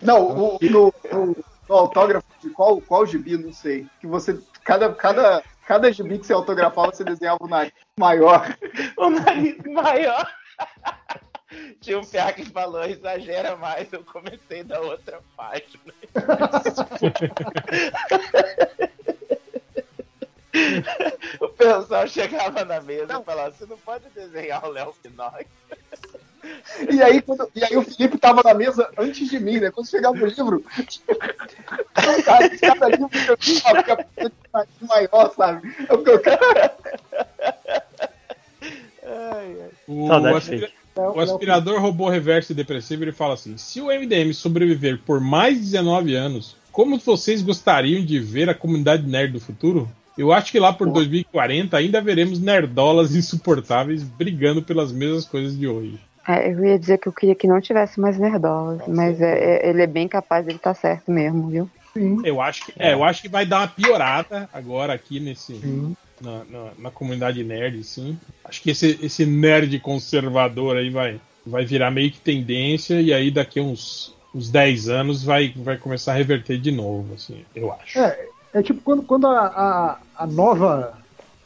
Não, 0.00 0.26
o, 0.38 0.58
no, 0.62 0.94
no- 1.12 1.36
no 1.68 1.74
autógrafo 1.74 2.24
qual, 2.54 2.80
qual 2.80 3.04
gibi, 3.06 3.36
não 3.36 3.52
sei. 3.52 3.86
Que 4.00 4.06
você. 4.06 4.38
Cada, 4.62 4.92
cada, 4.94 5.42
cada 5.66 5.92
gibi 5.92 6.18
que 6.18 6.26
você 6.26 6.32
autografava, 6.32 6.92
você 6.92 7.04
desenhava 7.04 7.38
o 7.42 7.48
nariz 7.48 7.72
maior. 7.98 8.56
O 8.96 9.10
nariz 9.10 9.56
maior. 9.66 10.26
Tinha 11.80 11.98
um 11.98 12.04
piá 12.04 12.32
que 12.32 12.44
falou, 12.44 12.82
exagera 12.84 13.56
mais, 13.56 13.92
eu 13.92 14.02
comecei 14.04 14.62
da 14.64 14.80
outra 14.80 15.20
página. 15.36 15.92
o 21.40 21.48
pessoal 21.48 22.06
chegava 22.06 22.64
na 22.64 22.80
mesa 22.80 23.18
e 23.20 23.24
falava, 23.24 23.50
você 23.52 23.66
não 23.66 23.76
pode 23.78 24.04
desenhar 24.14 24.64
o 24.64 24.70
Léo 24.70 24.94
Pinóquio. 25.02 25.46
E 26.90 27.02
aí, 27.02 27.22
quando, 27.22 27.48
e 27.54 27.64
aí 27.64 27.74
o 27.76 27.82
Felipe 27.82 28.18
tava 28.18 28.42
na 28.44 28.52
mesa 28.52 28.90
antes 28.98 29.30
de 29.30 29.40
mim, 29.40 29.58
né? 29.60 29.70
Quando 29.70 29.88
chegava 29.88 30.14
o 30.14 30.26
livro, 30.26 30.62
cara, 32.24 32.50
cada 32.58 32.88
livro 32.88 33.08
que 33.08 33.28
eu 33.28 33.36
tinha 33.36 33.62
uma 33.72 33.82
fica 33.82 34.08
maior, 34.82 35.32
sabe? 35.34 35.74
É 35.88 35.94
o 35.94 36.04
que 36.04 36.10
eu 36.10 36.20
ai. 39.06 39.56
O, 39.86 40.06
aspira- 40.36 40.70
o 40.96 41.20
aspirador 41.20 41.80
robô 41.80 42.08
reverso 42.08 42.52
e 42.52 42.54
depressivo 42.54 43.04
ele 43.04 43.12
fala 43.12 43.34
assim: 43.34 43.56
se 43.56 43.80
o 43.80 43.86
MDM 43.86 44.32
sobreviver 44.34 45.00
por 45.04 45.20
mais 45.20 45.56
de 45.56 45.62
19 45.64 46.14
anos, 46.14 46.56
como 46.70 46.98
vocês 46.98 47.40
gostariam 47.42 48.04
de 48.04 48.18
ver 48.20 48.48
a 48.50 48.54
comunidade 48.54 49.06
nerd 49.06 49.32
do 49.32 49.40
futuro? 49.40 49.88
Eu 50.16 50.32
acho 50.32 50.52
que 50.52 50.60
lá 50.60 50.72
por 50.72 50.90
2040 50.90 51.76
ainda 51.76 52.00
veremos 52.00 52.38
nerdolas 52.38 53.14
insuportáveis 53.14 54.02
brigando 54.02 54.62
pelas 54.62 54.92
mesmas 54.92 55.24
coisas 55.24 55.58
de 55.58 55.66
hoje. 55.66 55.98
É, 56.26 56.50
eu 56.50 56.64
ia 56.64 56.78
dizer 56.78 56.98
que 56.98 57.08
eu 57.08 57.12
queria 57.12 57.34
que 57.34 57.46
não 57.46 57.60
tivesse 57.60 58.00
mais 58.00 58.18
nerdolas, 58.18 58.80
mas 58.88 59.20
é- 59.20 59.66
é- 59.66 59.68
ele 59.68 59.82
é 59.82 59.86
bem 59.86 60.08
capaz 60.08 60.44
dele 60.44 60.56
estar 60.56 60.74
certo 60.74 61.10
mesmo, 61.10 61.48
viu? 61.48 61.68
Sim, 61.92 62.22
Eu 62.24 62.40
acho 62.40 62.64
que, 62.64 62.72
é, 62.78 62.92
eu 62.94 63.04
acho 63.04 63.22
que 63.22 63.28
vai 63.28 63.44
dar 63.44 63.60
uma 63.60 63.68
piorada 63.68 64.48
agora 64.52 64.92
aqui 64.92 65.20
nesse 65.20 65.54
sim. 65.58 65.94
na, 66.20 66.44
na, 66.44 66.70
na 66.78 66.90
comunidade 66.90 67.44
nerd, 67.44 67.84
sim. 67.84 68.16
Acho 68.44 68.62
que 68.62 68.70
esse, 68.70 68.98
esse 69.02 69.26
nerd 69.26 69.78
conservador 69.80 70.76
aí 70.76 70.90
vai, 70.90 71.20
vai 71.46 71.64
virar 71.64 71.90
meio 71.90 72.10
que 72.10 72.20
tendência 72.20 73.00
e 73.00 73.12
aí 73.12 73.30
daqui 73.30 73.60
a 73.60 73.62
uns, 73.62 74.14
uns 74.34 74.50
10 74.50 74.88
anos 74.88 75.22
vai, 75.22 75.52
vai 75.56 75.76
começar 75.76 76.12
a 76.12 76.16
reverter 76.16 76.58
de 76.58 76.72
novo, 76.72 77.14
assim, 77.14 77.44
eu 77.54 77.72
acho. 77.72 77.98
É, 77.98 78.33
é 78.54 78.62
tipo 78.62 78.80
quando, 78.80 79.02
quando 79.02 79.26
a, 79.26 79.46
a, 79.46 79.98
a 80.16 80.26
nova. 80.26 80.94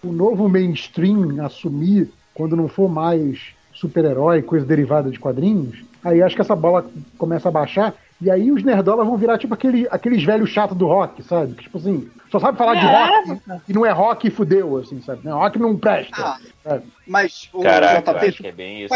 O 0.01 0.13
novo 0.13 0.49
mainstream 0.49 1.45
assumir, 1.45 2.09
quando 2.33 2.55
não 2.55 2.69
for 2.69 2.89
mais 2.89 3.49
super-herói, 3.73 4.43
coisa 4.43 4.65
derivada 4.65 5.11
de 5.11 5.19
quadrinhos, 5.19 5.83
aí 6.05 6.23
acho 6.23 6.37
que 6.37 6.41
essa 6.41 6.55
bola 6.55 6.89
começa 7.19 7.49
a 7.49 7.53
baixar. 7.53 7.95
E 8.21 8.31
aí 8.31 8.53
os 8.53 8.63
nerdolas 8.63 9.07
vão 9.07 9.17
virar 9.17 9.39
tipo 9.39 9.55
aquele, 9.55 9.89
aqueles 9.91 10.23
velhos 10.23 10.51
chatos 10.51 10.77
do 10.77 10.87
rock, 10.87 11.23
sabe? 11.25 11.55
Que, 11.55 11.65
tipo 11.65 11.79
assim, 11.79 12.09
só 12.31 12.39
sabe 12.39 12.59
falar 12.59 12.75
de 12.75 12.87
rock 12.87 13.63
e 13.69 13.73
não 13.73 13.87
é 13.87 13.91
rock 13.91 14.29
e 14.29 14.31
fudeu, 14.31 14.77
assim, 14.77 15.01
sabe? 15.03 15.21
Não, 15.25 15.39
rock 15.39 15.59
não 15.59 15.77
presta. 15.77 16.39
Ah? 16.65 16.81
Mas 17.07 17.49
o 17.53 17.63
Caraca, 17.63 18.13
JP, 18.13 18.27
acho 18.27 18.43
que 18.43 18.49
é 18.49 18.53
bem 18.53 18.85
isso 18.85 18.95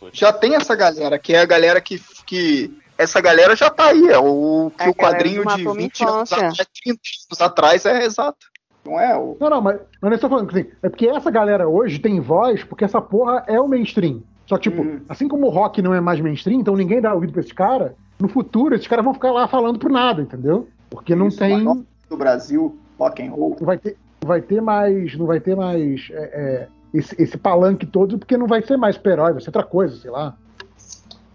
Putz. 0.00 0.18
já 0.18 0.32
tem 0.32 0.54
essa 0.54 0.74
galera, 0.74 1.18
que 1.18 1.34
é 1.34 1.40
a 1.40 1.46
galera 1.46 1.80
que. 1.80 2.00
que 2.26 2.70
essa 2.96 3.20
galera 3.20 3.54
já 3.56 3.70
tá 3.70 3.86
aí. 3.86 4.08
É 4.08 4.18
o 4.18 4.70
que 4.76 4.82
É 4.82 4.86
a 4.86 4.90
o 4.90 4.94
quadrinho 4.94 5.40
de 5.40 5.44
matou 5.44 5.74
minha 5.74 5.88
20 5.88 6.04
anos 6.04 6.32
atrás, 6.32 6.56
30 6.82 7.00
anos 7.30 7.40
atrás 7.40 7.86
é 7.86 8.04
exato. 8.04 8.46
Não 8.84 9.00
é? 9.00 9.16
O... 9.16 9.36
Não, 9.40 9.48
não, 9.48 9.60
mas, 9.62 9.76
mas 10.00 10.10
não 10.10 10.14
estou 10.14 10.28
falando 10.30 10.50
assim, 10.50 10.66
é 10.82 10.88
porque 10.88 11.06
essa 11.08 11.30
galera 11.30 11.66
hoje 11.68 11.98
tem 11.98 12.20
voz 12.20 12.62
porque 12.64 12.84
essa 12.84 13.00
porra 13.00 13.42
é 13.46 13.58
o 13.58 13.66
mainstream. 13.66 14.22
Só 14.46 14.58
que, 14.58 14.68
tipo, 14.68 14.82
Uhum. 14.82 15.00
assim 15.08 15.26
como 15.26 15.46
o 15.46 15.50
rock 15.50 15.80
não 15.80 15.94
é 15.94 16.00
mais 16.00 16.20
mainstream, 16.20 16.60
então 16.60 16.76
ninguém 16.76 17.00
dá 17.00 17.14
ouvido 17.14 17.32
pra 17.32 17.40
esse 17.40 17.54
cara, 17.54 17.94
no 18.20 18.28
futuro 18.28 18.74
esses 18.74 18.86
caras 18.86 19.04
vão 19.04 19.14
ficar 19.14 19.32
lá 19.32 19.48
falando 19.48 19.78
por 19.78 19.90
nada, 19.90 20.20
entendeu? 20.20 20.68
Porque 20.90 21.14
não 21.14 21.28
Isso, 21.28 21.38
tem. 21.38 21.64
do 21.64 22.16
Brasil, 22.16 22.78
rock 22.98 23.22
and 23.22 23.30
roll. 23.30 23.56
Não 23.58 23.66
vai 23.66 23.78
ter, 23.78 23.96
não 24.22 24.28
vai 24.28 24.42
ter 24.42 24.60
mais. 24.60 25.16
Não 25.16 25.26
vai 25.26 25.40
ter 25.40 25.56
mais 25.56 26.08
é, 26.10 26.14
é, 26.16 26.68
esse, 26.92 27.20
esse 27.20 27.36
palanque 27.38 27.86
todo, 27.86 28.18
porque 28.18 28.36
não 28.36 28.46
vai 28.46 28.62
ser 28.62 28.76
mais 28.76 28.96
super-herói, 28.96 29.32
vai 29.32 29.40
ser 29.40 29.48
outra 29.48 29.64
coisa, 29.64 29.96
sei 29.96 30.10
lá. 30.10 30.36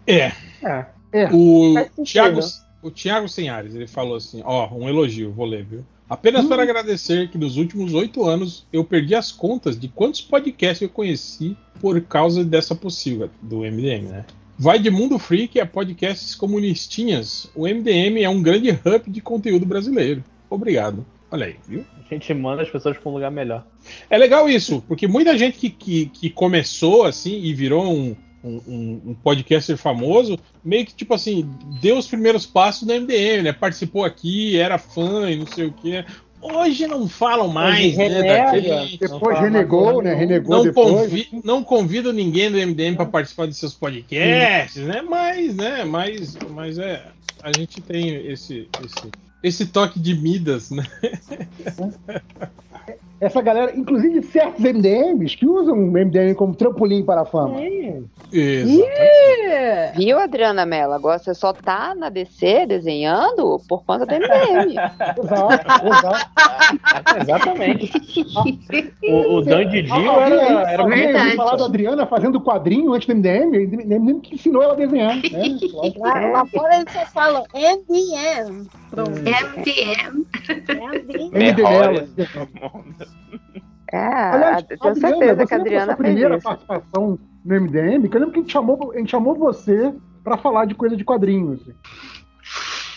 É, 0.06 0.32
É. 0.62 0.86
É. 1.12 1.28
o. 1.32 1.74
Thiago, 2.04 2.40
o 2.82 2.90
Thiago 2.90 3.28
Senhares, 3.28 3.74
ele 3.74 3.86
falou 3.86 4.16
assim, 4.16 4.42
ó, 4.44 4.72
um 4.74 4.88
elogio, 4.88 5.32
vou 5.32 5.46
ler, 5.46 5.64
viu? 5.64 5.84
Apenas 6.08 6.46
para 6.46 6.62
agradecer 6.64 7.28
que 7.28 7.38
nos 7.38 7.56
últimos 7.56 7.94
oito 7.94 8.24
anos 8.24 8.66
eu 8.72 8.82
perdi 8.82 9.14
as 9.14 9.30
contas 9.30 9.78
de 9.78 9.86
quantos 9.86 10.20
podcasts 10.20 10.82
eu 10.82 10.88
conheci 10.88 11.56
por 11.80 12.00
causa 12.00 12.44
dessa 12.44 12.74
possível 12.74 13.30
do 13.40 13.58
MDM, 13.58 14.08
né? 14.08 14.24
Vai 14.58 14.80
de 14.80 14.90
Mundo 14.90 15.18
Freak 15.20 15.60
a 15.60 15.64
podcasts 15.64 16.34
comunistinhas. 16.34 17.48
O 17.54 17.62
MDM 17.62 18.22
é 18.22 18.28
um 18.28 18.42
grande 18.42 18.70
hub 18.70 19.08
de 19.08 19.20
conteúdo 19.20 19.64
brasileiro. 19.64 20.24
Obrigado. 20.50 21.06
Olha 21.30 21.46
aí, 21.46 21.56
viu? 21.66 21.84
A 21.96 22.12
gente 22.12 22.34
manda 22.34 22.62
as 22.62 22.68
pessoas 22.68 22.98
pra 22.98 23.08
um 23.08 23.14
lugar 23.14 23.30
melhor. 23.30 23.64
É 24.10 24.18
legal 24.18 24.50
isso, 24.50 24.82
porque 24.88 25.06
muita 25.06 25.38
gente 25.38 25.58
que, 25.58 25.70
que, 25.70 26.06
que 26.06 26.28
começou 26.28 27.04
assim 27.04 27.40
e 27.40 27.54
virou 27.54 27.84
um, 27.84 28.16
um, 28.42 28.60
um- 28.66 29.00
um 29.06 29.14
podcaster 29.14 29.76
famoso, 29.76 30.38
meio 30.64 30.86
que 30.86 30.94
tipo 30.94 31.14
assim, 31.14 31.48
deu 31.80 31.98
os 31.98 32.06
primeiros 32.06 32.46
passos 32.46 32.86
no 32.86 32.94
MDM, 32.94 33.42
né? 33.42 33.52
Participou 33.52 34.04
aqui, 34.04 34.58
era 34.58 34.78
fã 34.78 35.30
e 35.30 35.36
não 35.36 35.46
sei 35.46 35.66
o 35.66 35.72
que. 35.72 36.04
Hoje 36.42 36.86
não 36.86 37.06
falam 37.06 37.48
mais, 37.48 37.98
né? 37.98 38.08
renega. 38.08 38.76
Daqui, 38.76 38.96
Depois 38.98 39.38
renegou, 39.40 40.02
né? 40.02 40.14
Renegou 40.14 40.56
não, 40.56 40.64
depois. 40.64 40.88
convi 40.90 41.28
não 41.44 41.62
convido 41.62 42.14
ninguém 42.14 42.50
do 42.50 42.56
MDM 42.56 42.96
para 42.96 43.04
participar 43.04 43.46
de 43.46 43.54
seus 43.54 43.74
podcasts, 43.74 44.82
né? 44.86 45.02
Mas, 45.02 45.54
né? 45.54 45.84
Mas, 45.84 46.36
mas 46.48 46.78
é, 46.78 47.04
a 47.42 47.52
gente 47.52 47.82
tem 47.82 48.08
esse, 48.26 48.66
esse, 48.82 49.10
esse 49.42 49.66
toque 49.66 49.98
de 49.98 50.14
Midas, 50.14 50.70
né? 50.70 50.84
Essa 53.20 53.42
galera, 53.42 53.76
inclusive 53.76 54.22
certos 54.22 54.64
MDMs 54.64 55.36
que 55.36 55.44
usam 55.46 55.74
o 55.74 55.90
MDM 55.92 56.34
como 56.34 56.54
trampolim 56.54 57.04
para 57.04 57.20
a 57.20 57.24
fama. 57.26 57.60
Exatamente. 58.32 58.88
Viu, 59.94 60.18
Adriana 60.18 60.64
Mello? 60.64 60.94
Agora 60.94 61.18
você 61.18 61.34
só 61.34 61.52
tá 61.52 61.94
na 61.94 62.08
DC 62.08 62.64
desenhando 62.66 63.60
por 63.68 63.84
conta 63.84 64.06
do 64.06 64.14
MDM. 64.14 64.70
Exato, 65.22 65.86
exato. 65.86 66.30
Exatamente. 67.20 67.92
O, 69.06 69.34
o 69.36 69.42
Dan 69.42 69.68
Didi 69.68 69.90
Ah, 69.92 70.26
era, 70.26 70.70
era 70.72 70.86
verdade. 70.86 71.36
falar 71.36 71.56
da 71.56 71.66
Adriana 71.66 72.06
fazendo 72.06 72.40
quadrinho 72.40 72.94
antes 72.94 73.06
do 73.06 73.14
MDM? 73.16 73.50
O 73.58 73.60
MDM 73.70 74.20
que 74.20 74.36
ensinou 74.36 74.62
ela 74.62 74.72
a 74.72 74.76
desenhar. 74.76 75.16
Né? 75.16 75.58
Lá, 75.98 76.14
lá 76.30 76.46
fora 76.46 76.76
eles 76.76 76.90
só 76.90 77.04
falam 77.06 77.44
MDM. 77.52 78.66
Pronto. 78.90 79.10
MDM. 79.30 80.26
MDM. 81.32 82.08
MDM. 82.10 82.94
É, 83.92 83.96
Aliás, 83.98 84.62
tenho 84.64 84.80
Adriana, 84.84 85.08
certeza 85.18 85.46
que 85.46 85.54
a 85.54 85.56
da 85.56 85.62
Adriana 85.62 85.86
sua 85.86 85.96
fez 85.96 86.06
primeira 86.08 86.36
isso. 86.36 86.44
participação 86.44 87.18
no 87.44 87.54
MDM, 87.60 88.08
que 88.08 88.16
eu 88.16 88.20
lembro 88.20 88.32
que 88.32 88.38
a 88.38 88.42
gente 88.42 88.52
chamou, 88.52 88.92
a 88.94 88.98
gente 88.98 89.10
chamou 89.10 89.34
você 89.34 89.92
pra 90.22 90.36
falar 90.38 90.64
de 90.66 90.74
coisa 90.74 90.96
de 90.96 91.04
quadrinhos. 91.04 91.60
assim. 91.62 91.74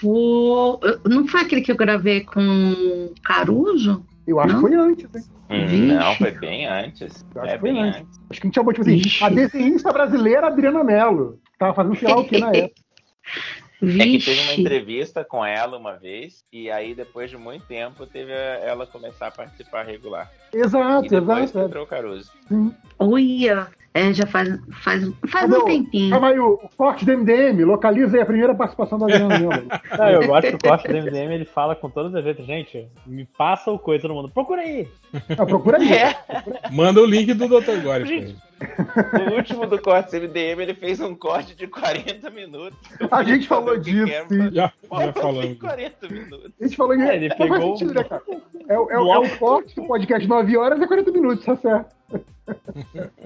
O- 0.04 0.80
Não 1.06 1.28
foi 1.28 1.42
aquele 1.42 1.62
que 1.62 1.72
eu 1.72 1.78
gravei 1.78 2.22
com 2.22 3.10
Caruso? 3.24 4.06
Eu 4.28 4.40
acho 4.40 4.54
Não? 4.54 4.62
que 4.64 4.68
foi 4.70 4.76
antes, 4.78 5.10
hein? 5.16 5.24
Hum, 5.50 5.88
não, 5.96 6.16
foi 6.16 6.32
bem 6.32 6.66
antes. 6.68 7.26
Eu 7.36 7.42
acho 7.42 7.52
É 7.52 7.54
que 7.56 7.60
foi 7.60 7.72
bem 7.74 7.82
antes. 7.84 8.02
antes. 8.02 8.20
Acho 8.30 8.42
que 8.42 8.48
a 8.48 8.48
gente 8.48 8.56
chamou, 8.56 8.74
tipo 8.74 8.82
assim, 8.82 8.98
Vixe. 8.98 9.24
a 9.24 9.30
desenhista 9.30 9.92
brasileira 9.92 10.48
Adriana 10.48 10.84
Mello. 10.84 11.40
Tava 11.60 11.74
fazendo 11.74 11.96
sei 11.96 12.08
lá 12.08 12.20
o 12.20 12.26
que 12.26 12.40
na 12.40 12.48
época. 12.52 12.82
É 13.84 14.04
que 14.04 14.20
teve 14.20 14.40
uma 14.40 14.48
Vixe. 14.50 14.62
entrevista 14.62 15.26
com 15.26 15.46
ela 15.46 15.78
uma 15.78 15.94
vez, 15.94 16.46
e 16.52 16.72
aí 16.72 16.96
depois 16.96 17.30
de 17.30 17.38
muito 17.38 17.66
tempo 17.66 18.06
teve 18.08 18.32
ela 18.32 18.88
começar 18.88 19.28
a 19.28 19.32
participar 19.32 19.86
regular. 19.86 20.32
E 20.54 20.58
Exato, 20.58 21.10
depois 21.10 21.50
exato. 21.50 21.68
entrou 21.68 21.84
o 21.84 21.88
Caruso. 21.88 22.32
Olha, 22.98 23.68
é, 23.94 24.12
já 24.12 24.26
faz, 24.26 24.50
faz, 24.72 25.12
faz 25.28 25.52
um 25.52 25.66
tempinho. 25.66 26.10
Calma 26.10 26.30
aí, 26.30 26.40
o 26.40 26.58
corte 26.76 27.06
do 27.06 27.16
MDM, 27.16 27.64
localiza 27.64 28.18
aí 28.18 28.24
a 28.24 28.26
primeira 28.26 28.56
participação 28.56 28.98
da 28.98 29.06
Adriana 29.06 29.38
Mello. 29.38 29.68
Não, 29.98 30.10
eu 30.10 30.28
gosto 30.28 30.48
que 30.50 30.56
o 30.56 30.70
corte 30.70 30.88
do 30.88 30.98
MDM 30.98 31.32
ele 31.32 31.46
fala 31.46 31.76
com 31.76 31.90
todas 31.90 32.16
as 32.16 32.26
letras. 32.26 32.48
Gente, 32.48 32.88
me 33.06 33.26
passa 33.38 33.70
o 33.72 33.78
coisa 33.78 34.02
todo 34.02 34.16
mundo. 34.16 34.30
Procura 34.30 34.62
aí. 34.62 34.88
Ah, 35.38 35.46
procura 35.46 35.78
aí. 35.78 35.90
Manda 36.74 37.02
o 37.02 37.06
link 37.06 37.34
do 37.36 37.48
Dr. 37.48 37.82
Gore. 37.84 38.06
Gente. 38.06 38.36
No 39.30 39.36
último 39.36 39.66
do 39.68 39.82
corte 39.82 40.16
MDM, 40.20 40.62
ele 40.62 40.74
fez 40.74 41.00
um 41.00 41.16
corte 41.16 41.56
de 41.56 41.68
40 41.68 42.30
minutos. 42.30 42.78
A 43.12 43.24
gente 43.24 43.48
falou 43.48 43.78
disso, 43.78 44.12
sim. 44.30 44.52
Já, 44.52 44.72
já 44.92 45.14
falamos. 45.14 45.58
40 45.60 46.08
minutos. 46.10 46.52
A 46.60 46.64
gente 46.64 46.76
falou 46.78 46.94
É, 46.94 47.16
ele 47.16 47.30
Não 47.30 47.38
faz 47.38 47.52
pegou- 47.52 47.78
sentido, 47.78 47.94
né, 47.94 48.04
cara? 48.04 48.24
É, 48.70 48.80
o- 48.80 48.92
é, 48.92 49.00
o- 49.00 49.14
é 49.14 49.20
o 49.20 49.38
corte 49.38 49.76
do 49.76 49.84
podcast 49.88 50.28
9 50.28 50.58
horas 50.58 50.82
e 50.82 50.88
40 50.88 51.12
minutos, 51.12 51.46
tá 51.46 51.56
certo. 51.58 51.96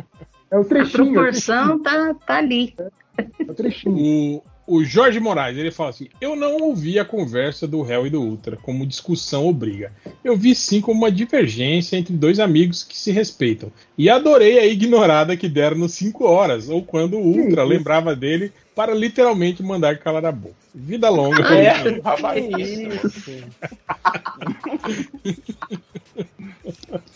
É 0.50 0.58
o 0.58 0.62
A 0.62 0.66
trechinho. 0.66 1.14
proporção 1.14 1.82
tá, 1.84 2.14
tá 2.26 2.38
ali. 2.38 2.74
É 3.18 3.52
o 3.52 3.54
trechinho. 3.54 3.98
O, 4.38 4.44
o 4.68 4.84
Jorge 4.84 5.20
Moraes, 5.20 5.58
ele 5.58 5.72
fala 5.72 5.92
assim: 5.92 6.10
Eu 6.20 6.36
não 6.36 6.58
ouvi 6.58 7.00
a 7.00 7.06
conversa 7.06 7.66
do 7.66 7.82
réu 7.82 8.06
e 8.06 8.10
do 8.10 8.22
Ultra 8.22 8.58
como 8.58 8.86
discussão 8.86 9.46
ou 9.46 9.54
briga. 9.54 9.94
Eu 10.24 10.36
vi 10.36 10.54
sim 10.54 10.82
como 10.82 11.00
uma 11.00 11.12
divergência 11.12 11.96
entre 11.96 12.14
dois 12.14 12.40
amigos 12.40 12.84
que 12.84 12.98
se 12.98 13.12
respeitam. 13.12 13.72
E 13.98 14.10
adorei 14.10 14.60
a 14.60 14.66
ignorada 14.66 15.38
que 15.38 15.48
deram 15.48 15.78
nos 15.78 15.94
5 15.94 16.26
horas, 16.26 16.68
ou 16.70 16.84
quando 16.84 17.18
o 17.18 17.22
Ultra 17.26 17.62
isso. 17.64 17.72
lembrava 17.72 18.16
dele 18.16 18.52
para 18.76 18.94
literalmente 18.94 19.64
mandar 19.64 19.98
calar 19.98 20.26
a 20.26 20.32
boca. 20.32 20.56
Vida 20.76 21.10
longa. 21.10 21.42
É, 21.56 21.72
Rodrigo. 21.78 22.02
rapaz, 22.04 22.44
isso. 22.60 23.28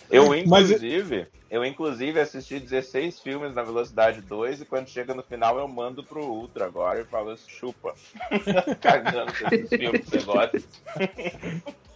Eu, 0.09 0.29
Mas- 0.47 0.71
inclusive, 0.71 1.27
eu 1.51 1.65
inclusive 1.65 2.17
assisti 2.17 2.57
16 2.57 3.19
filmes 3.19 3.53
na 3.53 3.61
velocidade 3.61 4.21
2 4.21 4.61
e 4.61 4.65
quando 4.65 4.87
chega 4.87 5.13
no 5.13 5.21
final 5.21 5.59
eu 5.59 5.67
mando 5.67 6.01
pro 6.01 6.23
Ultra 6.23 6.65
agora 6.65 7.01
e 7.01 7.03
falo, 7.03 7.35
chupa. 7.45 7.93
Cagando 8.79 9.33
esses 9.51 9.67
filmes 9.67 10.01
que 10.01 10.11
você 10.11 10.23
gosta. 10.23 10.61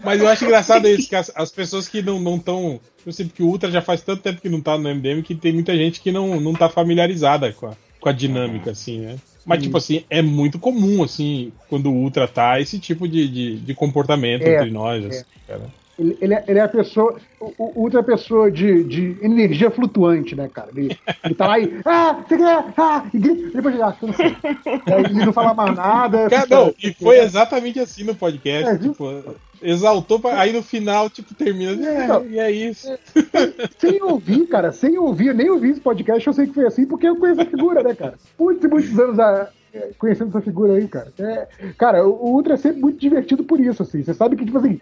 Mas 0.04 0.20
eu 0.20 0.28
acho 0.28 0.44
engraçado 0.44 0.90
isso, 0.90 1.08
que 1.08 1.16
as, 1.16 1.32
as 1.34 1.52
pessoas 1.54 1.88
que 1.88 2.02
não 2.02 2.36
estão. 2.36 2.82
Eu 3.06 3.14
sei 3.14 3.30
que 3.30 3.42
o 3.42 3.48
Ultra 3.48 3.72
já 3.72 3.82
faz 3.82 4.02
tanto 4.02 4.22
tempo 4.22 4.42
que 4.42 4.50
não 4.50 4.60
tá 4.60 4.78
no 4.78 4.94
MDM 4.94 5.24
que 5.24 5.34
tem 5.34 5.54
muita 5.54 5.74
gente 5.74 6.02
que 6.02 6.12
não, 6.12 6.38
não 6.42 6.54
tá 6.54 6.68
familiarizada 6.68 7.54
com 7.54 7.68
a, 7.68 7.78
com 8.02 8.10
a 8.10 8.12
dinâmica, 8.12 8.72
assim, 8.72 9.00
né? 9.00 9.16
Mas, 9.46 9.62
tipo 9.62 9.78
assim, 9.78 10.04
é 10.10 10.22
muito 10.22 10.60
comum, 10.60 11.02
assim, 11.02 11.54
quando 11.70 11.90
o 11.90 11.94
Ultra 11.94 12.28
tá, 12.28 12.60
esse 12.60 12.78
tipo 12.78 13.08
de, 13.08 13.28
de, 13.30 13.60
de 13.60 13.74
comportamento 13.74 14.42
É, 14.42 14.56
entre 14.56 14.72
nós, 14.72 15.06
assim, 15.06 15.24
cara. 15.48 15.72
Ele, 15.98 16.18
ele 16.20 16.34
é, 16.34 16.44
ele 16.48 16.60
é 16.60 16.62
a 16.64 16.68
pessoa, 16.68 17.18
o, 17.40 17.54
o 17.58 17.82
Ultra 17.84 18.00
é 18.00 18.02
a 18.02 18.06
pessoa 18.06 18.52
de, 18.52 18.84
de 18.84 19.18
energia 19.22 19.72
flutuante, 19.72 20.36
né, 20.36 20.50
cara? 20.54 20.70
Ele, 20.76 20.98
ele 21.24 21.36
tá 21.36 21.48
lá 21.48 21.60
e. 21.60 21.76
Ah, 21.86 22.14
você 22.28 22.38
quer? 22.38 22.66
Ah, 22.78 23.06
e 23.14 23.18
grita, 23.18 23.50
depois 23.56 23.74
ele 23.76 23.84
ah, 23.84 23.94
cansei. 23.94 24.36
Aí 24.66 25.06
ele 25.06 25.26
não 25.26 25.34
fala 25.34 25.54
mais 25.54 25.76
nada. 25.76 26.30
Cara, 26.30 26.42
fica- 26.44 26.56
não, 26.56 26.74
e 26.84 26.94
foi 26.94 27.20
exatamente 27.20 27.80
assim 27.80 28.04
no 28.04 28.14
podcast, 28.16 28.74
É, 28.74 28.78
tipo, 28.78 29.24
exaltou, 29.62 30.20
pra- 30.20 30.40
aí 30.40 30.52
no 30.52 30.62
final, 30.62 31.10
tipo, 31.10 31.34
termina, 31.34 31.72
é, 31.88 32.04
Então, 32.04 32.26
e 32.26 32.40
é 32.40 32.52
isso. 32.52 32.88
Sem 33.80 34.02
ouvir, 34.04 34.48
cara, 34.48 34.72
sem 34.72 34.98
ouvir, 34.98 35.34
nem 35.34 35.50
ouvir 35.50 35.72
esse 35.72 35.80
podcast, 35.82 36.26
eu 36.28 36.34
sei 36.34 36.48
que 36.48 36.54
foi 36.54 36.66
assim, 36.66 36.86
porque 36.86 37.08
eu 37.08 37.16
conheço 37.16 37.42
a 37.42 37.46
figura, 37.46 37.82
né, 37.84 37.94
cara? 37.96 38.16
Muitos 38.38 38.64
e 38.64 38.68
muitos 38.68 39.00
anos 39.00 39.18
é, 39.20 39.48
conhecendo 39.98 40.30
essa 40.30 40.42
figura 40.42 40.74
aí, 40.74 40.88
cara. 40.88 41.12
É, 41.20 41.48
cara, 41.78 42.08
o 42.08 42.34
Ultra 42.34 42.54
é 42.54 42.58
sempre 42.58 42.82
muito 42.82 43.00
divertido 43.00 43.44
por 43.44 43.60
isso, 43.60 43.84
assim. 43.84 44.04
Você 44.04 44.14
sabe 44.14 44.36
que, 44.36 44.46
tipo 44.46 44.58
assim, 44.58 44.80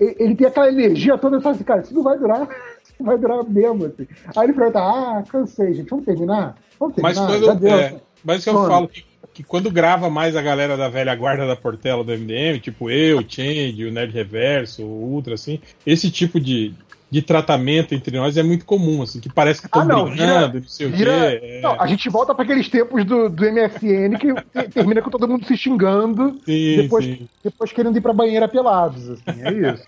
ele- 0.00 0.34
tem 0.34 0.46
aquela 0.46 0.68
energia 0.68 1.16
toda, 1.18 1.40
só 1.40 1.50
assim, 1.50 1.64
cara, 1.64 1.82
isso 1.82 1.94
não 1.94 2.02
vai 2.02 2.18
durar, 2.18 2.42
isso 2.82 2.94
não 2.98 3.06
vai 3.06 3.18
durar 3.18 3.44
mesmo, 3.44 3.86
assim. 3.86 4.06
Aí 4.36 4.46
ele 4.46 4.52
pergunta, 4.52 4.78
ah, 4.80 5.22
cansei, 5.28 5.74
gente, 5.74 5.88
vamos 5.90 6.04
terminar? 6.04 6.56
Vamos 6.78 6.96
Mas 7.00 7.16
terminar? 7.16 7.38
quando. 7.38 7.46
Já 7.46 7.54
deu. 7.54 7.78
É, 7.78 8.00
mas 8.24 8.46
eu 8.46 8.54
falo, 8.54 8.88
que, 8.88 9.04
que 9.32 9.42
quando 9.42 9.70
grava 9.70 10.10
mais 10.10 10.36
a 10.36 10.42
galera 10.42 10.76
da 10.76 10.88
velha 10.88 11.14
guarda 11.14 11.46
da 11.46 11.56
Portela 11.56 12.04
do 12.04 12.12
MDM, 12.12 12.60
tipo 12.60 12.90
eu, 12.90 13.18
o 13.18 13.24
Change, 13.26 13.84
o 13.84 13.92
Nerd 13.92 14.12
Reverso, 14.12 14.82
o 14.82 15.12
Ultra, 15.14 15.34
assim, 15.34 15.60
esse 15.86 16.10
tipo 16.10 16.38
de, 16.40 16.74
de 17.12 17.20
tratamento 17.20 17.94
entre 17.94 18.16
nós 18.16 18.38
é 18.38 18.42
muito 18.42 18.64
comum, 18.64 19.02
assim, 19.02 19.20
que 19.20 19.28
parece 19.28 19.60
que 19.60 19.66
estão 19.66 19.82
Ah, 19.82 19.84
não, 19.84 20.04
brigando, 20.06 20.60
não 20.60 20.66
sei 20.66 20.86
o 20.86 20.90
Vira- 20.90 21.12
quê. 21.38 21.40
é. 21.42 21.60
Não, 21.60 21.78
a 21.78 21.86
gente 21.86 22.08
volta 22.08 22.34
para 22.34 22.42
aqueles 22.42 22.70
tempos 22.70 23.04
do, 23.04 23.28
do 23.28 23.44
MSN 23.44 24.16
que 24.18 24.32
te- 24.32 24.68
termina 24.70 25.02
com 25.02 25.10
todo 25.10 25.28
mundo 25.28 25.44
se 25.44 25.54
xingando, 25.54 26.40
sim, 26.46 26.76
depois- 26.76 27.04
sim. 27.04 27.28
depois 27.44 27.70
querendo 27.70 27.98
ir 27.98 28.00
pra 28.00 28.14
banheira 28.14 28.48
pelados, 28.48 29.10
assim, 29.10 29.42
é 29.42 29.72
isso. 29.74 29.84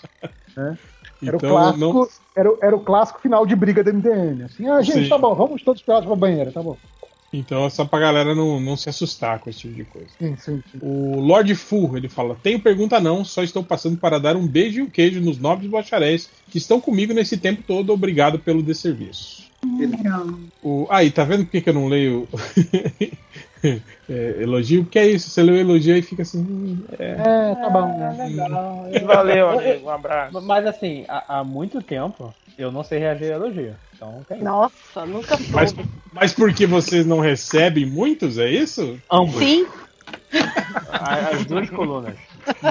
Era, 0.54 0.78
Então, 1.22 1.36
o 1.36 1.40
clássico, 1.40 1.78
não, 1.94 2.08
era, 2.36 2.50
o- 2.50 2.58
era 2.60 2.76
o 2.76 2.80
clássico 2.80 3.20
final 3.22 3.46
de 3.46 3.56
briga 3.56 3.82
do 3.82 3.88
MDM. 3.88 4.42
Assim, 4.44 4.68
ah, 4.68 4.82
gente, 4.82 5.04
Sim. 5.04 5.08
tá 5.08 5.16
bom, 5.16 5.34
vamos 5.34 5.62
todos 5.62 5.80
pelados 5.80 6.06
pra 6.06 6.14
banheira, 6.16 6.52
tá 6.52 6.62
bom. 6.62 6.76
Então 7.36 7.66
é 7.66 7.70
só 7.70 7.84
pra 7.84 7.98
galera 7.98 8.34
não, 8.34 8.60
não 8.60 8.76
se 8.76 8.88
assustar 8.88 9.38
com 9.38 9.50
esse 9.50 9.60
tipo 9.60 9.74
de 9.74 9.84
coisa. 9.84 10.08
Sim, 10.18 10.36
sim, 10.36 10.62
sim. 10.70 10.78
O 10.80 11.20
Lord 11.20 11.54
Full, 11.54 11.96
ele 11.96 12.08
fala: 12.08 12.36
Tenho 12.42 12.60
pergunta 12.60 13.00
não, 13.00 13.24
só 13.24 13.42
estou 13.42 13.62
passando 13.62 13.96
para 13.96 14.18
dar 14.18 14.36
um 14.36 14.46
beijo 14.46 14.78
e 14.78 14.82
um 14.82 14.90
queijo 14.90 15.20
nos 15.20 15.38
nobres 15.38 15.70
bacharéis 15.70 16.30
que 16.50 16.58
estão 16.58 16.80
comigo 16.80 17.12
nesse 17.12 17.36
tempo 17.36 17.62
todo. 17.66 17.92
Obrigado 17.92 18.38
pelo 18.38 18.62
desserviço. 18.62 19.44
O... 20.62 20.86
Aí, 20.90 21.10
tá 21.10 21.24
vendo 21.24 21.44
por 21.44 21.52
que 21.52 21.60
que 21.60 21.70
eu 21.70 21.74
não 21.74 21.88
leio 21.88 22.28
é, 24.08 24.42
elogio? 24.42 24.84
Porque 24.84 24.98
é 24.98 25.06
isso, 25.10 25.30
você 25.30 25.42
lê 25.42 25.52
o 25.52 25.56
elogio 25.56 25.96
e 25.96 26.02
fica 26.02 26.22
assim. 26.22 26.40
hum, 26.40 26.84
É, 26.98 27.10
É, 27.12 27.54
tá 27.54 27.70
bom. 27.70 28.16
Legal. 28.16 28.86
Valeu, 29.04 29.50
amigo. 29.58 29.86
Um 29.86 29.90
abraço. 29.90 30.40
Mas 30.42 30.66
assim, 30.66 31.04
há, 31.08 31.38
há 31.38 31.44
muito 31.44 31.82
tempo 31.82 32.34
eu 32.58 32.70
não 32.70 32.84
sei 32.84 32.98
reagir 32.98 33.32
a 33.32 33.36
elogio. 33.36 33.74
Então 33.94 34.24
tem. 34.28 34.42
Nossa, 34.42 35.06
nunca 35.06 35.36
soube. 35.36 35.52
Mas, 35.52 35.74
mas 36.12 36.32
porque 36.32 36.66
vocês 36.66 37.04
não 37.06 37.20
recebem 37.20 37.86
muitos, 37.86 38.38
é 38.38 38.50
isso? 38.50 38.98
Ambos. 39.10 39.36
Sim, 39.36 39.66
As 41.32 41.44
duas 41.46 41.68
colunas. 41.70 42.16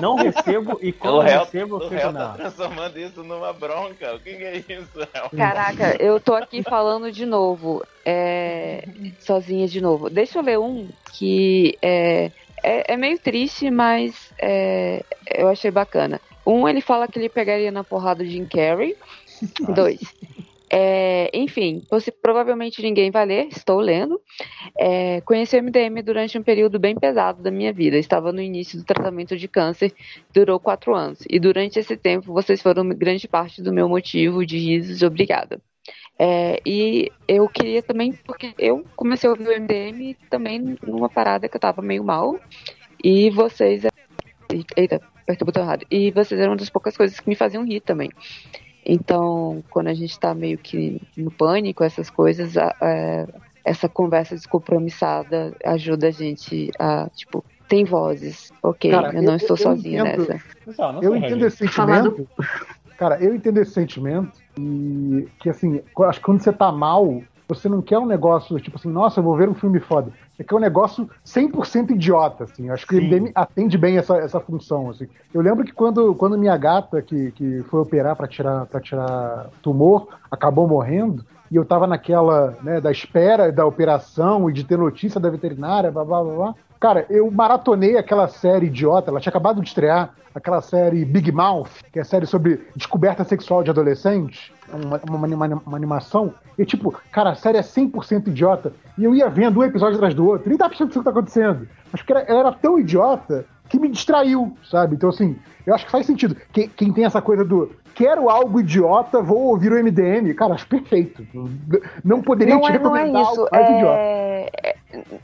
Não 0.02 0.16
recebo 0.16 0.80
e 0.82 0.90
O 0.90 0.94
quando 0.94 1.20
réu, 1.22 1.40
recebo, 1.40 1.76
eu 1.82 1.88
o 1.88 1.90
fico 1.90 2.14
tá 2.14 2.34
transformando 2.34 3.00
isso 3.00 3.24
numa 3.24 3.54
bronca. 3.54 4.16
O 4.16 4.20
que, 4.20 4.36
que 4.36 4.44
é 4.44 4.58
isso, 4.58 4.90
réu? 5.14 5.30
Caraca, 5.36 5.96
eu 6.02 6.20
tô 6.20 6.34
aqui 6.34 6.64
falando 6.64 7.12
de 7.12 7.26
novo, 7.26 7.84
é, 8.06 8.88
sozinha 9.20 9.68
de 9.68 9.82
novo. 9.82 10.10
Deixa 10.10 10.40
eu 10.40 10.44
ler 10.44 10.60
um 10.60 10.88
que 11.14 11.78
é, 11.82 12.32
é, 12.64 12.94
é 12.94 12.98
meio 12.98 13.20
triste, 13.20 13.70
mas 13.70 14.32
é, 14.40 15.04
eu 15.36 15.48
achei 15.48 15.72
bacana. 15.72 16.20
Um, 16.46 16.68
ele 16.68 16.82
fala 16.82 17.08
que 17.08 17.18
ele 17.18 17.30
pegaria 17.30 17.72
na 17.72 17.84
porrada 17.84 18.24
de 18.24 18.32
Jim 18.32 18.46
Carrey. 18.46 18.96
Dois. 19.74 20.00
É, 20.70 21.30
enfim, 21.34 21.84
provavelmente 22.22 22.82
ninguém 22.82 23.12
vai 23.12 23.26
ler, 23.26 23.48
estou 23.48 23.80
lendo. 23.80 24.20
É, 24.78 25.22
conheci 25.22 25.56
o 25.56 25.62
MDM 25.64 26.02
durante 26.04 26.38
um 26.38 26.44
período 26.44 26.80
bem 26.80 26.96
pesado 26.96 27.42
da 27.44 27.52
minha 27.52 27.72
vida. 27.72 27.98
Estava 27.98 28.32
no 28.32 28.42
início 28.42 28.80
do 28.80 28.86
tratamento 28.86 29.38
de 29.38 29.48
câncer, 29.48 29.94
durou 30.34 30.60
quatro 30.60 30.96
anos. 30.96 31.20
E 31.30 31.40
durante 31.40 31.80
esse 31.80 31.96
tempo, 31.96 32.34
vocês 32.34 32.62
foram 32.62 32.88
grande 32.90 33.28
parte 33.28 33.62
do 33.62 33.74
meu 33.74 33.88
motivo 33.88 34.46
de 34.46 34.58
risos. 34.58 35.02
Obrigada. 35.04 35.62
É, 36.18 36.62
e 36.66 37.12
eu 37.28 37.48
queria 37.50 37.82
também, 37.82 38.14
porque 38.14 38.54
eu 38.58 38.86
comecei 38.96 39.28
a 39.28 39.34
ouvir 39.34 39.48
o 39.48 39.62
MDM 39.62 40.16
também 40.30 40.78
numa 40.86 41.10
parada 41.10 41.50
que 41.50 41.56
eu 41.56 41.62
tava 41.62 41.82
meio 41.82 42.04
mal. 42.04 42.40
E 43.04 43.30
vocês. 43.30 43.84
Eita, 44.78 45.02
apertei 45.24 45.44
o 45.44 45.46
botão 45.46 45.64
errado. 45.64 45.86
E 45.90 46.12
vocês 46.12 46.40
eram 46.40 46.52
uma 46.52 46.58
das 46.58 46.70
poucas 46.70 46.96
coisas 46.96 47.20
que 47.20 47.28
me 47.28 47.36
faziam 47.36 47.66
rir 47.66 47.82
também. 47.82 48.10
Então, 48.86 49.64
quando 49.70 49.88
a 49.88 49.94
gente 49.94 50.20
tá 50.20 50.34
meio 50.34 50.58
que 50.58 51.02
no 51.16 51.32
pânico, 51.32 51.84
essas 51.84 52.10
coisas, 52.10 52.58
a- 52.58 52.76
a- 52.82 53.28
essa 53.64 53.88
conversa 53.88 54.36
descompromissada 54.36 55.56
ajuda 55.64 56.08
a 56.08 56.12
gente 56.12 56.70
a, 56.78 57.10
tipo, 57.16 57.44
tem 57.68 57.86
vozes, 57.86 58.52
ok, 58.62 58.92
Cara, 58.92 59.14
eu 59.16 59.22
não 59.24 59.32
eu- 59.34 59.38
estou 59.38 59.56
eu 59.56 59.62
sozinha 59.64 60.02
entendo- 60.02 60.28
nessa. 60.28 60.44
Não 60.94 61.02
Eu 61.04 61.16
entendo 61.16 61.46
esse 61.46 61.58
sentimento. 61.58 62.28
Cara, 62.98 63.18
eu 63.24 63.34
entendo 63.34 63.58
esse 63.60 63.72
sentimento 63.72 64.32
e 64.60 65.28
que 65.40 65.50
assim, 65.50 65.82
eu 65.98 66.04
acho 66.06 66.20
que 66.20 66.26
quando 66.26 66.42
você 66.42 66.54
tá 66.54 66.72
mal, 66.72 67.22
você 67.48 67.68
não 67.70 67.82
quer 67.82 68.00
um 68.00 68.06
negócio 68.06 68.60
tipo 68.60 68.78
assim, 68.78 68.90
nossa, 68.90 69.20
eu 69.20 69.24
vou 69.24 69.36
ver 69.36 69.50
um 69.50 69.54
filme 69.54 69.80
foda. 69.80 70.12
Você 70.36 70.44
quer 70.44 70.56
um 70.56 70.60
negócio 70.60 71.10
100% 71.26 71.92
idiota, 71.92 72.46
assim. 72.46 72.70
Acho 72.70 72.88
que 72.88 72.96
o 72.96 73.00
Sim. 73.00 73.08
MDM 73.08 73.32
atende 73.36 73.78
bem 73.78 73.98
essa, 73.98 74.18
essa 74.18 74.40
função, 74.40 74.90
assim. 74.90 75.08
Eu 75.34 75.42
lembro 75.42 75.64
que 75.64 75.72
quando, 75.72 76.16
quando 76.16 76.38
minha 76.38 76.58
gata, 76.58 77.02
que, 77.02 77.32
que 77.32 77.64
foi 77.70 77.82
operar 77.82 78.16
pra 78.16 78.28
tirar, 78.28 78.66
pra 78.66 78.80
tirar 78.80 79.50
tumor, 79.62 80.08
acabou 80.32 80.68
morrendo, 80.68 81.24
e 81.52 81.56
eu 81.56 81.64
tava 81.64 81.86
naquela, 81.86 82.58
né, 82.64 82.82
da 82.82 82.92
espera 82.92 83.52
da 83.52 83.64
operação 83.64 84.50
e 84.50 84.54
de 84.54 84.64
ter 84.64 84.78
notícia 84.78 85.20
da 85.20 85.30
veterinária, 85.30 85.92
blá 85.92 86.04
blá 86.04 86.24
blá 86.24 86.34
blá. 86.34 86.56
Cara, 86.84 87.06
eu 87.10 87.32
maratonei 87.32 87.96
aquela 87.98 88.28
série 88.28 88.66
idiota, 88.66 89.10
ela 89.10 89.22
tinha 89.22 89.30
acabado 89.30 89.62
de 89.62 89.70
estrear, 89.70 90.10
aquela 90.36 90.60
série 90.62 91.06
Big 91.06 91.32
Mouth, 91.32 91.70
que 91.94 91.98
é 91.98 92.02
a 92.02 92.06
série 92.06 92.26
sobre 92.26 92.60
descoberta 92.76 93.24
sexual 93.24 93.64
de 93.64 93.70
adolescentes, 93.70 94.52
uma, 94.70 95.00
uma, 95.10 95.28
uma- 95.48 95.62
uma 95.66 95.78
animação, 95.78 96.34
e 96.60 96.66
tipo, 96.66 96.94
cara, 97.10 97.30
a 97.30 97.36
série 97.36 97.58
é 97.58 97.62
100% 97.62 98.28
idiota, 98.28 98.74
e 98.98 99.06
eu 99.06 99.16
ia 99.16 99.30
vendo 99.30 99.62
um 99.62 99.64
episódio 99.64 99.96
atrás 99.96 100.14
do 100.14 100.28
outro, 100.28 100.50
nem 100.50 100.58
pra 100.58 100.68
saber 100.76 100.84
o 100.84 100.90
que 100.90 101.04
tá 101.06 101.10
acontecendo, 101.12 101.70
mas 101.90 102.02
porque 102.02 102.12
ela, 102.12 102.22
ela 102.24 102.40
era 102.42 102.52
tão 102.52 102.78
idiota 102.78 103.46
que 103.70 103.80
me 103.80 103.88
distraiu, 103.88 104.58
sabe? 104.70 104.96
Então, 104.96 105.08
assim, 105.08 105.38
eu 105.66 105.74
acho 105.74 105.86
que 105.86 105.92
faz 105.92 106.06
sentido. 106.06 106.36
Quem, 106.52 106.68
quem 106.68 106.92
tem 106.92 107.06
essa 107.06 107.22
coisa 107.22 107.46
do 107.46 107.72
quero 107.96 108.30
algo 108.30 108.60
idiota, 108.60 109.22
vou 109.22 109.44
ouvir 109.50 109.72
o 109.72 109.76
MDM, 109.84 110.34
cara, 110.34 110.54
acho 110.56 110.68
perfeito. 110.68 111.26
Não 112.04 112.22
poderia 112.22 112.56
Não 112.56 112.62
te 112.62 112.72
é, 112.72 112.80
não 112.80 112.96
é 112.96 113.04
recomendar 113.04 113.32
isso. 113.32 113.48
mais 113.52 113.70
idiota. 113.70 113.98
É... 113.98 114.50
é- 114.64 114.76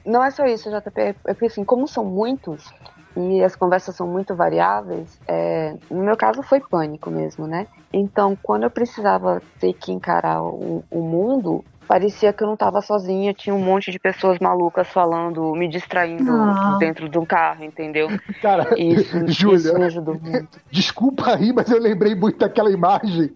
Não 0.06 0.24
é 0.24 0.32
só 0.32 0.46
isso, 0.46 0.70
JP. 0.70 1.00
É 1.02 1.14
porque 1.34 1.46
assim, 1.46 1.64
como 1.64 1.88
são 1.88 2.04
muitos 2.04 2.74
e 3.16 3.44
as 3.44 3.56
conversas 3.56 3.96
são 3.96 4.08
muito 4.08 4.36
variáveis, 4.36 5.20
é, 5.28 5.76
no 5.92 6.04
meu 6.04 6.16
caso 6.16 6.42
foi 6.42 6.60
pânico 6.60 7.10
mesmo, 7.10 7.46
né? 7.48 7.68
Então, 7.92 8.38
quando 8.42 8.64
eu 8.64 8.70
precisava 8.70 9.42
ter 9.60 9.74
que 9.74 9.92
encarar 9.92 10.42
o, 10.42 10.84
o 10.90 11.02
mundo, 11.02 11.64
parecia 11.90 12.32
que 12.32 12.44
eu 12.44 12.48
não 12.48 12.54
estava 12.54 12.82
sozinha, 12.84 13.34
tinha 13.34 13.54
um 13.54 13.60
monte 13.60 13.90
de 13.92 13.98
pessoas 14.00 14.38
malucas 14.40 14.88
falando, 14.88 15.54
me 15.56 15.68
distraindo 15.68 16.32
Ah. 16.32 16.78
dentro 16.80 17.10
de 17.10 17.18
um 17.18 17.26
carro, 17.26 17.64
entendeu? 17.66 18.08
Cara, 18.44 18.68
Isso, 18.80 19.18
Júlia. 19.28 19.58
isso 19.58 19.74
me 19.80 19.86
ajudou 19.86 20.20
muito. 20.22 20.48
Desculpa 20.72 21.34
aí, 21.36 21.52
mas 21.52 21.70
eu 21.72 21.80
lembrei 21.82 22.14
muito 22.14 22.38
daquela 22.38 22.70
imagem 22.72 23.32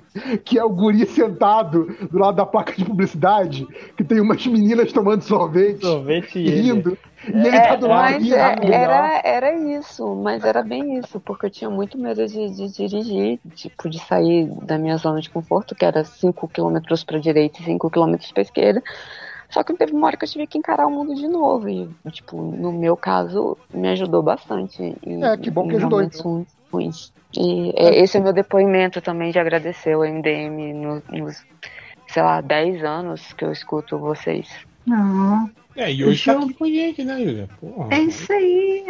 que 0.46 0.60
é 0.60 0.64
o 0.64 0.70
guri 0.70 1.06
sentado 1.08 1.88
do 2.12 2.20
lado 2.20 2.36
da 2.36 2.46
placa 2.46 2.74
de 2.74 2.86
publicidade, 2.86 3.66
que 3.98 4.04
tem 4.04 4.22
umas 4.22 4.46
meninas 4.46 4.94
tomando 4.94 5.24
sorvete, 5.24 5.82
Sorvete 5.82 6.38
e 6.38 6.48
e 6.48 6.70
ele. 6.70 6.98
E 7.28 7.48
ele 7.48 7.60
tá 7.62 7.76
do 7.76 7.88
lado 7.88 8.12
Mas 8.14 8.32
é- 8.32 8.42
ah, 8.42 8.60
era, 8.64 9.22
era 9.24 9.56
isso, 9.78 10.16
mas 10.16 10.44
era 10.44 10.62
bem 10.62 10.98
isso, 10.98 11.20
porque 11.20 11.46
eu 11.46 11.50
tinha 11.50 11.70
muito 11.70 11.98
medo 11.98 12.26
de, 12.28 12.50
de 12.50 12.68
dirigir, 12.70 13.40
tipo, 13.56 13.90
de 13.90 14.00
sair 14.00 14.46
da 14.64 14.78
minha 14.78 14.98
zona 14.98 15.22
de 15.22 15.30
conforto, 15.30 15.74
que 15.76 15.86
era 15.86 16.04
5 16.04 16.48
km 16.50 16.80
pra 17.06 17.20
direita 17.20 17.62
e 17.62 17.66
5 17.66 17.90
km 17.90 18.16
pra 18.34 18.42
esquerda. 18.42 18.84
Só 19.50 19.64
que 19.64 19.74
teve 19.76 19.94
uma 19.94 20.08
hora 20.08 20.18
que 20.18 20.26
eu 20.26 20.30
tive 20.30 20.48
que 20.48 20.58
encarar 20.58 20.88
o 20.88 20.92
mundo 20.92 21.14
de 21.14 21.28
novo. 21.28 21.70
E, 21.70 21.88
tipo, 22.12 22.42
no 22.42 22.72
meu 22.72 22.98
caso, 22.98 23.56
me 23.72 23.88
ajudou 23.90 24.24
bastante. 24.24 24.82
em- 25.06 25.24
É, 25.24 25.38
que 25.38 25.52
bom 25.52 25.68
que 25.68 25.76
ajudou, 25.76 26.02
então. 26.02 26.22
ruins- 26.24 26.48
ruins. 26.72 27.14
E 27.38 27.72
é, 27.76 28.00
esse 28.00 28.18
é 28.18 28.20
meu 28.20 28.34
depoimento 28.34 29.00
também 29.00 29.32
de 29.32 29.38
agradecer 29.40 29.96
o 29.96 30.04
MDM 30.04 30.74
no- 30.74 31.04
nos, 31.10 31.44
sei 32.08 32.24
lá, 32.24 32.42
10 32.42 32.84
anos 32.84 33.32
que 33.34 33.46
eu 33.46 33.52
escuto 33.52 33.98
vocês. 34.00 34.50
Não, 34.88 35.50
É, 35.76 35.92
e 35.92 36.04
hoje 36.06 36.24
tá 36.26 36.34
Ju- 36.34 36.44
aqui 36.46 36.54
com 36.54 36.64
a 36.66 36.68
gente, 36.68 37.04
né, 37.04 37.18
Júlia? 37.24 37.50
É 37.90 38.00
isso 38.00 38.32
aí. 38.32 38.86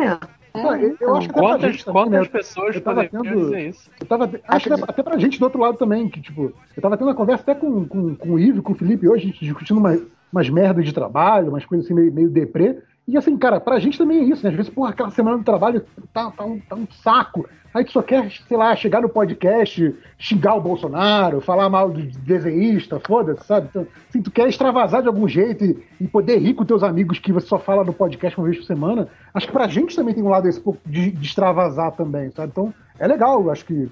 eu, 0.55 0.97
eu 0.99 1.15
acho 1.15 1.27
que 1.27 1.33
Quantas, 1.33 1.71
gente 1.71 1.85
quantas 1.85 2.27
pessoas 2.27 2.75
eu 2.75 2.81
tava 2.81 3.07
tendo- 3.07 3.45
dizer 3.45 3.69
isso? 3.69 3.89
Eu 3.99 4.05
tava, 4.05 4.25
acho 4.47 4.67
que 4.67 4.73
até, 4.73 4.83
até 4.83 5.03
pra 5.03 5.17
gente 5.17 5.39
do 5.39 5.43
outro 5.45 5.59
lado 5.61 5.77
também, 5.77 6.09
que 6.09 6.21
tipo, 6.21 6.53
eu 6.75 6.81
tava 6.81 6.97
tendo 6.97 7.07
uma 7.07 7.15
conversa 7.15 7.43
até 7.43 7.55
com, 7.55 7.85
com, 7.87 8.15
com 8.15 8.29
o 8.31 8.39
Ivo, 8.39 8.59
e 8.59 8.61
com 8.61 8.73
o 8.73 8.75
Felipe 8.75 9.07
hoje, 9.07 9.23
a 9.23 9.27
gente 9.27 9.39
discutindo 9.45 9.77
uma, 9.77 9.97
umas 10.31 10.49
merdas 10.49 10.85
de 10.85 10.93
trabalho, 10.93 11.49
umas 11.49 11.65
coisas 11.65 11.85
assim 11.85 11.93
meio, 11.95 12.11
meio 12.13 12.29
deprê. 12.29 12.77
E 13.07 13.17
assim, 13.17 13.37
cara, 13.37 13.59
pra 13.59 13.79
gente 13.79 13.97
também 13.97 14.19
é 14.19 14.23
isso, 14.23 14.43
né? 14.43 14.49
Às 14.49 14.55
vezes, 14.55 14.71
porra, 14.71 14.91
aquela 14.91 15.11
semana 15.11 15.37
do 15.37 15.43
trabalho 15.43 15.85
tá, 16.13 16.31
tá, 16.31 16.45
um, 16.45 16.59
tá 16.59 16.75
um 16.75 16.87
saco. 17.03 17.47
Aí 17.73 17.83
tu 17.83 17.91
só 17.91 18.01
quer, 18.01 18.31
sei 18.47 18.55
lá, 18.55 18.75
chegar 18.75 19.01
no 19.01 19.09
podcast, 19.09 19.95
xingar 20.17 20.55
o 20.55 20.61
Bolsonaro, 20.61 21.41
falar 21.41 21.69
mal 21.69 21.89
do 21.89 22.01
desenhista, 22.01 23.01
foda-se, 23.05 23.45
sabe? 23.45 23.67
Então, 23.69 23.87
assim, 24.07 24.21
tu 24.21 24.29
quer 24.29 24.47
extravasar 24.47 25.01
de 25.01 25.07
algum 25.07 25.27
jeito 25.27 25.65
e, 25.65 25.83
e 25.99 26.07
poder 26.07 26.37
rir 26.37 26.53
com 26.53 26.63
teus 26.63 26.83
amigos 26.83 27.19
que 27.19 27.33
você 27.33 27.47
só 27.47 27.57
fala 27.57 27.83
no 27.83 27.91
podcast 27.91 28.37
uma 28.37 28.45
vez 28.45 28.59
por 28.59 28.65
semana. 28.65 29.07
Acho 29.33 29.47
que 29.47 29.53
pra 29.53 29.67
gente 29.67 29.95
também 29.95 30.13
tem 30.13 30.23
um 30.23 30.29
lado 30.29 30.47
esse 30.47 30.61
pouco 30.61 30.79
de, 30.85 31.11
de 31.11 31.25
extravasar 31.25 31.91
também, 31.93 32.29
sabe? 32.31 32.51
Então, 32.51 32.73
é 32.99 33.07
legal, 33.07 33.49
acho 33.49 33.65
que 33.65 33.89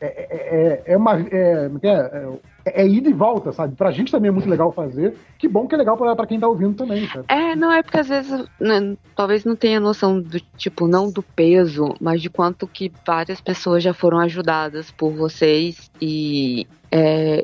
é, 0.00 0.06
é, 0.06 0.82
é, 0.86 0.92
é 0.92 0.96
uma. 0.96 1.20
É, 1.20 1.70
é 1.82 2.42
é, 2.64 2.82
é, 2.82 2.88
ida 2.88 3.08
e 3.08 3.12
volta, 3.12 3.52
sabe? 3.52 3.74
Pra 3.74 3.90
gente 3.90 4.10
também 4.10 4.28
é 4.28 4.32
muito 4.32 4.48
legal 4.48 4.72
fazer. 4.72 5.16
Que 5.38 5.48
bom 5.48 5.66
que 5.66 5.74
é 5.74 5.78
legal 5.78 5.96
pra, 5.96 6.14
pra 6.14 6.26
quem 6.26 6.38
tá 6.38 6.46
ouvindo 6.46 6.74
também, 6.74 7.08
sabe? 7.08 7.24
É, 7.28 7.56
não 7.56 7.72
é 7.72 7.82
porque 7.82 7.98
às 7.98 8.08
vezes 8.08 8.44
né, 8.60 8.96
talvez 9.16 9.44
não 9.44 9.56
tenha 9.56 9.80
noção 9.80 10.20
do 10.20 10.40
tipo, 10.56 10.86
não 10.86 11.10
do 11.10 11.22
peso, 11.22 11.94
mas 12.00 12.22
de 12.22 12.30
quanto 12.30 12.66
que 12.66 12.92
várias 13.06 13.40
pessoas 13.40 13.82
já 13.82 13.92
foram 13.92 14.18
ajudadas 14.18 14.90
por 14.90 15.12
vocês 15.12 15.90
e, 16.00 16.66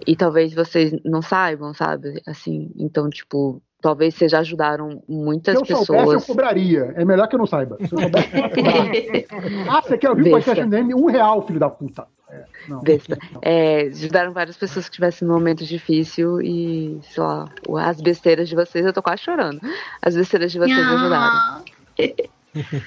e 0.07 0.17
talvez 0.17 0.55
vocês 0.55 0.93
não 1.05 1.23
saibam, 1.23 1.75
sabe? 1.75 2.23
Assim, 2.27 2.71
então, 2.77 3.11
tipo, 3.11 3.61
talvez 3.81 4.15
vocês 4.15 4.31
já 4.33 4.41
ajudaram 4.41 5.03
muitas 5.09 5.55
Se 5.55 5.61
eu 5.73 5.77
soubesse, 5.85 5.91
eu 5.93 6.05
pessoas. 6.07 6.25
cobraria. 6.27 6.93
É 6.97 7.05
melhor 7.05 7.29
que 7.29 7.35
eu 7.35 7.39
não 7.39 7.47
saiba. 7.47 7.77
Se 7.79 7.93
eu 7.95 8.01
soubesse, 8.01 8.29
eu. 8.35 9.69
Ah, 9.71 9.81
você 9.83 9.97
quer 9.99 10.11
ouvir 10.11 10.29
o 10.29 10.31
podcast 10.33 10.65
MDM? 10.65 10.95
Um 10.95 11.07
real, 11.07 11.47
filho 11.47 11.61
da 11.61 11.69
puta. 11.71 12.07
É, 12.31 12.45
não. 12.69 12.81
Besta. 12.83 13.17
É, 13.41 13.83
ajudaram 13.83 14.33
várias 14.33 14.57
pessoas 14.57 14.85
que 14.87 14.91
estivessem 14.91 15.27
num 15.27 15.33
momento 15.35 15.65
difícil 15.65 16.43
e, 16.43 16.99
sei 17.03 17.23
lá, 17.23 17.49
as 17.81 18.01
besteiras 18.03 18.49
de 18.49 18.55
vocês, 18.55 18.85
eu 18.85 18.93
tô 18.93 19.03
quase 19.03 19.23
chorando. 19.23 19.61
As 20.03 20.15
besteiras 20.15 20.53
de 20.53 20.59
vocês 20.59 20.79
ajudaram. 20.79 21.17
Ah, 21.17 21.63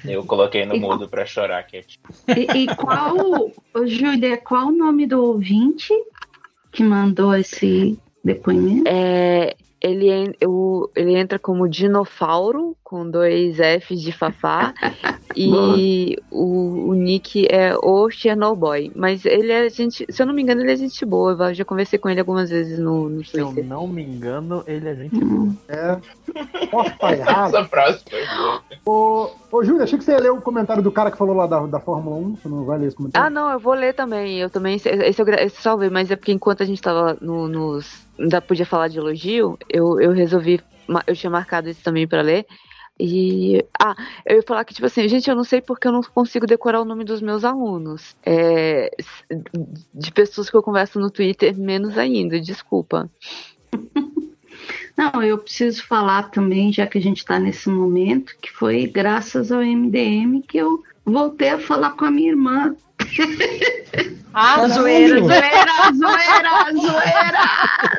Eu 0.06 0.26
coloquei 0.26 0.66
no 0.66 0.76
E- 0.76 0.80
mudo 0.80 1.08
pra 1.08 1.26
chorar, 1.26 1.64
Cat. 1.64 2.00
E, 2.28 2.64
e 2.64 2.76
qual, 2.76 3.52
Júlia, 3.86 4.38
qual 4.38 4.68
o 4.68 4.72
nome 4.72 5.06
do 5.08 5.24
ouvinte 5.24 5.94
que 6.72 6.84
mandou 6.84 7.34
esse 7.36 7.98
depoimento? 8.24 8.84
É, 8.88 9.56
ele, 9.82 10.36
o- 10.46 10.90
ele 10.96 11.16
entra 11.18 11.40
como 11.40 11.68
dinofauro, 11.68 12.76
com 12.84 13.10
dois 13.10 13.58
Fs 13.58 14.02
de 14.02 14.12
Fafá, 14.12 14.74
e 15.36 16.18
o, 16.30 16.90
o 16.90 16.94
nick 16.94 17.48
é 17.50 17.74
o 17.82 18.10
Chernobyl. 18.10 18.92
Mas 18.96 19.26
ele 19.26 19.52
é 19.52 19.70
gente, 19.70 20.06
se 20.10 20.22
eu 20.22 20.26
não 20.26 20.34
me 20.34 20.42
engano, 20.42 20.62
ele 20.62 20.74
é 20.74 20.76
gente 20.76 21.06
boa. 21.06 21.32
Eu 21.50 21.54
já 21.54 21.66
conversei 21.66 21.98
com 21.98 22.10
ele 22.10 22.20
algumas 22.20 22.50
vezes 22.50 22.78
no, 22.80 23.10
no 23.10 23.24
Se 23.26 23.40
eu 23.40 23.52
não 23.64 23.88
me 23.88 24.04
engano, 24.04 24.64
ele 24.68 24.88
é 24.90 24.96
gente 24.96 25.22
Hum. 25.24 25.56
É. 25.68 25.98
Posso 26.70 26.90
estar 26.92 27.14
errado? 27.14 27.56
Essa 27.56 27.66
frase 27.66 28.04
foi 28.10 28.26
boa. 28.26 28.62
Ô, 28.86 29.30
ô 29.52 29.64
Júlia, 29.64 29.84
achei 29.84 29.98
que 29.98 30.04
você 30.04 30.12
ia 30.12 30.20
ler 30.20 30.32
o 30.32 30.42
comentário 30.42 30.82
do 30.84 30.92
cara 30.92 31.12
que 31.12 31.18
falou 31.18 31.36
lá 31.36 31.46
da, 31.48 31.66
da 31.66 31.80
Fórmula 31.80 32.16
1. 32.18 32.36
Você 32.38 32.50
não 32.50 32.66
vai 32.66 32.78
ler 32.80 32.88
esse 32.88 32.96
comentário? 32.96 33.28
Ah, 33.28 33.30
não, 33.30 33.50
eu 33.52 33.60
vou 33.60 33.74
ler 33.74 33.94
também. 33.94 34.40
Eu 34.40 34.50
também. 34.50 34.76
Esse 34.76 34.90
eu, 34.90 35.02
esse 35.02 35.22
eu 35.22 35.50
salvei, 35.62 35.90
mas 35.90 36.12
é 36.12 36.16
porque 36.16 36.32
enquanto 36.34 36.62
a 36.64 36.66
gente 36.66 36.82
tava 36.82 37.18
no, 37.22 37.48
nos. 37.48 38.06
Ainda 38.20 38.42
podia 38.42 38.66
falar 38.66 38.88
de 38.88 38.98
elogio, 38.98 39.58
eu, 39.70 40.00
eu 40.00 40.12
resolvi. 40.12 40.62
Eu 41.08 41.16
tinha 41.16 41.30
marcado 41.30 41.70
isso 41.70 41.84
também 41.84 42.08
pra 42.08 42.22
ler. 42.22 42.46
E. 43.00 43.66
Ah, 43.82 43.96
eu 44.26 44.38
ia 44.38 44.44
falar 44.44 44.64
que, 44.64 44.74
tipo 44.74 44.86
assim, 44.86 45.08
gente, 45.08 45.30
eu 45.30 45.36
não 45.36 45.44
sei 45.44 45.60
porque 45.62 45.88
eu 45.88 45.92
não 45.92 46.04
consigo 46.04 46.46
decorar 46.46 46.82
o 46.82 46.86
nome 46.86 47.04
dos 47.04 47.22
meus 47.22 47.44
alunos. 47.44 48.16
É, 48.24 48.92
de 49.94 50.12
pessoas 50.12 50.50
que 50.50 50.56
eu 50.56 50.62
converso 50.62 51.00
no 51.00 51.10
Twitter, 51.10 51.58
menos 51.58 51.98
ainda, 51.98 52.40
desculpa. 52.40 53.10
Não, 54.98 55.24
eu 55.24 55.38
preciso 55.38 55.84
falar 55.86 56.30
também, 56.30 56.72
já 56.72 56.86
que 56.86 56.98
a 56.98 57.02
gente 57.02 57.20
está 57.20 57.40
nesse 57.40 57.70
momento, 57.70 58.36
que 58.40 58.52
foi 58.52 58.86
graças 58.86 59.52
ao 59.52 59.62
MDM 59.62 60.42
que 60.48 60.58
eu 60.58 60.84
voltei 61.04 61.50
a 61.50 61.60
falar 61.60 61.92
com 61.92 62.06
a 62.06 62.12
minha 62.12 62.30
irmã. 62.30 62.76
Ah, 64.34 64.66
Zoeira, 64.70 65.20
zoeira, 65.20 65.92
zoeira, 65.94 66.72
zoeira, 66.74 67.44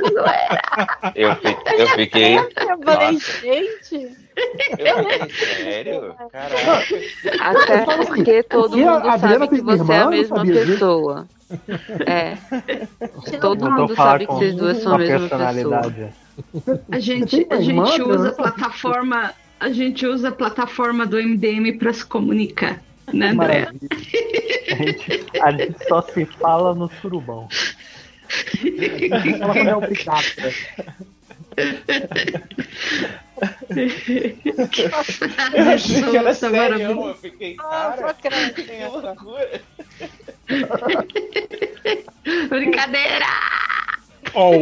zoeira. 0.08 0.62
Eu, 1.14 1.36
fi- 1.36 1.56
eu 1.78 1.86
fiquei. 1.88 2.38
eu 2.38 2.48
falei, 2.82 3.12
Nossa. 3.12 3.40
gente. 3.40 4.16
Eu 4.78 5.04
fiquei 5.04 5.30
sério? 5.62 6.14
Caraca. 6.32 6.82
Até 7.40 8.06
porque 8.06 8.42
todo 8.44 8.78
E 8.78 8.82
a 8.82 8.92
mundo 8.94 9.08
Adriana 9.10 9.38
sabe 9.46 9.48
que 9.48 9.60
você 9.62 9.82
é 9.82 9.84
irmã? 9.84 9.94
a 9.94 10.04
Não 10.04 10.10
mesma 10.10 10.42
disso. 10.44 10.66
pessoa. 10.72 11.26
É. 12.06 12.36
Todo 13.38 13.66
a 13.66 13.70
mundo 13.70 13.94
sabe 13.94 14.26
que 14.26 14.32
vocês 14.32 14.54
duas 14.54 14.78
são 14.78 14.94
a 14.94 14.98
mesma 14.98 15.28
pessoa. 15.28 15.38
personalidade. 15.38 16.06
A 16.90 16.98
gente, 16.98 17.46
a 17.50 17.60
gente 17.60 18.02
usa 18.02 18.30
a 18.30 18.32
plataforma, 18.32 19.34
a 19.60 19.68
gente 19.68 20.06
usa 20.06 20.28
a 20.30 20.32
plataforma 20.32 21.04
do 21.04 21.18
MDM 21.20 21.72
para 21.78 21.92
se 21.92 22.06
comunicar, 22.06 22.80
né, 23.12 23.28
André? 23.30 23.68
A 24.70 24.74
gente, 24.74 25.40
a 25.40 25.50
gente 25.52 25.88
só 25.88 26.02
se 26.02 26.24
fala 26.26 26.74
no 26.74 26.90
surubão. 27.00 27.48
Ela 29.10 29.54
não 29.54 29.70
é 29.70 29.76
obrigada. 29.76 30.22
Eu 35.54 35.64
achei 35.74 36.02
que 36.02 36.16
era 36.16 36.34
sério. 36.34 36.56
maravilhoso. 36.56 37.08
Eu 37.08 37.14
fiquei, 37.16 37.56
Ah, 37.60 38.14
cara, 38.22 38.50
que 38.50 38.62
loucura. 38.86 39.62
Brincadeira! 42.48 43.26
Ó, 44.34 44.52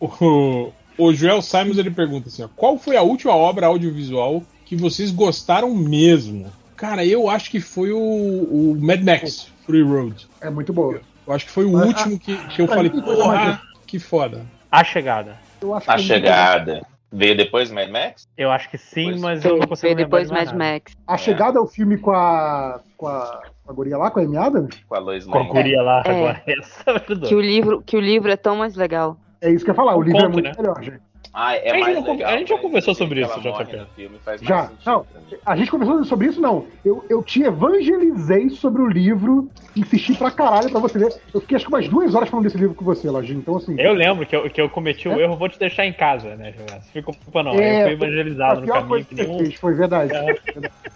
o, 0.00 0.06
o, 0.24 0.72
o 0.98 1.14
Joel 1.14 1.42
Simons 1.42 1.78
ele 1.78 1.90
pergunta 1.90 2.28
assim: 2.28 2.42
ó, 2.44 2.48
qual 2.54 2.78
foi 2.78 2.96
a 2.96 3.02
última 3.02 3.34
obra 3.34 3.66
audiovisual 3.66 4.42
que 4.64 4.76
vocês 4.76 5.10
gostaram 5.10 5.74
mesmo? 5.74 6.50
Cara, 6.76 7.04
eu 7.04 7.28
acho 7.30 7.50
que 7.50 7.60
foi 7.60 7.90
o, 7.92 7.98
o 7.98 8.76
Mad 8.80 9.02
Max 9.02 9.50
Free 9.64 9.82
Road. 9.82 10.26
É 10.40 10.50
muito 10.50 10.72
boa. 10.72 11.00
Eu 11.26 11.32
acho 11.32 11.46
que 11.46 11.50
foi 11.50 11.64
o 11.64 11.72
Mas, 11.72 11.86
último 11.88 12.18
que, 12.18 12.36
que 12.48 12.62
eu 12.62 12.66
falei, 12.68 12.90
porra, 12.90 13.60
que 13.86 13.98
foda. 13.98 14.44
A 14.70 14.84
chegada. 14.84 15.36
Eu 15.60 15.74
acho 15.74 15.90
A 15.90 15.96
que- 15.96 16.02
chegada. 16.02 16.82
Veio 17.12 17.36
depois 17.36 17.70
Mad 17.70 17.88
Max? 17.88 18.28
Eu 18.36 18.50
acho 18.50 18.68
que 18.68 18.76
sim, 18.76 19.10
Pois. 19.10 19.20
mas 19.20 19.44
eu 19.44 19.56
não 19.56 19.66
consigo 19.66 19.88
lembrar 19.94 20.04
depois 20.04 20.30
Mad. 20.30 20.52
Max. 20.52 20.92
A 21.06 21.16
chegada 21.16 21.56
é 21.58 21.60
o 21.60 21.66
filme 21.66 21.96
com 21.96 22.10
a. 22.10 22.80
com 22.96 23.06
a. 23.06 23.42
com 23.64 23.70
a 23.70 23.74
guria 23.74 23.96
lá, 23.96 24.10
com 24.10 24.18
a 24.20 24.22
Amy 24.22 24.36
Adams? 24.36 24.76
Com 24.88 24.94
a 24.96 24.98
Lois 24.98 25.24
Com 25.24 25.38
a 25.38 25.42
guria 25.44 25.80
lá 25.82 26.02
É. 26.04 26.10
agora. 26.10 26.42
Essa 26.46 26.90
ajudou. 26.90 27.28
Que 27.28 27.34
o 27.34 27.40
livro, 27.40 27.82
que 27.86 27.96
o 27.96 28.00
livro 28.00 28.30
é 28.30 28.36
tão 28.36 28.56
mais 28.56 28.74
legal. 28.74 29.16
É 29.40 29.50
isso 29.50 29.64
que 29.64 29.70
eu 29.70 29.72
ia 29.72 29.76
falar, 29.76 29.94
o 29.96 30.00
Um 30.00 30.02
livro 30.02 30.18
é 30.18 30.22
conto, 30.22 30.32
muito 30.32 30.46
né? 30.46 30.52
melhor, 30.58 30.82
gente. 30.82 31.00
Ah, 31.38 31.54
é 31.54 31.70
A 31.70 31.74
gente 31.74 31.80
mais 31.82 31.94
não 31.96 32.02
con- 32.02 32.12
legal, 32.12 32.32
a 32.32 32.38
gente 32.38 32.48
já 32.48 32.58
conversou 32.58 32.94
sobre 32.94 33.20
isso, 33.20 33.40
JP. 33.40 33.76
no 33.76 33.86
filme 33.88 34.18
Já, 34.40 34.68
sentido 34.68 34.80
não. 34.86 35.06
A 35.44 35.54
gente 35.54 35.70
conversou 35.70 36.02
sobre 36.04 36.28
isso, 36.28 36.40
não. 36.40 36.66
Eu, 36.82 37.04
eu 37.10 37.22
te 37.22 37.42
evangelizei 37.42 38.48
sobre 38.48 38.80
o 38.80 38.86
livro, 38.88 39.50
insisti 39.76 40.14
pra 40.14 40.30
caralho 40.30 40.70
pra 40.70 40.80
você 40.80 40.98
ler. 40.98 41.12
Eu 41.34 41.42
fiquei 41.42 41.56
acho 41.56 41.66
que 41.66 41.70
umas 41.70 41.86
duas 41.88 42.14
horas 42.14 42.30
falando 42.30 42.44
desse 42.46 42.56
livro 42.56 42.74
com 42.74 42.86
você, 42.86 43.10
Lojinha. 43.10 43.38
Então, 43.38 43.56
assim. 43.56 43.78
Eu 43.78 43.92
lembro 43.92 44.24
que 44.24 44.34
eu, 44.34 44.48
que 44.48 44.58
eu 44.58 44.70
cometi 44.70 45.10
o 45.10 45.20
erro, 45.20 45.36
vou 45.36 45.50
te 45.50 45.58
deixar 45.58 45.84
em 45.84 45.92
casa, 45.92 46.34
né, 46.36 46.52
Jonas? 46.52 46.72
Não 46.72 46.80
fica 46.80 47.12
culpa 47.12 47.42
não. 47.42 47.52
É, 47.52 47.80
eu 47.80 47.82
fui 47.82 47.90
a 47.90 47.92
evangelizado 47.92 48.60
no 48.62 48.66
caminho 48.66 48.88
coisa 48.88 49.04
que 49.06 49.14
nenhum. 49.14 49.38
fez, 49.40 49.54
foi 49.56 49.74
verdade. 49.74 50.12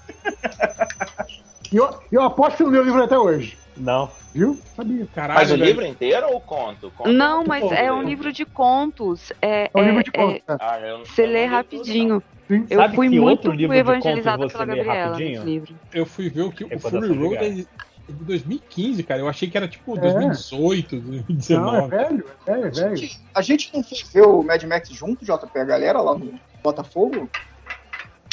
E 1.73 1.77
eu, 1.77 1.89
eu 2.11 2.23
aposto 2.23 2.57
que 2.57 2.59
você 2.59 2.65
não 2.65 2.71
leu 2.73 2.83
o 2.83 2.85
livro 2.85 3.03
até 3.03 3.17
hoje. 3.17 3.57
Não. 3.81 4.11
Viu? 4.35 4.59
Sabia. 4.77 5.07
Caralho, 5.15 5.41
Mas 5.41 5.49
o 5.51 5.55
velho. 5.55 5.65
livro 5.65 5.85
inteiro 5.87 6.27
ou 6.29 6.37
o 6.37 6.41
conto? 6.41 6.89
O 6.89 6.91
conto 6.91 7.11
Não, 7.13 7.39
muito 7.39 7.49
mas 7.49 7.73
é 7.73 7.91
um 7.93 8.03
né? 8.03 8.09
livro 8.09 8.33
de 8.33 8.45
contos. 8.45 9.33
É, 9.41 9.65
É 9.65 9.79
um 9.79 9.81
é- 9.83 9.87
livro 9.87 10.05
de 10.05 10.11
é- 10.13 10.19
conta. 10.19 10.53
né? 10.53 10.59
Ah, 10.61 10.81
eu 10.81 10.99
não- 10.99 11.05
você 11.07 11.27
lê 11.27 11.45
rapidinho. 11.47 12.23
Sim. 12.47 12.67
Eu 12.69 12.81
Sabe 12.81 12.97
fui 12.97 13.09
que 13.09 13.19
muito 13.21 13.31
outro 13.31 13.53
livro 13.53 13.75
de 13.77 13.83
contos 13.83 13.97
evangelizada 14.05 14.43
você 14.43 14.53
pela 14.53 14.65
lê 14.65 14.77
Gabriela 14.85 15.07
rapidinho? 15.11 15.31
nesse 15.41 15.45
livro. 15.45 15.75
Eu 15.95 16.05
fui 16.07 16.29
ver 16.29 16.43
o 16.43 16.51
que 16.53 16.65
o 16.65 16.69
Recordação 16.69 17.01
Fury 17.09 17.13
de 17.19 17.25
Road 17.25 17.37
é 17.45 17.49
de 17.51 17.69
é 18.09 18.13
de 18.13 18.25
2015, 18.25 19.05
cara. 19.05 19.21
Eu 19.21 19.29
achei 19.29 19.49
que 19.49 19.57
era 19.57 19.69
tipo 19.69 19.97
É. 19.97 20.01
2018, 20.01 20.97
Não, 20.97 21.03
é 21.03 21.07
2019. 21.23 21.89
velho, 21.91 22.25
é 22.47 22.53
velho, 22.53 22.67
é 22.67 22.71
velho. 22.71 23.09
A 23.33 23.41
gente 23.41 23.71
não 23.73 23.85
foi 23.85 23.99
ver 24.13 24.23
o 24.27 24.43
Mad 24.43 24.63
Max 24.65 24.89
junto, 24.91 25.25
JP, 25.25 25.59
a 25.61 25.65
galera 25.65 26.01
lá 26.01 26.19
no 26.19 26.35
Botafogo? 26.63 27.31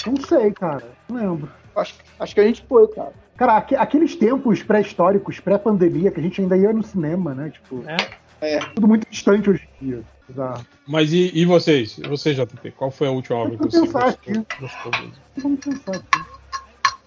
Não 0.05 0.15
sei, 0.21 0.51
cara. 0.51 0.83
Não 1.09 1.15
lembro. 1.17 1.51
Acho, 1.75 1.93
acho 2.19 2.33
que 2.33 2.39
a 2.39 2.43
gente 2.43 2.65
foi, 2.67 2.87
cara. 2.87 3.13
Cara, 3.37 3.57
aque- 3.57 3.75
aqueles 3.75 4.15
tempos 4.15 4.63
pré-históricos, 4.63 5.39
pré-pandemia, 5.39 6.09
que 6.11 6.19
a 6.19 6.23
gente 6.23 6.41
ainda 6.41 6.57
ia 6.57 6.73
no 6.73 6.83
cinema, 6.83 7.33
né? 7.35 7.49
Tipo, 7.51 7.83
É. 8.41 8.59
tudo 8.73 8.87
muito 8.87 9.07
distante 9.09 9.49
hoje 9.49 9.67
em 9.81 9.85
dia. 9.85 10.03
Exato. 10.29 10.65
Mas 10.87 11.13
e, 11.13 11.31
e 11.33 11.45
vocês? 11.45 11.97
E 11.99 12.01
Você, 12.07 12.33
JP, 12.33 12.71
qual 12.71 12.91
foi 12.91 13.07
a 13.07 13.11
última 13.11 13.37
obra 13.39 13.57
que 13.57 13.63
você 13.63 13.79
gostou? 13.79 14.01
aqui. 14.01 14.33
gostou 14.59 14.91
mesmo? 14.91 15.13
Vamos 15.37 15.59
pensar 15.59 15.91
aqui. 15.95 16.37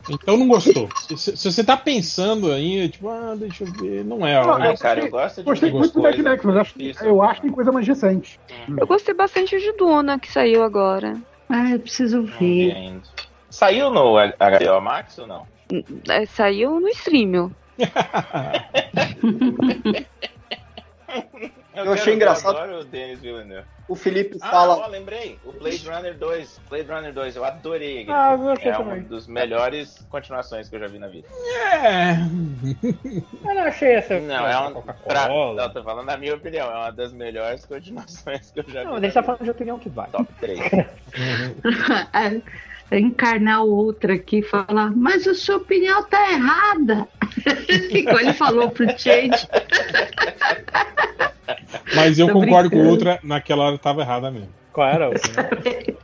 Então 0.09 0.36
não 0.39 0.48
gostou. 0.48 0.89
Se, 1.16 1.36
se 1.36 1.52
você 1.52 1.62
tá 1.62 1.77
pensando 1.77 2.51
ainda, 2.51 2.89
tipo, 2.89 3.09
ah, 3.09 3.35
deixa 3.36 3.65
eu 3.65 3.73
ver, 3.73 4.02
não 4.05 4.27
é 4.27 4.36
a 4.36 4.43
Não. 4.47 4.55
Ah, 4.55 4.77
cara, 4.77 5.01
eu 5.05 5.11
gosto 5.11 5.36
de 5.36 5.43
Gostei 5.43 5.70
muito 5.70 5.93
do. 5.93 6.02
Max, 6.02 6.43
mas 6.44 6.57
acho, 6.57 6.74
Isso. 6.82 7.05
eu 7.05 7.23
acho 7.23 7.35
que 7.36 7.47
tem 7.47 7.52
coisa 7.55 7.70
mais 7.70 7.86
recente. 7.86 8.40
Eu 8.78 8.86
gostei 8.86 9.12
bastante 9.15 9.59
de 9.59 9.73
Duna, 9.77 10.19
que 10.19 10.32
saiu 10.32 10.62
agora. 10.65 11.16
Ah, 11.48 11.70
eu 11.70 11.81
preciso 11.81 12.23
ver. 12.23 13.01
Saiu 13.51 13.90
no 13.90 14.15
HBO 14.15 14.81
Max 14.81 15.19
ou 15.19 15.27
não? 15.27 15.47
É, 16.09 16.27
saiu 16.27 16.81
no 16.81 16.89
streaming. 16.89 17.55
Eu, 21.75 21.85
Eu 21.87 21.93
achei 21.93 22.15
engraçado. 22.15 22.57
Agora 22.57 22.81
o 22.81 22.85
Denis 22.85 23.21
Villeneuve. 23.21 23.67
O 23.89 23.95
Felipe 23.97 24.39
Ah, 24.43 24.49
fala. 24.51 24.77
ó, 24.77 24.87
lembrei. 24.87 25.39
O 25.45 25.53
Blade 25.53 25.89
Runner 25.89 26.17
2. 26.17 26.61
Blade 26.69 26.89
Runner 26.91 27.13
2, 27.13 27.37
eu 27.37 27.45
adorei 27.45 28.07
Ah, 28.09 28.37
eu 28.39 28.51
É 28.53 28.57
também. 28.57 28.99
uma 28.99 29.09
dos 29.09 29.27
melhores 29.27 30.05
continuações 30.11 30.69
que 30.69 30.77
eu 30.77 30.81
já 30.81 30.87
vi 30.89 30.99
na 30.99 31.09
vida. 31.09 31.27
É. 31.73 32.17
Eu 33.49 33.55
não 33.55 33.63
achei 33.63 33.93
essa. 33.93 34.19
Não, 34.21 34.47
é 34.47 34.57
uma. 34.59 34.83
Pra, 34.83 35.29
não, 35.29 35.71
tô 35.73 35.83
falando 35.83 36.07
na 36.07 36.17
minha 36.17 36.35
opinião, 36.35 36.71
é 36.71 36.77
uma 36.77 36.91
das 36.93 37.13
melhores 37.13 37.65
continuações 37.65 38.51
que 38.51 38.61
eu 38.61 38.65
já 38.69 38.85
Não, 38.85 38.93
vi. 38.99 39.07
ele 39.07 39.13
tá 39.13 39.21
vida. 39.21 39.23
falando 39.23 39.45
de 39.45 39.51
opinião 39.51 39.79
que 39.79 39.89
vai. 39.89 40.09
Top 40.11 40.33
3. 40.41 40.61
Encarnar 42.93 43.65
o 43.65 43.71
outro 43.71 44.12
aqui 44.12 44.39
e 44.39 44.43
falar, 44.43 44.91
mas 44.97 45.27
a 45.27 45.35
sua 45.35 45.57
opinião 45.57 46.03
tá 46.05 46.33
errada. 46.33 47.07
Igual 47.91 48.21
ele 48.21 48.33
falou 48.33 48.71
pro 48.71 48.87
Change. 48.99 49.47
Mas 51.95 52.19
eu 52.19 52.29
Tô 52.29 52.35
concordo 52.35 52.71
com 52.71 52.77
o 52.77 52.81
brincando. 52.81 52.91
Ultra, 52.91 53.21
naquela 53.23 53.65
hora 53.65 53.79
tava 53.79 54.03
errada 54.03 54.31
mesmo. 54.31 54.51
Qual 54.73 54.89
era 54.89 55.07
a 55.07 55.09
opinião? 55.11 55.99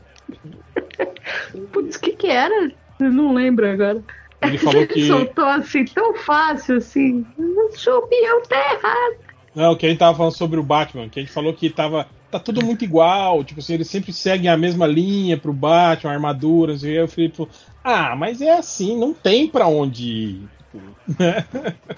Putz, 1.73 1.97
o 1.97 2.01
que 2.01 2.13
que 2.13 2.27
era? 2.27 2.73
Eu 2.99 3.13
não 3.13 3.35
lembro 3.35 3.67
agora. 3.67 4.03
Ele 4.43 4.59
falou 4.59 4.87
que. 4.87 5.07
Soltou 5.07 5.45
assim, 5.45 5.85
tão 5.85 6.15
fácil 6.15 6.77
assim. 6.77 7.27
A 7.39 7.77
sua 7.77 7.99
opinião 7.99 8.43
tá 8.43 8.57
errada. 8.57 9.17
Não, 9.55 9.77
que 9.77 9.87
a 9.87 9.89
gente 9.89 9.99
tava 9.99 10.17
falando 10.17 10.37
sobre 10.37 10.59
o 10.61 10.63
Batman, 10.63 11.09
que 11.09 11.19
a 11.19 11.23
gente 11.23 11.33
falou 11.33 11.55
que 11.55 11.71
tava. 11.71 12.07
Tá 12.31 12.39
tudo 12.40 12.65
muito 12.65 12.85
igual, 12.85 13.44
tipo 13.44 13.61
assim, 13.61 13.74
eles 13.74 13.89
sempre 13.89 14.12
seguem 14.12 14.51
a 14.51 14.57
mesma 14.57 14.86
linha 14.86 15.39
pro 15.39 15.53
Batman, 15.53 16.12
armadura, 16.12 16.73
não 16.73 16.78
sei 16.78 16.90
o 16.90 16.93
que. 16.93 16.98
Aí 16.98 17.05
o 17.05 17.09
Felipe 17.09 17.36
falou, 17.36 17.53
ah, 17.85 18.16
mas 18.16 18.40
é 18.40 18.53
assim, 18.53 18.98
não 18.98 19.15
tem 19.15 19.48
pra 19.48 19.69
onde 19.69 20.05
ir. 20.05 20.48
Tipo, 20.59 20.78
né? 21.19 21.47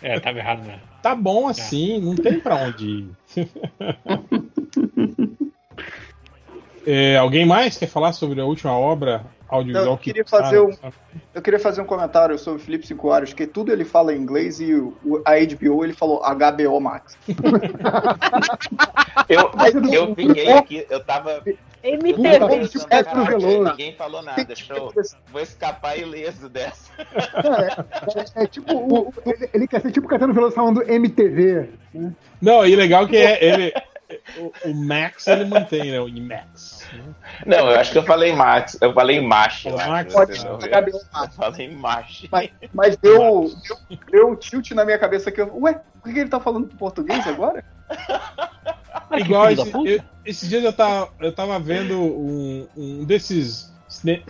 É, 0.03 0.21
tava 0.21 0.39
errado 0.39 0.65
mesmo. 0.65 0.83
Tá 1.03 1.15
bom 1.15 1.49
assim, 1.49 1.99
não 2.01 2.15
tem 2.15 2.41
pra 2.41 2.57
onde 2.57 2.87
ir. 2.87 3.11
É, 6.91 7.19
alguém 7.19 7.45
mais 7.45 7.77
quer 7.77 7.87
falar 7.87 8.15
sobre 8.15 8.41
a 8.41 8.47
última 8.47 8.73
obra 8.73 9.27
audiovisual 9.49 9.85
Não, 9.87 9.93
eu 9.93 9.99
que 9.99 10.05
queria 10.05 10.25
tá- 10.25 10.31
fazer 10.39 10.61
um- 10.61 10.73
Eu 11.35 11.43
queria 11.43 11.59
fazer 11.61 11.81
um 11.81 11.85
comentário 11.85 12.39
sobre 12.39 12.61
o 12.61 12.65
Felipe 12.65 12.87
Cinco 12.87 13.09
Horas, 13.09 13.33
que 13.33 13.47
tudo 13.47 13.73
ele 13.73 13.85
fala 13.85 14.15
em 14.15 14.19
inglês 14.19 14.61
e 14.61 14.75
o, 14.75 14.97
a 15.25 15.33
HBO 15.39 15.85
ele 15.85 15.93
falou 15.95 16.21
HBO 16.23 16.81
Max. 16.81 17.17
Eu, 19.29 19.51
eu 20.35 20.57
aqui, 20.57 20.87
eu 20.89 21.01
tava. 21.05 21.43
MTV. 21.83 22.27
É 22.91 23.03
veloso. 23.25 23.63
ninguém 23.71 23.93
falou 23.95 24.23
nada, 24.23 24.57
show. 24.57 24.93
Vou 25.31 25.41
escapar 25.41 25.99
ileso 25.99 26.49
dessa. 26.49 26.91
É, 28.37 28.43
é 28.43 28.47
tipo, 28.47 28.75
o- 28.75 29.13
ele, 29.27 29.51
ele 29.53 29.69
quer 29.69 29.81
ser 29.83 29.93
tipo 29.93 30.07
o 30.07 30.11
Caetano 30.11 30.33
Veloso 30.35 30.55
falando 30.55 30.83
MTV. 30.91 31.69
Não, 32.41 32.67
e 32.67 32.75
legal 32.75 33.07
que 33.07 33.17
é 33.17 33.45
ele. 33.45 33.73
O, 34.39 34.71
o 34.71 34.75
Max 34.75 35.27
ele 35.27 35.45
mantém, 35.45 35.91
né? 35.91 36.01
O 36.01 36.09
IMAX. 36.09 36.89
né? 36.93 37.15
Não, 37.47 37.71
eu 37.71 37.79
acho 37.79 37.93
que 37.93 37.99
eu 37.99 38.03
falei 38.05 38.33
Max, 38.33 38.79
eu 38.81 38.93
falei 38.95 39.21
Macho. 39.21 39.71
Max? 39.71 40.13
Pode 40.15 40.39
não 40.45 40.53
Eu 40.53 40.59
Max. 41.13 41.37
falei 41.37 41.69
Macho. 41.75 42.29
Mas, 42.31 42.51
mas 42.73 42.97
deu, 42.97 43.53
deu, 43.63 43.99
deu 44.11 44.29
um 44.31 44.37
tilt 44.37 44.71
na 44.71 44.85
minha 44.85 44.99
cabeça 44.99 45.31
que 45.31 45.41
eu. 45.41 45.55
Ué, 45.61 45.81
por 46.03 46.13
que 46.13 46.21
ele 46.21 46.31
tá 46.31 46.41
falando 46.41 46.67
português 46.69 47.27
agora? 47.27 47.63
Igual 49.17 49.49
filho 49.49 49.57
da 49.57 49.63
esse, 49.63 49.89
eu- 49.89 50.03
esses 50.25 50.49
dias 50.49 50.65
eu 50.65 50.73
tava, 50.73 51.11
eu 51.21 51.33
tava 51.33 51.59
vendo 51.59 51.99
um, 51.99 52.69
um 52.77 53.05
desses 53.05 53.73
cine, 53.89 54.23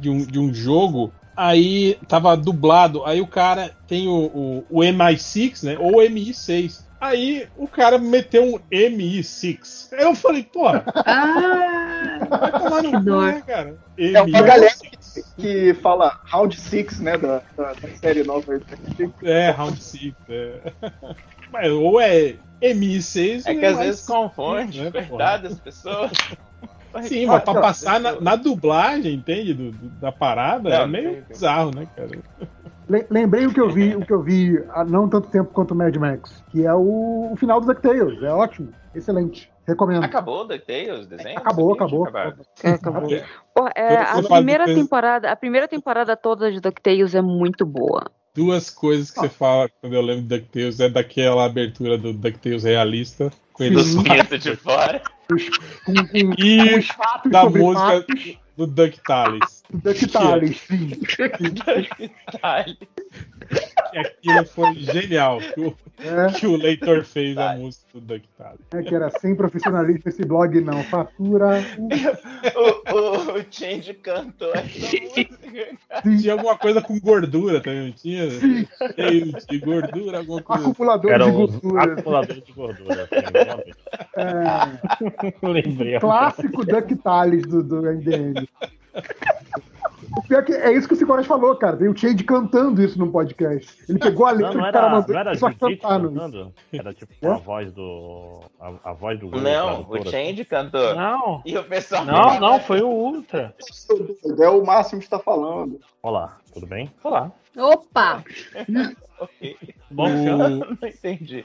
de 0.00 0.10
um, 0.10 0.18
de 0.26 0.38
um 0.38 0.52
jogo, 0.52 1.12
aí 1.36 1.98
tava 2.08 2.36
dublado, 2.36 3.04
aí 3.04 3.20
o 3.20 3.26
cara 3.26 3.70
tem 3.86 4.08
o, 4.08 4.12
o, 4.12 4.66
o 4.70 4.80
MI6, 4.80 5.64
né? 5.64 5.76
Ou 5.78 5.96
MI6. 6.02 6.86
Aí 7.00 7.46
o 7.56 7.68
cara 7.68 7.98
meteu 7.98 8.42
um 8.44 8.58
MI6. 8.72 9.88
Aí 9.92 10.02
eu 10.04 10.14
falei, 10.14 10.42
porra, 10.42 10.84
Ah, 11.06 12.18
vai 12.28 12.52
tomar 12.52 12.82
no 12.82 12.90
Que 12.90 13.04
cu, 13.10 13.20
né, 13.22 13.42
cara? 13.46 13.76
É 13.96 14.20
uma 14.22 14.26
MI6. 14.38 14.42
galera 14.46 14.74
que, 14.74 15.22
que 15.42 15.74
fala 15.74 16.18
Round 16.24 16.58
6, 16.58 17.00
né, 17.00 17.16
da, 17.16 17.40
da, 17.56 17.72
da 17.72 17.88
série 18.00 18.24
nova. 18.24 18.52
aí. 18.52 18.60
É, 19.22 19.50
Round 19.50 19.80
6. 19.82 20.12
É. 20.28 20.60
Mas, 21.52 21.70
ou 21.70 22.00
é 22.00 22.34
MI6 22.60 23.42
É 23.46 23.54
que 23.54 23.64
às 23.64 23.76
MI6, 23.76 23.78
vezes 23.78 24.06
confunde, 24.06 24.82
né, 24.82 24.90
verdade, 24.90 25.46
as 25.46 25.58
pessoas. 25.60 26.10
Sim, 27.06 27.26
mas 27.26 27.44
pra 27.44 27.54
passar 27.60 28.00
na, 28.00 28.18
na 28.20 28.34
dublagem, 28.34 29.14
entende? 29.14 29.52
Do, 29.54 29.70
do- 29.70 29.88
da 30.00 30.10
parada, 30.10 30.70
Não, 30.70 30.76
é 30.82 30.86
meio 30.86 31.12
tem. 31.12 31.22
bizarro, 31.28 31.70
né, 31.72 31.86
cara? 31.94 32.08
Le- 32.88 33.06
Lembrei 33.10 33.46
o 33.46 33.52
que 33.52 33.60
eu 33.60 33.70
vi, 33.70 33.94
o 33.94 34.04
que 34.04 34.12
eu 34.12 34.22
vi 34.22 34.58
há 34.70 34.84
não 34.84 35.08
tanto 35.08 35.28
tempo 35.28 35.52
quanto 35.52 35.72
o 35.72 35.74
Mad 35.76 35.94
Max, 35.96 36.42
que 36.50 36.64
é 36.64 36.72
o, 36.72 37.30
o 37.32 37.36
final 37.36 37.60
do 37.60 37.66
DuckTales. 37.66 38.22
É 38.22 38.32
ótimo, 38.32 38.72
excelente. 38.94 39.50
Recomendo. 39.66 40.02
Acabou 40.02 40.40
o 40.40 40.44
DuckTales, 40.44 41.04
o 41.04 41.08
desenho? 41.08 41.38
Acabou, 41.38 41.76
que 41.76 41.82
acabou. 41.82 42.06
tinha 42.06 42.20
acabado. 42.20 42.42
É, 42.64 42.70
acabou. 42.70 43.14
É. 43.14 43.24
Pô, 43.54 43.68
é, 43.76 43.96
a 43.98 44.22
primeira 44.22 44.64
temporada, 44.64 45.30
a 45.30 45.36
primeira 45.36 45.68
temporada 45.68 46.16
toda 46.16 46.50
de 46.50 46.60
DuckTales 46.60 47.14
é 47.14 47.20
muito 47.20 47.66
boa. 47.66 48.10
Duas 48.34 48.70
coisas 48.70 49.10
que 49.10 49.20
você 49.20 49.28
fala 49.28 49.68
quando 49.80 49.92
eu 49.94 50.00
lembro 50.00 50.22
de 50.22 50.28
DuckTales 50.28 50.80
é 50.80 50.88
daquela 50.88 51.44
abertura 51.44 51.98
do 51.98 52.14
DuckTales 52.14 52.64
realista, 52.64 53.30
com 53.52 53.64
eles 53.64 53.94
de 53.94 54.56
fora. 54.56 55.02
Com, 55.84 55.94
com, 55.94 56.32
E 56.38 56.70
com 56.72 56.78
os 56.78 56.86
fatos 56.88 57.30
da 57.30 57.42
sobre 57.42 57.60
música 57.60 57.86
fatos 57.86 58.38
do 58.58 58.66
DuckTales. 58.66 59.62
do 59.70 59.78
DuckTales, 59.78 60.56
sim. 60.56 61.00
Que 63.90 63.98
aquilo 63.98 64.44
foi 64.46 64.74
genial, 64.74 65.38
que 65.40 65.60
o, 65.60 65.76
É, 65.98 66.32
que 66.32 66.46
o 66.46 66.56
leitor 66.56 67.04
fez 67.04 67.36
a 67.36 67.54
música 67.56 67.86
do 67.94 68.00
DuckTales. 68.00 68.60
é 68.72 68.82
que 68.82 68.94
era 68.94 69.10
sem 69.18 69.34
profissionalismo 69.34 70.02
esse 70.06 70.24
blog, 70.24 70.60
não. 70.60 70.82
Fatura. 70.84 71.58
O, 72.54 72.94
o, 72.94 73.38
o 73.38 73.44
Change 73.50 73.94
cantou 73.94 74.52
essa 74.54 74.68
música. 74.68 75.38
Tinha 76.02 76.32
alguma 76.32 76.56
coisa 76.56 76.80
com 76.80 76.98
gordura 77.00 77.60
também, 77.60 77.86
não 77.86 77.92
tinha? 77.92 78.28
De 78.28 79.58
gordura, 79.58 80.18
alguma 80.18 80.42
coisa. 80.42 80.68
Acumulador 80.70 81.10
Era 81.10 81.24
de 81.24 81.30
gordura. 81.32 81.92
acumulador 81.94 82.40
de 82.40 82.52
gordura. 82.52 83.02
Assim. 83.04 83.72
É, 84.16 85.36
lembrei. 85.46 85.98
clássico 85.98 86.64
DuckTales 86.64 87.42
do, 87.42 87.62
do 87.62 87.82
MDM. 87.82 88.46
O 90.16 90.22
pior 90.22 90.40
é 90.40 90.42
que 90.42 90.52
é 90.52 90.72
isso 90.72 90.88
que 90.88 90.94
o 90.94 90.96
Sigoras 90.96 91.26
falou, 91.26 91.54
cara. 91.56 91.76
Tem 91.76 91.88
o 91.88 91.96
Change 91.96 92.24
cantando 92.24 92.82
isso 92.82 92.98
no 92.98 93.10
podcast. 93.12 93.76
Ele 93.88 93.98
pegou 93.98 94.26
a 94.26 94.30
letra 94.30 94.54
Não, 94.54 94.60
não 94.60 94.62
que 94.62 94.68
o 94.68 94.72
cara 94.72 94.86
era, 94.86 94.94
mandou 94.96 95.14
não 95.14 95.20
era 95.20 95.34
só 95.36 95.52
cantando. 95.52 96.08
cantando? 96.12 96.54
Era 96.72 96.94
tipo 96.94 97.12
Hã? 97.22 97.34
a 97.34 97.38
voz 97.38 97.72
do. 97.72 98.40
A, 98.60 98.72
a 98.90 98.92
voz 98.92 99.18
do 99.18 99.26
Google 99.26 99.42
Não, 99.42 99.86
o 99.88 100.10
Change 100.10 100.44
cantou. 100.44 100.94
Não, 100.94 101.42
E 101.44 101.56
o 101.56 101.64
pessoal. 101.64 102.04
não, 102.04 102.40
não, 102.40 102.60
foi 102.60 102.80
o 102.80 102.88
Ultra. 102.88 103.54
É 104.40 104.48
o 104.48 104.64
máximo 104.64 105.00
que 105.00 105.08
tá 105.08 105.18
falando. 105.18 105.78
Olá, 106.02 106.38
tudo 106.52 106.66
bem? 106.66 106.90
Olá. 107.04 107.30
Opa! 107.56 108.22
Ok. 109.20 109.56
Bom, 109.90 110.04
O- 110.04 110.08
senhor? 110.16 110.48
Não 110.80 110.88
entendi. 110.88 111.44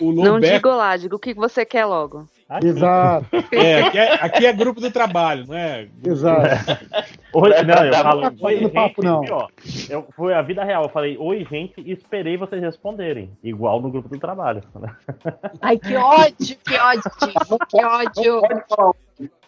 O 0.00 0.10
Não 0.12 0.40
digo 0.40 0.68
lá, 0.70 0.96
digo 0.96 1.14
o 1.14 1.18
que 1.20 1.32
você 1.32 1.64
quer 1.64 1.84
logo. 1.84 2.26
Aqui. 2.56 2.66
Exato, 2.66 3.26
é, 3.52 3.80
aqui 3.82 3.98
é, 3.98 4.12
aqui 4.14 4.46
é 4.46 4.52
grupo 4.52 4.80
do 4.80 4.90
trabalho, 4.90 5.46
não 5.46 5.54
é? 5.54 5.88
exato. 6.04 6.42
Oi, 7.32 7.50
não, 7.62 7.84
eu 7.84 7.90
Tá 7.90 8.02
falo, 8.02 8.22
fazendo 8.22 8.44
oi, 8.44 8.58
gente, 8.58 8.72
papo, 8.72 9.02
não. 9.02 9.20
pior. 9.22 9.48
Eu, 9.88 10.06
foi 10.14 10.34
a 10.34 10.42
vida 10.42 10.62
real, 10.64 10.82
eu 10.82 10.88
falei, 10.90 11.16
oi, 11.18 11.46
gente, 11.50 11.80
e 11.80 11.92
esperei 11.92 12.36
vocês 12.36 12.60
responderem. 12.62 13.30
Igual 13.42 13.80
no 13.80 13.90
grupo 13.90 14.08
do 14.08 14.18
trabalho. 14.18 14.62
Ai, 15.62 15.78
que 15.78 15.96
ódio, 15.96 16.56
que 16.64 16.74
ódio, 16.76 17.10
que 17.68 17.84
ódio. 17.84 18.40
Pode 18.42 18.62
falar. 18.68 18.92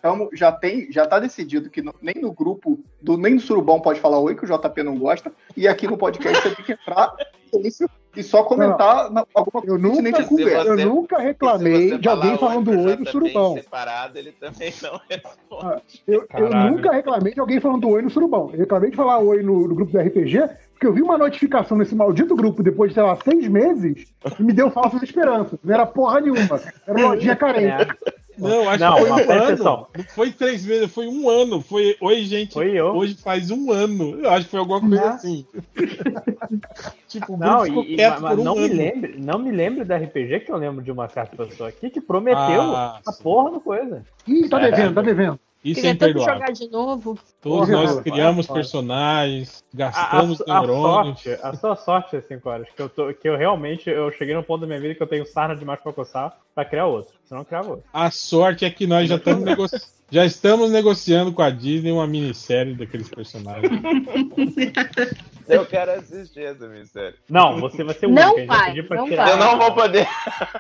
Tamo, 0.03 0.29
já 0.33 0.53
tem, 0.53 0.91
já 0.93 1.07
tá 1.07 1.19
decidido 1.19 1.71
que 1.71 1.81
no- 1.83 1.95
nem 2.03 2.15
no 2.21 2.33
grupo 2.33 2.79
do 3.01 3.17
nem 3.17 3.35
no 3.35 3.41
Surubão 3.41 3.81
pode 3.81 4.01
falar 4.01 4.19
oi, 4.19 4.35
que 4.35 4.45
o 4.45 4.49
JP 4.49 4.83
não 4.83 4.97
gosta, 4.99 5.33
e 5.57 5.67
aqui 5.69 5.87
no 5.87 5.97
podcast 5.97 6.43
você 6.43 6.55
tem 6.55 6.65
que 6.65 6.73
entrar 6.73 7.15
isso, 7.63 7.89
e 8.17 8.23
só 8.23 8.43
comentar 8.43 9.11
na- 9.13 9.25
alguma 9.33 9.63
Eu 9.65 9.79
coisa 9.79 10.03
nem 10.03 10.11
nunca, 10.13 10.25
conversa. 10.25 10.69
eu 10.69 10.77
você- 10.77 10.85
nunca 10.85 11.19
reclamei 11.21 11.89
você 11.91 11.99
de 11.99 12.09
alguém 12.09 12.37
falando 12.37 12.69
oi 12.71 12.97
no 12.97 13.07
surubão. 13.09 13.55
separado, 13.55 14.19
ele 14.19 14.33
também 14.33 14.73
não 14.83 15.01
responde. 15.09 15.83
Eu, 16.07 16.21
eu 16.23 16.27
Caralho. 16.27 16.71
nunca 16.73 16.93
reclamei 16.93 17.33
de 17.33 17.41
alguém 17.41 17.61
falando 17.61 17.89
oi 17.89 18.03
no 18.03 18.11
surubão. 18.11 18.51
Eu 18.53 18.59
reclamei 18.59 18.91
de 18.91 18.97
falar 18.97 19.19
oi 19.21 19.43
no, 19.43 19.69
no 19.69 19.75
grupo 19.75 19.93
do 19.93 19.99
RPG, 20.01 20.49
porque 20.73 20.87
eu 20.87 20.93
vi 20.93 21.01
uma 21.03 21.17
notificação 21.17 21.79
nesse 21.79 21.95
maldito 21.95 22.35
grupo 22.35 22.61
depois 22.63 22.91
de, 22.91 22.95
sei 22.95 23.03
lá, 23.05 23.17
seis 23.23 23.47
meses 23.49 24.13
e 24.39 24.43
me 24.43 24.53
deu 24.53 24.69
falsas 24.71 25.01
esperanças. 25.03 25.57
Não 25.63 25.73
era 25.75 25.87
porra 25.87 26.21
nenhuma. 26.21 26.61
Era 26.87 26.99
uma 26.99 27.15
lojinha 27.15 27.37
carente. 27.37 27.89
É. 28.07 28.24
Não, 28.37 28.69
acho 28.69 28.81
Não, 28.83 28.95
que 28.95 29.01
foi 29.01 29.11
um 29.11 29.15
ano. 29.15 29.43
atenção. 29.45 29.87
Não 29.97 30.05
foi 30.05 30.33
três 30.33 30.65
meses, 30.67 30.91
foi 30.93 31.07
um 31.07 31.29
ano. 31.29 31.61
Foi, 31.61 31.97
oi, 32.01 32.23
gente. 32.25 32.53
Foi 32.55 32.71
eu. 32.73 32.87
Hoje 32.87 33.15
faz 33.15 33.51
um 33.51 33.71
ano. 33.71 34.19
Eu 34.21 34.31
acho 34.31 34.45
que 34.47 34.51
foi 34.51 34.61
alguma 34.61 34.81
coisa 34.81 35.11
assim. 35.11 35.47
tipo, 37.09 37.37
Não, 37.37 37.67
e, 37.67 37.95
e- 37.95 38.21
mas 38.21 38.39
um 38.39 38.45
não, 38.45 38.55
me 38.55 38.65
ano. 38.65 38.75
lembre, 38.75 39.15
não 39.19 39.39
me 39.39 39.51
lembre 39.51 39.85
da 39.85 39.97
RPG 39.97 40.41
que 40.41 40.51
eu 40.53 40.57
lembro 40.57 40.83
de 40.83 40.91
uma 40.91 41.09
certa 41.09 41.37
pessoa 41.37 41.69
aqui 41.69 41.91
que 41.91 42.01
prometeu 42.01 42.75
Ah, 42.75 43.01
a 43.07 43.13
sim. 43.13 43.23
porra 43.23 43.51
do 43.53 43.61
coisa. 43.61 44.05
Ih, 44.27 44.49
tá 44.49 44.59
devendo, 44.59 44.95
tá 44.95 45.03
devendo. 45.03 45.39
Isso 45.65 45.81
é 45.81 45.95
Queria 45.95 45.97
tanto 45.97 46.11
imperdoável. 46.11 46.35
jogar 46.35 46.53
de 46.53 46.71
novo. 46.71 47.19
Todos 47.41 47.69
Porra, 47.69 47.73
nós 47.73 47.91
cara, 47.91 48.03
criamos 48.03 48.47
para, 48.47 48.53
para. 48.55 48.63
personagens, 48.63 49.65
A, 49.73 49.75
a, 49.75 49.79
gastamos 49.79 50.41
a 50.43 50.61
neurônios. 50.61 51.23
sorte, 51.23 51.41
a 51.43 51.55
sua 51.55 51.77
sorte, 51.77 52.17
assim, 52.17 52.39
horas, 52.45 52.69
que 52.77 52.83
eu, 52.83 52.89
tô, 52.89 53.15
que 53.15 53.29
eu 53.29 53.37
realmente 53.37 53.89
eu 53.89 54.13
cheguei 54.13 54.35
num 54.35 54.43
ponto 54.43 54.61
da 54.61 54.67
minha 54.67 54.81
vida 54.81 54.95
que 54.95 55.03
eu 55.03 55.07
tenho 55.07 55.25
sarna 55.27 55.57
demais 55.57 55.81
pra 55.81 55.93
coçar 55.93 56.37
pra 56.55 56.65
criar 56.65 56.87
outro. 56.87 57.15
Senão 57.25 57.41
eu 57.41 57.47
criava 57.47 57.71
outro. 57.71 57.85
A 57.93 58.11
sorte 58.11 58.65
é 58.65 58.71
que 58.71 58.87
nós 58.87 59.09
já 59.09 59.17
estamos 59.17 59.43
negoci... 59.43 59.77
já 60.11 60.25
estamos 60.27 60.71
negociando 60.71 61.33
com 61.33 61.43
a 61.43 61.51
Disney 61.51 61.93
uma 61.93 62.07
minissérie 62.07 62.75
daqueles 62.75 63.09
personagens. 63.09 63.73
Eu 65.49 65.67
quero 65.67 65.91
assistir 65.93 66.43
essa 66.45 66.67
minissérie. 66.67 67.17
Não, 67.29 67.61
você 67.61 67.85
vai 67.85 67.95
ser 67.95 68.07
o 68.07 68.11
Não 68.11 68.35
único. 68.35 68.47
vai 68.47 68.59
vai, 68.59 68.67
pedir 68.69 68.89
pra 68.89 68.97
não 68.97 69.09
tirar. 69.09 69.25
vai. 69.25 69.33
Eu 69.33 69.37
não 69.39 69.59
vou 69.59 69.73
poder. 69.75 70.07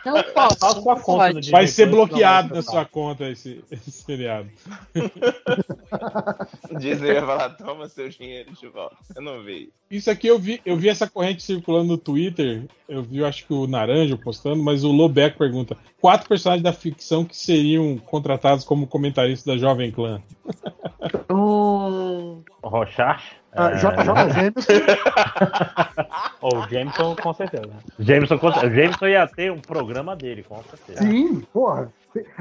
Não 0.04 0.22
pode. 0.22 0.58
Só 0.58 0.66
a 0.66 0.70
sua 0.70 0.94
não 0.94 1.02
conta 1.02 1.34
Disney 1.34 1.50
Vai 1.52 1.66
ser 1.66 1.86
bloqueado 1.86 2.54
na 2.54 2.62
sua 2.62 2.84
conta 2.84 3.28
esse, 3.28 3.64
esse 3.70 3.90
seriado. 3.90 4.48
Disney 6.78 7.14
vai 7.14 7.20
falar, 7.26 7.50
toma 7.50 7.88
seu 7.88 8.08
dinheiro 8.08 8.52
de 8.52 8.66
volta. 8.68 8.96
Eu 9.14 9.22
não 9.22 9.42
vi. 9.42 9.72
Isso 9.90 10.10
aqui 10.10 10.26
eu 10.26 10.38
vi, 10.38 10.60
eu 10.64 10.76
vi 10.76 10.88
essa 10.88 11.08
corrente 11.08 11.42
circulando 11.42 11.88
no 11.88 11.98
Twitter. 11.98 12.64
Eu 12.88 13.02
vi, 13.02 13.18
eu 13.18 13.26
acho 13.26 13.46
que 13.46 13.52
o 13.52 13.66
Naranja 13.66 14.16
postando, 14.16 14.62
mas 14.62 14.84
o 14.84 14.90
Lobeck 14.92 15.38
pergunta: 15.38 15.76
quatro 16.00 16.28
personagens 16.28 16.62
da 16.62 16.72
ficção 16.72 17.24
que 17.24 17.36
seriam 17.36 17.96
contratados 17.98 18.64
como 18.64 18.86
comentaristas 18.86 19.44
da 19.44 19.58
Jovem 19.58 19.90
Clã. 19.90 20.20
Oh, 21.28 22.42
Rochard? 22.62 23.22
Ah, 23.56 23.70
É, 23.70 23.76
JJ 23.76 24.32
Jameson, 24.34 24.72
Ou 26.40 26.58
o 26.58 26.68
Jameson, 26.68 27.16
com 27.16 27.32
certeza. 27.34 27.70
Jameson, 27.98 28.38
com- 28.38 28.50
Jameson 28.52 29.06
ia 29.06 29.26
ter 29.26 29.50
um 29.52 29.60
programa 29.60 30.14
dele, 30.16 30.42
com 30.42 30.56
certeza. 30.62 31.02
sim, 31.02 31.40
porra. 31.52 31.92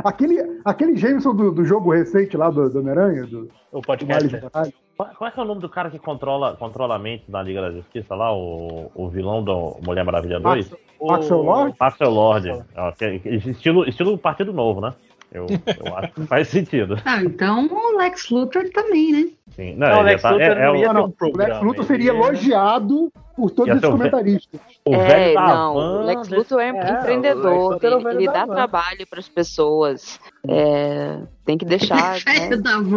Aquele, 0.04 0.60
aquele 0.64 0.96
Jameson 0.96 1.34
do, 1.36 1.52
do 1.52 1.66
jogo 1.66 1.92
recente 1.92 2.38
lá 2.38 2.50
do, 2.52 2.70
do 2.70 2.80
Homem-Aranha, 2.80 3.26
do, 3.26 3.50
O 3.72 3.82
podcast. 3.82 4.32
Morales. 4.32 4.74
Qual 4.96 5.28
é, 5.28 5.32
que 5.32 5.40
é 5.40 5.44
o 5.44 5.46
nome 5.48 5.60
do 5.62 5.68
cara 5.68 5.90
que 5.90 5.98
controla, 5.98 6.56
controla 6.56 6.96
a 6.96 7.00
mente 7.00 7.24
na 7.28 7.42
Liga 7.42 7.62
da 7.62 7.72
Justiça 7.72 8.14
lá? 8.14 8.32
O, 8.32 8.92
o 8.94 9.10
vilão 9.10 9.44
do 9.44 9.78
Mulher 9.84 10.04
Maravilha 10.06 10.40
2? 10.40 10.72
Axel 11.10 11.42
Lord? 11.42 11.76
Axel 11.80 12.12
Lord. 12.12 12.64
Que- 13.00 13.30
Estilo, 13.50 13.90
estilo 13.90 14.16
Partido 14.18 14.54
Novo, 14.54 14.80
né? 14.80 14.94
Eu, 15.34 15.48
eu 15.86 15.96
acho 15.98 16.14
que 16.14 16.26
faz 16.28 16.48
sentido. 16.48 16.96
ah, 17.06 17.24
então 17.24 17.66
o 17.68 17.98
Lex 17.98 18.30
Luthor 18.30 18.70
também, 18.72 19.12
né? 19.12 19.30
Sim. 19.56 19.76
Não, 19.76 19.88
Não, 19.90 20.02
Lex 20.02 20.22
tá- 20.22 20.30
Luthor 20.32 20.48
é, 20.48 20.52
é 20.62 20.66
não 20.66 20.74
o, 20.74 20.76
ia 20.78 20.94
Não, 20.94 21.10
ter 21.12 21.26
não. 21.26 21.30
um 21.30 21.34
O. 21.34 21.38
Lex 21.38 21.62
Luthor 21.64 21.86
seria 21.86 22.10
elogiado 22.12 23.12
por 23.36 23.50
todos 23.50 23.68
Ia 23.68 23.74
esses 23.74 23.82
ser 23.82 23.88
o 23.88 23.92
ve- 23.92 23.98
comentaristas. 23.98 24.62
o 24.86 24.94
é, 24.96 25.08
velho 25.08 25.34
da 25.34 25.48
não, 25.48 25.74
van 25.74 26.02
o 26.02 26.06
Lex 26.06 26.30
Luthor 26.30 26.60
é, 26.60 26.68
É, 26.70 26.92
empreendedor, 26.92 27.80
é 27.82 27.86
ele, 27.88 28.08
ele 28.10 28.26
dá 28.28 28.46
van. 28.46 28.54
trabalho 28.54 29.08
para 29.10 29.20
as 29.20 29.28
pessoas. 29.30 30.20
É, 30.48 31.20
tem 31.46 31.58
que 31.58 31.66
deixar, 31.66 32.18
né, 32.26 32.50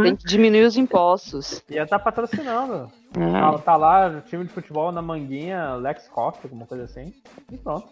tem 0.03 0.17
que 0.17 0.25
diminuir 0.27 0.65
os 0.65 0.77
impostos. 0.77 1.63
Ia 1.71 1.85
estar 1.85 1.99
patrocinando. 1.99 2.91
É. 3.17 3.33
Tá, 3.33 3.59
tá 3.59 3.77
lá, 3.77 4.09
o 4.09 4.21
time 4.29 4.45
de 4.45 4.51
futebol 4.51 4.93
na 4.93 5.01
manguinha, 5.01 5.75
Lex 5.77 6.07
Coffee, 6.09 6.43
alguma 6.45 6.67
coisa 6.67 6.85
assim. 6.85 7.15
E 7.51 7.57
pronto. 7.57 7.89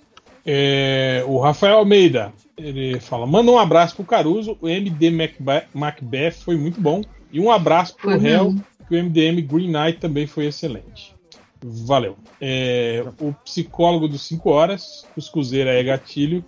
É, 0.47 1.23
o 1.27 1.39
Rafael 1.39 1.79
Almeida, 1.79 2.33
ele 2.57 3.01
fala: 3.01 3.27
manda 3.27 3.51
um 3.51 3.59
abraço 3.59 3.97
pro 3.97 4.05
Caruso, 4.05 4.57
o 4.61 4.69
MD 4.69 5.11
Macbe- 5.11 5.66
Macbeth 5.73 6.33
foi 6.33 6.57
muito 6.57 6.81
bom. 6.81 7.03
E 7.33 7.41
um 7.41 7.51
abraço 7.51 7.97
pro 7.97 8.11
Foi 8.11 8.19
réu, 8.21 8.45
mesmo. 8.45 8.65
que 8.89 8.95
o 8.95 9.03
MDM 9.03 9.41
Green 9.43 9.69
Knight 9.73 9.99
também 9.99 10.27
foi 10.27 10.47
excelente. 10.47 11.15
Valeu. 11.62 12.16
É, 12.41 13.03
o 13.21 13.33
psicólogo 13.45 14.07
dos 14.07 14.23
5 14.29 14.51
horas, 14.51 15.07
o 15.16 15.19
Escuseira 15.19 15.73
é 15.73 15.83
gatilho. 15.83 16.45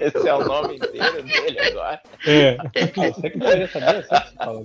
Esse 0.00 0.28
é 0.28 0.34
o 0.34 0.44
nome 0.44 0.76
inteiro 0.76 1.22
dele 1.22 1.58
agora. 1.60 2.00
É, 2.26 2.56
Você 2.94 3.30
que 3.30 3.38
deveria 3.38 3.68
saber, 3.68 4.04
sabe? 4.04 4.26
Você. 4.44 4.64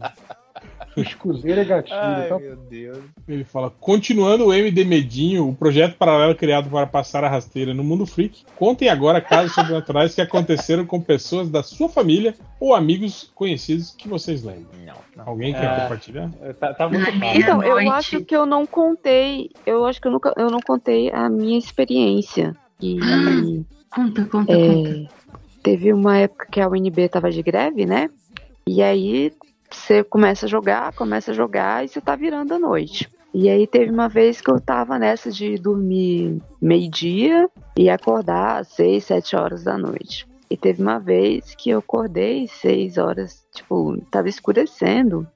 Escuseiro 0.97 1.59
é 1.61 1.65
gatilho. 1.65 1.97
Ai, 1.99 2.30
tá? 2.30 2.39
meu 2.39 2.55
Deus. 2.55 2.99
ele 3.27 3.43
fala: 3.43 3.69
continuando 3.80 4.45
o 4.45 4.53
MD 4.53 4.84
Medinho, 4.85 5.47
o 5.49 5.55
projeto 5.55 5.97
paralelo 5.97 6.35
criado 6.35 6.69
para 6.69 6.88
passar 6.88 7.23
a 7.23 7.30
rasteira 7.30 7.73
no 7.73 7.84
mundo 7.84 8.05
freak. 8.05 8.43
Contem 8.55 8.89
agora 8.89 9.19
casos 9.22 9.53
sobrenaturais 9.53 10.15
que 10.15 10.22
aconteceram 10.22 10.85
com 10.85 11.01
pessoas 11.01 11.49
da 11.49 11.61
sua 11.63 11.89
família 11.89 12.34
ou 12.59 12.73
amigos 12.73 13.30
conhecidos 13.35 13.91
que 13.97 14.07
vocês 14.07 14.43
lembram. 14.43 14.65
Não, 14.85 15.23
Alguém 15.26 15.53
quer 15.53 15.63
É. 15.65 15.81
compartilhar? 15.81 16.30
não. 16.41 16.53
Tá, 16.53 16.73
tá 16.73 16.89
muito 16.89 17.05
Ai. 17.09 17.38
Então, 17.38 17.61
eu 17.63 17.76
Meia-noite. 17.76 17.89
acho 17.89 18.22
que 18.26 18.35
eu 18.35 18.45
não 18.45 18.65
contei, 18.65 19.49
eu 19.65 19.85
acho 19.85 20.01
que 20.01 20.07
eu 20.07 20.11
nunca, 20.11 20.34
eu 20.38 20.49
não 20.49 20.59
contei 20.59 21.11
a 21.11 21.30
minha 21.30 21.57
experiência. 21.57 22.55
E 22.81 22.97
Conta, 23.89 24.26
conta, 24.26 24.53
conta. 24.53 24.53
é, 24.53 25.07
teve 25.63 25.93
uma 25.93 26.17
época 26.17 26.47
que 26.51 26.59
a 26.59 26.67
UNB 26.67 27.07
tava 27.09 27.31
de 27.31 27.41
greve, 27.41 27.85
né? 27.85 28.09
E 28.67 28.81
aí 28.84 29.31
você 29.69 30.03
começa 30.03 30.45
a 30.45 30.49
jogar, 30.49 30.93
começa 30.93 31.31
a 31.31 31.33
jogar 31.33 31.83
e 31.83 31.87
você 31.87 31.99
tá 32.01 32.15
virando 32.15 32.53
a 32.53 32.59
noite. 32.59 33.09
E 33.33 33.49
aí 33.49 33.67
teve 33.67 33.91
uma 33.91 34.07
vez 34.07 34.39
que 34.39 34.49
eu 34.49 34.61
tava 34.61 34.97
nessa 34.97 35.29
de 35.29 35.55
dormir 35.57 36.41
meio-dia 36.61 37.49
e 37.77 37.89
acordar 37.89 38.59
às 38.61 38.69
seis, 38.69 39.03
sete 39.03 39.35
horas 39.35 39.63
da 39.63 39.77
noite. 39.77 40.25
E 40.49 40.55
teve 40.55 40.81
uma 40.81 40.99
vez 40.99 41.53
que 41.55 41.71
eu 41.71 41.79
acordei 41.79 42.47
seis 42.47 42.97
horas, 42.97 43.45
tipo, 43.53 43.97
tava 44.09 44.29
escurecendo. 44.29 45.27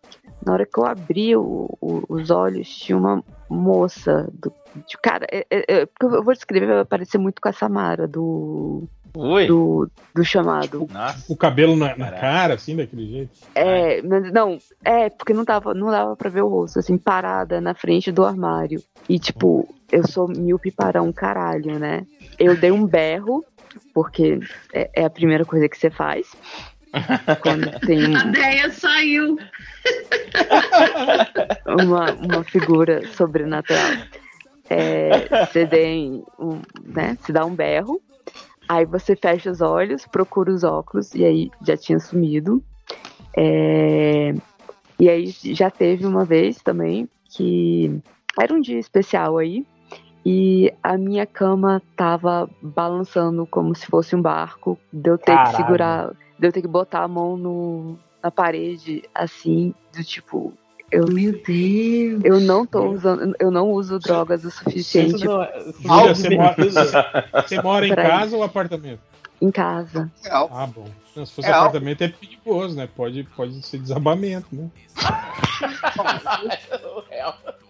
Na 0.46 0.54
hora 0.54 0.66
que 0.66 0.80
eu 0.80 0.86
abri 0.86 1.36
o- 1.36 1.70
o- 1.82 2.04
os 2.08 2.30
olhos, 2.32 2.70
tinha 2.70 2.98
uma 2.98 3.22
moça 3.50 4.30
do. 4.34 4.54
de- 4.88 4.98
cara, 5.00 5.26
é- 5.30 5.46
é- 5.50 5.82
é- 5.82 5.90
eu 6.02 6.24
vou 6.24 6.34
descrever, 6.34 6.68
vai 6.68 6.86
parecer 6.86 7.18
muito 7.18 7.42
com 7.42 7.50
a 7.50 7.52
Samara 7.54 8.08
do, 8.08 8.84
Ui. 9.16 9.48
do, 9.48 9.90
do 10.16 10.24
chamado. 10.24 10.88
Nossa. 10.92 11.26
O 11.32 11.36
cabelo 11.36 11.76
na, 11.76 11.96
na 11.98 12.12
cara, 12.12 12.54
assim, 12.56 12.76
daquele 12.76 13.08
jeito. 13.08 13.32
É, 13.56 14.02
mas 14.02 14.32
não, 14.32 14.58
é, 14.84 15.10
porque 15.10 15.34
não 15.34 15.44
tava, 15.46 15.74
não 15.74 15.90
dava 15.90 16.16
pra 16.16 16.30
ver 16.30 16.42
o 16.44 16.48
rosto, 16.48 16.80
assim, 16.80 16.98
parada 16.98 17.60
na 17.60 17.74
frente 17.74 18.12
do 18.12 18.26
armário. 18.26 18.82
E, 19.08 19.18
tipo, 19.20 19.68
eu 19.92 20.08
sou 20.08 20.28
míope 20.28 20.72
para 20.72 21.02
um 21.02 21.12
caralho, 21.12 21.80
né? 21.80 22.06
Eu 22.38 22.56
dei 22.56 22.72
um 22.72 22.86
berro, 22.86 23.44
porque 23.94 24.40
é, 24.74 24.90
é 24.96 25.06
a 25.06 25.10
primeira 25.10 25.46
coisa 25.46 25.68
que 25.68 25.78
você 25.78 25.90
faz. 25.90 26.28
Quando 27.42 27.70
tem 27.82 28.08
um- 28.10 28.18
A 28.18 28.26
ideia 28.26 28.70
saiu. 28.72 29.38
uma, 31.66 32.12
uma 32.14 32.44
figura 32.44 33.06
sobrenatural. 33.14 33.92
É, 34.70 35.46
você 35.46 35.66
tem 35.66 36.24
um, 36.40 36.62
né, 36.86 37.18
se 37.26 37.32
dá 37.34 37.44
um 37.46 37.56
berro, 37.56 38.00
aí 38.70 38.86
você 38.86 39.16
fecha 39.16 39.50
os 39.50 39.62
olhos, 39.62 40.06
procura 40.06 40.52
os 40.52 40.64
óculos, 40.64 41.16
e 41.16 41.26
aí 41.26 41.52
já 41.66 41.76
tinha 41.76 42.00
sumido. 42.00 42.64
É, 43.36 44.34
e 45.00 45.10
aí 45.10 45.28
já 45.28 45.72
teve 45.72 46.06
uma 46.06 46.24
vez 46.24 46.62
também 46.62 47.10
que 47.26 48.00
era 48.40 48.54
um 48.54 48.62
dia 48.62 48.78
especial 48.80 49.40
aí, 49.40 49.66
e 50.26 50.72
a 50.84 50.98
minha 50.98 51.26
cama 51.26 51.82
tava 51.96 52.48
balançando 52.62 53.46
como 53.48 53.74
se 53.74 53.88
fosse 53.88 54.16
um 54.16 54.22
barco, 54.22 54.78
de 54.94 55.10
eu 55.10 55.18
ter 55.18 55.34
Caralho. 55.34 55.50
que 55.50 55.58
segurar, 55.58 56.14
de 56.38 56.48
eu 56.48 56.52
ter 56.52 56.62
que 56.62 56.68
botar 56.68 57.04
a 57.04 57.08
mão 57.08 57.36
no, 57.36 57.98
na 58.22 58.30
parede, 58.30 59.04
assim, 59.16 59.74
do 59.96 60.04
tipo, 60.04 60.54
eu 60.92 61.06
Meu 61.08 61.32
Deus. 61.46 62.22
eu 62.24 62.40
não 62.40 62.66
tô 62.66 62.90
usando, 62.92 63.36
eu 63.40 63.52
não 63.52 63.70
uso 63.72 64.00
drogas 64.00 64.44
o 64.44 64.52
suficiente 64.52 65.24
não 65.26 65.42
é- 65.44 65.52
é 65.58 66.14
você 66.14 66.30
mora, 66.36 66.56
divertido. 66.56 67.42
você 67.48 67.62
mora 67.62 67.88
em 67.88 67.96
casa 67.96 68.36
ou 68.36 68.44
apartamento? 68.44 69.02
em 69.42 69.52
casa. 69.52 70.12
Real. 70.22 70.50
Ah, 70.54 70.68
bom. 70.68 70.86
Não, 71.16 71.26
se 71.26 71.34
fosse 71.34 71.48
É, 71.48 71.52
apartamento 71.54 72.02
é 72.04 72.10
perigoso, 72.10 72.76
né? 72.76 72.90
Pode, 72.94 73.24
pode 73.36 73.66
ser 73.66 73.78
desabamento, 73.78 74.48
né? 74.52 74.70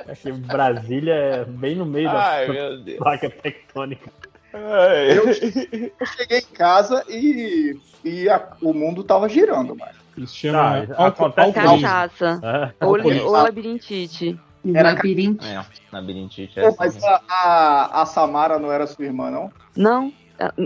É 0.07 0.15
que 0.15 0.31
Brasília 0.31 1.13
é 1.13 1.45
bem 1.45 1.75
no 1.75 1.85
meio 1.85 2.09
Ai, 2.09 2.47
da 2.47 2.95
placa 2.97 3.29
tectônica. 3.29 4.11
Eu, 4.51 5.27
eu 5.27 6.05
cheguei 6.07 6.39
em 6.39 6.53
casa 6.55 7.05
e, 7.07 7.77
e 8.03 8.27
a- 8.27 8.51
o 8.63 8.73
mundo 8.73 9.03
tava 9.03 9.29
girando, 9.29 9.75
mano. 9.75 9.91
Isso 10.19 10.35
chama 10.35 10.85
Tá, 10.85 11.03
alco- 11.03 11.25
acontece. 11.25 11.53
Cachaça. 11.53 12.73
É. 12.81 12.85
Ou, 12.85 12.97
ou 13.25 13.31
labirintite. 13.31 14.39
Era 14.73 14.91
Labirinto. 14.91 15.45
É, 15.45 15.65
labirintite 15.91 16.59
é 16.59 16.63
Pô, 16.63 16.67
assim 16.67 16.99
mas 16.99 17.03
a, 17.03 17.21
a, 17.29 18.01
a 18.01 18.05
Samara 18.05 18.59
não 18.59 18.71
era 18.71 18.85
sua 18.85 19.05
irmã, 19.05 19.31
não? 19.31 19.49
Não, 19.75 20.11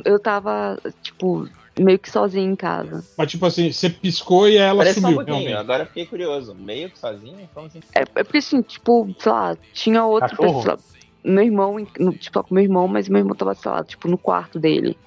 eu 0.04 0.20
tava, 0.20 0.80
tipo, 1.04 1.48
meio 1.80 2.00
que 2.00 2.10
sozinha 2.10 2.44
em 2.44 2.56
casa. 2.56 3.04
Mas 3.16 3.30
tipo 3.30 3.46
assim, 3.46 3.72
você 3.72 3.90
piscou 3.90 4.50
e 4.50 4.58
ela 4.58 4.80
Parece 4.80 5.00
só 5.00 5.08
um 5.10 5.58
agora 5.58 5.84
eu 5.84 5.88
fiquei 5.88 6.06
curioso. 6.08 6.56
Meio 6.56 6.90
que 6.90 6.98
sozinho? 6.98 7.48
Como 7.54 7.68
assim? 7.68 7.80
É, 7.96 8.02
é 8.02 8.24
porque 8.24 8.38
assim, 8.38 8.62
tipo, 8.64 9.14
sei 9.20 9.32
lá, 9.32 9.56
tinha 9.74 10.04
outra 10.04 10.30
Cachorro? 10.30 10.58
pessoa. 10.58 10.80
Meu 11.24 11.44
irmão, 11.44 11.76
tipo, 12.18 12.44
com 12.44 12.54
meu 12.54 12.64
irmão, 12.64 12.88
mas 12.88 13.08
meu 13.08 13.20
irmão 13.20 13.36
tava, 13.36 13.54
sei 13.54 13.72
lá, 13.72 13.84
tipo, 13.84 14.08
no 14.08 14.18
quarto 14.18 14.60
dele. 14.60 14.98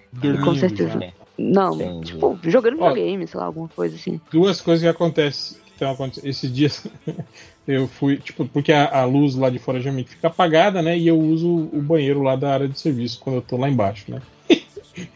Com 0.44 0.54
certeza. 0.54 0.92
já. 0.92 1.04
É. 1.04 1.12
Não, 1.38 1.74
Entendi. 1.74 2.12
tipo, 2.12 2.38
jogando 2.44 2.76
videogame, 2.76 3.26
sei 3.26 3.38
lá, 3.38 3.46
alguma 3.46 3.68
coisa 3.68 3.94
assim. 3.96 4.20
Duas 4.30 4.60
coisas 4.60 4.82
que 4.82 4.88
acontecem, 4.88 5.58
que 5.66 5.72
estão 5.72 5.90
acontecendo. 5.90 6.26
Esses 6.26 6.52
dias 6.52 6.86
eu 7.68 7.86
fui, 7.86 8.16
tipo, 8.16 8.46
porque 8.46 8.72
a, 8.72 9.00
a 9.00 9.04
luz 9.04 9.34
lá 9.34 9.50
de 9.50 9.58
fora 9.58 9.80
geralmente 9.80 10.10
fica 10.10 10.28
apagada, 10.28 10.80
né? 10.80 10.96
E 10.96 11.06
eu 11.06 11.18
uso 11.18 11.48
o 11.48 11.82
banheiro 11.82 12.22
lá 12.22 12.36
da 12.36 12.54
área 12.54 12.68
de 12.68 12.78
serviço 12.78 13.20
quando 13.20 13.36
eu 13.36 13.42
tô 13.42 13.56
lá 13.56 13.68
embaixo, 13.68 14.10
né? 14.10 14.22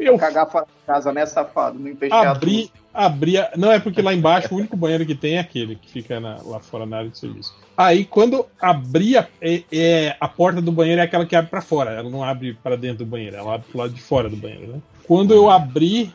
eu 0.00 0.18
Cagar 0.18 0.50
fora 0.50 0.66
de 0.66 0.86
casa, 0.86 1.12
né, 1.12 1.24
safado? 1.26 1.78
No 1.78 1.88
empesteado. 1.88 2.28
abri, 2.28 2.72
abri. 2.98 3.38
a- 3.38 3.52
Não 3.56 3.70
é 3.70 3.78
porque 3.78 4.02
lá 4.02 4.12
embaixo 4.12 4.52
o 4.52 4.58
único 4.58 4.76
banheiro 4.76 5.06
que 5.06 5.14
tem 5.14 5.36
é 5.36 5.38
aquele 5.40 5.76
que 5.76 5.88
fica 5.90 6.18
na- 6.18 6.38
lá 6.44 6.58
fora 6.60 6.84
na 6.84 6.98
área 6.98 7.10
de 7.10 7.18
serviço. 7.18 7.54
Aí 7.76 8.04
quando 8.04 8.44
abri 8.60 9.16
a, 9.16 9.26
é, 9.40 9.62
é- 9.70 10.16
a 10.20 10.26
porta 10.28 10.60
do 10.60 10.72
banheiro 10.72 11.00
é 11.00 11.04
aquela 11.04 11.24
que 11.24 11.36
abre 11.36 11.50
pra 11.50 11.60
fora, 11.62 11.92
ela 11.92 12.10
não 12.10 12.24
abre 12.24 12.54
pra 12.62 12.74
dentro 12.76 12.98
do 12.98 13.06
banheiro, 13.06 13.36
ela 13.36 13.54
abre 13.54 13.68
pro 13.70 13.78
lado 13.78 13.92
de 13.94 14.00
fora 14.02 14.28
do 14.28 14.36
banheiro, 14.36 14.72
né? 14.72 14.78
Quando 15.06 15.32
eu 15.32 15.48
abri 15.48 16.12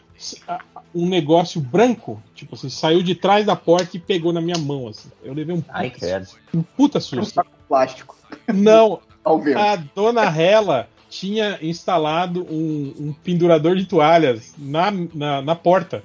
um 0.93 1.07
negócio 1.07 1.59
branco, 1.59 2.21
tipo 2.35 2.55
assim, 2.55 2.69
saiu 2.69 3.01
de 3.01 3.15
trás 3.15 3.45
da 3.45 3.55
porta 3.55 3.97
e 3.97 3.99
pegou 3.99 4.31
na 4.31 4.39
minha 4.41 4.57
mão 4.57 4.87
assim. 4.87 5.09
Eu 5.23 5.33
levei 5.33 5.55
um 5.55 5.63
Ai, 5.69 5.89
puta, 5.89 5.99
credo. 5.99 6.27
um 6.53 6.61
puta 6.61 6.97
Um 6.99 7.01
susto. 7.01 7.33
saco 7.33 7.49
plástico, 7.67 8.15
Não, 8.53 8.99
a 9.25 9.75
dona 9.95 10.23
Hela 10.23 10.87
tinha 11.09 11.57
instalado 11.61 12.43
um, 12.49 12.93
um 12.99 13.13
pendurador 13.23 13.75
de 13.75 13.85
toalhas 13.85 14.53
na, 14.57 14.91
na, 15.13 15.41
na 15.41 15.55
porta. 15.55 16.03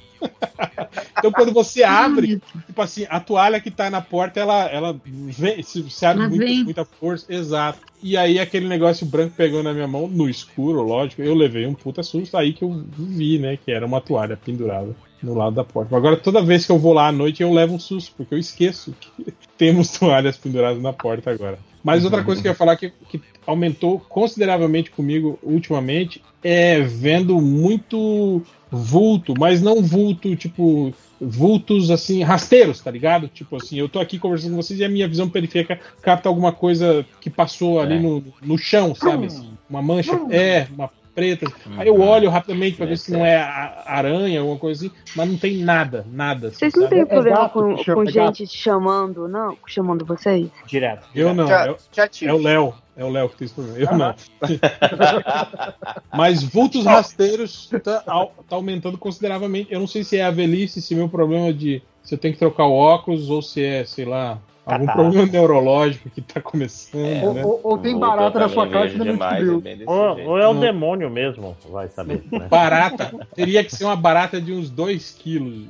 Então 1.19 1.33
quando 1.33 1.53
você 1.53 1.83
abre, 1.85 2.41
tipo 2.67 2.83
assim, 2.83 3.07
a 3.09 3.21
toalha 3.21 3.61
que 3.61 3.71
tá 3.71 3.91
na 3.91 4.01
porta, 4.01 4.41
ela, 4.41 4.67
ela 4.67 5.01
vem, 5.05 5.63
se, 5.63 5.89
se 5.91 6.07
abre 6.07 6.29
muito- 6.29 6.39
vem. 6.39 6.65
muita 6.65 6.85
força. 6.85 7.33
Exato. 7.33 7.81
E 8.03 8.17
aí 8.17 8.39
aquele 8.39 8.69
negócio 8.69 9.05
branco 9.07 9.35
pegou 9.37 9.63
na 9.63 9.73
minha 9.75 9.89
mão, 9.89 10.07
no 10.07 10.29
escuro, 10.29 10.83
lógico. 10.83 11.21
Eu 11.23 11.35
levei 11.35 11.67
um 11.67 11.75
puta 11.75 12.03
susto 12.03 12.37
aí 12.37 12.53
que 12.53 12.63
eu 12.63 12.85
vi, 12.97 13.39
né? 13.39 13.57
Que 13.57 13.73
era 13.73 13.85
uma 13.85 14.01
toalha 14.01 14.37
pendurada 14.37 14.95
no 15.21 15.35
lado 15.35 15.57
da 15.57 15.65
porta. 15.65 15.97
Agora, 15.97 16.17
toda 16.17 16.41
vez 16.41 16.65
que 16.65 16.71
eu 16.71 16.79
vou 16.79 16.93
lá 16.93 17.09
à 17.09 17.13
noite, 17.13 17.43
eu 17.43 17.53
levo 17.53 17.75
um 17.75 17.79
susto, 17.81 18.15
porque 18.17 18.35
eu 18.35 18.39
esqueço 18.39 18.95
que 19.01 19.33
temos 19.59 19.91
toalhas 19.91 20.37
penduradas 20.37 20.81
na 20.81 20.93
porta 20.93 21.31
agora. 21.31 21.59
Mas 21.83 22.05
outra 22.05 22.23
coisa 22.23 22.41
que 22.43 22.47
eu 22.47 22.53
ia 22.53 22.57
falar 22.57 22.77
que, 22.77 22.93
que 23.09 23.21
aumentou 23.47 23.99
consideravelmente 23.99 24.91
comigo 24.91 25.39
ultimamente 25.43 26.23
é 26.43 26.81
vendo 26.81 27.41
muito 27.41 28.43
vulto, 28.71 29.35
mas 29.39 29.61
não 29.63 29.83
vulto, 29.83 30.35
tipo, 30.37 30.93
vultos 31.21 31.91
assim, 31.91 32.23
rasteiros, 32.23 32.81
tá 32.81 32.91
ligado? 32.91 33.29
Tipo 33.29 33.57
assim, 33.57 33.79
eu 33.79 33.89
tô 33.89 33.99
aqui 33.99 34.19
conversando 34.19 34.51
com 34.53 34.63
vocês 34.63 34.79
e 34.81 34.85
a 34.85 34.89
minha 34.89 35.09
visão 35.09 35.29
periférica 35.29 35.79
capta 36.03 36.29
alguma 36.29 36.53
coisa 36.53 37.05
que 37.21 37.31
passou 37.31 37.81
ali 37.81 37.97
É. 37.97 37.99
no, 37.99 38.23
no 38.43 38.59
chão, 38.59 38.95
sabe? 38.95 39.27
Assim, 39.27 39.51
uma 39.69 39.83
mancha, 39.83 40.13
é, 40.31 40.67
uma 40.75 40.91
preta. 41.15 41.51
Aí 41.77 41.89
eu 41.89 42.01
olho 42.01 42.31
rapidamente 42.31 42.77
pra 42.77 42.87
ver 42.87 42.97
se 42.97 43.11
não 43.11 43.27
é 43.27 43.37
aranha, 43.85 44.39
alguma 44.39 44.57
coisa 44.59 44.87
assim, 44.87 44.95
mas 45.17 45.29
não 45.29 45.37
tem 45.37 45.57
nada, 45.59 46.07
nada. 46.13 46.49
assim, 46.49 46.59
Vocês 46.59 46.75
não 46.75 46.83
sabe? 46.85 46.95
têm 46.95 47.07
problema 47.07 47.37
gato 47.39 47.53
com, 47.55 47.95
com 47.95 48.03
é 48.05 48.07
gente 48.07 48.47
te 48.47 48.57
chamando, 48.57 49.27
não? 49.27 49.57
Chamando 49.67 50.05
vocês? 50.05 50.47
Direto. 50.67 51.09
Eu 51.13 51.35
não, 51.35 51.49
já, 51.49 51.67
eu- 51.67 51.77
já 51.93 52.09
É 52.23 52.33
o 52.33 52.39
Léo. 52.39 52.75
É 52.99 53.05
o 53.05 53.11
Léo 53.11 53.29
que 53.29 53.37
tem 53.37 53.47
esse 53.47 53.55
problema. 53.55 53.79
Eu 53.79 53.97
não. 53.97 54.15
Mas 56.13 56.43
vultos 56.43 56.85
rasteiros 56.85 57.71
tá, 57.85 58.01
tá 58.01 58.57
aumentando 58.57 58.99
consideravelmente. 58.99 59.73
Eu 59.73 59.79
não 59.79 59.87
sei 59.87 60.03
se 60.03 60.17
é 60.17 60.25
a 60.25 60.33
velhice, 60.33 60.83
se 60.83 60.97
meu 60.97 61.09
problema 61.09 61.53
de 61.53 61.81
se 62.03 62.15
eu 62.15 62.19
tenho 62.19 62.35
que 62.35 62.41
trocar 62.41 62.67
o 62.67 62.73
óculos 62.73 63.31
ou 63.31 63.41
se 63.41 63.63
é, 63.63 63.85
sei 63.85 64.05
lá, 64.05 64.41
algum 64.69 64.85
Catarro. 64.87 65.03
problema 65.11 65.33
neurológico 65.33 66.11
que 66.11 66.21
tá 66.21 66.41
começando, 66.43 67.01
É, 67.07 67.25
Ou, 67.25 67.33
né? 67.35 67.43
ou- 67.45 67.61
ou 67.65 67.79
tem 67.79 67.99
barata 67.99 68.39
na 68.39 68.49
sua 68.51 68.69
casa 68.69 68.95
e 68.95 68.99
não 68.99 69.07
demais, 69.07 69.43
descobriu. 69.45 69.73
é 69.83 69.91
Ou, 69.91 70.29
ou 70.33 70.39
é 70.39 70.47
o 70.47 70.53
Não. 70.53 70.61
demônio 70.61 71.09
mesmo, 71.09 71.57
vai 71.71 71.89
saber. 71.89 72.23
Né? 72.31 72.47
Barata. 72.51 73.11
Teria 73.35 73.65
que 73.65 73.75
ser 73.75 73.85
uma 73.85 73.97
barata 73.97 74.39
de 74.41 74.53
uns 74.53 74.69
2 74.71 75.11
quilos 75.13 75.67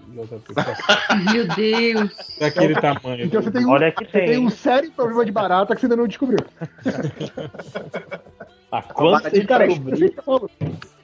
Meu 1.33 1.47
Deus. 1.47 2.11
daquele 2.41 2.75
tamanho. 2.75 3.25
Então 3.25 3.41
você 3.41 3.51
tem 3.53 3.65
um, 3.65 3.71
Olha 3.71 3.93
que 3.93 4.05
você 4.05 4.11
tem. 4.11 4.27
tem 4.27 4.39
um 4.39 4.51
sério 4.51 4.91
problema 4.93 5.25
de 5.25 5.31
barata 5.33 5.75
que 5.75 5.81
você 5.81 5.87
ainda 5.87 5.97
não 5.97 6.09
descobriu. 6.09 6.45
Barata 8.71 9.31
você 9.31 9.41
de 9.41 9.47
Cara, 9.47 9.65
eu 9.65 9.69
descobrir. 9.69 9.97
sempre 9.99 10.23
falo, 10.23 10.51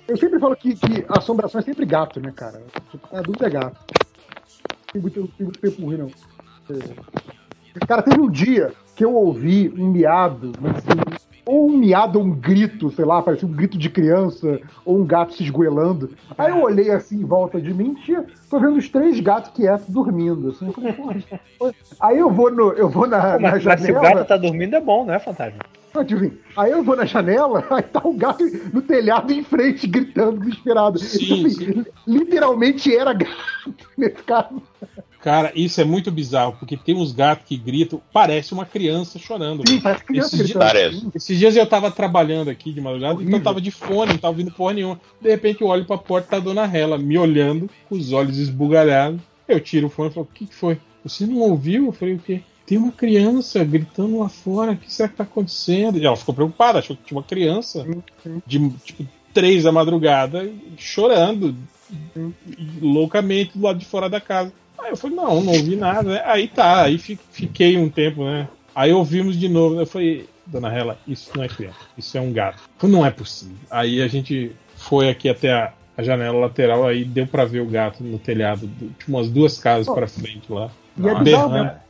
eu 0.09 0.17
sempre 0.17 0.39
falo 0.41 0.57
que, 0.57 0.75
que 0.75 1.05
assombração 1.09 1.61
é 1.61 1.65
sempre 1.65 1.87
gato, 1.87 2.21
né, 2.21 2.33
cara? 2.35 2.61
Tipo, 2.91 3.17
adulto 3.17 3.45
é 3.45 3.51
gato. 3.51 3.77
Tem 4.93 5.01
muito, 5.01 5.29
tem 5.39 5.47
muito 5.47 5.61
tempo 5.61 5.83
ruim, 5.87 5.97
não. 5.97 6.07
É. 6.71 7.44
Cara, 7.87 8.03
teve 8.03 8.21
um 8.21 8.31
dia 8.31 8.73
que 8.95 9.05
eu 9.05 9.13
ouvi 9.15 9.73
um 9.77 9.91
miado, 9.91 10.53
mas 10.61 10.77
assim, 10.77 11.01
ou 11.47 11.69
um 11.69 11.77
miado 11.77 12.19
ou 12.19 12.25
um 12.25 12.31
grito, 12.31 12.91
sei 12.91 13.05
lá, 13.05 13.21
parecia 13.21 13.47
um 13.47 13.53
grito 13.53 13.77
de 13.77 13.91
criança, 13.91 14.61
ou 14.85 14.99
um 14.99 15.05
gato 15.05 15.35
se 15.35 15.43
esgoelando. 15.43 16.11
Aí 16.39 16.51
eu 16.51 16.63
olhei 16.63 16.91
assim 16.91 17.17
em 17.21 17.25
volta 17.25 17.61
de 17.61 17.75
mim, 17.75 17.95
tinha, 17.95 18.25
tô 18.49 18.59
vendo 18.59 18.77
os 18.77 18.89
três 18.89 19.21
gatos 19.21 19.51
quietos 19.51 19.89
dormindo. 19.89 20.51
Assim, 20.51 20.73
eu 21.61 21.75
aí 22.01 22.19
eu 22.19 22.31
vou, 22.31 22.51
no, 22.51 22.73
eu 22.73 22.89
vou 22.89 23.07
na, 23.07 23.39
na 23.39 23.51
Mas, 23.53 23.65
mas 23.65 23.81
se 23.81 23.91
o 23.91 23.95
janela. 23.95 24.15
gato 24.15 24.29
tá 24.29 24.37
dormindo 24.37 24.77
é 24.77 24.81
bom, 24.81 25.05
né, 25.05 25.19
Fantasma? 25.19 25.59
Assim, 25.95 26.33
aí 26.57 26.73
eu 26.73 26.83
vou 26.83 26.97
na 26.97 27.05
janela, 27.05 27.65
aí 27.71 27.83
tá 27.83 28.01
o 28.03 28.15
gato 28.15 28.45
no 28.73 28.83
telhado 28.83 29.33
em 29.33 29.45
frente, 29.45 29.87
gritando, 29.87 30.41
desesperado. 30.41 30.99
Sim, 30.99 31.19
Tipo 31.19 31.47
assim, 31.47 31.85
Literalmente 32.07 32.97
era 32.97 33.13
gato 33.13 33.35
nesse 33.97 34.23
caso. 34.23 34.63
Cara, 35.25 35.51
isso 35.55 35.81
é 35.81 35.85
muito 35.85 36.13
bizarro, 36.13 36.55
porque 36.59 36.77
tem 36.77 36.95
uns 36.95 37.11
gatos 37.11 37.47
que 37.49 37.57
gritam, 37.57 37.99
parece 38.13 38.53
uma 38.53 38.67
criança 38.67 39.19
chorando. 39.19 39.67
Sim, 39.67 39.81
parece 39.81 40.05
criança 40.05 40.37
Esses 40.37 40.41
gritando. 40.41 40.63
Parece. 40.63 41.09
Esses 41.15 41.39
dias 41.39 41.57
eu 41.57 41.67
tava 41.67 41.91
trabalhando 41.91 42.51
aqui 42.51 42.75
de 42.75 42.79
madrugada, 42.79 43.15
então 43.15 43.23
Horrível. 43.23 43.39
eu 43.39 43.43
tava 43.43 43.59
de 43.59 43.71
fone, 43.71 44.13
não 44.13 44.19
tava 44.19 44.35
ouvindo 44.35 44.51
porra 44.51 44.75
nenhuma. 44.75 45.01
De 45.19 45.31
repente 45.31 45.63
eu 45.63 45.69
olho 45.69 45.87
pra 45.87 45.97
porta, 45.97 46.29
tá 46.29 46.37
a 46.37 46.41
dona 46.41 46.67
Rela 46.67 46.99
me 46.99 47.17
olhando, 47.17 47.71
com 47.89 47.95
os 47.95 48.13
olhos 48.13 48.37
esbugalhados. 48.37 49.19
Eu 49.49 49.59
tiro 49.61 49.87
o 49.87 49.91
fone 49.91 50.11
e 50.11 50.13
falo, 50.13 50.29
o 50.31 50.35
que, 50.35 50.45
que 50.45 50.55
foi? 50.55 50.79
Você 51.03 51.25
não 51.25 51.39
ouviu? 51.39 51.87
Eu 51.87 51.93
falei, 51.93 52.17
o 52.17 52.19
quê? 52.19 52.43
Tem 52.67 52.77
uma 52.77 52.93
criança 52.93 53.65
gritando 53.65 54.19
lá 54.19 54.29
fora, 54.29 54.73
o 54.73 54.77
que 54.77 54.93
será 54.93 55.09
que 55.09 55.17
tá 55.17 55.25
acontecendo? 55.25 55.97
E 55.97 56.05
ela 56.05 56.17
ficou 56.17 56.35
preocupada, 56.35 56.81
achou 56.81 56.95
que 56.95 57.03
tinha 57.03 57.17
uma 57.17 57.25
criança 57.25 57.87
de 58.47 58.69
tipo 58.85 59.07
três 59.33 59.65
da 59.65 59.73
madrugada 59.73 60.53
chorando 60.77 61.57
loucamente 62.83 63.57
do 63.57 63.65
lado 63.65 63.79
de 63.79 63.87
fora 63.87 64.11
da 64.11 64.21
casa. 64.21 64.53
Aí 64.85 64.91
eu 64.91 64.97
falei, 64.97 65.17
não, 65.17 65.41
não 65.41 65.53
ouvi 65.55 65.77
nada. 65.77 66.03
né? 66.11 66.23
Aí 66.27 66.47
tá, 66.47 66.83
aí 66.83 66.99
fi- 66.99 67.19
fiquei 67.33 67.77
um 67.79 67.89
tempo, 67.89 68.23
né? 68.25 68.47
Aí 68.75 68.93
ouvimos 68.93 69.39
de 69.39 69.49
novo. 69.49 69.81
Eu 69.81 69.87
falei, 69.87 70.29
dona 70.47 70.69
Rela, 70.69 70.99
isso 71.09 71.31
não 71.35 71.43
é 71.43 71.49
criança, 71.49 71.79
isso 71.97 72.17
é 72.19 72.21
um 72.21 72.33
gato. 72.33 72.59
Eu 72.59 72.81
falei, 72.81 72.97
não 72.97 73.07
é 73.07 73.11
possível. 73.11 73.57
Aí 73.71 74.03
a 74.03 74.09
gente 74.09 74.53
foi 74.77 75.09
aqui 75.09 75.29
até 75.29 75.53
a, 75.53 75.73
a 75.97 76.03
janela 76.03 76.39
lateral, 76.39 76.87
aí 76.87 77.03
deu 77.05 77.27
pra 77.27 77.47
ver 77.47 77.61
o 77.61 77.67
gato 77.67 78.05
no 78.05 78.19
telhado, 78.19 78.67
do- 78.67 78.91
tinha 79.03 79.17
umas 79.17 79.31
duas 79.31 79.59
casas 79.59 79.93
pra 79.93 80.07
frente 80.07 80.53
lá. 80.53 80.71
E 80.99 81.01
é 81.01 81.11
Nossa. 81.13 81.25
bizarro, 81.25 81.49
Berrando. 81.51 81.65
né? 81.65 81.81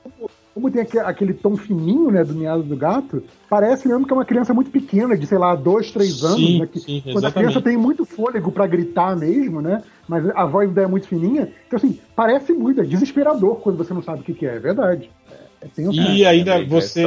Como- 0.55 0.71
tem 0.71 0.83
aque- 0.83 0.99
aquele 1.01 1.35
tom 1.35 1.57
fininho, 1.57 2.11
né, 2.13 2.23
do 2.23 2.33
miado 2.33 2.63
do 2.63 2.77
gato, 2.77 3.25
parece 3.51 3.89
mesmo 3.89 4.07
que 4.07 4.13
é 4.13 4.17
uma 4.17 4.25
criança 4.25 4.55
muito 4.55 4.71
pequena, 4.71 5.17
de, 5.17 5.27
sei 5.27 5.37
lá, 5.37 5.55
dois, 5.57 5.91
três 5.91 6.23
anos, 6.23 6.37
Sim, 6.39 6.59
né? 6.61 6.67
que- 6.73 6.79
sim, 6.79 7.03
quando 7.13 7.25
a 7.27 7.33
criança 7.33 7.61
tem 7.61 7.77
muito 7.77 8.05
fôlego 8.05 8.53
pra 8.53 8.67
gritar 8.67 9.17
mesmo, 9.17 9.61
né? 9.61 9.83
Mas 10.09 10.25
a 10.31 10.45
voz 10.47 10.69
ainda 10.69 10.83
é 10.83 10.87
muito 10.87 11.09
fininha. 11.09 11.49
Então, 11.67 11.77
assim, 11.77 11.99
parece 12.15 12.53
muito, 12.53 12.81
é 12.81 12.85
desesperador 12.85 13.57
quando 13.57 13.77
você 13.77 13.93
não 13.93 14.03
sabe 14.03 14.21
o 14.21 14.23
que, 14.23 14.33
que 14.35 14.47
é, 14.47 14.57
é 14.57 14.59
verdade. 14.61 15.11
É, 15.31 15.35
é? 15.35 15.69
E 15.93 16.27
ainda 16.27 16.59
de 16.59 16.71
uma 16.71 16.81
você, 16.81 17.03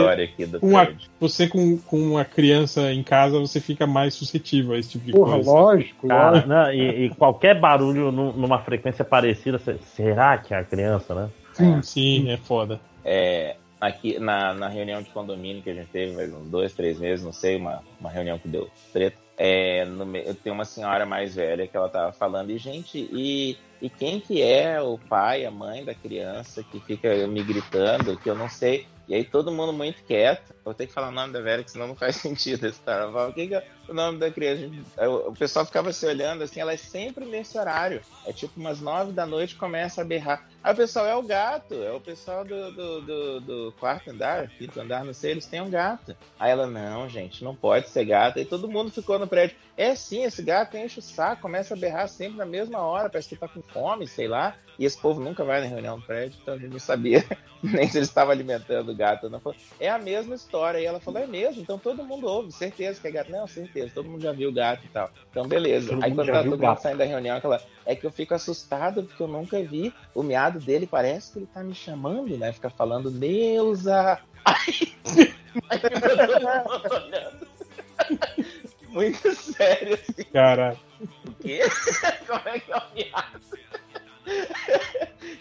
com, 0.60 0.70
você 1.20 1.48
com, 1.48 1.78
com 1.78 2.00
uma 2.00 2.26
criança 2.26 2.92
em 2.92 3.04
casa, 3.04 3.40
você 3.40 3.62
fica 3.62 3.86
mais 3.88 4.14
suscetível 4.16 4.74
a 4.74 4.80
esse 4.80 4.90
tipo 4.90 5.06
de 5.06 5.12
Porra, 5.12 5.36
coisa. 5.36 5.52
lógico, 5.52 6.08
Cara, 6.08 6.32
lógico. 6.32 6.50
né, 6.50 6.76
e, 6.76 7.06
e 7.06 7.10
qualquer 7.12 7.60
barulho 7.60 8.12
nu- 8.12 8.34
numa 8.34 8.60
frequência 8.60 9.06
parecida, 9.06 9.60
será 9.96 10.38
que 10.38 10.54
é 10.54 10.58
a 10.58 10.64
criança, 10.64 11.14
né? 11.16 11.30
Sim. 11.54 11.82
Sim, 11.82 12.30
é 12.30 12.38
foda. 12.38 12.80
É, 13.10 13.56
aqui 13.80 14.20
na, 14.20 14.54
na 14.54 14.68
reunião 14.68 15.02
de 15.02 15.10
condomínio 15.10 15.64
que 15.64 15.70
a 15.70 15.74
gente 15.74 15.88
teve, 15.88 16.14
mais 16.14 16.34
uns 16.34 16.50
dois, 16.50 16.74
três 16.74 17.00
meses, 17.00 17.24
não 17.24 17.32
sei, 17.32 17.56
uma, 17.56 17.82
uma 18.00 18.10
reunião 18.10 18.38
que 18.38 18.50
deu 18.50 18.70
treta. 18.92 19.18
É, 19.38 19.86
no 19.86 20.18
eu 20.18 20.36
tenho 20.36 20.54
uma 20.54 20.66
senhora 20.66 21.06
mais 21.06 21.36
velha 21.36 21.68
que 21.68 21.78
ela 21.78 21.88
tava 21.88 22.12
falando, 22.12 22.50
e 22.50 22.58
gente, 22.58 22.98
e 22.98 23.58
E 23.80 23.90
quem 23.90 24.20
que 24.20 24.42
é 24.42 24.82
o 24.82 24.98
pai, 24.98 25.46
a 25.46 25.52
mãe 25.52 25.86
da 25.86 25.94
criança 25.94 26.64
que 26.64 26.80
fica 26.80 27.28
me 27.28 27.44
gritando, 27.44 28.18
que 28.18 28.30
eu 28.30 28.36
não 28.36 28.50
sei. 28.50 28.88
E 29.08 29.14
aí 29.14 29.24
todo 29.24 29.52
mundo 29.52 29.72
muito 29.72 30.04
quieto. 30.04 30.54
Vou 30.66 30.74
ter 30.74 30.88
que 30.88 30.94
falar 30.94 31.10
o 31.10 31.12
nome 31.12 31.32
da 31.32 31.40
velha, 31.40 31.64
que 31.64 31.72
senão 31.72 31.88
não 31.88 31.96
faz 31.96 32.16
sentido 32.18 32.74
falo, 32.74 33.30
O 33.30 33.34
que, 33.34 33.48
o 33.88 33.94
nome 33.94 34.20
da 34.20 34.32
criança? 34.32 34.70
O 35.28 35.34
pessoal 35.34 35.66
ficava 35.66 35.92
se 35.92 36.06
olhando 36.06 36.44
assim, 36.44 36.60
ela 36.60 36.74
é 36.74 36.78
sempre 36.78 37.26
nesse 37.26 37.58
horário. 37.58 38.02
É 38.26 38.34
tipo 38.34 38.60
umas 38.60 38.82
nove 38.82 39.12
da 39.12 39.26
noite 39.26 39.56
começa 39.56 40.02
a 40.02 40.06
berrar. 40.06 40.48
Aí 40.64 40.74
o 40.74 40.76
pessoal 40.76 41.06
é 41.06 41.16
o 41.16 41.24
gato, 41.24 41.74
é 41.76 41.92
o 41.92 42.02
pessoal 42.02 42.44
do, 42.44 42.72
do, 42.72 43.02
do, 43.02 43.42
do 43.42 43.74
quarto 43.80 44.12
andar, 44.12 44.50
quinto 44.50 44.80
andar, 44.80 45.06
não 45.06 45.14
sei, 45.14 45.32
eles 45.32 45.46
têm 45.46 45.62
um 45.62 45.70
gato. 45.70 46.16
Aí 46.40 46.52
ela, 46.52 46.68
não, 46.68 47.08
gente, 47.08 47.44
não 47.44 47.56
pode 47.56 47.90
ser 47.90 48.06
gato. 48.06 48.40
Aí 48.40 48.46
todo 48.46 48.68
mundo 48.68 48.92
ficou 48.92 49.18
no 49.18 49.28
prédio. 49.28 49.56
É 49.78 49.96
sim, 49.96 50.24
esse 50.24 50.42
gato 50.42 50.76
enche 50.76 51.00
o 51.00 51.02
saco, 51.02 51.42
começa 51.42 51.74
a 51.74 51.78
berrar 51.78 52.10
sempre 52.10 52.38
na 52.38 52.46
mesma 52.46 52.80
hora, 52.80 53.10
parece 53.10 53.30
que 53.30 53.36
tá 53.36 53.48
com 53.48 53.62
fome, 53.62 54.08
sei 54.08 54.28
lá. 54.28 54.56
E 54.78 54.86
esse 54.86 55.00
povo 55.00 55.22
nunca 55.22 55.44
vai 55.44 55.62
na 55.62 55.68
reunião 55.68 56.00
do 56.00 56.06
prédio, 56.06 56.38
então 56.42 56.54
a 56.54 56.58
gente 56.58 56.72
não 56.72 56.80
sabia 56.80 57.24
nem 57.64 57.88
se 57.88 57.98
eles 57.98 58.10
estavam 58.10 58.32
alimentando 58.32 58.92
o 58.92 58.96
gato 58.96 59.30
não. 59.30 59.42
É 59.80 59.90
a 59.90 59.98
mesma 59.98 60.36
história. 60.36 60.80
E 60.80 60.86
ela 60.86 61.00
falou, 61.00 61.22
é 61.22 61.28
mesmo? 61.28 61.62
Então 61.62 61.78
todo 61.78 62.04
mundo 62.04 62.28
ouve, 62.28 62.52
certeza 62.52 63.00
que 63.00 63.08
é 63.08 63.12
gato. 63.12 63.32
Não, 63.32 63.48
certeza, 63.48 63.77
todo 63.94 64.10
mundo 64.10 64.22
já 64.22 64.32
viu 64.32 64.50
o 64.50 64.54
gato 64.54 64.86
e 64.86 64.90
tal. 64.90 65.10
Então 65.30 65.48
beleza. 65.48 65.90
Todo 65.90 66.04
Aí 66.04 66.14
quando 66.14 66.32
tá 66.32 66.44
todo 66.44 66.58
mundo 66.58 66.80
saindo 66.80 66.98
da 66.98 67.06
reunião, 67.06 67.38
aquela, 67.38 67.62
é 67.86 67.96
que 67.96 68.06
eu 68.06 68.12
fico 68.12 68.34
assustado 68.34 69.04
porque 69.04 69.22
eu 69.22 69.28
nunca 69.28 69.62
vi 69.64 69.94
o 70.14 70.24
miado 70.24 70.60
dele, 70.60 70.88
parece 70.88 71.32
que 71.32 71.40
ele 71.40 71.48
tá 71.48 71.64
me 71.64 71.74
chamando, 71.76 72.38
né? 72.38 72.52
Fica 72.52 72.70
falando, 72.70 73.12
Neuza! 73.12 74.20
Fica 74.66 75.90
todo 75.90 76.30
mundo 76.70 76.96
olhando. 76.96 77.48
Muito 78.90 79.36
sério, 79.36 79.94
assim. 79.94 80.24
Cara, 80.32 80.78
O 81.26 81.32
quê? 81.34 81.62
Como 82.26 82.42
é 82.46 82.60
que 82.60 82.72
é 82.72 82.78
o 82.78 82.82
miado? 82.96 83.57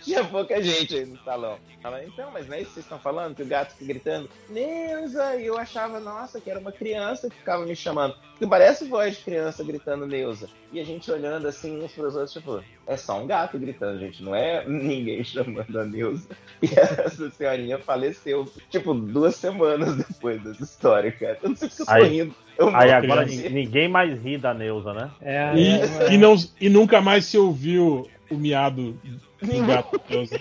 Tinha 0.03 0.25
pouca 0.27 0.63
gente 0.63 0.95
aí 0.95 1.07
no 1.07 1.19
salão. 1.25 1.59
Ela, 1.83 2.05
então, 2.05 2.31
mas 2.33 2.49
não 2.49 2.55
é 2.55 2.61
isso 2.61 2.69
que 2.69 2.75
vocês 2.75 2.87
estão 2.87 2.99
falando? 2.99 3.35
Que 3.35 3.43
o 3.43 3.47
gato 3.47 3.73
fica 3.75 3.87
gritando, 3.93 4.29
Neuza! 4.49 5.37
E 5.37 5.47
eu 5.47 5.57
achava, 5.57 6.01
nossa, 6.01 6.41
que 6.41 6.51
era 6.51 6.59
uma 6.59 6.73
criança 6.73 7.29
que 7.31 7.37
ficava 7.37 7.65
me 7.65 7.77
chamando. 7.77 8.15
Porque 8.33 8.47
parece 8.47 8.87
voz 8.89 9.17
de 9.17 9.25
criança 9.25 9.63
gritando 9.65 10.07
Neuza. 10.07 10.49
E 10.73 10.81
a 10.81 10.85
gente 10.85 11.11
olhando 11.11 11.47
assim 11.47 11.83
uns 11.83 11.93
pros 11.93 12.15
outros, 12.15 12.33
tipo, 12.33 12.63
é 12.87 12.97
só 12.97 13.21
um 13.21 13.27
gato 13.27 13.59
gritando, 13.59 13.99
gente. 14.01 14.23
Não 14.23 14.35
é 14.35 14.67
ninguém 14.67 15.23
chamando 15.25 15.79
a 15.79 15.85
Neuza. 15.85 16.29
E 16.63 16.69
essa 16.75 17.31
senhorinha 17.31 17.79
faleceu, 17.79 18.51
tipo, 18.71 18.95
duas 18.95 19.37
semanas 19.37 19.95
depois 19.97 20.43
dessa 20.43 20.63
história, 20.65 21.13
cara. 21.13 21.39
Eu 21.43 21.51
não 21.51 21.57
sei 21.57 21.69
se 21.69 21.83
eu 21.83 21.87
tô 21.87 21.93
Aí- 21.93 22.09
rindo. 22.09 22.35
Eu 22.59 22.75
Aí 22.75 22.91
agora 22.91 23.27
ninguém 23.27 23.87
mais 23.87 24.19
ri 24.23 24.39
da 24.39 24.55
Neuza, 24.55 24.95
né? 24.95 25.11
É, 25.21 25.55
e, 25.55 25.69
é, 25.79 26.13
e, 26.15 26.17
não, 26.17 26.35
e 26.59 26.71
nunca 26.71 27.03
mais 27.03 27.27
se 27.27 27.37
ouviu 27.37 28.09
o 28.31 28.35
miado 28.36 28.98
do 29.43 29.66
gato. 29.66 30.01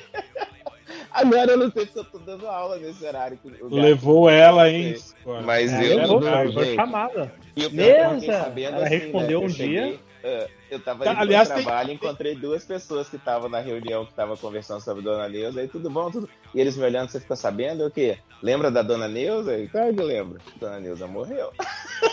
Agora 1.11 1.51
eu 1.51 1.57
não 1.57 1.71
sei 1.71 1.85
se 1.85 1.97
eu 1.97 2.03
tô 2.03 2.17
dando 2.19 2.45
aula 2.47 2.77
nesse 2.77 3.05
horário. 3.05 3.37
que 3.37 3.47
o 3.47 3.51
gato- 3.51 3.75
Levou 3.75 4.29
ela, 4.29 4.69
hein? 4.69 4.95
Mas 5.45 5.71
é, 5.71 5.93
eu 5.93 5.99
é, 6.01 6.07
não, 6.07 6.53
foi, 6.53 6.75
chamada. 6.75 7.33
E 7.55 7.61
fiquei 7.63 8.31
sabendo 8.31 8.75
Ela 8.75 8.85
assim, 8.85 8.97
respondeu 8.97 9.39
né, 9.39 9.45
um 9.45 9.49
eu 9.49 9.53
cheguei, 9.55 9.99
é, 10.23 10.49
eu 10.69 10.79
tava 10.81 11.05
Tá, 11.05 11.11
indo 11.13 11.21
aliás, 11.21 11.47
pro 11.47 11.55
tem- 11.55 11.65
trabalho, 11.65 11.91
encontrei 11.93 12.35
duas 12.35 12.65
pessoas 12.65 13.07
que 13.07 13.15
estavam 13.15 13.47
na 13.47 13.59
reunião, 13.61 14.03
que 14.03 14.11
estavam 14.11 14.35
conversando 14.35 14.81
sobre 14.81 15.03
Dona 15.03 15.29
Neuza, 15.29 15.63
e 15.63 15.67
tudo 15.69 15.89
bom, 15.89 16.11
tudo. 16.11 16.27
E 16.53 16.59
eles 16.59 16.75
me 16.75 16.83
olhando, 16.83 17.09
você 17.09 17.19
ficou 17.21 17.37
sabendo 17.37 17.83
é 17.83 17.87
o 17.87 17.91
quê? 17.91 18.17
Lembra 18.41 18.69
da 18.69 18.81
Dona 18.81 19.07
Neuza? 19.07 19.57
E 19.57 19.69
claro 19.69 19.93
que 19.95 20.01
eu 20.01 20.05
lembro. 20.05 20.39
Dona 20.59 20.79
Neuza 20.81 21.07
morreu. 21.07 21.49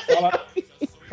Fala- 0.07 0.47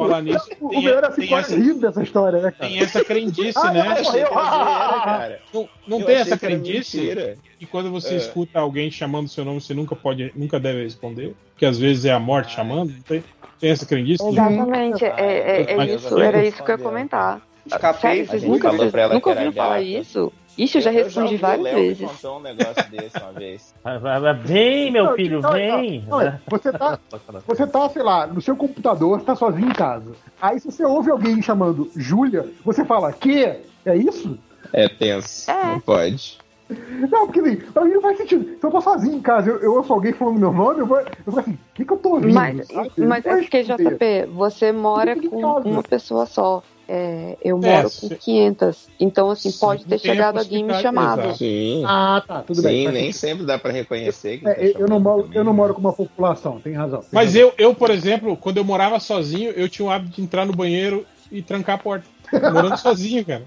Falar 0.08 0.22
nisso, 0.22 0.50
O 0.60 0.70
tem, 0.70 0.84
melhor 0.84 1.04
é 1.04 1.34
essa, 1.34 1.56
rindo 1.56 1.80
dessa 1.80 2.02
história, 2.04 2.42
né, 2.42 2.52
cara? 2.52 2.70
tem 2.70 2.80
essa 2.80 3.04
crendice, 3.04 3.58
Ah, 3.60 3.72
né? 3.72 3.80
não, 3.84 3.86
Eu 3.86 3.92
achei 3.92 4.12
que 4.12 4.18
era 4.34 4.50
zoeira, 4.50 5.04
cara. 5.04 5.40
Não, 5.54 5.70
não 5.88 6.02
tem 6.04 6.16
essa 6.16 6.38
crendice 6.38 7.38
que 7.58 7.66
quando 7.66 7.92
você 7.92 8.14
É. 8.14 8.18
escuta 8.18 8.60
alguém 8.60 8.90
chamando 8.90 9.28
seu 9.30 9.44
nome, 9.46 9.62
você 9.62 9.74
nunca 9.74 9.96
pode, 9.96 10.32
nunca 10.36 10.60
deve 10.60 10.84
responder, 10.84 11.36
que 11.58 11.66
às 11.66 11.78
vezes 11.78 12.06
é 12.06 12.12
a 12.12 12.20
morte 12.20 12.48
Ah. 12.54 12.56
chamando. 12.56 12.92
Não 12.94 13.02
tem, 13.02 13.24
tem 13.60 13.70
essa 13.70 13.86
crendice? 13.86 14.26
Exatamente, 14.26 15.06
é, 15.06 15.14
é, 15.18 15.74
é 15.74 15.86
isso, 15.96 16.20
era 16.20 16.44
isso 16.46 16.64
que 16.64 16.72
eu 16.72 16.78
ia 16.78 16.84
comentar. 16.84 17.42
Escapei. 17.66 18.02
Sério, 18.02 18.26
vocês 18.28 18.44
nunca, 18.44 18.70
ela 18.70 19.14
nunca 19.14 19.30
ouviram 19.30 19.52
falar 19.54 19.82
isso? 19.82 20.32
Ixi, 20.60 20.78
eu 20.78 20.82
já 20.82 20.92
respondi 20.92 21.38
várias 21.38 21.62
o 21.62 21.64
Léo 21.64 21.76
me 21.80 21.88
vezes. 21.88 22.12
contou 22.12 22.38
um 22.38 22.42
negócio 22.42 22.92
desse 22.92 23.18
uma 23.18 23.32
vez. 23.32 23.74
Vem, 24.44 24.92
meu 24.92 25.06
Não, 25.06 25.16
filho, 25.16 25.42
não, 25.42 25.52
vem! 25.54 26.06
Você 26.50 26.72
tá, 26.74 27.00
você 27.48 27.66
tá, 27.66 27.90
sei 27.90 28.04
lá, 28.04 28.28
no 28.28 28.42
seu 28.42 28.56
computador, 28.56 29.20
você 29.20 29.26
tá 29.26 29.36
sozinho 29.36 29.70
em 29.70 29.74
casa. 29.74 30.12
Aí 30.42 30.60
se 30.60 30.70
você 30.70 30.84
ouve 30.84 31.10
alguém 31.10 31.42
chamando 31.42 31.90
Júlia, 31.96 32.46
você 32.66 32.84
fala, 32.84 33.14
que? 33.14 33.44
É 33.86 33.96
isso? 33.96 34.38
É 34.74 34.90
tenso. 34.90 35.50
É. 35.50 35.66
Não 35.66 35.80
pode. 35.80 36.38
Não, 37.10 37.26
porque 37.26 37.40
assim, 37.40 37.56
pra 37.56 37.84
mim 37.86 37.94
não 37.94 38.02
faz 38.02 38.18
sentido. 38.18 38.58
Se 38.60 38.64
eu 38.64 38.70
tô 38.70 38.82
sozinho 38.82 39.16
em 39.16 39.22
casa, 39.22 39.50
eu, 39.50 39.58
eu 39.60 39.74
ouço 39.74 39.92
alguém 39.92 40.14
falando 40.14 40.38
meu 40.40 40.54
nome, 40.54 40.82
eu 40.82 40.86
vou, 40.86 41.00
eu 41.00 41.08
vou 41.26 41.40
assim, 41.40 41.54
o 41.54 41.58
que 41.74 41.84
que 41.86 41.94
eu 41.94 41.98
tô 41.98 42.10
ouvindo? 42.10 42.34
Mas, 42.34 42.68
mas 42.98 43.26
é 43.26 43.38
porque. 43.38 43.64
JP, 43.64 44.28
você 44.34 44.72
mora 44.72 45.16
com 45.16 45.70
uma 45.70 45.82
pessoa 45.82 46.26
só. 46.28 46.62
É, 46.92 47.38
eu 47.44 47.56
É, 47.58 47.60
moro 47.60 47.88
se- 47.88 48.10
com 48.10 48.16
500. 48.16 48.90
Então, 49.00 49.30
assim, 49.30 49.52
Sim, 49.52 49.60
pode 49.60 49.86
ter 49.86 50.00
chegado 50.00 50.40
alguém 50.40 50.64
me 50.64 50.74
chamado. 50.74 51.36
Sim. 51.38 51.84
Ah, 51.86 52.24
tá, 52.28 52.42
tudo 52.42 52.64
Sim, 52.64 52.68
bem. 52.68 52.84
faz 52.86 52.96
nem 52.96 53.12
sempre 53.12 53.46
dá 53.46 53.60
pra 53.60 53.72
reconhecer. 53.72 54.40
que 54.40 54.48
É, 54.48 54.72
tá 54.74 54.80
eu, 54.80 54.88
não 54.88 55.00
moro, 55.00 55.22
também. 55.22 55.38
eu 55.38 55.44
não 55.44 55.54
moro 55.54 55.76
com 55.76 55.82
uma 55.82 55.94
população, 55.94 56.60
tem 56.60 56.74
razão. 56.74 57.02
tem 57.02 57.10
Mas 57.14 57.28
razão. 57.36 57.42
eu, 57.42 57.54
eu, 57.60 57.76
por 57.76 57.92
exemplo, 57.92 58.36
quando 58.36 58.58
eu 58.58 58.64
morava 58.64 59.00
sozinho, 59.00 59.52
eu 59.52 59.70
tinha 59.70 59.86
o 59.88 59.92
hábito 59.92 60.16
de 60.16 60.24
entrar 60.24 60.48
no 60.48 60.54
banheiro 60.56 61.06
e 61.32 61.44
trancar 61.44 61.76
a 61.76 61.78
porta. 61.78 62.08
Morando 62.52 62.78
sozinho, 62.82 63.24
cara. 63.24 63.44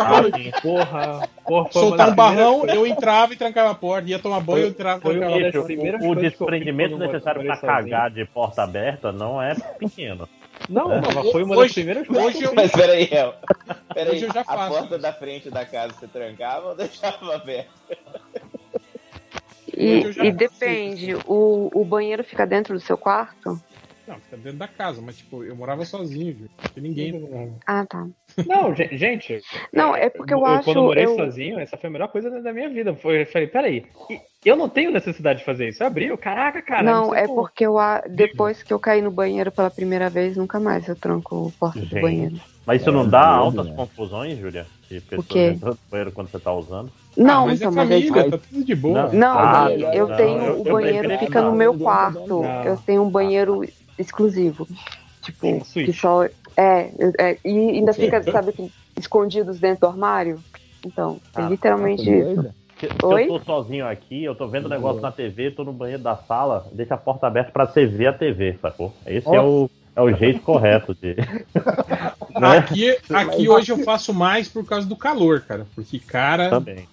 Ah, 0.00 0.22
sim. 0.32 0.52
Porra, 0.62 1.28
porra, 1.44 1.72
Soltar 1.72 2.08
um 2.08 2.14
barrão, 2.14 2.64
eu 2.66 2.86
entrava 2.86 3.32
e 3.32 3.36
trancava 3.36 3.70
a 3.72 3.74
porta. 3.74 4.08
Ia 4.08 4.20
tomar 4.20 4.38
banho, 4.40 4.66
eu 4.66 4.68
entrava 4.68 4.98
e 4.98 5.02
foi 5.02 5.18
trancava 5.18 5.36
a 5.48 5.52
porta. 5.52 6.06
o, 6.06 6.10
o 6.10 6.14
desprendimento 6.14 6.96
necessário 6.98 7.40
sozinho. 7.42 7.60
cagar 7.60 8.10
de 8.12 8.24
porta 8.26 8.62
aberta 8.62 9.10
não 9.10 9.42
é 9.42 9.56
pequeno. 9.76 10.28
Não, 10.68 10.88
não, 10.88 11.00
mas 11.14 11.30
foi 11.32 11.42
uma 11.42 11.56
Hoje- 11.56 11.66
das 11.68 11.72
primeiras 11.74 12.06
coisas 12.06 12.24
hoje 12.26 12.42
eu 12.44 12.54
Mas 12.54 12.70
peraí, 12.72 13.08
El. 13.10 13.34
Peraí, 13.92 14.12
Hoje 14.16 14.24
eu 14.26 14.32
já 14.32 14.40
a 14.42 14.44
faço. 14.44 14.68
porta 14.78 14.98
da 14.98 15.12
frente 15.12 15.50
da 15.50 15.64
casa 15.64 15.92
você 15.94 16.06
trancava 16.06 16.68
ou 16.68 16.74
deixava 16.76 17.34
aberta? 17.34 17.70
E, 19.76 20.00
e 20.26 20.32
depende, 20.32 21.14
o, 21.26 21.70
o 21.72 21.84
banheiro 21.84 22.22
fica 22.24 22.46
dentro 22.46 22.74
do 22.74 22.80
seu 22.80 22.98
quarto? 22.98 23.60
Não, 24.10 24.18
fica 24.18 24.36
dentro 24.38 24.58
da 24.58 24.66
casa, 24.66 25.00
mas 25.00 25.16
tipo, 25.18 25.44
eu 25.44 25.54
morava 25.54 25.84
sozinho, 25.84 26.34
viu? 26.34 26.48
Não 26.58 26.70
tinha 26.72 26.82
ninguém. 26.82 27.54
Ah, 27.64 27.86
tá. 27.86 28.08
Não, 28.44 28.74
ge- 28.74 28.88
gente. 28.92 29.40
Não, 29.72 29.94
é 29.94 30.10
porque 30.10 30.34
eu 30.34 30.44
acho. 30.44 30.64
Quando 30.64 30.78
eu 30.78 30.82
morei 30.84 31.04
eu- 31.04 31.14
sozinho, 31.14 31.60
essa 31.60 31.76
foi 31.76 31.88
a 31.88 31.92
melhor 31.92 32.08
coisa 32.08 32.28
da 32.42 32.52
minha 32.52 32.68
vida. 32.68 32.92
Foi, 32.94 33.22
eu 33.22 33.26
falei, 33.26 33.46
peraí, 33.46 33.86
eu 34.44 34.56
não 34.56 34.68
tenho 34.68 34.90
necessidade 34.90 35.40
de 35.40 35.44
fazer 35.44 35.68
isso. 35.68 35.80
Eu 35.82 35.86
abri, 35.86 36.06
eu, 36.06 36.18
caraca, 36.18 36.60
cara. 36.60 36.82
não, 36.82 37.14
é 37.14 37.26
como. 37.26 37.42
porque 37.42 37.64
eu, 37.64 37.78
a- 37.78 38.02
depois 38.08 38.62
que 38.64 38.72
eu 38.72 38.80
caí 38.80 39.00
no 39.00 39.12
banheiro 39.12 39.52
pela 39.52 39.70
primeira 39.70 40.10
vez, 40.10 40.36
nunca 40.36 40.58
mais 40.58 40.88
eu 40.88 40.96
tranco 40.96 41.52
a 41.54 41.58
porta 41.60 41.78
do 41.78 41.86
Gente. 41.86 42.00
banheiro. 42.02 42.40
Mas 42.66 42.80
isso 42.82 42.90
É, 42.90 42.92
não 42.92 43.08
dá 43.08 43.22
doido, 43.38 43.40
altas 43.60 43.66
né? 43.66 43.74
confusões, 43.76 44.38
Júlia? 44.38 44.66
De 44.90 45.00
pessoas 45.00 45.36
entrando 45.36 45.72
no 45.72 45.78
banheiro 45.90 46.12
quando 46.12 46.28
você 46.30 46.38
tá 46.38 46.52
usando? 46.52 46.90
Não, 47.16 47.44
ah, 47.44 47.46
mas 47.46 47.60
então, 47.60 47.72
é 47.72 47.74
mas 47.74 47.90
é 47.90 48.00
família, 48.00 48.30
tá 48.30 48.38
tudo 48.38 48.64
de 48.64 48.74
boa. 48.74 49.02
Não. 49.04 49.12
Não, 49.12 49.38
Ah, 49.38 49.70
e 49.72 49.82
eu 49.96 50.08
não, 50.08 50.16
tenho 50.16 50.42
eu- 50.42 50.62
o 50.62 50.66
eu 50.68 50.72
banheiro 50.72 50.98
prefiro 51.08 51.26
fica 51.26 51.40
no 51.42 51.48
não. 51.50 51.56
meu 51.56 51.78
quarto. 51.78 52.26
Não. 52.28 52.64
Eu 52.64 52.76
tenho 52.76 53.02
um 53.02 53.10
banheiro 53.10 53.64
exclusivo. 54.00 54.66
Tipo, 55.22 55.64
Sim, 55.64 55.84
que 55.84 55.92
só. 55.92 56.24
É, 56.56 56.90
é, 57.18 57.38
e 57.44 57.48
ainda 57.70 57.92
fica, 57.92 58.22
sabe, 58.22 58.52
que- 58.52 58.70
escondidos 58.98 59.60
dentro 59.60 59.82
do 59.82 59.86
armário. 59.88 60.40
Então, 60.84 61.20
é 61.36 61.42
Ah, 61.42 61.48
literalmente 61.48 62.02
isso. 62.10 62.42
Se, 62.78 62.86
se 62.86 62.94
eu 63.02 63.28
tô 63.28 63.40
sozinho 63.40 63.86
aqui, 63.86 64.24
eu 64.24 64.34
tô 64.34 64.48
vendo 64.48 64.64
o 64.64 64.68
negócio 64.68 65.02
na 65.02 65.12
TV, 65.12 65.50
tô 65.50 65.64
no 65.64 65.72
banheiro 65.72 66.02
da 66.02 66.16
sala, 66.16 66.66
deixa 66.72 66.94
a 66.94 66.98
porta 66.98 67.26
aberta 67.26 67.52
pra 67.52 67.66
você 67.66 67.84
ver 67.84 68.06
a 68.06 68.12
TV, 68.14 68.56
sacou? 68.62 68.94
Esse 69.06 69.28
é 69.28 69.40
o, 69.40 69.68
é 69.94 70.00
o 70.00 70.10
jeito 70.14 70.40
correto 70.40 70.94
de. 70.94 71.14
né? 72.40 72.58
Aqui, 72.58 72.96
aqui 73.10 73.48
hoje 73.50 73.70
eu 73.70 73.78
faço 73.84 74.14
mais 74.14 74.48
por 74.48 74.64
causa 74.64 74.88
do 74.88 74.96
calor, 74.96 75.42
cara. 75.42 75.66
Porque, 75.74 75.98
cara, 75.98 76.48
Também. 76.48 76.88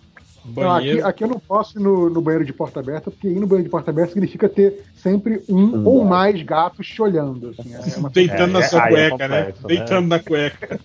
Não, 0.56 0.72
aqui, 0.72 0.88
banheiro. 0.88 1.08
aqui 1.08 1.24
eu 1.24 1.28
não 1.28 1.40
posso 1.40 1.78
ir 1.78 1.82
no, 1.82 2.10
no 2.10 2.22
banheiro 2.22 2.46
de 2.46 2.54
porta 2.54 2.80
aberta, 2.80 3.12
porque 3.12 3.28
ir 3.28 3.40
no 3.40 3.46
banheiro 3.48 3.66
de 3.66 3.70
porta 3.70 3.92
aberta 3.92 4.14
significa 4.14 4.48
ter 4.48 4.84
sempre 4.96 5.44
um 5.50 5.86
ou 5.86 6.06
mais 6.06 6.42
gatos 6.44 6.88
te 6.88 7.02
olhando. 7.02 7.54
Assim, 7.58 7.74
é 7.74 7.98
uma 7.98 8.10
Deitando 8.10 8.54
na 8.54 8.60
É, 8.60 8.64
sua 8.64 8.84
aí 8.86 8.96
é 8.96 9.10
cueca, 9.10 9.28
né? 9.28 9.38
complexo, 9.40 9.62
né? 9.68 9.76
Deitando 9.76 10.08
na 10.08 10.20
cueca. 10.20 10.80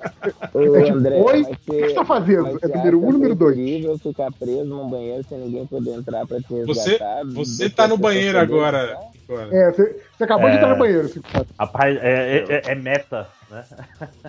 Ô, 0.54 0.76
É 0.76 0.82
tipo, 0.82 0.98
oi? 1.28 1.42
O 1.42 1.46
que 1.56 1.80
você 1.88 1.94
tá 1.94 2.04
fazendo? 2.04 2.58
É 2.62 2.68
número 2.68 2.98
um, 3.06 3.12
número 3.12 3.34
dois. 3.34 3.56
incrível 3.56 3.98
ficar 3.98 4.32
preso 4.32 4.64
num 4.64 4.88
banheiro 4.90 5.24
sem 5.28 5.38
ninguém 5.38 5.66
poder 5.66 5.90
entrar 5.94 6.26
pra 6.26 6.38
te 6.40 6.64
Você, 6.66 6.90
resgatar. 6.90 7.24
você 7.26 7.70
tá 7.70 7.86
no 7.88 7.96
banheiro 7.96 8.38
agora. 8.38 8.82
entrar. 8.84 8.98
agora. 9.28 9.56
É, 9.56 9.70
você, 9.72 9.96
você 10.18 10.24
acabou 10.24 10.48
de 10.48 10.54
É. 10.54 10.58
entrar 10.58 10.70
no 10.70 10.78
banheiro, 10.78 11.06
assim? 11.06 11.20
Rapaz, 11.58 11.96
é, 12.02 12.38
é- 12.38 12.46
é- 12.48 12.72
é 12.72 12.74
meta, 12.74 13.28
né? 13.50 13.64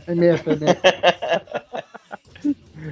É 0.07 0.15
meta, 0.15 0.51
é 0.51 0.55
meta. 0.55 0.81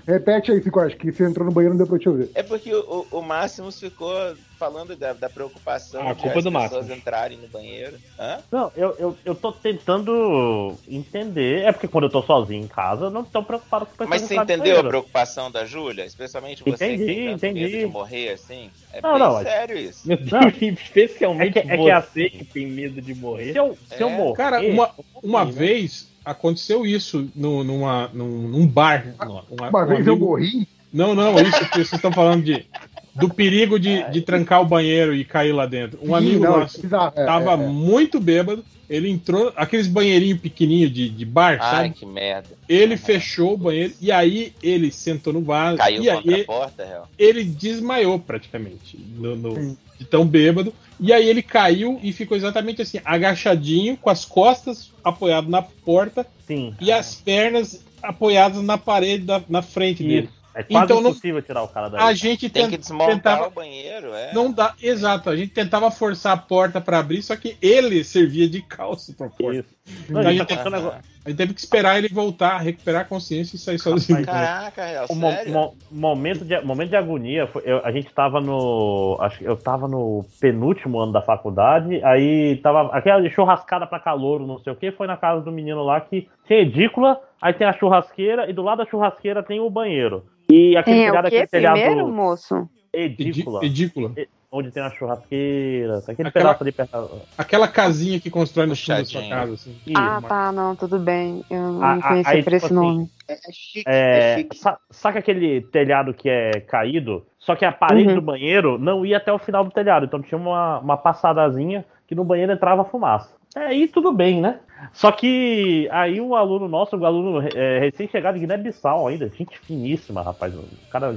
Repete 0.08 0.52
aí, 0.52 0.62
Cico, 0.62 0.80
acho 0.80 0.96
que 0.98 1.12
você 1.12 1.26
entrou 1.26 1.46
no 1.46 1.52
banheiro 1.52 1.74
e 1.76 1.78
não 1.78 1.86
deu 1.86 1.88
pra 1.88 2.00
te 2.00 2.10
ouvir. 2.10 2.30
É 2.34 2.44
porque 2.44 2.74
o, 2.74 3.08
o 3.12 3.22
Máximos 3.22 3.80
ficou 3.80 4.14
falando 4.58 4.96
da, 4.96 5.14
da 5.14 5.30
preocupação 5.30 6.02
Ah, 6.04 6.12
a 6.12 6.14
de 6.14 6.22
culpa 6.22 6.38
as 6.40 6.44
do 6.44 6.52
pessoas 6.52 6.72
Máximos. 6.72 6.98
entrarem 6.98 7.38
no 7.40 7.48
banheiro. 7.48 7.98
Hã? 8.20 8.38
Não, 8.52 8.72
eu, 8.76 8.96
eu, 9.00 9.18
eu 9.26 9.36
tô 9.36 9.52
tentando 9.52 10.76
entender. 10.88 11.64
É 11.64 11.72
porque 11.72 11.88
quando 11.88 12.06
eu 12.06 12.10
tô 12.12 12.22
sozinho 12.22 12.64
em 12.64 12.68
casa, 12.68 13.06
eu 13.06 13.10
não 13.10 13.24
tô 13.24 13.44
preocupado 13.44 13.86
com 13.86 13.92
pessoas 13.94 14.10
Mas 14.10 14.22
você 14.22 14.36
entendeu 14.36 14.80
a 14.80 14.84
preocupação 14.84 15.50
da 15.52 15.66
Júlia? 15.66 16.04
Especialmente 16.06 16.64
você 16.64 16.86
Entendi, 16.94 16.98
que 17.06 17.06
tem 17.06 17.26
tanto 17.32 17.46
entendi. 17.46 17.60
medo 17.62 17.78
de 17.80 17.86
morrer 17.88 18.30
assim? 18.34 18.70
É 18.94 19.02
Não, 19.02 19.12
bem 19.12 19.20
não, 19.20 19.40
é- 19.40 19.44
sério 19.44 19.78
isso. 19.78 20.08
Meu 20.08 20.18
Deus, 20.18 20.54
especialmente 20.62 21.58
É 21.60 21.62
que- 21.64 21.68
é 21.72 21.78
que 21.78 21.84
você 21.84 21.92
assim- 21.92 22.30
que 22.30 22.46
tem 22.46 22.68
medo 22.68 23.02
de 23.02 23.14
morrer. 23.16 23.52
Se 23.54 23.58
eu, 23.58 23.78
se 23.86 24.02
eu 24.02 24.10
É. 24.10 24.16
morrer. 24.18 24.38
Cara, 24.38 24.62
uma, 24.62 24.92
uma 25.24 25.46
né? 25.46 25.52
vez 25.52 26.11
aconteceu 26.24 26.86
isso 26.86 27.30
no, 27.36 27.64
numa, 27.64 28.10
num, 28.14 28.48
num 28.48 28.68
bar. 28.68 29.06
Uma, 29.20 29.44
Uma 29.70 29.84
um 29.84 29.88
vez 29.88 30.06
eu 30.08 30.14
amigo- 30.14 30.26
morri. 30.32 30.68
Não, 30.94 31.16
não, 31.16 31.40
isso 31.40 31.60
que 31.70 31.76
vocês 31.76 31.94
estão 31.94 32.12
falando 32.12 32.44
de 32.44 32.66
do 33.14 33.30
perigo 33.30 33.78
de, 33.78 34.10
de 34.10 34.22
trancar 34.22 34.62
o 34.62 34.66
banheiro 34.66 35.14
e 35.14 35.26
cair 35.26 35.52
lá 35.52 35.66
dentro. 35.66 36.00
Um 36.02 36.08
Sim, 36.08 36.14
amigo 36.16 36.44
não, 36.46 36.60
nosso 36.62 36.82
bizarro, 36.82 37.12
é, 37.16 37.26
tava 37.26 37.52
é, 37.52 37.54
é. 37.54 37.58
muito 37.58 38.22
bêbado, 38.22 38.64
ele 38.90 39.10
entrou, 39.10 39.52
aqueles 39.58 39.86
banheirinhos 39.88 40.40
pequenininhos 40.40 40.94
de, 40.94 41.10
de 41.10 41.26
bar, 41.26 41.58
Ai, 41.62 41.72
sabe? 41.88 41.90
que 41.92 42.06
merda. 42.06 42.48
Ele 42.70 42.96
fechou 42.96 43.54
o 43.54 43.58
banheiro 43.58 43.94
e 44.00 44.14
aí 44.14 44.54
ele 44.64 44.92
sentou 44.92 45.34
no 45.34 45.42
vaso 45.42 45.78
Caiu 45.78 46.04
e 46.04 46.08
contra 46.10 46.36
aí 46.36 46.42
a 46.42 46.46
porta, 46.46 46.86
real. 46.86 47.10
ele 47.20 47.44
desmaiou 47.44 48.18
praticamente 48.18 48.98
no, 49.18 49.36
no- 49.36 49.78
de 50.00 50.06
tão 50.06 50.26
bêbado. 50.26 50.74
E 51.02 51.12
aí 51.12 51.28
ele 51.28 51.42
caiu 51.42 52.00
e 52.04 52.14
ficou 52.14 52.38
exatamente 52.38 52.82
assim, 52.84 53.00
agachadinho, 53.04 53.98
com 53.98 54.10
as 54.10 54.24
costas 54.24 54.92
apoiado 55.04 55.50
na 55.50 55.62
porta 55.64 56.26
Sim. 56.46 56.76
e 56.80 56.92
as 56.92 57.16
pernas 57.16 57.84
apoiadas 58.04 58.62
na 58.64 58.78
parede 58.78 59.26
da, 59.26 59.42
na 59.50 59.62
frente 59.64 60.04
dele. 60.04 60.30
Isso. 60.32 60.42
É 60.54 60.64
quase 60.64 60.84
Então, 60.86 61.02
não- 61.02 61.12
impossível 61.12 61.42
tirar 61.42 61.64
o 61.64 61.68
cara 61.70 61.88
daí. 61.90 62.02
A 62.02 62.14
gente 62.14 62.50
Tem 62.50 62.70
que 62.70 62.78
desmontar 62.78 63.16
tentava 63.16 63.48
o 63.48 63.52
banheiro, 63.52 64.14
é. 64.14 64.34
não 64.34 64.52
dá, 64.52 64.76
exato, 64.82 65.30
a 65.30 65.36
gente 65.36 65.54
tentava 65.54 65.90
forçar 65.90 66.34
a 66.34 66.38
porta 66.38 66.82
pra 66.82 67.00
abrir, 67.00 67.24
só 67.24 67.38
que 67.38 67.56
ele 67.62 68.04
servia 68.04 68.50
de 68.50 68.62
calço 68.62 69.14
pra 69.14 69.30
porta. 69.30 69.60
Isso. 69.60 69.70
Não, 70.10 70.22
Aí 70.22 70.36
e 70.36 70.38
tá 70.38 70.44
acontecendo 70.44 70.76
agora. 70.76 71.02
A 71.24 71.30
gente 71.30 71.38
teve 71.38 71.54
que 71.54 71.60
esperar 71.60 71.98
ele 71.98 72.08
voltar, 72.10 72.58
recuperar 72.58 73.02
a 73.02 73.06
consciência 73.06 73.56
e 73.56 73.60
sair 73.60 73.80
sozinho. 73.80 74.24
Caraca, 74.26 74.86
real, 74.86 75.06
O 75.10 75.16
mo- 75.16 75.32
mo- 75.48 75.76
momento, 75.92 76.44
de, 76.44 76.60
momento 76.62 76.90
de 76.90 76.96
agonia, 76.96 77.48
foi- 77.48 77.62
eu- 77.66 77.86
a 77.86 77.92
gente 77.92 78.12
tava 78.14 78.42
no. 78.42 79.18
Acho 79.20 79.38
que 79.40 79.46
eu 79.46 79.56
tava 79.56 79.88
no 79.88 80.26
penúltimo 80.40 81.00
ano 81.00 81.12
da 81.12 81.22
faculdade, 81.22 82.04
aí 82.04 82.58
tava 82.58 82.88
aquela 82.96 83.28
churrascada 83.30 83.86
pra 83.86 84.00
calor, 84.00 84.40
não 84.46 84.60
sei 84.60 84.74
o 84.74 84.76
que, 84.76 84.92
foi 84.92 85.08
na 85.08 85.18
casa 85.18 85.42
do 85.42 85.52
menino 85.52 85.84
lá 85.84 86.02
que 86.02 86.28
tinha 86.48 86.60
edícula, 86.60 87.20
aí 87.42 87.54
tem 87.54 87.68
a 87.68 87.74
churrasqueira, 87.74 88.50
e 88.50 88.54
do 88.54 88.62
lado 88.64 88.80
da 88.80 88.86
churrasqueira 88.90 89.44
tem 89.44 89.60
o 89.60 89.70
banheiro. 89.70 90.26
E 90.50 90.76
aquele 90.76 91.02
é 91.02 91.06
telhado, 91.06 91.28
o 91.28 91.30
quê? 91.30 91.36
aquele 91.38 91.48
telhado 91.48 91.80
Primeiro, 91.80 92.08
moço? 92.12 92.70
edícula, 92.92 93.64
Edícula. 93.64 94.12
Onde 94.52 94.70
tem 94.70 94.84
a 94.84 94.90
churrasqueira, 94.92 96.00
aquele 96.00 96.28
Aquela- 96.28 96.32
pedaço 96.50 96.64
ali 96.64 96.72
perto. 96.74 97.22
Aquela 97.38 97.68
casinha 97.68 98.20
que 98.20 98.30
constrói 98.30 98.66
no 98.68 98.76
fundo 98.76 98.98
da 98.98 99.06
sua 99.06 99.28
casa. 99.30 99.54
Assim. 99.54 99.76
Ah, 99.96 100.22
tá, 100.28 100.52
não, 100.52 100.76
tudo 100.76 101.00
bem. 101.00 101.44
Eu 101.50 101.62
não 101.74 101.84
Ah, 101.84 101.94
ah, 102.02 102.08
conhecia 102.10 102.34
aí, 102.34 102.44
por 102.44 102.52
tipo 102.52 102.56
esse 102.58 102.66
assim, 102.66 102.76
nome. 102.76 103.10
É, 103.28 103.34
é 103.34 103.52
chique, 103.52 103.84
É, 103.90 104.34
é 104.34 104.38
chique. 104.38 104.58
sa- 104.58 104.78
saca 104.90 105.20
aquele 105.20 105.62
telhado 105.62 106.14
que 106.14 106.30
é 106.30 106.52
caído? 106.60 107.26
Só 107.40 107.56
que 107.56 107.64
a 107.64 107.72
parede 107.72 108.10
Uhum. 108.10 108.16
do 108.16 108.22
banheiro 108.22 108.78
não 108.78 109.06
ia 109.06 109.18
até 109.18 109.32
o 109.32 109.40
final 109.40 109.64
do 109.64 109.72
telhado. 109.72 110.06
Então 110.06 110.22
tinha 110.22 110.38
uma, 110.38 110.80
uma 110.80 110.98
passadazinha 110.98 111.86
que 112.06 112.14
no 112.14 112.26
banheiro 112.26 112.52
entrava 112.52 112.84
fumaça. 112.84 113.34
É, 113.56 113.68
aí 113.68 113.88
tudo 113.88 114.12
bem, 114.12 114.42
né? 114.42 114.60
Só 114.94 115.12
que 115.12 115.88
aí 115.92 116.20
um 116.20 116.36
aluno 116.36 116.68
nosso, 116.68 116.98
um 116.98 117.06
aluno 117.06 117.48
é, 117.56 117.80
recém-chegado 117.80 118.36
de 118.36 118.42
Guiné-Bissau 118.42 119.08
ainda, 119.08 119.30
gente 119.30 119.58
finíssima, 119.60 120.22
rapaz. 120.22 120.54
O 120.56 120.64
cara 120.90 121.14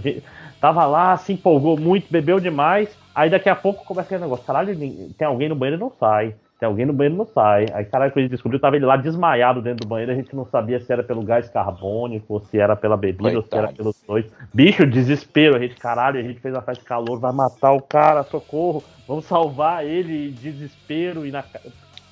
tava 0.60 0.84
lá, 0.86 1.16
se 1.16 1.32
empolgou 1.32 1.76
muito, 1.78 2.06
bebeu 2.10 2.38
demais. 2.38 2.96
Aí 3.14 3.30
daqui 3.30 3.48
a 3.48 3.54
pouco 3.56 3.84
começa 3.84 4.08
aquele 4.08 4.22
negócio: 4.22 4.44
caralho, 4.44 4.76
tem 4.76 5.26
alguém 5.26 5.48
no 5.48 5.54
banheiro 5.54 5.80
e 5.80 5.84
não 5.84 5.90
sai. 5.90 6.34
Tem 6.58 6.66
alguém 6.68 6.86
no 6.86 6.92
banheiro 6.92 7.16
e 7.16 7.18
não 7.18 7.26
sai. 7.26 7.66
Aí, 7.74 7.84
caralho, 7.84 8.12
quando 8.12 8.18
a 8.18 8.22
gente 8.22 8.30
descobriu, 8.30 8.60
tava 8.60 8.76
ele 8.76 8.86
lá 8.86 8.96
desmaiado 8.96 9.60
dentro 9.60 9.84
do 9.84 9.88
banheiro. 9.88 10.12
A 10.12 10.14
gente 10.14 10.34
não 10.34 10.46
sabia 10.46 10.78
se 10.80 10.92
era 10.92 11.02
pelo 11.02 11.22
gás 11.22 11.48
carbônico, 11.48 12.34
ou 12.34 12.40
se 12.40 12.58
era 12.58 12.76
pela 12.76 12.96
bebida, 12.96 13.36
ou 13.36 13.42
se 13.42 13.48
era 13.52 13.66
Coitado. 13.68 13.76
pelos 13.76 14.02
dois. 14.06 14.32
Bicho, 14.52 14.86
desespero. 14.86 15.56
A 15.56 15.58
gente, 15.58 15.74
caralho, 15.76 16.18
a 16.18 16.22
gente 16.22 16.40
fez 16.40 16.54
uma 16.54 16.62
festa 16.62 16.82
de 16.82 16.88
calor, 16.88 17.18
vai 17.18 17.32
matar 17.32 17.72
o 17.72 17.82
cara, 17.82 18.22
socorro. 18.22 18.82
Vamos 19.06 19.24
salvar 19.26 19.84
ele, 19.84 20.30
desespero 20.30 21.26
e 21.26 21.30
na. 21.30 21.44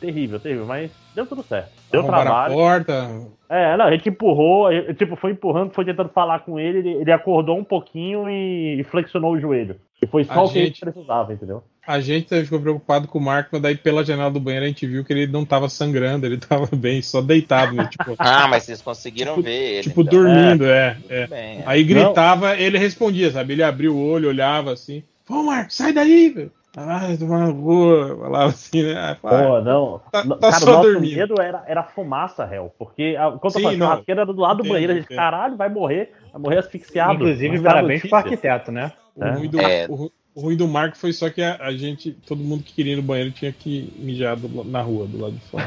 Terrível, 0.01 0.41
terrível, 0.41 0.67
mas 0.67 0.91
deu 1.15 1.25
tudo 1.25 1.45
certo. 1.45 1.71
Deu 1.93 2.01
Arrombaram 2.01 2.33
a 2.33 2.49
trabalho. 2.49 2.55
porta. 2.55 3.11
É, 3.49 3.77
não, 3.77 3.85
a 3.85 3.91
gente 3.93 4.09
empurrou, 4.09 4.67
a 4.67 4.73
gente, 4.75 4.95
tipo, 4.95 5.15
foi 5.15 5.31
empurrando, 5.31 5.73
foi 5.73 5.85
tentando 5.85 6.09
falar 6.09 6.41
com 6.41 6.59
ele, 6.59 6.79
ele, 6.79 6.91
ele 6.95 7.13
acordou 7.13 7.57
um 7.57 7.63
pouquinho 7.63 8.29
e, 8.29 8.81
e 8.81 8.85
flexionou 8.85 9.33
o 9.35 9.39
joelho. 9.39 9.77
E 10.03 10.07
foi 10.07 10.25
só 10.25 10.33
A 10.33 10.43
o 10.45 10.53
que 10.53 10.59
a 10.59 10.63
gente 10.65 10.69
gente- 10.79 10.81
precisava, 10.81 11.33
entendeu? 11.33 11.63
A 11.87 12.01
gente 12.01 12.29
ficou 12.45 12.61
preocupado 12.61 13.09
com 13.09 13.19
o 13.19 13.23
Marco, 13.23 13.51
mas 13.53 13.63
daí 13.63 13.77
pela 13.77 14.05
janela 14.05 14.31
do 14.31 14.39
banheiro 14.41 14.65
a 14.65 14.69
gente 14.69 14.87
viu 14.87 15.05
que 15.05 15.13
ele 15.13 15.27
não 15.27 15.45
tava 15.45 15.69
sangrando, 15.69 16.27
ele 16.27 16.37
tava 16.39 16.69
bem, 16.75 17.01
só 17.03 17.21
deitado, 17.21 17.73
né? 17.75 17.87
tipo, 17.91 18.15
Ah, 18.19 18.47
mas 18.49 18.65
vocês 18.65 18.83
conseguiram 18.83 19.33
Tipo- 19.35 19.43
ver 19.45 19.53
ele. 19.75 19.83
tipo 19.83 20.01
então. 20.03 20.13
dormindo, 20.23 20.65
é. 20.67 20.97
é. 21.09 21.21
Tudo 21.23 21.31
bem, 21.31 21.59
é. 21.59 21.63
Aí 21.67 21.85
gritava, 21.85 22.57
ele 22.57 22.79
respondia, 22.79 23.31
sabe? 23.31 23.53
Ele 23.55 23.63
abria 23.63 23.93
o 23.93 24.01
olho, 24.11 24.29
olhava 24.29 24.73
assim, 24.73 25.03
pô, 25.27 25.43
Marco, 25.45 25.73
sai 25.73 25.93
daí, 25.93 26.31
velho. 26.31 26.53
Ai, 26.75 27.17
tomar 27.19 27.49
no 27.49 27.55
cu, 27.63 28.17
falava 28.23 28.47
assim, 28.47 28.83
né? 28.83 29.17
Pô, 29.21 29.61
não. 29.61 30.01
tá- 30.11 30.25
não, 30.25 30.39
tá 30.39 30.51
cara, 30.51 30.61
só 30.65 30.71
o 30.71 30.75
nosso 30.77 30.93
dormindo. 30.93 31.17
medo 31.17 31.35
era, 31.41 31.63
era 31.67 31.83
fumaça, 31.83 32.47
réu. 32.47 32.73
Porque 32.79 33.15
a, 33.19 33.31
quando 33.33 33.53
Sim, 33.53 33.65
eu 33.67 33.77
não. 33.77 33.87
a 33.87 33.91
churrasqueira 33.91 34.23
era 34.23 34.33
do 34.33 34.41
lado 34.41 34.57
do 34.57 34.61
Entendo, 34.63 34.73
banheiro, 34.73 34.93
a 34.93 34.97
gente, 34.97 35.05
entendo. 35.05 35.17
caralho, 35.19 35.57
vai 35.57 35.69
morrer, 35.69 36.13
vai 36.33 36.41
morrer 36.41 36.59
asfixiado. 36.59 37.13
Inclusive, 37.15 37.61
parabéns 37.61 38.01
pro 38.03 38.17
arquiteto, 38.17 38.73
né? 38.73 38.91
O, 39.15 39.25
ruim 39.25 39.49
do, 39.49 39.61
É. 39.61 39.87
o, 39.89 39.95
ru- 39.95 40.13
o 40.35 40.41
ruim 40.41 40.57
do 40.57 40.67
Marco 40.69 40.97
foi 40.97 41.13
só 41.13 41.29
que 41.31 41.43
a, 41.43 41.57
a 41.57 41.73
gente, 41.73 42.13
todo 42.27 42.43
mundo 42.43 42.63
que 42.65 42.73
queria 42.75 42.95
ir 42.95 42.97
no 42.97 43.03
banheiro 43.03 43.31
tinha 43.33 43.53
que 43.53 43.93
mijar 43.99 44.37
do- 44.37 44.65
na 44.65 44.81
rua, 44.83 45.07
do 45.07 45.19
lado 45.19 45.35
de 45.35 45.45
fora. 45.47 45.65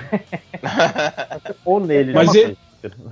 Ou 1.65 1.79
nele, 1.79 2.13
Mas 2.13 2.33
né? 2.33 2.39
ele- 2.41 2.57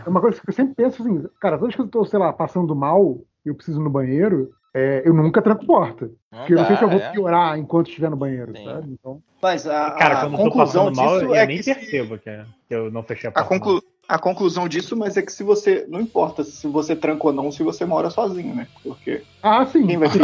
É 0.06 0.10
uma 0.10 0.22
coisa 0.22 0.40
que 0.42 0.50
eu 0.50 0.54
sempre 0.54 0.76
penso 0.76 1.02
assim, 1.02 1.24
cara, 1.40 1.58
toda 1.58 1.68
vez 1.68 1.76
que 1.76 1.82
eu 1.82 1.88
tô, 1.88 2.06
sei 2.06 2.20
lá, 2.20 2.32
passando 2.34 2.76
mal 2.76 3.20
e 3.46 3.50
eu 3.50 3.56
preciso 3.56 3.80
ir 3.80 3.84
no 3.84 3.90
banheiro, 3.90 4.54
é, 4.74 5.02
eu 5.06 5.14
nunca 5.14 5.42
tranco 5.42 5.66
porta. 5.66 6.10
Não 6.32 6.40
Porque 6.40 6.54
eu 6.54 6.58
não 6.58 6.66
sei 6.66 6.76
dá, 6.76 6.80
se 6.80 6.86
eu 6.86 6.90
vou 6.90 7.00
é. 7.00 7.12
piorar 7.12 7.58
enquanto 7.58 7.88
estiver 7.88 8.10
no 8.10 8.18
banheiro, 8.18 8.56
Sim. 8.56 8.64
sabe? 8.66 8.92
Então, 8.92 9.22
Mas 9.42 9.68
a, 9.68 9.92
Cara, 9.92 10.14
a 10.18 10.22
quando 10.22 10.34
eu 10.34 10.38
tô 10.38 10.44
conclusão 10.44 10.86
passando 10.86 10.96
mal, 10.96 11.20
eu 11.22 11.36
é 11.36 11.46
nem 11.48 11.58
que 11.58 11.64
se- 11.64 11.74
percebo 11.76 12.18
que, 12.18 12.30
é- 12.30 12.46
que 12.68 12.76
eu 12.76 12.92
não 12.92 13.04
fechei 13.04 13.28
a 13.30 13.32
A, 13.32 13.34
porta. 13.44 13.50
conclu... 13.50 13.84
a 14.08 14.20
conclusão 14.20 14.68
disso, 14.68 14.96
mas 14.98 15.16
é 15.16 15.22
que 15.22 15.32
se 15.32 15.44
você. 15.44 15.86
Não 15.88 16.02
importa 16.02 16.44
se 16.44 16.68
você 16.68 16.96
tranca 16.96 17.28
ou 17.28 17.34
não, 17.34 17.52
se 17.52 17.64
você 17.64 17.86
mora 17.86 18.10
sozinho, 18.10 18.54
né? 18.54 18.68
Porque 18.84 19.24
ah, 19.42 19.66
sim. 19.66 19.88
quem 19.88 19.98
vai 19.98 20.10
ver? 20.10 20.22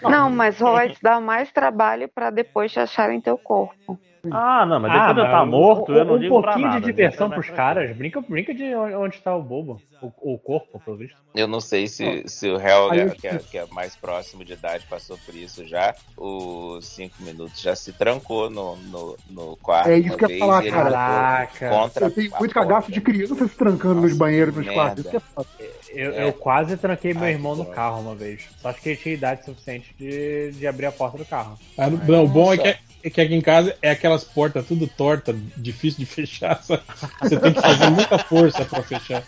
Não, 0.02 0.30
mas 0.30 0.58
vai 0.58 0.90
te 0.90 1.02
dar 1.02 1.20
mais 1.20 1.52
trabalho 1.52 2.08
pra 2.08 2.30
depois 2.30 2.72
te 2.72 2.80
acharem 2.80 3.20
teu 3.20 3.36
corpo. 3.36 3.98
Ah, 4.30 4.66
não, 4.66 4.78
mas 4.80 4.90
Ah, 4.92 5.08
eu 5.10 5.14
mas 5.14 5.24
estar 5.24 5.42
um- 5.42 5.46
morto, 5.46 5.92
eu 5.92 6.04
não 6.04 6.14
um 6.14 6.16
ligo 6.18 6.40
pra 6.42 6.52
pouquinho 6.52 6.68
nada. 6.68 6.80
de 6.80 6.86
diversão 6.86 7.28
né? 7.28 7.34
pros 7.36 7.48
caras. 7.50 7.96
Brinca, 7.96 8.20
brinca 8.20 8.52
de 8.54 8.74
onde 8.74 9.18
tá 9.18 9.34
o 9.34 9.42
bobo. 9.42 9.80
O, 10.02 10.34
o 10.34 10.38
corpo, 10.38 10.80
pelo 10.80 10.96
visto. 10.96 11.16
Eu 11.34 11.46
não 11.46 11.60
sei 11.60 11.86
se, 11.86 12.24
se 12.26 12.48
o 12.48 12.56
réu, 12.56 12.90
Aí 12.90 13.00
eu- 13.00 13.10
que, 13.10 13.26
é, 13.28 13.38
que 13.38 13.58
é 13.58 13.66
mais 13.66 13.94
próximo 13.96 14.44
de 14.44 14.54
idade, 14.54 14.86
passou 14.88 15.16
por 15.24 15.34
isso 15.34 15.66
já. 15.66 15.94
Os 16.16 16.86
cinco 16.86 17.14
minutos 17.22 17.60
já 17.60 17.74
se 17.76 17.92
trancou 17.92 18.48
no, 18.50 18.76
no, 18.76 19.16
no 19.30 19.56
quarto. 19.56 19.88
É 19.90 19.98
isso 19.98 20.16
que 20.16 20.24
eu 20.24 20.30
ia 20.30 20.38
falar, 20.38 20.62
Caraca. 20.64 21.68
Contra 21.70 22.06
Eu 22.06 22.10
tenho 22.10 22.30
muito 22.38 22.54
cagaço 22.54 22.90
de 22.92 23.00
criança 23.00 23.34
se 23.48 23.54
trancando 23.56 23.94
nos 23.96 24.04
Nossa, 24.04 24.16
banheiros, 24.16 24.54
nos 24.54 24.64
merda. 24.66 24.80
quartos. 24.80 25.00
Isso 25.04 25.10
que 25.10 25.16
é 25.16 25.20
foda. 25.20 25.48
Eu, 25.90 26.12
É. 26.14 26.24
eu 26.28 26.32
quase 26.32 26.76
tranquei 26.76 27.12
meu 27.14 27.24
Ai, 27.24 27.32
irmão 27.32 27.54
no 27.56 27.64
carro 27.66 28.00
uma 28.00 28.14
vez. 28.14 28.48
Só 28.58 28.68
acho 28.70 28.80
que 28.80 28.90
ele 28.90 28.96
tinha 28.98 29.14
idade 29.14 29.44
suficiente 29.44 29.94
de, 29.98 30.52
de 30.52 30.66
abrir 30.66 30.86
a 30.86 30.92
porta 30.92 31.18
do 31.18 31.24
carro. 31.24 31.58
Ah, 31.76 31.88
não, 31.90 32.24
o 32.24 32.28
bom 32.28 32.52
é 32.54 32.58
que, 32.58 32.76
é 33.02 33.10
que 33.10 33.20
aqui 33.20 33.34
em 33.34 33.40
casa 33.40 33.76
é 33.80 33.90
aquelas 33.90 34.24
portas 34.24 34.66
tudo 34.66 34.86
torta, 34.86 35.34
difícil 35.56 36.00
de 36.00 36.06
fechar. 36.10 36.62
sabe? 36.62 36.82
Você 37.22 37.38
tem 37.38 37.52
que 37.52 37.60
fazer 37.60 37.90
muita 37.90 38.18
força 38.18 38.64
pra 38.64 38.82
fechar. 38.82 39.22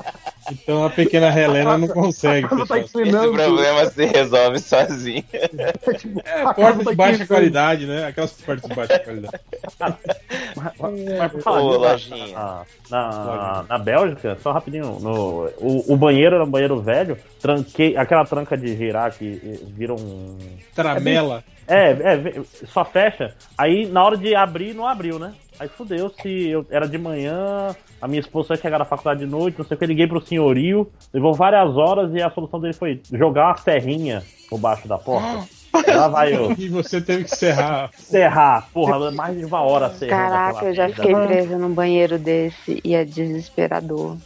Então 0.51 0.85
a 0.85 0.91
pequena 0.91 1.29
Helena 1.29 1.79
não 1.79 1.87
consegue 1.89 2.49
tá. 2.49 2.79
Esse 2.79 2.93
problema 3.13 3.87
se 3.87 4.05
resolve 4.07 4.59
sozinho. 4.59 5.25
É, 5.85 5.93
tipo, 5.95 6.21
É, 6.25 6.43
porta 6.55 6.85
tá 6.85 6.91
de 6.91 6.97
baixa 6.97 7.27
qualidade, 7.27 7.87
né? 7.87 8.07
Aquelas 8.07 8.33
portas 8.33 8.69
de 8.69 8.75
baixa 8.77 8.99
qualidade. 8.99 9.41
Mas, 10.57 10.73
mas 11.19 11.33
por 11.33 11.43
falar 11.43 11.61
Ô, 11.63 11.77
lojinha. 11.77 12.35
na, 12.35 12.65
na, 12.91 13.65
na 13.69 13.79
Bélgica, 13.79 14.37
só 14.43 14.53
rapidinho, 14.53 14.99
no, 15.01 15.47
o, 15.59 15.93
o 15.93 15.97
banheiro 15.97 16.35
era 16.37 16.45
um 16.45 16.51
banheiro 16.51 16.81
velho, 16.81 17.17
tranquei, 17.41 17.97
aquela 17.97 18.25
tranca 18.25 18.57
de 18.57 18.77
girar 18.77 19.13
que 19.13 19.41
eh, 19.45 19.59
vira 19.69 19.95
um. 19.95 20.39
Tramela. 20.75 21.45
É, 21.67 21.91
é, 21.91 22.17
ve- 22.17 22.43
só 22.67 22.85
fecha. 22.85 23.35
Aí 23.57 23.87
na 23.87 24.05
hora 24.05 24.17
de 24.17 24.35
abrir, 24.35 24.75
não 24.75 24.87
abriu, 24.87 25.19
né? 25.19 25.33
Aí 25.59 25.69
fudeu, 25.69 26.11
se 26.11 26.49
eu 26.49 26.67
era 26.71 26.89
de 26.89 26.99
manhã, 26.99 27.75
a 28.01 28.09
minha 28.09 28.21
esposa 28.21 28.55
ia 28.55 28.61
chegar 28.61 28.79
na 28.79 28.85
faculdade 28.85 29.21
de 29.21 29.27
noite, 29.27 29.59
não 29.59 29.65
sei 29.65 29.77
o 29.77 29.79
que, 29.79 29.87
liguei 29.87 30.07
pro 30.07 30.21
senhorio, 30.21 30.91
levou 31.13 31.35
várias 31.35 31.77
horas 31.77 32.13
e 32.15 32.23
a 32.23 32.31
solução 32.31 32.61
dele 32.61 32.73
foi 32.73 33.01
jogar 33.13 33.49
uma 33.49 33.57
serrinha 33.57 34.23
por 34.49 34.59
baixo 34.59 34.89
da 34.89 34.99
porta. 34.99 35.47
Lá 35.87 36.09
vai 36.09 36.35
eu. 36.35 36.53
E 36.59 36.69
você 36.69 37.01
teve 37.01 37.25
que 37.25 37.37
serrar. 37.37 37.91
Serrar. 37.97 38.69
Porra, 38.73 39.11
mais 39.11 39.39
de 39.39 39.45
uma 39.45 39.63
hora 39.63 39.91
serrando. 39.91 40.31
Caraca, 40.31 40.67
eu 40.67 40.75
já 40.75 40.87
merda. 40.89 41.03
fiquei 41.03 41.15
presa 41.15 41.59
num 41.59 41.73
banheiro 41.73 42.19
desse 42.19 42.81
e 42.85 42.95
é 42.95 43.05
desesperador. 43.05 44.17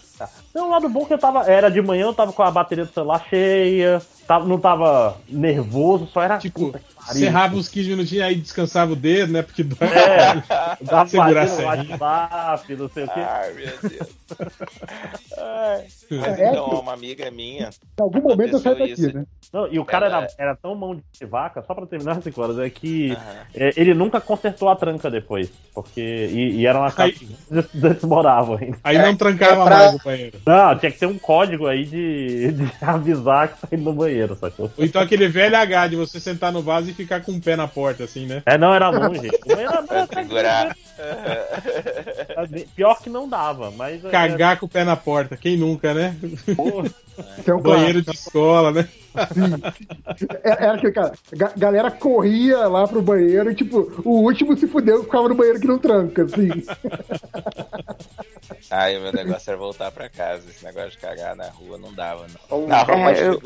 Não, 0.55 0.69
o 0.69 0.70
lado 0.70 0.89
bom 0.89 1.03
é 1.03 1.05
que 1.05 1.15
eu 1.15 1.19
tava. 1.19 1.48
Era 1.48 1.70
de 1.70 1.81
manhã, 1.81 2.07
eu 2.07 2.15
tava 2.15 2.32
com 2.32 2.43
a 2.43 2.51
bateria 2.51 2.85
do 2.85 2.93
celular 2.93 3.24
cheia. 3.28 4.01
Tava, 4.27 4.44
não 4.47 4.59
tava 4.59 5.16
nervoso, 5.28 6.07
só 6.07 6.23
era. 6.23 6.39
Tipo, 6.39 6.73
puta 6.73 6.81
Serrava 7.12 7.57
uns 7.57 7.69
15 7.69 7.89
minutinhos 7.91 8.24
aí 8.24 8.35
descansava 8.35 8.93
o 8.93 8.97
dedo, 8.97 9.33
né? 9.33 9.43
Porque 9.43 9.62
dói. 9.62 9.89
É, 9.89 10.43
dava 10.83 11.09
Segurar 11.09 11.43
a 11.43 11.49
serrinha. 11.49 11.97
WhatsApp, 11.99 12.77
não 12.77 12.89
sei 12.89 13.05
o 13.05 13.09
quê. 13.09 13.20
Ai, 13.20 13.53
meu 13.53 13.91
Deus. 13.91 14.09
Mas 15.36 16.07
É, 16.11 16.51
então, 16.51 16.69
que- 16.70 16.74
uma 16.77 16.93
amiga 16.93 17.31
minha. 17.31 17.69
Em 17.98 18.03
algum 18.03 18.20
momento 18.20 18.55
eu 18.55 18.59
saio 18.59 18.78
daqui, 18.78 18.93
isso. 18.93 19.12
né? 19.15 19.24
Não, 19.53 19.73
e 19.73 19.78
o 19.78 19.85
cara 19.85 20.07
era, 20.07 20.27
era 20.39 20.57
tão 20.57 20.74
mão 20.74 20.94
de 20.97 21.27
vaca, 21.27 21.62
só 21.62 21.73
pra 21.74 21.86
terminar 21.86 22.20
cinco 22.20 22.43
horas, 22.43 22.59
é 22.59 22.69
que 22.69 23.16
é, 23.55 23.70
ele 23.77 23.94
nunca 23.94 24.20
consertou 24.20 24.69
a 24.69 24.77
tranca 24.77 25.11
depois. 25.11 25.51
Porque. 25.74 26.01
E, 26.01 26.57
e 26.61 26.66
era 26.66 26.78
uma 26.78 26.90
casa 26.90 27.09
Aí- 27.09 27.12
que 27.12 27.36
eles 27.51 27.66
desmoravam 27.73 28.59
ainda. 28.61 28.78
Aí 28.82 28.98
não 28.98 29.16
trancava 29.16 29.62
é 29.62 29.65
pra- 29.65 29.77
mais 29.78 29.94
o 29.94 29.98
banheiro. 30.05 30.40
Não, 30.44 30.78
tinha 30.78 30.90
que 30.90 30.98
ter 30.98 31.07
um 31.07 31.19
código 31.19 31.66
aí 31.66 31.85
de, 31.85 32.53
de 32.53 32.73
avisar 32.82 33.48
que 33.48 33.61
tá 33.61 33.69
indo 33.73 33.85
no 33.85 33.93
banheiro, 33.93 34.35
sacou? 34.36 34.70
Ou 34.77 34.85
então 34.85 35.01
aquele 35.03 35.28
velho 35.28 35.57
H 35.57 35.89
de 35.89 35.97
você 35.97 36.19
sentar 36.19 36.51
no 36.53 36.62
vaso 36.62 36.90
e 36.90 36.94
ficar 36.94 37.20
com 37.23 37.32
o 37.32 37.40
pé 37.40 37.55
na 37.57 37.69
porta, 37.69 38.05
assim, 38.05 38.27
né? 38.27 38.43
É, 38.47 38.59
não, 38.59 38.74
era 38.74 38.89
longe. 38.89 39.31
O 39.47 39.48
banheiro 39.48 39.73
era- 39.73 40.74
Pra 40.95 40.95
segurar. 40.97 42.66
Pior 42.74 43.01
que 43.02 43.10
não 43.10 43.28
dava, 43.28 43.70
mas. 43.70 44.05
é, 44.05 44.10
Cagar 44.10 44.59
com 44.59 44.66
o 44.66 44.68
pé 44.68 44.85
na 44.85 44.97
porta, 44.97 45.36
quem 45.36 45.56
nunca, 45.56 45.94
né? 45.94 46.16
porra, 46.56 46.90
é 47.47 47.55
um 47.55 47.60
Banheiro 47.60 48.02
de 48.02 48.10
escola, 48.10 48.73
né? 48.73 48.89
É- 50.44 50.64
Era 50.64 50.74
aquele 50.74 50.93
cara, 50.93 51.12
ga- 51.32 51.52
galera 51.56 51.90
corria 51.90 52.66
lá 52.68 52.86
pro 52.86 53.01
banheiro 53.01 53.51
e, 53.51 53.55
tipo, 53.55 53.90
o 54.05 54.23
último 54.23 54.56
se 54.56 54.66
fudeu 54.66 55.05
ficava 55.05 55.28
no 55.28 55.35
banheiro 55.35 55.60
que 55.60 55.66
não 55.66 55.78
tranca, 55.78 56.24
assim. 56.24 56.48
Aí 58.70 58.97
o 58.98 59.02
meu 59.02 59.12
negócio 59.12 59.51
era 59.51 59.56
voltar 59.59 59.90
pra 59.90 60.09
casa. 60.09 60.48
Esse 60.48 60.64
negócio 60.64 60.90
de 60.90 60.98
cagar 60.98 61.35
na 61.36 61.48
rua 61.48 61.78
não 61.78 61.93
dava, 61.93 62.27
não. 62.28 62.59
Ou- 62.59 62.66
Na 62.66 62.82
rua, 62.82 62.94
É, 62.97 63.05
mas 63.05 63.20
eu- 63.20 63.40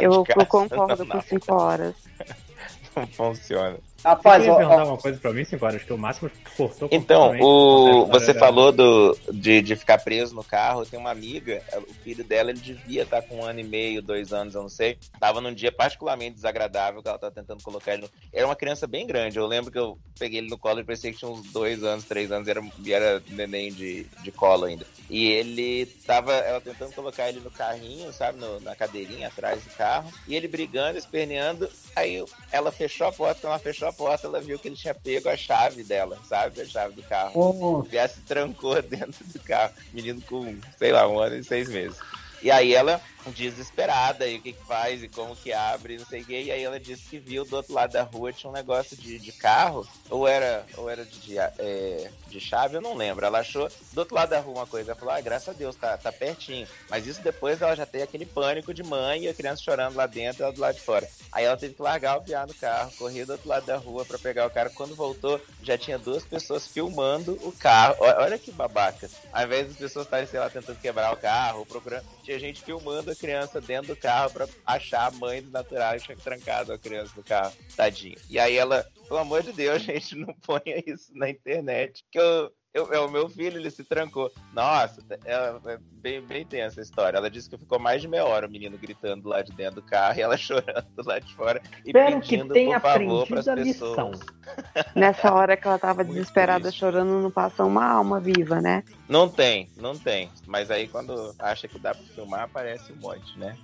Eu, 0.00 0.22
de 0.24 0.32
eu 0.36 0.46
concordo 0.46 0.68
não, 1.04 1.06
com 1.16 1.22
5 1.22 1.54
horas. 1.54 1.94
não 2.94 3.06
funciona. 3.06 3.76
Rapaz, 4.04 4.44
Você 4.44 4.50
ó, 4.50 4.56
perguntar 4.56 4.84
ó, 4.84 4.88
uma 4.88 4.96
coisa 4.98 5.18
pra 5.18 5.32
mim, 5.32 5.44
5 5.44 5.64
horas, 5.66 5.82
que 5.82 5.92
o 5.92 5.98
máximo 5.98 6.30
cortou 6.56 6.88
Então, 6.92 7.34
o, 7.40 8.06
você 8.06 8.32
falou 8.34 8.70
do, 8.70 9.18
de, 9.32 9.60
de 9.62 9.74
ficar 9.74 9.98
preso 9.98 10.34
no 10.34 10.44
carro. 10.44 10.82
Eu 10.82 10.86
tenho 10.86 11.00
uma 11.00 11.10
amiga, 11.10 11.60
o 11.88 11.94
filho 12.04 12.22
dela, 12.22 12.50
ele 12.50 12.60
devia 12.60 13.02
estar 13.02 13.22
com 13.22 13.38
um 13.38 13.44
ano 13.44 13.58
e 13.60 13.64
meio, 13.64 14.00
dois 14.02 14.32
anos, 14.32 14.54
eu 14.54 14.62
não 14.62 14.68
sei. 14.68 14.96
Tava 15.18 15.40
num 15.40 15.52
dia 15.52 15.72
particularmente 15.72 16.36
desagradável, 16.36 17.02
que 17.02 17.08
ela 17.08 17.18
tava 17.18 17.32
tentando 17.34 17.62
colocar 17.64 17.94
ele 17.94 18.02
no... 18.02 18.10
Era 18.32 18.46
uma 18.46 18.54
criança 18.54 18.86
bem 18.86 19.06
grande. 19.06 19.38
Eu 19.38 19.46
lembro 19.46 19.72
que 19.72 19.78
eu 19.78 19.98
peguei 20.18 20.38
ele 20.38 20.50
no 20.50 20.58
colo 20.58 20.78
e 20.80 20.84
parecia 20.84 21.10
que 21.10 21.18
tinha 21.18 21.30
uns 21.30 21.42
dois 21.50 21.82
anos, 21.82 22.04
três 22.04 22.30
anos, 22.30 22.46
e 22.46 22.50
era, 22.50 22.62
e 22.84 22.92
era 22.92 23.22
neném 23.30 23.72
de, 23.72 24.04
de 24.22 24.30
colo 24.30 24.66
ainda. 24.66 24.86
E 25.10 25.26
ele 25.26 25.86
tava, 26.06 26.32
ela 26.32 26.60
tentando 26.60 26.92
colocar 26.92 27.28
ele 27.28 27.40
no 27.40 27.50
carrinho, 27.50 28.12
sabe, 28.12 28.38
no- 28.38 28.60
na 28.60 28.76
cadeirinha 28.76 29.28
atrás 29.28 29.62
do 29.62 29.70
carro, 29.70 30.12
e 30.28 30.34
ele 30.36 30.46
brigando, 30.46 30.98
esperneando. 30.98 31.68
Aí 31.94 32.22
ela 32.52 32.70
fechou 32.70 33.06
a 33.06 33.12
porta, 33.12 33.40
quando 33.40 33.50
ela 33.52 33.58
fechou 33.58 33.85
a 33.88 33.92
porta, 33.92 34.26
ela 34.26 34.40
viu 34.40 34.58
que 34.58 34.68
ele 34.68 34.76
tinha 34.76 34.94
pego 34.94 35.28
a 35.28 35.36
chave 35.36 35.82
dela, 35.84 36.18
sabe, 36.28 36.60
a 36.60 36.66
chave 36.66 36.94
do 36.94 37.02
carro. 37.02 37.54
Nossa. 37.54 37.90
Já 37.90 38.08
se 38.08 38.20
trancou 38.20 38.80
dentro 38.82 39.24
do 39.24 39.38
carro. 39.40 39.72
Menino 39.92 40.20
com, 40.22 40.58
sei 40.78 40.92
lá, 40.92 41.08
um 41.08 41.18
ano 41.18 41.36
e 41.36 41.44
seis 41.44 41.68
meses. 41.68 41.98
E 42.42 42.50
aí 42.50 42.74
ela, 42.74 43.00
desesperada, 43.30 44.26
e 44.26 44.36
o 44.36 44.42
que 44.42 44.52
que 44.52 44.64
faz, 44.64 45.02
e 45.02 45.08
como 45.08 45.36
que 45.36 45.52
abre, 45.52 45.98
não 45.98 46.06
sei 46.06 46.22
o 46.22 46.24
quê. 46.24 46.42
E 46.42 46.50
aí 46.50 46.62
ela 46.62 46.78
disse 46.78 47.04
que 47.04 47.18
viu 47.18 47.44
do 47.44 47.56
outro 47.56 47.74
lado 47.74 47.92
da 47.92 48.02
rua 48.02 48.32
tinha 48.32 48.50
um 48.50 48.54
negócio 48.54 48.96
de, 48.96 49.18
de 49.18 49.32
carro, 49.32 49.86
ou 50.10 50.26
era, 50.26 50.64
ou 50.76 50.88
era 50.88 51.04
de, 51.04 51.18
de, 51.20 51.38
é, 51.38 52.10
de 52.28 52.40
chave, 52.40 52.76
eu 52.76 52.80
não 52.80 52.94
lembro. 52.94 53.26
Ela 53.26 53.40
achou 53.40 53.68
do 53.92 53.98
outro 53.98 54.14
lado 54.14 54.30
da 54.30 54.40
rua 54.40 54.60
uma 54.60 54.66
coisa, 54.66 54.92
ela 54.92 54.98
falou, 54.98 55.14
ah, 55.14 55.20
graças 55.20 55.48
a 55.48 55.52
Deus, 55.52 55.76
tá, 55.76 55.96
tá 55.96 56.12
pertinho. 56.12 56.66
Mas 56.88 57.06
isso 57.06 57.22
depois 57.22 57.60
ela 57.60 57.74
já 57.74 57.86
tem 57.86 58.02
aquele 58.02 58.26
pânico 58.26 58.72
de 58.72 58.82
mãe 58.82 59.22
e 59.22 59.28
a 59.28 59.34
criança 59.34 59.62
chorando 59.62 59.96
lá 59.96 60.06
dentro 60.06 60.42
e 60.42 60.44
ela 60.44 60.52
do 60.52 60.60
lado 60.60 60.74
de 60.74 60.80
fora. 60.80 61.08
Aí 61.32 61.44
ela 61.44 61.56
teve 61.56 61.74
que 61.74 61.82
largar 61.82 62.18
o 62.18 62.22
piá 62.22 62.46
no 62.46 62.54
carro, 62.54 62.92
correr 62.98 63.24
do 63.24 63.32
outro 63.32 63.48
lado 63.48 63.66
da 63.66 63.76
rua 63.76 64.04
pra 64.04 64.18
pegar 64.18 64.46
o 64.46 64.50
cara. 64.50 64.70
Quando 64.70 64.94
voltou, 64.94 65.40
já 65.62 65.76
tinha 65.76 65.98
duas 65.98 66.24
pessoas 66.24 66.66
filmando 66.66 67.32
o 67.42 67.52
carro. 67.52 67.96
Olha 68.00 68.38
que 68.38 68.50
babaca. 68.50 69.08
Ao 69.32 69.44
invés 69.44 69.68
das 69.68 69.76
pessoas 69.76 70.06
estarem, 70.06 70.26
sei 70.26 70.40
lá, 70.40 70.48
tentando 70.50 70.78
quebrar 70.80 71.12
o 71.12 71.16
carro, 71.16 71.66
procurando, 71.66 72.04
tinha 72.22 72.38
gente 72.38 72.62
filmando 72.62 73.15
criança 73.16 73.60
dentro 73.60 73.94
do 73.94 74.00
carro 74.00 74.30
pra 74.30 74.48
achar 74.64 75.06
a 75.06 75.10
mãe 75.10 75.42
do 75.42 75.50
natural 75.50 75.96
que 75.96 76.04
tinha 76.04 76.16
trancado 76.16 76.72
a 76.72 76.78
criança 76.78 77.12
no 77.16 77.22
carro. 77.22 77.52
Tadinho. 77.76 78.16
E 78.28 78.38
aí 78.38 78.56
ela, 78.56 78.86
pelo 79.08 79.20
amor 79.20 79.42
de 79.42 79.52
Deus, 79.52 79.82
gente, 79.82 80.14
não 80.14 80.34
ponha 80.34 80.82
isso 80.86 81.12
na 81.14 81.28
internet. 81.28 82.04
Que 82.10 82.18
eu. 82.18 82.52
Eu, 82.76 82.92
é 82.92 83.00
o 83.00 83.10
meu 83.10 83.26
filho, 83.26 83.56
ele 83.58 83.70
se 83.70 83.82
trancou. 83.82 84.30
Nossa, 84.52 85.00
é, 85.24 85.32
é 85.32 85.78
bem, 85.92 86.20
bem 86.20 86.44
tensa 86.44 86.78
a 86.78 86.82
história. 86.82 87.16
Ela 87.16 87.30
disse 87.30 87.48
que 87.48 87.56
ficou 87.56 87.78
mais 87.78 88.02
de 88.02 88.06
meia 88.06 88.26
hora 88.26 88.46
o 88.46 88.50
menino 88.50 88.76
gritando 88.76 89.30
lá 89.30 89.40
de 89.40 89.50
dentro 89.52 89.76
do 89.76 89.82
carro 89.82 90.18
e 90.18 90.20
ela 90.20 90.36
chorando 90.38 90.84
lá 91.06 91.18
de 91.18 91.34
fora 91.34 91.62
e 91.86 91.88
Espero 91.88 92.20
que 92.20 92.28
pedindo, 92.36 92.52
tenha 92.52 92.78
por 92.78 92.92
favor, 92.92 93.26
para 93.26 93.40
as 93.40 93.48
aprendido 93.48 93.50
a 93.50 93.94
lição. 93.94 94.10
pessoas. 94.10 94.20
Nessa 94.94 95.32
hora 95.32 95.56
que 95.56 95.66
ela 95.66 95.78
tava 95.78 96.04
Muito 96.04 96.16
desesperada 96.18 96.64
triste. 96.64 96.78
chorando, 96.80 97.08
não 97.22 97.30
passa 97.30 97.64
uma 97.64 97.86
alma 97.86 98.20
viva, 98.20 98.60
né? 98.60 98.84
Não 99.08 99.26
tem, 99.26 99.70
não 99.78 99.96
tem. 99.96 100.30
Mas 100.46 100.70
aí 100.70 100.86
quando 100.86 101.34
acha 101.38 101.66
que 101.66 101.78
dá 101.78 101.94
pra 101.94 102.04
filmar, 102.14 102.42
aparece 102.42 102.92
um 102.92 102.96
monte, 102.96 103.38
né? 103.38 103.56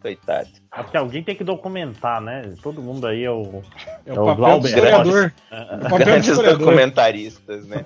Coitado. 0.00 0.48
É 0.74 0.82
porque 0.82 0.96
alguém 0.96 1.22
tem 1.22 1.34
que 1.34 1.44
documentar, 1.44 2.20
né? 2.20 2.54
Todo 2.62 2.80
mundo 2.80 3.06
aí 3.06 3.24
é 3.24 3.30
o. 3.30 3.62
É 4.06 4.12
É 4.14 4.18
o 4.18 4.22
o 4.22 4.26
papel 4.26 4.60
do 4.60 4.66
historiador. 4.66 5.32
O 5.50 5.82
papel 5.82 5.98
do 5.98 6.04
Grandes 6.04 6.28
historiador. 6.28 6.58
documentaristas, 6.58 7.66
né? 7.66 7.84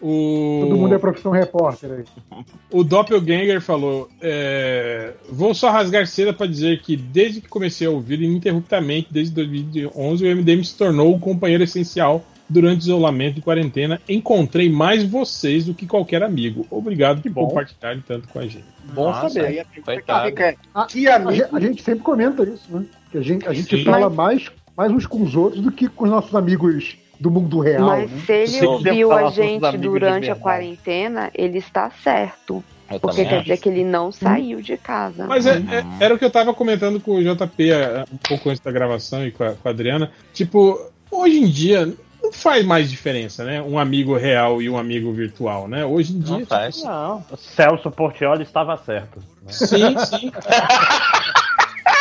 O... 0.00 0.60
Todo 0.62 0.76
mundo 0.76 0.94
é 0.94 0.98
profissão 0.98 1.32
repórter 1.32 1.90
aí. 1.90 2.44
O 2.70 2.84
Doppelganger 2.84 3.60
falou: 3.60 4.08
é, 4.22 5.12
Vou 5.28 5.52
só 5.54 5.70
rasgar 5.70 6.06
seda 6.06 6.32
para 6.32 6.46
dizer 6.46 6.80
que 6.82 6.96
desde 6.96 7.40
que 7.40 7.48
comecei 7.48 7.86
a 7.86 7.90
ouvir 7.90 8.22
ininterruptamente, 8.22 9.08
desde 9.10 9.34
2011, 9.34 10.24
o 10.24 10.36
MDM 10.36 10.64
se 10.64 10.76
tornou 10.76 11.12
o 11.14 11.18
companheiro 11.18 11.64
essencial 11.64 12.24
durante 12.48 12.80
o 12.80 12.84
isolamento 12.84 13.38
e 13.38 13.42
quarentena. 13.42 14.00
Encontrei 14.08 14.70
mais 14.70 15.04
vocês 15.04 15.66
do 15.66 15.74
que 15.74 15.86
qualquer 15.86 16.22
amigo. 16.22 16.66
Obrigado 16.70 17.20
por 17.22 17.30
bom. 17.30 17.46
compartilharem 17.48 18.02
tanto 18.06 18.28
com 18.28 18.38
a 18.38 18.42
gente. 18.46 18.64
Bom 18.94 19.04
Nossa, 19.04 19.28
saber. 19.28 19.46
aí 19.46 19.60
a 19.60 19.64
Coitado. 19.84 20.26
fica, 20.28 20.56
A, 20.74 20.86
que 20.86 21.06
a, 21.06 21.16
amigo. 21.16 21.32
gente- 21.32 21.54
a 21.54 21.60
gente 21.60 21.82
sempre 21.82 22.00
comenta 22.04 22.42
isso, 22.44 22.64
né? 22.70 22.84
Que 23.12 23.18
a 23.18 23.22
gente, 23.22 23.46
a 23.48 23.52
gente 23.52 23.76
Sim. 23.76 23.84
fala 23.84 24.08
mais, 24.08 24.50
mais 24.76 24.90
uns 24.90 25.06
com 25.06 25.22
os 25.22 25.34
outros 25.36 25.62
do 25.62 25.70
que 25.70 25.88
com 25.88 26.04
os 26.04 26.10
nossos 26.10 26.34
amigos 26.34 26.96
do 27.20 27.30
mundo 27.30 27.58
real, 27.58 27.86
Mas 27.86 28.10
né? 28.10 28.18
se 28.24 28.32
ele 28.32 28.46
Sim. 28.48 28.66
ouviu 28.66 29.08
Falar 29.08 29.26
a 29.26 29.30
gente 29.30 29.76
durante 29.78 30.30
a 30.30 30.36
quarentena, 30.36 31.30
ele 31.34 31.58
está 31.58 31.90
certo. 32.02 32.62
Eu 32.90 32.98
Porque 33.00 33.22
quer 33.24 33.34
acho. 33.34 33.42
dizer 33.42 33.56
que 33.58 33.68
ele 33.68 33.84
não 33.84 34.10
saiu 34.10 34.62
de 34.62 34.76
casa. 34.78 35.26
Mas 35.26 35.44
é- 35.46 35.56
é- 35.58 35.84
era 36.04 36.14
o 36.14 36.18
que 36.18 36.24
eu 36.24 36.30
tava 36.30 36.54
comentando 36.54 36.98
com 37.00 37.16
o 37.16 37.22
JP 37.22 37.70
é, 37.70 38.04
um 38.10 38.16
pouco 38.16 38.48
antes 38.48 38.60
da 38.62 38.72
gravação 38.72 39.26
e 39.26 39.30
com 39.30 39.44
a, 39.44 39.52
com 39.52 39.68
a 39.68 39.70
Adriana. 39.70 40.10
Tipo, 40.32 40.78
hoje 41.10 41.36
em 41.38 41.46
dia 41.46 41.92
não 42.28 42.32
faz 42.32 42.64
mais 42.64 42.90
diferença, 42.90 43.44
né? 43.44 43.60
Um 43.62 43.78
amigo 43.78 44.16
real 44.16 44.60
e 44.60 44.68
um 44.68 44.78
amigo 44.78 45.12
virtual, 45.12 45.66
né? 45.66 45.84
Hoje 45.84 46.12
em 46.12 46.20
dia. 46.20 46.38
Não 46.38 46.46
faz. 46.46 46.82
Não, 46.82 47.24
o 47.30 47.36
Celso 47.36 47.90
Portioli 47.90 48.42
estava 48.42 48.76
certo. 48.76 49.20
Sim, 49.48 49.96
sim. 49.98 50.30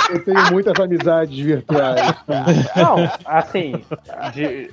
Eu 0.09 0.23
tenho 0.23 0.51
muitas 0.51 0.79
amizades 0.79 1.37
virtuais. 1.37 2.01
Não, 2.75 2.95
assim, 3.25 3.83
de, 4.33 4.71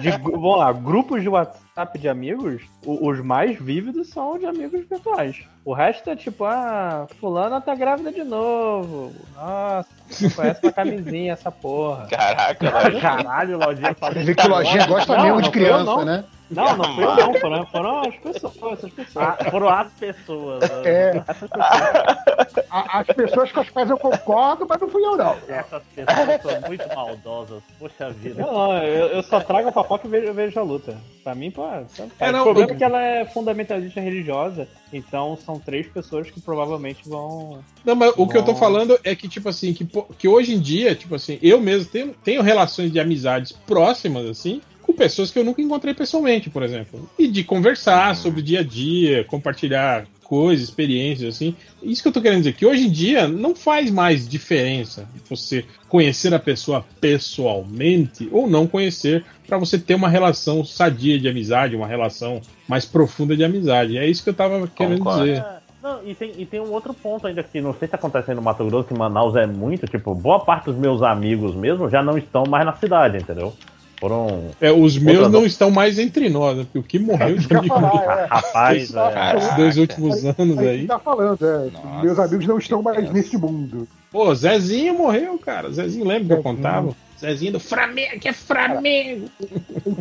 de- 0.00 0.18
vamos 0.22 0.58
lá, 0.58 0.72
grupos 0.72 1.20
de 1.22 1.28
WhatsApp 1.28 1.98
de 1.98 2.08
amigos, 2.08 2.62
o- 2.84 3.08
os 3.08 3.20
mais 3.20 3.58
vívidos 3.58 4.08
são 4.08 4.38
de 4.38 4.46
amigos 4.46 4.86
virtuais. 4.88 5.36
O 5.64 5.72
resto 5.74 6.08
é 6.10 6.16
tipo, 6.16 6.44
ah, 6.44 7.06
fulana 7.20 7.60
tá 7.60 7.74
grávida 7.74 8.12
de 8.12 8.24
novo. 8.24 9.12
Nossa, 9.34 9.86
conhece 10.34 10.60
uma 10.62 10.72
camisinha 10.72 11.32
essa 11.34 11.50
porra. 11.50 12.06
Caraca, 12.08 12.70
Lojinha. 12.70 13.00
Caralho, 13.00 13.58
Lojinha. 13.58 13.96
Vê 14.24 14.34
que 14.34 14.48
lojinha 14.48 14.86
gosta 14.86 15.16
Não, 15.16 15.22
mesmo 15.22 15.34
não 15.36 15.42
de 15.42 15.50
criança, 15.50 16.04
né? 16.04 16.24
Não, 16.50 16.76
não 16.76 16.84
fui 16.94 17.04
eu 17.04 17.16
não, 17.16 17.34
foram, 17.34 17.66
foram 17.66 18.00
as 18.02 18.14
pessoas, 18.16 18.54
essas 18.72 18.90
pessoas. 18.92 19.16
Ah, 19.26 19.50
foram 19.50 19.68
as 19.68 19.92
pessoas. 19.92 20.70
É. 20.84 21.22
A- 22.70 23.00
as 23.00 23.06
pessoas 23.06 23.50
com 23.52 23.60
as 23.60 23.70
quais 23.70 23.88
eu 23.90 23.96
concordo, 23.98 24.66
mas 24.68 24.80
não 24.80 24.88
fui 24.88 25.04
eu, 25.04 25.16
não. 25.16 25.36
Essas 25.48 25.82
pessoas 25.94 26.42
são 26.42 26.60
muito 26.68 26.88
maldosas. 26.94 27.62
Poxa 27.78 28.10
vida. 28.10 28.42
Não, 28.42 28.52
não, 28.52 28.78
eu, 28.82 29.06
eu 29.08 29.22
só 29.22 29.40
trago 29.40 29.68
a 29.68 29.72
fofoca 29.72 30.06
e 30.06 30.10
vejo, 30.10 30.32
vejo 30.34 30.58
a 30.60 30.62
luta. 30.62 30.98
Pra 31.22 31.34
mim, 31.34 31.50
pô, 31.50 31.62
faz. 31.66 31.86
É, 32.20 32.30
não, 32.32 32.40
o 32.40 32.44
problema 32.44 32.70
eu- 32.70 32.74
é 32.74 32.78
que 32.78 32.84
ela 32.84 33.02
é 33.02 33.24
fundamentalista 33.24 34.00
religiosa, 34.00 34.68
então 34.92 35.36
são 35.36 35.58
três 35.58 35.86
pessoas 35.88 36.30
que 36.30 36.40
provavelmente 36.40 37.08
vão. 37.08 37.60
Não, 37.84 37.94
mas 37.94 38.12
o 38.16 38.26
que 38.28 38.36
eu 38.36 38.44
tô 38.44 38.54
falando 38.54 38.98
é 39.04 39.14
que, 39.14 39.28
tipo 39.28 39.48
assim, 39.48 39.72
que, 39.72 39.86
que 40.18 40.28
hoje 40.28 40.54
em 40.54 40.60
dia, 40.60 40.94
tipo 40.94 41.14
assim, 41.14 41.38
eu 41.42 41.60
mesmo 41.60 41.90
tenho, 41.90 42.14
tenho 42.24 42.42
relações 42.42 42.92
de 42.92 43.00
amizades 43.00 43.52
próximas, 43.52 44.26
assim, 44.26 44.60
com 44.86 44.92
pessoas 44.92 45.30
que 45.30 45.38
eu 45.38 45.44
nunca 45.44 45.60
encontrei 45.60 45.92
pessoalmente, 45.92 46.48
por 46.48 46.62
exemplo. 46.62 47.10
E 47.18 47.26
de 47.26 47.42
conversar 47.42 48.14
sobre 48.14 48.40
o 48.40 48.42
dia 48.42 48.60
a 48.60 48.62
dia, 48.62 49.24
compartilhar 49.24 50.06
coisas, 50.22 50.68
experiências, 50.68 51.34
assim. 51.34 51.54
Isso 51.82 52.02
que 52.02 52.08
eu 52.08 52.12
tô 52.12 52.20
querendo 52.20 52.38
dizer, 52.38 52.54
que 52.54 52.66
hoje 52.66 52.86
em 52.86 52.90
dia 52.90 53.28
não 53.28 53.54
faz 53.54 53.90
mais 53.90 54.28
diferença 54.28 55.08
você 55.28 55.64
conhecer 55.88 56.32
a 56.34 56.38
pessoa 56.38 56.84
pessoalmente 57.00 58.28
ou 58.32 58.48
não 58.48 58.66
conhecer 58.66 59.24
para 59.46 59.58
você 59.58 59.78
ter 59.78 59.94
uma 59.94 60.08
relação 60.08 60.64
sadia 60.64 61.18
de 61.18 61.28
amizade, 61.28 61.76
uma 61.76 61.86
relação 61.86 62.40
mais 62.68 62.84
profunda 62.84 63.36
de 63.36 63.44
amizade. 63.44 63.98
É 63.98 64.06
isso 64.06 64.22
que 64.22 64.30
eu 64.30 64.34
tava 64.34 64.66
querendo 64.68 64.98
Concordo. 64.98 65.24
dizer. 65.24 65.38
É, 65.38 65.56
Não, 65.82 66.00
e 66.04 66.14
tem, 66.14 66.32
e 66.36 66.44
tem 66.44 66.60
um 66.60 66.72
outro 66.72 66.92
ponto 66.92 67.26
ainda 67.26 67.42
que 67.42 67.60
não 67.60 67.74
sei 67.74 67.86
se 67.86 67.94
acontece 67.94 68.30
aí 68.30 68.36
no 68.36 68.42
Mato 68.42 68.64
Grosso, 68.64 68.88
que 68.88 68.94
em 68.94 68.98
Manaus 68.98 69.36
é 69.36 69.46
muito, 69.46 69.86
tipo, 69.86 70.14
boa 70.14 70.40
parte 70.44 70.66
dos 70.66 70.76
meus 70.76 71.02
amigos 71.02 71.54
mesmo 71.54 71.88
já 71.88 72.02
não 72.02 72.18
estão 72.18 72.44
mais 72.46 72.64
na 72.64 72.74
cidade, 72.74 73.18
entendeu? 73.18 73.54
Foram. 73.98 74.50
É, 74.60 74.70
os 74.70 74.98
meus 74.98 75.30
não 75.30 75.44
estão 75.46 75.70
mais 75.70 75.98
entre 75.98 76.28
nós, 76.28 76.56
né? 76.58 76.64
Porque 76.64 76.78
o 76.78 76.82
que 76.82 76.98
morreu 76.98 77.36
de 77.38 77.46
falar, 77.48 78.22
é. 78.22 78.26
Rapaz, 78.26 78.90
Tá- 78.92 79.10
é, 79.10 79.34
nos 79.34 79.54
dois 79.56 79.76
últimos 79.78 80.24
anos 80.24 80.58
A 80.58 80.62
gente 80.62 80.68
aí. 80.68 80.86
tá 80.86 80.98
falando, 80.98 81.38
é. 81.46 81.70
Nossa, 81.70 82.02
Meus 82.02 82.18
amigos 82.18 82.46
não 82.46 82.58
estão 82.58 82.82
mais 82.82 83.10
neste 83.10 83.38
mundo. 83.38 83.88
Pô, 84.12 84.34
Zezinho 84.34 84.94
morreu, 84.98 85.38
cara. 85.38 85.70
Zezinho 85.72 86.06
lembra 86.06 86.26
que 86.26 86.32
eu 86.40 86.42
contava? 86.42 86.94
Zezinho 87.18 87.52
do 87.52 87.60
Flamengo, 87.60 88.20
que 88.20 88.28
é 88.28 88.32
Flamengo. 88.34 89.30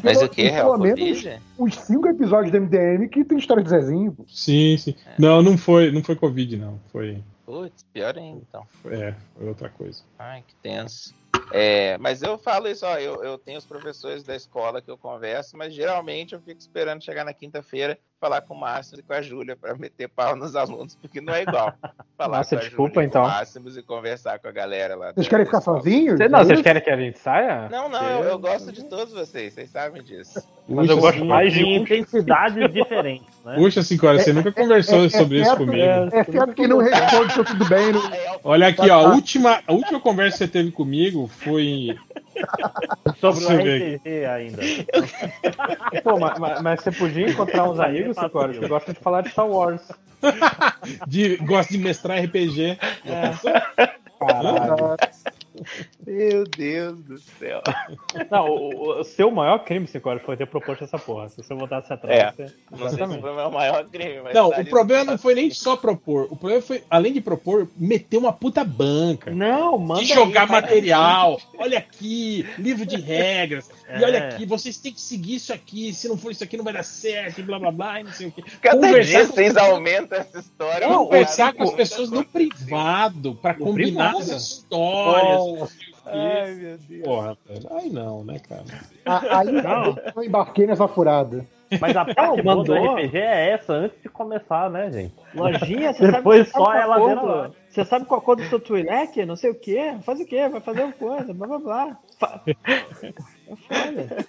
Mas 0.04 0.18
pelo- 0.18 0.26
o 0.26 0.30
que, 0.30 0.50
Pelo 0.52 0.78
menos 0.78 1.00
Covid? 1.00 1.42
uns 1.58 1.76
cinco 1.80 2.08
episódios 2.10 2.52
do 2.52 2.58
MDM 2.58 3.08
que 3.08 3.24
tem 3.24 3.38
história 3.38 3.64
de 3.64 3.70
Zezinho. 3.70 4.12
pô. 4.12 4.26
Sim, 4.28 4.76
sim. 4.78 4.94
Não, 5.18 5.42
não 5.42 5.58
foi, 5.58 5.92
não 5.92 6.04
foi 6.04 6.16
Covid, 6.18 6.58
não. 6.58 6.78
Foi, 6.92 7.20
Putz, 7.46 7.86
pior 7.94 8.18
ainda, 8.18 8.42
então. 8.50 8.64
é, 8.92 9.14
foi 9.38 9.48
outra 9.48 9.70
coisa. 9.70 10.02
Ai, 10.20 10.44
que 10.46 10.54
tenso. 10.62 11.14
É, 11.52 11.98
mas 12.00 12.22
eu 12.22 12.38
falo 12.38 12.68
isso, 12.68 12.86
ó, 12.86 12.98
eu, 12.98 13.24
eu 13.24 13.38
tenho 13.38 13.58
os 13.58 13.66
professores 13.66 14.24
da 14.24 14.36
escola 14.36 14.82
que 14.82 14.90
eu 14.90 14.98
converso, 14.98 15.56
mas 15.56 15.74
geralmente 15.74 16.34
eu 16.34 16.42
fico 16.42 16.60
esperando 16.60 17.04
chegar 17.04 17.24
na 17.24 17.34
quinta-feira 17.34 18.00
falar 18.20 18.42
com 18.42 18.54
o 18.54 18.60
Márcio 18.60 19.00
e 19.00 19.04
com 19.04 19.14
a 19.14 19.22
Júlia 19.22 19.56
para 19.56 19.76
meter 19.76 20.08
pau 20.08 20.36
nos 20.36 20.56
alunos, 20.56 20.96
porque 20.96 21.20
não 21.22 21.34
é 21.34 21.44
igual. 21.44 21.74
Falar 22.18 22.38
Nossa, 22.38 22.56
com 22.56 22.62
a 22.62 22.64
desculpa, 22.66 22.94
Júlia 22.94 23.08
e 23.08 23.12
com 23.12 23.20
então. 23.20 23.24
o 23.24 23.28
Máximos 23.28 23.78
e 23.78 23.84
conversar 23.84 24.40
com 24.40 24.48
a 24.48 24.52
galera 24.52 24.96
lá. 24.96 25.12
Vocês 25.12 25.28
querem 25.28 25.46
ficar 25.46 25.60
sozinhos? 25.60 26.18
Cê- 26.18 26.30
não, 26.30 26.40
É 26.40 26.46
vocês 26.46 26.62
querem 26.62 26.82
que 26.82 26.90
a 26.90 26.96
gente 26.98 27.20
saia? 27.20 27.68
Não, 27.70 27.90
não, 27.90 28.02
eu, 28.10 28.24
eu 28.24 28.40
gosto 28.40 28.72
de 28.72 28.84
todos 28.86 29.14
vocês, 29.14 29.54
vocês 29.54 29.70
sabem 29.70 30.02
disso. 30.02 30.42
Mas 30.68 30.90
eu 30.90 30.98
gosto 30.98 31.26
mais 31.26 31.52
de 31.52 31.60
de 31.60 31.70
intensidades 31.72 32.72
diferentes, 32.74 33.28
né? 33.44 33.56
Puxa, 33.56 33.84
Sincora, 33.84 34.18
você 34.18 34.32
nunca 34.32 34.52
conversou 34.52 35.04
é- 35.04 35.06
é 35.08 35.10
sobre 35.10 35.38
isso 35.42 35.46
certo, 35.50 35.66
comigo. 35.66 35.84
É 35.84 36.24
certo 36.24 36.54
que 36.54 36.68
não 36.68 36.78
responde 36.78 37.38
eu 37.38 37.46
tudo 37.46 37.66
bem. 37.66 37.92
Não... 37.92 38.02
Olha 38.46 38.68
aqui, 38.68 38.90
ó, 38.90 39.08
a 39.08 39.14
última, 39.14 39.62
a 39.68 39.74
última 39.74 40.00
conversa 40.00 40.38
que 40.38 40.44
você 40.46 40.48
teve 40.48 40.72
comigo 40.72 41.28
foi. 41.28 41.98
Sobre 43.20 43.46
o. 43.46 43.50
RPG 43.50 44.26
ainda. 44.26 44.62
Pô, 46.04 46.20
mas, 46.20 46.40
mas- 46.40 46.62
mas 46.62 46.82
você 46.82 46.92
podia 46.92 47.30
encontrar 47.30 47.70
uns 47.70 47.80
amigos, 47.80 48.18
Cicora, 48.18 48.54
que 48.54 48.68
gostam 48.68 48.94
de 48.94 49.00
falar 49.00 49.22
de 49.22 49.30
Star 49.30 49.48
Wars. 49.48 49.82
De, 51.08 51.38
gosta 51.38 51.72
de 51.74 51.80
mestrar 51.80 52.24
RPG. 52.24 52.78
Caralho. 54.20 54.98
Meu 56.06 56.44
Deus 56.46 57.00
do 57.04 57.18
céu. 57.18 57.62
Não, 58.30 58.48
o, 58.50 59.00
o 59.00 59.04
seu 59.04 59.32
maior 59.32 59.60
crime, 59.60 59.88
Cicora, 59.88 60.20
foi 60.20 60.38
ter 60.38 60.46
proposto 60.48 60.84
essa 60.84 60.98
porra. 61.00 61.30
Se 61.30 61.38
você 61.38 61.54
voltasse 61.54 61.92
atrás, 61.92 62.20
É. 62.20 62.32
você... 62.32 62.44
Não 62.72 62.78
sei 62.78 62.88
se 62.90 62.96
Exatamente. 62.96 63.22
foi 63.22 63.32
o 63.32 63.36
meu 63.36 63.52
maior 63.52 63.86
crime, 63.86 64.22
mas. 64.24 64.34
Não, 64.36 64.50
tá 64.52 64.62
o 64.62 64.66
problema 64.66 65.04
não 65.12 65.18
foi 65.18 65.36
nem 65.36 65.50
só 65.52 65.76
propor. 65.76 66.28
O 66.30 66.36
problema 66.36 66.62
foi, 66.62 66.84
além 66.90 67.14
de 67.14 67.22
propor, 67.22 67.68
meter 67.76 68.18
uma 68.18 68.32
puta 68.34 68.64
banca. 68.64 69.32
Não, 69.32 69.78
manda 69.78 70.02
de 70.02 70.08
jogar 70.14 70.42
aí, 70.44 70.48
cara. 70.48 70.62
material. 70.62 71.42
Olha 71.58 71.78
aqui, 71.80 72.46
livro 72.58 72.86
de 72.86 72.98
regras. 72.98 73.70
E 73.90 74.04
É. 74.04 74.06
olha 74.06 74.28
aqui, 74.28 74.46
vocês 74.46 74.78
têm 74.78 74.94
que 74.94 75.02
seguir 75.02 75.36
isso 75.36 75.54
aqui. 75.54 75.94
Se 75.94 76.08
não 76.08 76.18
for 76.18 76.32
isso 76.32 76.44
aqui, 76.44 76.58
não 76.58 76.64
vai 76.64 76.74
dar 76.74 76.84
certo. 76.84 77.40
E 77.40 77.44
blá 77.44 77.58
blá 77.60 77.72
blá. 77.72 78.00
E 78.00 78.04
não 78.04 78.12
sei 78.12 78.28
o 78.28 78.32
quê. 78.32 78.44
Cada 78.62 78.78
Conversar 78.78 79.04
dia 79.20 79.28
com- 79.28 79.34
vocês 79.34 79.58
aumentam 79.58 80.18
essa 80.20 80.40
história. 80.40 80.88
Não, 80.88 81.06
conversar 81.06 81.54
com 81.54 81.64
as 81.64 81.74
pessoas 81.74 82.10
no 82.12 82.24
privado 82.24 83.36
pra 83.36 83.54
No 83.54 83.66
combinar 83.66 84.14
privado? 84.16 84.18
as 84.36 84.42
histórias. 84.42 85.40
Oh. 85.42 85.95
Ai, 86.06 86.54
meu 86.56 86.78
Deus. 86.78 87.04
Porra, 87.04 87.38
não, 87.92 88.24
né, 88.24 88.40
cara? 88.40 88.64
A- 89.06 89.40
Aí 89.40 89.52
Não. 89.52 89.96
eu 90.16 90.24
embarquei 90.24 90.68
nessa 90.68 90.88
furada. 90.88 91.46
Mas 91.82 91.96
a 91.98 92.06
parte 92.06 92.42
boa 92.44 92.64
do 92.64 92.72
mandou. 92.74 92.96
RPG 92.96 93.18
é 93.18 93.50
essa 93.52 93.74
antes 93.74 94.00
de 94.02 94.08
começar, 94.08 94.70
né, 94.70 94.92
gente? 94.92 95.14
Lojinha, 95.34 95.94
você 95.94 96.12
Depois 96.12 96.48
sabe, 96.50 96.64
só 96.64 96.66
sabe 96.66 96.78
é 96.78 96.84
qual 96.84 96.94
a 96.94 96.98
ladeira 96.98 97.22
cor 97.22 97.30
do- 97.32 97.36
lá. 97.38 97.52
Você 97.70 97.86
sabe 97.86 98.06
qual 98.06 98.20
a 98.20 98.24
cor 98.24 98.36
do 98.36 98.44
seu 98.44 98.60
Twi'lek? 98.60 99.26
Não 99.26 99.36
sei 99.36 99.50
o 99.52 99.56
quê. 99.56 99.96
Faz 100.04 100.20
o 100.20 100.26
quê? 100.26 100.48
Vai 100.48 100.62
fazer 100.62 100.84
uma 100.84 100.94
coisa, 100.94 101.34
blá 101.34 101.48
blá 101.48 101.58
blá. 101.60 101.98
Fa- 102.20 102.42
É 103.48 103.56
foda. 103.56 104.26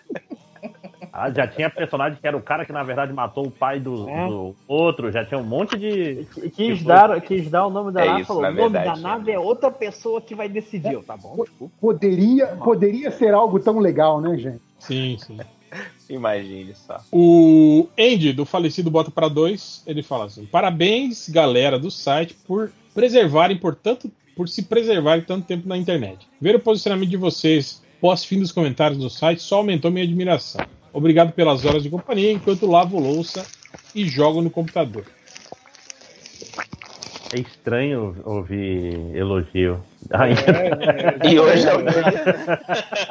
Ah, 1.19 1.31
já 1.31 1.49
tinha 1.49 1.71
personagem 1.71 2.19
que 2.21 2.27
era 2.27 2.37
o 2.37 2.43
cara 2.43 2.67
que 2.67 2.73
na 2.73 2.83
verdade 2.83 3.11
matou 3.11 3.47
o 3.47 3.51
pai 3.51 3.81
do, 3.81 4.07
É. 4.07 4.29
do 4.29 4.55
outro, 4.69 5.11
já 5.11 5.25
tinha 5.25 5.41
um 5.41 5.45
monte 5.45 5.79
de. 5.79 6.27
E 6.43 6.51
Quis 6.51 6.83
dar, 6.83 7.19
quis 7.23 7.49
dar 7.49 7.67
o 7.67 7.71
nome 7.71 7.91
da 7.91 8.03
É 8.03 8.07
nave 8.07 8.21
isso, 8.21 8.29
falou: 8.29 8.43
na 8.43 8.49
o 8.51 8.53
nome 8.53 8.69
verdade, 8.69 9.01
da 9.03 9.09
nave 9.09 9.33
é 9.33 9.39
outra 9.39 9.71
pessoa 9.71 10.21
que 10.21 10.35
vai 10.35 10.47
decidir. 10.47 10.93
Eu, 10.93 11.03
tá 11.03 11.17
bom, 11.17 11.35
desculpa. 11.43 11.75
Poderia, 11.81 12.49
poderia 12.49 13.11
ser 13.11 13.33
algo 13.33 13.59
tão 13.59 13.79
legal, 13.79 14.21
né, 14.21 14.37
gente? 14.37 14.61
Sim, 14.79 15.17
sim. 15.19 15.39
Imagine 16.11 16.75
só. 16.75 16.99
O 17.11 17.89
Andy, 17.99 18.35
do 18.35 18.45
falecido 18.45 18.91
Bota 18.91 19.11
para 19.11 19.29
Dois, 19.29 19.83
ele 19.87 20.03
fala 20.03 20.27
assim: 20.27 20.45
Parabéns, 20.45 21.31
galera 21.31 21.79
do 21.79 21.91
site, 21.91 22.37
por 22.47 22.71
preservarem 22.95 23.57
por 23.57 23.75
tanto, 23.75 24.13
por 24.37 24.51
se 24.51 24.63
preservarem 24.65 25.25
tanto 25.25 25.47
tempo 25.47 25.67
na 25.67 25.79
internet. 25.79 26.29
Ver 26.39 26.57
o 26.57 26.61
posicionamento 26.61 27.09
de 27.09 27.17
vocês 27.17 27.83
pós 28.03 28.23
fim 28.23 28.39
dos 28.39 28.53
comentários 28.53 28.99
do 28.99 29.09
site 29.09 29.41
só 29.41 29.57
aumentou 29.57 29.91
minha 29.91 30.05
admiração. 30.05 30.65
Obrigado 30.97 31.31
pelas 31.33 31.63
horas 31.63 31.83
de 31.83 31.91
companhia 31.91 32.33
enquanto 32.33 32.67
lavo 32.67 32.99
louça 32.99 33.45
e 33.95 34.09
jogo 34.09 34.41
no 34.41 34.49
computador. 34.49 35.05
É 37.35 37.39
estranho 37.39 38.17
ouvir 38.25 39.15
elogio. 39.15 39.79
Ainda. 40.11 41.19
E 41.29 41.39
hoje 41.39 41.69
é 41.69 41.75
o 41.77 41.81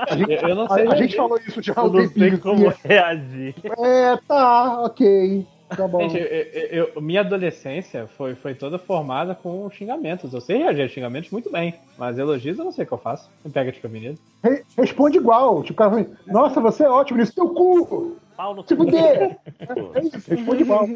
A 0.09 0.15
gente, 0.17 0.31
Eu, 0.49 0.55
não 0.55 0.67
sei. 0.67 0.87
a 0.87 0.95
gente 0.95 1.15
falou 1.15 1.39
isso 1.47 1.61
já 1.61 1.73
há 1.77 1.83
Eu 1.83 1.91
não 1.91 1.99
sei 1.99 2.09
tempinho. 2.09 2.39
como 2.39 2.73
reagir. 2.83 3.53
É, 3.77 4.17
tá, 4.27 4.81
ok. 4.81 5.45
Tá 5.75 5.87
bom. 5.87 5.99
Gente, 6.01 6.17
eu- 6.17 6.89
eu- 6.95 7.01
minha 7.01 7.21
adolescência 7.21 8.07
foi, 8.17 8.35
foi 8.35 8.53
toda 8.53 8.77
formada 8.77 9.35
com 9.35 9.69
xingamentos. 9.69 10.33
Eu 10.33 10.41
sei 10.41 10.57
reagir 10.57 10.83
a 10.83 10.87
xingamentos 10.87 11.31
muito 11.31 11.51
bem, 11.51 11.73
mas 11.97 12.17
elogios 12.17 12.57
eu 12.57 12.65
não 12.65 12.71
sei 12.71 12.83
o 12.83 12.87
que 12.87 12.93
eu 12.93 12.97
faço. 12.97 13.29
Não 13.43 13.51
pega 13.51 13.71
de 13.71 13.79
caminho. 13.79 14.17
Re- 14.43 14.63
responde 14.77 15.17
igual. 15.17 15.61
Tipo, 15.63 15.73
o 15.73 15.75
cara 15.75 15.89
fala, 15.91 16.05
nossa, 16.27 16.61
você 16.61 16.83
é 16.83 16.89
ótimo 16.89 17.19
nisso, 17.19 17.33
teu 17.35 17.49
cu! 17.49 18.17
Pau 18.37 18.53
no 18.53 18.67
Se 18.67 18.75
fuder! 18.75 19.37
Responde 20.27 20.63
igual. 20.63 20.87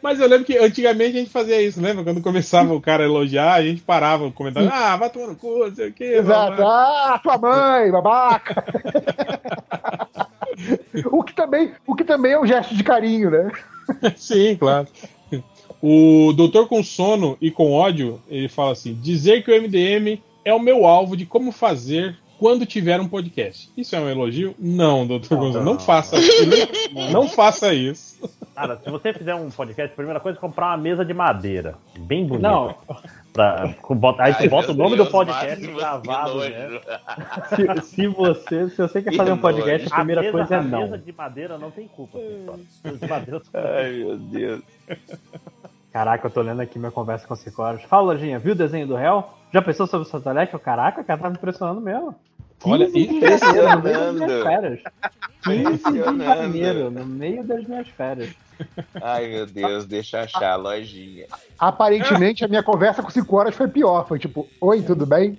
Mas 0.00 0.20
eu 0.20 0.28
lembro 0.28 0.46
que 0.46 0.56
antigamente 0.56 1.16
a 1.16 1.20
gente 1.20 1.30
fazia 1.30 1.60
isso, 1.60 1.80
lembra? 1.82 2.04
Quando 2.04 2.22
começava 2.22 2.72
o 2.72 2.80
cara 2.80 3.02
a 3.02 3.06
elogiar, 3.06 3.54
a 3.54 3.62
gente 3.62 3.82
parava 3.82 4.24
o 4.26 4.32
comentário. 4.32 4.70
Ah, 4.72 4.96
vai 4.96 5.10
tomar 5.10 5.26
no 5.26 5.36
cu, 5.36 5.66
não 5.66 5.74
sei 5.74 5.88
o 5.88 5.92
quê. 5.92 6.04
Exato. 6.04 6.62
Ah, 6.62 7.18
tua 7.22 7.36
mãe, 7.36 7.90
babaca! 7.90 8.64
o, 11.10 11.22
que 11.22 11.34
também, 11.34 11.72
o 11.86 11.94
que 11.96 12.04
também 12.04 12.32
é 12.32 12.38
um 12.40 12.46
gesto 12.46 12.74
de 12.76 12.84
carinho, 12.84 13.30
né? 13.30 13.50
Sim, 14.16 14.56
claro. 14.56 14.88
O 15.82 16.32
doutor 16.32 16.66
com 16.66 16.82
sono 16.82 17.36
e 17.40 17.50
com 17.50 17.72
ódio, 17.72 18.20
ele 18.28 18.48
fala 18.48 18.72
assim: 18.72 18.94
dizer 18.94 19.44
que 19.44 19.50
o 19.50 19.62
MDM 19.62 20.20
é 20.44 20.54
o 20.54 20.60
meu 20.60 20.86
alvo 20.86 21.16
de 21.16 21.26
como 21.26 21.52
fazer 21.52 22.16
quando 22.38 22.66
tiver 22.66 23.00
um 23.00 23.08
podcast. 23.08 23.70
Isso 23.76 23.94
é 23.96 24.00
um 24.00 24.08
elogio? 24.08 24.54
Não, 24.58 25.06
doutor 25.06 25.38
com 25.38 25.52
sono. 25.52 25.64
Não 25.64 25.78
faça 25.78 26.16
isso. 26.18 26.46
Não 27.12 27.28
faça 27.28 27.72
isso. 27.74 28.28
Cara, 28.54 28.78
se 28.82 28.88
você 28.88 29.12
fizer 29.12 29.34
um 29.34 29.50
podcast, 29.50 29.92
a 29.92 29.96
primeira 29.96 30.20
coisa 30.20 30.38
é 30.38 30.40
comprar 30.40 30.66
uma 30.68 30.76
mesa 30.76 31.04
de 31.04 31.12
madeira. 31.12 31.74
Bem 31.98 32.24
bonita. 32.24 32.48
Não, 32.48 32.74
Pra, 33.32 33.74
com- 33.82 33.96
bota- 33.96 34.22
aí 34.22 34.32
tu 34.34 34.48
bota 34.48 34.70
o 34.70 34.74
nome 34.74 34.94
Deus, 34.94 35.08
do 35.08 35.10
podcast 35.12 35.66
gravado, 35.66 36.38
né? 36.38 36.80
se, 37.82 37.82
se 37.88 38.06
você, 38.06 38.68
se 38.70 38.76
você 38.76 39.02
quer 39.02 39.10
Que 39.10 39.16
fazer 39.16 39.32
um 39.32 39.36
nojo. 39.36 39.42
podcast, 39.42 39.88
a 39.92 39.96
primeira 39.96 40.20
mesa, 40.22 40.32
coisa 40.32 40.54
é 40.54 40.58
a 40.58 40.62
mesa 40.62 40.86
não. 40.96 40.98
de 40.98 41.12
madeira 41.12 41.58
não 41.58 41.70
tem 41.72 41.88
culpa. 41.88 42.16
pessoal. 42.18 42.58
Mesa 42.84 42.98
de 42.98 43.08
madeira 43.08 43.42
Ai, 43.54 43.90
meu 43.92 44.16
Deus. 44.18 44.62
Caraca, 45.92 46.26
eu 46.26 46.30
tô 46.30 46.40
lendo 46.42 46.60
aqui 46.60 46.78
minha 46.78 46.90
conversa 46.92 47.26
com 47.26 47.34
o 47.34 47.36
Cicoras. 47.36 47.82
Fala, 47.82 48.12
Lojinha, 48.12 48.38
viu 48.38 48.52
o 48.52 48.56
desenho 48.56 48.86
do 48.86 48.94
réu? 48.94 49.24
Já 49.54 49.62
pensou 49.62 49.86
sobre 49.86 50.04
o 50.04 50.10
Sotolec? 50.10 50.58
Caraca, 50.58 51.00
o 51.00 51.04
cara 51.04 51.20
tá 51.20 51.30
me 51.30 51.36
impressionando 51.36 51.80
mesmo. 51.80 52.12
Olha, 52.64 52.90
15 52.90 52.98
e- 52.98 53.20
de 53.20 53.62
janeiro, 53.62 53.72
no 53.72 53.84
meio 53.84 53.84
das 53.84 54.14
minhas 54.14 54.26
Impressionando. 54.26 54.42
férias. 54.42 54.82
15 55.44 55.62
de 55.62 55.98
Impressionando. 56.00 56.24
janeiro, 56.24 56.90
no 56.90 57.06
meio 57.06 57.44
das 57.44 57.64
minhas 57.64 57.88
férias. 57.90 58.34
Ai, 59.00 59.28
meu 59.28 59.46
Deus, 59.46 59.86
deixa 59.86 60.16
eu 60.16 60.22
achar 60.24 60.50
a 60.54 60.56
lojinha. 60.56 61.26
Aparentemente, 61.56 62.44
a 62.44 62.48
minha 62.48 62.64
conversa 62.64 63.00
com 63.00 63.10
5 63.10 63.36
horas 63.36 63.54
foi 63.54 63.68
pior. 63.68 64.08
Foi 64.08 64.18
tipo, 64.18 64.44
oi, 64.60 64.82
tudo 64.82 65.06
bem? 65.06 65.38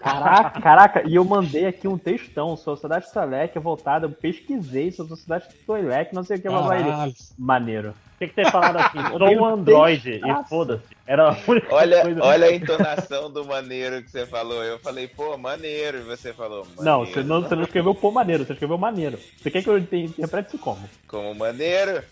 Caraca, 0.00 0.60
caraca, 0.60 1.02
e 1.08 1.14
eu 1.14 1.24
mandei 1.24 1.64
aqui 1.66 1.88
um 1.88 1.96
textão, 1.96 2.56
Sociedade 2.58 3.08
Selec 3.10 3.58
voltada, 3.58 4.04
eu 4.06 4.10
pesquisei 4.10 4.90
sobre 4.92 5.10
Sociedade 5.16 5.46
Toilec, 5.66 6.14
não 6.14 6.24
sei 6.24 6.36
o 6.36 6.42
que, 6.42 6.48
blá, 6.48 6.62
blá. 6.62 6.76
Caralho. 6.76 7.14
Maneiro. 7.38 7.94
Tinha 8.20 8.28
que 8.28 8.34
ter 8.34 8.50
falado 8.50 8.76
assim, 8.76 8.98
sou 9.16 9.30
um 9.30 9.46
Android 9.46 10.10
e 10.22 10.44
foda-se. 10.46 10.84
Era 11.06 11.30
a 11.30 11.36
única 11.48 11.74
Olha, 11.74 12.02
coisa. 12.02 12.22
olha 12.22 12.46
a 12.48 12.54
entonação 12.54 13.30
do 13.30 13.46
maneiro 13.46 14.02
que 14.02 14.10
você 14.10 14.26
falou. 14.26 14.62
Eu 14.62 14.78
falei, 14.78 15.08
pô, 15.08 15.38
maneiro. 15.38 16.00
E 16.00 16.02
você 16.02 16.34
falou, 16.34 16.66
maneiro. 16.76 16.84
Não, 16.84 17.06
você 17.06 17.22
não, 17.22 17.40
você 17.40 17.56
não 17.56 17.62
escreveu 17.62 17.94
pô 17.94 18.10
maneiro, 18.10 18.44
você 18.44 18.52
escreveu 18.52 18.76
maneiro. 18.76 19.18
Você 19.38 19.50
quer 19.50 19.62
que 19.62 19.70
eu 19.70 19.78
inter- 19.78 20.04
interprete 20.04 20.48
isso 20.48 20.58
como? 20.58 20.86
Como 21.08 21.34
maneiro? 21.34 22.02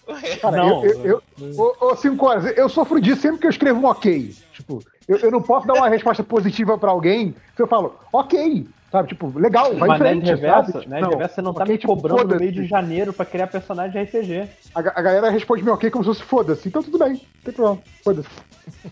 Cara, 0.40 0.56
Não. 0.56 0.82
eu, 0.82 1.04
eu, 1.04 1.22
eu, 1.38 1.54
ô, 1.58 1.88
ô, 1.88 1.96
cinco 1.96 2.24
horas, 2.26 2.56
eu 2.56 2.70
sofro 2.70 2.98
disso 2.98 3.20
sempre 3.20 3.40
que 3.40 3.46
eu 3.46 3.50
escrevo 3.50 3.78
um 3.78 3.84
ok. 3.90 4.34
Tipo, 4.54 4.82
eu, 5.06 5.18
eu 5.18 5.30
não 5.30 5.42
posso 5.42 5.66
dar 5.66 5.74
uma 5.74 5.90
resposta 5.90 6.24
positiva 6.24 6.78
pra 6.78 6.90
alguém 6.90 7.34
se 7.54 7.62
eu 7.62 7.66
falo, 7.66 7.98
ok. 8.10 8.66
Sabe, 8.90 9.08
tipo, 9.08 9.30
legal, 9.38 9.74
vai 9.76 9.88
Mas 9.88 10.00
Nerd 10.00 10.20
frente, 10.20 10.30
Reverso, 10.30 10.72
sabe? 10.72 10.88
Nerd 10.88 11.08
Reverso, 11.10 11.34
você 11.34 11.42
não 11.42 11.52
tá 11.52 11.66
me 11.66 11.76
tipo, 11.76 11.94
cobrando 11.94 12.34
no 12.34 12.40
meio 12.40 12.52
de 12.52 12.66
janeiro 12.66 13.12
pra 13.12 13.26
criar 13.26 13.46
personagem 13.46 13.92
de 13.92 14.18
RPG. 14.18 14.48
A, 14.74 14.78
a 14.78 15.02
galera 15.02 15.28
responde 15.30 15.62
meu 15.62 15.74
ok 15.74 15.90
como 15.90 16.04
se 16.04 16.08
fosse 16.08 16.22
foda-se. 16.22 16.68
Então 16.68 16.82
tudo 16.82 16.98
bem, 16.98 17.12
não 17.12 17.20
tem 17.44 17.52
problema. 17.52 17.82
Foda-se. 18.02 18.28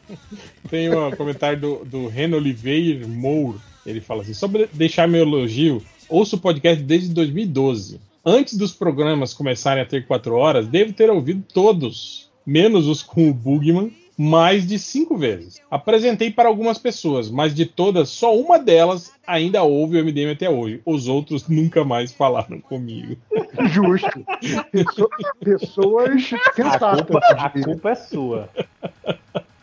Tem 0.68 0.94
um 0.94 1.10
comentário 1.12 1.60
do, 1.60 1.84
do 1.84 2.08
Reno 2.08 2.36
Oliveira 2.36 3.06
Moura. 3.06 3.58
Ele 3.84 4.00
fala 4.00 4.22
assim: 4.22 4.34
sobre 4.34 4.68
deixar 4.72 5.06
meu 5.06 5.22
elogio, 5.22 5.82
ouço 6.08 6.36
o 6.36 6.40
podcast 6.40 6.82
desde 6.82 7.14
2012. 7.14 8.00
Antes 8.24 8.56
dos 8.56 8.72
programas 8.72 9.32
começarem 9.32 9.82
a 9.82 9.86
ter 9.86 10.06
quatro 10.06 10.34
horas, 10.34 10.66
devo 10.66 10.92
ter 10.92 11.08
ouvido 11.08 11.44
todos, 11.54 12.28
menos 12.44 12.86
os 12.86 13.02
com 13.02 13.30
o 13.30 13.34
Bugman, 13.34 13.92
mais 14.16 14.66
de 14.66 14.78
cinco 14.78 15.16
vezes. 15.16 15.60
Apresentei 15.70 16.30
para 16.30 16.48
algumas 16.48 16.78
pessoas, 16.78 17.30
mas 17.30 17.54
de 17.54 17.66
todas, 17.66 18.08
só 18.08 18.34
uma 18.36 18.58
delas 18.58 19.12
ainda 19.26 19.62
ouve 19.62 19.98
o 20.00 20.04
MDM 20.04 20.32
até 20.32 20.48
hoje. 20.48 20.80
Os 20.86 21.06
outros 21.08 21.48
nunca 21.48 21.84
mais 21.84 22.12
falaram 22.12 22.60
comigo. 22.60 23.16
Justo. 23.70 24.24
Pesso- 24.72 25.08
pessoas 25.40 26.32
A 26.32 26.52
sensatas. 26.54 27.00
culpa, 27.02 27.20
eu 27.30 27.40
a 27.40 27.50
culpa 27.50 27.90
é 27.90 27.94
sua. 27.94 28.48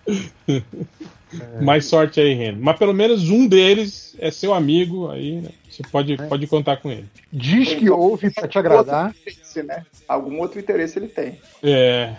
Mais 1.61 1.85
sorte 1.85 2.19
aí, 2.19 2.33
Reno. 2.35 2.59
Mas 2.61 2.77
pelo 2.77 2.93
menos 2.93 3.29
um 3.29 3.47
deles 3.47 4.15
é 4.19 4.29
seu 4.29 4.53
amigo, 4.53 5.09
aí 5.09 5.41
né? 5.41 5.49
você 5.67 5.81
pode, 5.91 6.15
pode 6.29 6.45
contar 6.45 6.77
com 6.77 6.91
ele. 6.91 7.05
Diz 7.31 7.73
que 7.73 7.89
ouve 7.89 8.29
pra 8.29 8.47
te 8.47 8.59
agradar. 8.59 9.15
Interesse, 9.19 9.63
né? 9.63 9.83
Algum 10.07 10.39
outro 10.39 10.59
interesse 10.59 10.99
ele 10.99 11.07
tem. 11.07 11.39
É, 11.63 12.13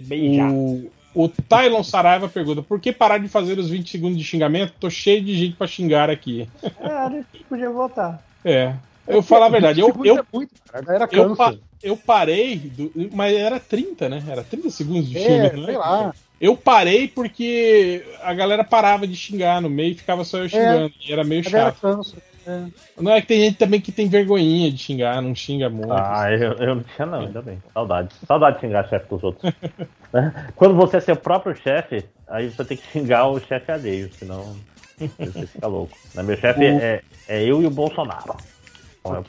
Beijar. 0.00 0.50
O, 0.52 0.90
o 1.24 1.28
Tylon 1.28 1.82
Saraiva 1.82 2.28
pergunta: 2.28 2.62
por 2.62 2.78
que 2.80 2.92
parar 2.92 3.18
de 3.18 3.26
fazer 3.28 3.58
os 3.58 3.68
20 3.70 3.90
segundos 3.90 4.18
de 4.18 4.24
xingamento? 4.24 4.74
Tô 4.78 4.88
cheio 4.90 5.22
de 5.22 5.36
gente 5.36 5.56
pra 5.56 5.66
xingar 5.66 6.10
aqui. 6.10 6.48
É, 6.80 6.88
a 6.90 7.08
gente 7.10 7.26
podia 7.48 7.70
votar. 7.70 8.22
É. 8.44 8.74
Eu 9.08 9.22
falar 9.22 9.46
a 9.46 9.50
verdade, 9.50 9.80
eu, 9.80 9.94
eu, 10.04 10.18
É 10.18 10.22
muito, 10.32 10.50
cara. 10.70 10.82
A 10.82 10.86
galera 10.86 11.08
eu, 11.12 11.22
cansa. 11.28 11.36
pa- 11.36 11.54
eu 11.82 11.96
parei, 11.96 12.56
do- 12.56 12.92
mas 13.14 13.36
era 13.36 13.58
30, 13.60 14.08
né? 14.08 14.22
Era 14.28 14.42
30 14.42 14.68
segundos 14.70 15.08
de 15.08 15.16
É, 15.16 15.20
xingamento. 15.22 15.64
sei 15.64 15.76
lá. 15.76 16.14
Eu 16.40 16.56
parei 16.56 17.08
porque 17.08 18.04
a 18.22 18.34
galera 18.34 18.62
parava 18.64 19.06
de 19.06 19.14
xingar 19.16 19.62
no 19.62 19.70
meio 19.70 19.92
e 19.92 19.94
ficava 19.94 20.22
só 20.24 20.38
eu 20.38 20.48
xingando. 20.48 20.92
E 21.08 21.12
era 21.12 21.24
meio 21.24 21.42
A 21.46 21.50
galera 21.50 21.70
chato. 21.80 22.16
Cansa. 22.46 22.72
Não 23.00 23.12
é 23.12 23.20
que 23.20 23.26
tem 23.26 23.40
gente 23.40 23.58
também 23.58 23.80
que 23.80 23.90
tem 23.90 24.08
vergonhinha 24.08 24.70
de 24.70 24.78
xingar, 24.78 25.20
não 25.20 25.34
xinga 25.34 25.68
muito. 25.68 25.92
Ah, 25.92 26.30
eu, 26.32 26.52
eu 26.52 26.74
não 26.76 26.82
tinha 26.82 27.06
não, 27.06 27.20
ainda 27.20 27.42
bem. 27.42 27.60
Saudade. 27.74 28.14
Saudade 28.26 28.56
de 28.56 28.60
xingar 28.60 28.88
chefe 28.88 29.08
dos 29.08 29.22
outros. 29.24 29.52
Né? 30.12 30.32
Quando 30.54 30.76
você 30.76 30.98
é 30.98 31.00
seu 31.00 31.16
próprio 31.16 31.54
chefe, 31.56 32.04
aí 32.28 32.48
você 32.48 32.64
tem 32.64 32.76
que 32.76 32.86
xingar 32.92 33.26
o 33.26 33.40
chefe 33.40 33.72
alheio, 33.72 34.08
senão 34.14 34.56
você 34.96 35.46
fica 35.48 35.66
louco. 35.66 35.98
Né? 36.14 36.22
Meu 36.22 36.36
chefe 36.36 36.64
é, 36.64 37.02
é 37.28 37.42
eu 37.42 37.60
e 37.60 37.66
o 37.66 37.70
Bolsonaro. 37.70 38.36
Então, 39.00 39.24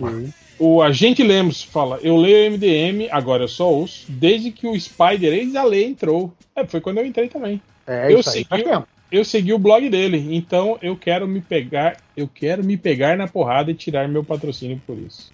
O 0.60 0.82
Agente 0.82 1.24
Lemos 1.24 1.64
fala: 1.64 2.00
Eu 2.02 2.16
leio 2.16 2.52
MDM, 2.52 3.10
agora 3.12 3.44
eu 3.44 3.48
só 3.48 3.70
ouço, 3.70 4.06
desde 4.08 4.52
que 4.52 4.68
o 4.68 4.80
Spider 4.80 5.34
ex-ale 5.34 5.84
entrou. 5.84 6.32
É, 6.56 6.66
foi 6.66 6.80
quando 6.80 7.00
eu 7.00 7.06
entrei 7.06 7.28
também. 7.28 7.62
É 7.86 8.14
Eu 8.14 8.20
isso 8.20 8.30
aí. 8.30 8.46
segui-. 8.50 8.84
Eu 9.12 9.24
segui 9.24 9.54
o 9.54 9.60
blog 9.60 9.90
dele, 9.90 10.36
então 10.36 10.78
eu 10.82 10.96
quero 10.96 11.28
me 11.28 11.40
pegar, 11.40 11.98
eu 12.18 12.28
quero 12.28 12.64
me 12.64 12.76
pegar 12.76 13.16
na 13.16 13.28
porrada 13.28 13.70
e 13.70 13.76
tirar 13.76 14.08
meu 14.10 14.24
patrocínio 14.24 14.82
por 14.88 14.98
isso. 14.98 15.32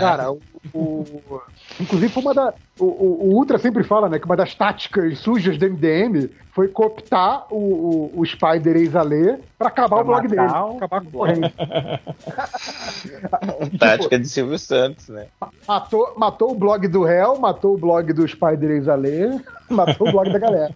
Cara, 0.00 0.32
o, 0.32 0.40
o- 0.72 1.42
inclusive 1.78 2.10
foi 2.10 2.22
uma 2.22 2.32
da. 2.32 2.54
O, 2.78 2.86
o- 2.86 3.34
Ultra 3.36 3.58
sempre 3.58 3.84
fala, 3.84 4.08
né, 4.08 4.18
que 4.18 4.24
uma 4.24 4.36
das 4.36 4.54
táticas 4.54 5.18
sujas 5.18 5.58
do 5.58 5.66
MDM 5.68 6.30
foi 6.52 6.68
cooptar 6.68 7.46
o, 7.50 8.10
o, 8.14 8.20
o 8.20 8.24
Spider 8.26 8.76
ex-ale 8.76 9.38
pra 9.58 9.68
acabar 9.68 9.96
Pra 9.96 10.02
o 10.02 10.06
blog 10.06 10.28
dele. 10.28 10.40
o- 10.42 10.76
Acabar 10.78 11.00
com 11.02 11.08
o 11.08 11.12
corrente. 11.12 11.54
Tática 13.78 14.18
de 14.18 14.28
Silvio 14.28 14.58
Santos, 14.58 15.08
né? 15.08 15.26
Matou, 15.68 16.14
matou 16.16 16.52
o 16.52 16.54
blog 16.54 16.88
do 16.88 17.02
réu, 17.04 17.38
matou 17.38 17.74
o 17.74 17.78
blog 17.78 18.12
do 18.12 18.26
Spider 18.26 18.70
ex-ale, 18.70 19.40
matou 19.68 20.08
o 20.08 20.12
blog 20.12 20.30
da 20.32 20.38
galera. 20.38 20.70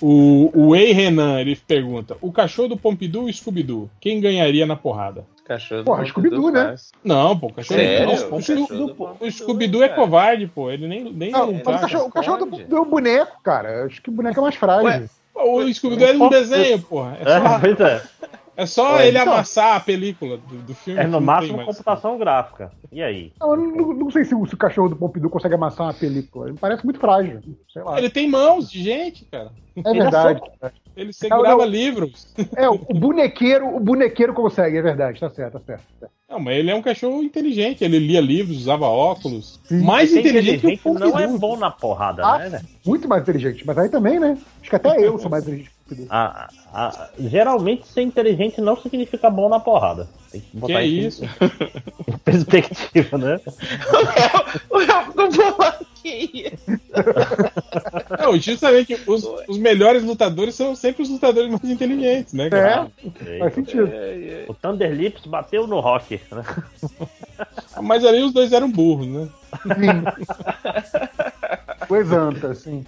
O, 0.00 0.50
o 0.54 0.76
Ei 0.76 0.92
Renan, 0.92 1.40
ele 1.40 1.56
pergunta: 1.56 2.16
O 2.20 2.30
cachorro 2.32 2.68
do 2.68 2.76
Pompidou 2.76 3.22
ou 3.22 3.28
o 3.28 3.32
Scooby-Doo? 3.32 3.90
Quem 4.00 4.20
ganharia 4.20 4.64
na 4.66 4.76
porrada? 4.76 5.24
Cachorro 5.44 5.82
Porra, 5.84 6.02
do 6.02 6.08
Scooby-Doo, 6.08 6.50
né? 6.50 6.64
faz. 6.66 6.92
Não, 7.02 7.36
pô, 7.38 7.46
o 7.46 7.52
cachorro 7.54 7.80
Sério? 7.80 8.06
não, 8.06 8.12
O 8.12 8.16
o 8.16 8.18
cachorro 8.18 8.42
Scooby-Doo- 8.42 8.86
do 8.88 8.94
Pompidou, 8.94 9.28
O 9.28 9.32
Scooby-Doo 9.32 9.82
é 9.82 9.88
covarde, 9.88 10.46
pô. 10.46 10.70
Ele 10.70 10.86
nem. 10.86 11.04
nem 11.12 11.30
Não, 11.30 11.50
o 11.54 11.62
cachorro, 11.62 12.06
o 12.06 12.12
cachorro 12.12 12.36
do, 12.38 12.44
esconde. 12.44 12.64
do 12.64 12.84
boneco, 12.84 13.42
cara. 13.42 13.86
Acho 13.86 14.00
que 14.02 14.10
o 14.10 14.12
boneco 14.12 14.38
é 14.38 14.42
mais 14.42 14.54
frágil. 14.54 14.84
Ué, 14.88 15.08
O 15.34 15.72
Scooby-Doo 15.72 16.06
é 16.06 16.12
um 16.12 16.28
desenho, 16.28 16.82
porra. 16.82 17.16
É 17.18 17.22
É, 17.22 17.40
só, 17.40 17.58
pois 17.60 17.80
é. 17.80 18.02
É 18.58 18.66
só 18.66 18.96
Ué, 18.96 19.06
ele 19.06 19.18
então. 19.18 19.32
amassar 19.32 19.76
a 19.76 19.80
película 19.80 20.36
do, 20.36 20.56
do 20.62 20.74
filme. 20.74 20.98
É 20.98 21.04
no 21.04 21.12
não 21.12 21.20
máximo 21.20 21.64
computação 21.64 22.18
gráfica. 22.18 22.72
E 22.90 23.00
aí? 23.00 23.32
Não, 23.38 23.52
eu 23.54 23.56
não, 23.56 23.94
não 23.94 24.10
sei 24.10 24.24
se 24.24 24.34
o, 24.34 24.44
se 24.46 24.54
o 24.54 24.58
cachorro 24.58 24.88
do 24.88 24.96
Pompidou 24.96 25.30
consegue 25.30 25.54
amassar 25.54 25.86
uma 25.86 25.94
película. 25.94 26.48
Ele 26.48 26.58
parece 26.60 26.84
muito 26.84 26.98
frágil. 26.98 27.40
Sei 27.72 27.82
lá. 27.82 27.96
Ele 27.96 28.10
tem 28.10 28.28
mãos 28.28 28.68
de 28.68 28.82
gente, 28.82 29.24
cara. 29.26 29.52
É 29.76 29.92
verdade. 29.92 30.40
Ele 30.96 31.12
segurava 31.12 31.58
não. 31.58 31.64
livros. 31.64 32.34
É, 32.56 32.68
o 32.68 32.74
o 32.88 32.94
bonequeiro, 32.94 33.76
o 33.76 33.78
bonequeiro 33.78 34.34
consegue, 34.34 34.76
é 34.78 34.82
verdade, 34.82 35.20
tá 35.20 35.30
certo, 35.30 35.52
tá 35.52 35.60
certo. 35.60 35.84
Não, 36.28 36.40
mas 36.40 36.58
ele 36.58 36.70
é 36.70 36.74
um 36.74 36.82
cachorro 36.82 37.22
inteligente. 37.22 37.84
Ele 37.84 37.98
lia 37.98 38.20
livros, 38.20 38.58
usava 38.58 38.86
óculos. 38.86 39.60
Sim. 39.64 39.82
Mais 39.82 40.10
Ser 40.10 40.20
inteligente 40.20 40.60
que 40.60 40.66
o 40.66 40.70
inteligente 40.70 41.00
não 41.00 41.18
é 41.18 41.26
Pompidou. 41.26 41.38
bom 41.38 41.56
na 41.56 41.70
porrada, 41.70 42.26
Ah, 42.26 42.38
né? 42.38 42.48
velho? 42.50 42.64
Muito 42.84 43.08
mais 43.08 43.22
inteligente, 43.22 43.64
mas 43.64 43.78
aí 43.78 43.88
também, 43.88 44.18
né? 44.18 44.36
Acho 44.60 44.68
que 44.70 44.76
até 44.76 45.00
eu 45.00 45.16
sou 45.18 45.30
mais 45.30 45.44
inteligente 45.44 45.77
que 45.94 46.02
o. 46.02 46.06
Ah, 46.10 46.48
ah, 46.72 47.08
geralmente 47.18 47.86
ser 47.86 48.02
inteligente 48.02 48.60
não 48.60 48.76
significa 48.76 49.30
bom 49.30 49.48
na 49.48 49.58
porrada. 49.60 50.08
Tem 50.30 50.40
que 50.40 50.50
Que 50.50 50.56
botar 50.58 50.82
é 50.82 50.86
isso 50.86 51.24
isso? 51.24 51.34
em 52.06 52.18
perspectiva, 52.24 53.18
né? 53.18 53.40
O 54.70 54.78
Léo 54.78 55.04
ficou 55.06 55.30
bolado, 55.30 55.86
que 56.02 56.08
isso? 56.54 56.80
Não, 58.18 58.36
justamente 58.38 58.98
os, 59.06 59.24
os 59.48 59.58
melhores 59.58 60.02
lutadores 60.04 60.54
são 60.54 60.74
sempre 60.74 61.02
os 61.02 61.08
lutadores 61.10 61.50
mais 61.50 61.64
inteligentes, 61.64 62.32
né, 62.32 62.48
cara? 62.50 62.90
Sei. 63.24 63.38
Faz 63.38 63.54
sentido. 63.54 63.90
O 64.48 64.54
Thunder 64.54 64.92
Lips 64.92 65.26
bateu 65.26 65.66
no 65.66 65.80
rock, 65.80 66.20
né? 66.30 66.42
Mas 67.82 68.04
ali 68.04 68.22
os 68.22 68.32
dois 68.32 68.52
eram 68.52 68.70
burros, 68.70 69.06
né? 69.06 69.28
O 71.88 71.96
Exanta, 71.96 72.48
assim. 72.48 72.84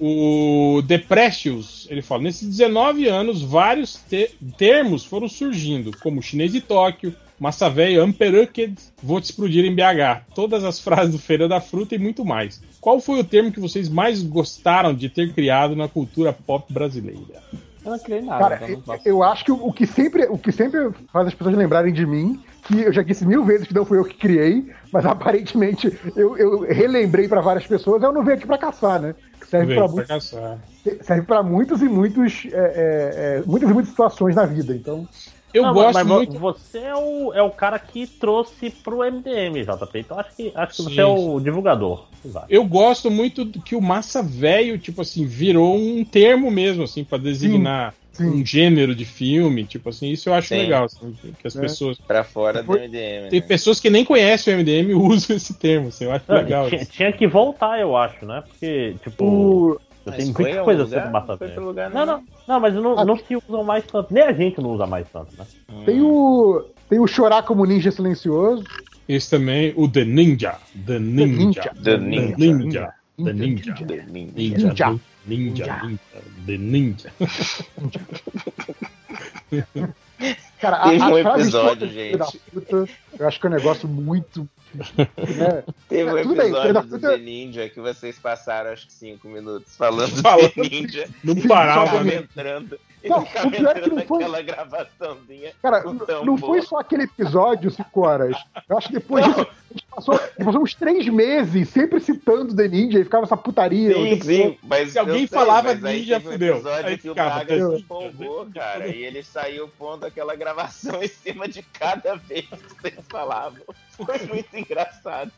O 0.00 0.80
Deprecious, 0.86 1.86
ele 1.90 2.02
fala, 2.02 2.22
nesses 2.22 2.48
19 2.48 3.08
anos, 3.08 3.42
vários 3.42 3.96
te- 4.08 4.30
termos 4.56 5.04
foram 5.04 5.28
surgindo, 5.28 5.90
como 6.00 6.22
chinês 6.22 6.52
de 6.52 6.60
Tóquio, 6.60 7.14
massa 7.38 7.68
velho, 7.68 8.02
Amperuked, 8.02 8.74
vou 9.02 9.20
te 9.20 9.24
explodir 9.24 9.64
em 9.64 9.74
BH, 9.74 10.24
todas 10.34 10.62
as 10.64 10.78
frases 10.80 11.12
do 11.12 11.18
Feira 11.18 11.48
da 11.48 11.60
Fruta 11.60 11.94
e 11.94 11.98
muito 11.98 12.24
mais. 12.24 12.60
Qual 12.80 13.00
foi 13.00 13.18
o 13.20 13.24
termo 13.24 13.50
que 13.52 13.60
vocês 13.60 13.88
mais 13.88 14.22
gostaram 14.22 14.94
de 14.94 15.08
ter 15.08 15.32
criado 15.32 15.74
na 15.74 15.88
cultura 15.88 16.32
pop 16.32 16.72
brasileira? 16.72 17.42
Eu 17.84 17.92
não 17.92 17.98
criei 17.98 18.20
nada. 18.20 18.38
Cara, 18.56 18.70
então 18.70 18.94
eu, 18.96 19.00
eu 19.04 19.22
acho 19.22 19.44
que 19.44 19.52
o, 19.52 19.66
o 19.66 19.72
que 19.72 19.86
sempre, 19.86 20.26
o 20.26 20.36
que 20.36 20.52
sempre 20.52 20.90
faz 21.12 21.28
as 21.28 21.34
pessoas 21.34 21.56
lembrarem 21.56 21.92
de 21.92 22.04
mim, 22.04 22.38
que 22.64 22.80
eu 22.82 22.92
já 22.92 23.02
disse 23.02 23.24
mil 23.24 23.44
vezes 23.44 23.66
que 23.66 23.74
não 23.74 23.84
fui 23.86 23.98
eu 23.98 24.04
que 24.04 24.16
criei, 24.16 24.66
mas 24.92 25.06
aparentemente 25.06 25.96
eu, 26.14 26.36
eu 26.36 26.60
relembrei 26.60 27.26
pra 27.28 27.40
várias 27.40 27.66
pessoas, 27.66 28.02
eu 28.02 28.12
não 28.12 28.22
venho 28.24 28.36
aqui 28.36 28.46
pra 28.46 28.58
caçar, 28.58 29.00
né? 29.00 29.14
Serve 29.50 29.74
pra 29.74 29.88
muitos 29.88 30.06
caçar. 30.08 30.58
serve 31.02 31.22
para 31.22 31.42
muitos 31.42 31.80
e 31.82 31.88
muitos 31.88 32.46
é, 32.46 32.56
é, 32.56 33.38
é, 33.38 33.42
muitas 33.46 33.70
e 33.70 33.72
muitas 33.72 33.90
situações 33.90 34.34
na 34.36 34.44
vida. 34.46 34.74
Então, 34.74 35.08
Eu 35.54 35.62
Não, 35.62 35.72
gosto 35.72 35.94
mas 35.94 36.06
vo- 36.06 36.14
muito. 36.14 36.38
você 36.38 36.78
é 36.78 36.94
o, 36.94 37.32
é 37.32 37.40
o 37.42 37.50
cara 37.50 37.78
que 37.78 38.06
trouxe 38.06 38.68
pro 38.68 38.98
MDM, 39.02 39.62
JP. 39.64 39.98
Então 40.00 40.18
acho 40.20 40.36
que, 40.36 40.52
acho 40.54 40.76
que 40.76 40.82
Sim, 40.82 40.94
você 40.94 41.00
é 41.00 41.06
o 41.06 41.40
divulgador. 41.40 42.04
Vai. 42.22 42.44
Eu 42.50 42.64
gosto 42.66 43.10
muito 43.10 43.46
que 43.62 43.74
o 43.74 43.80
massa 43.80 44.22
velho, 44.22 44.78
tipo 44.78 45.00
assim, 45.00 45.24
virou 45.24 45.74
um 45.74 46.04
termo 46.04 46.50
mesmo, 46.50 46.82
assim, 46.84 47.02
pra 47.02 47.16
designar 47.16 47.92
sim. 47.92 48.07
Um 48.20 48.44
gênero 48.44 48.94
de 48.94 49.04
filme, 49.04 49.64
tipo 49.64 49.88
assim, 49.88 50.10
isso 50.10 50.28
eu 50.28 50.34
acho 50.34 50.48
Sim. 50.48 50.58
legal, 50.58 50.84
assim, 50.84 51.14
que 51.40 51.46
as 51.46 51.56
É. 51.56 51.60
pessoas. 51.60 51.98
Pra 51.98 52.24
fora 52.24 52.62
do 52.62 52.72
MDM. 52.72 53.28
Tem 53.30 53.40
né? 53.40 53.46
pessoas 53.46 53.80
que 53.80 53.90
nem 53.90 54.04
conhecem 54.04 54.54
o 54.54 54.58
MDM 54.58 54.90
e 54.90 54.94
usam 54.94 55.36
esse 55.36 55.54
termo, 55.54 55.88
assim, 55.88 56.04
eu 56.04 56.12
acho 56.12 56.24
Não, 56.28 56.36
legal. 56.36 56.68
tinha, 56.68 56.84
tinha 56.84 57.12
que 57.12 57.26
voltar, 57.26 57.80
eu 57.80 57.96
acho, 57.96 58.24
né? 58.26 58.42
Porque, 58.46 58.94
tipo, 59.02 59.80
tenho 60.16 60.32
foi 60.32 60.44
muita 60.44 60.64
coisa 60.64 60.86
sendo 60.86 61.10
massa 61.10 61.38
Não 61.56 61.72
Não, 61.72 62.06
não, 62.06 62.24
não, 62.46 62.60
mas 62.60 62.74
não, 62.74 62.98
Ah, 62.98 63.04
não 63.04 63.16
se 63.16 63.36
usam 63.36 63.64
mais 63.64 63.84
tanto. 63.84 64.12
Nem 64.12 64.22
a 64.22 64.32
gente 64.32 64.60
não 64.60 64.70
usa 64.70 64.86
mais 64.86 65.06
tanto, 65.10 65.28
né? 65.38 65.44
tem 65.84 66.00
o 66.00 66.64
tem 66.88 66.98
o 66.98 67.06
chorar 67.06 67.42
como 67.42 67.64
ninja 67.66 67.90
silencioso. 67.90 68.64
Esse 69.08 69.30
também, 69.30 69.72
o 69.76 69.88
The 69.88 70.04
Ninja. 70.04 70.56
The 70.86 70.98
Ninja. 70.98 71.26
Ninja. 71.26 71.62
The 71.62 71.80
The 71.82 71.98
Ninja. 71.98 72.36
Ninja. 72.36 72.94
The 73.16 73.32
Ninja. 73.32 73.74
The 73.74 74.06
Ninja. 74.06 74.68
Ninja. 74.68 75.00
Ninja. 75.28 75.80
Ninja. 75.82 75.98
The 76.46 76.58
Ninja. 76.58 77.12
Cara, 80.60 80.90
Teve 80.90 81.04
um 81.04 81.18
episódio, 81.18 81.88
gente. 81.88 82.38
puta, 82.52 82.88
eu 83.18 83.28
acho 83.28 83.40
que 83.40 83.46
é 83.46 83.50
um 83.50 83.52
negócio 83.52 83.88
muito. 83.88 84.48
né? 84.74 85.62
Teve 85.88 86.10
um 86.10 86.34
bem, 86.34 86.46
episódio 86.48 86.72
da 86.74 86.80
do 86.80 86.98
The 86.98 87.18
Ninja 87.18 87.68
que 87.68 87.80
vocês 87.80 88.18
passaram 88.18 88.72
acho 88.72 88.86
que 88.86 88.92
cinco 88.92 89.28
minutos 89.28 89.76
falando 89.76 90.20
Falando. 90.20 90.48
do 90.48 90.62
The 90.62 90.68
Ninja. 90.68 91.08
Não 91.22 91.36
parava, 91.46 92.02
né? 92.02 92.16
entrando. 92.16 92.78
E 93.02 93.08
Não, 93.08 93.18
o 93.20 93.50
pior 93.50 93.76
é 93.76 93.80
que 93.80 93.90
não 93.90 94.02
foi- 94.02 94.42
gravaçãozinha. 94.42 95.52
Cara, 95.62 95.82
não 96.24 96.36
foi 96.36 96.62
só 96.62 96.78
aquele 96.78 97.04
episódio, 97.04 97.70
5 97.70 98.00
horas. 98.06 98.36
Eu 98.68 98.76
acho 98.76 98.88
que 98.88 98.94
depois 98.94 99.24
disso, 99.24 99.40
a 99.40 99.72
gente 99.72 99.86
passou, 99.86 100.18
passou 100.44 100.62
uns 100.62 100.74
três 100.74 101.06
meses 101.08 101.68
sempre 101.68 102.00
citando 102.00 102.54
The 102.56 102.66
Ninja 102.68 102.98
e 102.98 103.04
ficava 103.04 103.24
essa 103.24 103.36
putaria. 103.36 103.96
o 103.96 104.02
Sim, 104.02 104.20
sim, 104.20 104.58
mas 104.62 104.92
Se 104.92 104.98
alguém 104.98 105.26
sei, 105.26 105.38
falava 105.38 105.74
mas 105.74 105.84
aí 105.84 105.98
ninja, 106.00 106.14
teve 106.16 106.28
um 106.28 106.32
fudeu. 106.32 106.54
episódio 106.56 106.86
Aí 106.88 106.98
que 106.98 107.08
o 107.08 107.12
ficava, 107.12 107.34
Braga 107.36 107.54
"Ninja, 107.54 107.76
se 107.76 107.82
empolgou, 107.82 108.46
cara, 108.52 108.86
e 108.88 109.04
ele 109.04 109.22
saiu 109.22 109.68
pondo 109.78 110.04
aquela 110.04 110.34
gravação 110.34 111.00
em 111.02 111.08
cima 111.08 111.46
de 111.48 111.62
cada 111.62 112.16
vez 112.16 112.46
que 112.46 112.80
vocês 112.80 112.94
falavam. 113.08 113.62
Foi 113.90 114.18
muito 114.26 114.56
engraçado. 114.56 115.30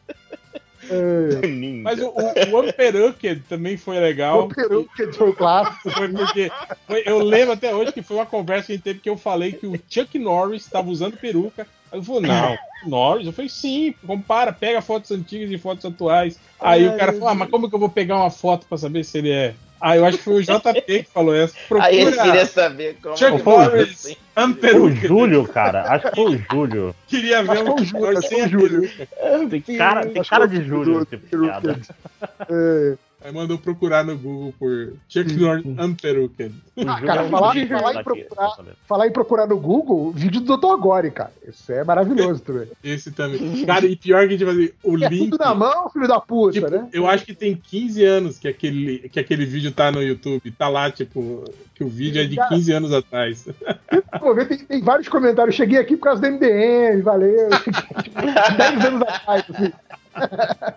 É, 0.88 1.46
Ninja. 1.48 1.82
Mas 1.82 2.00
o, 2.00 2.08
o, 2.08 2.58
o 2.58 3.40
também 3.48 3.76
foi 3.76 3.98
legal. 3.98 4.46
o 4.46 4.48
peru 4.48 4.88
que 4.96 5.12
foi 5.12 5.30
o 5.30 5.34
clássico. 5.34 5.90
Foi 5.90 6.08
porque 6.08 6.50
foi- 6.86 7.02
eu 7.06 7.18
lembro 7.22 7.52
até 7.52 7.74
hoje 7.74 7.92
que 7.92 8.02
foi 8.02 8.16
uma 8.16 8.26
conversa 8.26 8.66
que 8.66 8.72
a 8.72 8.74
gente 8.76 8.84
teve 8.84 9.00
que 9.00 9.10
eu 9.10 9.16
falei 9.16 9.52
que 9.52 9.66
o 9.66 9.78
Chuck 9.88 10.18
Norris 10.18 10.62
estava 10.62 10.88
usando 10.88 11.16
peruca. 11.16 11.66
Aí 11.92 11.98
eu 11.98 12.02
falei, 12.04 12.22
não, 12.30 12.56
Norris? 12.86 13.26
Eu 13.26 13.32
falei, 13.32 13.48
sim, 13.48 13.94
compara, 14.06 14.52
pega 14.52 14.80
fotos 14.80 15.10
antigas 15.10 15.50
e 15.50 15.58
fotos 15.58 15.84
atuais. 15.84 16.38
Aí 16.60 16.86
o 16.86 16.96
cara 16.96 17.12
falou, 17.12 17.28
ah, 17.28 17.34
mas 17.34 17.50
como 17.50 17.68
que 17.68 17.74
eu 17.74 17.80
vou 17.80 17.88
pegar 17.88 18.16
uma 18.16 18.30
foto 18.30 18.66
pra 18.66 18.78
saber 18.78 19.04
se 19.04 19.18
ele 19.18 19.30
é? 19.30 19.54
Ah, 19.80 19.96
eu 19.96 20.04
acho 20.04 20.18
que 20.18 20.24
foi 20.24 20.34
o 20.34 20.42
JP 20.42 20.82
que 20.82 21.10
falou 21.10 21.34
essa. 21.34 21.54
Aí 21.80 22.00
ele 22.00 22.16
queria 22.16 22.32
Procura 22.32 22.46
saber 22.46 22.96
como 23.02 23.16
Chuck 23.16 23.38
foi 23.38 23.56
Norris 23.56 23.90
assim. 23.90 24.16
O. 24.36 24.90
Júlio, 24.90 25.48
cara. 25.48 25.82
Acho 25.90 26.10
que 26.10 26.16
foi 26.16 26.34
o 26.36 26.44
Júlio. 26.50 26.94
Queria 27.06 27.42
ver 27.42 27.62
um 27.62 27.84
Júlio, 27.84 28.00
Norris 28.00 28.18
acho 28.18 28.28
que 28.28 28.28
sem 28.28 28.38
foi 28.38 28.42
a 28.42 28.46
o 28.46 28.50
Júlio. 28.50 28.90
Tem 29.50 29.76
cara, 29.78 30.06
tem 30.06 30.22
cara 30.22 30.46
de 30.46 30.62
Júlio, 30.62 31.04
tipo, 31.06 31.26
piada. 31.26 31.80
É, 32.48 32.96
Aí 33.22 33.30
mandou 33.32 33.58
procurar 33.58 34.02
no 34.04 34.16
Google 34.16 34.54
por 34.58 34.94
Chuck 35.08 35.30
Norris. 35.34 35.64
O 35.66 35.68
Júlio 36.82 37.06
cara, 37.06 37.22
é 37.24 37.28
falar- 37.28 37.52
Júlio 37.52 37.68
falar 37.68 37.94
em 38.00 38.02
procurar- 38.04 38.50
falando. 38.56 38.76
falar 38.88 39.06
em 39.06 39.10
procurar 39.12 39.46
no 39.46 39.58
Google, 39.58 40.10
vídeo 40.12 40.40
do 40.40 40.56
Dr. 40.56 40.76
Gore, 40.80 41.10
cara. 41.10 41.30
Isso 41.46 41.70
é 41.70 41.84
maravilhoso 41.84 42.40
também. 42.40 42.68
Esse 42.82 43.10
também. 43.10 43.64
Cara, 43.66 43.84
e 43.86 43.94
pior 43.94 44.26
que, 44.26 44.38
tipo 44.38 44.50
assim, 44.50 44.70
o 44.82 44.94
É 45.04 45.08
link. 45.08 45.30
tudo 45.30 45.38
na 45.44 45.54
mão, 45.54 45.90
filho 45.90 46.08
da 46.08 46.18
puta, 46.18 46.52
Tipo, 46.52 46.70
né? 46.70 46.88
eu 46.92 47.06
acho 47.06 47.26
que 47.26 47.34
tem 47.34 47.54
15 47.54 48.02
anos 48.04 48.38
que 48.38 48.48
aquele, 48.48 49.08
que 49.10 49.20
aquele 49.20 49.44
vídeo 49.44 49.70
tá 49.72 49.92
no 49.92 50.02
YouTube. 50.02 50.50
Tá 50.52 50.68
lá, 50.68 50.90
tipo, 50.90 51.44
que 51.74 51.84
o 51.84 51.88
vídeo 51.88 52.22
é 52.22 52.24
de 52.24 52.36
15 52.48 52.72
anos 52.72 52.92
atrás. 52.92 53.46
Vou 54.20 54.34
ver, 54.34 54.48
tem, 54.48 54.58
tem 54.58 54.80
vários 54.82 55.08
comentários. 55.08 55.54
Cheguei 55.54 55.78
aqui 55.78 55.96
por 55.96 56.04
causa 56.04 56.20
do 56.22 56.26
MDM, 56.26 57.02
valeu. 57.02 57.48
10 58.56 58.84
anos 58.86 59.02
atrás, 59.02 59.44
assim. 59.52 59.72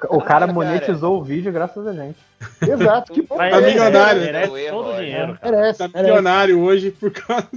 O 0.10 0.19
cara 0.22 0.41
Cara, 0.41 0.53
monetizou 0.53 1.19
o 1.19 1.23
vídeo 1.23 1.51
graças 1.51 1.85
a 1.88 1.93
gente. 1.93 2.18
Exato, 2.61 3.11
que 3.14 3.22
bom. 3.22 3.38
Tá 3.38 3.61
milionário. 3.61 4.22
Merece 4.22 4.51
O 4.51 4.57
erro, 4.57 4.84
todo 4.84 4.93
o 4.93 4.97
dinheiro, 4.99 5.38
cara. 5.41 5.55
Merece, 5.57 5.80
Tá 5.80 6.01
milionário 6.01 6.60
hoje 6.61 6.91
por 6.91 7.11
causa. 7.11 7.47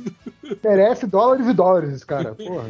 merece 0.62 1.07
dólares 1.07 1.47
e 1.47 1.53
dólares, 1.53 2.05
cara. 2.05 2.35
Porra. 2.35 2.65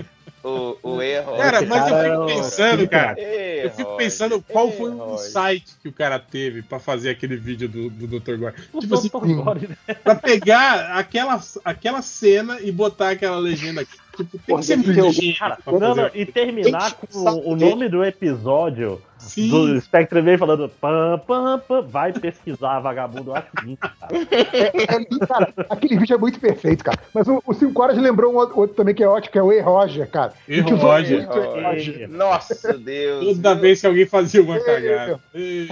O, 0.45 0.77
o 0.81 1.03
erro. 1.03 1.37
Cara, 1.37 1.63
mas 1.63 1.85
cara 1.91 2.07
eu 2.07 2.07
é 2.07 2.11
fico 2.13 2.23
o- 2.23 2.27
pensando, 2.27 2.89
cara. 2.89 3.21
Eu 3.21 3.71
fico 3.71 3.97
pensando 3.97 4.43
qual 4.49 4.71
foi 4.71 4.91
o 4.93 5.15
insight 5.15 5.67
que 5.83 5.89
o 5.89 5.93
cara 5.93 6.21
teve 6.21 6.63
pra 6.63 6.79
fazer 6.79 7.11
aquele 7.11 7.37
vídeo 7.37 7.69
do, 7.69 7.91
do 7.91 8.07
Dr. 8.21 8.37
Gore. 8.37 8.55
Tipo 8.81 8.95
assim, 8.95 9.09
Dr. 9.09 9.43
Gore, 9.43 9.69
né? 9.69 9.95
pra 10.05 10.15
pegar 10.15 10.93
aquela, 10.97 11.41
aquela 11.65 12.01
cena 12.01 12.61
e 12.61 12.71
botar 12.71 13.11
aquela 13.11 13.39
legenda 13.39 13.81
aqui. 13.81 13.99
Tipo, 14.17 14.39
tem 14.47 14.83
que 14.83 15.13
ser 15.13 15.39
Cara, 15.39 15.59
não, 15.67 15.95
não, 15.95 16.11
e 16.15 16.25
terminar 16.25 16.95
com 16.95 17.19
o 17.45 17.55
nome 17.55 17.89
do 17.89 18.05
episódio 18.05 19.03
Sim. 19.19 19.51
do 19.51 19.81
Spectre 19.81 20.23
meio 20.23 20.39
falando 20.39 20.69
pam, 20.69 21.19
pam, 21.27 21.59
pam, 21.59 21.83
vai 21.83 22.13
pesquisar, 22.13 22.81
vagabundo. 22.81 23.31
Eu 23.31 23.37
acho 23.37 23.49
lindo, 23.63 23.79
cara. 23.79 23.97
É, 24.57 24.95
é 24.95 25.27
cara, 25.27 25.53
aquele 25.69 25.99
vídeo 25.99 26.15
é 26.15 26.19
muito 26.19 26.39
perfeito, 26.41 26.85
cara. 26.85 26.99
Mas 27.13 27.27
o 27.29 27.43
5 27.53 27.83
horas 27.83 27.99
lembrou 27.99 28.33
um 28.33 28.37
outro, 28.37 28.59
outro 28.59 28.77
também 28.77 28.95
que 28.95 29.03
é 29.03 29.09
ótimo, 29.09 29.33
que 29.33 29.39
é 29.39 29.43
o 29.43 29.53
E. 29.53 29.61
Roger, 29.61 30.09
cara. 30.11 30.33
E 30.49 30.61
Roger. 30.61 31.23
E. 31.23 31.63
Roger. 31.63 32.09
Nossa, 32.09 32.73
Deus. 32.79 33.25
Toda 33.25 33.55
viu? 33.55 33.63
vez 33.63 33.81
que 33.81 33.87
alguém 33.87 34.07
fazia 34.07 34.43
uma 34.43 34.61
cagada. 34.61 35.21
Ei, 35.35 35.69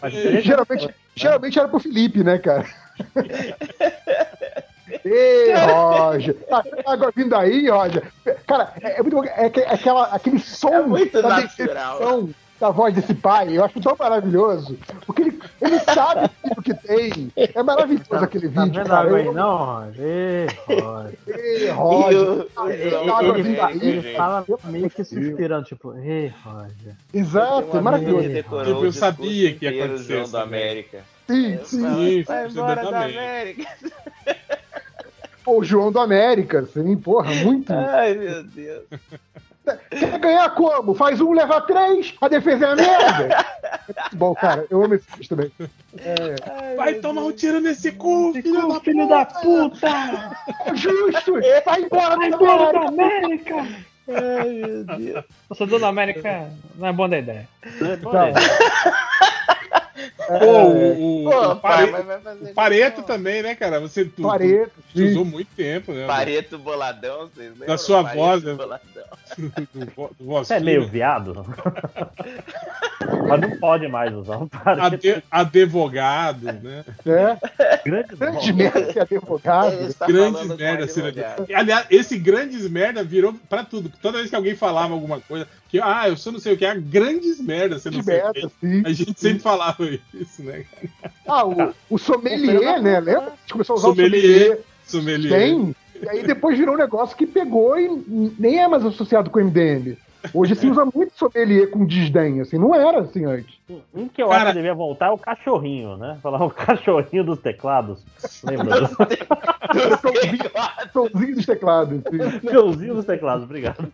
Mas 0.00 0.14
ei. 0.14 0.40
Geralmente, 0.40 0.94
geralmente 1.14 1.58
era 1.58 1.68
pro 1.68 1.80
Felipe, 1.80 2.22
né, 2.22 2.38
cara? 2.38 2.66
Ei, 5.04 5.52
Roger! 5.54 6.34
Tá 6.48 6.62
agora 6.86 7.12
vindo 7.14 7.34
aí, 7.36 7.68
Roger. 7.68 8.02
Cara, 8.46 8.72
é, 8.82 8.98
é 8.98 9.02
muito 9.02 9.16
bom. 9.16 9.24
É, 9.24 9.46
é 9.54 9.74
aquela, 9.74 10.04
aquele 10.06 10.38
som 10.38 10.68
É 10.74 10.82
muito 10.82 11.20
da 11.22 11.28
natural. 11.28 11.46
decepção 11.98 12.30
da 12.60 12.70
voz 12.70 12.94
desse 12.94 13.12
pai. 13.14 13.58
Eu 13.58 13.64
acho 13.64 13.80
tão 13.80 13.96
maravilhoso. 13.98 14.78
Porque 15.04 15.22
ele, 15.22 15.40
ele 15.60 15.80
sabe 15.80 16.30
o 16.56 16.62
que 16.62 16.72
tem. 16.74 17.32
É 17.36 17.60
maravilhoso 17.60 18.06
aquele 18.14 18.48
Tá 18.50 18.62
vídeo, 18.64 18.76
vendo 18.78 18.86
cara. 18.88 19.00
água 19.06 19.18
aí, 19.18 19.26
Eu, 19.26 19.32
não, 19.34 19.56
Roger? 19.64 20.04
Ei, 20.04 20.46
Roger. 20.80 21.18
ei, 21.26 21.68
Roger. 21.70 22.20
o- 22.28 22.48
Ah, 22.56 22.70
ele 22.70 23.56
tá. 23.56 23.72
Ele 23.72 24.16
fala 24.16 24.44
meio 24.64 24.88
que 24.90 25.02
suspirando, 25.02 25.64
tipo, 25.64 25.92
ei, 25.98 26.32
Roger. 26.44 26.94
Exato, 27.12 27.76
é 27.76 27.80
maravilhoso. 27.80 28.28
Tipo, 28.32 28.56
eu 28.56 28.92
sabia 28.92 29.54
que 29.54 29.68
ia 29.68 29.84
acontecer 29.84 30.22
também. 30.30 30.42
América. 30.62 31.00
Sim, 31.26 31.58
sim. 31.64 31.80
Sim, 31.80 32.22
Vai 32.24 32.46
embora 32.48 32.82
da. 32.90 33.04
América. 33.06 33.66
Pô, 35.44 35.58
o 35.58 35.64
João 35.64 35.90
do 35.90 35.98
América, 35.98 36.64
sim, 36.66 36.96
porra, 36.96 37.34
muito. 37.36 37.72
Ai, 37.72 38.14
meu 38.14 38.44
Deus. 38.44 38.84
Quer 39.90 40.18
ganhar 40.18 40.50
como? 40.54 40.94
Faz 40.94 41.20
um, 41.20 41.32
leva 41.32 41.60
três, 41.60 42.14
a 42.20 42.28
defesa 42.28 42.66
é 42.66 42.72
a 42.72 42.76
merda. 42.76 43.46
É 43.88 44.16
bom, 44.16 44.34
cara. 44.34 44.66
Eu 44.68 44.82
amo 44.82 44.94
esse 44.94 45.06
vídeo 45.16 45.28
também. 45.28 45.52
É, 45.98 46.74
Vai 46.74 46.94
tomar 46.94 47.22
um 47.22 47.32
tiro 47.32 47.60
nesse 47.60 47.92
cu, 47.92 48.32
filho 48.32 48.68
da 48.68 48.80
Filho 48.80 49.08
da 49.08 49.24
puta! 49.24 49.88
é 50.66 50.74
justo! 50.74 51.34
Vai 51.64 51.82
embora, 51.82 52.16
vai 52.16 52.28
Embora 52.28 52.80
da 52.80 52.88
América! 52.88 53.54
Ai, 54.08 54.48
meu 54.48 54.84
Deus. 54.84 55.24
Eu 55.48 55.56
sou 55.56 55.66
dono 55.66 55.80
da 55.80 55.88
América, 55.88 56.50
não 56.74 56.88
é 56.88 56.92
bom 56.92 57.08
da 57.08 57.18
ideia. 57.18 57.48
Pô, 60.38 60.44
o, 60.44 61.24
o, 61.26 61.30
Pô, 61.30 61.48
o 61.52 61.56
pai, 61.56 61.76
Pare- 61.86 61.90
mas 61.92 62.04
vai 62.06 62.20
fazer 62.20 62.50
o 62.50 62.54
Pareto 62.54 62.98
isso, 63.00 63.06
também, 63.06 63.42
né, 63.42 63.54
cara? 63.54 63.80
Você 63.80 64.04
tu, 64.04 64.22
Pareto, 64.22 64.72
tu 64.94 65.02
usou 65.04 65.24
muito 65.24 65.54
tempo, 65.54 65.92
né? 65.92 66.06
Pareto 66.06 66.58
boladão, 66.58 67.28
vocês 67.28 67.50
lembram? 67.50 67.66
Da 67.68 67.78
sua 67.78 68.02
Pareto 68.02 68.18
voz, 68.18 68.42
né? 68.42 68.54
boladão. 68.54 69.04
Do, 69.72 70.10
do 70.18 70.24
voz 70.26 70.48
Você 70.48 70.54
é 70.54 70.60
meio 70.60 70.86
viado? 70.86 71.34
Mas 73.38 73.50
não 73.50 73.58
pode 73.58 73.88
mais 73.88 74.14
usar 74.14 74.38
um. 74.38 74.48
Ade- 74.64 75.22
advogado, 75.30 76.46
né? 76.62 76.84
É, 77.06 77.80
grande 77.84 78.16
grande 78.16 78.52
merda 78.52 78.92
ser 78.92 79.00
advogado. 79.00 79.72
Grandes 80.06 80.56
merda 80.56 80.88
ser 80.88 81.04
advogado. 81.04 81.40
advogado. 81.40 81.46
Aliás, 81.54 81.86
esse 81.90 82.18
grandes 82.18 82.68
merda 82.68 83.02
virou 83.02 83.34
pra 83.48 83.64
tudo. 83.64 83.90
Toda 84.00 84.18
vez 84.18 84.30
que 84.30 84.36
alguém 84.36 84.56
falava 84.56 84.92
alguma 84.94 85.20
coisa, 85.20 85.46
que 85.68 85.80
ah, 85.80 86.08
eu 86.08 86.16
sou 86.16 86.32
não 86.32 86.40
sei 86.40 86.54
o 86.54 86.56
que, 86.56 86.64
é 86.64 86.74
grandes 86.74 87.40
merda, 87.40 87.78
você 87.78 87.90
não 87.90 88.02
sei 88.02 88.20
o 88.20 88.24
merda, 88.24 88.40
que. 88.40 88.48
sim. 88.60 88.82
A 88.84 88.92
gente 88.92 89.18
sempre 89.18 89.38
falava 89.40 89.84
isso, 90.14 90.42
né? 90.42 90.64
Ah, 91.26 91.46
o, 91.46 91.74
o 91.90 91.98
sommelier, 91.98 92.80
né? 92.80 93.00
Lembra? 93.00 93.28
A 93.28 93.30
gente 93.30 93.52
começou 93.52 93.74
a 93.74 93.78
usar 93.78 93.88
Sommelier. 93.88 94.20
o 94.20 94.20
sommelier. 94.20 94.58
Sommelier. 94.84 95.38
Tem. 95.38 95.76
E 96.02 96.08
aí 96.08 96.22
depois 96.24 96.58
virou 96.58 96.74
um 96.74 96.78
negócio 96.78 97.16
que 97.16 97.26
pegou 97.26 97.78
e 97.78 98.34
nem 98.38 98.58
é 98.58 98.66
mais 98.66 98.84
associado 98.84 99.30
com 99.30 99.38
o 99.38 99.44
MDM. 99.44 99.96
Hoje 100.32 100.54
se 100.54 100.66
usa 100.68 100.84
muito 100.84 101.12
sommelier 101.16 101.68
com 101.70 101.84
desdém, 101.84 102.40
assim. 102.40 102.56
Não 102.58 102.74
era 102.74 103.00
assim 103.00 103.24
antes. 103.24 103.54
Um 103.94 104.08
que 104.08 104.22
eu 104.22 104.28
Cara- 104.28 104.42
acho 104.42 104.52
que 104.52 104.58
devia 104.58 104.74
voltar 104.74 105.06
é 105.06 105.10
o 105.10 105.18
cachorrinho, 105.18 105.96
né? 105.96 106.18
Falar 106.22 106.44
o 106.44 106.50
cachorrinho 106.50 107.24
dos 107.24 107.40
teclados. 107.40 108.00
Lembra? 108.44 108.88
Somzinho 110.92 111.34
dos 111.36 111.46
teclados. 111.46 112.00
Cãozinho 112.50 112.94
dos 112.94 113.04
teclados, 113.04 113.44
obrigado. 113.44 113.92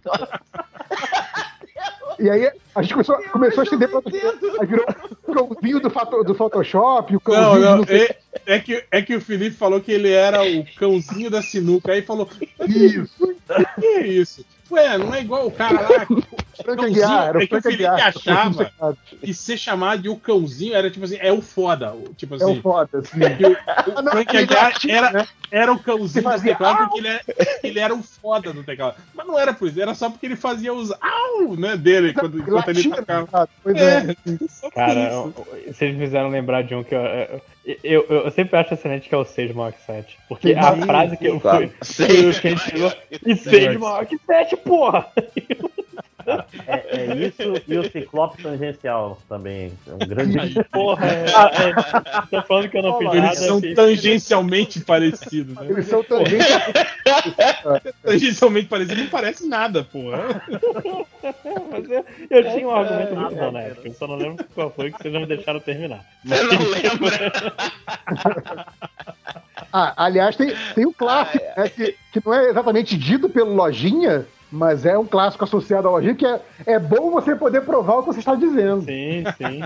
E 2.19 2.29
aí 2.29 2.51
a 2.75 2.83
gente 2.83 2.95
começou, 2.95 3.17
começou 3.31 3.61
a 3.61 3.65
estender 3.65 3.89
pra 3.89 4.01
Aí 4.61 4.67
virou 4.67 4.85
o 5.29 5.33
cãozinho 5.55 5.79
do, 5.81 5.89
fato- 5.89 6.25
do 6.25 6.35
Photoshop, 6.35 7.13
o 7.15 7.15
Não, 7.15 7.21
cãozinho 7.21 7.61
não, 7.77 7.81
do. 7.83 7.93
é, 7.93 8.17
é 8.47 8.59
que, 8.59 8.85
é 8.91 9.03
que 9.03 9.15
o 9.15 9.21
Felipe 9.21 9.55
falou 9.55 9.81
que 9.81 9.93
ele 9.93 10.11
era 10.11 10.43
o 10.43 10.65
cãozinho 10.77 11.31
da 11.31 11.41
sinuca. 11.41 11.93
Aí 11.93 12.03
falou: 12.03 12.29
Isso. 12.67 13.37
que 13.79 13.87
é 13.87 14.07
isso? 14.09 14.45
Ué, 14.71 14.99
não 14.99 15.15
é 15.15 15.21
igual 15.21 15.47
o 15.47 15.51
cara 15.51 15.81
lá 15.81 16.07
que, 16.07 16.15
Frank 16.63 16.77
cãozinho, 16.77 17.05
Aguiar, 17.05 17.29
era 17.29 17.39
o 17.39 17.43
é 17.43 17.47
que 17.47 17.57
o 17.57 17.61
Frank 17.63 17.77
Felipe 17.77 17.87
achava 17.87 18.73
que 19.21 19.35
ser 19.35 19.57
chamado 19.57 20.03
de 20.03 20.09
o 20.09 20.17
cãozinho 20.17 20.75
era 20.75 20.91
tipo 20.91 21.05
assim, 21.05 21.17
é 21.21 21.33
o 21.33 21.41
foda. 21.41 21.93
o- 21.95 22.13
Tipo 22.15 22.35
É 22.35 22.45
o 22.45 22.51
assim, 22.51 22.61
foda, 22.61 22.89
assim. 22.99 23.19
que 23.21 23.45
o, 23.47 23.51
o 23.99 24.03
não, 24.03 24.13
Frank 24.13 24.37
ele 24.37 24.45
Aguiar 24.45 24.73
era, 24.89 25.11
né? 25.13 25.27
era 25.51 25.73
o 25.73 25.79
cãozinho 25.79 26.29
do 26.31 26.43
teclado 26.43 26.79
porque 26.79 26.99
ele, 26.99 27.09
é, 27.09 27.21
ele 27.63 27.79
era 27.79 27.95
o 27.95 28.03
foda 28.03 28.53
do 28.53 28.63
teclado. 28.65 28.97
Mas 29.15 29.27
não 29.27 29.39
era 29.39 29.55
por 29.55 29.69
isso, 29.69 29.81
era 29.81 29.95
só 29.95 30.11
porque 30.11 30.27
ele 30.27 30.37
fazia 30.37 30.73
os 30.75 30.91
au, 30.93 31.57
né, 31.57 31.77
dele 31.77 32.13
quando, 32.13 32.39
enquanto 32.39 32.69
ele 32.69 32.91
tocava. 32.91 33.27
sabe? 33.31 33.51
Pois 33.63 33.77
é. 33.77 33.99
É, 34.11 34.71
Cara, 34.75 35.11
vocês 35.67 35.95
me 35.97 36.05
fizeram 36.05 36.29
lembrar 36.29 36.63
de 36.63 36.75
um 36.75 36.85
que 36.85 36.95
eu, 36.95 37.01
eu, 37.01 37.41
eu, 37.85 38.07
eu 38.09 38.31
sempre 38.31 38.57
acho 38.59 38.75
excelente 38.75 39.09
que 39.09 39.15
é 39.15 39.19
o 39.19 39.25
6 39.25 39.53
Mark 39.53 39.77
7. 39.87 40.19
Porque 40.29 40.53
a 40.53 40.75
Sim, 40.75 40.83
frase 40.83 41.17
que 41.17 41.27
eu 41.27 41.41
claro. 41.41 41.71
fui. 41.83 42.05
o 42.05 42.41
que 42.41 42.47
a 42.47 42.51
gente 42.51 42.71
chegou. 42.71 42.93
E 43.27 43.37
6 43.37 43.77
Mark 43.77 44.11
7, 44.27 44.57
porra! 44.57 45.13
É, 46.67 46.97
é 46.97 47.15
isso 47.17 47.43
e 47.67 47.79
o 47.79 47.91
Ciclope 47.91 48.43
tangencial 48.43 49.19
também. 49.29 49.73
É 49.87 49.93
um 49.93 49.99
grande. 49.99 50.63
Porra, 50.71 51.07
é, 51.07 51.25
é, 51.25 52.27
tô 52.31 52.43
falando 52.47 52.69
que 52.69 52.79
eu 52.79 52.83
não 52.83 52.99
fiz 52.99 53.07
nada. 53.07 53.27
Eles 53.27 53.39
são 53.39 53.61
fiz- 53.61 53.75
tangencialmente 53.75 54.81
parecidos, 54.81 55.55
né? 55.57 55.67
Eles 55.69 55.87
são 55.87 56.03
tangentes. 56.05 56.47
Tangencialmente 58.03 58.67
parecidos 58.69 59.03
não 59.05 59.11
parece 59.11 59.47
nada, 59.49 59.85
porra. 59.85 60.43
Mas 61.71 61.91
eu, 61.91 62.05
eu 62.31 62.53
tinha 62.53 62.67
um 62.69 62.71
argumento 62.71 63.17
muito 63.17 63.35
bom 63.35 63.51
na 63.53 63.61
época, 63.61 63.89
eu 63.89 63.95
só 63.95 64.07
não 64.07 64.17
lembro 64.17 64.45
qual 64.55 64.71
foi 64.71 64.91
que 64.91 64.99
vocês 65.03 65.13
não 65.13 65.21
me 65.21 65.27
deixaram 65.27 65.61
terminar. 65.61 66.05
Você 66.25 66.43
não 66.43 66.69
lembra? 66.71 67.33
Ah, 69.73 69.93
aliás, 70.05 70.37
tem, 70.37 70.53
tem 70.75 70.87
um 70.87 70.93
clássico, 70.93 71.45
né, 71.57 71.69
que, 71.69 71.95
que 72.13 72.23
não 72.25 72.33
é 72.33 72.49
exatamente 72.49 72.97
dito 72.97 73.29
pelo 73.29 73.55
Lojinha, 73.55 74.27
mas 74.51 74.85
é 74.87 74.97
um 74.99 75.07
clássico 75.07 75.45
associado 75.45 75.87
ao 75.89 75.95
Lojinha, 75.95 76.15
que 76.15 76.27
é, 76.27 76.41
é 76.67 76.79
bom 76.79 77.11
você 77.11 77.35
poder 77.37 77.63
provar 77.63 77.97
o 77.99 78.03
que 78.03 78.09
você 78.13 78.21
está 78.21 78.35
dizendo. 78.35 78.83
Sim, 78.83 79.25
sim. 79.37 79.65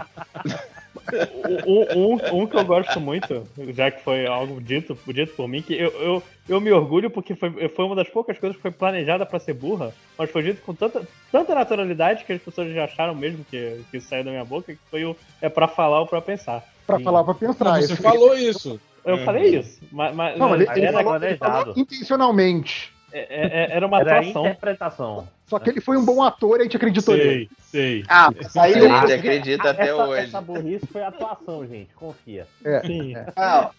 Um, 1.66 2.14
um, 2.14 2.42
um 2.42 2.46
que 2.46 2.56
eu 2.56 2.64
gosto 2.64 3.00
muito, 3.00 3.46
já 3.74 3.90
que 3.90 4.02
foi 4.02 4.26
algo 4.26 4.60
dito, 4.60 4.96
dito 5.08 5.34
por 5.34 5.48
mim, 5.48 5.60
que 5.62 5.74
eu, 5.74 5.90
eu, 6.00 6.22
eu 6.48 6.60
me 6.60 6.70
orgulho 6.72 7.10
porque 7.10 7.34
foi, 7.34 7.68
foi 7.68 7.84
uma 7.84 7.96
das 7.96 8.08
poucas 8.08 8.38
coisas 8.38 8.56
que 8.56 8.62
foi 8.62 8.70
planejada 8.70 9.26
pra 9.26 9.38
ser 9.38 9.54
burra, 9.54 9.92
mas 10.18 10.30
foi 10.30 10.42
dito 10.42 10.62
com 10.62 10.74
tanta, 10.74 11.02
tanta 11.30 11.54
naturalidade 11.54 12.24
que 12.24 12.32
as 12.32 12.40
pessoas 12.42 12.72
já 12.72 12.84
acharam 12.84 13.14
mesmo 13.14 13.44
que, 13.50 13.80
que 13.90 14.00
saiu 14.00 14.24
da 14.24 14.30
minha 14.30 14.44
boca, 14.44 14.72
que 14.72 14.78
foi 14.90 15.04
o 15.04 15.16
é 15.40 15.48
pra 15.48 15.68
falar 15.68 16.00
ou 16.00 16.06
pra 16.06 16.20
pensar. 16.20 16.62
Pra 16.86 16.98
Sim. 16.98 17.04
falar, 17.04 17.24
pra 17.24 17.34
pensar. 17.34 17.64
Não, 17.64 17.74
você 17.76 17.92
Esse- 17.92 18.02
falou 18.02 18.36
isso. 18.36 18.80
Eu 19.04 19.16
É. 19.16 19.24
falei 19.24 19.58
isso, 19.58 19.80
mas, 19.90 20.14
mas 20.14 20.38
Não, 20.38 20.48
mas 20.50 20.60
ele, 20.60 20.70
ele 20.76 20.86
era, 20.86 20.98
falou, 21.02 21.16
ele 21.16 21.36
falou 21.36 21.52
planejado. 21.54 21.80
intencionalmente. 21.80 22.91
É- 23.20 23.64
é- 23.72 23.76
era 23.76 23.86
uma 23.86 24.00
Era 24.00 24.18
atuação. 24.18 24.46
interpretação. 24.46 25.28
Só 25.46 25.58
que 25.58 25.68
ele 25.68 25.80
foi 25.80 25.96
um 25.98 26.04
bom 26.04 26.22
ator 26.22 26.58
e 26.58 26.60
a 26.60 26.64
gente 26.64 26.76
acreditou 26.76 27.14
nele. 27.14 27.50
Sei, 27.60 28.00
sei. 28.00 28.04
Ah, 28.08 28.30
mas 28.34 28.56
aí 28.56 28.72
gente 28.72 29.12
acredita 29.12 29.70
até 29.70 29.82
essa, 29.84 30.04
hoje. 30.04 30.24
essa 30.24 30.40
burrice 30.40 30.86
foi 30.86 31.02
atuação, 31.02 31.66
gente. 31.66 31.92
Confia. 31.94 32.46
É. 32.64 32.80
Sim. 32.80 33.14
Ah, 33.36 33.70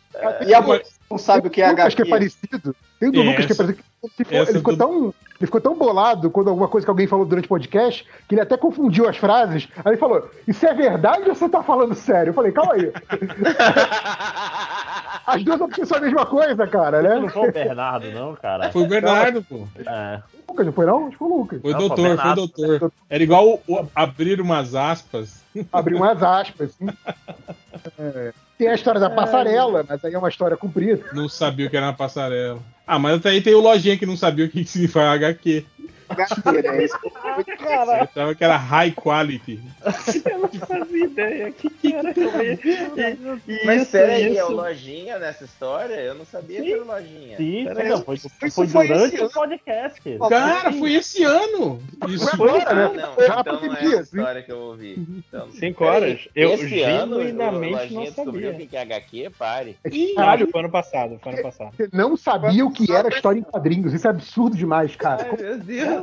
e 0.45 0.53
a 0.53 0.61
não 1.09 1.17
sabe 1.17 1.47
o 1.47 1.49
que 1.49 1.61
é 1.61 1.69
Lucas 1.69 1.95
que 1.95 2.01
é 2.03 2.05
parecido. 2.05 2.75
Tem 2.99 3.09
o 3.09 3.11
do 3.11 3.21
Lucas 3.23 3.45
que 3.45 3.53
é 3.53 3.55
parecido. 3.55 3.83
Ele 4.03 4.11
ficou, 4.17 4.37
ele 4.37 4.45
ficou 4.53 4.73
do- 4.73 4.77
tão, 4.77 4.93
ele 5.39 5.45
ficou 5.47 5.61
tão 5.61 5.75
bolado 5.75 6.29
quando 6.29 6.49
alguma 6.49 6.67
coisa 6.67 6.85
que 6.85 6.89
alguém 6.91 7.07
falou 7.07 7.25
durante 7.25 7.45
o 7.45 7.49
podcast 7.49 8.05
que 8.27 8.35
ele 8.35 8.41
até 8.41 8.57
confundiu 8.57 9.07
as 9.07 9.15
frases. 9.17 9.67
Aí 9.77 9.93
ele 9.93 9.97
falou: 9.97 10.29
Isso 10.47 10.65
é 10.65 10.73
verdade 10.73 11.29
ou 11.29 11.35
você 11.35 11.47
tá 11.47 11.63
falando 11.63 11.95
sério? 11.95 12.31
Eu 12.31 12.33
falei: 12.33 12.51
Calma 12.51 12.73
aí. 12.73 12.91
As 15.25 15.43
duas 15.43 15.61
opções 15.61 15.87
são 15.87 15.97
a 15.97 16.01
mesma 16.01 16.25
coisa, 16.25 16.67
cara, 16.67 17.01
Não 17.01 17.21
né? 17.21 17.29
foi 17.29 17.49
o 17.49 17.53
Bernardo, 17.53 18.11
não, 18.11 18.35
cara. 18.35 18.71
Foi 18.71 18.83
o 18.83 18.87
Bernardo, 18.87 19.41
pô. 19.43 19.67
É. 19.77 20.21
O 20.47 20.51
Lucas, 20.51 20.65
não 20.65 20.73
foi 20.73 20.85
não? 20.85 21.01
Acho 21.03 21.11
que 21.11 21.17
foi 21.17 21.27
o 21.29 21.37
Lucas. 21.37 21.61
Foi 21.61 21.71
o 21.71 21.73
Não, 21.73 21.79
foi 21.79 21.87
doutor, 21.89 22.17
foi 22.19 22.31
o 22.31 22.35
doutor. 22.35 22.91
Era 23.09 23.23
igual 23.23 23.47
o, 23.47 23.59
o 23.67 23.87
abrir 23.95 24.41
umas 24.41 24.75
aspas. 24.75 25.41
Abriu 25.71 25.97
umas 25.97 26.21
aspas. 26.21 26.75
Assim. 26.81 26.87
É. 27.99 28.33
Tem 28.57 28.67
a 28.67 28.75
história 28.75 28.99
da 28.99 29.09
passarela, 29.09 29.85
mas 29.87 30.03
aí 30.05 30.13
é 30.13 30.17
uma 30.17 30.29
história 30.29 30.55
comprida. 30.55 31.03
Não 31.13 31.27
sabia 31.27 31.67
o 31.67 31.69
que 31.69 31.77
era 31.77 31.87
na 31.87 31.93
passarela. 31.93 32.59
Ah, 32.85 32.99
mas 32.99 33.17
até 33.17 33.29
aí 33.29 33.41
tem 33.41 33.55
o 33.55 33.61
lojinha 33.61 33.97
que 33.97 34.05
não 34.05 34.17
sabia 34.17 34.45
o 34.45 34.49
que 34.49 34.63
significa 34.65 35.11
HQ. 35.11 35.65
Isso 36.21 36.99
Cara, 37.57 37.93
Ele 37.93 38.01
achava 38.03 38.35
que 38.35 38.43
era 38.43 38.57
high 38.57 38.91
quality. 38.91 39.59
eu 40.31 40.39
não 40.39 40.49
fazia 40.49 41.05
ideia. 41.05 41.51
Que 41.51 41.69
que 41.69 41.93
era 41.93 42.13
que 42.13 42.19
eu 42.21 42.41
ia- 42.43 42.53
e- 42.53 43.41
e 43.51 43.65
Mas 43.65 43.81
isso, 43.83 43.91
peraí, 43.91 44.23
é 44.23 44.29
isso. 44.31 44.45
o 44.45 44.51
Lojinha 44.51 45.19
nessa 45.19 45.43
história? 45.45 45.93
Eu 45.95 46.15
não 46.15 46.25
sabia 46.25 46.61
que 46.61 46.73
era 46.73 46.83
o 46.83 46.87
Lojinha. 46.87 47.37
Sim, 47.37 47.65
Peraí, 47.65 47.89
não, 47.89 48.03
foi, 48.03 48.17
foi 48.17 48.49
foi 48.49 48.67
durante 48.67 49.15
esse 49.15 49.23
o 49.23 49.29
podcast. 49.29 50.01
Cara, 50.29 50.71
foi 50.73 50.93
esse 50.93 51.23
ano. 51.23 51.81
Isso. 52.07 52.37
Foi 52.37 52.49
Ah, 52.61 52.73
né? 52.73 52.91
não, 52.95 53.13
Foi 53.13 53.27
na 53.27 53.39
então 53.39 53.53
não 53.53 53.59
é 53.63 53.67
pandemia, 53.69 53.99
essa 53.99 54.15
história 54.17 54.43
que 54.43 54.51
eu 54.51 54.57
ouvi. 54.59 54.93
Então, 55.27 55.51
Cinco 55.51 55.83
horas? 55.85 56.27
Eu 56.35 56.53
esse 56.53 56.81
ano, 56.81 57.17
o 57.17 57.23
genuinamente 57.23 57.73
Lojinha 57.73 57.99
não 57.99 58.03
descobriu 58.05 58.51
sabia. 58.51 58.65
o 58.65 58.69
que 58.69 58.77
é 58.77 58.81
HQ? 58.81 59.29
Pare. 59.37 59.77
Não, 59.85 60.15
Caralho, 60.15 60.47
foi 60.49 60.59
ano 60.61 60.69
passado, 60.71 61.19
foi 61.21 61.33
ano 61.33 61.41
passado. 61.43 61.73
você 61.75 61.89
não 61.91 62.15
sabia 62.17 62.65
o 62.65 62.71
que 62.71 62.91
era 62.91 63.09
história 63.09 63.39
em 63.39 63.43
quadrinhos. 63.43 63.93
Isso 63.93 64.07
é 64.07 64.09
absurdo 64.09 64.55
demais, 64.55 64.95
cara. 64.95 65.27
Ai, 65.31 65.37
meu 65.43 65.57
Deus. 65.59 66.02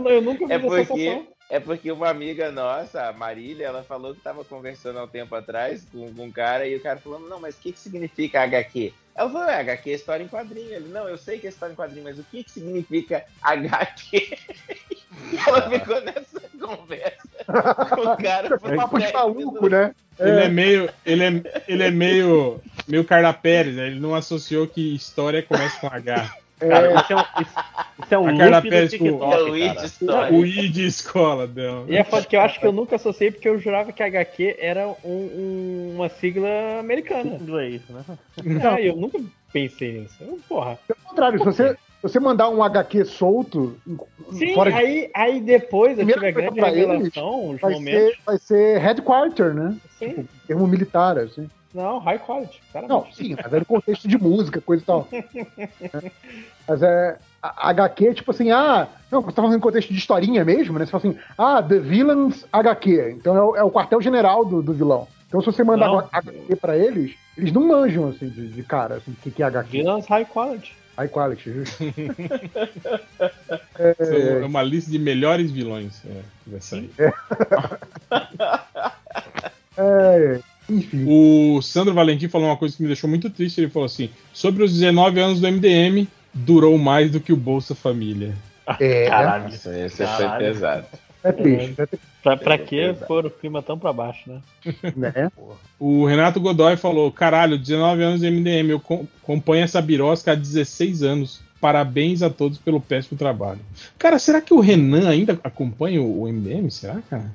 Não, 0.00 0.10
eu 0.10 0.22
nunca 0.22 0.46
vi 0.46 0.52
É 0.52 0.56
essa 0.56 0.66
porque, 0.66 1.22
é 1.50 1.60
porque 1.60 1.92
uma 1.92 2.08
amiga 2.08 2.50
nossa, 2.50 3.08
a 3.08 3.12
Marília, 3.12 3.66
ela 3.66 3.82
falou 3.82 4.14
que 4.14 4.20
tava 4.20 4.44
conversando 4.44 4.98
há 4.98 5.04
um 5.04 5.08
tempo 5.08 5.34
atrás 5.34 5.86
com, 5.90 6.12
com 6.14 6.24
um 6.24 6.30
cara 6.30 6.66
e 6.66 6.76
o 6.76 6.82
cara 6.82 6.98
falou: 6.98 7.20
Não, 7.20 7.40
mas 7.40 7.56
o 7.56 7.58
que, 7.58 7.72
que 7.72 7.80
significa 7.80 8.42
HQ? 8.42 8.92
Ela 9.14 9.30
falou: 9.30 9.48
é, 9.48 9.60
HQ 9.60 9.90
é 9.90 9.94
história 9.94 10.22
em 10.22 10.28
quadrinho. 10.28 10.72
Ele: 10.72 10.88
Não, 10.88 11.08
eu 11.08 11.18
sei 11.18 11.38
que 11.38 11.46
é 11.46 11.50
história 11.50 11.72
em 11.72 11.76
quadrinho, 11.76 12.04
mas 12.04 12.18
o 12.18 12.24
que, 12.24 12.44
que 12.44 12.50
significa 12.50 13.24
HQ? 13.42 14.38
E 15.32 15.36
ela 15.36 15.68
ficou 15.68 16.00
nessa 16.02 16.40
conversa 16.60 17.28
com 17.94 18.00
o 18.02 18.16
cara. 18.16 18.58
por 18.58 18.76
Papo 18.76 18.98
de 18.98 19.04
10 19.04 19.14
maluco, 19.14 19.68
né? 19.68 19.94
Ele 20.18 20.40
é 20.40 20.48
meio. 20.48 20.90
Ele 21.04 21.24
é, 21.24 21.62
ele 21.66 21.82
é 21.82 21.90
meio. 21.90 22.60
meio 22.86 23.04
Carla 23.04 23.32
Pérez, 23.32 23.74
né? 23.74 23.86
Ele 23.86 24.00
não 24.00 24.14
associou 24.14 24.66
que 24.66 24.94
história 24.94 25.42
começa 25.42 25.78
com 25.80 25.86
H. 25.86 26.30
Cara, 26.58 27.00
isso 27.00 27.12
é 27.12 27.16
um, 27.16 27.20
isso, 27.40 27.54
isso 28.04 28.14
é 28.14 28.18
um 28.18 28.24
loop 28.26 28.68
do 28.70 28.74
É 28.74 28.86
TikTok, 28.88 29.60
cara. 29.74 29.86
Story. 29.86 30.34
O 30.34 30.44
I 30.46 30.68
de 30.68 30.86
escola 30.86 31.46
dela. 31.46 31.84
E 31.88 31.96
é 31.96 32.02
foda 32.04 32.26
que 32.26 32.36
eu 32.36 32.40
acho 32.40 32.58
que 32.58 32.66
eu 32.66 32.72
nunca 32.72 32.96
associei 32.96 33.30
porque 33.30 33.48
eu 33.48 33.58
jurava 33.58 33.92
que 33.92 34.02
HQ 34.02 34.56
era 34.58 34.88
um- 34.88 34.96
um- 35.04 35.92
uma 35.96 36.08
sigla 36.08 36.48
americana. 36.80 37.36
Inglês, 37.40 37.82
né? 37.88 38.04
Ah, 38.68 38.80
eu 38.80 38.96
nunca 38.96 39.20
pensei 39.52 40.00
nisso. 40.00 40.18
Porra. 40.48 40.78
Pelo 40.86 40.98
contrário, 41.04 41.38
se 41.38 41.44
você, 41.44 41.72
se 41.74 41.78
você 42.02 42.20
mandar 42.20 42.48
um 42.48 42.62
HQ 42.62 43.04
solto, 43.04 43.78
Sim, 44.32 44.54
fora 44.54 44.70
de, 44.72 44.76
aí, 44.76 45.10
aí 45.14 45.40
depois 45.40 45.90
eu 45.98 46.06
Primeira 46.06 46.20
tive 46.20 46.26
a 46.28 46.30
grande 46.50 46.60
eles, 46.60 46.76
revelação, 46.78 47.50
os 47.50 47.60
vai, 47.60 47.72
momentos. 47.72 48.00
ser, 48.10 48.18
vai 48.26 48.38
ser 48.38 48.78
headquarter, 48.78 49.54
né? 49.54 49.76
Sim. 49.98 50.26
Termo 50.46 50.66
militar, 50.66 51.18
assim. 51.18 51.48
Não, 51.74 51.98
high 51.98 52.18
quality. 52.18 52.60
Cara, 52.72 52.88
Não, 52.88 53.06
sim, 53.12 53.36
mas 53.42 53.52
é 53.52 53.58
no 53.58 53.66
contexto 53.66 54.08
de 54.08 54.16
música, 54.18 54.60
coisa 54.60 54.82
e 54.82 54.86
tal. 54.86 55.08
Mas 56.66 56.82
é. 56.82 57.18
a- 57.42 57.70
HQ, 57.70 58.14
tipo 58.14 58.30
assim, 58.30 58.50
ah, 58.50 58.88
não, 59.10 59.22
você 59.22 59.34
tá 59.34 59.42
falando 59.42 59.56
em 59.56 59.60
contexto 59.60 59.90
de 59.92 59.98
historinha 59.98 60.44
mesmo, 60.44 60.78
né? 60.78 60.84
Você 60.84 60.90
fala 60.90 61.04
assim, 61.06 61.18
ah, 61.38 61.62
The 61.62 61.78
Villains 61.78 62.44
HQ. 62.52 63.12
Então 63.16 63.36
é 63.36 63.42
o, 63.42 63.56
é 63.56 63.62
o 63.64 63.70
quartel-general 63.70 64.44
do, 64.44 64.62
do 64.62 64.72
vilão. 64.74 65.08
Então 65.28 65.40
se 65.40 65.46
você 65.46 65.64
mandar 65.64 65.88
Não. 65.88 65.98
HQ 66.12 66.56
pra 66.56 66.76
eles, 66.76 67.14
eles 67.36 67.52
não 67.52 67.66
manjam, 67.66 68.08
assim, 68.08 68.28
de, 68.28 68.48
de 68.48 68.62
cara, 68.62 68.96
assim, 68.96 69.12
o 69.12 69.16
que, 69.16 69.30
que 69.30 69.42
é 69.42 69.46
HQ. 69.46 69.70
Villains 69.70 70.06
high 70.06 70.26
quality. 70.26 70.76
High 70.98 71.08
quality, 71.08 71.52
justo. 71.52 71.76
É 73.78 74.44
uma 74.44 74.62
lista 74.62 74.90
de 74.90 74.98
melhores 74.98 75.50
vilões. 75.52 76.02
É, 76.04 76.22
que 76.42 76.50
vai 76.50 76.60
sair. 76.60 76.90
É, 79.76 80.40
enfim. 80.68 81.04
O 81.08 81.60
Sandro 81.62 81.94
Valentim 81.94 82.28
falou 82.28 82.48
uma 82.48 82.56
coisa 82.56 82.76
que 82.76 82.82
me 82.82 82.88
deixou 82.88 83.08
muito 83.08 83.30
triste. 83.30 83.60
Ele 83.60 83.70
falou 83.70 83.86
assim: 83.86 84.10
sobre 84.32 84.62
os 84.64 84.72
19 84.72 85.20
anos 85.20 85.40
do 85.40 85.46
MDM, 85.50 86.06
durou 86.34 86.76
mais 86.78 87.10
do 87.10 87.20
que 87.20 87.32
o 87.32 87.36
Bolsa 87.36 87.74
Família. 87.74 88.34
É, 88.80 89.06
Caralho. 89.10 89.44
Nossa, 89.44 89.78
esse 89.78 89.96
foi 89.96 90.06
Caralho. 90.06 90.44
pesado. 90.44 90.86
é 91.24 91.32
triste, 91.32 91.74
é 91.80 91.86
triste, 91.86 92.06
Pra, 92.22 92.36
pra 92.36 92.58
que 92.58 92.92
pôr 93.06 93.24
o 93.26 93.30
clima 93.30 93.62
tão 93.62 93.78
pra 93.78 93.92
baixo, 93.92 94.28
né? 94.30 94.40
né? 94.96 95.30
O 95.80 96.04
Renato 96.04 96.40
Godoy 96.40 96.76
falou: 96.76 97.10
caralho, 97.12 97.56
19 97.58 98.02
anos 98.02 98.20
do 98.20 98.26
MDM, 98.26 98.70
eu 98.70 98.80
com- 98.80 99.06
acompanho 99.22 99.62
essa 99.62 99.80
birosca 99.80 100.32
há 100.32 100.34
16 100.34 101.02
anos. 101.02 101.40
Parabéns 101.60 102.22
a 102.22 102.30
todos 102.30 102.56
pelo 102.58 102.80
péssimo 102.80 103.18
trabalho. 103.18 103.58
Cara, 103.98 104.18
será 104.18 104.40
que 104.40 104.54
o 104.54 104.60
Renan 104.60 105.08
ainda 105.08 105.38
acompanha 105.42 106.00
o 106.00 106.22
o 106.22 106.28
MDM? 106.28 106.70
Será, 106.70 107.00
cara? 107.10 107.32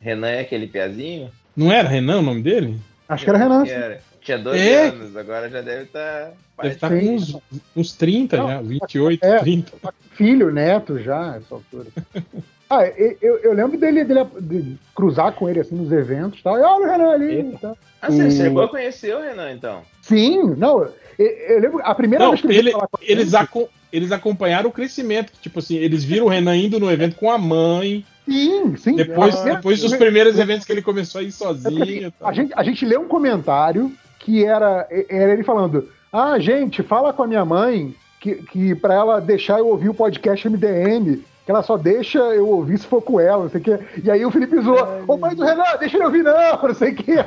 Renan 0.00 0.28
é 0.28 0.40
aquele 0.40 0.66
piazinho? 0.66 1.30
Não 1.56 1.70
era 1.72 1.88
Renan 1.88 2.18
o 2.18 2.22
nome 2.22 2.42
dele? 2.42 2.78
Acho 3.08 3.24
que 3.24 3.30
era 3.30 3.38
Renan. 3.38 3.66
Era. 3.66 4.00
Tinha 4.20 4.38
12 4.38 4.58
É. 4.58 4.88
anos, 4.88 5.16
agora 5.16 5.50
já 5.50 5.60
deve 5.60 5.82
estar. 5.84 6.30
Deve 6.62 6.74
estar 6.74 6.88
com 6.88 6.94
uns, 6.96 7.36
uns 7.74 7.92
30 7.92 8.36
Não, 8.36 8.48
já, 8.48 8.60
28, 8.62 9.24
é. 9.24 9.38
30. 9.40 9.72
filho, 10.12 10.52
neto 10.52 10.98
já, 11.00 11.36
essa 11.36 11.54
altura. 11.54 11.86
Ah, 12.74 12.86
eu, 12.86 13.36
eu, 13.42 13.52
lembro 13.52 13.76
dele, 13.76 14.02
dele 14.02 14.20
de 14.40 14.78
cruzar 14.94 15.30
com 15.32 15.46
ele 15.46 15.60
assim 15.60 15.74
nos 15.74 15.92
eventos 15.92 16.40
e 16.40 16.42
tal. 16.42 16.56
E 16.56 16.62
olha 16.62 16.86
o 16.86 16.90
Renan 16.90 17.10
ali. 17.10 17.40
E 17.40 17.58
tal. 17.58 17.76
Ah, 18.00 18.10
você 18.10 18.30
chegou 18.30 18.62
a 18.62 18.68
conhecer 18.70 19.14
o 19.14 19.20
Renan, 19.20 19.52
então? 19.52 19.82
Sim, 20.00 20.54
não. 20.56 20.80
Eu, 21.18 21.26
eu 21.26 21.60
lembro 21.60 21.80
a 21.84 21.94
primeira 21.94 22.24
Não, 22.24 22.30
vez 22.30 22.40
que 22.40 22.46
ele, 22.46 22.70
ele- 22.70 22.78
eles, 23.02 23.24
gente, 23.26 23.36
acom- 23.36 23.68
eles 23.92 24.10
acompanharam 24.10 24.70
o 24.70 24.72
crescimento. 24.72 25.34
Tipo 25.42 25.58
assim, 25.58 25.76
eles 25.76 26.02
viram 26.02 26.24
o 26.24 26.28
Renan 26.30 26.56
indo 26.56 26.80
no 26.80 26.90
evento 26.90 27.16
com 27.16 27.30
a 27.30 27.36
mãe. 27.36 28.06
Sim, 28.24 28.76
sim. 28.76 28.94
Depois, 28.96 29.34
Ah, 29.36 29.44
depois 29.44 29.80
dos 29.80 29.94
primeiros 29.96 30.38
eventos 30.38 30.64
que 30.64 30.72
ele 30.72 30.82
começou 30.82 31.20
a 31.20 31.24
ir 31.24 31.32
sozinho. 31.32 32.08
e 32.08 32.10
tal. 32.10 32.28
A 32.28 32.32
gente, 32.32 32.52
a 32.56 32.62
gente 32.62 32.86
leu 32.86 33.00
um 33.02 33.08
comentário 33.08 33.92
que 34.18 34.44
era, 34.44 34.86
era 35.08 35.32
ele 35.32 35.42
falando: 35.42 35.88
Ah, 36.12 36.38
gente, 36.38 36.82
fala 36.82 37.12
com 37.12 37.22
a 37.24 37.26
minha 37.26 37.44
mãe 37.44 37.94
que, 38.20 38.36
que 38.36 38.74
pra 38.76 38.94
ela 38.94 39.20
deixar 39.20 39.58
eu 39.58 39.66
ouvir 39.66 39.88
o 39.88 39.94
podcast 39.94 40.48
MDM. 40.48 41.22
Que 41.44 41.50
ela 41.50 41.60
só 41.64 41.76
deixa 41.76 42.20
eu 42.20 42.46
ouvir 42.48 42.78
se 42.78 42.86
for 42.86 43.02
com 43.02 43.18
ela, 43.18 43.42
não 43.42 43.50
sei 43.50 43.60
o 43.60 43.64
quê. 43.64 43.78
E 44.04 44.08
aí 44.08 44.24
o 44.24 44.30
Felipe 44.30 44.60
zoou, 44.60 44.86
ô 45.08 45.16
mãe 45.16 45.34
do 45.34 45.42
Renan, 45.42 45.76
deixa 45.80 45.96
ele 45.96 46.04
ouvir 46.04 46.22
não, 46.22 46.32
não 46.62 46.74
sei 46.74 46.92
o 46.92 46.94
quê. 46.94 47.14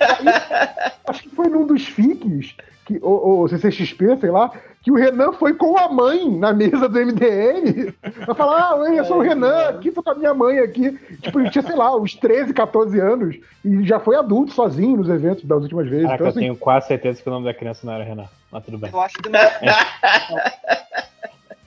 Aí, 0.00 0.88
acho 1.08 1.22
que 1.24 1.30
foi 1.30 1.48
num 1.48 1.66
dos 1.66 1.84
FICs, 1.88 2.54
que, 2.86 2.98
ou, 3.02 3.40
ou 3.40 3.48
CCXP, 3.48 4.16
sei 4.20 4.30
lá, 4.30 4.50
que 4.80 4.92
o 4.92 4.94
Renan 4.94 5.32
foi 5.32 5.52
com 5.54 5.76
a 5.76 5.88
mãe 5.88 6.30
na 6.30 6.52
mesa 6.52 6.88
do 6.88 6.98
MDM 7.04 7.92
pra 8.24 8.34
falar, 8.34 8.74
ah, 8.74 8.94
eu 8.94 9.04
sou 9.04 9.18
o 9.18 9.20
Renan, 9.22 9.70
aqui 9.70 9.90
tô 9.90 10.00
com 10.02 10.10
a 10.10 10.14
minha 10.14 10.32
mãe 10.32 10.60
aqui. 10.60 10.92
Tipo, 11.20 11.40
ele 11.40 11.50
tinha, 11.50 11.62
sei 11.62 11.74
lá, 11.74 11.94
uns 11.96 12.14
13, 12.14 12.54
14 12.54 12.98
anos 13.00 13.36
e 13.64 13.84
já 13.84 13.98
foi 13.98 14.14
adulto 14.16 14.52
sozinho 14.52 14.96
nos 14.96 15.08
eventos 15.08 15.44
das 15.44 15.60
últimas 15.62 15.88
vezes. 15.88 16.04
Caraca, 16.06 16.14
Então, 16.14 16.26
eu 16.26 16.30
assim, 16.30 16.40
tenho 16.40 16.56
quase 16.56 16.86
certeza 16.86 17.20
que 17.20 17.28
o 17.28 17.32
nome 17.32 17.44
da 17.44 17.52
criança 17.52 17.84
não 17.84 17.92
era 17.92 18.04
Renan. 18.04 18.26
Mas 18.52 18.64
tudo 18.64 18.78
bem. 18.78 18.90
Eu 18.92 19.00
acho 19.00 19.20
demais. 19.20 19.52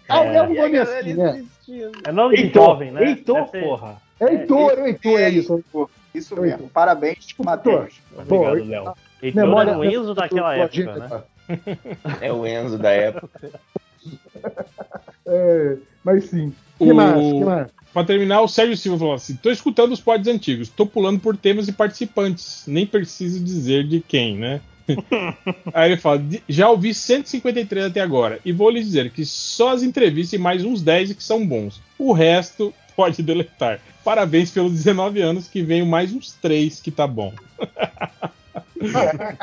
ah, 0.08 0.24
é 0.24 0.24
um 0.24 0.34
E 0.34 0.38
a 0.38 0.44
nome 0.44 0.56
galera 0.70 1.00
assim, 1.00 1.14
né? 1.14 1.40
insistindo. 1.40 1.92
É 2.08 2.12
nome 2.14 2.36
de 2.38 2.44
Heitor, 2.44 2.64
jovem, 2.66 2.92
né? 2.92 3.04
Heitor, 3.04 3.36
Deve 3.36 3.50
ser- 3.50 3.64
porra. 3.64 4.02
É 4.20 4.26
Heitor, 4.34 4.72
é 4.80 4.88
Heitor, 4.88 5.20
é 5.20 5.30
isso. 5.30 5.64
Isso 6.16 6.40
mesmo. 6.42 6.70
Parabéns, 6.70 7.28
Matheus. 7.44 8.02
Obrigado, 8.18 8.66
Léo. 8.66 8.94
Heitor 9.22 9.44
Memória- 9.44 9.72
era 9.72 9.80
o 9.80 9.86
Enzo 9.86 10.14
daquela 10.14 10.56
época, 10.56 10.96
né? 10.98 11.24
É 12.22 12.32
o 12.32 12.46
Enzo 12.46 12.78
da 12.78 12.92
época. 12.92 13.52
É, 15.32 15.78
mas 16.04 16.26
sim. 16.26 16.54
O- 16.80 16.86
Que 16.86 16.94
mais? 16.94 17.20
Que 17.34 17.44
mais? 17.46 17.68
Pra 17.94 18.04
terminar, 18.04 18.42
o 18.42 18.48
Sérgio 18.48 18.76
Silva 18.78 18.98
falou 18.98 19.14
assim: 19.14 19.36
tô 19.36 19.52
escutando 19.52 19.92
os 19.92 20.02
pods 20.02 20.28
antigos, 20.28 20.70
tô 20.70 20.86
pulando 20.86 21.20
por 21.20 21.38
temas 21.38 21.68
e 21.68 21.72
participantes, 21.72 22.64
nem 22.68 22.86
preciso 22.86 23.44
dizer 23.44 23.84
de 23.88 24.00
quem, 24.02 24.38
né? 24.38 24.62
Aí 25.74 25.92
ele 25.92 26.02
fala: 26.02 26.18
"De- 26.20 26.42
já 26.50 26.70
ouvi 26.70 26.94
153 26.96 27.86
até 27.86 28.00
agora, 28.02 28.40
e 28.44 28.52
vou 28.52 28.70
lhes 28.72 28.86
dizer 28.86 29.12
que 29.12 29.24
só 29.26 29.70
as 29.74 29.84
entrevistas 29.84 30.34
e 30.34 30.42
mais 30.42 30.64
uns 30.64 30.82
10 30.82 31.14
que 31.14 31.24
são 31.24 31.46
bons. 31.46 31.80
O 31.98 32.12
resto 32.12 32.74
pode 32.96 33.22
deletar. 33.22 33.80
Parabéns 34.04 34.50
pelos 34.50 34.72
19 34.74 35.22
anos, 35.22 35.48
que 35.48 35.62
venho 35.62 35.86
mais 35.86 36.12
uns 36.12 36.32
3 36.34 36.80
que 36.80 36.90
tá 36.90 37.06
bom. 37.06 37.34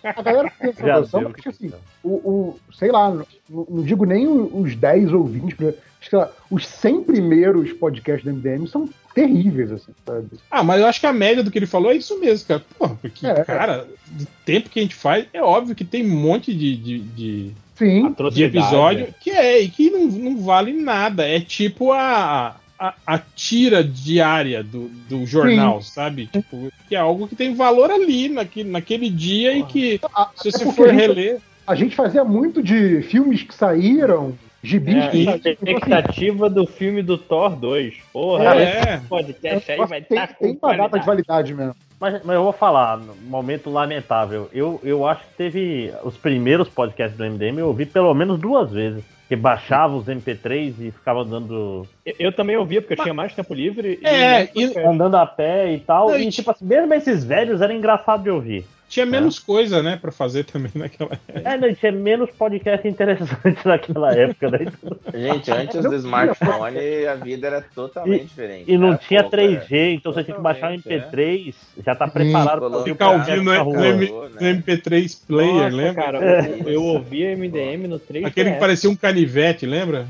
A 0.04 0.22
galera 0.22 0.52
tem 0.60 0.70
essa 0.70 0.86
noção, 1.00 1.22
porque 1.24 1.42
que 1.42 1.48
assim, 1.48 1.72
o, 2.02 2.08
o- 2.10 2.58
sei 2.74 2.90
lá, 2.90 3.10
não, 3.10 3.26
não 3.68 3.82
digo 3.82 4.04
nem 4.04 4.26
os 4.26 4.74
10 4.74 5.12
ou 5.12 5.24
20, 5.24 5.54
porque, 5.54 5.78
sei 6.08 6.18
lá, 6.18 6.30
os 6.50 6.66
100 6.66 7.04
primeiros 7.04 7.72
podcasts 7.72 8.24
do 8.24 8.30
MDM 8.32 8.66
são 8.66 8.88
terríveis, 9.14 9.72
assim, 9.72 9.92
sabe? 10.06 10.26
Ah, 10.50 10.62
mas 10.62 10.80
eu 10.80 10.86
acho 10.86 11.00
que 11.00 11.06
a 11.06 11.12
média 11.12 11.42
do 11.42 11.50
que 11.50 11.58
ele 11.58 11.66
falou 11.66 11.90
é 11.90 11.96
isso 11.96 12.18
mesmo, 12.20 12.46
cara. 12.48 12.62
Porra, 12.78 12.94
porque, 13.00 13.26
É. 13.26 13.44
cara, 13.44 13.86
do 14.06 14.26
tempo 14.44 14.68
que 14.70 14.78
a 14.78 14.82
gente 14.82 14.94
faz, 14.94 15.26
é 15.32 15.42
óbvio 15.42 15.74
que 15.74 15.84
tem 15.84 16.04
um 16.04 16.16
monte 16.20 16.52
de- 16.54 16.76
de- 16.76 16.98
de, 17.00 17.52
Sim, 17.76 18.14
de 18.32 18.44
episódio 18.44 19.08
que 19.20 19.30
é 19.30 19.60
e 19.60 19.68
que 19.68 19.90
não, 19.90 20.06
não 20.06 20.38
vale 20.42 20.72
nada. 20.72 21.26
É 21.28 21.40
tipo 21.40 21.92
a, 21.92 22.56
a, 22.78 22.94
a 23.07 23.19
tira 23.19 23.82
diária 23.82 24.62
do, 24.62 24.89
do 25.09 25.24
jornal, 25.27 25.81
sabe? 25.82 26.27
Tipo, 26.27 26.70
que 26.89 26.94
é 26.94 26.98
algo 26.98 27.27
que 27.28 27.35
tem 27.36 27.55
valor 27.55 27.90
ali, 27.90 28.28
naquele, 28.28 28.70
naquele 28.70 29.09
dia 29.11 29.57
e 29.57 29.62
que, 29.65 30.01
A- 30.15 30.31
se 30.36 30.48
até 30.48 30.59
você 30.59 30.73
for 30.73 30.89
a 30.89 30.93
gente- 30.93 31.01
reler. 31.01 31.39
a 31.66 31.74
gente 31.74 31.97
fazia 31.97 32.24
muito 32.24 32.62
de 32.62 33.03
filmes 33.03 33.43
que 33.43 33.55
saíram, 33.55 34.35
gibis 34.62 34.97
É, 35.05 35.09
que 35.11 35.19
então, 35.23 35.35
assim, 35.35 35.51
expectativa 35.51 36.51
do 36.51 36.66
filme 36.66 37.03
do 37.03 37.16
Thor 37.16 37.57
2. 37.57 37.94
Porra, 38.12 38.55
É. 38.57 38.94
esse 38.97 39.07
podcast 39.07 39.73
aí 39.73 39.78
vai 39.78 40.03
tem, 40.03 40.19
estar 40.19 40.35
tem 40.35 40.59
uma 40.61 40.77
data 40.77 40.98
de 40.98 41.07
validade 41.07 41.55
mesmo. 41.55 41.74
Mas, 41.98 42.23
mas 42.24 42.36
eu 42.36 42.43
vou 42.44 42.53
falar, 42.53 42.98
no 42.98 43.15
momento 43.27 43.70
lamentável. 43.70 44.51
Eu, 44.53 44.78
eu 44.85 45.07
acho 45.07 45.23
que 45.23 45.35
teve 45.39 45.90
os 46.05 46.15
primeiros 46.15 46.69
podcasts 46.69 47.16
do 47.16 47.24
MDM, 47.24 47.59
eu 47.61 47.69
ouvi 47.69 47.86
pelo 47.86 48.12
menos 48.12 48.39
duas 48.39 48.70
vezes. 48.70 49.03
Que 49.28 49.35
baixava 49.35 49.97
os 49.97 50.07
MP3 50.07 50.74
e 50.78 50.90
ficava 50.93 51.20
andando, 51.23 51.85
Eu, 52.05 52.15
eu 52.19 52.32
também 52.32 52.57
ouvia, 52.57 52.81
porque 52.81 52.94
eu 52.94 53.03
tinha 53.03 53.15
mais 53.15 53.35
tempo 53.35 53.53
livre. 53.53 53.98
e 54.01 54.07
É, 54.07 54.43
e- 54.44 54.47
podcast. 54.47 54.78
andando 54.78 55.16
a 55.16 55.27
pé 55.27 55.73
e 55.73 55.81
tal. 55.81 56.11
Não, 56.11 56.19
e 56.19 56.28
e 56.28 56.31
tipo 56.31 56.48
assim, 56.51 56.65
mesmo 56.65 56.94
esses 56.94 57.24
velhos 57.24 57.61
era 57.61 57.74
engraçado 57.74 58.23
de 58.23 58.31
ouvir. 58.31 58.65
Tinha 58.88 59.04
menos 59.04 59.38
coisa, 59.40 59.82
né, 59.82 59.96
pra 60.00 60.12
fazer 60.12 60.44
também 60.44 60.70
naquela 60.76 61.18
É, 61.28 61.56
não, 61.56 61.74
tinha 61.74 61.90
menos 61.90 62.30
podcast 62.30 62.86
interessante 62.86 63.58
naquela 63.66 64.14
época, 64.14 64.50
né? 64.50 64.66
Gente, 65.12 65.50
antes 65.50 65.82
do 65.82 65.94
smartphone, 65.96 67.06
a 67.10 67.14
vida 67.16 67.46
era 67.48 67.60
totalmente 67.62 68.26
diferente. 68.26 68.70
E 68.70 68.78
não 68.78 68.90
Era 68.90 68.98
tinha 68.98 69.22
pouca- 69.22 69.36
3G, 69.38 69.94
então 69.96 70.12
você 70.12 70.22
tinha 70.24 70.36
que 70.36 70.42
baixar 70.42 70.70
um 70.72 70.76
Totalmente, 70.80 71.10
MP3, 71.16 71.54
já 71.84 71.94
tá 71.96 72.06
preparado 72.06 72.58
pra 72.58 72.78
ouvir 72.78 72.90
o 72.92 72.94
Ficar 72.94 73.10
ouvindo 73.10 73.42
na 73.42 73.64
no, 73.64 73.72
no 73.72 74.28
no 74.28 74.28
né? 74.30 74.52
MP3 74.54 75.26
player, 75.26 75.54
Nossa, 75.54 75.76
lembra? 75.76 76.02
cara, 76.04 76.24
É. 76.24 76.60
eu, 76.60 76.68
eu 76.70 76.82
ouvia 76.84 77.36
MDM 77.36 77.88
no 77.88 77.98
3 77.98 78.24
Aquele 78.24 78.52
que 78.52 78.60
parecia 78.60 78.88
um 78.88 78.96
canivete, 78.96 79.66
lembra? 79.66 80.06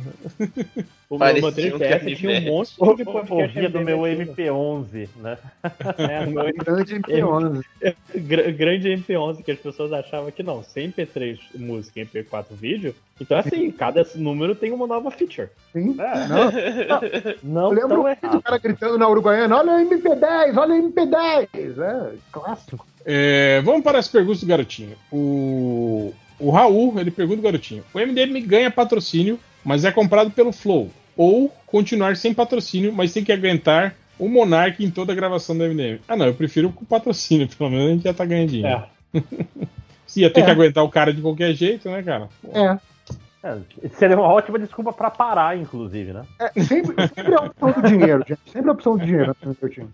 O 1.08 1.18
meu 1.18 1.18
Parecia 1.20 1.72
3DS 1.72 2.16
tinha 2.16 2.40
um 2.40 2.44
monte 2.56 2.70
de 2.96 3.04
podcast. 3.04 3.32
Ouvia 3.32 3.70
do 3.70 3.80
meu 3.80 4.00
MDM. 4.00 4.34
MP11, 4.34 5.08
né? 5.22 5.38
É, 5.98 6.26
meu 6.26 6.44
Grande 6.52 6.94
MP11. 6.96 7.64
gra- 8.16 8.50
grande 8.50 8.88
MP11 8.88 9.42
que 9.44 9.52
as 9.52 9.58
pessoas 9.58 9.92
achavam 9.92 10.32
que 10.32 10.42
não, 10.42 10.64
sem 10.64 10.90
MP3 10.90 11.38
música 11.54 12.00
e 12.00 12.06
MP4 12.06 12.46
vídeo. 12.50 12.94
Então, 13.20 13.38
assim, 13.38 13.70
cada 13.70 14.04
número 14.16 14.54
tem 14.56 14.72
uma 14.72 14.86
nova 14.86 15.10
feature. 15.12 15.48
Sim. 15.72 15.96
É, 15.98 16.26
Não, 16.28 16.50
não 17.70 17.72
eu 17.72 17.88
lembro 17.88 18.00
o 18.36 18.42
cara 18.42 18.58
gritando 18.58 18.98
na 18.98 19.08
Uruguaiana, 19.08 19.56
olha 19.58 19.72
o 19.74 19.88
MP10, 19.88 20.56
olha 20.56 20.74
o 20.74 20.90
MP10. 20.92 21.48
É, 21.82 22.14
clássico. 22.32 22.84
É, 23.04 23.60
vamos 23.64 23.82
para 23.84 23.98
as 24.00 24.08
perguntas 24.08 24.40
do 24.40 24.46
garotinho. 24.48 24.96
O, 25.12 26.12
o 26.40 26.50
Raul, 26.50 26.98
ele 26.98 27.12
pergunta 27.12 27.36
do 27.36 27.44
garotinho: 27.44 27.84
O 27.94 27.98
MDM 28.00 28.40
ganha 28.44 28.70
patrocínio, 28.72 29.38
mas 29.66 29.84
é 29.84 29.90
comprado 29.90 30.30
pelo 30.30 30.52
Flow. 30.52 30.90
Ou 31.16 31.52
continuar 31.66 32.16
sem 32.16 32.32
patrocínio, 32.32 32.92
mas 32.92 33.12
tem 33.12 33.24
que 33.24 33.32
aguentar 33.32 33.94
o 34.18 34.28
Monark 34.28 34.82
em 34.82 34.90
toda 34.90 35.12
a 35.12 35.16
gravação 35.16 35.56
do 35.58 35.64
MDM. 35.64 35.98
Ah, 36.06 36.16
não, 36.16 36.26
eu 36.26 36.34
prefiro 36.34 36.70
com 36.70 36.84
patrocínio, 36.84 37.48
pelo 37.58 37.70
menos 37.70 37.86
a 37.86 37.92
gente 37.92 38.04
já 38.04 38.14
tá 38.14 38.24
ganhando 38.24 38.50
dinheiro. 38.50 38.82
É. 39.14 39.22
Se 40.06 40.20
ia 40.20 40.30
ter 40.30 40.40
É. 40.42 40.44
que 40.44 40.50
aguentar 40.50 40.84
o 40.84 40.88
cara 40.88 41.12
de 41.12 41.20
qualquer 41.20 41.52
jeito, 41.52 41.90
né, 41.90 42.02
cara? 42.02 42.28
É. 42.54 42.78
É, 43.42 43.58
seria 43.98 44.16
uma 44.16 44.26
ótima 44.26 44.58
desculpa 44.58 44.92
pra 44.92 45.08
parar, 45.10 45.56
inclusive, 45.56 46.12
né? 46.12 46.24
É, 46.40 46.60
sempre, 46.62 46.94
sempre 47.08 47.32
é 47.32 47.36
a 47.36 47.42
opção 47.42 47.72
do 47.72 47.82
dinheiro, 47.88 48.24
gente. 48.26 48.40
Sempre 48.50 48.66
é 48.66 48.70
a 48.70 48.72
opção 48.72 48.96
do 48.96 49.04
dinheiro 49.04 49.36
no 49.42 49.56
meu 49.60 49.70
time. 49.70 49.88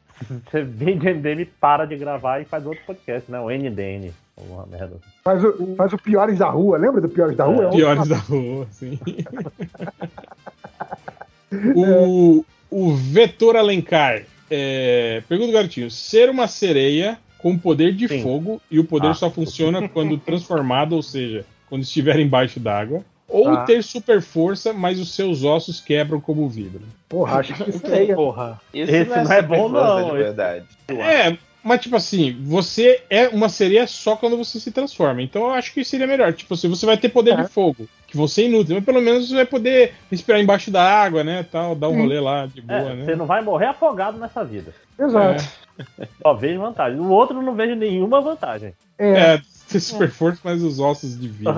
Você 0.51 0.62
vende 0.62 1.07
MDM, 1.12 1.44
para 1.61 1.85
de 1.85 1.97
gravar 1.97 2.40
e 2.40 2.44
faz 2.47 2.65
outro 2.65 2.81
podcast, 2.86 3.31
né? 3.31 3.39
O 3.40 3.51
NDN. 3.51 4.12
Uma 4.36 4.66
merda. 4.66 4.96
Faz 5.22 5.44
o, 5.44 5.74
faz 5.76 5.92
o 5.92 5.98
Piores 5.98 6.38
da 6.38 6.48
Rua, 6.48 6.78
lembra 6.78 7.00
do 7.00 7.09
Piores 7.09 7.36
da 7.36 7.44
Rua? 7.44 7.64
É 7.64 7.66
um- 7.68 7.70
Piores 7.70 8.09
da 8.09 8.16
rua, 8.16 8.66
sim. 8.70 8.98
o, 11.74 12.44
o 12.70 12.94
Vetor 12.94 13.56
Alencar 13.56 14.22
é, 14.50 15.22
pergunta 15.28 15.50
do 15.50 15.54
garotinho: 15.54 15.90
ser 15.90 16.30
uma 16.30 16.46
sereia 16.48 17.18
com 17.38 17.59
poder 17.59 17.92
de 17.94 18.06
Sim. 18.09 18.22
fogo 18.22 18.60
e 18.70 18.78
o 18.78 18.84
poder 18.84 19.09
Ah. 19.09 19.14
só 19.14 19.30
funciona 19.30 19.88
quando 19.88 20.16
transformado, 20.16 20.92
ou 20.94 21.02
seja, 21.02 21.44
quando 21.68 21.82
estiver 21.82 22.18
embaixo 22.20 22.60
d'água. 22.60 23.04
Ou 23.28 23.48
Ah. 23.48 23.64
ter 23.64 23.82
super 23.82 24.20
força, 24.20 24.72
mas 24.74 25.00
os 25.00 25.14
seus 25.14 25.42
ossos 25.42 25.80
quebram 25.80 26.20
como 26.20 26.46
vidro. 26.48 26.82
Porra, 27.09 27.38
acho 27.40 27.54
que 27.54 27.70
isso 27.70 27.86
aí 27.86 28.10
é. 28.10 28.14
Porra. 28.14 28.60
Isso 28.74 28.92
Esse 28.94 29.09
não 29.10 29.16
é 29.16 29.22
super 29.24 29.42
bom, 29.46 29.70
força 29.70 29.86
não, 29.86 29.96
De 30.02 30.09
esse- 30.10 30.22
verdade. 30.22 30.66
É, 30.88 31.38
mas 31.64 31.80
tipo 31.80 31.97
assim, 31.97 32.36
você 32.43 33.02
é 33.09 33.28
uma 33.28 33.48
sereia 33.48 33.86
só 33.86 34.16
quando 34.16 34.36
você 34.36 34.59
se 34.59 34.70
transforma. 34.70 35.22
Então 35.22 35.43
eu 35.44 35.51
acho 35.52 35.72
que 35.72 35.84
seria 35.84 36.06
melhor. 36.06 36.32
Tipo 36.32 36.55
assim, 36.55 36.68
você 36.68 36.84
vai 36.86 36.97
ter 36.97 37.09
poder 37.09 37.39
É. 37.39 37.43
de 37.43 37.48
fogo, 37.48 37.89
que 38.06 38.16
você 38.16 38.43
é 38.43 38.47
inútil, 38.47 38.74
mas 38.76 38.84
pelo 38.84 39.01
menos 39.01 39.28
você 39.28 39.34
vai 39.34 39.47
poder 39.47 39.94
respirar 40.10 40.40
embaixo 40.40 40.70
da 40.70 40.82
água, 40.82 41.22
né? 41.22 41.47
Tal, 41.51 41.74
dar 41.74 41.89
um 41.89 41.97
rolê 41.97 42.20
lá 42.20 42.47
de 42.47 42.60
boa, 42.60 42.78
É, 42.78 42.94
né? 42.94 43.05
Você 43.05 43.16
não 43.16 43.26
vai 43.26 43.43
morrer 43.43 43.66
afogado 43.66 44.18
nessa 44.18 44.44
vida. 44.44 44.74
Exato. 44.98 45.44
Só 46.22 46.34
vejo 46.34 46.60
vantagem. 46.60 46.98
No 46.98 47.10
outro 47.10 47.39
eu 47.39 47.43
não 47.43 47.55
vejo 47.55 47.74
nenhuma 47.74 48.20
vantagem. 48.20 48.74
É, 48.98 49.34
É, 49.34 49.43
ter 49.68 49.80
super 49.80 50.10
força, 50.10 50.40
mas 50.44 50.62
os 50.62 50.78
ossos 50.78 51.18
de 51.18 51.28
vida. 51.28 51.52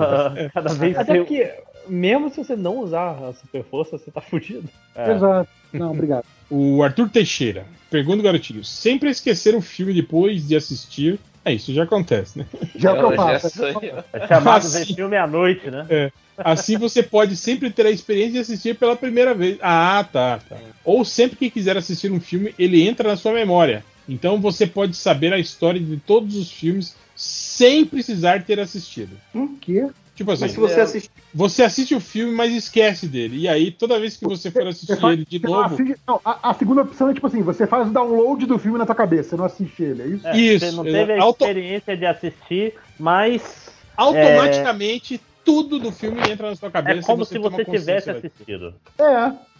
Cada 0.53 0.73
vez 0.73 0.97
Até 0.97 1.13
que 1.13 1.19
porque, 1.19 1.53
mesmo 1.87 2.29
se 2.29 2.37
você 2.37 2.55
não 2.55 2.77
usar 2.77 3.11
a 3.11 3.33
super 3.33 3.63
força, 3.63 3.97
você 3.97 4.09
tá 4.09 4.21
fudido. 4.21 4.67
É. 4.95 5.11
exato. 5.11 5.49
Não, 5.73 5.91
obrigado. 5.91 6.25
O 6.49 6.81
Arthur 6.83 7.09
Teixeira 7.09 7.65
pergunta, 7.95 8.21
garotinho: 8.21 8.63
sempre 8.63 9.09
esquecer 9.09 9.55
um 9.55 9.61
filme 9.61 9.93
depois 9.93 10.45
de 10.45 10.55
assistir. 10.55 11.17
É 11.45 11.53
isso, 11.53 11.73
já 11.73 11.83
acontece, 11.83 12.39
né? 12.39 12.45
Já 12.75 12.89
é 12.89 12.93
o 12.93 12.95
que 12.97 13.03
eu 13.03 13.15
já 13.15 13.39
faço. 13.39 13.63
é 14.11 14.27
chamado 14.27 14.65
Ah, 14.65 14.69
ver 14.69 14.85
filme 14.85 15.15
à 15.15 15.27
noite, 15.27 15.69
né? 15.69 16.11
Assim 16.37 16.77
você 16.77 17.01
pode 17.01 17.37
sempre 17.37 17.69
ter 17.69 17.85
a 17.85 17.91
experiência 17.91 18.33
de 18.33 18.39
assistir 18.39 18.75
pela 18.75 18.95
primeira 18.95 19.33
vez. 19.33 19.57
Ah, 19.61 20.05
tá, 20.11 20.39
tá. 20.49 20.57
Ou 20.83 21.05
sempre 21.05 21.37
que 21.37 21.49
quiser 21.49 21.77
assistir 21.77 22.11
um 22.11 22.19
filme, 22.19 22.53
ele 22.59 22.85
entra 22.85 23.07
na 23.07 23.15
sua 23.15 23.31
memória. 23.31 23.85
Então 24.09 24.41
você 24.41 24.67
pode 24.67 24.95
saber 24.97 25.31
a 25.33 25.39
história 25.39 25.79
de 25.79 25.97
todos 25.97 26.35
os 26.35 26.51
filmes 26.51 26.95
sem 27.15 27.85
precisar 27.85 28.43
ter 28.43 28.59
assistido. 28.59 29.15
O 29.33 29.55
quê? 29.61 29.87
Tipo 30.15 30.31
assim, 30.31 30.43
Mas 30.45 30.51
se 30.53 30.59
você 30.59 30.79
assistir. 30.79 31.09
você 31.33 31.63
assiste 31.63 31.93
o 31.93 31.99
filme, 31.99 32.33
mas 32.33 32.53
esquece 32.53 33.05
dele. 33.05 33.37
E 33.39 33.47
aí, 33.49 33.69
toda 33.69 33.99
vez 33.99 34.15
que 34.15 34.23
você 34.25 34.49
for 34.49 34.65
assistir 34.65 34.95
faz- 34.97 35.13
ele 35.13 35.25
de 35.29 35.39
você 35.39 35.47
novo. 35.47 35.73
assiste- 35.75 35.97
não, 36.07 36.21
a, 36.23 36.49
a 36.51 36.53
segunda 36.53 36.81
opção 36.83 37.09
é 37.09 37.13
tipo 37.13 37.27
assim: 37.27 37.41
você 37.41 37.67
faz 37.67 37.87
o 37.87 37.91
download 37.91 38.45
do 38.45 38.57
filme 38.57 38.77
na 38.77 38.85
tua 38.85 38.95
cabeça, 38.95 39.31
você 39.31 39.35
não 39.35 39.45
assiste 39.45 39.83
ele, 39.83 40.01
é 40.01 40.07
isso? 40.07 40.27
É, 40.27 40.37
Isso, 40.37 40.65
Você 40.67 40.71
não 40.71 40.83
teve 40.85 41.13
a 41.13 41.21
auto- 41.21 41.43
experiência 41.43 41.97
de 41.97 42.05
assistir, 42.05 42.73
mas 42.97 43.69
automaticamente 43.97 45.19
tudo 45.43 45.77
do 45.77 45.91
filme 45.91 46.19
entra 46.29 46.49
na 46.49 46.55
sua 46.55 46.71
cabeça. 46.71 46.99
é 46.99 47.03
como 47.03 47.21
e 47.23 47.25
se 47.25 47.37
você 47.37 47.65
tivesse 47.65 48.09
assistido. 48.09 48.73
É, 48.97 49.03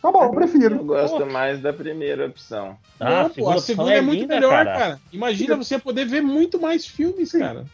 tá 0.01 0.11
bom, 0.11 0.23
eu 0.23 0.31
prefiro. 0.31 0.77
Eu 0.77 0.83
gosto 0.85 1.25
mais 1.27 1.59
da 1.61 1.71
primeira 1.71 2.25
opção. 2.25 2.75
Ah, 2.99 3.23
Não, 3.23 3.29
pô, 3.29 3.49
a 3.51 3.59
segunda 3.59 3.91
é, 3.93 4.01
muito 4.01 4.27
melhor, 4.27 4.65
cara. 4.65 4.99
Imagina 5.13 5.55
você 5.55 5.77
poder 5.77 6.05
ver 6.05 6.21
muito 6.21 6.59
mais 6.59 6.87
filmes, 6.87 7.31
cara. 7.33 7.65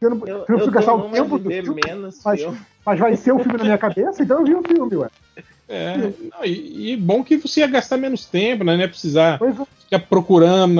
Eu 0.00 0.10
não, 0.10 0.26
Eu, 0.26 0.38
eu 0.38 0.44
preciso 0.44 0.70
gastar 0.70 0.94
o 0.94 1.10
tempo 1.10 1.38
do 1.38 1.50
filme, 1.50 1.80
menos 1.86 2.20
mas, 2.24 2.40
filme. 2.40 2.58
mas 2.86 2.98
vai 2.98 3.16
ser 3.16 3.32
o 3.32 3.38
filme 3.38 3.58
na 3.58 3.64
minha 3.64 3.78
cabeça, 3.78 4.22
então 4.22 4.38
eu 4.40 4.44
vi 4.44 4.54
o 4.54 4.62
filme, 4.62 4.96
ué. 4.96 5.08
É, 5.68 5.96
não, 5.98 6.44
e, 6.44 6.92
e 6.92 6.96
bom 6.96 7.22
que 7.22 7.36
você 7.36 7.60
ia 7.60 7.66
gastar 7.66 7.98
menos 7.98 8.24
tempo, 8.24 8.64
né? 8.64 8.72
Não 8.74 8.80
ia 8.80 8.88
precisar 8.88 9.38
é. 9.42 9.64
ficar 9.84 9.98
procurando, 10.08 10.74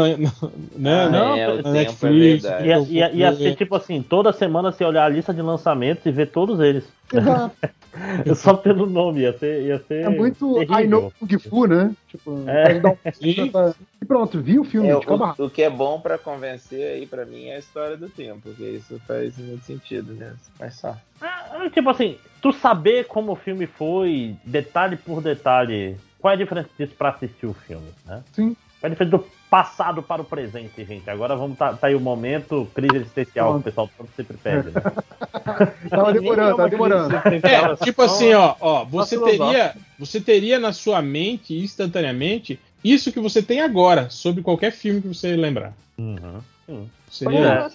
né? 0.77 1.03
Ah, 1.05 1.11
não, 1.11 1.37
é, 1.37 1.63
na 1.63 1.71
Netflix. 1.73 2.45
é. 2.47 2.67
Ia, 2.67 2.79
ia, 2.89 3.13
ia 3.13 3.37
ser 3.37 3.55
tipo 3.55 3.75
assim, 3.75 4.01
toda 4.03 4.33
semana 4.33 4.73
você 4.73 4.85
olhar 4.85 5.05
a 5.05 5.09
lista 5.11 5.35
de 5.35 5.43
lançamentos 5.43 6.07
e 6.07 6.11
ver 6.11 6.31
todos 6.31 6.59
eles. 6.61 6.85
Exato. 7.13 7.55
Só 8.37 8.55
pelo 8.55 8.87
nome, 8.87 9.21
ia 9.21 9.37
ser. 9.37 9.63
Ia 9.67 9.79
ser 9.87 10.05
É 10.05 10.09
muito 10.09 10.55
terrível. 10.55 10.79
I 10.81 10.87
know 10.87 11.13
Kung 11.21 11.39
Fu, 11.39 11.67
né? 11.67 11.91
Tipo, 12.09 12.45
É. 12.47 12.81
dar 12.81 12.91
um- 12.93 13.75
pronto, 14.09 14.41
vi 14.41 14.59
o 14.59 14.65
filme, 14.65 14.89
É, 14.89 14.93
rabo. 14.95 15.35
o, 15.39 15.45
o 15.47 15.51
que 15.51 15.63
é 15.63 15.71
bom 15.71 16.01
pra 16.01 16.19
convencer 16.19 16.95
aí 16.95 17.07
pra 17.07 17.25
mim 17.27 17.47
é 17.49 17.57
a 17.57 17.59
história 17.59 17.97
do 17.97 18.09
tempo, 18.09 18.41
porque 18.43 18.65
isso 18.65 19.01
faz 19.07 19.37
muito 19.39 19.65
sentido 19.65 20.13
mesmo. 20.15 20.39
Mas 20.59 20.75
só. 20.77 20.97
Ah, 21.21 21.69
Tipo 21.73 21.91
assim, 21.91 22.17
tu 22.41 22.53
saber 22.53 23.07
como 23.07 23.33
o 23.33 23.37
filme 23.37 23.67
foi, 23.67 24.35
detalhe 24.45 24.97
por 24.97 25.21
detalhe, 25.23 25.97
qual 26.19 26.33
é 26.33 26.35
a 26.35 26.39
diferença 26.39 26.69
disso 26.79 26.95
pra 26.97 27.11
assistir 27.11 27.47
o 27.47 27.53
filme, 27.55 27.89
né? 28.07 28.23
Sim. 28.33 28.57
Qual 28.81 28.85
é 28.85 28.87
a 28.87 28.91
diferença 28.91 29.17
do 29.19 29.27
passado 29.51 30.03
para 30.03 30.23
o 30.23 30.25
presente, 30.25 30.85
gente? 30.85 31.09
Agora 31.11 31.35
vamos 31.35 31.59
tá, 31.59 31.73
tá 31.75 31.87
aí 31.89 31.95
o 31.95 32.01
momento 32.01 32.69
crise 32.75 32.97
existencial 32.97 33.55
que 33.55 33.61
o 33.61 33.63
pessoal 33.63 33.91
todo 33.97 34.09
sempre 34.17 34.37
pede, 34.37 34.69
né? 34.71 34.81
Tava 35.91 36.13
demorando, 36.13 36.57
tava 36.57 36.69
demorando. 36.69 37.17
É, 37.17 37.77
tipo 37.85 38.03
assim, 38.03 38.33
ó, 38.35 38.55
ó, 38.61 38.85
você 38.85 39.19
teria, 39.19 39.75
você 39.99 40.21
teria 40.21 40.59
na 40.59 40.73
sua 40.73 41.01
mente 41.01 41.59
instantaneamente 41.59 42.61
isso 42.83 43.13
que 43.13 43.21
você 43.21 43.43
tem 43.43 43.61
agora 43.61 44.09
sobre 44.11 44.43
qualquer 44.43 44.73
filme 44.73 45.01
que 45.01 45.09
você 45.09 45.35
lembrar. 45.37 45.73
Uhum. 45.99 46.87
Seria 47.11 47.69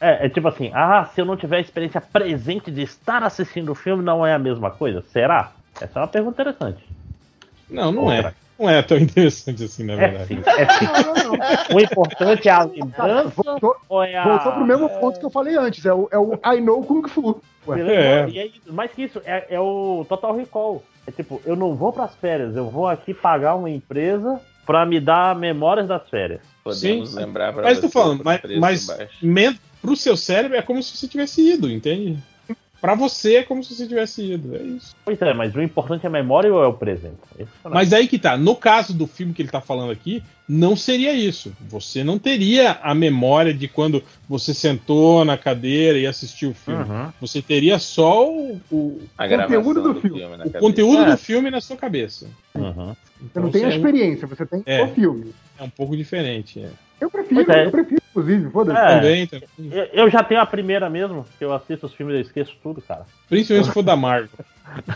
É, 0.00 0.26
é 0.26 0.28
tipo 0.28 0.48
assim, 0.48 0.70
ah, 0.74 1.08
se 1.14 1.20
eu 1.20 1.24
não 1.24 1.36
tiver 1.36 1.58
a 1.58 1.60
experiência 1.60 2.00
presente 2.00 2.70
de 2.70 2.82
estar 2.82 3.22
assistindo 3.22 3.70
o 3.72 3.74
filme, 3.74 4.02
não 4.02 4.26
é 4.26 4.34
a 4.34 4.38
mesma 4.38 4.70
coisa? 4.70 5.02
Será? 5.12 5.52
Essa 5.80 5.98
é 5.98 6.02
uma 6.02 6.08
pergunta 6.08 6.42
interessante. 6.42 6.84
Não, 7.68 7.92
não 7.92 8.04
Outra. 8.04 8.28
é. 8.28 8.34
Não 8.58 8.68
é 8.68 8.82
tão 8.82 8.98
interessante 8.98 9.64
assim, 9.64 9.84
na 9.84 9.94
É 9.94 9.96
verdade. 9.96 10.26
sim, 10.26 10.42
é 10.44 10.66
sim. 10.72 11.74
O 11.74 11.80
importante 11.80 12.48
é 12.48 12.52
a 12.52 12.64
lembrança 12.64 13.32
Voltou, 13.42 13.76
ou 13.88 14.02
é 14.04 14.16
a. 14.16 14.24
voltou 14.24 14.52
pro 14.52 14.66
mesmo 14.66 14.88
ponto 15.00 15.18
que 15.18 15.24
eu 15.24 15.30
falei 15.30 15.56
antes, 15.56 15.86
é 15.86 15.94
o, 15.94 16.08
é 16.10 16.18
o 16.18 16.34
I 16.44 16.60
know 16.60 16.82
Kung 16.84 17.08
Fu. 17.08 17.40
É. 17.68 18.28
E 18.28 18.38
aí, 18.40 18.52
mais 18.66 18.90
que 18.90 19.04
isso, 19.04 19.22
é, 19.24 19.46
é 19.48 19.60
o 19.60 20.04
Total 20.08 20.34
Recall. 20.36 20.82
É 21.06 21.10
tipo, 21.12 21.40
eu 21.46 21.56
não 21.56 21.74
vou 21.74 21.92
pras 21.92 22.14
férias, 22.16 22.54
eu 22.56 22.68
vou 22.68 22.86
aqui 22.86 23.14
pagar 23.14 23.54
uma 23.54 23.70
empresa 23.70 24.40
pra 24.70 24.86
me 24.86 25.00
dar 25.00 25.34
memórias 25.34 25.88
das 25.88 26.08
férias. 26.08 26.40
Podemos 26.62 27.10
Sim. 27.10 27.16
lembrar 27.16 27.52
pra 27.52 27.64
Mas 27.64 27.78
eu 27.78 27.82
tô 27.82 27.88
você 27.88 27.92
falando, 27.92 28.22
mas, 28.22 28.86
mas 29.20 29.58
pro 29.82 29.96
seu 29.96 30.16
cérebro 30.16 30.56
é 30.56 30.62
como 30.62 30.80
se 30.80 30.96
você 30.96 31.08
tivesse 31.08 31.42
ido, 31.42 31.68
entende? 31.68 32.16
Pra 32.80 32.94
você 32.94 33.36
é 33.36 33.42
como 33.42 33.62
se 33.62 33.74
você 33.74 33.86
tivesse 33.86 34.22
ido, 34.32 34.56
é 34.56 34.62
isso. 34.62 34.96
Pois 35.04 35.20
é, 35.20 35.34
mas 35.34 35.54
o 35.54 35.60
importante 35.60 36.04
é 36.04 36.08
a 36.08 36.10
memória 36.10 36.52
ou 36.52 36.62
é 36.62 36.66
o 36.66 36.72
presente? 36.72 37.18
É 37.38 37.44
Mas 37.64 37.92
aí 37.92 38.08
que 38.08 38.18
tá, 38.18 38.36
no 38.38 38.56
caso 38.56 38.94
do 38.94 39.06
filme 39.06 39.34
que 39.34 39.42
ele 39.42 39.50
tá 39.50 39.60
falando 39.60 39.90
aqui, 39.92 40.22
não 40.48 40.74
seria 40.74 41.12
isso. 41.12 41.52
Você 41.68 42.02
não 42.02 42.18
teria 42.18 42.78
a 42.82 42.94
memória 42.94 43.52
de 43.52 43.68
quando 43.68 44.02
você 44.28 44.54
sentou 44.54 45.24
na 45.26 45.36
cadeira 45.36 45.98
e 45.98 46.06
assistiu 46.06 46.50
o 46.50 46.54
filme. 46.54 46.82
Uhum. 46.82 47.12
Você 47.20 47.42
teria 47.42 47.78
só 47.78 48.26
o, 48.26 48.58
o- 48.70 49.00
conteúdo 49.16 49.82
do 49.82 49.92
do, 49.94 50.00
filme. 50.00 50.18
filme. 50.20 50.36
na 50.38 50.46
o 50.46 50.52
conteúdo 50.52 51.02
É. 51.02 51.10
do 51.10 51.16
filme 51.18 51.50
na 51.50 51.60
sua 51.60 51.76
cabeça. 51.76 52.26
Uhum. 52.54 52.96
Você 53.32 53.40
não 53.40 53.50
tem 53.50 53.64
a 53.64 53.70
você- 53.70 53.76
experiência, 53.76 54.26
você 54.26 54.46
tem 54.46 54.62
É. 54.64 54.82
o 54.82 54.88
filme. 54.94 55.34
É 55.58 55.62
um 55.62 55.70
pouco 55.70 55.94
diferente. 55.96 56.58
É. 56.60 56.70
Eu 56.98 57.10
prefiro, 57.10 57.52
é. 57.52 57.66
eu 57.66 57.70
prefiro, 57.70 57.99
inclusive, 58.10 58.50
foda-se. 58.50 58.78
É. 58.78 58.96
Também, 58.96 59.26
também. 59.26 59.48
Eu, 59.58 59.84
eu 59.92 60.10
já 60.10 60.22
tenho 60.22 60.40
a 60.40 60.46
primeira 60.46 60.90
mesmo, 60.90 61.26
que 61.38 61.44
eu 61.44 61.52
assisto 61.52 61.86
os 61.86 61.94
filmes 61.94 62.14
e 62.14 62.18
eu 62.18 62.22
esqueço 62.22 62.56
tudo, 62.62 62.82
cara. 62.82 63.06
Principalmente 63.28 63.66
se 63.66 63.72
for 63.72 63.82
da 63.82 63.96
Marvel. 63.96 64.30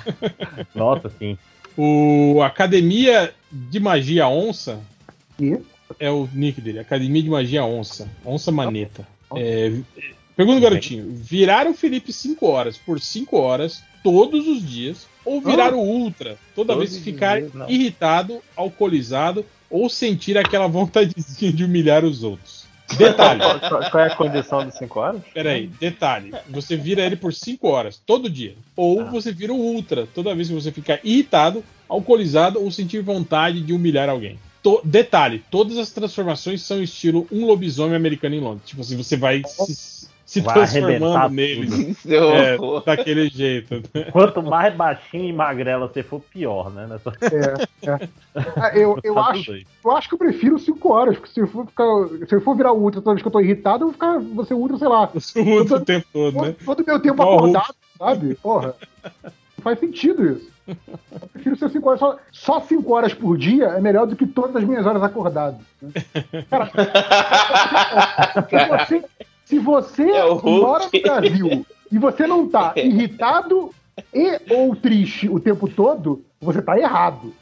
Nossa, 0.75 1.11
sim. 1.19 1.39
O 1.77 2.41
Academia 2.43 3.33
de 3.51 3.81
Magia 3.81 4.29
Onça 4.29 4.81
E? 5.41 5.59
é 5.99 6.11
o 6.11 6.29
nick 6.33 6.61
dele, 6.61 6.79
Academia 6.79 7.23
de 7.23 7.31
Magia 7.31 7.65
Onça. 7.65 8.09
Onça 8.25 8.53
Maneta. 8.53 9.07
É, 9.37 9.73
pergunta, 10.37 10.61
garotinho: 10.61 11.11
virar 11.11 11.67
o 11.67 11.75
Felipe 11.75 12.13
5 12.13 12.47
horas 12.47 12.79
por 12.79 13.01
5 13.01 13.37
horas 13.37 13.83
todos 14.03 14.47
os 14.47 14.65
dias, 14.65 15.09
ou 15.25 15.41
virar 15.41 15.73
o 15.73 15.81
Ultra 15.81 16.37
toda 16.55 16.75
Todos 16.75 16.91
vez 16.91 17.03
que 17.03 17.11
ficar 17.11 17.41
dias, 17.41 17.53
irritado, 17.69 18.43
alcoolizado 18.55 19.45
ou 19.71 19.89
sentir 19.89 20.37
aquela 20.37 20.69
vontadezinha 20.69 21.53
de 21.53 21.65
humilhar 21.65 22.05
os 22.05 22.23
outros? 22.23 22.64
Detalhe, 22.97 23.41
Qual, 23.41 23.91
qual 23.91 24.05
é 24.05 24.07
a 24.13 24.17
condição 24.17 24.67
de 24.67 24.77
5 24.77 25.01
horas? 25.01 25.21
peraí, 25.33 25.67
detalhe: 25.67 26.33
você 26.49 26.77
vira 26.77 27.03
ele 27.03 27.17
por 27.17 27.33
5 27.33 27.69
horas 27.69 28.01
todo 28.05 28.29
dia, 28.31 28.55
ou 28.77 29.05
você 29.07 29.33
vira 29.33 29.53
o 29.53 29.57
Ultra 29.57 30.07
toda 30.15 30.35
vez 30.35 30.49
que 30.49 30.55
você 30.55 30.71
ficar 30.73 31.01
irritado, 31.05 31.65
alcoolizado 31.89 32.61
ou 32.63 32.71
sentir 32.71 33.01
vontade 33.03 33.61
de 33.61 33.73
humilhar 33.73 34.09
alguém. 34.09 34.39
To- 34.63 34.81
detalhe, 34.83 35.43
todas 35.51 35.77
as 35.77 35.91
transformações 35.91 36.63
são 36.63 36.83
estilo 36.83 37.27
um 37.31 37.45
lobisomem 37.45 37.95
americano 37.97 38.35
em 38.35 38.41
Londres. 38.41 38.67
Tipo 38.69 38.81
assim, 38.81 38.97
você 38.97 39.17
vai 39.17 39.43
se, 39.47 40.09
se 40.35 40.41
Vai 40.41 40.55
transformando 40.55 41.29
neles 41.29 42.05
é, 42.11 42.57
daquele 42.85 43.29
jeito. 43.29 43.81
Quanto 44.11 44.43
mais 44.43 44.75
baixinho 44.75 45.27
e 45.27 45.33
magrela 45.33 45.87
você 45.87 46.03
for, 46.03 46.21
pior, 46.21 46.73
né? 46.73 46.89
Nessa... 46.89 47.13
É, 47.23 47.89
é. 47.89 48.09
Ah, 48.57 48.77
eu, 48.77 48.99
eu, 49.05 49.15
Tá 49.15 49.27
acho, 49.29 49.53
eu 49.53 49.91
acho 49.93 50.09
que 50.09 50.15
eu 50.15 50.19
prefiro 50.19 50.59
5 50.59 50.93
horas, 50.93 51.17
porque 51.17 51.33
se 51.33 51.39
eu, 51.39 51.47
for 51.47 51.65
ficar, 51.67 51.87
se 52.27 52.35
eu 52.35 52.41
for 52.41 52.57
virar 52.57 52.73
Ultra 52.73 53.01
toda 53.01 53.15
vez 53.15 53.23
que 53.23 53.29
eu 53.29 53.33
tô 53.33 53.39
irritado, 53.39 53.85
eu 53.85 53.87
vou 53.87 53.93
ficar, 53.93 54.19
vou 54.19 54.45
ser 54.45 54.55
Ultra, 54.55 54.77
sei 54.77 54.89
lá, 54.89 55.07
Você 55.15 55.41
usa 55.41 55.77
o 55.77 55.85
tempo 55.85 56.07
todo, 56.13 56.43
né? 56.43 56.57
todo 56.65 56.81
o 56.81 56.87
meu 56.87 56.99
tempo 57.01 57.23
acordado, 57.23 57.75
sabe? 57.97 58.35
Porra. 58.35 58.75
Não 59.23 59.63
faz 59.63 59.79
sentido 59.79 60.33
isso. 60.33 60.53
Eu 60.67 61.29
prefiro 61.33 61.57
ser 61.57 61.71
5 61.71 61.89
horas. 61.89 62.19
Só 62.33 62.61
5 62.61 62.93
horas 62.93 63.15
por 63.15 63.39
dia 63.39 63.67
é 63.67 63.81
melhor 63.81 64.07
do 64.07 64.17
que 64.17 64.27
todas 64.27 64.57
as 64.57 64.65
minhas 64.65 64.85
horas 64.85 65.03
acordado. 65.03 65.59
né? 65.81 65.93
Cara, 68.51 68.87
se 68.87 68.99
você, 68.99 69.05
se 69.45 69.59
você 69.59 70.03
É 70.11 70.25
mora 70.43 70.89
no 70.93 71.03
Brasil 71.03 71.67
e 71.91 71.99
você 71.99 72.27
não 72.27 72.49
tá 72.49 72.73
irritado 72.77 73.71
e 74.13 74.41
ou 74.53 74.75
triste 74.75 75.29
o 75.29 75.39
tempo 75.39 75.69
todo, 75.69 76.25
você 76.41 76.61
tá 76.61 76.79
errado. 76.79 77.33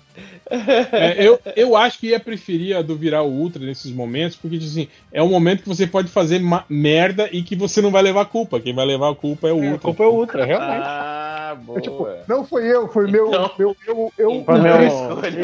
É, 0.51 1.27
eu, 1.27 1.39
eu 1.57 1.75
acho 1.77 1.99
que 1.99 2.09
ia 2.09 2.21
preferir 2.21 2.77
a 2.77 2.83
do 2.83 2.95
virar 2.97 3.23
o 3.23 3.31
Ultra 3.31 3.65
nesses 3.65 3.91
momentos, 3.91 4.37
porque 4.37 4.57
assim, 4.57 4.89
é 5.11 5.23
um 5.23 5.29
momento 5.31 5.63
que 5.63 5.69
você 5.69 5.87
pode 5.87 6.09
fazer 6.09 6.41
merda 6.69 7.29
e 7.33 7.43
que 7.43 7.57
você 7.57 7.81
não 7.81 7.91
vai 7.91 8.03
levar 8.03 8.27
culpa. 8.27 8.61
Quem 8.61 8.75
vai 8.75 8.85
levar 8.85 9.11
a 9.11 9.15
culpa 9.15 9.49
é 9.49 9.53
o 9.53 9.63
A 9.63 9.71
Ultra. 9.71 9.79
culpa 9.81 10.05
é 10.05 10.07
o 10.07 10.11
Ultra, 10.13 10.45
realmente. 10.45 10.85
Ah, 10.87 11.57
boa. 11.63 11.79
É 11.79 11.81
tipo, 11.81 12.07
não 12.29 12.45
foi 12.45 12.67
eu, 12.67 12.89
foi 12.89 13.11
meu. 13.11 13.29
Então- 13.29 13.51
meu, 13.59 13.77
eu, 13.87 14.13
eu, 14.19 14.45
Foi 14.45 14.59
meu, 14.59 14.75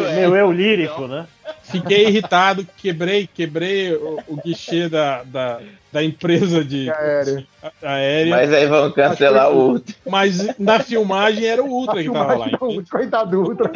é, 0.07 0.17
meu 0.17 0.37
eu 0.37 0.53
lírico, 0.53 1.07
né? 1.07 1.27
Fiquei 1.63 2.07
irritado, 2.09 2.67
quebrei, 2.77 3.27
quebrei 3.27 3.95
o, 3.95 4.21
o 4.29 4.37
guichê 4.37 4.89
da, 4.89 5.23
da, 5.23 5.61
da 5.93 6.03
empresa 6.03 6.65
de 6.65 6.91
aérea. 6.91 7.47
aérea, 7.83 8.37
Mas 8.37 8.53
aí 8.53 8.67
vão 8.67 8.91
cancelar 8.93 9.51
o 9.53 9.57
outro. 9.73 9.95
mas 10.09 10.59
na 10.59 10.81
filmagem 10.81 11.45
era 11.47 11.63
o 11.63 11.69
Ultra 11.69 12.03
que 12.03 12.11
tava 12.11 12.37
lá. 12.37 12.51
Coitado 12.91 13.31
do 13.31 13.43
Ultra. 13.43 13.71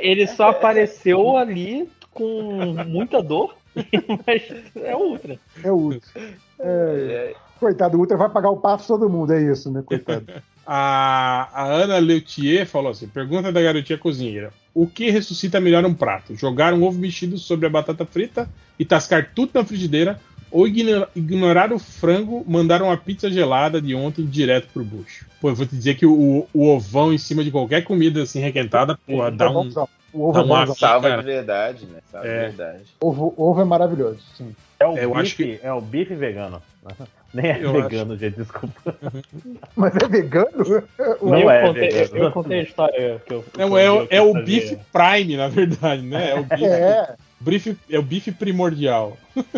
Ele 0.00 0.26
só 0.26 0.50
apareceu 0.50 1.36
ali 1.36 1.88
com 2.12 2.74
muita 2.86 3.22
dor, 3.22 3.56
mas 4.26 4.42
é 4.76 4.94
o 4.94 5.00
Ultra. 5.00 5.38
É 5.62 5.70
o 5.72 5.74
Ultra. 5.74 6.10
É, 6.60 7.34
coitado, 7.58 7.96
o 7.96 8.00
Ultra 8.00 8.16
vai 8.16 8.28
pagar 8.30 8.50
o 8.50 8.58
passo 8.58 8.86
todo 8.88 9.10
mundo, 9.10 9.32
é 9.32 9.42
isso, 9.42 9.70
né? 9.70 9.82
Coitado. 9.84 10.26
A, 10.66 11.48
a 11.52 11.64
Ana 11.64 11.98
Leutier 11.98 12.66
falou 12.66 12.90
assim: 12.90 13.06
pergunta 13.08 13.52
da 13.52 13.62
garotinha 13.62 13.98
cozinheira. 13.98 14.52
O 14.74 14.86
que 14.86 15.10
ressuscita 15.10 15.60
melhor 15.60 15.84
um 15.84 15.94
prato? 15.94 16.34
Jogar 16.34 16.72
um 16.74 16.82
ovo 16.82 16.98
mexido 16.98 17.38
sobre 17.38 17.66
a 17.66 17.70
batata 17.70 18.04
frita 18.04 18.48
e 18.78 18.84
tascar 18.84 19.30
tudo 19.34 19.50
na 19.54 19.64
frigideira? 19.64 20.18
Ou 20.50 20.68
igno- 20.68 21.06
ignorar 21.16 21.72
o 21.72 21.78
frango, 21.80 22.44
mandar 22.46 22.80
uma 22.80 22.96
pizza 22.96 23.28
gelada 23.28 23.80
de 23.82 23.92
ontem 23.94 24.24
direto 24.24 24.68
pro 24.72 24.84
bucho? 24.84 25.26
Pô, 25.40 25.48
eu 25.50 25.54
vou 25.54 25.66
te 25.66 25.74
dizer 25.74 25.96
que 25.96 26.06
o, 26.06 26.46
o 26.54 26.66
ovão 26.68 27.12
em 27.12 27.18
cima 27.18 27.42
de 27.42 27.50
qualquer 27.50 27.82
comida 27.82 28.22
assim 28.22 28.38
requentada, 28.40 28.96
porra, 29.06 29.30
dá 29.32 29.50
um. 29.50 29.68
O 30.12 30.28
ovo 30.28 30.32
dá 30.32 30.40
é 30.40 30.42
um 30.44 30.46
bom. 30.46 30.54
ar- 30.54 30.68
Salva 30.68 31.08
cara. 31.08 31.22
de 31.22 31.26
verdade, 31.26 31.86
né? 31.86 31.98
Salva 32.10 32.28
É. 32.28 32.34
de 32.50 32.56
verdade. 32.56 32.84
Ovo, 33.00 33.34
ovo 33.36 33.60
é 33.60 33.64
maravilhoso, 33.64 34.20
sim. 34.36 34.54
É 34.78 34.86
o, 34.86 34.96
Eu 34.96 35.08
bife, 35.10 35.20
acho 35.20 35.36
que- 35.36 35.60
é 35.60 35.72
o 35.72 35.80
bife 35.80 36.14
vegano. 36.14 36.62
Nem 37.34 37.46
é 37.50 37.58
Eu 37.60 37.72
vegano, 37.72 38.16
gente, 38.16 38.36
desculpa. 38.36 38.94
Mas 39.74 39.92
é 39.96 40.08
vegano? 40.08 40.48
Não 41.20 41.38
eu, 41.40 41.50
é 41.50 41.62
contei, 41.62 41.88
vegano. 41.90 42.24
eu 42.24 42.30
contei 42.30 42.60
a 42.60 42.62
história 42.62 43.22
que 43.26 43.34
eu. 43.34 43.44
Não, 43.58 43.76
é, 43.76 43.88
eu- 43.88 44.06
é 44.08 44.18
eu 44.20 44.30
o 44.30 44.32
fazia. 44.34 44.44
bife 44.60 44.78
prime, 44.92 45.36
na 45.36 45.48
verdade, 45.48 46.02
né? 46.02 46.30
É 46.30 46.34
o 46.36 46.44
bife, 46.46 46.64
É, 46.64 47.14
bife- 47.44 47.76
é 47.90 47.98
o 47.98 48.02
bife 48.02 48.32
primordial. 48.32 49.16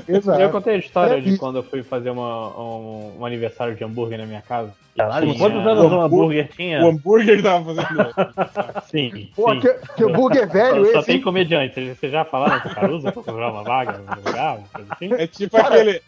exato. 0.09 0.41
Eu 0.41 0.51
contei 0.51 0.75
a 0.75 0.79
história 0.79 1.17
É 1.19 1.21
de 1.21 1.37
quando 1.39 1.57
eu 1.57 1.63
fui 1.63 1.83
fazer 1.83 2.11
uma- 2.11 2.49
um, 2.59 3.17
um 3.21 3.27
aniversário 3.27 3.75
de 3.75 3.85
hambúrguer 3.85 4.19
na 4.19 4.27
minha 4.27 4.43
casa. 4.43 4.73
Caralho, 4.97 5.27
Tinha- 5.27 5.39
quantos 5.39 5.67
anos 5.67 5.93
um 5.93 6.01
hambúrguer 6.01 6.49
tinha? 6.57 6.83
O 6.83 6.89
hambúrguer 6.89 7.43
tava 7.43 7.75
fazendo. 7.75 8.15
Sim. 8.91 9.29
Pô, 9.37 9.53
sim. 9.53 9.61
que, 9.61 9.69
que 9.95 10.05
hambúrguer 10.05 10.49
velho 10.51 10.87
Só, 10.87 10.93
só 10.93 10.99
esse, 11.01 11.07
tem 11.07 11.17
hein? 11.17 11.23
comediante. 11.23 11.95
Você 11.95 12.09
já 12.09 12.25
falaram 12.25 12.61
com 12.61 12.69
o 12.71 12.75
Caruso 12.75 13.03
pra 13.13 13.13
comprar 13.23 13.53
uma 13.53 13.63
vaga 13.63 13.99
no 13.99 14.17
lugar? 14.17 14.59
uma 14.59 14.69
coisa 14.69 14.93
assim? 14.93 15.13
É 15.13 15.27
tipo 15.27 15.57
aquele, 15.59 16.01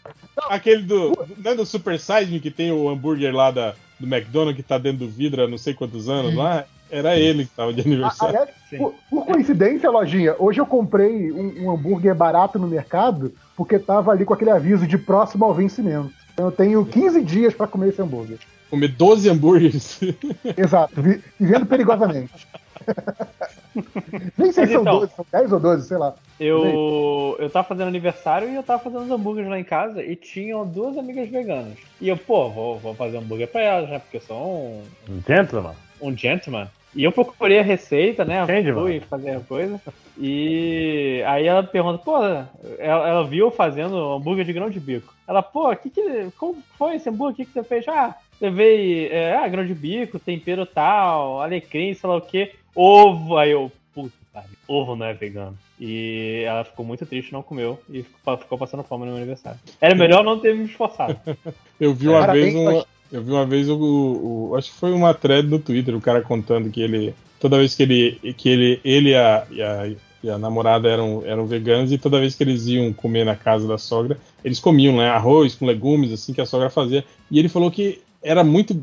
aquele 0.49 0.81
do. 0.81 1.27
Não 1.37 1.51
é 1.51 1.55
do 1.55 1.65
Super 1.65 1.99
Size 1.99 2.31
Me 2.31 2.39
que 2.39 2.49
tem 2.49 2.71
o 2.71 2.89
hambúrguer 2.89 3.33
lá 3.35 3.51
da, 3.51 3.73
do 3.99 4.07
McDonald's 4.07 4.55
que 4.55 4.63
tá 4.63 4.77
dentro 4.79 4.99
do 5.05 5.07
vidro 5.07 5.43
há 5.43 5.47
não 5.47 5.57
sei 5.59 5.73
quantos 5.75 6.09
anos 6.09 6.33
lá? 6.33 6.65
Era 6.91 7.15
ele 7.17 7.45
que 7.45 7.51
tava 7.55 7.73
de 7.73 7.81
Ah, 7.81 7.83
aniversário. 7.85 8.37
Aliás, 8.39 8.49
por, 8.77 8.93
por 9.09 9.25
coincidência, 9.25 9.89
lojinha, 9.89 10.35
hoje 10.39 10.59
eu 10.59 10.65
comprei 10.65 11.31
um, 11.31 11.65
um 11.65 11.71
hambúrguer 11.71 12.15
barato 12.15 12.57
no 12.57 12.67
mercado 12.67 13.33
porque 13.55 13.77
tava 13.77 14.11
ali 14.11 14.25
com 14.25 14.33
aquele 14.33 14.51
aviso 14.51 14.87
de 14.87 14.97
próximo 14.97 15.45
ao 15.45 15.53
vencimento. 15.53 16.11
Então 16.33 16.45
eu 16.45 16.51
tenho 16.51 16.85
15 16.85 17.21
dias 17.23 17.53
pra 17.53 17.67
comer 17.67 17.89
esse 17.89 18.01
hambúrguer. 18.01 18.37
Comer 18.69 18.87
12 18.89 19.29
hambúrgueres. 19.29 19.99
Exato, 20.57 21.01
vi- 21.01 21.21
vivendo 21.39 21.65
perigosamente. 21.65 22.47
Nem 24.37 24.51
sei 24.51 24.65
se 24.67 24.73
são 24.73 24.81
então- 24.81 24.99
12, 24.99 25.11
são 25.15 25.25
10 25.31 25.51
ou 25.51 25.59
12, 25.59 25.87
sei 25.87 25.97
lá. 25.97 26.13
Eu, 26.39 27.35
eu 27.39 27.49
tava 27.49 27.67
fazendo 27.67 27.87
aniversário 27.87 28.49
e 28.49 28.55
eu 28.55 28.63
tava 28.63 28.81
fazendo 28.83 29.03
os 29.03 29.11
hambúrgueres 29.11 29.49
lá 29.49 29.59
em 29.59 29.63
casa 29.63 30.01
e 30.03 30.15
tinham 30.15 30.65
duas 30.65 30.97
amigas 30.97 31.29
veganas. 31.29 31.77
E 31.99 32.07
eu, 32.09 32.17
pô, 32.17 32.49
vou, 32.49 32.79
vou 32.79 32.95
fazer 32.95 33.17
hambúrguer 33.17 33.47
pra 33.47 33.61
elas, 33.61 33.89
né? 33.89 33.99
Porque 33.99 34.17
eu 34.17 34.21
sou 34.21 34.37
um, 34.37 34.83
Um 35.09 35.21
gentleman? 35.27 35.73
um 36.01 36.15
gentleman. 36.15 36.67
E 36.95 37.03
eu 37.03 37.11
procurei 37.11 37.59
a 37.59 37.63
receita, 37.63 38.25
né? 38.25 38.45
Gentleman. 38.45 38.81
Fui 38.81 38.99
fazer 39.01 39.31
a 39.31 39.39
coisa. 39.39 39.79
E 40.17 41.23
aí 41.25 41.45
ela 41.45 41.63
pergunta, 41.63 41.99
pô, 41.99 42.17
ela, 42.17 43.09
ela 43.09 43.27
viu 43.27 43.47
eu 43.47 43.51
fazendo 43.51 43.95
hambúrguer 44.13 44.43
de 44.43 44.53
grão 44.53 44.69
de 44.69 44.79
bico. 44.79 45.13
Ela, 45.27 45.43
pô, 45.43 45.73
que 45.75 45.89
que, 45.89 46.29
como 46.37 46.61
foi 46.77 46.95
esse 46.95 47.09
hambúrguer? 47.09 47.33
O 47.33 47.35
que, 47.35 47.45
que 47.45 47.53
você 47.53 47.63
fez? 47.63 47.87
Ah, 47.87 48.15
levei 48.41 49.07
é, 49.07 49.35
ah, 49.35 49.47
grão 49.47 49.65
de 49.65 49.73
bico, 49.73 50.17
tempero 50.17 50.65
tal, 50.65 51.41
alecrim, 51.41 51.93
sei 51.93 52.09
lá 52.09 52.15
o 52.17 52.21
que, 52.21 52.51
ovo. 52.73 53.37
Aí 53.37 53.51
eu, 53.51 53.71
puta, 53.93 54.13
ovo 54.67 54.95
não 54.95 55.05
é 55.05 55.13
vegano. 55.13 55.57
E 55.79 56.43
ela 56.45 56.65
ficou 56.65 56.85
muito 56.85 57.05
triste, 57.05 57.31
não 57.31 57.41
comeu 57.41 57.79
e 57.89 58.03
ficou, 58.03 58.37
ficou 58.37 58.57
passando 58.57 58.83
fome 58.83 59.05
no 59.05 59.11
meu 59.11 59.17
aniversário. 59.17 59.59
Era 59.79 59.95
melhor 59.95 60.23
não 60.23 60.39
ter 60.39 60.55
me 60.55 60.65
esforçado. 60.65 61.17
Eu 61.79 61.93
vi 61.93 62.09
uma 62.09 62.19
Parabéns, 62.19 62.53
vez 62.53 62.67
um, 62.67 62.83
eu 63.11 63.23
vi 63.23 63.31
uma 63.31 63.45
vez 63.45 63.69
o, 63.69 63.77
o- 64.51 64.55
acho 64.55 64.71
que 64.71 64.77
foi 64.77 64.91
uma 64.91 65.13
thread 65.13 65.47
no 65.47 65.59
Twitter, 65.59 65.95
o 65.95 66.01
cara 66.01 66.21
contando 66.21 66.69
que 66.69 66.81
ele 66.81 67.13
toda 67.39 67.57
vez 67.57 67.73
que 67.75 67.83
ele 67.83 68.33
que 68.37 68.49
ele 68.49 68.79
ele 68.83 69.09
e 69.09 69.15
a, 69.15 69.47
e 69.49 69.61
a, 69.61 69.91
e 70.23 70.29
a 70.29 70.37
namorada 70.37 70.87
eram 70.89 71.23
eram 71.25 71.45
veganos 71.45 71.91
e 71.91 71.97
toda 71.97 72.19
vez 72.19 72.35
que 72.35 72.43
eles 72.43 72.67
iam 72.67 72.91
comer 72.93 73.25
na 73.25 73.35
casa 73.35 73.67
da 73.67 73.77
sogra, 73.77 74.17
eles 74.43 74.59
comiam, 74.59 74.97
né, 74.97 75.09
arroz 75.09 75.55
com 75.55 75.65
legumes 75.65 76.11
assim 76.11 76.33
que 76.33 76.41
a 76.41 76.45
sogra 76.45 76.69
fazia. 76.69 77.03
E 77.31 77.39
ele 77.39 77.49
falou 77.49 77.71
que 77.71 78.01
era 78.21 78.43
muito 78.43 78.73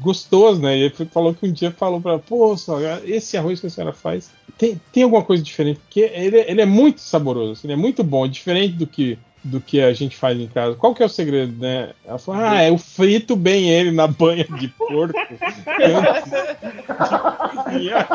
gostoso, 0.00 0.60
né? 0.62 0.76
E 0.78 0.82
ele 0.84 0.94
falou 1.12 1.34
que 1.34 1.46
um 1.46 1.52
dia 1.52 1.70
falou 1.70 2.00
pra 2.00 2.18
pô, 2.18 2.56
sogra, 2.56 3.02
esse 3.04 3.36
arroz 3.36 3.60
que 3.60 3.66
a 3.66 3.70
senhora 3.70 3.92
faz 3.92 4.30
tem, 4.56 4.80
tem 4.90 5.02
alguma 5.02 5.22
coisa 5.22 5.42
diferente, 5.42 5.80
porque 5.80 6.00
ele, 6.00 6.38
ele 6.48 6.60
é 6.62 6.66
muito 6.66 7.00
saboroso, 7.00 7.52
assim, 7.52 7.66
ele 7.66 7.74
é 7.74 7.76
muito 7.76 8.02
bom, 8.02 8.26
diferente 8.26 8.72
do 8.74 8.86
que 8.86 9.18
do 9.46 9.60
que 9.60 9.80
a 9.80 9.92
gente 9.92 10.16
faz 10.16 10.38
em 10.38 10.46
casa. 10.48 10.76
Qual 10.76 10.94
que 10.94 11.02
é 11.02 11.06
o 11.06 11.08
segredo, 11.08 11.54
né? 11.60 11.90
Ela 12.04 12.18
falou, 12.18 12.42
ah, 12.42 12.64
eu 12.64 12.76
frito 12.78 13.36
bem 13.36 13.68
ele 13.70 13.90
na 13.90 14.06
banha 14.06 14.44
de 14.44 14.68
porco. 14.68 15.18
antes 15.18 16.30
de 16.30 17.64
cozinhar." 17.64 18.08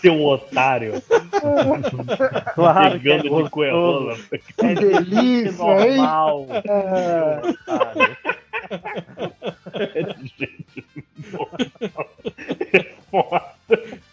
Seu 0.00 0.22
otário. 0.22 1.02
Claro 2.54 3.00
que 3.00 3.10
é 3.10 3.18
Pegando 3.18 3.42
de 3.44 3.50
coerrola. 3.50 4.16
Que 4.56 4.74
delícia, 4.74 5.62
hein? 5.86 5.96
normal. 5.96 6.46
É, 6.64 7.40
Otário. 7.48 8.16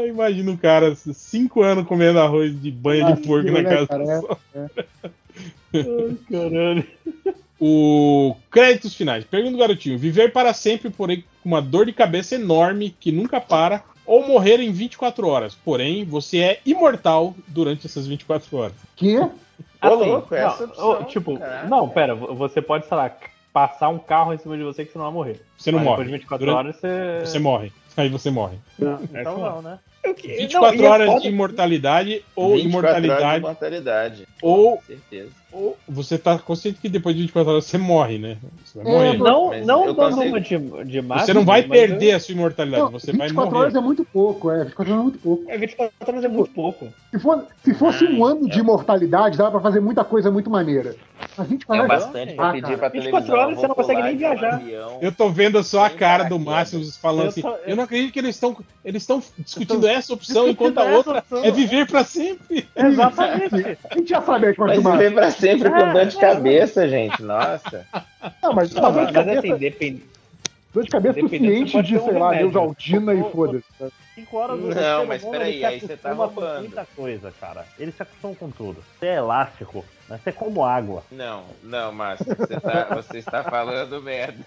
Eu 0.00 0.08
imagino 0.08 0.52
um 0.52 0.56
cara 0.56 0.94
cinco 0.94 1.62
anos 1.62 1.86
comendo 1.86 2.18
arroz 2.20 2.60
de 2.60 2.70
banha 2.70 3.12
de 3.12 3.22
porco 3.26 3.50
na 3.50 3.62
né, 3.62 3.64
casa 3.70 3.86
cara? 3.86 4.04
do 4.04 4.10
É. 4.10 4.20
sol. 4.20 4.38
Ai, 5.74 6.16
caralho. 6.30 6.86
O 7.60 8.34
créditos 8.50 8.94
finais. 8.94 9.24
Pergunta 9.24 9.52
do 9.52 9.58
garotinho: 9.58 9.98
viver 9.98 10.32
para 10.32 10.52
sempre, 10.54 10.90
porém 10.90 11.24
com 11.42 11.48
uma 11.48 11.60
dor 11.62 11.86
de 11.86 11.92
cabeça 11.92 12.34
enorme 12.34 12.94
que 12.98 13.12
nunca 13.12 13.40
para, 13.40 13.82
ou 14.06 14.26
morrer 14.26 14.60
em 14.60 14.72
24 14.72 15.26
horas. 15.28 15.54
Porém, 15.54 16.04
você 16.04 16.38
é 16.38 16.60
imortal 16.64 17.34
durante 17.46 17.86
essas 17.86 18.06
24 18.06 18.56
horas. 18.56 18.74
Que? 18.96 19.18
Ô, 19.18 19.30
Assim, 19.82 20.04
louco, 20.10 20.34
essa 20.34 20.62
não, 20.66 20.68
opção, 20.70 20.90
ô, 20.90 21.04
tipo, 21.04 21.38
caraca. 21.38 21.66
não, 21.68 21.88
pera, 21.88 22.14
vo- 22.14 22.34
você 22.34 22.60
pode, 22.60 22.86
sei 22.86 22.96
lá, 22.96 23.14
passar 23.52 23.88
um 23.88 23.98
carro 23.98 24.34
em 24.34 24.38
cima 24.38 24.56
de 24.56 24.62
você 24.62 24.84
que 24.84 24.92
você 24.92 24.98
não 24.98 25.04
vai 25.06 25.14
morrer. 25.14 25.40
Você 25.56 25.70
não 25.70 25.78
Mas 25.78 25.84
morre. 25.86 25.96
Depois 26.04 26.08
de 26.08 26.12
24 26.18 26.46
Durante- 26.46 26.58
horas 26.66 26.76
você. 26.76 27.20
Você 27.24 27.38
morre. 27.38 27.72
Aí 27.96 28.08
você 28.08 28.30
morre. 28.30 28.56
Então 28.78 29.38
não, 29.38 29.62
né? 29.62 29.78
24 30.04 30.84
horas 30.84 31.22
de 31.22 31.28
imortalidade 31.28 32.24
ou 32.34 32.54
24 32.54 32.56
horas 32.56 32.62
de 32.62 32.68
imortalidade. 33.08 33.42
mortalidade. 33.42 34.28
Ou- 34.42 34.76
Com 34.78 34.82
certeza. 34.86 35.30
Ou 35.52 35.76
você 35.88 36.16
tá 36.16 36.38
consciente 36.38 36.78
que 36.80 36.88
depois 36.88 37.14
de 37.16 37.22
24 37.22 37.50
horas 37.52 37.64
você 37.64 37.76
morre, 37.76 38.18
né? 38.18 38.36
Você 38.64 38.80
vai 38.82 38.92
É, 38.92 38.96
morrer. 38.96 39.18
Não, 39.18 39.48
Mas 39.48 39.66
não 39.66 39.84
eu 39.86 39.92
uma 39.94 40.40
de, 40.40 40.58
de 40.84 41.02
máximo, 41.02 41.26
Você 41.26 41.34
não 41.34 41.44
vai 41.44 41.62
perder 41.64 42.12
a 42.12 42.20
sua 42.20 42.32
imortalidade, 42.34 42.82
Não, 42.84 42.90
você 42.92 43.12
vai 43.12 43.26
24 43.28 43.50
morrer. 43.52 43.62
horas 43.64 43.74
é 43.74 43.80
muito 43.80 44.04
pouco, 44.04 44.50
é. 44.50 44.64
24 44.64 44.92
horas 44.92 45.00
é 45.00 45.02
muito 45.02 45.18
pouco. 45.18 45.42
eu- 45.42 45.50
É, 45.50 45.58
24 45.58 45.92
horas 46.06 46.24
é 46.24 46.28
muito 46.28 46.50
pouco. 46.52 46.88
Se, 47.10 47.18
for- 47.18 47.44
se 47.64 47.74
fosse 47.74 48.04
um 48.04 48.24
Ai, 48.24 48.32
ano 48.32 48.46
é. 48.46 48.50
de 48.50 48.58
imortalidade, 48.60 49.36
dava 49.36 49.50
pra 49.50 49.60
fazer 49.60 49.80
muita 49.80 50.04
coisa 50.04 50.30
muito 50.30 50.48
maneira. 50.48 50.94
Mas 51.40 51.48
24 51.48 51.82
É 51.82 51.86
horas. 51.86 52.04
bastante 52.04 52.34
pra 52.34 52.48
Ah, 52.48 52.52
pedir 52.52 52.62
cara. 52.62 52.78
pra 52.78 52.88
24 52.88 53.10
televisão. 53.26 53.38
horas 53.38 53.58
você 53.58 53.68
não 53.68 53.74
consegue 53.74 54.02
nem 54.02 54.16
viajar. 54.16 54.62
Eu 55.00 55.12
tô 55.12 55.30
vendo 55.30 55.62
só 55.64 55.84
a 55.86 55.90
cara 55.90 56.24
do. 56.24 56.38
Máximo 56.38 56.84
falando 56.92 57.22
Eu 57.24 57.28
assim. 57.28 57.42
tô- 57.42 57.56
Eu 57.66 57.76
não 57.76 57.84
acredito 57.84 58.12
que 58.12 58.18
eles 58.18 58.34
estão 58.36 58.56
eles 58.84 59.02
estão 59.02 59.22
discutindo 59.38 59.86
essa 59.86 60.12
opção 60.12 60.48
enquanto 60.48 60.78
a 60.78 60.84
outra 60.84 61.24
é 61.42 61.50
viver 61.50 61.86
pra 61.86 62.04
sempre. 62.04 62.68
Exatamente. 62.76 63.78
A 63.90 63.94
gente 63.94 64.08
já 64.10 64.22
sabe 64.22 64.54
Márcio. 64.56 64.82
viver 64.82 65.12
pra 65.14 65.30
sempre 65.30 65.70
com 65.70 65.92
dor 65.92 66.06
de 66.06 66.16
cabeça, 66.16 66.88
gente. 66.88 67.22
Nossa. 67.22 67.86
Não, 68.42 68.52
mas 68.52 68.72
Não, 68.72 68.82
mas, 68.82 68.94
mas 69.04 69.12
cabeça, 69.12 69.38
assim, 69.40 69.56
depende. 69.56 70.02
dor 70.74 70.84
de 70.84 70.90
cabeça 70.90 71.14
você 71.14 71.20
suficiente 71.20 71.82
de, 71.82 71.96
um 71.98 72.04
sei 72.04 72.18
lá. 72.18 72.30
Neusaldina 72.34 73.14
e 73.14 73.22
foda-se. 73.30 73.64
5 74.14 74.36
horas 74.36 74.60
Não, 74.60 75.06
mas 75.06 75.24
peraí, 75.24 75.64
aí 75.64 75.80
você 75.80 75.96
tá 75.96 76.12
roubando. 76.12 76.60
muita 76.60 76.86
coisa, 76.96 77.32
cara. 77.40 77.64
Ele 77.78 77.92
se 77.92 78.02
acostuma 78.02 78.34
com 78.34 78.50
tudo. 78.50 78.82
Você 78.98 79.06
é 79.06 79.16
elástico, 79.16 79.84
mas 80.10 80.20
você 80.22 80.30
é 80.30 80.32
como 80.32 80.64
água. 80.64 81.04
Não, 81.12 81.44
não, 81.62 81.92
Márcio. 81.92 82.26
Você, 82.36 82.58
tá, 82.58 82.88
você 82.96 83.18
está 83.18 83.44
falando 83.44 84.02
merda. 84.02 84.44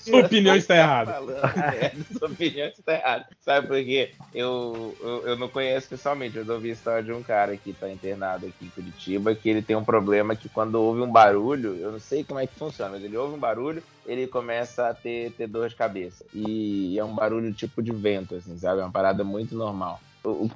Sua 0.00 0.20
opinião 0.20 0.56
está 0.56 0.76
errada. 0.76 1.12
Falando 1.12 1.56
merda. 1.56 2.04
Sua 2.18 2.28
opinião 2.28 2.66
está 2.66 2.92
errada. 2.92 3.26
Sabe 3.40 3.68
por 3.68 3.76
quê? 3.76 4.10
Eu, 4.34 4.96
eu, 5.00 5.28
eu 5.28 5.36
não 5.36 5.48
conheço 5.48 5.88
pessoalmente. 5.88 6.36
Eu 6.36 6.44
ouvi 6.52 6.70
a 6.70 6.72
história 6.72 7.04
de 7.04 7.12
um 7.12 7.22
cara 7.22 7.56
que 7.56 7.72
tá 7.72 7.88
internado 7.88 8.46
aqui 8.46 8.66
em 8.66 8.70
Curitiba, 8.70 9.32
que 9.32 9.48
ele 9.48 9.62
tem 9.62 9.76
um 9.76 9.84
problema 9.84 10.34
que 10.34 10.48
quando 10.48 10.74
ouve 10.74 11.00
um 11.00 11.10
barulho, 11.10 11.76
eu 11.76 11.92
não 11.92 12.00
sei 12.00 12.24
como 12.24 12.40
é 12.40 12.48
que 12.48 12.58
funciona, 12.58 12.90
mas 12.90 13.04
ele 13.04 13.16
ouve 13.16 13.36
um 13.36 13.38
barulho, 13.38 13.80
ele 14.04 14.26
começa 14.26 14.88
a 14.88 14.94
ter, 14.94 15.30
ter 15.32 15.46
dor 15.46 15.68
de 15.68 15.76
cabeça. 15.76 16.24
E 16.34 16.98
é 16.98 17.04
um 17.04 17.14
barulho 17.14 17.52
tipo 17.54 17.80
de 17.80 17.92
vento, 17.92 18.34
assim, 18.34 18.58
sabe? 18.58 18.80
É 18.80 18.84
uma 18.84 18.90
parada 18.90 19.22
muito 19.22 19.54
normal. 19.54 20.00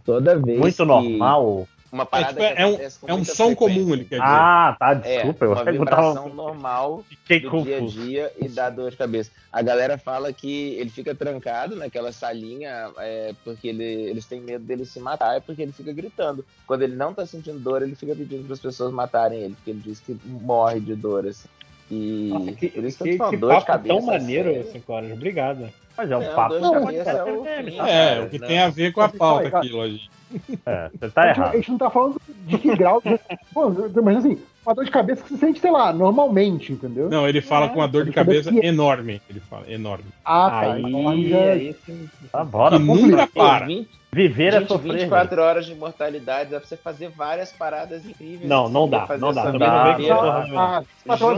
Toda 0.05 0.36
vez 0.39 0.58
Muito 0.58 0.76
que 0.76 0.84
normal. 0.84 1.68
Uma 1.91 2.02
É, 2.02 2.07
parada 2.07 2.28
tipo, 2.28 2.55
que 2.55 2.60
é 2.62 2.67
um, 2.67 2.75
é 2.75 3.15
um 3.15 3.25
som 3.25 3.47
frequência. 3.47 3.57
comum, 3.57 3.92
ele 3.94 4.05
quer 4.05 4.17
dizer. 4.17 4.23
Ah, 4.28 4.76
tá, 4.78 4.91
É, 5.05 5.17
desculpa. 5.17 5.44
eu 5.47 5.52
uma 5.52 5.60
eu 5.62 5.73
vibração 5.73 6.15
tava. 6.25 6.34
normal 6.34 7.05
Fiquei 7.08 7.41
do 7.41 7.62
dia 7.62 7.76
a 7.76 7.81
confuso. 7.81 8.00
dia 8.02 8.33
e 8.39 8.49
dá 8.49 8.68
dor 8.68 8.91
de 8.91 8.97
cabeça. 8.99 9.31
A 9.50 9.62
galera 9.62 9.97
fala 9.97 10.31
que 10.31 10.75
ele 10.75 10.91
fica 10.91 11.15
trancado 11.15 11.75
naquela 11.76 12.12
salinha 12.12 12.91
é, 12.99 13.33
porque 13.42 13.68
ele- 13.68 13.84
eles 13.84 14.26
têm 14.26 14.39
medo 14.41 14.65
dele 14.67 14.84
se 14.84 15.00
matar, 15.00 15.36
é 15.36 15.41
porque 15.41 15.62
ele 15.62 15.73
fica 15.73 15.91
gritando. 15.92 16.44
Quando 16.67 16.83
ele 16.83 16.94
não 16.94 17.15
tá 17.15 17.25
sentindo 17.25 17.58
dor, 17.58 17.81
ele 17.81 17.94
fica 17.94 18.15
pedindo 18.15 18.44
para 18.44 18.52
as 18.52 18.60
pessoas 18.60 18.92
matarem 18.92 19.41
ele, 19.41 19.55
porque 19.55 19.70
ele 19.70 19.81
diz 19.83 19.99
que 20.00 20.15
morre 20.26 20.81
de 20.81 20.94
dor, 20.94 21.26
assim. 21.26 21.49
E 21.91 22.28
Nossa, 22.34 22.52
que, 22.52 22.68
por 22.68 22.84
isso 22.84 22.99
que, 22.99 23.05
que, 23.05 23.10
eu 23.10 23.12
tô 23.12 23.18
falando, 23.18 23.31
que 23.31 23.36
dor 23.39 23.49
de 23.49 23.55
papo 23.60 23.67
cabeça. 23.67 23.94
tão 23.97 24.05
maneiro, 24.07 24.52
sério. 24.52 24.73
5 24.73 24.92
horas. 24.92 25.10
Obrigado. 25.12 25.68
Mas 25.97 26.10
é 26.10 26.17
um 26.18 26.20
Não, 26.23 26.34
papo. 26.34 26.58
Não, 26.58 26.73
cabeça 26.84 27.10
é 27.10 27.25
o 27.25 27.47
É, 27.47 27.73
cara, 27.78 28.23
o 28.25 28.28
que 28.28 28.39
não. 28.39 28.47
tem 28.47 28.58
a 28.58 28.68
ver 28.68 28.92
com 28.92 29.00
a 29.00 29.08
pauta 29.08 29.49
aqui, 29.57 29.70
lógico. 29.70 30.17
É, 30.66 30.90
você 30.92 31.10
tá 31.10 31.23
a, 31.23 31.26
gente, 31.28 31.36
a 31.39 31.42
errado. 31.42 31.55
gente 31.57 31.70
não 31.70 31.78
tá 31.78 31.90
falando 31.90 32.20
de 32.47 32.58
que 32.58 32.76
grau. 32.76 33.00
de- 33.05 33.18
Pô, 33.55 33.70
mas 34.02 34.16
assim, 34.18 34.39
uma 34.65 34.74
dor 34.74 34.84
de 34.84 34.90
cabeça 34.90 35.23
que 35.23 35.28
se 35.31 35.39
sente, 35.39 35.60
sei 35.60 35.70
lá, 35.70 35.92
normalmente, 35.92 36.73
entendeu? 36.73 37.08
Não, 37.08 37.26
ele 37.28 37.40
fala 37.40 37.66
É, 37.66 37.68
com 37.70 37.76
uma 37.81 37.89
dor 37.89 38.05
de 38.05 38.10
dor 38.10 38.10
de 38.10 38.15
cabeça 38.15 38.50
cabeça 38.50 38.66
enorme. 38.66 39.23
Ele 39.28 39.40
fala, 39.40 39.70
enorme. 39.70 40.05
Ah, 40.24 40.50
tá. 40.50 40.60
aí, 40.74 40.82
Então 40.84 41.08
aí 41.08 41.28
já- 41.31 41.39
aí 41.52 41.76
sim. 41.86 42.08
Tá, 42.31 42.44
bora. 42.44 42.76
que 42.78 42.84
nunca 42.84 43.26
para. 43.26 43.66
20, 43.66 43.89
Viver 44.10 44.54
é 44.54 44.60
Gente, 44.60 44.68
sofrer. 44.68 44.92
24 45.00 45.42
horas 45.42 45.66
de 45.66 45.72
imortalidade, 45.72 46.50
dá 46.50 46.58
pra 46.58 46.66
você 46.66 46.78
fazer 46.78 47.10
várias 47.10 47.52
paradas 47.52 48.06
incríveis. 48.06 48.48
Não, 48.48 48.66
não 48.66 48.88
dá, 48.88 49.06
não 49.18 49.34
dá. 49.34 49.42
Também 49.42 49.68
não 49.68 49.84
vem 49.84 50.08
com 50.08 50.12
essa 50.14 50.58
Ah, 50.58 50.82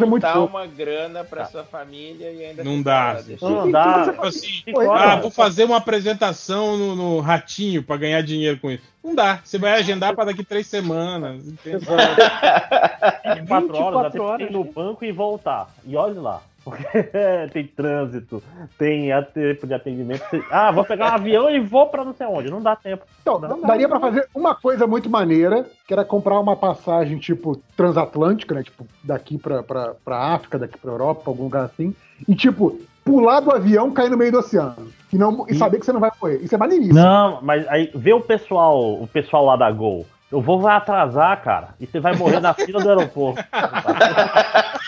é 0.02 0.07
muito 0.07 0.26
uma 0.44 0.66
grana 0.66 1.24
pra 1.24 1.47
sua 1.47 1.65
família 1.65 2.31
e 2.31 2.44
ainda 2.44 2.62
Não 2.62 2.81
dá. 2.81 3.15
deixar- 3.20 3.49
Não 3.49 3.70
dá. 3.70 4.05
Tipo 4.05 4.26
assim, 4.26 4.62
Cinco 4.65 4.90
ah, 4.92 5.16
vou 5.16 5.32
fazer 5.32 5.65
uma 5.65 5.78
apresentação 5.78 6.76
no, 6.76 6.94
no 6.94 7.20
Ratinho 7.20 7.82
pra 7.82 7.97
ganhar 7.97 8.23
dinheiro 8.23 8.58
com 8.60 8.70
isso. 8.70 8.84
Não 9.02 9.16
dá. 9.16 9.40
Você 9.42 9.58
vai 9.58 9.73
agendar 9.73 10.15
pra 10.15 10.24
daqui 10.26 10.44
três 10.44 10.66
semanas. 10.68 11.44
entende? 11.49 11.84
24 11.84 11.90
horas, 11.92 13.47
dá 13.47 13.58
24 13.60 14.02
tempo 14.02 14.10
de 14.12 14.20
horas. 14.20 14.49
ir 14.49 14.52
no 14.52 14.62
banco 14.65 15.05
e 15.05 15.10
voltar. 15.10 15.68
E 15.84 15.97
olhe 15.97 16.18
lá. 16.18 16.40
Porque 16.65 16.85
tem 17.53 17.67
trânsito, 17.67 18.43
tem 18.79 19.13
a- 19.13 19.23
tempo 19.23 19.67
de 19.67 19.75
atendimento. 19.75 20.23
Ah, 20.51 20.71
vou 20.71 20.85
pegar 20.85 21.13
um 21.13 21.15
avião 21.15 21.49
e 21.51 21.59
vou 21.61 21.87
pra 21.87 22.05
não 22.05 22.13
sei 22.13 22.27
onde. 22.27 22.51
Não 22.51 22.61
dá 22.63 22.77
tempo. 22.77 23.05
Então, 23.23 23.39
Não, 23.39 23.63
daria 23.63 23.89
pra 23.89 23.99
fazer 24.01 24.29
uma 24.35 24.55
coisa 24.55 24.87
muito 24.87 25.09
maneira, 25.09 25.67
que 25.87 25.93
era 25.93 26.05
comprar 26.05 26.39
uma 26.39 26.55
passagem, 26.57 27.19
tipo, 27.19 27.57
transatlântica, 27.77 28.55
né? 28.55 28.63
Tipo, 28.63 28.87
daqui 29.03 29.39
pra, 29.39 29.63
pra, 29.63 29.95
pra 30.05 30.19
África, 30.35 30.59
daqui 30.59 30.79
pra 30.79 30.91
Europa, 30.93 31.23
algum 31.27 31.45
lugar 31.45 31.65
assim. 31.65 31.95
E, 32.29 32.35
tipo, 32.35 32.79
pular 33.05 33.41
do 33.41 33.51
avião, 33.51 33.91
cair 33.91 34.11
no 34.11 34.17
meio 34.19 34.33
do 34.33 34.39
oceano. 34.39 34.89
E, 35.13 35.17
não, 35.17 35.47
e 35.49 35.55
saber 35.55 35.79
que 35.81 35.87
você 35.87 35.93
não 35.93 36.01
vai 36.01 36.11
morrer. 36.21 36.37
Isso 36.43 36.55
é 36.55 36.59
maneiríssimo. 36.59 36.95
Não, 36.95 37.39
mas 37.43 37.67
aí 37.69 37.91
vê 37.95 38.13
o 38.13 38.21
pessoal, 38.21 38.95
o 39.03 39.07
pessoal 39.07 39.45
lá 39.47 39.57
da 39.57 39.71
Gol. 39.71 40.07
Eu 40.31 40.41
vou 40.41 40.61
vai 40.61 40.77
atrasar, 40.77 41.43
cara. 41.43 41.71
E 41.81 41.87
você 41.87 41.99
vai 41.99 42.15
morrer 42.15 42.39
na 42.39 42.55
fila 42.55 42.81
do 42.81 42.89
aeroporto. 42.89 43.43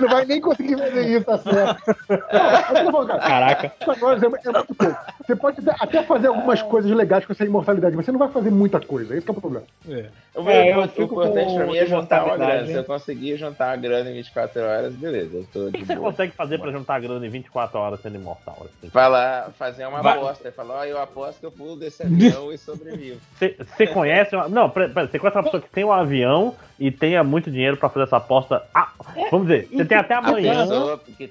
Você 0.00 0.06
não 0.06 0.08
vai 0.08 0.24
nem 0.24 0.40
conseguir 0.40 0.78
fazer 0.78 1.06
isso, 1.08 1.24
tá 1.26 1.38
certo? 1.38 1.82
Eu 2.08 3.06
Caraca. 3.18 3.68
24 3.78 4.06
horas 4.06 4.22
é, 4.22 4.26
é 4.26 4.28
muito 4.28 4.74
pouco. 4.74 4.96
Você 5.26 5.36
pode 5.36 5.60
até- 5.68 5.76
até 5.84 6.02
fazer 6.04 6.26
algumas 6.28 6.62
coisas 6.62 6.90
legais 6.90 7.26
com 7.26 7.32
essa 7.32 7.44
imortalidade, 7.44 7.94
mas 7.94 8.06
você 8.06 8.12
não 8.12 8.18
vai 8.18 8.28
fazer 8.28 8.50
muita 8.50 8.80
coisa. 8.80 9.14
Esse 9.14 9.24
que 9.24 9.30
é 9.30 9.34
o 9.34 9.40
problema. 9.40 9.66
É. 9.88 10.06
O, 10.34 10.48
É, 10.48 10.72
eu 10.74 10.80
o 10.80 10.88
fico 10.88 11.02
importante 11.14 11.46
com 11.46 11.56
pra 11.56 11.66
mim 11.66 11.76
é 11.76 11.86
juntar 11.86 12.24
uma 12.24 12.36
grana. 12.36 12.66
Se 12.66 12.72
eu 12.72 12.84
conseguir 12.84 13.36
juntar 13.36 13.72
a 13.72 13.76
grana 13.76 14.10
em 14.10 14.14
24 14.14 14.62
horas, 14.62 14.94
beleza, 14.94 15.36
eu 15.36 15.46
tô 15.52 15.66
O 15.68 15.72
que 15.72 15.84
você 15.84 15.96
consegue 15.96 16.32
fazer 16.32 16.58
pra 16.58 16.70
juntar 16.70 17.00
grana 17.00 17.26
em 17.26 17.30
24 17.30 17.78
horas 17.78 18.00
sendo 18.00 18.16
imortal? 18.16 18.56
assim? 18.64 18.90
Falar, 18.90 19.50
fazer 19.58 19.86
uma 19.86 20.00
Vai. 20.02 20.16
aposta. 20.16 20.48
Ele 20.48 20.54
falou, 20.56 20.76
ó, 20.76 20.84
eu 20.84 20.98
aposto 21.00 21.40
que 21.40 21.46
eu 21.46 21.52
pulo 21.52 21.76
desse 21.76 22.02
avião 22.02 22.52
e 22.52 22.56
sobrevivo. 22.58 23.20
Você 23.38 23.56
você 23.76 23.86
conhece 23.86 24.34
uma... 24.34 24.48
Não, 24.48 24.70
pera, 24.70 24.88
pera, 24.88 25.06
você 25.08 25.18
conhece 25.18 25.36
uma 25.36 25.44
pessoa 25.44 25.60
que 25.62 25.68
tem 25.68 25.84
um 25.84 25.92
avião 25.92 26.54
e 26.80 26.90
tenha 26.90 27.22
muito 27.22 27.50
dinheiro 27.50 27.76
pra 27.76 27.90
fazer 27.90 28.06
essa 28.06 28.16
aposta. 28.16 28.64
Ah, 28.74 28.88
vamos 29.30 29.46
dizer, 29.46 29.68
você 29.70 29.84
tem 29.84 29.98
até 29.98 30.14
amanhã. 30.14 30.66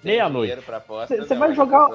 meia-noite. 0.03 0.55
Você 1.07 1.33
não, 1.33 1.39
vai 1.39 1.55
jogar 1.55 1.89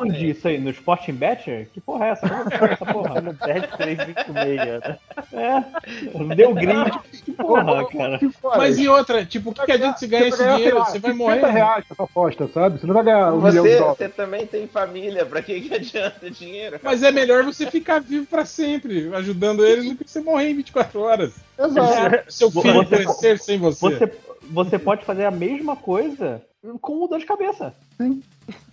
onde 0.00 0.28
isso 0.30 0.48
aí? 0.48 0.58
No 0.58 0.70
Sporting 0.70 1.12
Bet? 1.12 1.68
Que 1.72 1.80
porra 1.80 2.06
é 2.06 2.10
essa? 2.10 2.26
É 2.26 2.72
essa 2.72 2.84
porra? 2.84 3.20
Não 3.20 3.32
perde 3.32 3.68
3,56, 3.68 4.80
né? 4.80 4.98
É. 5.32 6.34
Deu 6.34 6.52
grid. 6.52 6.90
Que 7.24 7.30
porra, 7.30 7.86
cara. 7.86 8.18
Mas 8.56 8.76
e 8.76 8.88
outra, 8.88 9.24
tipo, 9.24 9.50
o 9.50 9.54
que, 9.54 9.64
que 9.64 9.72
adianta 9.72 9.98
você 9.98 10.08
ganhar 10.08 10.26
esse 10.26 10.44
dinheiro? 10.44 10.78
Você 10.84 10.98
vai 10.98 11.12
50 11.12 11.14
morrer. 11.14 11.52
reais 11.52 11.84
com 11.86 11.94
essa 11.94 12.02
aposta, 12.02 12.48
sabe? 12.48 12.80
Você 12.80 12.86
não 12.88 12.94
vai 12.94 13.04
ganhar 13.04 13.32
um 13.32 13.40
milhão 13.40 13.62
de 13.62 13.70
Você, 13.70 13.78
dólares. 13.78 13.98
você 13.98 14.08
também 14.08 14.46
tem 14.48 14.66
família, 14.66 15.24
pra 15.24 15.40
que, 15.42 15.60
que 15.60 15.72
adianta 15.72 16.28
dinheiro? 16.28 16.80
Mas 16.82 17.04
é 17.04 17.12
melhor 17.12 17.44
você 17.44 17.70
ficar 17.70 18.00
vivo 18.00 18.26
pra 18.26 18.44
sempre, 18.44 19.14
ajudando 19.14 19.64
eles, 19.64 19.88
do 19.90 20.04
que 20.04 20.10
você 20.10 20.20
morrer 20.20 20.50
em 20.50 20.56
24 20.56 21.00
horas. 21.00 21.45
Exato. 21.58 22.32
Seu 22.32 22.50
filho 22.50 22.74
Você- 22.74 22.96
crescer 22.96 23.38
sem 23.38 23.58
você. 23.58 23.80
Você, 23.90 24.12
você 24.42 24.78
pode 24.78 25.04
fazer 25.04 25.24
a 25.24 25.30
mesma 25.30 25.76
coisa 25.76 26.42
com 26.80 27.02
o 27.02 27.06
dor 27.08 27.18
de 27.18 27.26
cabeça. 27.26 27.74
Sim. 27.96 28.22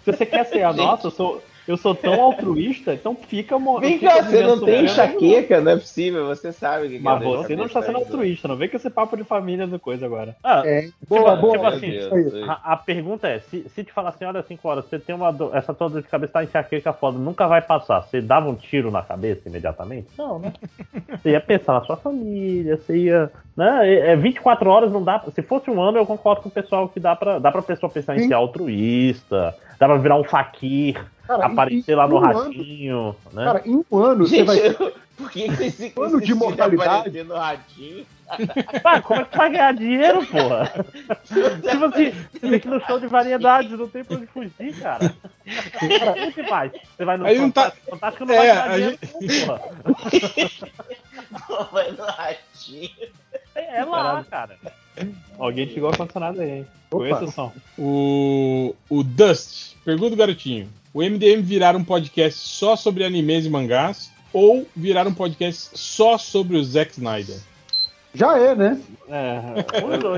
Se 0.04 0.12
você 0.12 0.26
quer 0.26 0.46
ser 0.46 0.64
a 0.64 0.74
nossa, 0.74 1.08
eu 1.08 1.12
sou, 1.12 1.42
eu 1.68 1.78
sou 1.78 1.96
tão 1.96 2.14
altruísta, 2.22 2.94
então 2.94 3.16
fica 3.16 3.58
mo- 3.58 3.80
Vem 3.80 4.00
cá, 4.00 4.22
você 4.24 4.42
não 4.42 4.60
tem 4.60 4.86
enxaqueca, 4.86 5.62
não 5.62 5.72
é 5.72 5.76
possível, 5.78 6.26
você 6.28 6.52
sabe 6.52 6.88
o 6.88 6.90
que 6.90 7.00
Mas 7.00 7.16
é 7.22 7.26
de 7.26 7.26
você 7.26 7.56
não 7.56 7.66
está 7.66 7.82
sendo 7.82 7.98
ainda. 7.98 8.10
altruísta, 8.10 8.48
não 8.48 8.56
vem 8.56 8.70
com 8.70 8.78
esse 8.78 8.90
papo 8.90 9.16
de 9.18 9.24
família 9.24 9.66
do 9.68 9.80
coisa 9.80 10.06
agora. 10.06 10.36
Ah, 10.44 10.64
É, 10.66 10.90
boa, 11.08 11.32
tipo, 11.36 11.42
boa. 11.42 11.54
tipo 11.54 11.66
assim. 11.68 11.90
Deus, 11.92 12.50
A, 12.50 12.74
a 12.74 12.78
pergunta 12.78 13.28
é, 13.28 13.40
se, 13.40 13.68
se 13.70 13.84
te 13.84 13.92
falar 13.92 14.10
assim, 14.10 14.26
olha, 14.26 14.44
5 14.44 14.68
horas, 14.68 14.86
você 14.86 15.00
tem 15.00 15.16
uma 15.16 15.32
dor, 15.32 15.56
essa 15.56 15.74
tua 15.74 15.90
dor 15.90 16.02
de 16.02 16.08
cabeça 16.08 16.34
tá 16.34 16.44
enxaqueca 16.44 16.94
foda, 16.94 17.18
nunca 17.18 17.48
vai 17.48 17.62
passar. 17.62 18.02
Você 18.02 18.22
dava 18.22 18.50
um 18.50 18.56
tiro 18.56 18.92
na 18.92 19.02
cabeça 19.02 19.48
imediatamente? 19.48 20.08
Não, 20.18 20.40
né? 20.40 20.54
Você 21.22 21.32
ia 21.32 21.40
pensar 21.42 21.74
na 21.74 21.82
sua 21.86 21.96
família, 21.98 22.78
você 22.78 22.98
ia. 22.98 23.32
Né? 23.56 23.88
É, 23.90 24.12
é 24.12 24.16
24 24.16 24.70
horas 24.70 24.92
não 24.92 25.04
dá. 25.04 25.24
Se 25.34 25.42
fosse 25.44 25.70
um 25.70 25.80
ano, 25.82 25.98
eu 26.00 26.06
concordo 26.06 26.42
com 26.42 26.50
o 26.50 26.52
pessoal 26.52 26.90
que 26.90 27.00
dá 27.00 27.16
pra, 27.16 27.38
dá 27.40 27.52
pra 27.52 27.62
pessoa 27.62 27.90
pensar 27.92 28.16
em 28.16 28.20
Sim. 28.22 28.28
ser 28.30 28.34
altruísta, 28.34 29.56
dá 29.80 29.88
pra 29.88 29.98
virar 29.98 30.16
um 30.18 30.24
faquir, 30.24 31.00
Cara, 31.28 31.46
aparecer 31.46 31.92
em- 31.92 31.96
lá 31.96 32.08
no 32.08 32.16
em 32.16 32.20
um 32.20 32.26
ano- 32.26 32.40
ratinho, 32.44 33.16
né? 33.32 33.44
Cara, 33.46 33.62
em 33.66 33.86
um 33.92 33.98
ano 34.00 34.26
você 34.28 34.38
Gente, 34.38 34.48
vai. 34.48 34.58
eu- 34.68 34.94
por 35.16 35.30
que, 35.30 35.56
que 35.56 35.64
esse 35.66 35.94
Ano 35.96 36.20
de 36.20 36.34
mortalidade. 36.34 37.24
no 37.24 37.36
ratinho? 37.36 38.04
Ah, 38.84 39.00
como 39.02 39.22
é 39.22 39.26
que 39.26 39.38
vai 39.38 39.52
ganhar 39.52 39.74
dinheiro, 39.76 40.26
porra? 40.26 40.72
tipo 41.62 41.86
assim, 41.86 42.12
você 42.32 42.40
tem 42.50 42.60
que 42.60 42.68
no 42.68 42.80
show 42.88 43.00
de 43.00 43.06
variedades, 43.06 43.70
não 43.78 43.88
tem 43.88 44.04
pra 44.04 44.18
onde 44.18 44.26
fugir, 44.26 44.74
cara. 44.82 45.14
Cara, 46.00 46.28
o 46.28 46.32
que 46.32 46.44
faz? 46.46 46.72
Você 46.98 47.06
vai 47.06 47.18
no 47.18 47.28
Aí 47.28 47.38
não 47.38 47.52
tá- 47.52 47.70
Fantástico, 47.70 47.92
Fantástico 47.92 48.26
não 48.26 48.34
É, 48.34 48.38
vai 48.38 48.48
ganhar 48.48 48.64
a 48.64 48.76
dinheiro, 48.76 48.98
não, 49.46 49.58
porra. 49.58 49.70
Vai 51.72 51.92
no 51.92 52.04
ratinho. 52.06 52.90
É 53.74 53.84
lá, 53.84 54.24
cara. 54.30 54.56
Alguém 55.40 55.66
desligou 55.66 55.90
o 55.90 55.92
ar-condicionado 55.92 56.40
aí, 56.42 56.50
hein? 56.50 56.68
Opa. 56.92 57.04
Conheço 57.04 57.26
o 57.26 57.32
som. 57.32 57.52
O, 57.78 58.76
o 58.88 59.04
Dust, 59.04 59.76
pergunta 59.84 60.12
do 60.12 60.16
garotinho. 60.16 60.70
O 60.94 61.02
MDM 61.02 61.42
virar 61.42 61.76
um 61.76 61.84
podcast 61.84 62.40
só 62.40 62.76
sobre 62.76 63.04
animes 63.04 63.46
e 63.46 63.50
mangás 63.50 64.12
ou 64.32 64.68
virar 64.76 65.08
um 65.08 65.14
podcast 65.14 65.72
só 65.74 66.20
sobre 66.20 66.56
o 66.56 66.64
Zack 66.64 66.92
Snyder? 66.92 67.38
Já 68.14 68.38
é, 68.38 68.54
né? 68.54 68.80
É, 69.10 69.42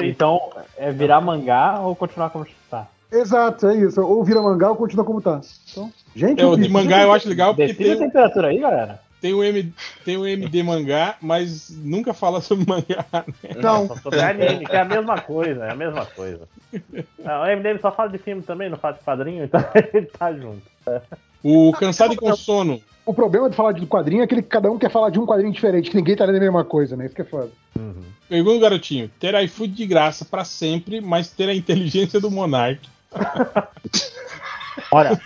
então, 0.06 0.52
é 0.78 0.92
virar 0.92 1.22
mangá 1.22 1.80
ou 1.80 1.96
continuar 1.96 2.30
como 2.30 2.46
está? 2.46 2.88
Exato, 3.10 3.68
é 3.68 3.76
isso. 3.78 4.02
Ou 4.02 4.22
vira 4.24 4.42
mangá 4.42 4.70
ou 4.70 4.76
continua 4.76 5.06
como 5.06 5.22
tá. 5.22 5.40
Então, 5.72 5.90
gente, 6.14 6.42
É, 6.42 6.46
o 6.46 6.58
de 6.58 6.68
mangá 6.68 7.04
eu 7.04 7.14
acho 7.14 7.30
legal 7.30 7.56
porque 7.56 7.68
Decide 7.68 7.92
a 7.92 7.98
tem, 7.98 8.06
temperatura 8.08 8.50
aí, 8.50 8.60
galera. 8.60 9.00
Tem, 9.26 9.34
o 9.34 9.44
M, 9.44 9.74
tem 10.04 10.18
o 10.18 10.28
MD 10.28 10.62
mangá, 10.62 11.16
mas 11.20 11.72
nunca 11.72 12.14
fala 12.14 12.42
sobre 12.42 12.64
mangá. 12.70 13.04
né? 13.12 13.56
Não, 13.56 13.88
sobre 13.98 14.22
anime, 14.22 14.68
que 14.68 14.76
é 14.76 14.82
a 14.82 14.86
mesma 14.86 15.20
coisa, 15.20 15.66
é 15.66 15.72
a 15.72 15.76
mesma 15.76 16.06
coisa. 16.06 16.48
O 16.72 17.56
MDM 17.58 17.80
só 17.82 17.92
fala 17.92 18.12
de 18.12 18.20
filme 18.20 18.44
também, 18.44 18.70
não 18.70 18.78
fala 18.78 18.94
de 18.94 19.04
quadrinho, 19.04 19.44
então 19.44 19.60
ele 19.94 20.06
tá 20.06 20.32
junto. 20.32 20.62
O 21.42 21.72
Cansado 21.74 22.14
e 22.14 22.18
com 22.18 22.36
Sono. 22.36 22.80
o 23.04 23.16
problema 23.16 23.50
de 23.50 23.56
falar 23.56 23.72
de 23.72 23.88
quadrinho 23.88 24.22
é 24.22 24.28
que 24.28 24.40
cada 24.44 24.70
um 24.70 24.78
quer 24.78 24.92
falar 24.92 25.10
de 25.10 25.20
um 25.20 25.26
quadrinho 25.26 25.52
diferente, 25.52 25.90
que 25.90 25.98
ninguém 25.98 26.16
tá 26.16 26.26
lendo 26.26 26.38
a 26.38 26.42
mesma 26.42 26.64
coisa, 26.64 26.96
né? 26.96 27.08
Isso 27.08 27.16
que 27.16 27.24
é 27.24 27.26
foda. 27.26 27.50
Pergunta 28.30 28.56
do 28.58 28.62
garotinho. 28.62 29.10
Ter 29.20 29.34
iFood 29.44 29.74
de 29.74 29.88
graça 29.88 30.24
pra 30.24 30.46
sempre, 30.46 31.02
mas 31.02 31.32
ter 31.32 31.50
a 31.50 31.56
inteligência 31.56 32.20
do 32.20 32.30
Monark. 32.30 32.88
Olha, 34.92 35.20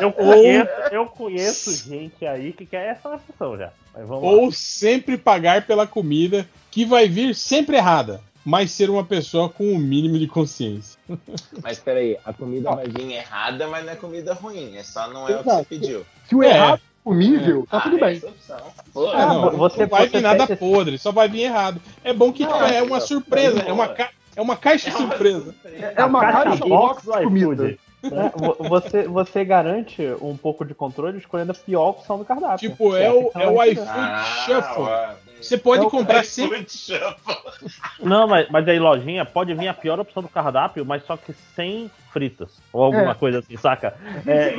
eu 0.00 0.12
conheço, 0.12 0.70
eu 0.92 1.06
conheço 1.06 1.88
gente 1.88 2.26
aí 2.26 2.52
que 2.52 2.64
quer 2.66 2.88
essa 2.92 3.08
opção 3.14 3.56
já. 3.56 3.70
Mas 3.94 4.06
vamos 4.06 4.24
lá. 4.24 4.30
Ou 4.30 4.52
sempre 4.52 5.16
pagar 5.16 5.66
pela 5.66 5.86
comida, 5.86 6.48
que 6.70 6.84
vai 6.84 7.08
vir 7.08 7.34
sempre 7.34 7.76
errada, 7.76 8.20
mas 8.44 8.70
ser 8.70 8.88
uma 8.90 9.04
pessoa 9.04 9.48
com 9.48 9.72
o 9.72 9.78
mínimo 9.78 10.18
de 10.18 10.26
consciência. 10.26 10.98
Mas 11.62 11.78
peraí, 11.78 12.16
a 12.24 12.32
comida 12.32 12.70
vai 12.74 12.86
vir 12.86 13.12
errada, 13.12 13.66
mas 13.66 13.84
não 13.84 13.92
é 13.92 13.96
comida 13.96 14.34
ruim. 14.34 14.76
É 14.76 14.82
só 14.82 15.08
não 15.08 15.22
é 15.28 15.32
o 15.36 15.42
que 15.42 15.48
Exato. 15.48 15.56
você 15.58 15.64
pediu. 15.64 16.06
Se 16.28 16.34
o 16.34 16.42
É. 16.42 16.48
errado 16.50 16.74
é 16.76 16.80
comível, 17.02 17.66
tá 17.70 17.78
Ah, 17.78 17.80
tudo 17.80 17.98
bem. 17.98 18.16
opção. 18.18 18.58
Pô, 18.92 19.08
Ah, 19.10 19.26
não, 19.26 19.50
você- 19.56 19.80
não 19.80 19.88
vai 19.88 20.06
vir 20.08 20.20
nada 20.20 20.46
podre, 20.56 20.98
só 20.98 21.10
vai 21.10 21.28
vir 21.28 21.42
errado. 21.42 21.80
É 22.04 22.12
bom 22.12 22.32
que 22.32 22.44
Não, 22.44 22.62
é 22.64 22.76
é, 22.76 22.82
uma 22.82 22.98
é, 22.98 23.00
surpresa, 23.00 23.62
é 23.62 23.68
é 23.70 23.72
uma, 23.72 23.86
boa. 23.86 23.96
ca- 23.96 24.10
é 24.36 24.42
uma 24.42 24.56
caixa 24.56 24.90
surpresa. 24.90 25.54
É 25.96 26.04
uma 26.04 26.20
Caixa 26.20 26.44
caixa 26.44 26.64
box 26.66 27.02
de 27.06 27.24
comida. 27.24 27.78
É, 28.04 28.28
vo- 28.38 28.56
você, 28.68 29.02
você 29.08 29.44
garante 29.44 30.02
um 30.20 30.36
pouco 30.36 30.64
de 30.64 30.74
controle 30.74 31.18
escolhendo 31.18 31.52
a 31.52 31.54
pior 31.54 31.88
opção 31.90 32.18
do 32.18 32.24
cardápio. 32.24 32.70
Tipo, 32.70 32.94
é 32.96 33.10
Que 33.10 33.16
o, 33.16 33.30
que 33.30 33.42
é 33.42 33.48
o 33.48 33.62
iFood 33.64 33.88
Ah, 33.90 34.24
Shuffle. 34.46 34.82
ó. 34.84 35.28
Você 35.40 35.56
pode 35.56 35.84
É 35.84 35.86
o 35.86 35.90
comprar 35.90 36.24
sempre. 36.24 36.66
Não, 38.00 38.26
mas, 38.26 38.48
mas 38.50 38.66
aí, 38.68 38.78
lojinha, 38.78 39.24
pode 39.24 39.54
vir 39.54 39.68
a 39.68 39.74
pior 39.74 39.98
opção 40.00 40.22
do 40.22 40.28
cardápio, 40.28 40.84
mas 40.84 41.04
só 41.04 41.16
que 41.16 41.32
sem 41.54 41.90
fritas. 42.12 42.60
Ou 42.72 42.82
alguma 42.82 43.12
É. 43.12 43.14
coisa 43.14 43.38
assim, 43.40 43.56
saca? 43.56 43.94
É, 44.26 44.56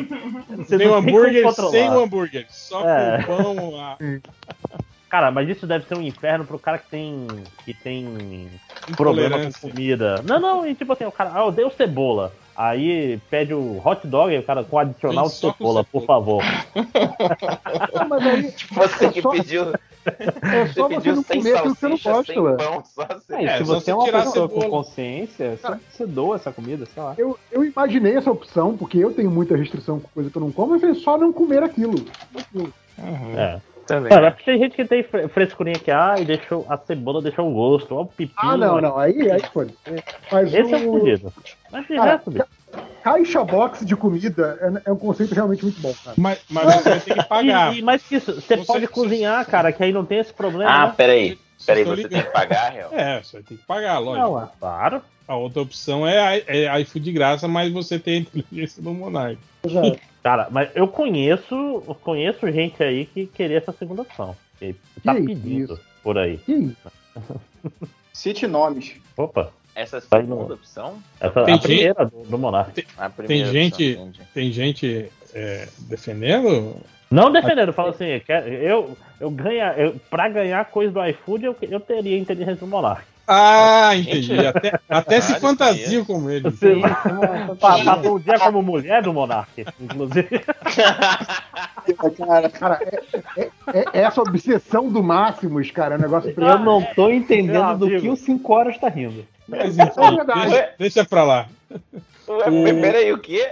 você 0.58 0.78
Tem 0.78 0.88
um 0.88 0.96
hambúrguer 0.96 1.52
sem 1.54 1.90
o 1.90 2.00
hambúrguer, 2.00 2.46
só 2.50 2.88
É. 2.88 3.24
com 3.24 3.44
pão. 3.44 3.80
a- 3.82 3.98
Cara, 5.10 5.32
mas 5.32 5.50
isso 5.50 5.66
deve 5.66 5.86
ser 5.86 5.96
um 5.96 6.02
inferno 6.02 6.46
pro 6.46 6.60
cara 6.60 6.78
que 6.78 6.88
tem. 6.90 7.26
que 7.66 7.74
tem 7.74 8.50
problema 8.96 9.38
com 9.40 9.52
comida. 9.70 10.22
Não, 10.24 10.40
não, 10.40 10.68
e 10.68 10.76
tipo 10.76 10.94
assim, 10.94 11.06
o 11.06 11.12
cara, 11.12 11.32
ah, 11.34 11.40
eu 11.40 11.52
dei 11.52 11.68
cebola. 11.72 12.32
Aí 12.62 13.18
pede 13.30 13.54
o 13.54 13.82
hot 13.86 14.06
dog, 14.06 14.34
aí 14.34 14.40
o 14.40 14.44
cara 14.44 14.66
com 14.66 14.78
adicional 14.78 15.28
de 15.30 15.36
cebola, 15.36 15.82
por 15.86 16.04
favor. 16.06 16.44
Ah, 17.96 18.06
mas 18.06 18.26
aí 18.28 18.54
Você 18.70 19.10
que 19.12 19.22
só- 19.22 19.32
pediu. 19.32 19.64
é 20.06 20.66
Você 20.66 20.74
só 20.74 20.90
você 20.90 20.96
pediu 20.96 21.16
não 21.16 21.24
comer 21.24 21.56
aquilo 21.56 21.74
que 21.76 21.80
você 21.80 21.88
não 21.88 21.98
gosta. 21.98 22.34
É, 23.30 23.44
e 23.44 23.46
É, 23.48 23.58
se 23.60 23.64
você 23.64 23.80
você 23.86 23.92
é 23.92 23.96
uma 23.96 24.12
pessoa 24.12 24.50
com 24.50 24.70
consciência, 24.70 25.58
você, 25.58 25.78
você 25.90 26.06
doa 26.06 26.36
essa 26.36 26.52
comida, 26.52 26.86
sei 26.94 27.02
lá. 27.02 27.16
Eu, 27.18 27.40
eu 27.50 27.64
imaginei 27.64 28.18
essa 28.18 28.30
opção, 28.30 28.76
porque 28.76 28.98
eu 28.98 29.14
tenho 29.14 29.32
muita 29.32 29.56
restrição 29.56 29.98
com 30.02 30.10
coisa 30.10 30.30
que 30.30 30.36
eu 30.38 30.42
não 30.42 30.52
como, 30.52 30.72
mas 30.74 30.84
é 30.84 30.94
só 30.96 31.18
não 31.18 31.32
comer 31.32 31.64
aquilo. 31.64 31.96
Aquilo. 32.38 32.74
Uhum. 32.98 33.40
É. 33.40 33.62
Também. 33.90 34.10
Cara, 34.12 34.38
tem 34.46 34.60
gente 34.60 34.76
que 34.76 34.86
tem 34.86 35.02
fre- 35.02 35.28
frescurinha 35.28 35.80
que, 35.80 35.90
ah, 35.90 36.16
e 36.20 36.24
deixou 36.24 36.64
a 36.70 36.78
cebola 36.78 37.24
deixou 37.24 37.50
o 37.50 37.54
gosto, 37.54 37.96
ó, 37.96 38.02
o 38.04 38.06
pepino. 38.06 38.32
Ah, 38.38 38.56
não, 38.56 38.80
não. 38.80 38.98
Aí, 39.00 39.32
aí 39.32 39.42
foi. 39.52 39.68
Mas 40.32 40.54
Esse 40.54 40.74
é 40.76 40.78
o 40.78 40.90
o 40.96 41.00
fudido. 41.00 41.34
Mas 41.72 41.88
de 41.88 41.96
Cara, 41.96 42.12
resto, 42.12 42.30
bicho. 42.30 42.46
caixa 43.04 43.44
box 43.44 43.84
de 43.84 43.96
comida 43.96 44.60
é, 44.86 44.90
é 44.90 44.94
um 44.94 44.96
conceito 44.96 45.34
realmente 45.34 45.64
muito 45.64 45.82
bom, 45.82 45.92
cara. 46.04 46.16
Mas, 46.20 46.40
mas 46.52 46.84
você 46.84 47.00
ter 47.00 47.16
que 47.16 47.24
pagar. 47.28 47.74
E, 47.76 47.80
e 47.80 47.82
mais 47.82 48.04
que 48.04 48.18
isso, 48.18 48.32
você 48.36 48.58
Você- 48.58 48.66
pode 48.66 48.88
cozinhar, 48.88 49.44
cara, 49.48 49.72
que 49.72 49.84
aí 49.84 49.92
não 49.92 50.06
tem 50.06 50.20
esse 50.20 50.32
problema. 50.34 50.70
Ah, 50.72 50.86
né? 50.88 50.94
peraí. 50.96 51.40
Peraí, 51.66 51.84
você 51.84 51.96
ligado. 51.96 52.12
tem 52.12 52.22
que 52.22 52.30
pagar, 52.32 52.72
Real? 52.72 52.90
É, 52.94 53.24
você 53.24 53.42
ter 53.42 53.58
que 53.58 53.66
pagar, 53.66 53.98
lógico. 53.98 54.28
Não, 54.28 54.40
é 54.44 54.48
claro. 54.60 55.02
A 55.28 55.36
outra 55.36 55.62
opção 55.64 56.08
é, 56.08 56.44
é 56.48 56.80
iFood 56.82 57.04
de 57.06 57.12
graça, 57.12 57.48
mas 57.48 57.72
você 57.74 57.98
tem 57.98 58.18
a 58.18 58.20
inteligência 58.20 58.82
do 58.84 58.94
Monark. 58.94 59.38
Cara, 60.24 60.48
mas 60.52 60.70
eu 60.76 60.88
conheço, 60.88 61.56
eu 61.88 61.96
conheço 61.96 62.52
gente 62.52 62.82
aí 62.84 63.06
que 63.06 63.26
queria 63.28 63.58
essa 63.58 63.72
segunda 63.72 64.02
opção. 64.02 64.36
Que 64.60 64.76
tá 65.04 65.16
Que 65.16 65.22
pedindo 65.26 65.74
isso? 65.74 65.82
por 66.04 66.18
aí. 66.18 66.40
Cite 68.14 68.48
nomes. 68.48 68.96
Opa, 69.16 69.52
Essa 69.76 70.02
Vai 70.10 70.22
segunda 70.22 70.46
no- 70.48 70.54
opção? 70.54 70.98
essa 71.20 71.44
Tem 71.46 71.54
a 71.54 71.58
gente- 71.58 71.62
primeira 71.64 72.06
do, 72.06 72.24
do 72.24 72.38
Monark. 72.38 72.86
A 72.98 73.10
Tem 73.10 73.26
primeira 73.28 73.52
gente, 73.52 73.92
opção, 73.94 74.12
tem 74.34 74.52
gente 74.52 75.10
é, 75.34 75.68
defendendo? 75.80 76.76
Não 77.10 77.32
defendendo, 77.32 77.72
fala 77.74 77.92
assim, 77.92 78.20
quer- 78.26 78.48
eu, 78.48 78.96
eu 79.20 79.32
ganha, 79.32 79.74
eu, 79.78 79.96
pra 80.10 80.28
ganhar 80.30 80.64
coisa 80.66 80.92
do 80.92 81.06
iFood, 81.08 81.46
eu, 81.46 81.56
eu 81.62 81.80
teria 81.80 82.18
inteligência 82.18 82.58
do 82.58 82.68
Monark. 82.68 83.06
Ah, 83.32 83.96
entendi. 83.96 84.44
Até, 84.48 84.80
até 84.90 85.22
se 85.22 85.28
caralho, 85.34 85.42
fantasio 85.42 86.04
com 86.06 86.28
ele. 86.30 86.50
Você 86.50 86.76
pa- 87.62 87.84
passou 87.86 88.16
o 88.16 88.20
dia 88.20 88.40
como 88.40 88.64
mulher 88.64 89.04
do 89.04 89.14
Monark, 89.14 89.64
inclusive. 89.80 90.28
Cara, 92.18 92.50
Cara, 92.50 92.80
é, 93.38 93.42
é- 93.42 93.86
é 93.94 94.02
essa 94.02 94.22
obsessão 94.22 94.90
do 94.90 95.02
Máximos, 95.04 95.72
cara, 95.72 95.96
é 95.96 95.98
um 95.98 96.02
negócio 96.02 96.34
Eu 96.36 96.60
não 96.60 96.82
tô 96.96 97.10
entendendo 97.10 97.68
Meu 97.68 97.78
do 97.78 97.86
amigo. 97.86 98.02
que 98.02 98.10
o 98.10 98.16
5 98.16 98.54
horas 98.54 98.78
tá 98.78 98.90
rindo. 98.90 99.26
Mas 99.50 99.78
É 99.78 99.84
enfim, 99.84 100.50
deixa, 100.50 100.70
deixa 100.78 101.06
pra 101.06 101.24
lá. 101.24 101.50
Ué, 102.30 102.50
O- 102.50 102.82
Peraí, 102.82 103.12
o 103.12 103.18
quê? 103.18 103.50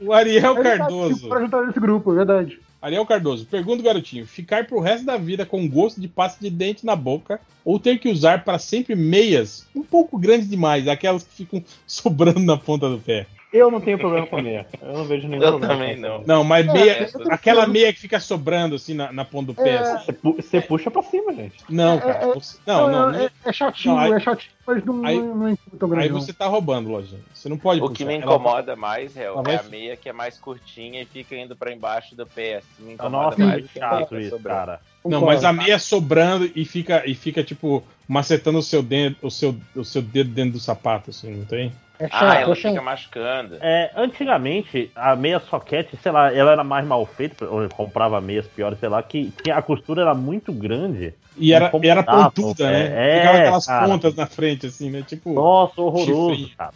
O 0.00 0.12
Ariel 0.12 0.54
Ele 0.54 0.62
tá 0.64 0.78
Cardoso. 0.78 1.28
Pra 1.28 1.40
juntar 1.40 1.66
nesse 1.66 1.78
grupo, 1.80 2.12
é 2.12 2.16
verdade. 2.16 2.58
Ariel 2.80 3.04
Cardoso, 3.04 3.44
pergunta 3.46 3.80
o 3.80 3.84
garotinho: 3.84 4.26
ficar 4.26 4.66
pro 4.66 4.80
resto 4.80 5.04
da 5.04 5.16
vida 5.16 5.44
com 5.44 5.68
gosto 5.68 6.00
de 6.00 6.08
pasta 6.08 6.38
de 6.42 6.48
dente 6.48 6.86
na 6.86 6.94
boca 6.96 7.40
ou 7.64 7.78
ter 7.78 7.98
que 7.98 8.08
usar 8.08 8.44
para 8.44 8.58
sempre 8.58 8.94
meias 8.94 9.66
um 9.74 9.82
pouco 9.82 10.16
grandes 10.18 10.48
demais, 10.48 10.86
aquelas 10.88 11.22
que 11.24 11.34
ficam 11.34 11.62
sobrando 11.86 12.40
na 12.40 12.56
ponta 12.56 12.88
do 12.88 12.98
pé? 12.98 13.26
Eu 13.50 13.70
não 13.70 13.80
tenho 13.80 13.98
problema 13.98 14.26
com 14.26 14.42
meia. 14.42 14.66
Eu 14.82 14.92
não 14.92 15.04
vejo 15.04 15.26
nenhum 15.26 15.42
Eu 15.42 15.48
problema. 15.52 15.74
também 15.74 15.94
com 15.96 16.02
não. 16.02 16.22
Não, 16.26 16.44
mas 16.44 16.68
É, 16.68 16.72
meia, 16.72 17.10
eu 17.14 17.22
tô 17.22 17.32
aquela 17.32 17.66
meia 17.66 17.90
que 17.94 17.98
fica 17.98 18.20
sobrando 18.20 18.74
assim 18.76 18.92
na, 18.92 19.10
na 19.10 19.24
ponta 19.24 19.46
do 19.46 19.54
pé. 19.54 19.70
É. 19.70 19.78
assim. 19.78 20.04
Você, 20.04 20.12
pu- 20.12 20.32
você 20.34 20.60
puxa 20.60 20.90
pra 20.90 21.02
cima, 21.02 21.32
gente. 21.32 21.54
Não, 21.66 21.94
É, 21.94 21.98
cara. 22.00 22.24
é, 22.26 22.34
você- 22.34 22.58
não, 22.66 22.90
não. 22.90 23.14
é, 23.18 23.30
é 23.46 23.52
chatinho, 23.52 23.94
Não, 23.94 24.02
aí- 24.02 24.12
é 24.12 24.20
chatinho, 24.20 24.52
mas 24.66 24.84
não, 24.84 25.04
aí- 25.06 25.18
não, 25.18 25.34
não 25.34 25.48
é 25.48 25.54
tão 25.78 25.88
grande. 25.88 26.04
Aí 26.04 26.12
você 26.12 26.32
tá 26.34 26.46
roubando, 26.46 26.90
lojinha. 26.90 27.22
Você 27.32 27.48
não 27.48 27.56
pode 27.56 27.80
O 27.80 27.84
puxar. 27.84 27.96
que 27.96 28.04
me 28.04 28.14
Ela- 28.16 28.22
incomoda 28.24 28.76
mais, 28.76 29.14
vai- 29.14 29.24
é 29.24 29.56
a 29.56 29.62
meia 29.62 29.96
que 29.96 30.10
é 30.10 30.12
mais 30.12 30.36
curtinha 30.38 31.00
e 31.00 31.06
fica 31.06 31.34
indo 31.34 31.56
pra 31.56 31.72
embaixo 31.72 32.14
do 32.14 32.26
pé. 32.26 32.56
Assim, 32.56 32.84
me 32.84 32.92
incomoda 32.92 33.24
Nossa, 33.30 33.42
mais. 33.46 33.66
que 33.66 33.78
chato 33.78 34.08
que 34.10 34.20
isso, 34.20 34.38
cara. 34.40 34.80
Não, 35.02 35.22
mas 35.22 35.42
a 35.42 35.54
meia 35.54 35.78
sobrando 35.78 36.50
e 36.54 36.66
fica, 36.66 37.02
e 37.08 37.14
fica 37.14 37.42
tipo, 37.42 37.82
macetando 38.06 38.58
o 38.58 38.62
seu, 38.62 38.82
dedo, 38.82 39.16
o, 39.22 39.30
seu, 39.30 39.56
o 39.74 39.84
seu 39.84 40.02
dedo 40.02 40.28
dentro 40.30 40.52
do 40.52 40.60
sapato, 40.60 41.08
assim, 41.08 41.30
não 41.34 41.46
tem? 41.46 41.72
É 41.98 42.08
Ah, 42.12 42.36
ela 42.36 42.52
é 42.52 42.54
fica 42.54 42.80
machucando. 42.80 43.56
É, 43.60 43.90
antigamente, 43.96 44.90
a 44.94 45.16
meia 45.16 45.40
soquete, 45.40 45.96
sei 46.00 46.12
lá, 46.12 46.32
ela 46.32 46.52
era 46.52 46.62
mais 46.62 46.86
mal 46.86 47.04
feita, 47.06 47.44
ou 47.44 47.62
eu 47.62 47.68
comprava 47.68 48.20
meias 48.20 48.46
piores, 48.46 48.78
sei 48.78 48.88
lá, 48.88 49.02
que, 49.02 49.32
que 49.42 49.50
a 49.50 49.60
costura 49.60 50.02
era 50.02 50.14
muito 50.14 50.52
grande. 50.52 51.12
E 51.36 51.52
era, 51.52 51.70
e 51.82 51.88
era 51.88 52.02
pontuda, 52.02 52.70
né? 52.70 53.14
é, 53.14 53.16
Ficava 53.20 53.38
aquelas 53.38 53.66
cara. 53.66 53.86
pontas 53.88 54.14
na 54.14 54.26
frente, 54.26 54.66
assim, 54.66 54.90
né? 54.90 55.02
Tipo. 55.02 55.34
Nossa, 55.34 55.80
horroroso, 55.80 56.30
chifrinho. 56.30 56.56
cara. 56.56 56.72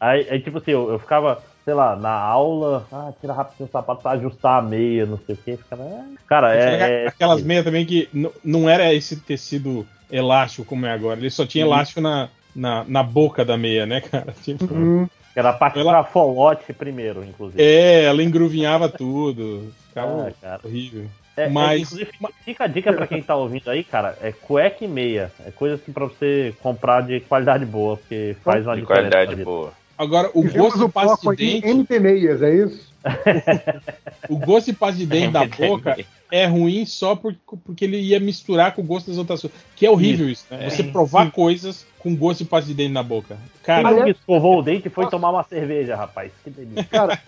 Aí, 0.00 0.26
aí, 0.30 0.40
tipo 0.40 0.58
assim, 0.58 0.72
eu, 0.72 0.90
eu 0.90 0.98
ficava, 0.98 1.42
sei 1.64 1.74
lá, 1.74 1.96
na 1.96 2.10
aula, 2.10 2.86
ah, 2.92 3.12
tira 3.20 3.32
rapidinho 3.32 3.68
o 3.68 3.72
sapato 3.72 4.02
pra 4.02 4.12
ajustar 4.12 4.58
a 4.58 4.62
meia, 4.62 5.06
não 5.06 5.18
sei 5.18 5.34
o 5.34 5.38
que. 5.38 5.56
Ficava, 5.56 5.82
é. 5.84 6.04
Cara, 6.28 6.54
é. 6.56 7.04
é- 7.04 7.08
Aquelas 7.08 7.42
meias 7.42 7.64
também 7.64 7.86
que 7.86 8.08
não 8.44 8.68
era 8.68 8.92
esse 8.92 9.20
tecido 9.20 9.86
elástico 10.10 10.64
como 10.64 10.86
é 10.86 10.92
agora. 10.92 11.18
Ele 11.18 11.30
só 11.30 11.46
tinha 11.46 11.64
elástico 11.64 12.00
na, 12.00 12.28
na, 12.54 12.84
na 12.86 13.02
boca 13.02 13.44
da 13.44 13.56
meia, 13.56 13.86
né, 13.86 14.00
cara? 14.00 14.34
Tipo, 14.42 14.72
Hum, 14.72 15.06
Era 15.34 15.50
a 15.50 15.52
parte 15.52 15.78
Ela- 15.78 15.90
pra 15.92 16.04
folote 16.04 16.72
primeiro, 16.72 17.24
inclusive. 17.24 17.60
é, 17.62 18.04
ela 18.04 18.22
engruvinhava 18.22 18.88
tudo. 18.88 19.72
Ficava 19.88 20.28
Ah, 20.28 20.32
cara. 20.40 20.60
horrível. 20.64 21.06
É, 21.36 21.44
é, 21.44 21.48
Mas- 21.48 21.82
inclusive, 21.82 22.10
fica 22.44 22.64
a 22.64 22.66
dica 22.68 22.92
pra 22.92 23.06
quem 23.08 23.20
tá 23.20 23.34
ouvindo 23.34 23.68
aí, 23.68 23.82
cara, 23.82 24.16
é 24.22 24.30
cueca 24.30 24.84
e 24.84 24.88
meia. 24.88 25.32
É 25.44 25.50
coisa 25.50 25.74
assim 25.74 25.90
pra 25.92 26.04
você 26.04 26.54
comprar 26.62 27.00
de 27.02 27.18
qualidade 27.20 27.64
boa, 27.66 27.96
porque 27.96 28.36
faz 28.44 28.64
uma 28.64 28.76
De 28.76 28.82
diferença. 28.82 29.10
qualidade 29.10 29.44
boa. 29.44 29.72
Agora, 29.98 30.30
o 30.32 30.42
fizemos 30.42 30.56
gosto 30.66 30.78
de 30.78 30.84
o 30.84 30.88
pasta 30.88 31.26
de 31.26 31.32
aqui 31.32 31.60
dente, 31.60 31.68
MP 31.68 31.98
Meias, 31.98 32.40
é 32.42 32.54
isso? 32.54 32.93
o 34.28 34.38
gosto 34.38 34.66
de 34.66 34.72
pasta 34.72 34.96
de 34.96 35.06
dente 35.06 35.32
da 35.32 35.44
boca 35.46 35.96
é 36.30 36.46
ruim 36.46 36.84
só 36.86 37.14
por- 37.14 37.36
porque 37.64 37.84
ele 37.84 37.98
ia 38.00 38.18
misturar 38.18 38.74
com 38.74 38.82
o 38.82 38.84
gosto 38.84 39.08
das 39.08 39.18
outras 39.18 39.40
coisas. 39.42 39.58
Que 39.76 39.86
é 39.86 39.90
horrível 39.90 40.28
isso, 40.28 40.46
né? 40.50 40.68
Você 40.68 40.82
provar 40.82 41.30
coisas 41.30 41.86
com 42.04 42.14
gosto 42.14 42.44
de 42.44 42.50
pasta 42.50 42.68
de 42.68 42.74
dente 42.74 42.92
na 42.92 43.02
boca. 43.02 43.38
Quem 43.64 43.82
Cara, 43.82 43.90
nunca 43.90 44.10
escovou 44.10 44.58
o 44.58 44.62
dente 44.62 44.88
e 44.88 44.90
foi 44.90 45.08
tomar 45.08 45.30
uma 45.30 45.42
cerveja, 45.42 45.96
rapaz. 45.96 46.30
Que 46.44 46.50
delícia. 46.50 46.84
Cara, 46.84 47.18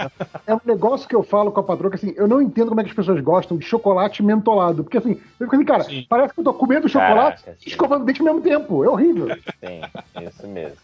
é 0.46 0.54
um 0.54 0.60
negócio 0.66 1.08
que 1.08 1.16
eu 1.16 1.22
falo 1.22 1.50
com 1.50 1.60
a 1.60 1.62
patroa 1.62 1.90
que 1.90 1.96
assim, 1.96 2.12
eu 2.14 2.28
não 2.28 2.42
entendo 2.42 2.68
como 2.68 2.80
é 2.82 2.84
que 2.84 2.90
as 2.90 2.96
pessoas 2.96 3.18
gostam 3.22 3.56
de 3.56 3.64
chocolate 3.64 4.22
mentolado. 4.22 4.84
Porque 4.84 4.98
assim, 4.98 5.18
eu 5.40 5.46
fico 5.46 5.56
assim, 5.56 5.64
cara, 5.64 5.84
Sim. 5.84 6.04
parece 6.06 6.34
que 6.34 6.40
eu 6.40 6.44
tô 6.44 6.52
comendo 6.52 6.90
chocolate 6.90 7.42
Caraca, 7.42 7.58
e 7.64 7.68
escovando 7.70 8.02
o 8.02 8.04
dente 8.04 8.20
ao 8.20 8.26
mesmo 8.26 8.42
tempo. 8.42 8.84
É 8.84 8.88
horrível. 8.88 9.28
Sim, 9.34 9.80
isso 10.26 10.46
mesmo. 10.46 10.76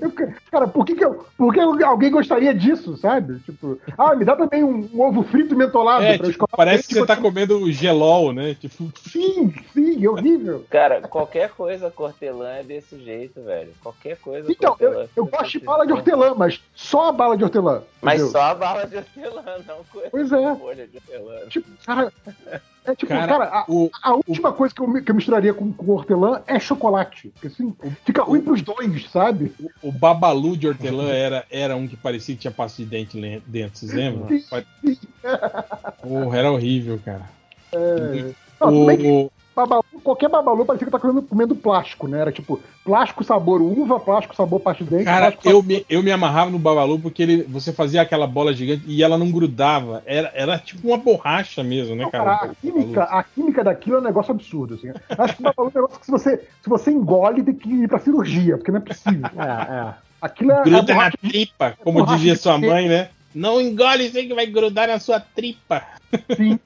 Eu, 0.00 0.12
cara, 0.50 0.68
por 0.68 0.84
que, 0.84 0.94
que, 0.94 1.04
eu, 1.04 1.24
por 1.36 1.52
que 1.52 1.60
alguém 1.60 2.10
gostaria 2.10 2.54
disso, 2.54 2.96
sabe? 2.96 3.40
Tipo, 3.40 3.80
ah, 3.98 4.14
me 4.14 4.24
dá 4.24 4.36
também 4.40 4.64
um, 4.64 4.88
um 4.92 5.00
ovo 5.00 5.22
frito 5.22 5.54
mentolado 5.54 6.04
é, 6.04 6.18
tipo, 6.18 6.48
parece 6.56 6.88
que 6.88 6.94
você 6.94 7.06
tá 7.06 7.14
enquanto- 7.14 7.22
comendo 7.22 7.70
gelol, 7.72 8.32
né? 8.32 8.54
Tipo, 8.54 8.90
Sim, 9.10 9.52
é 10.04 10.10
horrível. 10.10 10.64
Cara, 10.70 11.00
qualquer 11.02 11.50
coisa 11.50 11.90
cortelã 11.90 12.56
é 12.56 12.62
desse 12.62 12.98
jeito, 12.98 13.42
velho. 13.42 13.72
Qualquer 13.82 14.16
coisa 14.18 14.50
Então, 14.50 14.76
eu, 14.80 15.08
eu 15.16 15.26
gosto 15.26 15.58
de 15.58 15.64
bala 15.64 15.86
de 15.86 15.92
hortelã, 15.92 16.34
mas 16.36 16.60
só 16.74 17.08
a 17.08 17.12
bala 17.12 17.36
de 17.36 17.44
hortelã. 17.44 17.82
Mas 18.00 18.14
entendeu? 18.14 18.32
só 18.32 18.42
a 18.42 18.54
bala 18.54 18.86
de 18.86 18.96
hortelã, 18.96 19.42
não 19.66 19.84
com 19.84 20.00
Pois 20.10 20.32
é. 20.32 20.54
folha 20.56 20.86
de 20.86 20.96
hortelã. 20.96 21.46
Tipo, 21.48 21.70
cara. 21.84 22.12
É 22.84 22.94
tipo, 22.94 23.12
Cara, 23.12 23.26
cara, 23.26 23.44
a, 23.44 23.64
o, 23.68 23.90
a 24.02 24.14
última 24.14 24.52
coisa 24.52 24.74
que 24.74 24.80
eu, 24.80 25.02
que 25.02 25.10
eu 25.10 25.14
misturaria 25.14 25.52
com, 25.52 25.70
com 25.70 25.92
hortelã 25.92 26.42
é 26.46 26.58
chocolate. 26.58 27.28
Porque 27.28 27.48
assim, 27.48 27.74
fica 28.04 28.22
ruim 28.22 28.40
pros 28.40 28.62
dois, 28.62 29.10
sabe? 29.10 29.52
o 29.82 29.92
babalu 29.92 30.56
de 30.56 30.66
hortelã 30.66 31.10
era, 31.10 31.44
era 31.50 31.76
um 31.76 31.86
que 31.86 31.96
parecia 31.96 32.34
que 32.34 32.40
tinha 32.40 32.50
pasta 32.50 32.82
de 32.82 32.88
dente 32.88 33.42
dentro, 33.46 33.78
vocês 33.78 33.92
lembram? 33.92 34.28
Porra, 36.00 36.38
era 36.38 36.50
horrível, 36.50 36.98
cara. 37.04 37.28
Não, 38.60 38.86
bem 38.86 38.98
que 38.98 39.06
O, 39.08 39.30
babalu, 39.60 39.84
qualquer 40.02 40.28
babalu 40.28 40.64
parecia 40.64 40.86
que 40.86 40.90
tá 40.92 40.98
comendo, 40.98 41.22
comendo 41.22 41.56
plástico, 41.56 42.08
né? 42.08 42.20
Era 42.20 42.32
tipo, 42.32 42.60
plástico 42.84 43.24
sabor 43.24 43.60
uva, 43.60 44.00
plástico 44.00 44.34
sabor 44.34 44.60
pasta 44.60 44.84
de 44.84 44.90
dente. 44.90 45.04
cara, 45.04 45.32
plástico 45.32 45.48
eu 45.48 45.62
me, 45.62 45.84
eu 45.88 46.02
me 46.02 46.10
amarrava 46.10 46.50
no 46.50 46.58
babalu 46.58 46.98
porque 46.98 47.22
ele, 47.22 47.42
você 47.44 47.72
fazia 47.72 48.02
aquela 48.02 48.26
bola 48.26 48.52
gigante 48.52 48.84
e 48.86 49.02
ela 49.02 49.16
não 49.18 49.30
grudava. 49.30 50.02
Era, 50.06 50.32
era 50.34 50.58
tipo 50.58 50.88
uma 50.88 50.98
borracha 50.98 51.62
mesmo, 51.62 51.94
né, 51.94 52.04
Não, 52.04 52.10
cara? 52.10 52.24
cara, 52.24 52.52
a 52.52 52.54
química, 52.54 53.02
a 53.04 53.22
química 53.22 53.64
daquilo 53.64 53.96
é 53.96 54.00
um 54.00 54.04
negócio 54.04 54.32
absurdo, 54.32 54.74
assim. 54.74 54.88
Acho 55.18 55.36
que 55.36 55.42
o 55.42 55.44
babalu 55.44 55.68
é 55.68 55.78
um 55.78 55.82
negócio 55.82 56.00
que 56.00 56.06
se 56.06 56.12
você, 56.12 56.36
se 56.62 56.68
você 56.68 56.90
engole, 56.90 57.42
tem 57.42 57.54
que 57.54 57.68
ir 57.68 57.88
pra 57.88 57.98
cirurgia, 57.98 58.56
porque 58.56 58.70
não 58.70 58.78
é 58.78 58.82
possível. 58.82 59.30
É, 59.38 59.74
é. 59.74 59.94
Aquilo 60.20 60.52
é, 60.52 60.56
é 60.56 60.62
Gruda 60.62 60.76
na 60.76 60.82
borracha 60.82 61.18
tripa, 61.22 61.74
como 61.82 62.06
dizia 62.06 62.36
sua 62.36 62.58
mãe, 62.58 62.88
né? 62.88 63.08
Não 63.34 63.60
engole 63.60 64.06
isso 64.06 64.18
aí 64.18 64.26
que 64.26 64.34
vai 64.34 64.46
grudar 64.46 64.88
na 64.88 64.98
sua 64.98 65.20
tripa. 65.20 65.82
assim. 66.28 66.58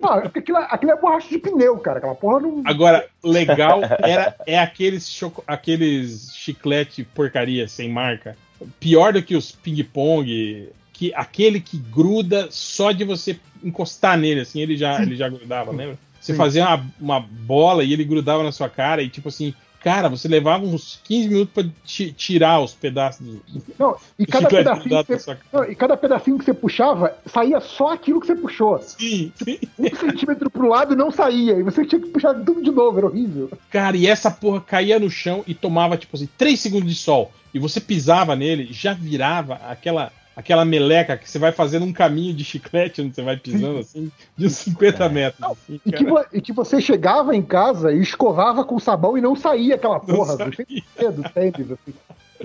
Não, 0.00 0.20
porque 0.22 0.38
aquilo, 0.40 0.58
é- 0.58 0.68
aquilo 0.70 0.92
é 0.92 1.00
borracha 1.00 1.28
de 1.28 1.38
pneu, 1.38 1.78
cara. 1.78 1.98
Aquela 1.98 2.14
porra 2.14 2.40
não. 2.40 2.62
Agora, 2.64 3.06
legal 3.22 3.80
era, 4.02 4.34
é 4.46 4.58
aqueles, 4.58 5.08
choco, 5.10 5.42
aqueles 5.46 6.30
chiclete 6.34 7.04
porcaria 7.04 7.66
sem 7.68 7.88
marca. 7.88 8.36
Pior 8.78 9.12
do 9.12 9.22
que 9.22 9.34
os 9.34 9.50
ping-pong, 9.52 10.68
que 10.92 11.12
aquele 11.14 11.60
que 11.60 11.76
gruda 11.76 12.48
só 12.50 12.92
de 12.92 13.04
você 13.04 13.38
encostar 13.62 14.16
nele, 14.16 14.40
assim, 14.40 14.60
ele 14.60 14.76
já, 14.76 15.02
ele 15.02 15.16
já 15.16 15.28
grudava, 15.28 15.72
lembra? 15.72 15.98
Você 16.20 16.32
Sim. 16.32 16.38
fazia 16.38 16.64
uma, 16.64 16.86
uma 17.00 17.20
bola 17.20 17.82
e 17.82 17.92
ele 17.92 18.04
grudava 18.04 18.44
na 18.44 18.52
sua 18.52 18.68
cara 18.68 19.02
e 19.02 19.08
tipo 19.08 19.28
assim, 19.28 19.52
cara, 19.82 20.08
você 20.08 20.28
levava 20.28 20.64
uns 20.64 21.00
15 21.04 21.28
minutos 21.28 21.52
pra 21.52 21.64
ti- 21.84 22.12
tirar 22.12 22.60
os 22.60 22.72
pedaços 22.72 23.26
do, 23.26 23.42
Não, 23.78 23.96
e 24.18 24.24
cada 24.26 24.48
pedacinho 24.48 25.04
que 25.04 25.18
você, 25.18 25.36
não, 25.52 25.64
e 25.64 25.74
cada 25.74 25.96
pedacinho 25.96 26.38
que 26.38 26.44
você 26.44 26.54
puxava, 26.54 27.16
saía 27.26 27.60
só 27.60 27.92
aquilo 27.92 28.20
que 28.20 28.26
você 28.26 28.36
puxou. 28.36 28.78
Sim, 28.78 29.32
sim. 29.36 29.58
Um 29.78 29.94
centímetro 29.96 30.48
pro 30.50 30.68
lado 30.68 30.94
não 30.94 31.10
saía. 31.10 31.54
E 31.54 31.62
você 31.62 31.84
tinha 31.84 32.00
que 32.00 32.08
puxar 32.08 32.34
tudo 32.34 32.62
de 32.62 32.70
novo, 32.70 32.98
era 32.98 33.06
horrível. 33.06 33.50
Cara, 33.70 33.96
e 33.96 34.06
essa 34.06 34.30
porra 34.30 34.60
caía 34.60 34.98
no 34.98 35.10
chão 35.10 35.42
e 35.46 35.54
tomava, 35.54 35.96
tipo 35.96 36.16
assim, 36.16 36.28
3 36.38 36.58
segundos 36.58 36.88
de 36.88 36.98
sol. 36.98 37.32
E 37.52 37.58
você 37.58 37.80
pisava 37.80 38.34
nele, 38.36 38.68
já 38.72 38.94
virava 38.94 39.54
aquela 39.68 40.10
aquela 40.36 40.64
meleca 40.64 41.16
que 41.16 41.28
você 41.28 41.38
vai 41.38 41.52
fazendo 41.52 41.84
um 41.84 41.92
caminho 41.92 42.34
de 42.34 42.44
chiclete 42.44 43.02
onde 43.02 43.14
você 43.14 43.22
vai 43.22 43.36
pisando 43.36 43.78
assim, 43.78 44.10
de 44.36 44.46
uns 44.46 44.52
50 44.54 45.08
metros. 45.08 45.42
assim, 45.50 45.80
E 45.84 45.92
que, 45.92 46.04
e 46.32 46.40
que 46.40 46.52
você 46.52 46.80
chegava 46.80 47.34
em 47.36 47.42
casa 47.42 47.92
e 47.92 48.00
escovava 48.00 48.64
com 48.64 48.78
sabão 48.78 49.16
e 49.16 49.20
não 49.20 49.36
saía 49.36 49.74
aquela 49.74 49.94
Não 49.98 50.00
porra. 50.16 50.36
saía. 50.36 50.50
Você 50.52 50.64
tinha 50.64 50.82
medo, 50.98 51.22
tênis, 51.34 51.70
assim. 51.70 51.94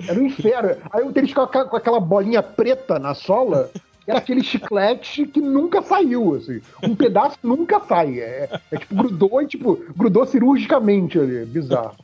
Era 0.08 0.20
um 0.20 0.26
inferno. 0.26 0.76
Aí 0.92 1.02
o 1.02 1.12
tênis 1.12 1.30
ficava 1.30 1.64
com 1.64 1.76
aquela 1.76 1.98
bolinha 2.00 2.42
preta 2.42 2.98
na 2.98 3.14
sola. 3.14 3.70
Era 4.06 4.18
aquele 4.18 4.42
chiclete 4.42 5.26
que 5.26 5.40
nunca 5.40 5.82
saiu, 5.82 6.34
assim. 6.36 6.60
Um 6.82 6.94
pedaço 6.94 7.36
nunca 7.42 7.80
sai. 7.80 8.20
É, 8.20 8.48
é 8.70 8.76
tipo, 8.78 8.94
grudou 8.94 9.42
e, 9.42 9.46
tipo, 9.46 9.84
grudou 9.96 10.24
cirurgicamente 10.24 11.18
ali. 11.18 11.44
Bizarro. 11.44 11.94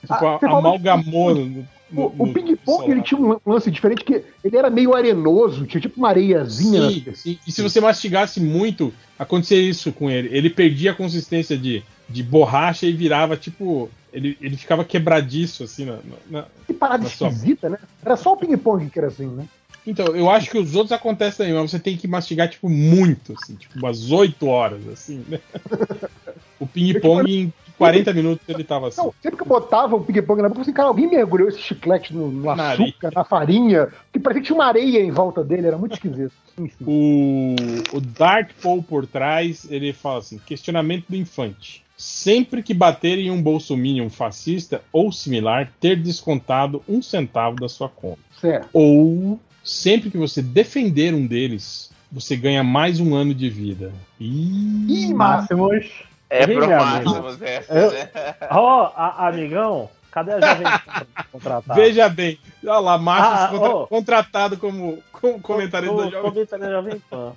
Tipo, 0.00 0.14
Ah, 0.26 0.38
amalgamou 0.42 1.34
no, 1.34 1.64
no, 1.92 2.06
O, 2.18 2.24
o 2.24 2.32
ping-pong, 2.32 2.90
ele 2.90 3.02
tinha 3.02 3.20
um 3.20 3.38
lance 3.46 3.70
diferente, 3.70 4.04
que 4.04 4.24
ele 4.42 4.56
era 4.56 4.70
meio 4.70 4.94
arenoso, 4.94 5.66
tinha 5.66 5.80
tipo 5.80 5.98
uma 5.98 6.08
areiazinha. 6.08 6.88
Sim, 6.90 7.02
na- 7.06 7.14
sim. 7.14 7.38
E 7.46 7.52
se 7.52 7.60
você 7.62 7.80
mastigasse 7.80 8.40
muito, 8.40 8.92
acontecia 9.18 9.60
isso 9.60 9.92
com 9.92 10.10
ele. 10.10 10.28
Ele 10.36 10.48
perdia 10.50 10.92
a 10.92 10.94
consistência 10.94 11.56
de, 11.56 11.82
de 12.08 12.22
borracha 12.22 12.86
e 12.86 12.92
virava 12.92 13.36
tipo. 13.36 13.90
Ele, 14.12 14.36
ele 14.40 14.56
ficava 14.56 14.84
quebradiço, 14.84 15.64
assim. 15.64 15.84
Na, 15.84 15.98
na- 16.30 16.46
Que 16.66 16.72
parada 16.74 17.04
na 17.04 17.08
sua- 17.10 17.28
esquisita, 17.28 17.68
né? 17.68 17.78
Era 18.04 18.16
só 18.16 18.32
o 18.32 18.36
ping-pong 18.36 18.88
que 18.90 18.98
era 18.98 19.08
assim, 19.08 19.26
né? 19.26 19.46
Então, 19.86 20.14
eu 20.14 20.30
acho 20.30 20.48
que 20.48 20.58
os 20.58 20.76
outros 20.76 20.92
acontecem 20.92 21.38
também, 21.46 21.60
mas 21.60 21.70
você 21.70 21.78
tem 21.78 21.96
que 21.96 22.06
mastigar, 22.06 22.48
tipo, 22.48 22.68
muito, 22.68 23.32
assim, 23.36 23.56
tipo, 23.56 23.76
umas 23.78 24.12
8 24.12 24.46
horas, 24.46 24.86
assim, 24.88 25.24
né? 25.28 25.40
O 26.60 26.66
ping-pong 26.66 27.52
40 27.86 28.12
minutos 28.12 28.48
ele 28.48 28.64
tava 28.64 28.88
assim. 28.88 29.00
Não, 29.00 29.14
sempre 29.22 29.36
que 29.36 29.42
eu 29.42 29.46
botava 29.46 29.96
o 29.96 30.04
ping-pong 30.04 30.42
na 30.42 30.48
boca, 30.48 30.60
eu 30.60 30.64
falei 30.64 30.70
assim, 30.70 30.72
cara, 30.72 30.88
alguém 30.88 31.08
mergulhou 31.08 31.48
esse 31.48 31.58
chiclete 31.58 32.14
no, 32.14 32.30
no 32.30 32.54
Na 32.54 32.72
açúcar, 32.72 33.10
na 33.14 33.24
farinha, 33.24 33.88
que 34.12 34.18
parecia 34.18 34.42
que 34.42 34.46
tinha 34.46 34.56
uma 34.56 34.66
areia 34.66 35.00
em 35.00 35.10
volta 35.10 35.42
dele, 35.42 35.66
era 35.66 35.78
muito 35.78 35.94
esquisito. 35.94 36.32
Enfim. 36.58 36.84
O, 36.86 37.56
o 37.96 38.00
Dart 38.00 38.50
Paul 38.62 38.82
por 38.82 39.06
trás, 39.06 39.66
ele 39.70 39.92
fala 39.92 40.18
assim: 40.18 40.38
questionamento 40.38 41.06
do 41.08 41.16
infante. 41.16 41.82
Sempre 41.96 42.62
que 42.62 42.74
bater 42.74 43.18
em 43.18 43.30
um 43.30 43.40
bolsominion 43.40 44.10
fascista 44.10 44.82
ou 44.92 45.12
similar, 45.12 45.72
ter 45.80 45.96
descontado 45.96 46.82
um 46.88 47.00
centavo 47.00 47.56
da 47.56 47.68
sua 47.68 47.88
conta. 47.88 48.18
Certo. 48.40 48.68
Ou 48.72 49.38
sempre 49.62 50.10
que 50.10 50.18
você 50.18 50.42
defender 50.42 51.14
um 51.14 51.26
deles, 51.26 51.92
você 52.10 52.36
ganha 52.36 52.64
mais 52.64 52.98
um 52.98 53.14
ano 53.14 53.32
de 53.32 53.48
vida. 53.48 53.92
Ih, 54.20 55.14
Máximos. 55.14 56.11
É 56.34 56.46
Vem, 56.46 56.56
pro 56.56 56.68
Máximos 56.68 57.42
essa, 57.42 57.74
Eu- 57.78 57.90
né? 57.92 58.08
Ó, 58.50 58.90
a- 58.96 59.28
amigão, 59.28 59.90
cadê 60.10 60.32
a 60.32 60.40
Jovem 60.40 60.64
Pan 60.64 61.06
contratada? 61.30 61.74
Veja 61.80 62.08
bem, 62.08 62.38
olha 62.64 62.78
lá, 62.78 62.96
Márcio 62.98 63.34
Ah, 63.44 63.48
contra- 63.60 63.76
ó. 63.76 63.86
contratado 63.86 64.56
como, 64.56 64.98
como 65.12 65.40
comentarista 65.42 65.94
da 65.94 66.02
Jovem 66.04 66.20
comentarista 66.22 66.58
da 66.58 66.70
Jovem 66.70 66.98
Pan. 67.10 67.32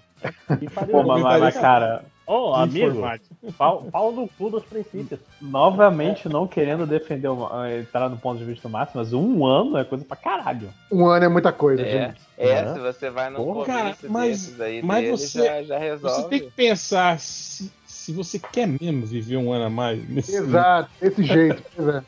Pô, 0.89 1.03
mas, 1.03 1.39
mas, 1.41 1.57
cara, 1.57 2.05
Ô, 2.25 2.55
amigo, 2.55 2.87
informática. 2.87 3.35
pau, 3.57 3.83
pau 3.91 4.11
no 4.13 4.27
cu 4.29 4.49
dos 4.49 4.63
princípios. 4.63 5.19
novamente 5.41 6.27
não 6.29 6.47
querendo 6.47 6.87
defender 6.87 7.27
o, 7.27 7.47
eh, 7.65 7.81
entrar 7.81 8.09
no 8.09 8.17
ponto 8.17 8.39
de 8.39 8.45
vista 8.45 8.67
do 8.67 8.71
máximo, 8.71 9.01
mas 9.01 9.13
um 9.13 9.45
ano 9.45 9.77
é 9.77 9.83
coisa 9.83 10.03
pra 10.05 10.17
caralho. 10.17 10.69
Um 10.91 11.05
ano 11.05 11.25
é 11.25 11.27
muita 11.29 11.51
coisa, 11.51 11.83
É, 11.83 11.91
gente. 12.07 12.21
é 12.37 12.63
Uhum. 12.63 12.73
se 12.73 12.79
você 12.79 13.09
vai 13.11 13.29
num 13.29 13.35
Porra, 13.35 13.65
comício 13.65 13.73
cara, 13.73 13.95
mas- 14.09 14.29
desses 14.47 14.61
aí 14.61 14.81
mas 14.81 15.01
dele, 15.03 15.11
você- 15.17 15.45
já, 15.45 15.63
já 15.63 15.77
resolve. 15.77 16.21
Você 16.23 16.29
tem 16.29 16.39
que 16.39 16.51
pensar 16.51 17.19
se, 17.19 17.71
se 18.05 18.11
você 18.11 18.37
quer 18.37 18.67
mesmo 18.67 19.03
viver 19.03 19.35
um 19.35 19.51
ano 19.51 19.65
a 19.65 19.69
mais 19.69 20.07
nesse 20.07 20.35
Exato, 20.35 20.91
desse 21.01 21.23
jeito. 21.25 21.63
é. 21.79 22.03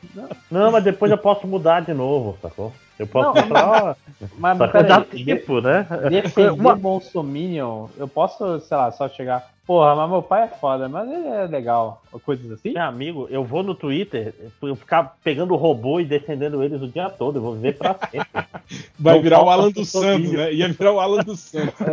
Não, 0.51 0.71
mas 0.71 0.83
depois 0.83 1.11
eu 1.11 1.17
posso 1.17 1.47
mudar 1.47 1.79
de 1.79 1.91
novo, 1.91 2.37
sacou? 2.39 2.71
Eu 2.99 3.05
posso 3.07 3.35
Não, 3.39 3.47
falar, 3.47 3.83
ó, 3.83 3.95
Mas, 4.37 4.57
só 4.57 4.63
mas 4.63 4.71
que 4.71 4.83
dá 4.83 5.01
peraí, 5.01 5.25
tempo, 5.25 5.61
né? 5.61 5.85
defender 6.09 6.51
Uma- 6.51 6.75
Bolsominion, 6.75 7.87
eu 7.97 8.07
posso, 8.07 8.59
sei 8.61 8.75
lá, 8.77 8.91
só 8.91 9.07
chegar. 9.07 9.47
Porra, 9.67 9.93
mas 9.97 10.09
meu 10.09 10.21
pai 10.21 10.43
é 10.43 10.47
foda, 10.47 10.87
mas 10.87 11.09
ele 11.11 11.27
é 11.27 11.45
legal. 11.45 12.01
Coisas 12.25 12.49
assim. 12.49 12.71
Meu 12.71 12.83
amigo, 12.83 13.27
eu 13.29 13.43
vou 13.43 13.61
no 13.63 13.75
Twitter, 13.75 14.33
eu 14.61 14.75
ficar 14.77 15.17
pegando 15.21 15.53
robô 15.57 15.99
e 15.99 16.05
defendendo 16.05 16.63
eles 16.63 16.81
o 16.81 16.87
dia 16.87 17.09
todo, 17.09 17.37
eu 17.37 17.41
vou 17.41 17.53
viver 17.53 17.77
pra 17.77 17.93
sempre. 18.09 18.27
Vai 18.97 19.15
Não 19.15 19.21
virar 19.21 19.43
o 19.43 19.49
Alan 19.49 19.69
dos 19.69 19.91
filho. 19.91 20.03
Santos, 20.03 20.31
né? 20.31 20.53
Ia 20.53 20.69
virar 20.69 20.93
o 20.93 20.99
Alan 21.01 21.21
dos 21.21 21.39
Santos. 21.41 21.73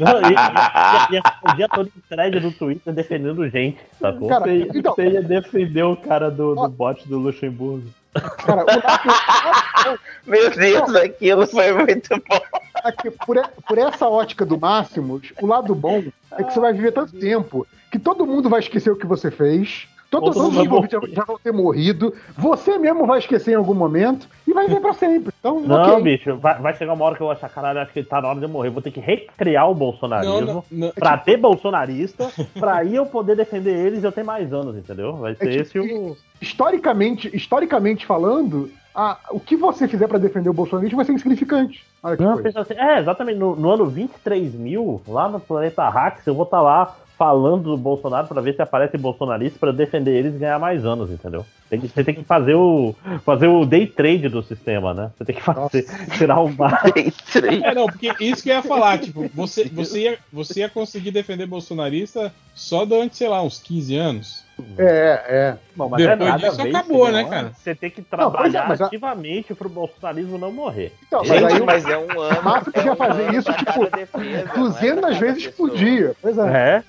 Não, 0.00 0.20
e, 0.28 1.14
e, 1.14 1.16
e 1.16 1.52
o 1.52 1.56
dia 1.56 1.68
todo 1.68 1.86
em 1.86 2.00
thread 2.08 2.40
no 2.40 2.50
Twitter 2.52 2.92
defendendo 2.92 3.48
gente, 3.48 3.78
sacou? 4.00 4.28
Cara, 4.28 4.44
Você, 4.44 4.68
então, 4.74 4.94
você 4.94 5.08
ia 5.10 5.22
defender 5.22 5.84
o 5.84 5.96
cara 5.96 6.30
do, 6.32 6.54
do 6.56 6.68
bot 6.68 7.08
do 7.08 7.16
Luxemburgo. 7.18 7.86
Cara, 8.20 8.62
o 8.62 8.66
lado- 8.66 10.00
Meu 10.26 10.50
Deus, 10.50 10.94
aquilo 10.94 11.46
foi 11.46 11.72
muito 11.72 12.08
bom. 12.28 12.40
aqui, 12.82 13.10
por, 13.10 13.36
e- 13.36 13.48
por 13.66 13.78
essa 13.78 14.08
ótica 14.08 14.44
do 14.46 14.58
Máximos, 14.58 15.32
o 15.40 15.46
lado 15.46 15.74
bom 15.74 16.02
é 16.32 16.42
que 16.42 16.52
você 16.52 16.60
vai 16.60 16.72
viver 16.72 16.92
tanto 16.92 17.12
tempo 17.18 17.66
que 17.90 17.98
todo 17.98 18.26
mundo 18.26 18.48
vai 18.48 18.60
esquecer 18.60 18.90
o 18.90 18.96
que 18.96 19.06
você 19.06 19.30
fez. 19.30 19.86
Todos 20.20 20.36
Todo 20.36 20.48
os 20.48 20.90
já, 20.90 21.00
já 21.14 21.24
vão 21.24 21.38
ter 21.42 21.52
morrido. 21.52 22.14
Você 22.36 22.78
mesmo 22.78 23.06
vai 23.06 23.18
esquecer 23.18 23.52
em 23.52 23.56
algum 23.56 23.74
momento 23.74 24.28
e 24.46 24.52
vai 24.52 24.66
viver 24.66 24.80
pra 24.80 24.92
sempre. 24.94 25.32
Então, 25.38 25.60
Não, 25.60 25.94
ok. 25.94 26.02
bicho, 26.02 26.36
vai, 26.36 26.58
vai 26.60 26.74
chegar 26.74 26.92
uma 26.92 27.04
hora 27.04 27.14
que 27.16 27.22
eu 27.22 27.26
vou 27.26 27.32
achar, 27.32 27.48
caralho, 27.48 27.80
acho 27.80 27.92
que 27.92 28.02
tá 28.02 28.20
na 28.20 28.28
hora 28.28 28.38
de 28.38 28.44
eu 28.44 28.48
morrer. 28.48 28.70
Vou 28.70 28.82
ter 28.82 28.90
que 28.90 29.00
recriar 29.00 29.68
o 29.70 29.74
bolsonarismo 29.74 30.36
Não, 30.40 30.46
não, 30.54 30.64
não. 30.70 30.90
pra 30.92 31.16
ter 31.18 31.36
bolsonarista, 31.36 32.30
pra 32.58 32.76
aí 32.76 32.94
eu 32.94 33.06
poder 33.06 33.36
defender 33.36 33.74
eles 33.86 34.02
e 34.02 34.06
eu 34.06 34.12
ter 34.12 34.22
mais 34.24 34.52
anos, 34.52 34.76
entendeu? 34.76 35.14
Vai 35.16 35.34
ser 35.34 35.48
É 35.48 35.54
esse 35.56 35.72
tipo 35.72 35.94
o. 35.94 36.16
Historicamente, 36.40 37.34
historicamente 37.34 38.04
falando, 38.06 38.70
a- 38.94 39.18
o 39.30 39.40
que 39.40 39.56
você 39.56 39.88
fizer 39.88 40.06
pra 40.06 40.18
defender 40.18 40.48
o 40.48 40.52
bolsonarismo 40.54 40.96
vai 40.96 41.04
ser 41.04 41.12
insignificante. 41.12 41.84
Olha 42.02 42.16
que 42.16 42.22
Não, 42.22 42.38
assim, 42.60 42.74
é, 42.74 42.98
exatamente. 43.00 43.38
No, 43.38 43.56
no 43.56 43.70
ano 43.70 43.86
23 43.86 44.54
mil, 44.54 45.00
lá 45.08 45.28
no 45.28 45.40
planeta 45.40 45.88
Hacks, 45.88 46.26
eu 46.26 46.34
vou 46.34 46.44
estar 46.44 46.60
lá 46.60 46.94
falando 47.24 47.70
do 47.70 47.76
Bolsonaro 47.78 48.26
pra 48.28 48.42
ver 48.42 48.54
se 48.54 48.60
aparece 48.60 48.98
bolsonarista 48.98 49.58
pra 49.58 49.70
eu 49.70 49.72
defender 49.72 50.14
eles 50.14 50.34
e 50.34 50.38
ganhar 50.38 50.58
mais 50.58 50.84
anos, 50.84 51.10
entendeu? 51.10 51.46
Tem 51.70 51.80
que- 51.80 51.88
você 51.88 52.04
tem 52.04 52.14
que 52.14 52.22
fazer 52.22 52.54
o, 52.54 52.94
fazer 53.24 53.46
o 53.46 53.64
day 53.64 53.86
trade 53.86 54.28
do 54.28 54.42
sistema, 54.42 54.92
né? 54.92 55.10
Você 55.16 55.24
tem 55.24 55.34
que 55.34 55.40
fazer, 55.42 55.86
tirar 56.18 56.40
o 56.44 56.50
máximo. 56.54 57.64
É, 57.64 57.74
não, 57.74 57.86
porque 57.86 58.12
isso 58.20 58.42
que 58.42 58.50
eu 58.50 58.56
ia 58.56 58.62
falar, 58.62 58.98
tipo, 58.98 59.26
você, 59.34 59.64
você, 59.64 60.00
ia, 60.02 60.18
você 60.30 60.60
ia 60.60 60.68
conseguir 60.68 61.12
defender 61.12 61.46
bolsonarista 61.46 62.30
só 62.54 62.84
durante, 62.84 63.16
sei 63.16 63.28
lá, 63.28 63.42
uns 63.42 63.58
15 63.58 63.96
anos. 63.96 64.44
É, 64.78 65.24
é. 65.26 65.56
Bom, 65.74 65.88
mas 65.88 66.00
é 66.02 66.08
Depois 66.10 66.30
nada 66.30 66.48
disso 66.50 66.62
acabou, 66.62 67.06
você 67.06 67.12
né, 67.12 67.22
não- 67.22 67.28
cara? 67.30 67.52
Você 67.56 67.74
tem 67.74 67.90
que 67.90 68.00
Não, 68.02 68.04
é, 68.06 68.30
trabalhar 68.30 68.68
mas 68.68 68.80
a- 68.80 68.86
ativamente 68.86 69.52
pro 69.54 69.68
bolsonarismo 69.68 70.38
não 70.38 70.52
morrer. 70.52 70.92
Então, 71.08 71.22
mas 71.26 71.40
Gente, 71.40 71.52
aí 71.54 71.60
o 71.60 71.66
mas 71.66 71.84
é 71.86 71.98
um 71.98 72.20
ano. 72.20 72.42
Máximo 72.42 72.68
é 72.68 72.72
podia 72.76 72.92
um 72.92 72.96
fazer 72.96 73.22
ano 73.22 73.38
isso, 73.38 73.52
tipo, 73.52 73.90
defesa, 73.90 74.08
não 74.22 74.22
é 74.38 74.42
pra 74.44 74.62
200 74.62 75.00
cada 75.00 75.18
vezes 75.18 75.46
pessoa. 75.46 75.68
por 75.70 75.76
dia. 75.76 76.14
Pois 76.22 76.38
é. 76.38 76.42
É. 76.76 76.84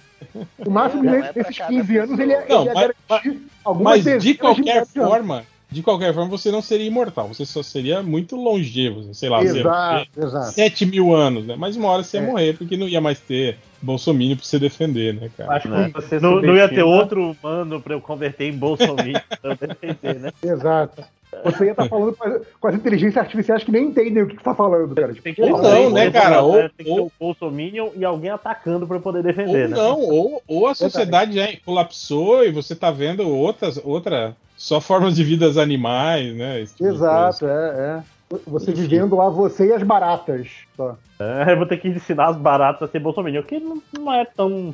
O 0.65 0.69
máximo 0.69 1.03
dele, 1.03 1.17
é 1.27 1.31
nesses 1.35 1.57
cada 1.57 1.69
15 1.69 1.97
anos 1.97 2.19
ele, 2.19 2.31
ia- 2.31 2.45
Não, 2.47 2.61
ele 2.63 2.73
mas- 3.09 3.37
algumas 3.63 4.05
Mas 4.05 4.23
de 4.23 4.33
qualquer 4.35 4.63
de 4.85 4.99
anos. 4.99 5.09
forma, 5.09 5.43
de 5.71 5.81
qualquer 5.81 6.13
forma, 6.13 6.29
você 6.29 6.51
não 6.51 6.61
seria 6.61 6.85
imortal, 6.87 7.27
você 7.27 7.45
só 7.45 7.61
seria 7.63 8.01
muito 8.03 8.35
longevo, 8.35 9.13
sei 9.13 9.29
lá, 9.29 9.43
Exato, 9.43 10.07
exato. 10.17 10.51
7 10.51 10.85
mil 10.85 11.13
anos, 11.15 11.45
né? 11.45 11.55
Mas 11.57 11.75
uma 11.75 11.89
hora 11.89 12.03
você 12.03 12.17
ia 12.17 12.23
É. 12.23 12.25
morrer, 12.27 12.57
porque 12.57 12.77
não 12.77 12.87
ia 12.87 13.01
mais 13.01 13.19
ter 13.19 13.57
Bolsonaro 13.81 14.35
pra 14.35 14.45
você 14.45 14.57
defender, 14.57 15.13
né, 15.13 15.29
cara? 15.37 15.53
Acho 15.55 15.67
que 15.67 15.75
É. 15.75 15.89
você 15.89 16.19
Não, 16.19 16.41
não 16.41 16.55
ia 16.55 16.67
ter 16.67 16.83
outro 16.83 17.31
humano 17.31 17.79
pra 17.81 17.93
eu 17.93 18.01
converter 18.01 18.45
em 18.49 18.57
bolsonaro 18.57 18.95
pra 19.41 19.51
eu 19.51 19.55
defender, 19.55 20.19
né? 20.19 20.31
Exato. 20.41 21.03
Você 21.43 21.65
ia 21.65 21.71
estar 21.71 21.87
falando 21.87 22.15
com 22.59 22.67
as, 22.67 22.75
inteligências 22.75 23.17
artificiais 23.17 23.63
que 23.63 23.71
nem 23.71 23.87
entendem 23.87 24.23
o 24.23 24.27
que 24.27 24.35
você 24.35 24.43
tá 24.43 24.55
falando, 24.55 24.95
cara. 24.95 25.09
Tipo, 25.09 25.23
Tem 25.23 25.33
que 25.33 25.41
Ou 25.41 25.61
ter 25.61 25.61
não, 25.63 25.89
né, 25.91 26.11
cara? 26.11 26.41
Ou- 26.41 26.53
Tem 26.53 26.69
que 26.77 26.83
ter 26.85 26.89
ou- 26.99 27.05
um 27.07 27.11
bolsominion 27.19 27.89
e 27.95 28.05
alguém 28.05 28.29
atacando 28.29 28.87
pra 28.87 28.97
eu 28.97 29.01
poder 29.01 29.23
defender, 29.23 29.63
Ou 29.63 29.69
né? 29.69 29.75
não, 29.75 29.99
ou, 29.99 30.41
ou 30.47 30.67
a 30.67 30.75
sociedade 30.75 31.33
já 31.33 31.47
colapsou 31.65 32.43
e 32.43 32.51
você 32.51 32.75
tá 32.75 32.91
vendo 32.91 33.27
outras, 33.27 33.79
outra, 33.83 34.35
só 34.57 34.79
formas 34.79 35.15
de 35.15 35.23
vidas 35.23 35.57
animais, 35.57 36.35
né? 36.35 36.65
tipo 36.65 36.85
Exato, 36.85 37.45
é, 37.47 38.01
é. 38.01 38.15
Você 38.47 38.73
vivendo 38.73 39.15
lá, 39.15 39.29
você 39.29 39.67
e 39.67 39.71
as 39.73 39.83
baratas. 39.83 40.47
Só. 40.75 40.97
É, 41.19 41.51
eu 41.53 41.57
vou 41.57 41.67
ter 41.67 41.77
que 41.77 41.87
ensinar 41.87 42.29
as 42.29 42.35
baratas 42.37 42.81
a 42.89 42.91
ser 42.91 42.99
bolsominion, 42.99 43.43
que 43.43 43.59
não, 43.59 43.81
não 43.97 44.11
é 44.11 44.25
tão 44.25 44.73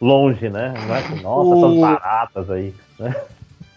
longe, 0.00 0.50
né? 0.50 0.74
Não 0.86 0.94
é 0.94 1.02
que, 1.02 1.22
nossa, 1.22 1.48
O- 1.48 1.66
essas 1.66 1.80
baratas 1.80 2.50
aí. 2.50 2.74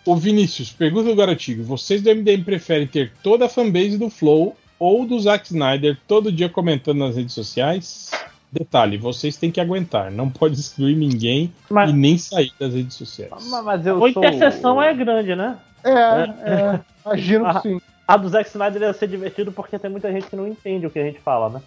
Ô 0.06 0.16
Vinícius, 0.16 0.72
pergunta 0.72 1.10
do 1.10 1.16
Garotinho. 1.16 1.64
Vocês 1.64 2.02
do 2.02 2.14
MDM 2.14 2.44
preferem 2.44 2.86
ter 2.86 3.12
toda 3.24 3.46
a 3.46 3.50
fanbase 3.50 3.98
do 3.98 4.10
Flow 4.10 4.56
ou 4.78 5.06
do 5.06 5.18
Zack 5.20 5.48
Snyder 5.48 5.98
todo 6.08 6.32
dia 6.32 6.50
comentando 6.50 6.98
nas 6.98 7.16
redes 7.16 7.34
sociais? 7.34 8.12
Detalhe, 8.52 8.98
vocês 8.98 9.38
têm 9.38 9.50
que 9.50 9.62
aguentar, 9.62 10.12
não 10.12 10.30
pode 10.30 10.60
excluir 10.60 10.96
ninguém 10.96 11.52
Mas, 11.70 11.90
e 11.90 11.94
nem 11.94 12.18
sair 12.18 12.52
das 12.60 12.74
redes 12.74 12.96
sociais. 12.96 13.32
Mas, 13.50 13.64
mas 13.64 13.86
eu 13.86 13.96
a 13.96 14.12
sou... 14.12 14.24
interseção 14.24 14.82
é 14.82 14.94
grande, 14.94 15.36
né? 15.36 15.58
É, 15.84 15.90
é. 15.90 16.80
Imagino 17.04 17.54
que 17.54 17.62
sim. 17.62 17.82
A 18.06 18.18
do 18.18 18.28
Zack 18.28 18.50
Snyder 18.50 18.82
ia 18.82 18.94
ser 18.94 19.08
divertido 19.08 19.52
porque 19.52 19.80
tem 19.80 19.90
muita 19.90 20.12
gente 20.12 20.28
que 20.28 20.36
não 20.36 20.48
entende 20.48 20.86
o 20.86 20.92
que 20.92 21.00
a 21.00 21.06
gente 21.06 21.20
fala, 21.20 21.50
né? 21.50 21.62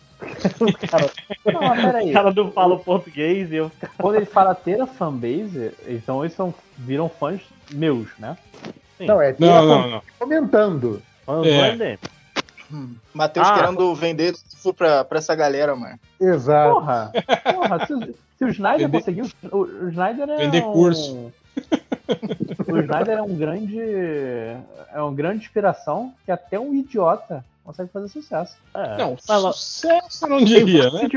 O 0.61 0.89
cara, 0.89 1.11
Não, 1.53 1.61
mas 1.61 1.85
peraí. 1.85 2.11
o 2.11 2.13
cara 2.13 2.33
não 2.33 2.51
fala 2.51 2.75
o 2.75 2.79
português 2.79 3.51
e 3.53 3.57
eu 3.57 3.71
Quando 3.99 4.17
ele 4.17 4.25
fala 4.27 4.55
ter 4.55 4.81
a 4.81 4.87
fanbase, 4.87 5.73
então 5.87 6.25
eles 6.25 6.35
são, 6.35 6.55
viram 6.79 7.09
fãs 7.09 7.41
meus, 7.71 8.09
né? 8.19 8.37
Não, 9.01 9.21
é 9.21 9.33
ter 9.33 9.45
Não, 9.45 9.57
a 9.59 9.63
não, 9.63 9.91
não. 9.91 10.03
comentando. 10.19 11.03
É. 11.29 11.33
do 11.33 11.43
MDM. 11.45 11.99
Matheus 13.13 13.47
Ah. 13.47 13.55
querendo 13.55 13.95
vender 13.95 14.35
tudo 14.63 14.75
pra, 14.75 15.05
pra 15.05 15.19
essa 15.19 15.35
galera, 15.35 15.75
mano. 15.77 15.99
Exato. 16.21 16.75
Porra, 16.75 17.13
porra, 17.55 17.87
se, 17.87 17.93
o- 17.95 18.15
se 18.39 18.45
o 18.45 18.49
Snyder 18.49 18.87
Vender- 18.89 18.99
conseguiu. 18.99 19.27
O, 19.53 19.57
o 19.59 19.89
Snyder 19.91 20.29
é. 20.31 20.37
Vender 20.39 20.65
um, 20.65 20.73
curso. 20.73 21.33
O 22.69 22.79
Snyder 22.79 23.19
é 23.19 23.23
um 23.23 23.35
grande. 23.37 23.79
É 23.81 25.01
uma 25.01 25.13
grande 25.13 25.45
inspiração 25.45 26.13
que 26.25 26.31
até 26.31 26.59
um 26.59 26.73
idiota 26.75 27.45
consegue 27.67 27.91
fazer 27.93 28.09
sucesso. 28.09 28.57
É. 28.75 28.97
Não, 28.97 29.17
sucesso 29.19 30.25
eu 30.25 30.29
não 30.29 30.45
diria, 30.45 30.91
né? 30.91 31.09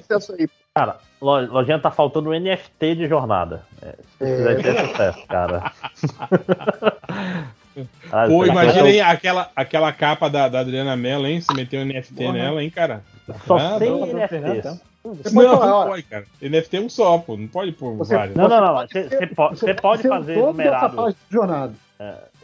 Sucesso 0.00 0.34
aí. 0.38 0.48
cara, 0.74 0.96
lo- 1.20 1.46
lojinha 1.52 1.78
tá 1.78 1.90
faltando 1.90 2.30
um 2.30 2.32
NFT 2.40 2.94
de 2.96 3.06
jornada. 3.08 3.62
É, 3.82 3.94
se 4.18 4.24
quiser 4.24 4.62
ter 4.62 4.88
sucesso, 4.88 5.26
cara. 5.28 5.72
Ah, 8.12 8.28
Pô, 8.28 8.44
você 8.44 8.50
imagina 8.52 8.84
aí 8.86 9.00
aquela, 9.00 9.50
aquela 9.56 9.92
capa 9.92 10.30
da, 10.30 10.48
da 10.48 10.60
Adriana 10.60 10.96
Mello, 10.96 11.26
hein? 11.26 11.40
Você 11.40 11.52
meteu 11.54 11.80
um 11.80 11.84
NFT 11.84 12.14
Porra. 12.14 12.32
nela, 12.32 12.62
hein, 12.62 12.70
cara? 12.70 13.02
Só 13.48 13.56
Ah, 13.56 13.78
tem 13.80 13.90
não, 13.90 14.06
NFTs. 14.06 14.80
Você 15.02 15.34
Não, 15.34 15.58
falar, 15.58 15.66
não 15.66 15.86
pode, 15.88 16.02
cara. 16.04 16.24
NFT 16.40 16.76
é 16.76 16.80
um 16.80 16.88
só, 16.88 17.18
pô. 17.18 17.36
Não 17.36 17.48
pode 17.48 17.72
pôr 17.72 17.96
Você- 17.96 18.14
vários. 18.16 18.36
Não, 18.36 18.46
não, 18.48 18.60
não. 18.60 18.86
Você 18.86 19.08
você 19.08 19.26
pode, 19.26 19.58
você 19.58 19.74
pode 19.74 20.08
fazer 20.08 20.36
numerado. 20.36 21.10
de 21.10 21.16
jornada. 21.28 21.74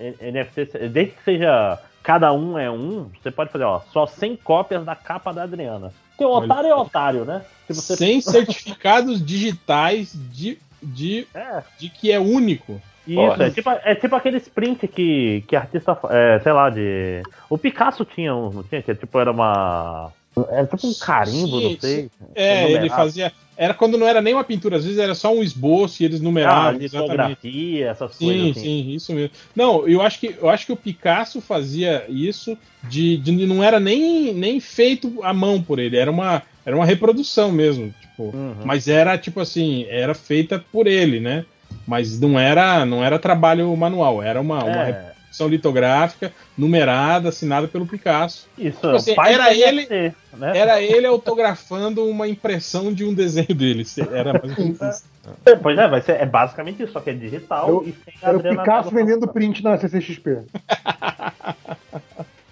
N- 0.01 0.33
NFT, 0.33 0.89
desde 0.89 1.13
que 1.13 1.23
seja 1.25 1.79
cada 2.03 2.33
um 2.33 2.59
é 2.59 2.71
um, 2.71 3.11
você 3.23 3.31
pode 3.31 3.51
fazer, 3.51 3.65
ó, 3.65 3.81
só 3.93 4.07
100 4.07 4.37
cópias 4.37 4.85
da 4.85 4.95
capa 4.95 5.33
da 5.33 5.43
Adriana. 5.43 5.93
Porque 6.11 6.25
o 6.25 6.31
otário 6.31 6.69
é 6.69 6.75
otário, 6.75 7.25
né? 7.25 7.43
Se 7.67 7.75
você... 7.75 7.97
Sem 7.97 8.21
certificados 8.21 9.25
digitais 9.25 10.13
de, 10.31 10.59
de, 10.83 11.27
É, 11.35 11.63
de 11.79 11.89
que 11.89 12.13
é 12.13 12.19
único. 12.19 12.81
isso, 13.07 13.17
Porra. 13.21 13.47
é 13.47 13.51
tipo, 13.51 13.71
é 13.71 13.95
tipo 13.95 14.17
aquele 14.17 14.37
sprint 14.39 14.87
que, 14.89 15.45
que 15.47 15.57
artista, 15.57 15.99
é, 16.11 16.39
sei 16.41 16.53
lá, 16.53 16.69
de... 16.71 17.23
O 17.49 17.57
Picasso 17.57 18.05
tinha 18.05 18.35
um, 18.35 18.51
não 18.51 18.63
tinha? 18.63 18.83
Que 18.83 18.95
tipo, 18.95 19.19
era 19.19 19.31
uma... 19.31 20.13
Era 20.51 20.67
tipo 20.67 20.87
um 20.87 20.95
carimbo, 20.95 21.57
Sim, 21.59 21.63
não 21.65 21.81
sei. 21.81 22.11
É, 22.35 22.71
ele 22.73 22.89
fazia. 22.89 23.33
Era 23.57 23.75
quando 23.75 23.99
não 23.99 24.07
era 24.07 24.23
nem 24.23 24.33
uma 24.33 24.45
pintura, 24.45 24.77
às 24.77 24.85
vezes 24.85 24.99
era 24.99 25.15
só 25.15 25.35
um 25.35 25.43
esboço 25.43 26.03
e 26.03 26.07
eles 26.07 26.21
Ah, 26.21 26.25
numeravam. 26.25 26.81
exatamente. 26.81 27.47
litografia, 27.47 27.89
essas 27.91 28.15
Sim, 28.15 28.25
coisas 28.25 28.51
assim. 28.53 28.63
sim, 28.63 28.91
isso 28.95 29.13
mesmo. 29.13 29.31
Não, 29.55 29.87
eu 29.87 30.01
acho 30.01 30.19
que 30.19 30.35
eu 30.41 30.49
acho 30.49 30.65
que 30.65 30.73
o 30.73 30.77
Picasso 30.77 31.41
fazia 31.41 32.05
isso 32.09 32.57
de, 32.85 33.19
de 33.19 33.47
não 33.47 33.63
era 33.63 33.79
nem, 33.79 34.33
nem 34.33 34.61
feito 34.61 35.23
à 35.23 35.35
mão 35.35 35.61
por 35.63 35.79
ele, 35.79 35.97
era 35.97 36.11
uma 36.11 36.43
era 36.65 36.77
uma 36.77 36.85
reprodução 36.87 37.51
mesmo, 37.51 37.93
tipo, 38.01 38.35
Uhum. 38.35 38.55
mas 38.65 38.87
era 38.89 39.19
tipo 39.19 39.41
assim, 39.41 39.85
era 39.89 40.15
feita 40.15 40.63
por 40.73 40.87
ele, 40.87 41.21
né? 41.21 41.45
Mas 41.87 42.19
não 42.21 42.39
era 42.39 42.85
não 42.87 43.05
era 43.05 43.19
trabalho 43.19 43.75
manual, 43.77 44.23
era 44.23 44.41
uma, 44.41 44.65
uma 44.65 45.13
É, 45.31 45.41
reprodução 45.41 45.49
litográfica, 45.49 46.33
numerada, 46.59 47.29
assinada 47.29 47.69
pelo 47.69 47.87
Picasso. 47.87 48.49
isso, 48.59 48.87
assim, 48.89 49.15
pai 49.15 49.35
era 49.35 49.45
do 49.45 49.51
ele- 49.55 49.83
NFT, 49.87 50.15
né? 50.37 50.59
Era 50.59 50.83
ele 50.83 51.07
autografando 51.07 52.05
uma 52.05 52.27
impressão 52.27 52.93
de 52.93 53.05
um 53.05 53.15
desenho 53.15 53.55
dele. 53.55 53.85
Era 54.13 54.33
mais 54.33 54.59
ou 54.59 54.65
menos 54.65 54.81
isso. 54.81 55.05
É, 55.47 55.55
Pois 55.55 55.79
é, 55.79 55.87
vai 55.87 56.01
ser, 56.03 56.13
é 56.21 56.27
basicamente 56.27 56.83
isso, 56.83 56.93
só 56.93 57.01
que 57.01 57.11
é 57.11 57.13
digital 57.13 57.69
Eu- 57.69 57.85
e 57.87 57.93
sem 58.05 58.15
Era 58.23 58.37
o 58.37 58.43
Picasso 58.43 58.91
vendendo 58.91 59.29
print 59.29 59.63
na 59.63 59.79
CCXP. 59.79 60.39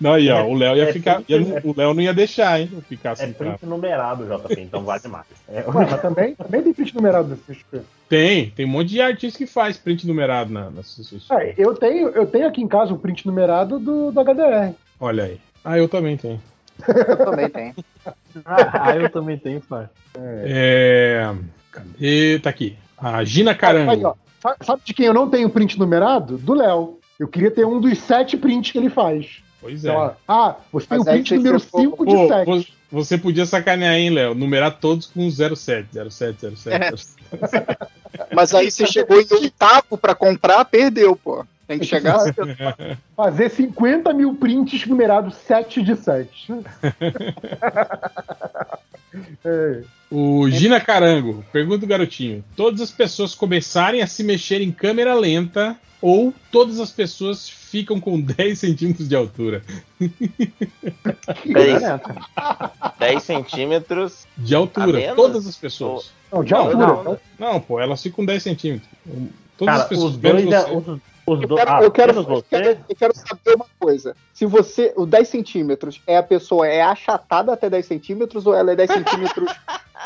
Não, 0.00 0.12
aí, 0.14 0.28
ó, 0.30 0.44
o 0.46 0.54
Léo 0.54 0.76
ia 0.76 0.88
É 0.88 0.92
ficar. 0.92 1.22
print- 1.22 1.30
ia- 1.30 1.60
o 1.64 1.74
Léo 1.76 1.92
não 1.94 2.00
ia 2.02 2.14
deixar, 2.14 2.60
hein? 2.60 2.70
Picasso 2.88 3.22
É 3.22 3.26
print 3.28 3.64
numerado, 3.66 4.24
JP, 4.26 4.60
então 4.60 4.84
vale 4.84 5.08
mais. 5.08 5.26
É, 5.48 5.64
Ué, 5.68 5.86
mas 5.90 6.00
também, 6.00 6.34
também 6.34 6.62
tem 6.62 6.72
print 6.72 6.94
numerado 6.94 7.28
na 7.30 7.36
CCXP. 7.36 7.80
Tem, 8.08 8.50
tem 8.50 8.64
um 8.66 8.68
monte 8.68 8.88
de 8.90 9.00
artista 9.00 9.38
que 9.38 9.46
faz 9.46 9.76
print 9.76 10.06
numerado 10.06 10.52
na, 10.52 10.70
na 10.70 10.82
CCXP. 10.82 11.26
Ah, 11.30 11.44
eu, 11.56 11.74
tenho, 11.74 12.08
eu 12.10 12.26
tenho 12.26 12.46
aqui 12.46 12.62
em 12.62 12.68
casa 12.68 12.94
o 12.94 12.98
print 12.98 13.26
numerado 13.26 13.78
do, 13.78 14.12
do 14.12 14.20
HDR. 14.20 14.72
Olha 15.00 15.24
aí. 15.24 15.40
Ah, 15.64 15.76
eu 15.78 15.88
também 15.88 16.16
tenho. 16.16 16.40
Eu 16.86 17.16
também 17.16 17.48
tenho. 17.48 17.74
Ah, 18.44 18.94
eu 18.96 19.10
também 19.10 19.36
tenho, 19.36 19.60
pai. 19.60 19.88
É. 20.16 21.34
Cadê? 21.72 22.38
Tá 22.38 22.50
aqui. 22.50 22.76
A 22.96 23.24
Gina 23.24 23.50
Aí, 23.50 23.56
Carango. 23.56 24.06
ó, 24.06 24.14
sa- 24.40 24.56
sabe 24.62 24.82
de 24.84 24.94
quem 24.94 25.06
eu 25.06 25.14
não 25.14 25.28
tenho 25.28 25.50
print 25.50 25.78
numerado? 25.78 26.38
Do 26.38 26.54
Léo. 26.54 26.98
Eu 27.18 27.26
queria 27.26 27.50
ter 27.50 27.66
um 27.66 27.80
dos 27.80 27.98
sete 27.98 28.36
prints 28.36 28.70
que 28.70 28.78
ele 28.78 28.90
faz. 28.90 29.42
Pois 29.60 29.84
é. 29.84 29.88
Então, 29.88 30.00
ó, 30.00 30.12
ah, 30.28 30.56
você 30.72 30.86
tem 30.86 30.98
o 30.98 31.04
print 31.04 31.34
número 31.36 31.60
for- 31.60 31.80
5 31.80 32.06
de 32.06 32.14
Pô, 32.14 32.28
7. 32.28 32.46
vo- 32.46 32.64
você 32.90 33.18
podia 33.18 33.44
sacanear, 33.44 33.94
hein, 33.94 34.10
Léo? 34.10 34.34
Numerar 34.34 34.78
todos 34.78 35.06
com 35.06 35.28
07, 35.30 35.88
07, 36.10 36.56
07. 36.56 37.04
Mas 38.34 38.54
aí 38.54 38.70
você 38.70 38.86
chegou 38.86 39.20
em 39.20 39.26
oitavo 39.30 39.98
pra 39.98 40.14
comprar, 40.14 40.64
perdeu, 40.64 41.14
pô. 41.16 41.44
Tem 41.66 41.78
que 41.78 41.84
chegar. 41.84 42.18
Fazer 43.14 43.50
50 43.50 44.14
mil 44.14 44.34
prints 44.36 44.86
numerados 44.86 45.34
7 45.34 45.82
de 45.82 45.96
7. 45.96 46.52
É. 49.44 49.82
O 50.10 50.48
Gina 50.48 50.80
Carango, 50.80 51.44
pergunta 51.52 51.80
do 51.80 51.86
garotinho: 51.86 52.42
todas 52.56 52.80
as 52.80 52.90
pessoas 52.90 53.34
começarem 53.34 54.00
a 54.00 54.06
se 54.06 54.24
mexer 54.24 54.62
em 54.62 54.72
câmera 54.72 55.12
lenta 55.12 55.76
ou 56.00 56.32
todas 56.52 56.78
as 56.80 56.90
pessoas 56.90 57.48
ficam 57.48 58.00
com 58.00 58.20
10 58.22 58.58
centímetros 58.58 59.08
de 59.08 59.16
altura? 59.16 59.62
10, 61.44 61.82
Né? 61.82 62.00
10 62.98 63.22
centímetros. 63.22 64.26
De 64.36 64.54
altura, 64.54 65.14
todas 65.14 65.46
as 65.46 65.56
pessoas. 65.56 66.10
Não, 66.32 66.44
de 66.44 66.52
Não, 66.52 66.58
altura. 66.60 66.86
não, 66.86 67.00
então, 67.00 67.18
Não, 67.38 67.60
pô, 67.60 67.80
elas 67.80 68.02
ficam 68.02 68.16
com 68.16 68.26
10 68.26 68.42
centímetros. 68.42 68.88
Todas 69.56 69.72
Cara, 69.74 69.82
as 69.82 69.88
pessoas 69.88 70.12
os 70.12 70.18
dois, 70.18 70.46
é, 70.46 70.62
você. 70.62 70.90
os, 70.92 71.00
os 71.32 71.42
Eu 71.42 71.48
quero, 71.56 71.70
ah, 71.70 71.82
eu, 71.82 71.90
quero, 71.90 72.12
eu, 72.20 72.42
quero, 72.42 72.78
eu 72.88 72.96
quero 72.96 73.12
saber 73.16 73.54
uma 73.56 73.66
coisa. 73.78 74.14
Se 74.32 74.46
você, 74.46 74.92
o 74.96 75.04
10 75.06 75.28
centímetros, 75.28 76.00
é 76.06 76.16
a 76.16 76.22
pessoa 76.22 76.66
é 76.66 76.80
achatada 76.82 77.52
até 77.52 77.68
10 77.68 77.86
centímetros 77.86 78.46
ou 78.46 78.54
ela 78.54 78.72
é 78.72 78.76
10 78.76 78.90
centímetros 78.90 79.52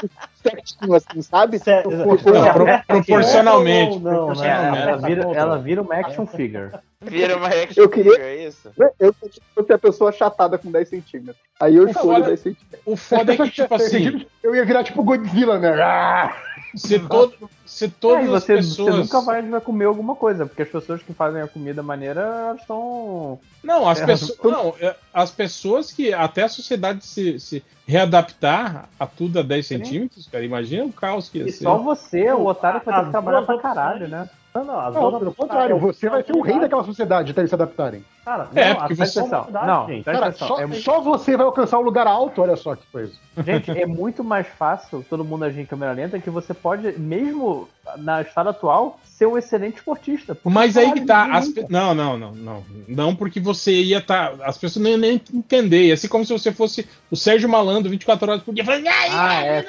certinho, 0.42 0.94
assim, 0.94 1.23
sabe? 1.23 1.59
Cê- 1.59 1.83
Por- 1.83 1.92
Não, 2.33 2.52
pro- 2.52 2.67
é, 2.68 2.83
proporcionalmente. 2.86 3.99
Não, 3.99 4.10
não, 4.12 4.17
proporcionalmente. 4.26 4.83
Ela 4.89 4.97
vira, 4.99 5.23
ela 5.34 5.59
vira 5.59 5.83
uma 5.83 5.94
action 5.94 6.26
figure. 6.26 6.70
Vira 7.01 7.36
uma 7.36 7.49
action 7.49 7.83
Eu 7.83 7.89
queria- 7.89 8.12
figure, 8.12 8.28
é 8.28 8.47
isso? 8.47 8.70
Eu 8.99 9.12
queria 9.15 9.31
que 9.31 9.41
fosse 9.55 9.73
a 9.73 9.78
pessoa 9.78 10.10
achatada 10.10 10.57
com 10.59 10.70
10 10.70 10.89
centímetros. 10.89 11.36
Aí 11.60 11.76
eu 11.76 11.89
escolho 11.89 12.15
Olha- 12.15 12.26
10 12.26 12.41
centímetros. 12.41 12.81
O 12.86 12.97
foda 12.97 13.33
é 13.34 13.36
que, 13.36 13.51
tipo 13.51 13.75
assim, 13.75 14.26
Eu 14.42 14.55
ia 14.55 14.65
virar 14.65 14.84
tipo 14.84 15.02
Godzilla, 15.02 15.59
né? 15.59 15.70
Ah! 15.83 16.34
Se, 16.75 16.99
todo, 17.01 17.51
se 17.67 17.84
É, 17.86 17.91
todas 18.01 18.25
as 18.34 18.42
você, 18.44 18.57
pessoas. 18.57 18.94
você 18.94 19.01
nunca 19.02 19.20
vai, 19.20 19.42
vai 19.42 19.60
comer 19.60 19.84
alguma 19.86 20.15
coisa, 20.17 20.47
porque 20.47 20.62
as 20.62 20.68
pessoas 20.68 21.02
que 21.02 21.12
fazem 21.12 21.42
a 21.42 21.49
comida 21.49 21.83
maneira, 21.83 22.20
elas 22.20 22.60
estão. 22.60 23.39
Não, 23.62 23.89
as 23.89 24.01
É, 24.01 24.07
pessoas. 24.07 24.39
Não, 24.42 24.75
é, 24.81 24.97
as 25.12 25.31
pessoas 25.31 25.92
que 25.92 26.12
até 26.12 26.42
a 26.44 26.49
sociedade 26.49 27.05
se, 27.05 27.39
se 27.39 27.62
readaptar 27.86 28.89
a 28.99 29.07
tudo 29.07 29.39
a 29.39 29.42
10 29.42 29.67
centímetros, 29.67 30.26
cara, 30.31 30.44
imagina 30.44 30.84
o 30.84 30.92
caos 30.92 31.28
que 31.28 31.39
ia 31.39 31.47
E 31.49 31.52
ser. 31.52 31.65
só 31.65 31.76
você, 31.78 32.31
o 32.33 32.47
otário, 32.47 32.81
vai 32.84 32.94
ter 32.94 33.01
As 33.01 33.07
que 33.07 33.10
trabalhar 33.12 33.42
pra 33.42 33.59
caralho, 33.59 34.05
opções- 34.05 34.10
né? 34.10 34.31
Não, 34.55 34.65
não, 34.65 34.79
as 34.81 34.95
Não, 34.95 35.19
pelo 35.19 35.35
contrário, 35.35 35.77
é 35.77 35.79
você 35.79 36.11
vai 36.11 36.23
ser 36.23 36.33
o 36.37 36.43
rei 36.43 36.61
daquela 36.61 36.85
sociedade 36.85 37.31
até 37.33 37.41
eles 37.41 37.51
se 37.51 37.55
adaptarem. 37.55 38.05
Cara, 38.23 38.49
É, 38.55 38.69
não, 38.69 38.77
porque 38.77 38.93
as 38.93 38.99
você- 38.99 39.21
pessoas- 39.23 39.49
Não, 39.51 39.87
gente. 39.87 40.05
Cara, 40.05 40.31
só, 40.33 40.61
É, 40.61 40.69
só 40.75 41.01
você 41.01 41.37
vai 41.37 41.47
alcançar 41.47 41.79
o 41.79 41.83
lugar 41.83 42.07
alto, 42.07 42.43
olha 42.43 42.55
só 42.55 42.77
que 42.77 42.87
coisa. 42.93 43.13
gente, 43.45 43.71
é 43.71 43.87
muito 43.87 44.23
mais 44.23 44.47
fácil 44.47 45.05
todo 45.09 45.25
mundo 45.25 45.45
agir 45.45 45.61
em 45.63 45.67
câmera 45.67 45.93
lenta 45.93 46.19
que 46.19 46.29
você 46.29 46.53
pode, 46.53 46.99
mesmo 46.99 47.67
na 47.97 48.21
estado 48.21 48.51
atual, 48.51 48.99
ser 49.13 49.27
um 49.27 49.37
excelente 49.39 49.77
esportista. 49.77 50.37
Mas 50.45 50.77
aí 50.77 50.93
que 50.93 51.03
tá. 51.03 51.27
as 51.37 51.53
Não, 51.69 51.95
não, 51.95 52.19
não, 52.19 52.33
não. 52.33 52.65
Não, 52.89 53.15
porque 53.15 53.39
você 53.39 53.73
ia 53.73 53.99
estar. 53.99 54.33
As 54.43 54.59
pessoas 54.59 54.83
nem, 54.85 54.97
nem 54.97 55.21
entender. 55.33 55.87
Ia 55.89 55.97
ser 55.97 56.09
como 56.09 56.25
se 56.25 56.33
você 56.33 56.51
fosse 56.53 56.87
o 57.11 57.17
Sérgio 57.17 57.49
Malandro 57.49 57.91
24 57.91 58.31
horas 58.31 58.43
por 58.43 58.55
dia, 58.55 58.65
falando, 58.65 58.87
"Ai, 58.87 59.09
Ah, 59.11 59.45
é, 59.45 59.63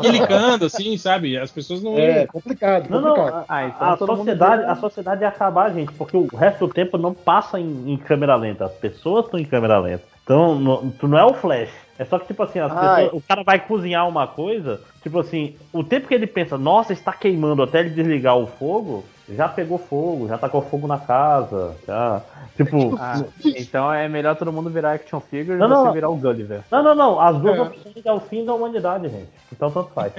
Filicando, 0.00 0.66
assim, 0.66 0.96
sabe? 0.96 1.36
As 1.36 1.50
pessoas 1.50 1.82
não 1.82 1.98
É 1.98 2.18
iam. 2.20 2.26
complicado, 2.26 2.88
Não, 2.88 3.02
complicado. 3.02 3.34
não, 3.34 3.44
Ah, 3.48 3.64
então 3.66 3.86
a, 3.88 3.90
mundo 3.90 4.06
sociedade, 4.16 4.64
a 4.64 4.76
sociedade 4.76 5.22
ia 5.22 5.28
acabar, 5.28 5.72
gente, 5.72 5.92
porque 5.92 6.16
o 6.16 6.26
resto 6.36 6.66
do 6.66 6.72
tempo 6.74 6.98
não 6.98 7.14
passa 7.14 7.58
em, 7.58 7.92
em 7.92 7.96
câmera 7.96 8.36
lenta. 8.36 8.66
As 8.66 8.72
pessoas 8.72 9.24
estão 9.24 9.40
em 9.40 9.44
câmera 9.44 9.78
lenta. 9.78 10.04
Então, 10.24 10.54
não, 10.54 10.90
tu 10.90 11.08
não 11.08 11.18
é 11.18 11.24
o 11.24 11.34
Flash. 11.34 11.70
É 12.02 12.04
só 12.04 12.18
que, 12.18 12.26
tipo 12.26 12.42
assim, 12.42 12.58
pessoas- 12.68 13.12
o 13.12 13.20
cara 13.20 13.42
vai 13.44 13.60
cozinhar 13.60 14.08
uma 14.08 14.26
coisa, 14.26 14.80
tipo 15.02 15.20
assim, 15.20 15.54
o 15.72 15.84
tempo 15.84 16.08
que 16.08 16.14
ele 16.14 16.26
pensa, 16.26 16.58
nossa, 16.58 16.92
está 16.92 17.12
queimando 17.12 17.62
até 17.62 17.78
ele 17.80 17.90
desligar 17.90 18.36
o 18.36 18.46
fogo, 18.48 19.04
já 19.36 19.48
pegou 19.48 19.78
fogo, 19.78 20.28
já 20.28 20.36
tacou 20.38 20.62
fogo 20.62 20.86
na 20.86 20.98
casa, 20.98 21.74
já. 21.86 22.20
Tipo. 22.56 22.92
Ah, 23.02 23.24
então 23.44 23.92
é 23.92 24.08
melhor 24.08 24.36
todo 24.36 24.52
mundo 24.52 24.68
virar 24.70 24.92
action 24.92 25.18
figure 25.20 25.56
Não, 25.58 25.66
e 25.66 25.68
você 25.70 25.84
não. 25.84 25.92
virar 25.92 26.08
o 26.10 26.16
Gulliver. 26.16 26.60
Não, 26.70 26.82
não, 26.82 26.94
não. 26.94 27.20
As 27.20 27.36
duas 27.38 27.56
É. 27.58 27.62
opções 27.62 28.06
é 28.06 28.12
o 28.12 28.20
fim 28.20 28.44
da 28.44 28.54
humanidade, 28.54 29.08
gente. 29.08 29.28
Então 29.52 29.70
tanto 29.70 29.90
faz. 29.90 30.12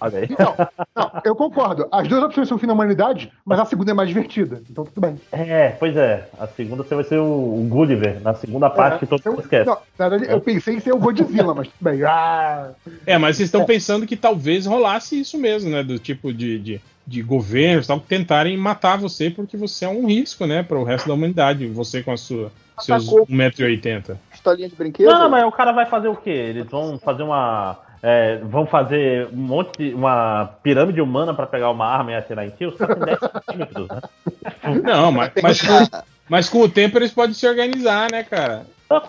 Olha 0.00 0.18
aí. 0.18 0.28
Não, 0.38 1.10
eu 1.24 1.34
concordo. 1.34 1.88
As 1.90 2.06
duas 2.06 2.22
opções 2.24 2.48
são 2.48 2.58
fim 2.58 2.66
da 2.66 2.72
humanidade, 2.74 3.32
mas 3.44 3.58
a 3.58 3.64
segunda 3.64 3.90
é 3.90 3.94
mais 3.94 4.08
divertida. 4.08 4.60
Então 4.70 4.84
tudo 4.84 5.00
bem. 5.00 5.18
É, 5.32 5.70
pois 5.70 5.96
é. 5.96 6.28
A 6.38 6.46
segunda 6.46 6.82
você 6.82 6.94
vai 6.94 7.04
ser 7.04 7.18
o, 7.18 7.24
o 7.24 7.66
Gulliver, 7.68 8.20
na 8.22 8.34
segunda 8.34 8.68
parte 8.70 9.00
que 9.00 9.06
todo 9.06 9.22
mundo 9.26 9.40
esquece. 9.40 9.66
não, 9.68 9.78
na 9.98 10.08
verdade, 10.08 10.32
eu 10.32 10.40
pensei 10.40 10.76
em 10.76 10.80
ser 10.80 10.92
o 10.92 10.98
Godzilla, 10.98 11.54
mas 11.54 11.68
tudo 11.68 11.78
bem. 11.90 12.02
Ah, 12.06 12.70
É, 13.06 13.16
mas 13.18 13.36
vocês 13.36 13.48
estão 13.48 13.64
pensando 13.64 14.06
que 14.06 14.16
talvez 14.16 14.66
rolasse 14.66 15.18
isso 15.20 15.38
mesmo, 15.38 15.70
né? 15.70 15.82
Do 15.82 15.98
tipo 15.98 16.32
de, 16.32 16.58
de, 16.58 16.80
de 17.06 17.22
governos 17.22 17.86
tal, 17.86 18.00
que 18.00 18.06
tentarem 18.06 18.56
matar 18.56 18.96
você 18.96 19.30
porque 19.30 19.56
você 19.56 19.84
é 19.84 19.88
um 19.88 20.06
risco, 20.06 20.46
né? 20.46 20.62
Para 20.62 20.78
o 20.78 20.84
resto 20.84 21.08
da 21.08 21.14
humanidade. 21.14 21.66
Você 21.68 22.02
com 22.02 22.12
a 22.12 22.16
sua, 22.16 22.52
seus 22.80 23.08
Atacou. 23.08 23.26
1,80m. 23.26 24.16
Pistolinha 24.30 24.68
de 24.68 24.76
brinquedo? 24.76 25.10
Não, 25.10 25.28
mas 25.28 25.44
o 25.44 25.52
cara 25.52 25.72
vai 25.72 25.86
fazer 25.86 26.08
o 26.08 26.16
quê? 26.16 26.30
Eles 26.30 26.66
vão 26.66 26.98
fazer 26.98 27.22
uma. 27.22 27.78
é, 28.02 28.38
vão 28.38 28.66
fazer 28.66 29.28
um 29.32 29.36
monte 29.36 29.78
de. 29.78 29.94
uma 29.94 30.46
pirâmide 30.62 31.00
humana 31.00 31.34
pra 31.34 31.46
pegar 31.46 31.70
uma 31.70 31.86
arma 31.86 32.12
e 32.12 32.14
atirar 32.14 32.46
em 32.46 32.50
ti? 32.50 32.66
Os 32.66 32.76
caras 32.76 32.96
têm 32.96 33.06
10 33.06 33.18
centímetros, 33.18 33.88
né? 33.88 34.00
Não, 34.82 35.12
mas, 35.12 35.32
mas, 35.42 35.60
com, 35.60 36.02
mas 36.28 36.48
com 36.48 36.60
o 36.60 36.68
tempo 36.68 36.98
eles 36.98 37.12
podem 37.12 37.34
se 37.34 37.46
organizar, 37.46 38.10
né, 38.10 38.22
cara? 38.22 38.66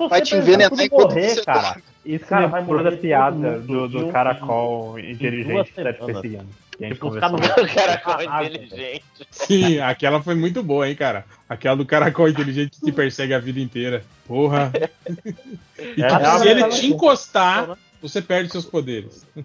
Vai 0.09 0.21
te 0.21 0.35
envenenar 0.35 0.71
enquanto 0.73 1.09
morrer, 1.09 1.35
você 1.35 1.43
cara. 1.43 1.75
Isso 2.05 2.25
Cara, 2.25 2.47
vai 2.47 2.61
morrer 2.63 2.83
da 2.83 2.91
piada 2.97 3.59
do, 3.59 3.87
do 3.87 4.07
um- 4.07 4.11
caracol 4.11 4.99
inteligente 4.99 5.71
que 5.71 5.83
tá 5.83 5.93
te 5.93 6.05
perseguindo. 6.05 6.47
Que 6.77 6.85
a 6.85 6.87
gente 6.89 6.95
Tipo, 6.95 7.07
O 7.15 7.73
caracol 7.73 8.13
Ah, 8.13 8.37
ah, 8.39 8.43
inteligente. 8.45 9.03
Sim, 9.31 9.79
aquela 9.79 10.21
foi 10.21 10.35
muito 10.35 10.61
boa, 10.61 10.89
hein, 10.89 10.95
cara? 10.95 11.25
Aquela 11.47 11.77
do 11.77 11.85
caracol 11.85 12.27
inteligente 12.27 12.71
que 12.79 12.85
te 12.85 12.91
persegue 12.91 13.33
a 13.33 13.39
vida 13.39 13.59
inteira. 13.59 14.03
Porra. 14.27 14.71
E 15.95 16.01
É, 16.01 16.07
tipo, 16.07 16.21
é 16.21 16.39
se 16.39 16.47
ele 16.47 16.63
te 16.69 16.85
encostar, 16.87 17.77
você 18.01 18.21
perde 18.21 18.51
seus 18.51 18.65
poderes. 18.65 19.25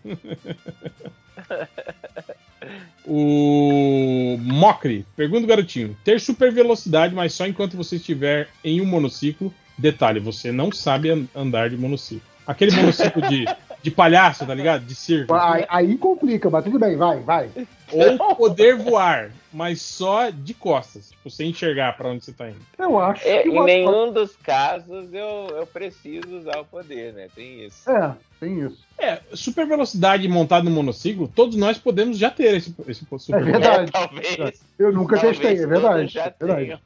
o 3.04 4.36
Mocri, 4.40 5.06
pergunta 5.16 5.44
o 5.44 5.48
garotinho: 5.48 5.96
ter 6.04 6.20
super 6.20 6.52
velocidade, 6.52 7.14
mas 7.14 7.32
só 7.32 7.46
enquanto 7.46 7.76
você 7.76 7.96
estiver 7.96 8.48
em 8.62 8.80
um 8.80 8.86
monociclo. 8.86 9.52
Detalhe, 9.76 10.18
você 10.18 10.50
não 10.50 10.72
sabe 10.72 11.10
an- 11.10 11.26
andar 11.34 11.70
de 11.70 11.76
monociclo. 11.76 12.26
Aquele 12.48 12.74
monociclo 12.74 13.20
de, 13.28 13.44
de 13.82 13.90
palhaço, 13.90 14.46
tá 14.46 14.54
ligado? 14.54 14.82
De 14.82 14.94
circo. 14.94 15.34
Aí, 15.34 15.66
aí 15.68 15.98
complica, 15.98 16.48
mas 16.48 16.64
tudo 16.64 16.78
bem, 16.78 16.96
vai, 16.96 17.20
vai. 17.20 17.50
Ou 17.92 18.34
poder 18.34 18.74
voar, 18.74 19.30
mas 19.52 19.82
só 19.82 20.30
de 20.30 20.54
costas. 20.54 21.10
Tipo, 21.10 21.28
sem 21.28 21.50
enxergar 21.50 21.94
pra 21.94 22.08
onde 22.08 22.24
você 22.24 22.32
tá 22.32 22.48
indo. 22.48 22.56
Eu 22.78 22.98
acho 22.98 23.28
É, 23.28 23.42
que 23.42 23.50
em 23.50 23.64
nenhum 23.64 24.10
dos 24.10 24.34
casos 24.36 25.12
eu, 25.12 25.48
eu 25.58 25.66
preciso 25.66 26.38
usar 26.38 26.58
o 26.58 26.64
poder, 26.64 27.12
né? 27.12 27.28
Tem 27.34 27.66
isso. 27.66 27.90
É, 27.90 28.14
tem 28.40 28.64
isso. 28.64 28.82
É, 28.98 29.20
super 29.34 29.66
velocidade 29.66 30.26
montado 30.26 30.64
no 30.64 30.70
monociclo, 30.70 31.28
todos 31.28 31.54
nós 31.54 31.76
podemos 31.76 32.16
já 32.16 32.30
ter 32.30 32.56
esse, 32.56 32.74
esse 32.86 33.06
super 33.18 33.42
É 33.42 33.44
verdade. 33.44 33.88
É, 33.88 33.92
talvez. 33.92 34.62
Eu 34.78 34.90
nunca 34.90 35.16
talvez 35.16 35.38
testei, 35.38 35.62
é 35.62 35.66
verdade. 35.66 36.08
Já 36.08 36.24
É 36.24 36.34
verdade. 36.38 36.82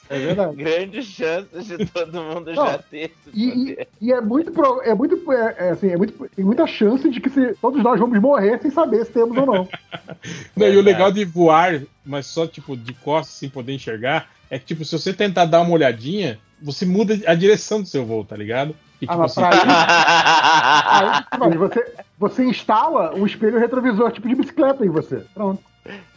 É 0.09 0.17
verdade. 0.17 0.55
grandes 0.55 1.05
chances 1.05 1.67
de 1.67 1.85
todo 1.85 2.21
mundo 2.21 2.51
Não, 2.51 2.65
já 2.65 2.77
ter 2.79 3.11
esse 3.11 3.29
E, 3.31 3.49
poder. 3.51 3.87
e- 4.01 4.07
e 4.07 4.11
é 4.11 4.19
muito, 4.19 4.51
pro- 4.51 4.81
é 4.81 4.93
muito, 4.95 5.31
é, 5.31 5.55
é 5.59 5.69
assim, 5.69 5.89
é 5.89 5.97
muito, 5.97 6.13
tem 6.35 6.43
muita 6.43 6.65
chance 6.65 7.07
de 7.09 7.21
que 7.21 7.29
se- 7.29 7.53
todos 7.61 7.83
nós 7.83 7.99
vamos 7.99 8.19
morrer 8.19 8.59
sem 8.59 8.71
saber 8.71 9.05
se 9.05 9.11
temos 9.11 9.37
ou 9.37 9.45
não. 9.45 9.67
Não, 10.57 10.65
e 10.67 10.71
o 10.71 10.73
Verdade. 10.73 10.81
legal 10.81 11.11
de 11.11 11.23
voar, 11.25 11.81
mas 12.03 12.25
só 12.25 12.47
tipo 12.47 12.75
de 12.75 12.93
costas 12.93 13.35
sem 13.35 13.49
poder 13.49 13.73
enxergar, 13.73 14.27
é 14.49 14.57
que 14.57 14.65
tipo, 14.65 14.83
se 14.83 14.91
você 14.97 15.13
tentar 15.13 15.45
dar 15.45 15.61
uma 15.61 15.71
olhadinha, 15.73 16.39
você 16.61 16.85
muda 16.85 17.17
a 17.27 17.35
direção 17.35 17.81
do 17.81 17.87
seu 17.87 18.03
voo, 18.05 18.25
tá 18.25 18.35
ligado? 18.35 18.75
E, 19.01 19.05
Ah, 19.07 19.11
tipo, 19.11 19.19
mas 19.19 19.37
assim, 19.37 19.67
aí, 20.89 21.23
mas 21.39 21.55
você, 21.55 21.93
você 22.17 22.43
instala 22.45 23.13
um 23.15 23.25
espelho 23.25 23.59
retrovisor 23.59 24.11
tipo 24.11 24.27
de 24.27 24.35
bicicleta 24.35 24.83
em 24.85 24.89
você. 24.89 25.23
Pronto. 25.33 25.61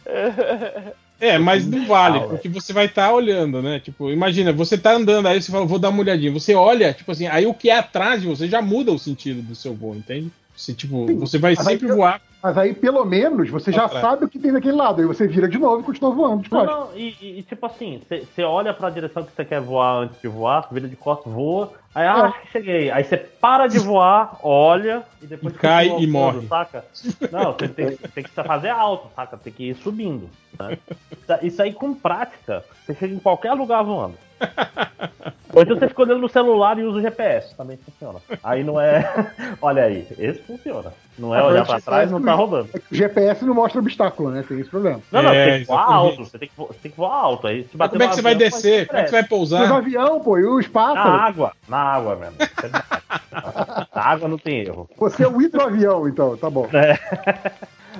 É, 1.23 1.37
mas 1.37 1.65
não 1.65 1.85
vale, 1.85 2.17
Ah, 2.17 2.21
porque 2.23 2.49
você 2.49 2.73
vai 2.73 2.87
estar 2.87 3.13
olhando, 3.13 3.61
né? 3.61 3.79
Tipo, 3.79 4.11
imagina, 4.11 4.51
você 4.51 4.77
tá 4.77 4.93
andando, 4.93 5.25
aí 5.27 5.41
você 5.41 5.49
fala, 5.49 5.65
vou 5.65 5.79
dar 5.79 5.87
uma 5.87 6.01
olhadinha. 6.01 6.29
Você 6.33 6.53
olha, 6.53 6.91
tipo 6.91 7.09
assim, 7.13 7.27
aí 7.27 7.45
o 7.45 7.53
que 7.53 7.69
é 7.69 7.77
atrás 7.77 8.21
de 8.21 8.27
você 8.27 8.45
já 8.45 8.61
muda 8.61 8.91
o 8.91 8.99
sentido 8.99 9.41
do 9.41 9.55
seu 9.55 9.73
voo, 9.73 9.95
entende? 9.95 10.29
Você, 10.53 10.73
tipo, 10.73 11.07
Sim, 11.07 11.15
você 11.15 11.37
vai 11.37 11.55
sempre 11.55 11.87
voar. 11.87 12.19
Mas 12.43 12.57
aí, 12.57 12.73
pelo 12.73 13.05
menos, 13.05 13.49
você 13.49 13.71
já 13.71 13.85
Atrás. 13.85 14.01
sabe 14.05 14.25
o 14.25 14.29
que 14.29 14.37
tem 14.37 14.51
daquele 14.51 14.75
lado. 14.75 14.99
Aí 14.99 15.07
você 15.07 15.25
vira 15.25 15.47
de 15.47 15.57
novo 15.57 15.79
e 15.79 15.83
continua 15.85 16.11
voando. 16.13 16.43
Tipo, 16.43 16.57
Não, 16.57 16.65
não, 16.65 16.89
e, 16.93 17.15
e- 17.21 17.39
e, 17.39 17.43
tipo 17.43 17.65
assim, 17.65 18.01
você 18.09 18.43
olha 18.43 18.73
pra 18.73 18.89
direção 18.89 19.23
que 19.23 19.31
você 19.31 19.45
quer 19.45 19.61
voar 19.61 20.03
antes 20.03 20.19
de 20.21 20.27
voar, 20.27 20.67
vira 20.69 20.85
de 20.85 20.95
costas, 20.97 21.31
voa, 21.31 21.71
aí, 21.95 22.05
ah, 22.05 22.25
acho 22.25 22.41
que 22.41 22.51
cheguei. 22.51 22.91
Aí 22.91 23.01
você 23.05 23.15
para 23.15 23.67
de 23.67 23.79
voar, 23.79 24.37
olha, 24.43 25.03
e 25.21 25.25
depois 25.25 25.55
E 25.55 25.57
cai 25.57 25.85
e 25.87 25.89
voando, 25.89 26.11
morre. 26.11 26.47
saca? 26.47 26.83
Não, 27.31 27.53
você 27.53 27.69
tem, 27.69 27.95
tem 27.95 28.23
que 28.25 28.29
fazer 28.31 28.69
alto, 28.71 29.07
saca? 29.15 29.37
Tem 29.37 29.53
que 29.53 29.69
ir 29.69 29.75
subindo. 29.75 30.29
né? 30.59 30.77
Isso- 31.11 31.45
Isso 31.45 31.61
aí 31.61 31.71
com 31.71 31.93
prática, 31.93 32.61
você 32.85 32.93
chega 32.93 33.15
em 33.15 33.19
qualquer 33.19 33.53
lugar 33.53 33.83
voando. 33.83 34.15
Ou 35.55 35.61
então 35.61 35.77
você 35.77 35.87
fica 35.87 36.01
olhando 36.01 36.21
no 36.21 36.29
celular 36.29 36.79
e 36.79 36.83
usa 36.83 36.97
o 36.97 37.01
GPS, 37.01 37.55
também 37.55 37.77
funciona. 37.77 38.19
Aí 38.43 38.63
não 38.63 38.81
é. 38.81 39.03
Olha 39.61 39.83
aí, 39.83 40.07
esse 40.17 40.41
funciona. 40.41 40.91
Não 41.15 41.35
é 41.35 41.39
Ah, 41.41 41.45
olhar 41.45 41.63
pra 41.63 41.77
o 41.77 41.81
trás 41.81 42.09
e 42.09 42.11
não 42.13 42.19
tá 42.23 42.31
GPS 42.31 42.41
rodando. 42.51 42.69
é 42.73 42.79
que 42.79 42.85
o 42.91 42.95
GPS 42.95 43.45
não 43.45 43.53
mostra 43.53 43.79
obstáculo, 43.79 44.31
né? 44.31 44.43
Tem 44.47 44.59
esse 44.59 44.69
problema. 44.71 44.99
Não, 45.11 45.21
não, 45.21 45.29
É, 45.31 45.43
você 45.43 45.51
tem 45.51 45.59
que 45.61 45.67
voar 45.67 45.79
exatamente. 45.81 46.07
alto. 46.09 46.25
Você 46.25 46.39
tem 46.39 46.49
que, 46.49 46.55
vo- 46.57 46.67
você 46.67 46.79
tem 46.79 46.91
que 46.91 46.97
voar 46.97 47.13
alto. 47.13 47.45
Aí, 47.47 47.57
Mas 47.65 47.75
bater 47.75 47.91
como 47.91 48.01
é 48.03 48.05
no 48.05 48.09
que 48.09 48.15
você 48.15 48.21
vai 48.23 48.33
avião, 48.33 48.49
descer? 48.49 48.87
Como 48.87 48.99
é 48.99 49.03
que 49.03 49.09
você 49.09 49.15
vai 49.15 49.21
Mas 49.21 49.29
o 49.29 49.29
pousar? 49.29 49.71
avião, 49.73 50.19
pô, 50.21 50.39
e 50.39 50.45
os 50.45 50.65
Na 50.65 50.71
pássaros. 50.73 51.21
água, 51.21 51.51
na 51.67 51.77
água 51.77 52.15
mesmo. 52.15 52.37
Na 53.95 54.01
água 54.01 54.27
não 54.27 54.37
tem 54.39 54.61
erro. 54.61 54.89
Você 54.97 55.23
é 55.23 55.27
o 55.27 55.39
hidroavião, 55.39 56.07
então, 56.07 56.35
tá 56.35 56.49
bom. 56.49 56.67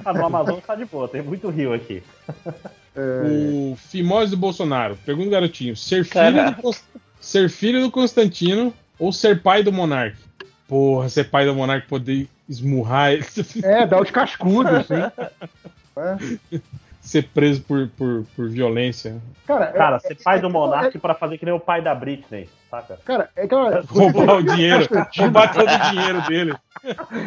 Ah, 0.03 0.11
no 0.13 0.25
Amazonas 0.25 0.65
tá 0.65 0.73
de 0.73 0.85
boa, 0.85 1.07
tem 1.07 1.22
muito 1.22 1.49
rio 1.49 1.72
aqui. 1.72 2.01
O 2.95 3.75
Fimose 3.75 4.31
do 4.31 4.38
Bolsonaro. 4.38 4.95
Pergunta 5.05 5.27
o 5.27 5.31
garotinho: 5.31 5.75
ser 5.75 6.05
filho, 6.05 6.51
do, 6.51 6.61
Cons- 6.61 6.83
ser 7.19 7.49
filho 7.49 7.81
do 7.81 7.91
Constantino 7.91 8.73
ou 8.99 9.11
ser 9.11 9.41
pai 9.41 9.63
do 9.63 9.72
Monark? 9.72 10.15
Porra, 10.67 11.09
ser 11.09 11.25
pai 11.25 11.45
do 11.45 11.53
Monark 11.55 11.88
poder 11.88 12.27
esmurrar 12.47 13.11
ele, 13.13 13.25
É, 13.63 13.85
dá 13.88 13.99
os 14.01 14.11
cascudos, 14.11 14.72
assim. 14.73 14.93
É. 16.55 16.59
ser 17.01 17.23
preso 17.33 17.61
por, 17.61 17.89
por, 17.97 18.25
por 18.35 18.49
violência. 18.49 19.17
Cara, 19.45 19.65
é- 19.65 19.72
Cara, 19.73 19.99
ser 19.99 20.15
pai 20.23 20.39
do 20.39 20.47
é- 20.47 20.49
Monark 20.49 20.97
pra 20.99 21.13
fazer 21.13 21.38
que 21.38 21.45
nem 21.45 21.53
o 21.53 21.59
pai 21.59 21.81
da 21.81 21.93
Britney, 21.93 22.49
saca? 22.72 22.97
Cara, 23.03 23.30
é 23.35 23.45
que 23.47 23.53
ela- 23.53 23.81
você 23.81 23.99
Roubar 23.99 24.35
o 24.38 24.43
dinheiro, 24.43 24.88
roubar 25.17 25.51
todo 25.53 25.67
o 25.69 25.91
dinheiro 25.91 26.22
dele. 26.27 26.55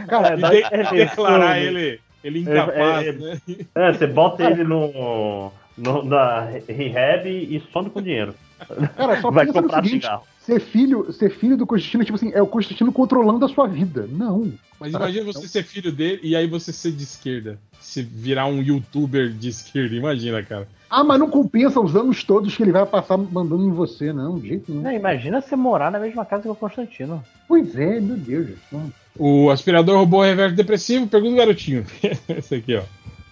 Cara, 0.08 0.28
É, 0.28 0.34
E 0.34 0.36
de- 0.50 0.74
é, 0.74 1.04
declarar 1.06 1.58
é, 1.58 1.62
ele, 1.64 2.00
ele 2.24 2.40
incapaz, 2.40 3.06
é, 3.06 3.08
é, 3.08 3.12
né? 3.12 3.38
É, 3.74 3.92
você 3.92 4.06
bota 4.06 4.44
ele 4.50 4.64
no, 4.64 5.52
no- 5.76 6.04
na 6.04 6.40
rehab 6.68 7.28
e 7.28 7.62
some 7.72 7.90
com 7.90 8.02
dinheiro. 8.02 8.34
cara, 8.96 9.20
só 9.20 9.30
Vai 9.30 9.46
comprar 9.46 9.82
seguinte, 9.84 10.02
cigarro. 10.02 10.22
ser 10.40 10.60
filho, 10.60 11.12
ser 11.12 11.30
filho 11.30 11.56
do 11.56 11.66
Constantino, 11.66 12.04
tipo 12.04 12.16
assim, 12.16 12.32
é 12.32 12.40
o 12.42 12.46
Constantino 12.46 12.90
controlando 12.92 13.44
a 13.44 13.48
sua 13.48 13.66
vida. 13.66 14.08
Não. 14.10 14.52
Mas 14.80 14.92
imagina 14.92 15.24
você 15.24 15.46
ser 15.48 15.62
filho 15.62 15.92
dele 15.92 16.20
e 16.22 16.34
aí 16.36 16.46
você 16.46 16.72
ser 16.72 16.92
de 16.92 17.02
esquerda. 17.02 17.58
Se 17.80 18.02
virar 18.02 18.46
um 18.46 18.60
youtuber 18.62 19.30
de 19.30 19.48
esquerda, 19.48 19.94
imagina, 19.94 20.42
cara. 20.42 20.66
Ah, 20.88 21.02
mas 21.04 21.18
não 21.18 21.28
compensa 21.28 21.80
os 21.80 21.94
anos 21.96 22.22
todos 22.24 22.56
que 22.56 22.62
ele 22.62 22.72
vai 22.72 22.86
passar 22.86 23.16
mandando 23.16 23.64
em 23.64 23.70
você, 23.72 24.12
não, 24.12 24.38
de 24.38 24.48
jeito 24.48 24.70
nenhum. 24.70 24.82
Não, 24.84 24.92
imagina 24.92 25.40
você 25.40 25.56
morar 25.56 25.90
na 25.90 25.98
mesma 25.98 26.24
casa 26.24 26.42
que 26.44 26.48
o 26.48 26.54
Constantino. 26.54 27.22
Pois 27.48 27.76
é, 27.76 28.00
meu 28.00 28.16
Deus. 28.16 28.46
gente, 28.48 28.58
não. 28.72 28.92
O 29.18 29.50
aspirador 29.50 29.98
robô 29.98 30.22
reverso 30.22 30.54
depressivo, 30.54 31.06
pergunta 31.06 31.34
o 31.34 31.38
garotinho. 31.38 31.86
Esse 32.28 32.56
aqui, 32.56 32.74
ó. 32.76 32.82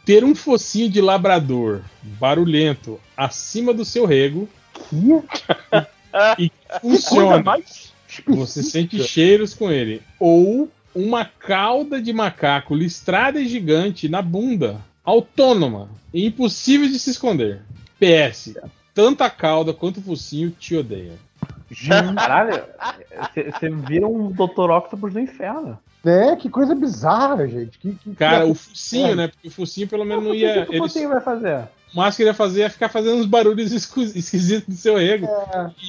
Ter 0.04 0.24
um 0.24 0.34
focinho 0.34 0.90
de 0.90 1.00
labrador 1.00 1.82
barulhento 2.02 3.00
acima 3.16 3.72
do 3.72 3.84
seu 3.84 4.04
rego 4.04 4.48
e 6.38 6.50
funciona. 6.80 7.42
Você 8.26 8.62
sente 8.62 9.02
cheiros 9.02 9.54
com 9.54 9.70
ele. 9.70 10.02
Ou 10.20 10.68
uma 10.94 11.24
cauda 11.24 12.00
de 12.00 12.12
macaco 12.12 12.74
listrada 12.74 13.40
e 13.40 13.48
gigante 13.48 14.08
na 14.08 14.22
bunda, 14.22 14.80
autônoma 15.04 15.88
e 16.12 16.26
impossível 16.26 16.88
de 16.88 16.98
se 16.98 17.10
esconder. 17.10 17.62
PS. 17.98 18.56
Tanto 18.94 19.22
a 19.22 19.30
cauda 19.30 19.72
quanto 19.72 19.98
o 19.98 20.02
focinho 20.02 20.50
te 20.50 20.76
odeiam. 20.76 21.16
Caralho, 22.16 22.62
você 23.52 23.68
vira 23.70 24.06
um 24.06 24.30
Dr. 24.30 24.70
Octopus 24.70 25.12
do 25.12 25.20
inferno. 25.20 25.78
É, 26.04 26.36
que 26.36 26.50
coisa 26.50 26.74
bizarra, 26.74 27.46
gente. 27.48 27.78
Que, 27.78 27.92
que- 27.94 28.14
Cara, 28.14 28.44
que- 28.44 28.50
o 28.50 28.54
focinho, 28.54 29.16
né? 29.16 29.28
Porque 29.28 29.48
o 29.48 29.50
focinho 29.50 29.88
pelo 29.88 30.04
menos 30.04 30.22
não 30.22 30.30
O 30.32 30.34
que, 30.34 30.40
ia. 30.40 30.66
que 30.66 30.76
o 30.76 30.82
Focinho 30.82 31.08
vai 31.08 31.20
fazer? 31.20 31.66
o 31.94 31.96
máximo 31.96 32.16
que 32.16 32.22
ele 32.24 32.30
ia 32.30 32.34
fazer 32.34 32.60
ia 32.60 32.68
ficar 32.70 32.88
fazendo 32.90 33.16
uns 33.16 33.24
barulhos 33.26 33.72
esquisitos 33.72 34.66
do 34.68 34.74
seu 34.74 34.98
ego. 34.98 35.26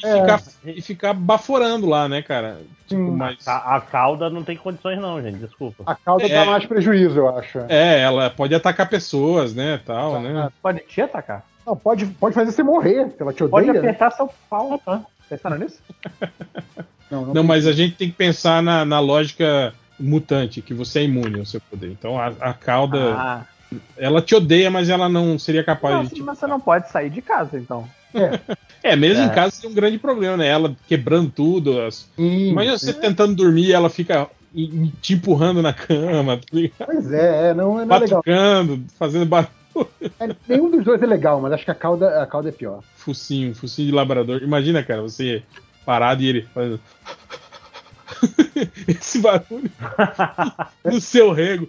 e, 0.02 0.06
é. 0.08 0.22
ficar, 0.22 0.42
e 0.66 0.82
ficar 0.82 1.14
baforando 1.14 1.86
lá, 1.88 2.08
né, 2.08 2.22
cara? 2.22 2.60
Tipo, 2.88 3.02
mas. 3.12 3.46
A, 3.46 3.76
a 3.76 3.82
cauda 3.82 4.30
não 4.30 4.42
tem 4.44 4.56
condições, 4.56 4.98
não, 5.02 5.22
gente. 5.22 5.40
Desculpa. 5.40 5.84
A 5.86 5.96
cauda 5.96 6.26
É. 6.26 6.30
dá 6.30 6.46
mais 6.46 6.66
prejuízo, 6.66 7.18
eu 7.20 7.38
acho. 7.38 7.60
É, 7.68 8.00
ela 8.00 8.30
pode 8.30 8.56
atacar 8.56 8.88
pessoas, 8.88 9.54
né? 9.54 9.82
Tal, 9.86 10.22
né? 10.22 10.50
Pode 10.62 10.80
te 10.82 11.02
atacar. 11.02 11.44
Não, 11.68 11.76
pode, 11.76 12.06
pode 12.06 12.36
fazer 12.36 12.52
você 12.52 12.62
morrer, 12.64 13.12
ela 13.20 13.34
te 13.34 13.44
Pode 13.44 13.68
odeia. 13.68 13.74
né? 13.74 13.80
apertar 13.80 14.12
seu 14.12 14.30
pau. 14.50 14.80
tá? 14.86 15.02
Pensaram 15.30 15.58
nisso? 15.58 15.80
Não, 17.10 17.24
não, 17.28 17.34
Não, 17.36 17.44
mas 17.44 17.68
a 17.68 17.72
gente 17.72 17.96
tem 17.96 18.10
que 18.10 18.16
pensar 18.16 18.64
na, 18.64 18.84
na 18.84 19.00
lógica 19.00 19.72
mutante, 20.00 20.60
que 20.62 20.74
você 20.74 21.00
é 21.00 21.04
imune 21.04 21.38
ao 21.40 21.46
seu 21.46 21.62
poder. 21.62 21.92
Então 21.92 22.18
a, 22.20 22.28
a 22.40 22.52
cauda, 22.54 22.98
Ah, 23.16 23.46
ela 23.96 24.22
te 24.24 24.34
odeia, 24.34 24.72
mas 24.72 24.90
ela 24.90 25.08
não 25.08 25.38
seria 25.38 25.64
capaz 25.64 25.96
não, 25.96 26.04
de. 26.06 26.16
te 26.16 26.24
mas 26.24 26.40
você 26.40 26.48
não 26.48 26.60
pode 26.60 26.90
sair 26.90 27.12
de 27.12 27.22
casa, 27.22 27.58
então. 27.60 27.88
É, 28.82 28.96
mesmo 28.96 29.22
É. 29.24 29.26
em 29.28 29.30
casa 29.30 29.52
seria 29.56 29.70
um 29.70 29.74
grande 29.76 30.00
problema, 30.00 30.36
né? 30.38 30.48
Ela 30.48 30.76
quebrando 30.88 31.30
tudo. 31.30 31.80
As... 31.82 32.10
Sim, 32.16 32.50
Imagina 32.50 32.78
você 32.78 32.92
tentando 32.94 33.36
dormir 33.36 33.66
e 33.68 33.74
ela 33.74 33.90
fica 33.90 34.28
te 35.02 35.14
empurrando 35.14 35.62
na 35.62 35.74
cama, 35.74 36.38
tá? 36.38 36.86
Pois 36.86 37.12
é, 37.12 37.50
é, 37.50 37.54
não, 37.54 37.74
não 37.86 37.96
é 37.96 38.00
legal. 38.00 38.22
batucando, 38.24 38.84
fazendo 38.98 39.26
ba- 39.26 39.48
É, 40.20 40.30
nenhum 40.48 40.70
dos 40.72 40.84
dois 40.86 41.02
é 41.02 41.06
legal, 41.06 41.42
mas 41.42 41.52
acho 41.52 41.66
que 41.66 41.72
a 41.72 41.76
cauda, 41.76 42.22
a 42.22 42.26
cauda 42.26 42.50
é 42.50 42.52
pior. 42.52 42.82
Focinho, 42.96 43.54
focinho 43.54 43.88
de 43.90 43.94
labrador. 43.94 44.42
Imagina, 44.42 44.82
cara, 44.84 45.02
você 45.02 45.44
parado 45.86 46.22
e 46.24 46.28
ele 46.28 46.48
fazendo. 46.54 46.80
Esse 48.88 49.20
barulho 49.20 49.70
no 50.86 51.02
seu 51.02 51.32
rego. 51.32 51.68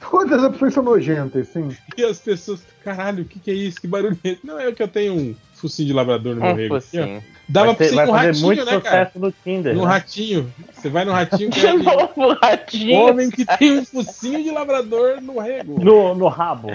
Todas 0.00 0.38
as 0.38 0.44
opções 0.50 0.72
são 0.74 0.82
nojentas, 0.82 1.48
sim. 1.48 1.76
E 1.96 2.04
as 2.04 2.18
pessoas, 2.20 2.62
caralho, 2.84 3.24
o 3.24 3.26
que, 3.26 3.40
que 3.40 3.50
é 3.50 3.54
isso? 3.54 3.80
Que 3.80 3.86
barulho 3.88 4.16
é 4.24 4.28
esse? 4.30 4.46
Não, 4.46 4.58
é 4.58 4.70
que 4.72 4.82
eu 4.82 4.88
tenho 4.88 5.14
um 5.14 5.34
focinho 5.54 5.88
de 5.88 5.92
labrador 5.92 6.34
no 6.36 6.40
meu 6.40 6.52
Um 6.52 6.54
rego. 6.54 6.76
aqui, 6.76 6.98
ó. 6.98 7.02
focinho. 7.02 7.24
Dava 7.48 7.74
vai 7.74 7.88
ser 7.88 7.94
vai 7.94 8.06
no 8.06 8.12
fazer 8.12 8.26
ratinho, 8.26 8.46
muito 8.46 8.64
né, 8.64 8.80
cara? 8.80 8.80
sucesso 8.80 9.18
no 9.18 9.32
Tinder. 9.32 9.74
No 9.74 9.82
né? 9.82 9.88
ratinho. 9.88 10.52
Você 10.72 10.88
vai 10.88 11.04
no 11.04 11.12
ratinho. 11.12 11.50
De 11.50 11.66
é 11.66 11.72
novo, 11.74 12.34
ratinho. 12.42 13.00
Homem 13.00 13.30
que 13.30 13.44
tem 13.44 13.78
um 13.78 13.84
focinho 13.84 14.42
de 14.42 14.50
labrador 14.50 15.20
no 15.20 15.38
rego. 15.38 15.78
No, 15.82 16.14
no 16.14 16.28
rabo. 16.28 16.70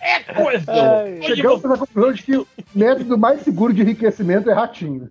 É 0.00 0.20
coisa! 0.32 0.72
Onde 0.72 1.26
Chegamos 1.26 1.64
à 1.64 1.76
conclusão 1.76 2.12
de 2.12 2.22
que 2.22 2.36
o 2.36 2.46
método 2.74 3.18
mais 3.18 3.42
seguro 3.42 3.72
de 3.72 3.82
enriquecimento 3.82 4.48
é 4.48 4.54
ratinho. 4.54 5.10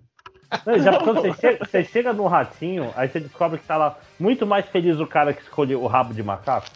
Não, 0.64 0.78
já 0.78 0.98
quando 0.98 1.20
você 1.20 1.34
chega, 1.34 1.64
você 1.64 1.84
chega 1.84 2.12
no 2.12 2.26
ratinho, 2.26 2.90
aí 2.96 3.08
você 3.08 3.20
descobre 3.20 3.58
que 3.58 3.66
tá 3.66 3.76
lá 3.76 3.98
muito 4.18 4.46
mais 4.46 4.66
feliz 4.66 4.98
o 4.98 5.06
cara 5.06 5.32
que 5.32 5.42
escolheu 5.42 5.82
o 5.82 5.86
rabo 5.86 6.14
de 6.14 6.22
macaco. 6.22 6.68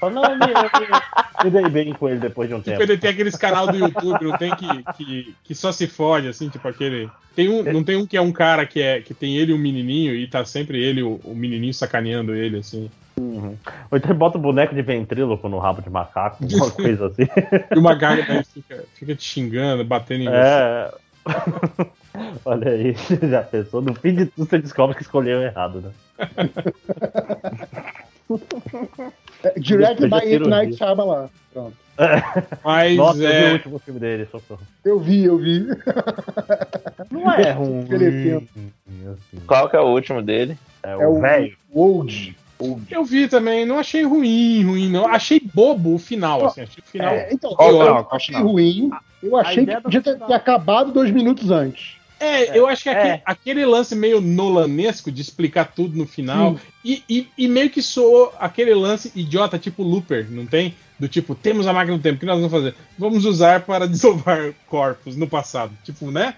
Fala, 0.00 0.12
não, 0.12 0.22
eu 0.24 0.36
me, 0.36 0.46
eu 0.50 0.62
me- 1.44 1.44
me 1.44 1.50
dei 1.50 1.68
bem 1.70 1.92
com 1.94 2.08
ele 2.08 2.18
depois 2.20 2.48
de 2.48 2.54
um 2.54 2.58
Tipo, 2.58 2.70
tempo. 2.70 2.82
ele 2.82 2.98
tem 2.98 3.10
aqueles 3.10 3.36
canal 3.36 3.66
do 3.66 3.76
YouTube, 3.76 4.24
não 4.24 4.36
tem 4.36 4.54
que, 4.54 4.84
que, 4.96 5.34
que 5.44 5.54
só 5.54 5.70
se 5.72 5.86
fode, 5.86 6.28
assim, 6.28 6.48
tipo 6.48 6.66
aquele. 6.68 7.08
Tem 7.34 7.48
um, 7.48 7.62
não 7.62 7.84
tem 7.84 7.96
um 7.96 8.06
que 8.06 8.16
é 8.16 8.20
um 8.20 8.32
cara 8.32 8.66
que, 8.66 8.80
é, 8.82 9.00
que 9.00 9.14
tem 9.14 9.36
ele 9.36 9.52
e 9.52 9.54
um 9.54 9.58
menininho 9.58 10.14
e 10.14 10.26
tá 10.26 10.44
sempre 10.44 10.82
ele, 10.82 11.02
o, 11.02 11.20
o 11.24 11.34
menininho 11.34 11.72
sacaneando 11.72 12.34
ele, 12.34 12.58
assim. 12.58 12.90
Ou 13.16 13.98
então 13.98 14.10
ele 14.10 14.18
bota 14.18 14.38
o 14.38 14.40
boneco 14.40 14.74
de 14.74 14.82
ventríloco 14.82 15.48
no 15.48 15.58
rabo 15.58 15.82
de 15.82 15.90
macaco, 15.90 16.38
uma 16.54 16.70
coisa 16.70 17.06
assim. 17.06 17.28
E 17.74 17.78
o 17.78 17.82
macaco 17.82 18.24
daí 18.26 18.44
fica, 18.44 18.84
fica 18.94 19.14
te 19.14 19.24
xingando, 19.24 19.84
batendo 19.84 20.22
em 20.22 20.26
você. 20.26 20.34
É. 20.34 20.90
Olha 22.44 22.70
aí, 22.72 22.94
já 23.30 23.42
pensou? 23.42 23.80
No 23.82 23.94
fim 23.94 24.14
de 24.14 24.26
tudo 24.26 24.48
você 24.48 24.58
descobre 24.58 24.96
que 24.96 25.02
escolheu 25.02 25.40
errado, 25.42 25.80
né? 25.80 25.90
É, 29.44 29.58
direct 29.58 30.02
Eu 30.02 30.08
by 30.08 30.16
It 30.16 30.48
Night. 30.48 30.76
Shyamalan. 30.76 31.28
Pronto. 31.52 31.76
Mas 32.64 32.96
Nossa, 32.96 33.18
eu 33.22 33.28
vi 33.28 33.34
o 33.34 33.48
é. 33.48 33.52
último 33.54 33.78
filme 33.80 34.00
dele, 34.00 34.28
socorro. 34.30 34.60
Eu 34.84 35.00
vi, 35.00 35.24
eu 35.24 35.36
vi. 35.36 35.66
Não 37.10 37.32
é 37.32 37.50
ruim. 37.50 38.48
Assim. 39.10 39.40
Qual 39.46 39.68
que 39.68 39.76
é 39.76 39.80
o 39.80 39.88
último 39.88 40.22
dele? 40.22 40.56
É 40.82 40.90
É 40.90 41.06
o 41.06 41.16
o 41.16 41.20
velho. 41.20 41.56
Old. 41.72 42.36
Eu 42.90 43.04
vi 43.04 43.28
também, 43.28 43.64
não 43.64 43.78
achei 43.78 44.04
ruim, 44.04 44.64
ruim, 44.64 44.90
não. 44.90 45.06
Achei 45.06 45.40
bobo 45.40 45.94
o 45.94 45.98
final, 45.98 46.44
assim. 46.46 46.62
Achei 46.62 46.82
o 46.84 46.90
final. 46.90 47.14
É, 47.14 47.32
então, 47.32 47.50
eu 47.50 47.72
não 47.72 48.04
Qual 48.04 48.16
achei 48.16 48.36
ruim. 48.36 48.90
Eu 49.22 49.36
achei 49.36 49.64
que 49.64 49.80
podia 49.80 50.00
ter, 50.02 50.18
ter 50.18 50.32
acabado 50.32 50.90
dois 50.92 51.10
minutos 51.10 51.50
antes. 51.50 51.97
É, 52.20 52.58
eu 52.58 52.66
acho 52.66 52.82
que 52.82 52.88
aquele, 52.88 53.08
É. 53.08 53.22
aquele 53.24 53.64
lance 53.66 53.94
meio 53.94 54.20
nolanesco 54.20 55.10
de 55.12 55.22
explicar 55.22 55.72
tudo 55.74 55.96
no 55.96 56.06
final. 56.06 56.58
E, 56.84 57.02
e, 57.08 57.28
e 57.36 57.48
meio 57.48 57.70
que 57.70 57.82
soou 57.82 58.32
aquele 58.38 58.74
lance 58.74 59.12
idiota, 59.14 59.58
tipo 59.58 59.82
Looper, 59.82 60.26
não 60.30 60.46
tem? 60.46 60.74
Do 60.98 61.06
tipo, 61.06 61.34
temos 61.34 61.66
a 61.66 61.72
máquina 61.72 61.96
do 61.96 62.02
tempo, 62.02 62.16
o 62.16 62.18
que 62.20 62.26
nós 62.26 62.36
vamos 62.36 62.50
fazer? 62.50 62.74
Vamos 62.98 63.24
usar 63.24 63.60
para 63.60 63.86
desovar 63.88 64.52
corpos 64.66 65.14
no 65.16 65.28
passado. 65.28 65.72
Tipo, 65.84 66.10
né? 66.10 66.34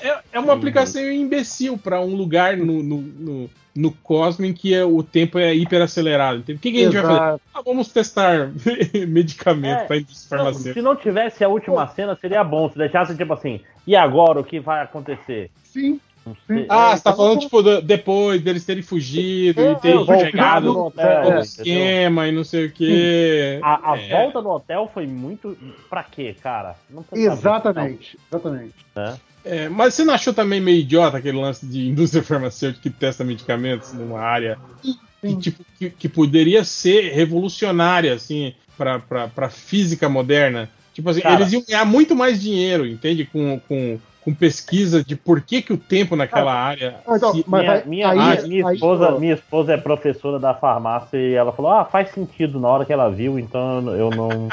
É, 0.00 0.18
é 0.32 0.38
uma 0.40 0.52
aplicação 0.52 1.02
imbecil 1.10 1.76
para 1.78 2.00
um 2.00 2.14
lugar 2.14 2.56
no, 2.56 2.82
no, 2.82 2.98
no, 2.98 3.50
no 3.74 3.92
cosmo 3.92 4.44
em 4.44 4.52
que 4.52 4.74
é- 4.74 4.84
o 4.84 5.02
tempo 5.02 5.38
é 5.38 5.54
hiperacelerado. 5.54 6.40
O 6.40 6.44
que, 6.44 6.56
que 6.58 6.80
a 6.80 6.84
gente 6.84 6.92
vai 6.92 7.02
fazer? 7.16 7.40
Ah, 7.54 7.62
vamos 7.64 7.88
testar 7.88 8.50
medicamento 9.08 9.80
É. 9.80 9.84
para 9.84 9.96
indústria 9.98 10.38
farmacêutica. 10.38 10.74
se 10.74 10.82
não 10.82 10.96
tivesse 10.96 11.42
a 11.44 11.48
última 11.48 11.86
cena, 11.88 12.16
seria 12.20 12.42
bom. 12.44 12.68
Se 12.70 12.78
deixasse 12.78 13.16
tipo 13.16 13.32
assim, 13.32 13.60
e 13.86 13.96
agora 13.96 14.40
o 14.40 14.44
que 14.44 14.60
vai 14.60 14.82
acontecer? 14.82 15.50
Sim. 15.64 16.00
Sim. 16.46 16.66
Ah, 16.68 16.92
É, 16.92 16.96
você 16.96 17.02
tá 17.02 17.12
falando, 17.12 17.40
tipo, 17.40 17.60
do- 17.62 17.82
depois 17.82 18.40
deles 18.40 18.64
terem 18.64 18.80
fugido 18.82 19.60
É, 19.60 19.72
e 19.72 19.74
terem 19.80 19.96
voltado 19.96 20.20
chegado 20.20 20.72
no 20.72 20.86
hotel, 20.86 21.32
É, 21.32 21.40
esquema 21.40 22.28
e 22.28 22.32
não 22.32 22.44
sei 22.44 22.66
o 22.66 22.70
quê. 22.70 23.58
A, 23.60 23.92
a 23.92 23.98
É. 24.00 24.08
volta 24.08 24.40
no 24.40 24.50
hotel 24.50 24.88
foi 24.94 25.04
muito. 25.08 25.56
Pra 25.90 26.04
quê, 26.04 26.32
cara? 26.40 26.76
Exatamente. 27.12 28.16
Exatamente. 28.30 28.74
É, 29.44 29.68
mas 29.68 29.94
você 29.94 30.04
não 30.04 30.14
achou 30.14 30.32
também 30.32 30.60
meio 30.60 30.78
idiota 30.78 31.16
aquele 31.18 31.38
lance 31.40 31.66
de 31.66 31.88
indústria 31.88 32.22
farmacêutica 32.24 32.82
que 32.82 32.90
testa 32.90 33.24
medicamentos 33.24 33.92
numa 33.92 34.20
área 34.20 34.58
que, 35.20 35.36
tipo, 35.36 35.64
que, 35.78 35.90
que 35.90 36.08
poderia 36.08 36.64
ser 36.64 37.12
revolucionária, 37.12 38.12
assim, 38.14 38.54
pra, 38.76 38.98
pra, 38.98 39.28
pra 39.28 39.48
física 39.48 40.08
moderna? 40.08 40.68
Tipo 40.94 41.10
assim, 41.10 41.20
Cara. 41.20 41.36
eles 41.40 41.52
iam 41.52 41.64
ganhar 41.66 41.84
muito 41.84 42.14
mais 42.14 42.40
dinheiro, 42.40 42.86
entende? 42.86 43.24
Com, 43.24 43.58
com, 43.68 43.98
com 44.20 44.34
pesquisa 44.34 45.02
de 45.02 45.16
por 45.16 45.40
que, 45.40 45.62
que 45.62 45.72
o 45.72 45.76
tempo 45.78 46.14
naquela 46.16 46.52
área. 46.52 46.96
Ah, 47.06 47.16
então, 47.16 47.32
se- 47.32 47.44
mas 47.46 47.86
minha, 47.86 48.10
aí- 48.10 48.18
minha, 48.18 48.32
aí- 48.42 48.62
aí- 48.64 48.74
esposa, 48.74 49.18
minha 49.18 49.34
esposa 49.34 49.72
é 49.72 49.76
professora 49.76 50.38
da 50.38 50.54
farmácia 50.54 51.16
e 51.16 51.34
ela 51.34 51.52
falou: 51.52 51.70
Ah, 51.70 51.84
faz 51.84 52.10
sentido 52.10 52.60
na 52.60 52.68
hora 52.68 52.84
que 52.84 52.92
ela 52.92 53.08
viu, 53.08 53.38
então 53.38 53.88
eu 53.96 54.10
não. 54.10 54.48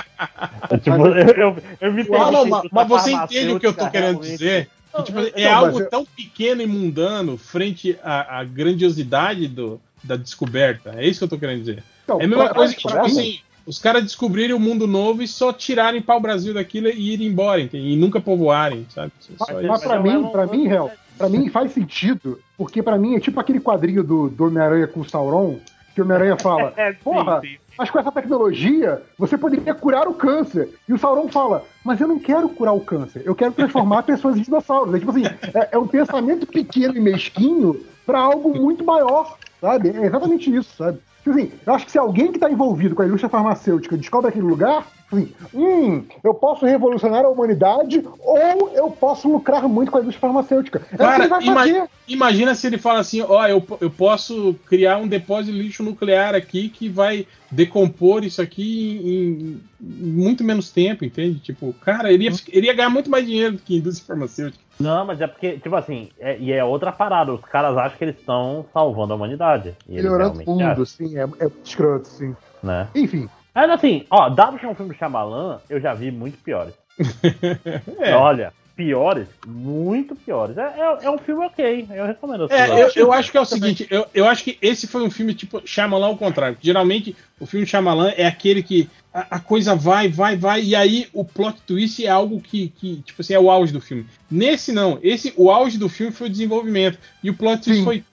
Eu, 0.70 0.78
tipo, 0.80 1.08
eu, 1.08 1.14
eu, 1.36 1.58
eu 1.82 1.94
me 1.94 2.04
perguntei 2.06 2.46
mas, 2.50 2.64
mas 2.72 2.88
você 2.88 3.12
entende 3.12 3.54
o 3.54 3.60
que 3.60 3.68
eu 3.68 3.74
tô 3.74 3.90
querendo 3.90 4.20
realmente- 4.22 4.32
dizer? 4.38 4.70
Que, 4.96 5.04
tipo, 5.04 5.20
é 5.20 5.46
Não, 5.46 5.56
algo 5.56 5.80
eu- 5.82 5.90
tão 5.90 6.06
pequeno 6.06 6.62
e 6.62 6.66
mundano 6.66 7.38
frente 7.38 7.98
à, 8.04 8.40
à 8.40 8.44
grandiosidade 8.44 9.48
do, 9.48 9.80
da 10.04 10.16
descoberta. 10.16 10.94
É 10.98 11.08
isso 11.08 11.20
que 11.20 11.24
eu 11.26 11.30
tô 11.30 11.38
querendo 11.38 11.60
dizer. 11.60 11.84
Então, 12.04 12.20
É 12.20 12.24
a 12.26 12.28
mesma 12.28 12.46
pra- 12.46 12.54
coisa 12.56 12.74
que, 12.76 12.82
tipo 12.88 12.98
assim, 13.00 13.40
os 13.66 13.78
caras 13.78 14.04
descobrirem 14.04 14.56
o 14.56 14.60
mundo 14.60 14.88
novo 14.88 15.22
e 15.22 15.28
só 15.28 15.54
tirarem 15.54 16.02
pau 16.02 16.20
Brasil 16.20 16.54
daquilo 16.54 16.88
e 16.90 17.14
irem 17.14 17.28
embora, 17.28 17.62
entende? 17.62 17.88
e 17.88 17.96
nunca 17.96 18.20
povoarem, 18.20 18.86
sabe? 18.90 19.12
Só 19.20 19.34
Mas, 19.48 19.58
isso. 19.60 19.68
mas 19.68 19.84
pra 19.84 20.00
mim, 20.00 20.14
não- 20.14 20.30
pra 20.30 20.48
mim, 20.48 20.68
Hel, 20.68 20.92
pra 21.18 21.30
mim 21.30 21.50
faz 21.50 21.72
sentido, 21.72 22.40
porque 22.58 22.82
pra 22.82 22.98
mim 22.98 23.16
é 23.16 23.20
tipo 23.20 23.40
aquele 23.40 23.60
quadrinho 23.60 24.04
do, 24.04 24.30
do 24.30 24.46
Homem-Aranha 24.48 24.88
com 24.88 25.02
o 25.02 25.08
Sauron, 25.10 25.60
que 25.94 26.02
o 26.02 26.04
Homem-Aranha 26.04 26.36
fala, 26.38 26.74
É, 26.78 26.94
sim, 26.94 26.98
porra, 27.04 27.42
sim. 27.42 27.58
Mas 27.80 27.90
com 27.90 27.98
essa 27.98 28.12
tecnologia 28.12 29.02
você 29.18 29.38
poderia 29.38 29.74
curar 29.74 30.06
o 30.06 30.14
câncer. 30.14 30.68
E 30.88 30.92
o 30.92 30.98
Sauron 30.98 31.30
fala, 31.30 31.64
mas 31.82 32.02
eu 32.02 32.10
não 32.10 32.20
quero 32.20 32.50
curar 32.50 32.74
o 32.74 32.82
câncer, 32.82 33.22
eu 33.26 33.34
quero 33.34 33.54
transformar 33.54 34.04
pessoas 34.04 34.36
em 34.36 34.42
dinossauros. 34.42 34.94
É 34.94 35.00
tipo 35.00 35.12
assim, 35.12 35.26
é, 35.26 35.70
é 35.72 35.78
um 35.78 35.88
pensamento 35.88 36.46
pequeno 36.46 36.98
e 36.98 37.00
mesquinho 37.00 37.80
pra 38.06 38.20
algo 38.20 38.54
muito 38.54 38.84
maior, 38.84 39.38
sabe? 39.62 39.92
É 39.92 40.06
exatamente 40.06 40.54
isso, 40.54 40.76
sabe? 40.76 41.00
Tipo 41.24 41.30
assim, 41.32 41.52
eu 41.66 41.74
acho 41.74 41.86
que 41.86 41.92
se 41.92 41.98
alguém 41.98 42.34
que 42.34 42.40
tá 42.40 42.52
envolvido 42.52 42.96
com 42.96 43.02
a 43.02 43.06
indústria 43.06 43.30
farmacêutica 43.30 43.96
descobre 43.96 44.28
aquele 44.28 44.46
lugar, 44.46 44.86
assim, 45.12 45.34
hum, 45.54 46.04
eu 46.24 46.34
posso 46.34 46.66
revolucionar 46.66 47.26
a 47.26 47.30
humanidade 47.30 48.04
ou 48.20 48.72
eu 48.74 48.92
posso 48.92 49.28
lucrar 49.32 49.68
muito 49.68 49.92
com 49.92 49.98
a 49.98 50.02
indústria 50.02 50.22
farmacêutica. 50.22 50.80
É 50.80 50.82
o 50.82 50.90
que 50.90 50.98
Cara, 50.98 51.24
ele 51.24 51.30
vai 51.30 51.44
ima- 51.44 51.56
fazer. 51.56 51.84
Imagina 52.08 52.56
se 52.56 52.68
ele 52.68 52.78
fala 52.78 53.00
assim: 53.00 53.22
ó, 53.22 53.48
eu, 53.48 53.64
eu 53.82 53.90
posso 53.90 54.56
criar 54.66 54.98
um 54.98 55.08
depósito 55.08 55.54
de 55.54 55.62
lixo 55.62 55.84
nuclear 55.84 56.34
aqui 56.36 56.70
que 56.70 56.90
vai 56.90 57.28
decompor 57.52 58.24
isso 58.24 58.42
aqui 58.42 59.00
em, 59.04 59.62
em 59.84 60.06
muito 60.14 60.44
menos 60.44 60.72
tempo, 60.72 61.04
entende? 61.04 61.40
Tipo, 61.40 61.74
cara, 61.82 62.12
ele 62.12 62.26
ia, 62.26 62.32
ele 62.50 62.68
ia 62.68 62.74
ganhar 62.74 62.90
muito 62.90 63.10
mais 63.10 63.26
dinheiro 63.26 63.54
do 63.54 63.60
que 63.60 63.76
a 63.76 63.78
indústria 63.80 64.08
farmacêutica. 64.08 64.64
Não, 64.80 65.06
mas 65.06 65.20
é 65.20 65.28
porque, 65.28 65.58
tipo 65.60 65.76
assim, 65.76 66.10
é- 66.20 66.38
e 66.40 66.52
é 66.52 66.64
outra 66.64 66.92
parada. 66.92 67.34
Os 67.34 67.42
caras 67.42 67.76
acham 67.78 67.98
que 67.98 68.04
eles 68.04 68.16
estão 68.18 68.66
salvando 68.74 69.14
a 69.14 69.16
humanidade. 69.16 69.76
E 69.88 69.94
Melhorando 69.96 70.40
realmente 70.40 70.46
tudo, 70.46 70.64
acham, 70.64 70.84
assim, 70.84 71.18
é, 71.18 71.46
é 71.46 71.52
escroto, 71.64 72.08
sim. 72.08 72.36
né? 72.64 72.88
Enfim, 72.96 73.28
Mas 73.60 73.72
assim, 73.72 74.06
ó, 74.10 74.30
dado 74.30 74.58
que 74.58 74.66
é 74.66 74.70
um 74.70 74.74
filme 74.74 74.94
do 74.94 74.98
Shyamalan, 74.98 75.60
eu 75.70 75.82
já 75.82 75.94
vi 75.94 76.12
muito 76.12 76.38
piores. 76.38 76.74
É. 78.00 78.14
Olha, 78.14 78.54
piores, 78.74 79.28
muito 79.46 80.16
piores. 80.16 80.58
É, 80.58 80.62
é, 80.62 81.06
é 81.06 81.12
um 81.12 81.18
filme 81.18 81.46
ok, 81.46 81.86
eu 81.94 82.06
recomendo. 82.06 82.48
É, 82.50 82.82
eu, 82.82 82.90
eu 82.96 83.14
acho 83.14 83.30
que 83.30 83.38
é 83.38 83.42
o 83.42 83.46
seguinte, 83.46 83.86
eu, 83.90 84.06
eu 84.14 84.26
acho 84.26 84.46
que 84.46 84.58
esse 84.62 84.88
foi 84.88 85.02
um 85.02 85.12
filme 85.12 85.34
tipo 85.34 85.62
Shyamalan 85.66 86.08
ao 86.08 86.18
contrário. 86.18 86.58
Geralmente 86.62 87.14
o 87.38 87.46
filme 87.46 87.66
Shyamalan 87.66 88.14
é 88.16 88.26
aquele 88.26 88.64
que 88.64 88.90
a, 89.14 89.36
a 89.36 89.40
coisa 89.40 89.76
vai, 89.76 90.08
vai, 90.08 90.38
vai, 90.38 90.62
e 90.62 90.74
aí 90.74 91.08
o 91.12 91.26
plot 91.26 91.60
twist 91.68 92.06
é 92.06 92.10
algo 92.10 92.40
que, 92.40 92.70
que, 92.70 93.02
tipo 93.02 93.22
assim, 93.22 93.34
é 93.34 93.40
o 93.40 93.52
auge 93.52 93.74
do 93.74 93.82
filme. 93.82 94.06
Nesse 94.32 94.72
não, 94.72 94.98
esse 95.04 95.34
o 95.36 95.52
auge 95.52 95.78
do 95.78 95.90
filme 95.90 96.14
foi 96.14 96.28
o 96.28 96.32
desenvolvimento 96.32 96.98
e 97.22 97.30
o 97.30 97.36
plot 97.36 97.62
twist 97.62 97.80
Sim. 97.80 97.84
foi 97.84 98.04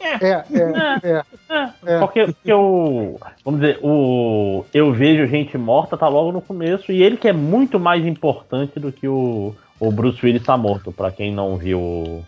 é, 0.00 0.24
é, 0.24 0.44
é. 1.02 1.22
É. 1.86 1.98
Porque, 1.98 2.26
porque 2.26 2.52
o. 2.52 3.18
Vamos 3.44 3.60
dizer, 3.60 3.78
o. 3.82 4.64
Eu 4.72 4.92
vejo 4.92 5.26
gente 5.26 5.56
morta, 5.56 5.96
tá 5.96 6.08
logo 6.08 6.32
no 6.32 6.40
começo, 6.40 6.90
e 6.90 7.02
ele 7.02 7.16
que 7.16 7.28
é 7.28 7.32
muito 7.32 7.78
mais 7.78 8.04
importante 8.06 8.78
do 8.80 8.90
que 8.90 9.06
o, 9.06 9.54
o 9.78 9.90
Bruce 9.90 10.24
Willis 10.24 10.42
tá 10.42 10.56
morto, 10.56 10.92
pra 10.92 11.10
quem 11.10 11.32
não 11.32 11.56
viu. 11.56 12.24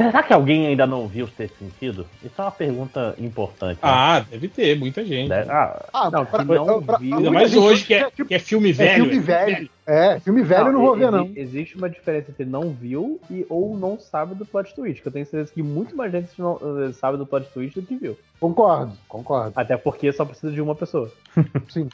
O- 0.00 0.10
Será 0.10 0.22
que 0.22 0.32
alguém 0.32 0.66
ainda 0.66 0.86
não 0.86 1.06
viu 1.06 1.26
Sexto 1.28 1.58
Sentido? 1.58 2.06
Isso 2.22 2.34
é 2.38 2.42
uma 2.42 2.50
pergunta 2.50 3.14
importante. 3.18 3.74
né? 3.74 3.78
Ah, 3.82 4.24
deve 4.30 4.48
ter, 4.48 4.78
muita 4.78 5.04
gente. 5.04 5.28
Né? 5.28 5.44
Ah, 5.48 5.84
Ah, 5.92 6.10
Não, 6.10 6.24
pra- 6.26 6.38
que 6.44 6.52
não 6.52 6.82
pra- 6.82 6.98
viu. 6.98 7.16
Ainda 7.16 7.30
mais 7.30 7.54
hoje 7.54 7.84
que 7.84 7.94
é, 7.94 8.10
tipo- 8.10 8.26
que 8.28 8.34
é 8.34 8.38
filme 8.38 8.70
é 8.70 8.72
velho. 8.72 9.04
filme 9.04 9.18
velho. 9.20 9.70
É, 9.86 10.20
filme 10.20 10.42
velho 10.42 10.66
eu 10.68 10.72
não 10.72 10.80
vou 10.82 10.96
ver, 10.96 11.10
não. 11.10 11.30
Existe 11.34 11.76
uma 11.76 11.90
diferença 11.90 12.30
entre 12.30 12.44
não 12.44 12.70
viu 12.70 13.20
e 13.30 13.44
ou 13.48 13.76
não 13.76 13.98
sabe 13.98 14.34
do 14.34 14.46
plot 14.46 14.72
twist. 14.74 15.02
Que 15.02 15.08
eu 15.08 15.12
tenho 15.12 15.26
certeza 15.26 15.52
que 15.52 15.62
muito 15.62 15.96
mais 15.96 16.12
gente 16.12 16.28
não, 16.38 16.60
eh, 16.88 16.92
sabe 16.92 17.16
do 17.18 17.26
plot 17.26 17.48
twist 17.52 17.80
do 17.80 17.84
que 17.86 17.96
viu. 17.96 18.16
Concordo, 18.38 18.92
concordo. 19.08 19.52
Até 19.56 19.76
porque 19.76 20.12
só 20.12 20.24
precisa 20.24 20.52
de 20.52 20.60
uma 20.60 20.74
pessoa. 20.74 21.10
Sim. 21.68 21.88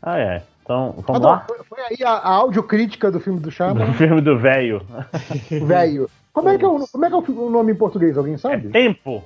ah, 0.00 0.18
é. 0.18 0.42
Então, 0.62 0.94
Ah, 0.98 1.02
vamos 1.04 1.22
não, 1.22 1.30
lá? 1.30 1.44
foi, 1.48 1.58
foi 1.68 1.80
aí 1.80 2.04
a, 2.04 2.10
a 2.12 2.28
audiocrítica 2.34 3.10
do 3.10 3.18
filme 3.18 3.40
do 3.40 3.48
O 3.48 3.52
Chama, 3.52 3.92
filme 3.94 4.20
do 4.20 4.38
velho. 4.38 4.80
velho. 5.66 6.08
Como 6.32 6.48
é 6.48 6.56
que 6.58 6.64
é, 6.64 6.68
o, 6.68 6.86
como 6.88 7.04
é, 7.04 7.08
que 7.08 7.14
é 7.14 7.18
o 7.18 7.50
nome 7.50 7.72
em 7.72 7.76
português? 7.76 8.16
Alguém 8.16 8.34
É 8.34 8.38
sabe? 8.38 8.68
tempo. 8.70 9.22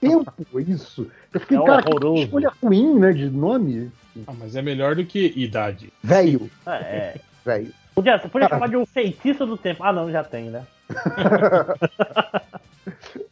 Tempo, 0.00 0.60
isso. 0.60 1.10
Eu 1.34 1.40
fiquei, 1.40 1.58
É 1.58 1.64
cara, 1.64 1.82
que 1.82 1.88
horroroso. 1.88 2.22
escolha 2.22 2.52
ruim, 2.62 2.98
né, 3.00 3.12
de 3.12 3.28
nome. 3.28 3.90
Ah, 4.26 4.32
mas 4.38 4.54
é 4.54 4.62
melhor 4.62 4.94
do 4.94 5.04
que 5.04 5.32
idade. 5.36 5.92
Velho, 6.02 6.48
É, 6.66 6.70
é. 6.72 7.20
velho. 7.44 7.72
Podia, 7.94 8.18
podia 8.18 8.48
Cara. 8.48 8.60
chamar 8.60 8.68
de 8.68 8.76
um 8.76 8.86
feitiço 8.86 9.44
do 9.46 9.56
tempo. 9.56 9.82
Ah, 9.82 9.92
não, 9.92 10.10
já 10.10 10.22
tem, 10.22 10.50
né? 10.50 10.64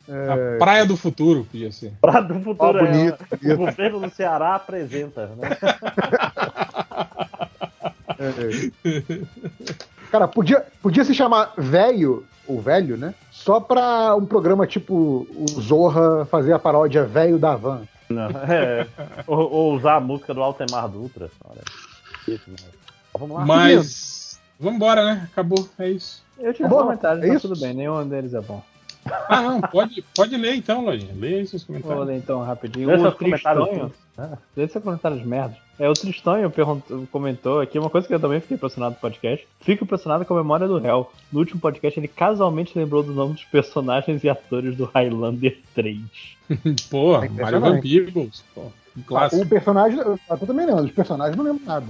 A 0.08 0.58
Praia 0.58 0.84
do 0.84 0.96
Futuro 0.96 1.44
podia 1.44 1.70
ser. 1.70 1.92
Pra 2.00 2.20
do 2.20 2.40
futuro 2.40 2.78
é, 2.78 2.86
bonito, 2.86 3.24
O 3.30 3.36
bonito. 3.36 3.56
governo 3.58 4.00
do 4.00 4.10
Ceará 4.10 4.56
apresenta, 4.56 5.26
né? 5.36 5.50
Cara, 10.10 10.28
podia, 10.28 10.64
podia 10.82 11.04
se 11.04 11.14
chamar 11.14 11.52
velho, 11.56 12.24
ou 12.46 12.60
velho, 12.60 12.96
né? 12.96 13.14
Só 13.30 13.60
pra 13.60 14.14
um 14.16 14.26
programa 14.26 14.66
tipo 14.66 15.26
o 15.30 15.46
Zorra 15.60 16.24
fazer 16.26 16.52
a 16.52 16.58
paródia 16.58 17.04
Velho 17.04 17.38
da 17.38 17.54
Van. 17.56 17.82
Não, 18.08 18.28
é. 18.30 18.86
ou, 19.26 19.50
ou 19.50 19.74
usar 19.74 19.96
a 19.96 20.00
música 20.00 20.34
do 20.34 20.42
Altemar 20.42 20.88
Dutra. 20.88 21.30
Olha. 21.44 21.62
Isso, 22.28 22.50
né? 22.50 22.56
Vamos 23.18 23.36
lá. 23.36 23.46
Mas. 23.46 24.40
Vambora, 24.58 25.04
né? 25.04 25.28
Acabou, 25.32 25.68
é 25.78 25.90
isso. 25.90 26.22
Eu 26.38 26.54
tive 26.54 26.68
comentários, 26.68 27.24
é 27.24 27.28
tá 27.28 27.34
isso? 27.34 27.48
tudo 27.48 27.60
bem, 27.60 27.74
nenhum 27.74 28.06
deles 28.06 28.34
é 28.34 28.40
bom. 28.40 28.62
Ah, 29.28 29.42
não, 29.42 29.60
pode, 29.60 30.02
pode 30.14 30.36
ler 30.36 30.54
então, 30.54 30.84
Lojinha. 30.84 31.14
Lê 31.16 31.34
aí 31.36 31.46
seus 31.46 31.64
Vou 31.64 31.76
comentários. 31.76 32.06
ler 32.06 32.16
então 32.16 32.42
rapidinho. 32.42 32.88
Lê 32.88 32.94
O 32.96 33.00
seus 33.00 33.14
comentários. 33.14 33.64
Tristonho. 33.68 33.92
Lê 34.56 34.68
seus 34.68 34.84
comentários 34.84 35.22
merda. 35.24 35.56
É, 35.78 35.88
o 35.88 35.92
Tristonho 35.92 36.48
perguntou- 36.50 37.06
comentou 37.10 37.60
aqui 37.60 37.78
uma 37.78 37.90
coisa 37.90 38.06
que 38.06 38.14
eu 38.14 38.20
também 38.20 38.40
fiquei 38.40 38.56
impressionado 38.56 38.94
no 38.94 39.00
podcast. 39.00 39.46
Fico 39.60 39.84
impressionado 39.84 40.24
com 40.24 40.34
a 40.34 40.36
memória 40.36 40.68
do 40.68 40.78
réu. 40.78 41.10
No 41.32 41.40
último 41.40 41.60
podcast, 41.60 41.98
ele 41.98 42.06
casualmente 42.08 42.78
lembrou 42.78 43.02
do 43.02 43.12
nome 43.12 43.34
dos 43.34 43.44
personagens 43.44 44.22
e 44.22 44.28
atores 44.28 44.76
do 44.76 44.84
Highlander 44.84 45.58
3. 45.74 45.98
Pô, 46.90 47.16
É 47.22 47.28
Mario. 47.28 47.60
Van 47.60 47.80
Peebles. 47.80 48.44
Pô, 48.54 48.60
um 48.96 49.00
O 49.00 49.04
clássico. 49.04 49.46
personagem, 49.48 49.98
eu 49.98 50.18
também 50.46 50.66
não, 50.66 50.76
os 50.84 50.92
personagens 50.92 51.36
não 51.36 51.44
lembro 51.44 51.64
nada. 51.66 51.86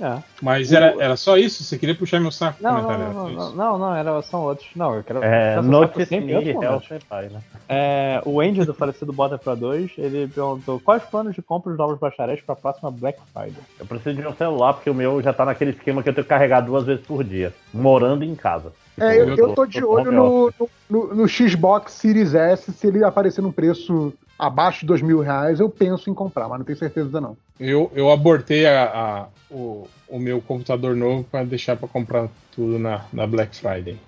É. 0.00 0.18
Mas 0.40 0.72
era, 0.72 0.94
era 0.98 1.16
só 1.16 1.36
isso? 1.36 1.62
Você 1.62 1.76
queria 1.78 1.94
puxar 1.94 2.18
meu 2.20 2.30
saco? 2.30 2.62
Não, 2.62 2.72
não, 2.72 2.82
comentário, 2.82 3.14
não, 3.14 3.26
era 3.26 3.34
não, 3.36 3.50
só 3.50 3.78
não, 3.78 3.94
era, 3.96 4.22
são 4.22 4.42
outros. 4.42 4.68
Não, 4.74 4.94
eu 4.94 5.04
quero. 5.04 5.22
É, 5.22 5.60
Notice 5.60 6.20
Me, 6.20 6.54
Senpai, 6.88 7.28
né? 7.28 7.40
É, 7.68 8.22
o 8.24 8.40
Andy 8.40 8.64
do 8.64 8.72
falecido 8.74 9.12
Bota 9.12 9.36
pra 9.36 9.54
2, 9.54 9.92
ele 9.98 10.26
perguntou 10.26 10.80
quais 10.80 11.02
planos 11.04 11.34
de 11.34 11.42
compra 11.42 11.70
dos 11.70 11.78
novos 11.78 11.98
bacharéis 11.98 12.40
pra 12.40 12.56
próxima 12.56 12.90
Black 12.90 13.18
Friday. 13.32 13.62
Eu 13.78 13.86
preciso 13.86 14.16
de 14.16 14.26
um 14.26 14.34
celular, 14.34 14.72
porque 14.74 14.88
o 14.90 14.94
meu 14.94 15.20
já 15.22 15.32
tá 15.32 15.44
naquele 15.44 15.72
esquema 15.72 16.02
que 16.02 16.08
eu 16.08 16.14
tenho 16.14 16.24
que 16.24 16.28
carregar 16.30 16.60
duas 16.62 16.84
vezes 16.84 17.04
por 17.04 17.22
dia, 17.22 17.54
morando 17.72 18.24
em 18.24 18.34
casa. 18.34 18.72
É, 18.98 19.20
eu, 19.20 19.28
eu 19.28 19.36
eu 19.36 19.54
tô 19.54 19.64
de 19.66 19.84
olho 19.84 20.10
no, 20.10 20.52
no- 20.88 21.14
no 21.14 21.28
Xbox 21.28 21.92
Series 21.92 22.34
S, 22.34 22.72
se 22.72 22.86
ele 22.86 23.04
aparecer 23.04 23.40
num 23.40 23.52
preço 23.52 24.12
abaixo 24.46 24.80
de 24.80 24.86
dois 24.86 25.02
mil 25.02 25.20
reais, 25.20 25.60
eu 25.60 25.68
penso 25.68 26.10
em 26.10 26.14
comprar, 26.14 26.48
mas 26.48 26.58
não 26.58 26.64
tenho 26.64 26.78
certeza 26.78 27.20
não. 27.20 27.36
Eu, 27.58 27.90
eu 27.94 28.10
abortei 28.10 28.66
a, 28.66 28.84
a- 28.84 29.26
o, 29.50 29.86
o 30.08 30.18
meu 30.18 30.40
computador 30.40 30.96
novo 30.96 31.24
pra 31.24 31.44
deixar 31.44 31.76
pra 31.76 31.86
comprar 31.88 32.28
tudo 32.52 32.78
na, 32.78 33.04
na 33.12 33.26
Black 33.26 33.54
Friday. 33.56 33.98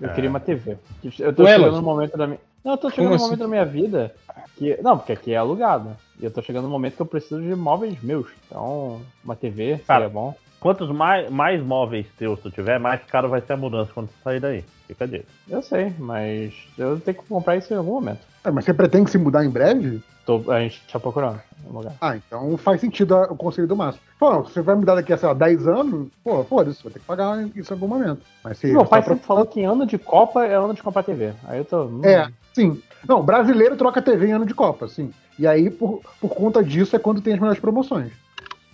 Eu 0.00 0.10
É. 0.10 0.12
queria 0.14 0.28
uma 0.30 0.40
TV. 0.40 0.76
Eu 1.18 1.32
tô 1.32 1.42
Ué, 1.44 1.54
chegando 1.56 1.76
no 1.76 1.82
momento 1.82 2.16
da 2.16 2.26
minha. 2.26 2.38
Não, 2.64 2.72
eu 2.72 2.78
tô 2.78 2.90
chegando 2.90 3.08
no 3.10 3.14
assim? 3.14 3.24
momento 3.24 3.38
da 3.40 3.48
minha 3.48 3.64
vida 3.64 4.14
que. 4.56 4.76
Não, 4.82 4.98
porque 4.98 5.12
aqui 5.12 5.32
é 5.32 5.36
alugado. 5.36 5.96
E 6.20 6.24
eu 6.24 6.30
tô 6.30 6.42
chegando 6.42 6.64
no 6.64 6.70
momento 6.70 6.96
que 6.96 7.02
eu 7.02 7.06
preciso 7.06 7.40
de 7.40 7.54
móveis 7.54 8.00
meus. 8.02 8.26
Então, 8.46 9.00
uma 9.24 9.34
TV 9.36 9.78
Cara, 9.86 10.00
seria 10.04 10.08
bom. 10.14 10.34
Quantos 10.60 10.90
mais, 10.90 11.30
mais 11.30 11.62
móveis 11.62 12.06
teus 12.18 12.40
tu 12.40 12.50
tiver, 12.50 12.78
mais 12.80 13.00
caro 13.04 13.28
vai 13.28 13.40
ser 13.40 13.52
a 13.52 13.56
mudança 13.56 13.92
quando 13.94 14.08
tu 14.08 14.14
sair 14.24 14.40
daí. 14.40 14.64
Fica 14.88 15.04
a 15.04 15.06
dica. 15.06 15.24
Eu 15.48 15.62
sei, 15.62 15.94
mas 15.98 16.52
eu 16.76 16.98
tenho 17.00 17.16
que 17.18 17.28
comprar 17.28 17.56
isso 17.56 17.72
em 17.72 17.76
algum 17.76 17.92
momento. 17.92 18.20
É, 18.44 18.50
mas 18.50 18.64
você 18.64 18.74
pretende 18.74 19.10
se 19.10 19.18
mudar 19.18 19.44
em 19.44 19.50
breve? 19.50 20.02
Tô, 20.26 20.50
a 20.50 20.60
gente 20.60 20.82
tá 20.92 20.98
procurando 20.98 21.40
um 21.66 21.72
lugar. 21.78 21.92
Ah, 22.00 22.16
então 22.16 22.56
faz 22.58 22.80
sentido 22.80 23.14
o 23.30 23.36
conselho 23.36 23.68
do 23.68 23.76
Márcio. 23.76 24.00
Pô, 24.18 24.30
não, 24.30 24.42
você 24.44 24.60
vai 24.60 24.74
mudar 24.74 24.94
daqui 24.96 25.12
a, 25.12 25.16
sei 25.16 25.28
lá, 25.28 25.34
10 25.34 25.66
anos, 25.68 26.08
pô, 26.24 26.42
foda-se, 26.44 26.82
vai 26.82 26.92
ter 26.92 26.98
que 26.98 27.04
pagar 27.06 27.46
isso 27.54 27.72
em 27.72 27.76
algum 27.76 27.88
momento. 27.88 28.22
Mas 28.42 28.58
se 28.58 28.66
Meu 28.66 28.84
pai 28.84 29.00
pra- 29.02 29.14
sempre 29.14 29.26
falou 29.26 29.46
que 29.46 29.62
ano 29.64 29.86
de 29.86 29.96
Copa 29.96 30.44
é 30.44 30.54
ano 30.54 30.74
de 30.74 30.82
comprar 30.82 31.02
TV. 31.04 31.32
Aí 31.44 31.58
eu 31.58 31.64
tô. 31.64 31.84
hum, 31.84 32.00
É, 32.04 32.28
sim. 32.52 32.82
Não, 33.08 33.22
brasileiro 33.22 33.76
troca 33.76 34.02
TV 34.02 34.26
em 34.26 34.32
ano 34.32 34.44
de 34.46 34.54
Copa, 34.54 34.88
sim. 34.88 35.12
E 35.38 35.46
aí, 35.46 35.70
por, 35.70 36.02
por 36.20 36.30
conta 36.34 36.64
disso, 36.64 36.96
é 36.96 36.98
quando 36.98 37.20
tem 37.22 37.32
as 37.34 37.38
melhores 37.38 37.60
promoções. 37.60 38.12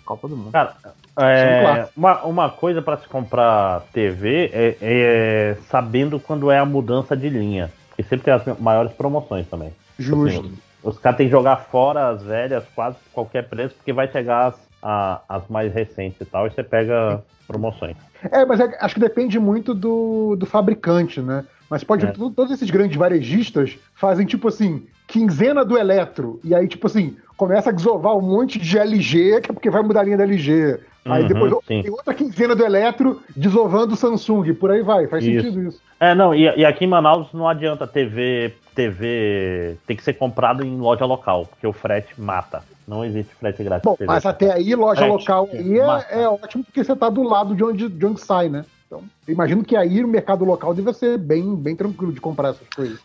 Copa 0.04 0.26
do 0.28 0.36
Mundo. 0.36 0.50
Cara, 0.50 0.74
é, 1.18 1.88
uma, 1.96 2.22
uma 2.24 2.50
coisa 2.50 2.82
pra 2.82 2.96
se 2.96 3.06
comprar 3.08 3.82
TV 3.92 4.50
é, 4.52 4.76
é 4.80 5.56
sabendo 5.68 6.18
quando 6.18 6.50
é 6.50 6.58
a 6.58 6.64
mudança 6.64 7.16
de 7.16 7.28
linha. 7.28 7.70
Porque 7.88 8.02
sempre 8.02 8.24
tem 8.24 8.34
as 8.34 8.58
maiores 8.58 8.92
promoções 8.92 9.46
também. 9.46 9.72
Justo. 9.98 10.40
Assim, 10.40 10.52
os 10.82 10.98
caras 10.98 11.16
têm 11.16 11.26
que 11.26 11.30
jogar 11.32 11.56
fora 11.70 12.08
as 12.08 12.22
velhas, 12.22 12.64
quase 12.74 12.96
por 12.96 13.12
qualquer 13.12 13.48
preço, 13.48 13.74
porque 13.76 13.92
vai 13.92 14.08
chegar 14.10 14.48
as, 14.48 14.54
a- 14.82 15.20
as 15.28 15.48
mais 15.48 15.72
recentes 15.72 16.20
e 16.20 16.24
tal, 16.24 16.46
e 16.46 16.50
você 16.50 16.62
pega 16.62 17.22
promoções. 17.46 17.96
É, 18.32 18.44
mas 18.44 18.58
é- 18.60 18.76
acho 18.80 18.94
que 18.94 19.00
depende 19.00 19.38
muito 19.38 19.72
do, 19.74 20.34
do 20.36 20.44
fabricante, 20.46 21.20
né? 21.20 21.44
Mas 21.70 21.82
pode 21.84 22.04
É. 22.04 22.10
todos 22.10 22.50
esses 22.50 22.68
grandes 22.70 22.96
varejistas 22.96 23.78
fazem 23.94 24.26
tipo 24.26 24.48
assim, 24.48 24.84
quinzena 25.06 25.64
do 25.64 25.78
Eletro. 25.78 26.38
E 26.44 26.54
aí, 26.54 26.66
tipo 26.68 26.86
assim, 26.86 27.16
começa 27.36 27.70
a 27.70 27.72
desovar 27.72 28.16
um 28.16 28.20
monte 28.20 28.58
de 28.58 28.78
LG, 28.78 29.40
que 29.40 29.50
é 29.50 29.54
porque 29.54 29.70
vai 29.70 29.82
mudar 29.82 30.00
a 30.00 30.04
linha 30.04 30.16
da 30.16 30.24
LG. 30.24 30.80
Aí 31.04 31.22
Uhum, 31.22 31.28
depois 31.28 31.52
sim. 31.66 31.82
tem 31.82 31.90
outra 31.90 32.14
quinzena 32.14 32.56
do 32.56 32.64
Eletro 32.64 33.20
desovando 33.36 33.92
o 33.92 33.96
Samsung. 33.96 34.54
Por 34.54 34.70
aí 34.70 34.82
vai, 34.82 35.06
faz 35.06 35.22
Isso. 35.24 35.42
sentido 35.42 35.68
isso. 35.68 35.80
É, 36.00 36.14
não, 36.14 36.34
e, 36.34 36.42
e 36.42 36.64
aqui 36.64 36.84
em 36.84 36.88
Manaus 36.88 37.28
não 37.32 37.46
adianta 37.48 37.86
TV, 37.86 38.54
TV 38.74 39.76
tem 39.86 39.96
que 39.96 40.02
ser 40.02 40.14
comprado 40.14 40.64
em 40.64 40.78
loja 40.78 41.04
local, 41.04 41.46
porque 41.46 41.66
o 41.66 41.72
frete 41.72 42.18
mata. 42.18 42.62
Não 42.86 43.04
existe 43.04 43.34
frete 43.34 43.62
grátis. 43.62 43.84
Bom, 43.84 43.96
TV. 43.96 44.06
mas 44.06 44.26
até 44.26 44.52
aí, 44.52 44.74
loja 44.74 45.04
É, 45.04 45.08
local 45.08 45.48
aí 45.52 45.78
é, 45.78 46.22
é 46.22 46.28
ótimo 46.28 46.64
porque 46.64 46.82
você 46.82 46.94
tá 46.94 47.08
do 47.08 47.22
lado 47.22 47.54
de 47.54 47.64
onde, 47.64 47.88
de 47.88 48.06
onde 48.06 48.20
sai, 48.20 48.48
né? 48.48 48.64
Então, 48.86 49.02
imagino 49.26 49.64
que 49.64 49.76
aí 49.76 50.04
o 50.04 50.08
mercado 50.08 50.44
local 50.44 50.74
deve 50.74 50.92
ser 50.92 51.18
bem, 51.18 51.54
bem 51.54 51.74
tranquilo 51.74 52.12
de 52.12 52.20
comprar 52.20 52.50
essas 52.50 52.68
coisas. 52.74 52.98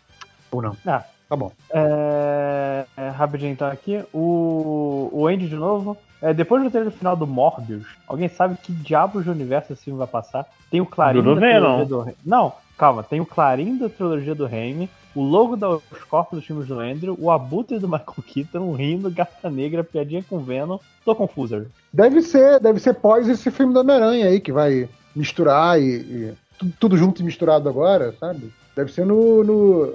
Ou 0.50 0.60
não? 0.60 0.76
Ah. 0.86 1.04
Tá 1.30 1.36
bom. 1.36 1.52
É, 1.72 2.84
é, 2.96 3.08
rapidinho 3.10 3.52
então 3.52 3.68
aqui. 3.68 4.02
O, 4.12 5.08
o 5.12 5.28
Andy 5.28 5.48
de 5.48 5.54
novo. 5.54 5.96
É, 6.20 6.34
depois 6.34 6.60
do 6.62 6.70
trailer 6.70 6.92
final 6.92 7.16
do 7.16 7.26
Morbius, 7.26 7.86
alguém 8.06 8.28
sabe 8.28 8.56
que 8.60 8.72
diabos 8.72 9.24
de 9.24 9.30
universo 9.30 9.72
esse 9.72 9.84
filme 9.84 9.98
vai 9.98 10.08
passar? 10.08 10.44
Tem 10.70 10.80
o 10.80 10.86
Clarim 10.86 11.22
da 11.22 11.36
trilogia 11.36 11.86
do 11.86 12.12
Não, 12.26 12.52
calma. 12.76 13.04
Tem 13.04 13.20
o 13.20 13.24
Clarim 13.24 13.78
da 13.78 13.88
trilogia 13.88 14.34
do 14.34 14.44
Raimi, 14.44 14.90
o 15.14 15.22
logo 15.22 15.56
dos 15.56 16.04
corpos 16.10 16.40
dos 16.40 16.46
filmes 16.46 16.66
do 16.66 16.80
Andrew, 16.80 17.16
o 17.18 17.30
Abutre 17.30 17.78
do 17.78 17.88
Michael 17.88 18.24
Keaton, 18.26 18.58
o 18.58 18.74
Rindo, 18.74 19.10
Gata 19.10 19.48
Negra, 19.48 19.84
Piadinha 19.84 20.24
com 20.28 20.40
Venom. 20.40 20.78
Tô 21.04 21.14
confuso. 21.14 21.64
Deve 21.92 22.22
ser, 22.22 22.58
deve 22.58 22.80
ser 22.80 22.94
pós 22.94 23.28
esse 23.28 23.50
filme 23.52 23.72
do 23.72 23.80
Homem-Aranha 23.80 24.26
aí, 24.26 24.40
que 24.40 24.52
vai 24.52 24.88
misturar 25.14 25.80
e, 25.80 25.84
e 25.84 26.34
tudo, 26.58 26.72
tudo 26.78 26.96
junto 26.98 27.22
e 27.22 27.24
misturado 27.24 27.68
agora, 27.68 28.12
sabe? 28.18 28.52
Deve 28.76 28.92
ser 28.92 29.06
no, 29.06 29.42
no 29.44 29.94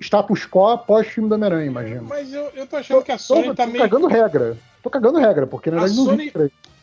status 0.00 0.46
quo 0.46 0.78
pós 0.78 1.06
filme 1.06 1.28
do 1.28 1.34
Homem-Aranha, 1.34 1.66
imagino. 1.66 2.02
Mas 2.02 2.32
eu, 2.32 2.50
eu 2.54 2.66
tô 2.66 2.76
achando 2.76 3.02
que 3.02 3.12
a 3.12 3.18
Sony 3.18 3.44
tô, 3.48 3.54
tá 3.54 3.64
tô 3.64 3.72
meio. 3.72 3.84
cagando 3.84 4.06
regra. 4.06 4.56
Tô 4.82 4.90
cagando 4.90 5.18
regra, 5.18 5.46
porque 5.46 5.70
na 5.70 5.78
A 5.78 5.80
verdade 5.80 5.98
não 5.98 6.04
Sony-. 6.06 6.32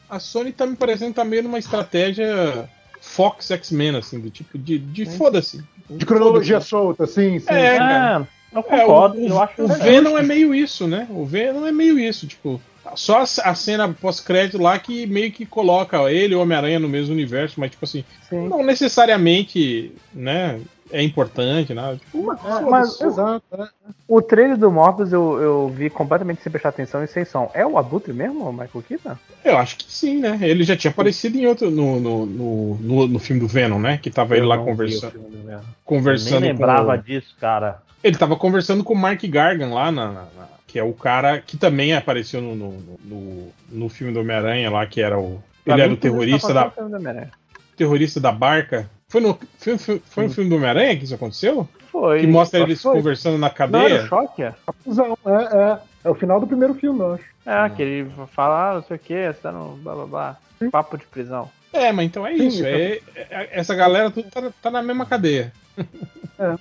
A 0.09 0.19
Sony 0.19 0.51
tá 0.51 0.65
me 0.65 0.75
parecendo 0.75 1.13
tá 1.13 1.23
meio 1.23 1.43
numa 1.43 1.59
estratégia 1.59 2.69
Fox 2.99 3.51
X-Men, 3.51 3.97
assim, 3.97 4.19
do 4.19 4.29
tipo 4.29 4.57
de, 4.57 4.79
de 4.79 5.05
foda-se. 5.05 5.63
De 5.89 6.05
cronologia 6.05 6.59
solta, 6.61 7.05
sim, 7.05 7.39
sim. 7.39 7.53
É, 7.53 7.77
cara. 7.77 8.27
eu 8.51 8.59
É, 8.59 8.63
concordo, 8.63 9.17
o, 9.19 9.27
eu 9.27 9.41
acho 9.41 9.61
o. 9.63 9.67
Venom 9.67 10.17
é 10.17 10.23
meio 10.23 10.55
isso, 10.55 10.87
né? 10.87 11.07
O 11.09 11.25
Venom 11.25 11.65
é 11.67 11.71
meio 11.71 11.99
isso, 11.99 12.25
tipo. 12.27 12.59
Só 12.95 13.19
a, 13.19 13.23
a 13.23 13.55
cena 13.55 13.89
pós-crédito 13.93 14.61
lá 14.61 14.77
que 14.77 15.07
meio 15.07 15.31
que 15.31 15.45
coloca 15.45 16.11
ele 16.11 16.33
e 16.33 16.35
o 16.35 16.41
Homem-Aranha 16.41 16.79
no 16.79 16.89
mesmo 16.89 17.13
universo, 17.13 17.59
mas 17.59 17.71
tipo 17.71 17.83
assim, 17.85 18.03
Sim. 18.29 18.47
não 18.47 18.63
necessariamente, 18.63 19.93
né, 20.13 20.59
é 20.93 21.03
importante, 21.03 21.73
nada. 21.73 21.97
Tipo, 21.97 22.31
É, 22.33 22.61
mas 22.61 22.99
o, 23.01 23.05
Exato. 23.05 23.43
é. 23.57 23.67
o 24.07 24.21
trailer 24.21 24.55
do 24.57 24.71
Morbius 24.71 25.11
eu, 25.11 25.41
eu 25.41 25.69
vi 25.69 25.89
completamente 25.89 26.41
sem 26.41 26.51
prestar 26.51 26.69
atenção 26.69 27.03
e 27.03 27.07
sem 27.07 27.25
som. 27.25 27.51
É 27.53 27.65
o 27.65 27.77
Abutre 27.77 28.13
mesmo, 28.13 28.47
o 28.47 28.51
Michael 28.53 28.83
Keaton? 28.87 29.17
eu 29.43 29.57
acho 29.57 29.77
que 29.77 29.85
sim, 29.91 30.19
né? 30.19 30.37
Ele 30.41 30.63
já 30.63 30.77
tinha 30.77 30.91
aparecido 30.91 31.37
em 31.37 31.45
outro 31.47 31.69
no, 31.69 31.99
no, 31.99 32.25
no, 32.25 32.75
no, 32.75 33.07
no 33.07 33.19
filme 33.19 33.41
do 33.41 33.47
Venom, 33.47 33.79
né? 33.79 33.97
Que 33.97 34.09
tava 34.09 34.37
ele 34.37 34.45
lá 34.45 34.57
conversando, 34.57 35.11
filme 35.11 35.29
do 35.29 35.43
Venom. 35.47 35.59
Eu 35.59 35.65
conversando 35.83 36.41
nem 36.41 36.51
lembrava 36.51 36.97
com 36.97 37.03
disso, 37.03 37.35
cara. 37.41 37.81
Ele 38.03 38.17
tava 38.17 38.35
conversando 38.35 38.83
com 38.83 38.93
o 38.93 38.97
Mark 38.97 39.21
Gargan 39.25 39.73
lá, 39.73 39.91
na, 39.91 40.07
na- 40.07 40.13
na- 40.21 40.53
que 40.67 40.77
é 40.79 40.83
o 40.83 40.93
cara 40.93 41.39
que 41.39 41.55
também 41.55 41.93
apareceu 41.93 42.41
no, 42.41 42.55
no, 42.55 42.71
no, 43.05 43.47
no 43.69 43.89
filme 43.89 44.11
do 44.13 44.19
Homem-Aranha 44.21 44.69
lá, 44.71 44.85
que 44.85 45.01
era 45.01 45.19
o. 45.19 45.41
Pra 45.63 45.75
Ele 45.75 45.83
era 45.83 45.93
o 45.93 45.97
terrorista 45.97 46.47
tá 46.49 46.53
da, 46.53 46.61
acontecendo 46.61 46.83
no 46.85 46.89
filme 46.89 47.03
do 47.03 47.09
Homem-Aranha. 47.09 47.31
terrorista 47.77 48.19
da 48.19 48.31
barca. 48.31 48.89
Foi 49.13 49.21
no, 49.21 49.37
foi, 49.59 49.77
foi, 49.77 50.01
foi 50.03 50.23
no 50.23 50.33
filme 50.33 50.49
do 50.49 50.55
Homem-Aranha 50.55 50.97
que 50.97 51.03
isso 51.03 51.13
aconteceu? 51.13 51.69
Foi. 51.91 52.21
Que 52.21 52.25
mostra 52.25 52.61
eles 52.61 52.81
foi. 52.81 52.95
conversando 52.95 53.37
na 53.37 53.41
Não 53.41 53.45
era 53.45 53.53
cadeia? 53.53 54.03
o 54.03 54.07
choque? 54.07 54.51
Fusão, 54.83 55.15
é, 55.23 55.55
é. 55.55 55.79
É 56.05 56.09
o 56.09 56.15
final 56.15 56.39
do 56.39 56.47
primeiro 56.47 56.73
filme, 56.73 56.99
eu 56.99 57.13
acho. 57.13 57.23
É, 57.45 57.69
que 57.69 57.81
ele 57.83 58.11
fala, 58.31 58.71
ah, 58.71 58.73
não 58.73 58.83
sei 58.83 58.95
o 58.95 58.99
que, 58.99 59.27
você 59.27 59.33
tá 59.39 59.51
no 59.51 59.75
blá 59.77 59.93
blá 59.93 60.05
blá. 60.07 60.37
Papo 60.71 60.97
de 60.97 61.05
prisão. 61.05 61.47
É, 61.71 61.91
mas 61.91 62.07
então 62.07 62.25
é 62.25 62.35
Sim, 62.35 62.47
isso. 62.47 62.57
então- 62.65 62.71
é- 62.71 63.01
é- 63.15 63.49
essa 63.51 63.75
galera 63.75 64.09
tudo 64.09 64.31
tá, 64.31 64.51
tá 64.59 64.71
na 64.71 64.81
mesma 64.81 65.05
cadeia. 65.05 65.53
É. 66.39 66.55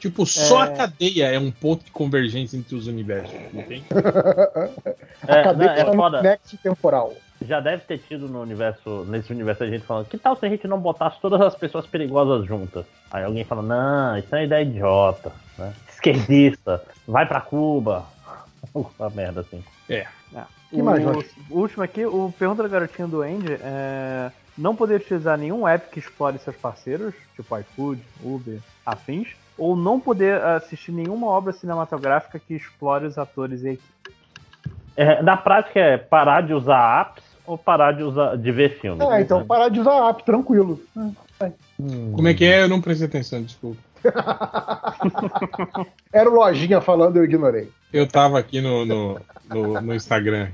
Tipo, 0.00 0.24
só 0.24 0.62
a 0.62 0.68
cadeia 0.68 1.26
é 1.26 1.38
um 1.38 1.50
ponto 1.50 1.84
de 1.84 1.90
convergência 1.90 2.56
entre 2.56 2.74
os 2.74 2.86
universos. 2.86 3.34
Entende? 3.52 3.84
É, 5.26 5.40
Acabei 5.40 5.66
não, 5.66 5.74
é 5.74 5.78
falando 5.80 5.96
foda. 5.96 6.22
nexo 6.22 6.56
temporal. 6.62 7.14
Já 7.46 7.60
deve 7.60 7.82
ter 7.84 7.98
tido 7.98 8.28
no 8.28 8.40
universo, 8.40 9.04
nesse 9.08 9.32
universo 9.32 9.64
a 9.64 9.66
gente 9.68 9.84
falando, 9.84 10.06
que 10.06 10.18
tal 10.18 10.36
se 10.36 10.46
a 10.46 10.48
gente 10.48 10.66
não 10.66 10.78
botasse 10.78 11.20
todas 11.20 11.40
as 11.40 11.54
pessoas 11.54 11.86
perigosas 11.86 12.46
juntas? 12.46 12.86
Aí 13.10 13.24
alguém 13.24 13.44
fala, 13.44 13.62
não, 13.62 14.18
isso 14.18 14.34
é 14.34 14.38
uma 14.38 14.44
ideia 14.44 14.62
idiota, 14.62 15.32
né? 15.58 15.72
Esquerdista, 15.88 16.82
vai 17.06 17.26
pra 17.26 17.40
Cuba. 17.40 18.04
Uma 18.74 19.10
merda 19.10 19.42
assim. 19.42 19.62
Que 20.70 20.82
mais, 20.82 21.00
o, 21.00 21.12
Jorge? 21.12 21.30
o 21.50 21.58
último 21.58 21.82
aqui, 21.84 22.04
o 22.04 22.34
pergunta 22.36 22.62
da 22.62 22.68
garotinha 22.68 23.06
do 23.06 23.22
Andy 23.22 23.52
é 23.62 24.32
não 24.56 24.74
poder 24.74 25.00
utilizar 25.00 25.36
nenhum 25.36 25.66
app 25.66 25.90
que 25.90 25.98
explore 25.98 26.38
seus 26.38 26.56
parceiros, 26.56 27.14
tipo 27.34 27.58
iFood, 27.58 28.00
Uber, 28.22 28.60
afins, 28.86 29.28
ou 29.58 29.76
não 29.76 30.00
poder 30.00 30.40
assistir 30.42 30.92
nenhuma 30.92 31.26
obra 31.26 31.52
cinematográfica 31.52 32.38
que 32.38 32.54
explore 32.54 33.06
os 33.06 33.18
atores 33.18 33.62
e 33.62 33.68
a 33.68 33.72
equipe. 33.72 34.14
É, 34.96 35.22
na 35.22 35.36
prática 35.36 35.80
é 35.80 35.98
parar 35.98 36.42
de 36.42 36.54
usar 36.54 37.00
apps 37.00 37.23
ou 37.46 37.56
parar 37.58 37.92
de 37.92 38.02
usar 38.02 38.36
de 38.36 38.52
ver 38.52 38.78
filmes. 38.80 39.06
É, 39.08 39.20
então 39.20 39.44
parar 39.46 39.68
de 39.68 39.80
usar 39.80 40.08
app, 40.08 40.24
tranquilo. 40.24 40.80
Como 42.14 42.28
é 42.28 42.34
que 42.34 42.44
é? 42.44 42.62
Eu 42.62 42.68
não 42.68 42.80
prestei 42.80 43.06
atenção, 43.06 43.42
desculpa. 43.42 43.78
Era 46.12 46.28
o 46.30 46.34
Lojinha 46.34 46.80
falando, 46.80 47.16
eu 47.16 47.24
ignorei. 47.24 47.70
Eu 47.92 48.06
tava 48.06 48.38
aqui 48.38 48.60
no, 48.60 48.84
no, 48.84 49.20
no, 49.48 49.80
no 49.80 49.94
Instagram. 49.94 50.48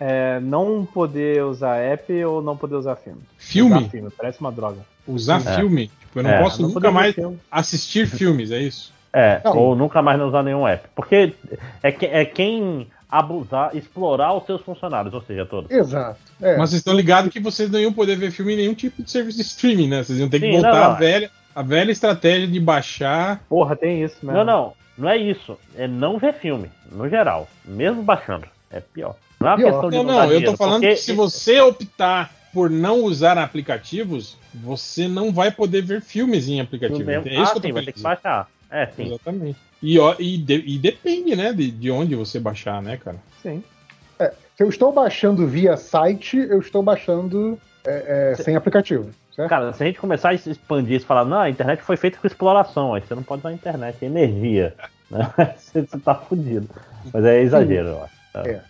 É, 0.00 0.40
não 0.40 0.84
poder 0.84 1.44
usar 1.44 1.76
app 1.76 2.24
ou 2.24 2.42
não 2.42 2.56
poder 2.56 2.74
usar 2.76 2.96
filme. 2.96 3.20
Filme? 3.38 3.76
Usar 3.78 3.88
filme, 3.90 4.10
parece 4.16 4.40
uma 4.40 4.50
droga. 4.52 4.78
Usar 5.06 5.36
É. 5.46 5.56
filme? 5.56 5.88
Tipo, 5.88 6.18
eu 6.18 6.22
não 6.24 6.30
É, 6.30 6.42
posso 6.42 6.62
não 6.62 6.68
nunca 6.70 6.90
mais 6.90 7.14
filme. 7.14 7.38
assistir 7.50 8.06
filmes, 8.06 8.50
é 8.50 8.58
isso? 8.60 8.92
É, 9.12 9.40
Não. 9.44 9.56
ou 9.56 9.76
nunca 9.76 10.00
mais 10.02 10.18
não 10.18 10.28
usar 10.28 10.42
nenhum 10.42 10.66
app. 10.66 10.88
Porque 10.94 11.34
é, 11.82 11.92
que- 11.92 12.06
é 12.06 12.24
quem 12.24 12.88
abusar, 13.12 13.76
explorar 13.76 14.32
os 14.32 14.46
seus 14.46 14.62
funcionários, 14.62 15.12
ou 15.12 15.20
seja, 15.20 15.44
todos. 15.44 15.70
Exato. 15.70 16.18
É. 16.40 16.56
Mas 16.56 16.70
vocês 16.70 16.80
estão 16.80 16.94
ligados 16.94 17.30
que 17.30 17.38
vocês 17.38 17.70
não 17.70 17.78
iam 17.78 17.92
poder 17.92 18.16
ver 18.16 18.30
filme 18.30 18.54
em 18.54 18.56
nenhum 18.56 18.74
tipo 18.74 19.02
de 19.02 19.10
serviço 19.10 19.36
de 19.36 19.42
streaming, 19.42 19.88
né? 19.88 20.02
Vocês 20.02 20.18
iam 20.18 20.30
ter 20.30 20.40
que 20.40 20.46
Sim, 20.46 20.52
voltar 20.52 20.72
não, 20.72 20.80
não. 20.80 20.90
a 20.92 20.94
velha, 20.94 21.30
a 21.54 21.62
velha 21.62 21.92
estratégia 21.92 22.48
de 22.48 22.58
baixar. 22.58 23.44
Porra, 23.50 23.76
tem 23.76 24.02
isso 24.02 24.16
mesmo. 24.22 24.38
Não, 24.38 24.44
não, 24.44 24.72
não 24.96 25.08
é 25.10 25.18
isso. 25.18 25.58
É 25.76 25.86
não 25.86 26.16
ver 26.16 26.32
filme, 26.32 26.70
no 26.90 27.06
geral. 27.06 27.46
Mesmo 27.66 28.02
baixando. 28.02 28.46
É 28.70 28.80
pior. 28.80 29.14
Não 29.38 29.48
é 29.48 29.50
uma 29.50 29.56
Pior. 29.58 29.70
questão 29.70 29.90
de 29.90 29.96
Não, 29.96 30.04
não, 30.04 30.12
não, 30.12 30.18
dar 30.20 30.24
eu 30.24 30.30
tô 30.30 30.38
dinheiro, 30.38 30.56
falando 30.56 30.80
porque 30.80 30.94
que 30.94 31.00
se 31.00 31.12
você 31.12 31.60
optar 31.60 32.32
por 32.54 32.70
não 32.70 33.02
usar 33.02 33.36
aplicativos, 33.36 34.38
você 34.54 35.06
não 35.06 35.32
vai 35.32 35.50
poder 35.50 35.82
ver 35.82 36.00
filmes 36.00 36.48
em 36.48 36.60
aplicativo. 36.60 37.10
É 37.10 37.18
isso 37.18 37.26
ah, 37.26 37.26
que 37.26 37.30
eu 37.32 37.46
sim, 37.46 37.52
tô 37.52 37.60
vai 37.60 37.60
querendo 37.60 37.84
ter 37.84 37.92
que 37.92 38.00
baixar. 38.00 38.48
É, 38.70 38.86
sim. 38.86 39.06
Exatamente. 39.06 39.58
E, 39.82 39.98
ó, 39.98 40.14
e, 40.18 40.36
de- 40.38 40.62
e 40.66 40.78
depende, 40.78 41.34
né, 41.34 41.52
de, 41.52 41.70
de 41.70 41.90
onde 41.90 42.14
você 42.14 42.38
baixar, 42.38 42.80
né, 42.80 42.96
cara? 42.96 43.16
Sim. 43.42 43.62
Se 44.56 44.62
eu 44.62 44.68
estou 44.68 44.92
baixando 44.92 45.46
via 45.46 45.76
site, 45.76 46.36
eu 46.36 46.60
estou 46.60 46.82
baixando 46.82 47.58
é, 47.84 48.32
é, 48.38 48.42
sem 48.42 48.54
aplicativo. 48.54 49.10
Certo? 49.34 49.48
Cara, 49.48 49.72
se 49.72 49.82
a 49.82 49.86
gente 49.86 49.98
começar 49.98 50.28
a 50.28 50.34
expandir 50.34 50.94
isso 50.96 51.06
e 51.06 51.08
falar, 51.08 51.24
não, 51.24 51.40
a 51.40 51.48
internet 51.50 51.82
foi 51.82 51.96
feita 51.96 52.18
com 52.18 52.26
exploração, 52.26 52.94
aí 52.94 53.00
você 53.00 53.14
não 53.14 53.22
pode 53.22 53.40
usar 53.40 53.48
a 53.48 53.52
internet, 53.54 53.96
é 54.02 54.04
energia. 54.06 54.74
Né? 55.10 55.32
Você, 55.58 55.82
você 55.82 55.98
tá 55.98 56.14
fudido. 56.14 56.68
Mas 57.12 57.24
é 57.24 57.40
exagero, 57.42 57.88
eu 57.88 58.02
acho. 58.04 58.14
Tá, 58.32 58.42
É. 58.46 58.60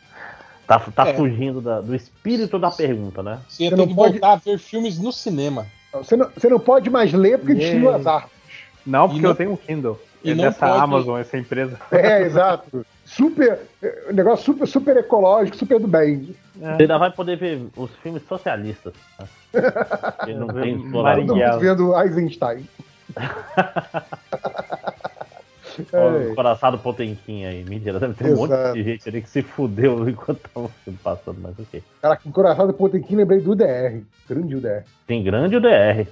tá, 0.66 0.78
tá 0.78 1.08
É. 1.08 1.14
fugindo 1.14 1.60
da- 1.60 1.80
do 1.80 1.94
espírito 1.94 2.58
da 2.58 2.70
pergunta, 2.70 3.22
né? 3.22 3.40
Você 3.48 3.68
Você 3.68 3.76
não 3.76 3.86
que 3.88 3.94
pode- 3.94 4.12
voltar 4.18 4.32
a 4.32 4.36
ver 4.36 4.58
filmes 4.58 4.98
no 4.98 5.12
cinema. 5.12 5.66
Você, 5.92 6.16
não, 6.16 6.30
você 6.34 6.48
não 6.48 6.58
pode 6.60 6.88
mais 6.88 7.12
ler 7.12 7.38
porque 7.38 7.52
Yeah. 7.52 7.72
destruiu 7.74 7.94
as 7.94 8.06
armas. 8.06 8.30
Não, 8.86 9.08
porque 9.08 9.22
não- 9.22 9.30
eu 9.30 9.34
tenho 9.36 9.52
um 9.52 9.56
Kindle. 9.56 10.00
E 10.24 10.30
é 10.30 10.34
não 10.34 10.44
dessa 10.44 10.66
pode- 10.66 10.80
Amazon, 10.80 11.20
essa 11.20 11.36
empresa. 11.38 11.78
É, 11.92 12.22
exato. 12.22 12.86
Super. 13.04 13.58
é, 13.82 14.04
um 14.10 14.12
negócio 14.14 14.44
super, 14.44 14.66
super 14.66 14.96
ecológico, 14.96 15.56
super 15.56 15.78
do 15.80 15.86
bem. 15.88 16.34
Você 16.56 16.82
ainda 16.82 16.98
vai 16.98 17.10
poder 17.10 17.36
ver 17.36 17.66
os 17.76 17.90
filmes 17.96 18.22
socialistas. 18.26 18.92
Né? 19.54 19.60
Que 20.24 20.32
não 20.32 20.46
tem 20.48 20.76
Todo 20.78 20.86
exploração. 20.86 21.58
Vendo 21.60 21.94
Eisenstein. 22.00 22.66
Olha 25.92 26.24
É. 26.24 26.28
O 26.30 26.34
coraçado 26.34 26.78
Potemkin 26.78 27.44
aí, 27.46 27.64
mentira. 27.64 27.98
Deve 27.98 28.14
ter 28.14 28.32
um 28.32 28.36
monte 28.36 28.52
Exato. 28.52 28.72
de 28.74 28.82
gente 28.82 29.08
ali 29.08 29.22
que 29.22 29.30
se 29.30 29.42
fudeu 29.42 30.08
enquanto 30.08 30.40
tava 30.52 30.66
o 30.86 30.92
passando, 31.02 31.38
mas 31.40 31.58
ok. 31.58 31.82
Cara, 32.00 32.16
que 32.16 32.28
encoraçado 32.28 32.72
Potemkin, 32.74 33.16
lembrei 33.16 33.40
do 33.40 33.52
UDR. 33.52 34.02
Grande 34.28 34.56
UDR. 34.56 34.84
Tem 35.06 35.22
grande 35.22 35.56
UDR. 35.56 36.06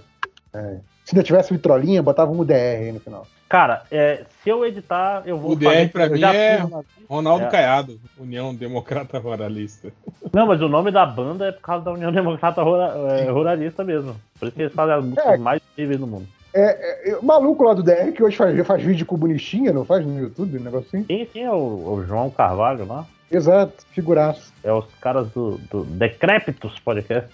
Se 1.10 1.16
ainda 1.16 1.24
tivesse 1.24 1.52
vitrolinha, 1.52 2.00
botava 2.02 2.30
um 2.30 2.38
UDR 2.38 2.54
aí 2.54 2.92
no 2.92 3.00
final. 3.00 3.26
Cara, 3.48 3.82
é, 3.90 4.22
se 4.44 4.48
eu 4.48 4.64
editar, 4.64 5.22
eu 5.26 5.36
vou 5.36 5.50
O 5.52 5.56
DR 5.56 5.64
fazer- 5.64 5.88
pra 5.90 6.08
mim 6.08 6.22
é- 6.22 6.62
Ronaldo 7.08 7.46
É. 7.46 7.48
Caiado, 7.48 8.00
União 8.16 8.54
Democrata 8.54 9.18
Ruralista. 9.18 9.92
Não, 10.32 10.46
mas 10.46 10.62
o 10.62 10.68
nome 10.68 10.92
da 10.92 11.04
banda 11.04 11.46
é 11.48 11.52
por 11.52 11.62
causa 11.62 11.84
da 11.84 11.90
União 11.92 12.12
Democrata 12.12 12.62
Rura- 12.62 12.94
é, 13.18 13.28
Ruralista 13.28 13.82
mesmo. 13.82 14.14
Por 14.38 14.46
isso 14.46 14.54
que 14.56 14.62
eles 14.62 14.72
fazem 14.72 14.94
as 14.94 15.04
músicas 15.04 15.26
É. 15.34 15.36
mais 15.36 15.60
incríveis 15.72 15.98
do 15.98 16.06
mundo. 16.06 16.28
É, 16.54 17.10
é, 17.10 17.16
o 17.16 17.24
maluco 17.24 17.64
lá 17.64 17.74
do 17.74 17.82
DR 17.82 18.12
que 18.12 18.22
hoje 18.22 18.36
faz, 18.36 18.66
faz 18.66 18.80
vídeo 18.82 19.04
com 19.04 19.16
bonitinha, 19.16 19.72
não 19.72 19.84
faz 19.84 20.06
no 20.06 20.16
YouTube, 20.16 20.58
um 20.58 20.62
negócio 20.62 20.86
assim? 20.86 21.02
Quem, 21.02 21.26
quem 21.26 21.42
é 21.44 21.50
o, 21.50 21.56
o 21.56 22.04
João 22.06 22.30
Carvalho 22.30 22.86
lá? 22.86 23.04
Exato, 23.28 23.72
figuraço. 23.90 24.52
É 24.62 24.72
os 24.72 24.84
caras 25.00 25.28
do, 25.30 25.58
do 25.70 25.82
Decrépitos 25.84 26.78
Podcast. 26.78 27.28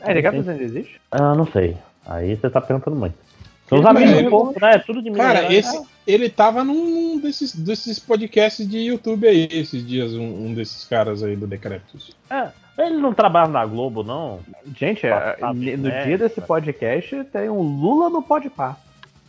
É, 0.00 0.14
Decapitous 0.14 0.48
ainda 0.48 0.62
existe? 0.64 1.00
Ah, 1.12 1.32
não 1.36 1.46
sei. 1.46 1.76
Aí 2.06 2.36
você 2.36 2.50
tá 2.50 2.60
perguntando 2.60 2.96
muito. 2.96 3.14
São 3.68 3.80
os 3.80 3.86
amigos 3.86 4.22
do 4.22 4.30
povo, 4.30 4.54
né? 4.60 4.74
É 4.74 4.78
tudo 4.78 5.02
de 5.02 5.10
Minas 5.10 5.26
Cara, 5.26 5.42
Gerais. 5.42 5.66
esse, 5.66 5.82
ele 6.06 6.28
tava 6.28 6.62
num 6.62 7.18
desses, 7.18 7.54
desses 7.54 7.98
podcasts 7.98 8.68
de 8.68 8.78
YouTube 8.78 9.26
aí, 9.26 9.48
esses 9.50 9.86
dias, 9.86 10.12
um, 10.12 10.46
um 10.46 10.54
desses 10.54 10.84
caras 10.84 11.22
aí 11.22 11.34
do 11.34 11.46
Decrépitos. 11.46 12.14
É, 12.28 12.48
ele 12.78 12.98
não 12.98 13.14
trabalha 13.14 13.48
na 13.48 13.64
Globo, 13.64 14.02
não. 14.02 14.40
Gente, 14.78 15.06
é, 15.06 15.36
no 15.40 15.88
né? 15.88 16.04
dia 16.04 16.18
desse 16.18 16.40
podcast 16.42 17.24
tem 17.24 17.48
um 17.48 17.62
Lula 17.62 18.10
no 18.10 18.22
Podpah. 18.22 18.76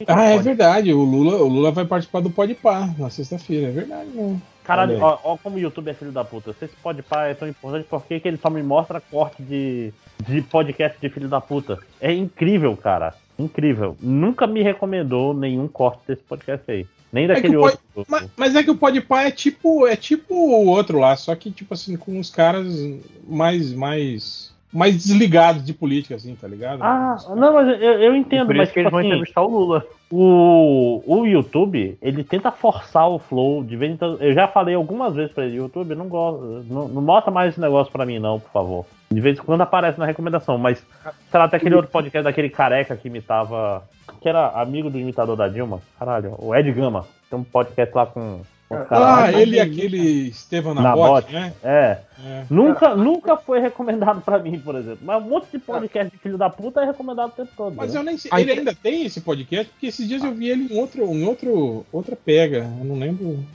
Ah, 0.06 0.26
é 0.26 0.38
verdade, 0.38 0.94
o 0.94 1.04
Lula, 1.04 1.38
o 1.38 1.48
Lula 1.48 1.72
vai 1.72 1.86
participar 1.86 2.20
do 2.20 2.30
Podpah 2.30 2.94
na 2.98 3.10
sexta-feira, 3.10 3.70
é 3.70 3.72
verdade, 3.72 4.10
né? 4.10 4.38
Caralho, 4.66 5.00
ó, 5.02 5.20
ó 5.24 5.38
como 5.38 5.58
o 5.58 5.60
YouTube 5.60 5.90
é 5.90 5.94
filho 5.94 6.12
da 6.12 6.24
puta. 6.24 6.54
Se 6.54 6.66
esse 6.66 6.76
podpar 6.78 7.30
é 7.30 7.34
tão 7.34 7.48
importante, 7.48 7.86
por 7.88 8.04
que 8.06 8.20
que 8.20 8.28
ele 8.28 8.38
só 8.38 8.50
me 8.50 8.64
mostra 8.64 9.00
corte 9.00 9.42
de, 9.44 9.94
de 10.28 10.42
podcast 10.42 10.98
de 11.00 11.10
filho 11.10 11.28
da 11.28 11.40
puta? 11.40 11.78
É 12.02 12.12
incrível, 12.12 12.76
cara. 12.76 13.14
Incrível. 13.38 13.98
Nunca 14.02 14.48
me 14.48 14.62
recomendou 14.64 15.34
nenhum 15.34 15.68
corte 15.68 16.00
desse 16.08 16.24
podcast 16.24 16.70
aí. 16.72 16.88
Nem 17.12 17.28
daquele 17.28 17.50
que 17.50 17.58
o 17.58 17.62
pod- 17.62 17.80
outro. 17.96 18.12
Mas, 18.12 18.30
mas 18.36 18.56
é 18.56 18.64
que 18.64 18.72
o 18.72 18.76
Podpah 18.76 19.24
é 19.24 19.32
tipo, 19.32 19.88
é 19.88 19.96
tipo 19.96 20.34
o 20.34 20.68
outro 20.68 21.00
lá, 21.00 21.16
só 21.16 21.34
que 21.36 21.50
tipo 21.52 21.74
assim, 21.74 21.96
com 21.96 22.20
os 22.20 22.30
caras 22.30 22.68
mais, 23.28 23.72
mais, 23.74 24.54
mais 24.76 24.96
desligados 25.04 25.64
de 25.64 25.74
política, 25.74 26.16
assim, 26.16 26.36
tá 26.36 26.48
ligado? 26.48 26.84
Ah, 26.84 27.18
não, 27.36 27.54
mas 27.54 27.68
eu, 27.68 28.02
eu 28.02 28.16
entendo, 28.16 28.48
Por 28.48 28.56
mas 28.56 28.66
isso 28.68 28.74
que 28.74 28.80
eles 28.80 28.88
tipo 28.88 28.92
vão 28.92 29.00
assim, 29.00 29.08
entrevistar 29.08 29.42
o 29.42 29.48
Lula. 29.50 29.86
o, 30.12 31.04
o 31.06 31.26
YouTube, 31.26 31.98
ele 32.02 32.24
tenta 32.24 32.52
forçar 32.52 33.10
o 33.10 33.18
flow 33.20 33.64
de 33.64 33.76
vez 33.78 33.94
em 33.94 33.98
quando. 33.98 34.22
Eu 34.22 34.34
já 34.34 34.48
falei 34.48 34.76
algumas 34.76 35.16
vezes 35.16 35.32
pra 35.32 35.46
ele, 35.46 35.58
YouTube, 35.58 35.96
não 35.96 36.08
gosto, 36.08 36.64
não, 36.70 36.88
não 36.88 37.02
mostra 37.02 37.32
mais 37.32 37.50
esse 37.52 37.62
negócio 37.62 37.92
pra 37.92 38.06
mim 38.06 38.20
não, 38.20 38.40
por 38.40 38.52
favor. 38.52 38.86
De 39.12 39.22
vez 39.22 39.38
em 39.38 39.42
quando 39.42 39.62
aparece 39.62 40.00
na 40.00 40.06
recomendação, 40.06 40.58
mas 40.58 40.80
sei 41.30 41.40
lá, 41.40 41.46
até 41.46 41.58
aquele 41.58 41.76
outro 41.76 41.92
podcast 41.92 42.24
daquele 42.24 42.50
careca 42.50 42.96
que 42.98 43.08
imitava, 43.08 43.84
que 44.20 44.28
era 44.28 44.48
amigo 44.50 44.90
do 44.90 45.00
imitador 45.00 45.36
da 45.36 45.48
Dilma, 45.48 45.80
caralho, 45.98 46.36
o 46.40 46.54
Ed 46.56 46.72
Gama. 46.72 47.06
Tem 47.30 47.40
um 47.40 47.44
podcast 47.44 47.96
lá 47.96 48.06
com. 48.06 48.42
Ah, 48.90 49.32
ele 49.32 49.58
e 49.58 49.60
aquele 49.60 50.30
Estevão 50.30 50.74
Nabote, 50.74 51.32
né? 51.32 51.54
É. 51.64 52.00
É. 52.24 52.46
Nunca, 52.50 52.96
nunca 52.96 53.36
foi 53.36 53.60
recomendado 53.60 54.22
pra 54.22 54.40
mim, 54.40 54.58
por 54.60 54.76
exemplo. 54.76 55.00
Mas 55.02 55.22
um 55.22 55.30
monte 55.30 55.48
de 55.52 55.60
podcast 55.60 56.12
de 56.12 56.18
filho 56.18 56.38
da 56.38 56.50
puta 56.50 56.82
é 56.82 56.86
recomendado 56.86 57.30
o 57.30 57.34
tempo 57.34 57.52
todo. 57.56 57.76
Mas 57.76 57.94
né? 57.94 58.00
eu 58.00 58.04
nem 58.04 58.18
sei. 58.18 58.32
Ele 58.34 58.52
ainda 58.52 58.74
tem 58.74 59.06
esse 59.06 59.22
podcast, 59.22 59.72
porque 59.72 59.88
esses 59.88 60.08
dias 60.08 60.24
eu 60.24 60.34
vi 60.34 60.50
ele 60.50 60.74
em 60.74 60.80
outro, 60.80 61.04
em 61.04 61.24
outro, 61.26 61.86
outra 61.92 62.16
pega. 62.16 62.60
Eu 62.80 62.86
não 62.86 62.98
lembro. 62.98 63.46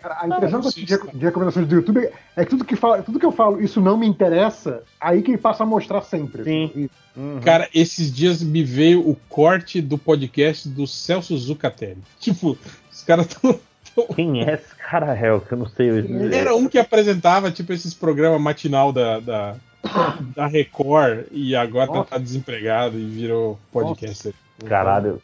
Cara, 0.00 0.18
a 0.20 0.26
impressão 0.26 0.60
Não, 0.60 0.70
de, 0.70 0.84
de 0.84 1.24
recomendações 1.24 1.66
do 1.66 1.74
YouTube 1.74 2.08
é 2.36 2.44
que 2.44 2.50
tudo 2.50 2.64
que, 2.64 2.76
fala, 2.76 3.02
tudo 3.02 3.18
que 3.18 3.26
eu 3.26 3.32
falo, 3.32 3.62
isso 3.62 3.80
não 3.80 3.96
me 3.96 4.06
interessa, 4.06 4.82
aí 5.00 5.22
que 5.22 5.30
ele 5.30 5.38
passa 5.38 5.62
a 5.62 5.66
mostrar 5.66 6.02
sempre. 6.02 6.44
Sim. 6.44 6.90
Uhum. 7.16 7.40
Cara, 7.40 7.68
esses 7.74 8.12
dias 8.12 8.42
me 8.42 8.62
veio 8.62 9.08
o 9.08 9.16
corte 9.28 9.80
do 9.80 9.96
podcast 9.96 10.68
do 10.68 10.86
Celso 10.86 11.36
Zucatelli. 11.36 12.02
Tipo, 12.20 12.58
os 12.92 13.02
caras 13.02 13.26
tão. 13.26 13.58
Quem 14.14 14.42
é 14.42 14.54
esse 14.54 14.74
cara, 14.76 15.12
réu? 15.12 15.40
Que 15.40 15.52
eu 15.52 15.58
não 15.58 15.68
sei. 15.68 15.88
Ele 15.88 16.34
era 16.34 16.54
um 16.54 16.68
que 16.68 16.78
apresentava, 16.78 17.50
tipo, 17.50 17.72
esses 17.72 17.94
programas 17.94 18.40
matinal 18.40 18.92
da, 18.92 19.20
da, 19.20 19.56
da 20.34 20.46
Record 20.46 21.26
e 21.30 21.54
agora 21.54 21.86
tá, 21.86 21.94
Nossa. 21.94 22.10
tá 22.10 22.18
desempregado 22.18 22.98
e 22.98 23.04
virou 23.04 23.58
podcaster. 23.72 24.34
Caralho. 24.64 25.20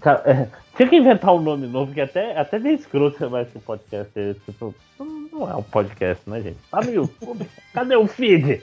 Cara, 0.00 0.22
é, 0.26 0.48
tinha 0.76 0.88
que 0.88 0.96
inventar 0.96 1.34
um 1.34 1.40
nome 1.40 1.66
novo, 1.66 1.92
que 1.92 2.00
até, 2.00 2.38
até 2.38 2.58
meio 2.58 2.76
escroto 2.76 3.18
chamar 3.18 3.42
esse 3.42 3.58
podcast. 3.58 4.12
é, 4.16 4.34
Tipo, 4.44 4.74
não, 4.98 5.06
Não 5.32 5.50
é 5.50 5.56
um 5.56 5.62
podcast, 5.62 6.22
né, 6.28 6.40
gente? 6.40 6.58
Tá 6.70 6.80
no 6.80 6.92
YouTube. 6.92 7.48
Cadê 7.72 7.96
o 7.96 8.06
feed? 8.06 8.62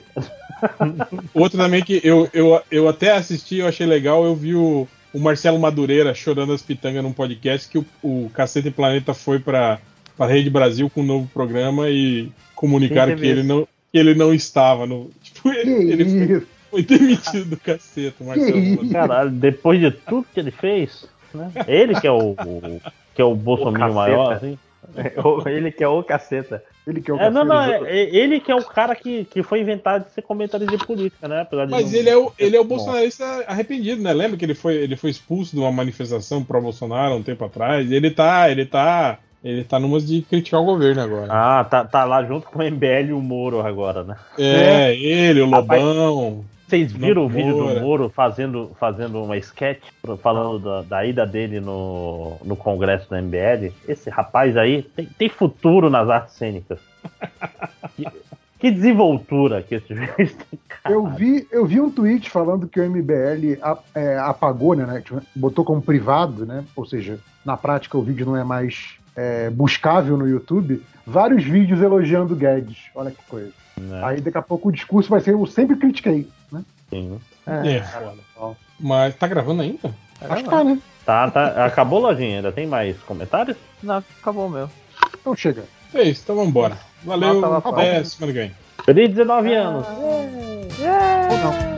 Outro 1.34 1.58
também 1.58 1.82
que 1.82 2.00
eu, 2.02 2.28
eu, 2.32 2.62
eu 2.70 2.88
até 2.88 3.12
assisti, 3.12 3.56
eu 3.56 3.68
achei 3.68 3.86
legal, 3.86 4.24
eu 4.24 4.34
vi 4.34 4.54
o, 4.54 4.88
o 5.16 5.20
Marcelo 5.20 5.58
Madureira 5.58 6.14
chorando 6.14 6.52
as 6.52 6.62
pitangas 6.62 7.02
num 7.02 7.12
podcast 7.12 7.68
que 7.68 7.78
o, 7.78 7.86
o 8.02 8.30
Cacete 8.34 8.70
Planeta 8.70 9.14
foi 9.14 9.38
pra, 9.38 9.78
pra 10.16 10.26
Rede 10.26 10.50
Brasil 10.50 10.90
com 10.90 11.00
um 11.00 11.06
novo 11.06 11.28
programa 11.32 11.88
e 11.88 12.30
comunicaram 12.54 13.16
que 13.16 13.26
ele 13.26 13.42
não, 13.42 13.66
que 13.92 13.98
ele 13.98 14.14
não 14.14 14.34
estava 14.34 14.86
no. 14.86 15.10
Tipo, 15.22 15.48
ele, 15.52 15.92
ele 15.92 16.04
foi, 16.26 16.46
foi 16.70 16.82
demitido 16.82 17.44
do 17.46 17.56
cacete, 17.56 18.22
Marcelo? 18.22 18.56
Madureira. 18.56 18.92
Caralho, 18.92 19.30
depois 19.30 19.80
de 19.80 19.90
tudo 19.90 20.26
que 20.34 20.40
ele 20.40 20.50
fez, 20.50 21.08
né? 21.34 21.50
Ele 21.66 21.98
que 22.00 22.06
é 22.06 22.10
o, 22.12 22.30
o- 22.32 22.80
que 23.14 23.22
é 23.22 23.24
o 23.24 23.34
Bolsonaro 23.34 23.92
O 23.92 23.94
maior, 23.94 24.28
caceta. 24.34 24.46
assim. 24.46 24.58
Ele 25.46 25.70
que 25.72 25.82
é 25.82 25.88
o 25.88 26.02
caceta. 26.02 26.62
Ele 26.86 27.00
que 27.00 27.10
é 27.10 27.14
o 27.14 27.18
É, 27.18 27.30
não, 27.30 27.44
não, 27.44 27.56
cacete. 27.56 27.84
é- 27.86 27.98
é- 27.98 28.16
ele 28.16 28.40
que 28.40 28.52
é 28.52 28.54
o 28.54 28.62
cara 28.64 28.94
que, 28.94 29.24
que 29.24 29.42
foi 29.42 29.60
inventado 29.60 30.04
de 30.04 30.10
ser 30.12 30.22
comentarista 30.22 30.76
de 30.76 30.84
política, 30.84 31.26
né? 31.26 31.40
Apesar 31.42 31.64
de 31.66 31.70
Mas 31.72 31.90
não- 31.90 31.98
ele 31.98 32.08
é 32.10 32.16
o, 32.16 32.32
ele 32.38 32.56
é 32.56 32.60
o 32.60 32.64
Bom. 32.64 32.76
bolsonarista 32.76 33.24
arrependido, 33.46 34.02
né? 34.02 34.12
Lembra 34.12 34.36
que 34.36 34.44
ele 34.44 34.54
foi, 34.54 34.74
ele 34.76 34.96
foi 34.96 35.10
expulso 35.10 35.54
de 35.54 35.60
uma 35.60 35.72
manifestação 35.72 36.44
pró 36.44 36.60
Bolsonaro 36.60 37.14
um 37.14 37.22
tempo 37.22 37.44
atrás? 37.44 37.90
Ele 37.90 38.10
tá, 38.10 38.48
ele 38.50 38.64
tá, 38.66 39.18
ele 39.42 39.64
tá 39.64 39.78
numas 39.80 40.06
de 40.06 40.22
criticar 40.22 40.60
o 40.60 40.64
governo 40.64 41.02
agora. 41.02 41.26
Ah, 41.30 41.64
tá, 41.64 41.84
tá 41.84 42.04
lá 42.04 42.22
junto 42.24 42.46
com 42.46 42.60
o 42.60 42.62
MBL 42.62 43.08
e 43.08 43.12
o 43.12 43.20
Moro 43.20 43.60
agora, 43.60 44.04
né? 44.04 44.16
é, 44.38 44.94
ele, 44.96 45.40
o 45.42 45.50
Rapaz, 45.50 45.82
Lobão. 45.82 46.44
Vocês 46.66 46.92
viram 46.92 47.26
o 47.26 47.28
vídeo 47.28 47.56
do 47.56 47.80
Moro 47.80 48.08
fazendo, 48.08 48.72
fazendo 48.78 49.22
uma 49.22 49.36
sketch 49.36 49.82
falando 50.20 50.58
da, 50.58 50.82
da 50.82 51.06
ida 51.06 51.24
dele 51.24 51.60
no, 51.60 52.36
no 52.44 52.56
congresso 52.56 53.08
da 53.08 53.22
MBL? 53.22 53.72
Esse 53.86 54.10
rapaz 54.10 54.56
aí 54.56 54.82
tem, 54.82 55.06
tem 55.06 55.28
futuro 55.28 55.88
nas 55.88 56.08
artes 56.08 56.34
cênicas. 56.34 56.80
Que, 57.94 58.04
que 58.58 58.70
desenvoltura 58.72 59.62
que 59.62 59.76
esse 59.76 59.94
juiz 59.94 60.34
tem. 60.34 60.58
Eu 60.88 61.06
vi, 61.06 61.46
eu 61.52 61.64
vi 61.66 61.80
um 61.80 61.90
tweet 61.90 62.28
falando 62.28 62.68
que 62.68 62.80
o 62.80 62.90
MBL 62.90 63.60
é, 63.94 64.18
apagou, 64.18 64.74
né, 64.74 64.84
né, 64.86 65.00
tipo, 65.00 65.20
botou 65.34 65.64
como 65.64 65.80
privado, 65.80 66.44
né? 66.44 66.64
Ou 66.74 66.84
seja, 66.84 67.18
na 67.44 67.56
prática 67.56 67.96
o 67.96 68.02
vídeo 68.02 68.26
não 68.26 68.36
é 68.36 68.44
mais 68.44 68.96
é, 69.14 69.50
buscável 69.50 70.16
no 70.16 70.28
YouTube. 70.28 70.82
Vários 71.06 71.44
vídeos 71.44 71.80
elogiando 71.80 72.34
o 72.34 72.36
Guedes. 72.36 72.86
Olha 72.94 73.12
que 73.12 73.22
coisa. 73.28 73.52
Né? 73.80 74.00
Aí 74.04 74.20
daqui 74.20 74.38
a 74.38 74.42
pouco 74.42 74.68
o 74.68 74.72
discurso 74.72 75.10
vai 75.10 75.20
ser 75.20 75.32
eu 75.34 75.46
sempre 75.46 75.76
critiquei. 75.76 76.28
Né? 76.50 76.62
Sim. 76.90 77.20
É, 77.46 77.80
foda. 77.82 78.56
Mas 78.78 79.14
tá 79.14 79.26
gravando 79.26 79.62
ainda? 79.62 79.94
Acho 80.20 80.44
que 80.44 80.50
tá, 80.50 80.64
né? 80.64 80.78
Tá, 81.04 81.30
tá. 81.30 81.66
Acabou, 81.66 82.00
lojinha? 82.00 82.36
Ainda 82.36 82.52
tem 82.52 82.66
mais 82.66 82.96
comentários? 83.02 83.56
Não, 83.82 84.02
acabou 84.20 84.46
o 84.46 84.50
meu. 84.50 84.70
Então 85.20 85.36
chega. 85.36 85.64
É 85.94 86.02
isso, 86.02 86.22
então 86.24 86.36
vambora. 86.36 86.78
Valeu, 87.04 87.44
até 87.56 88.02
semana 88.04 88.32
que 88.32 88.38
vem. 88.38 88.52
Feliz 88.84 89.10
19 89.10 89.54
anos! 89.54 89.86
Ou 89.86 91.38
não. 91.38 91.75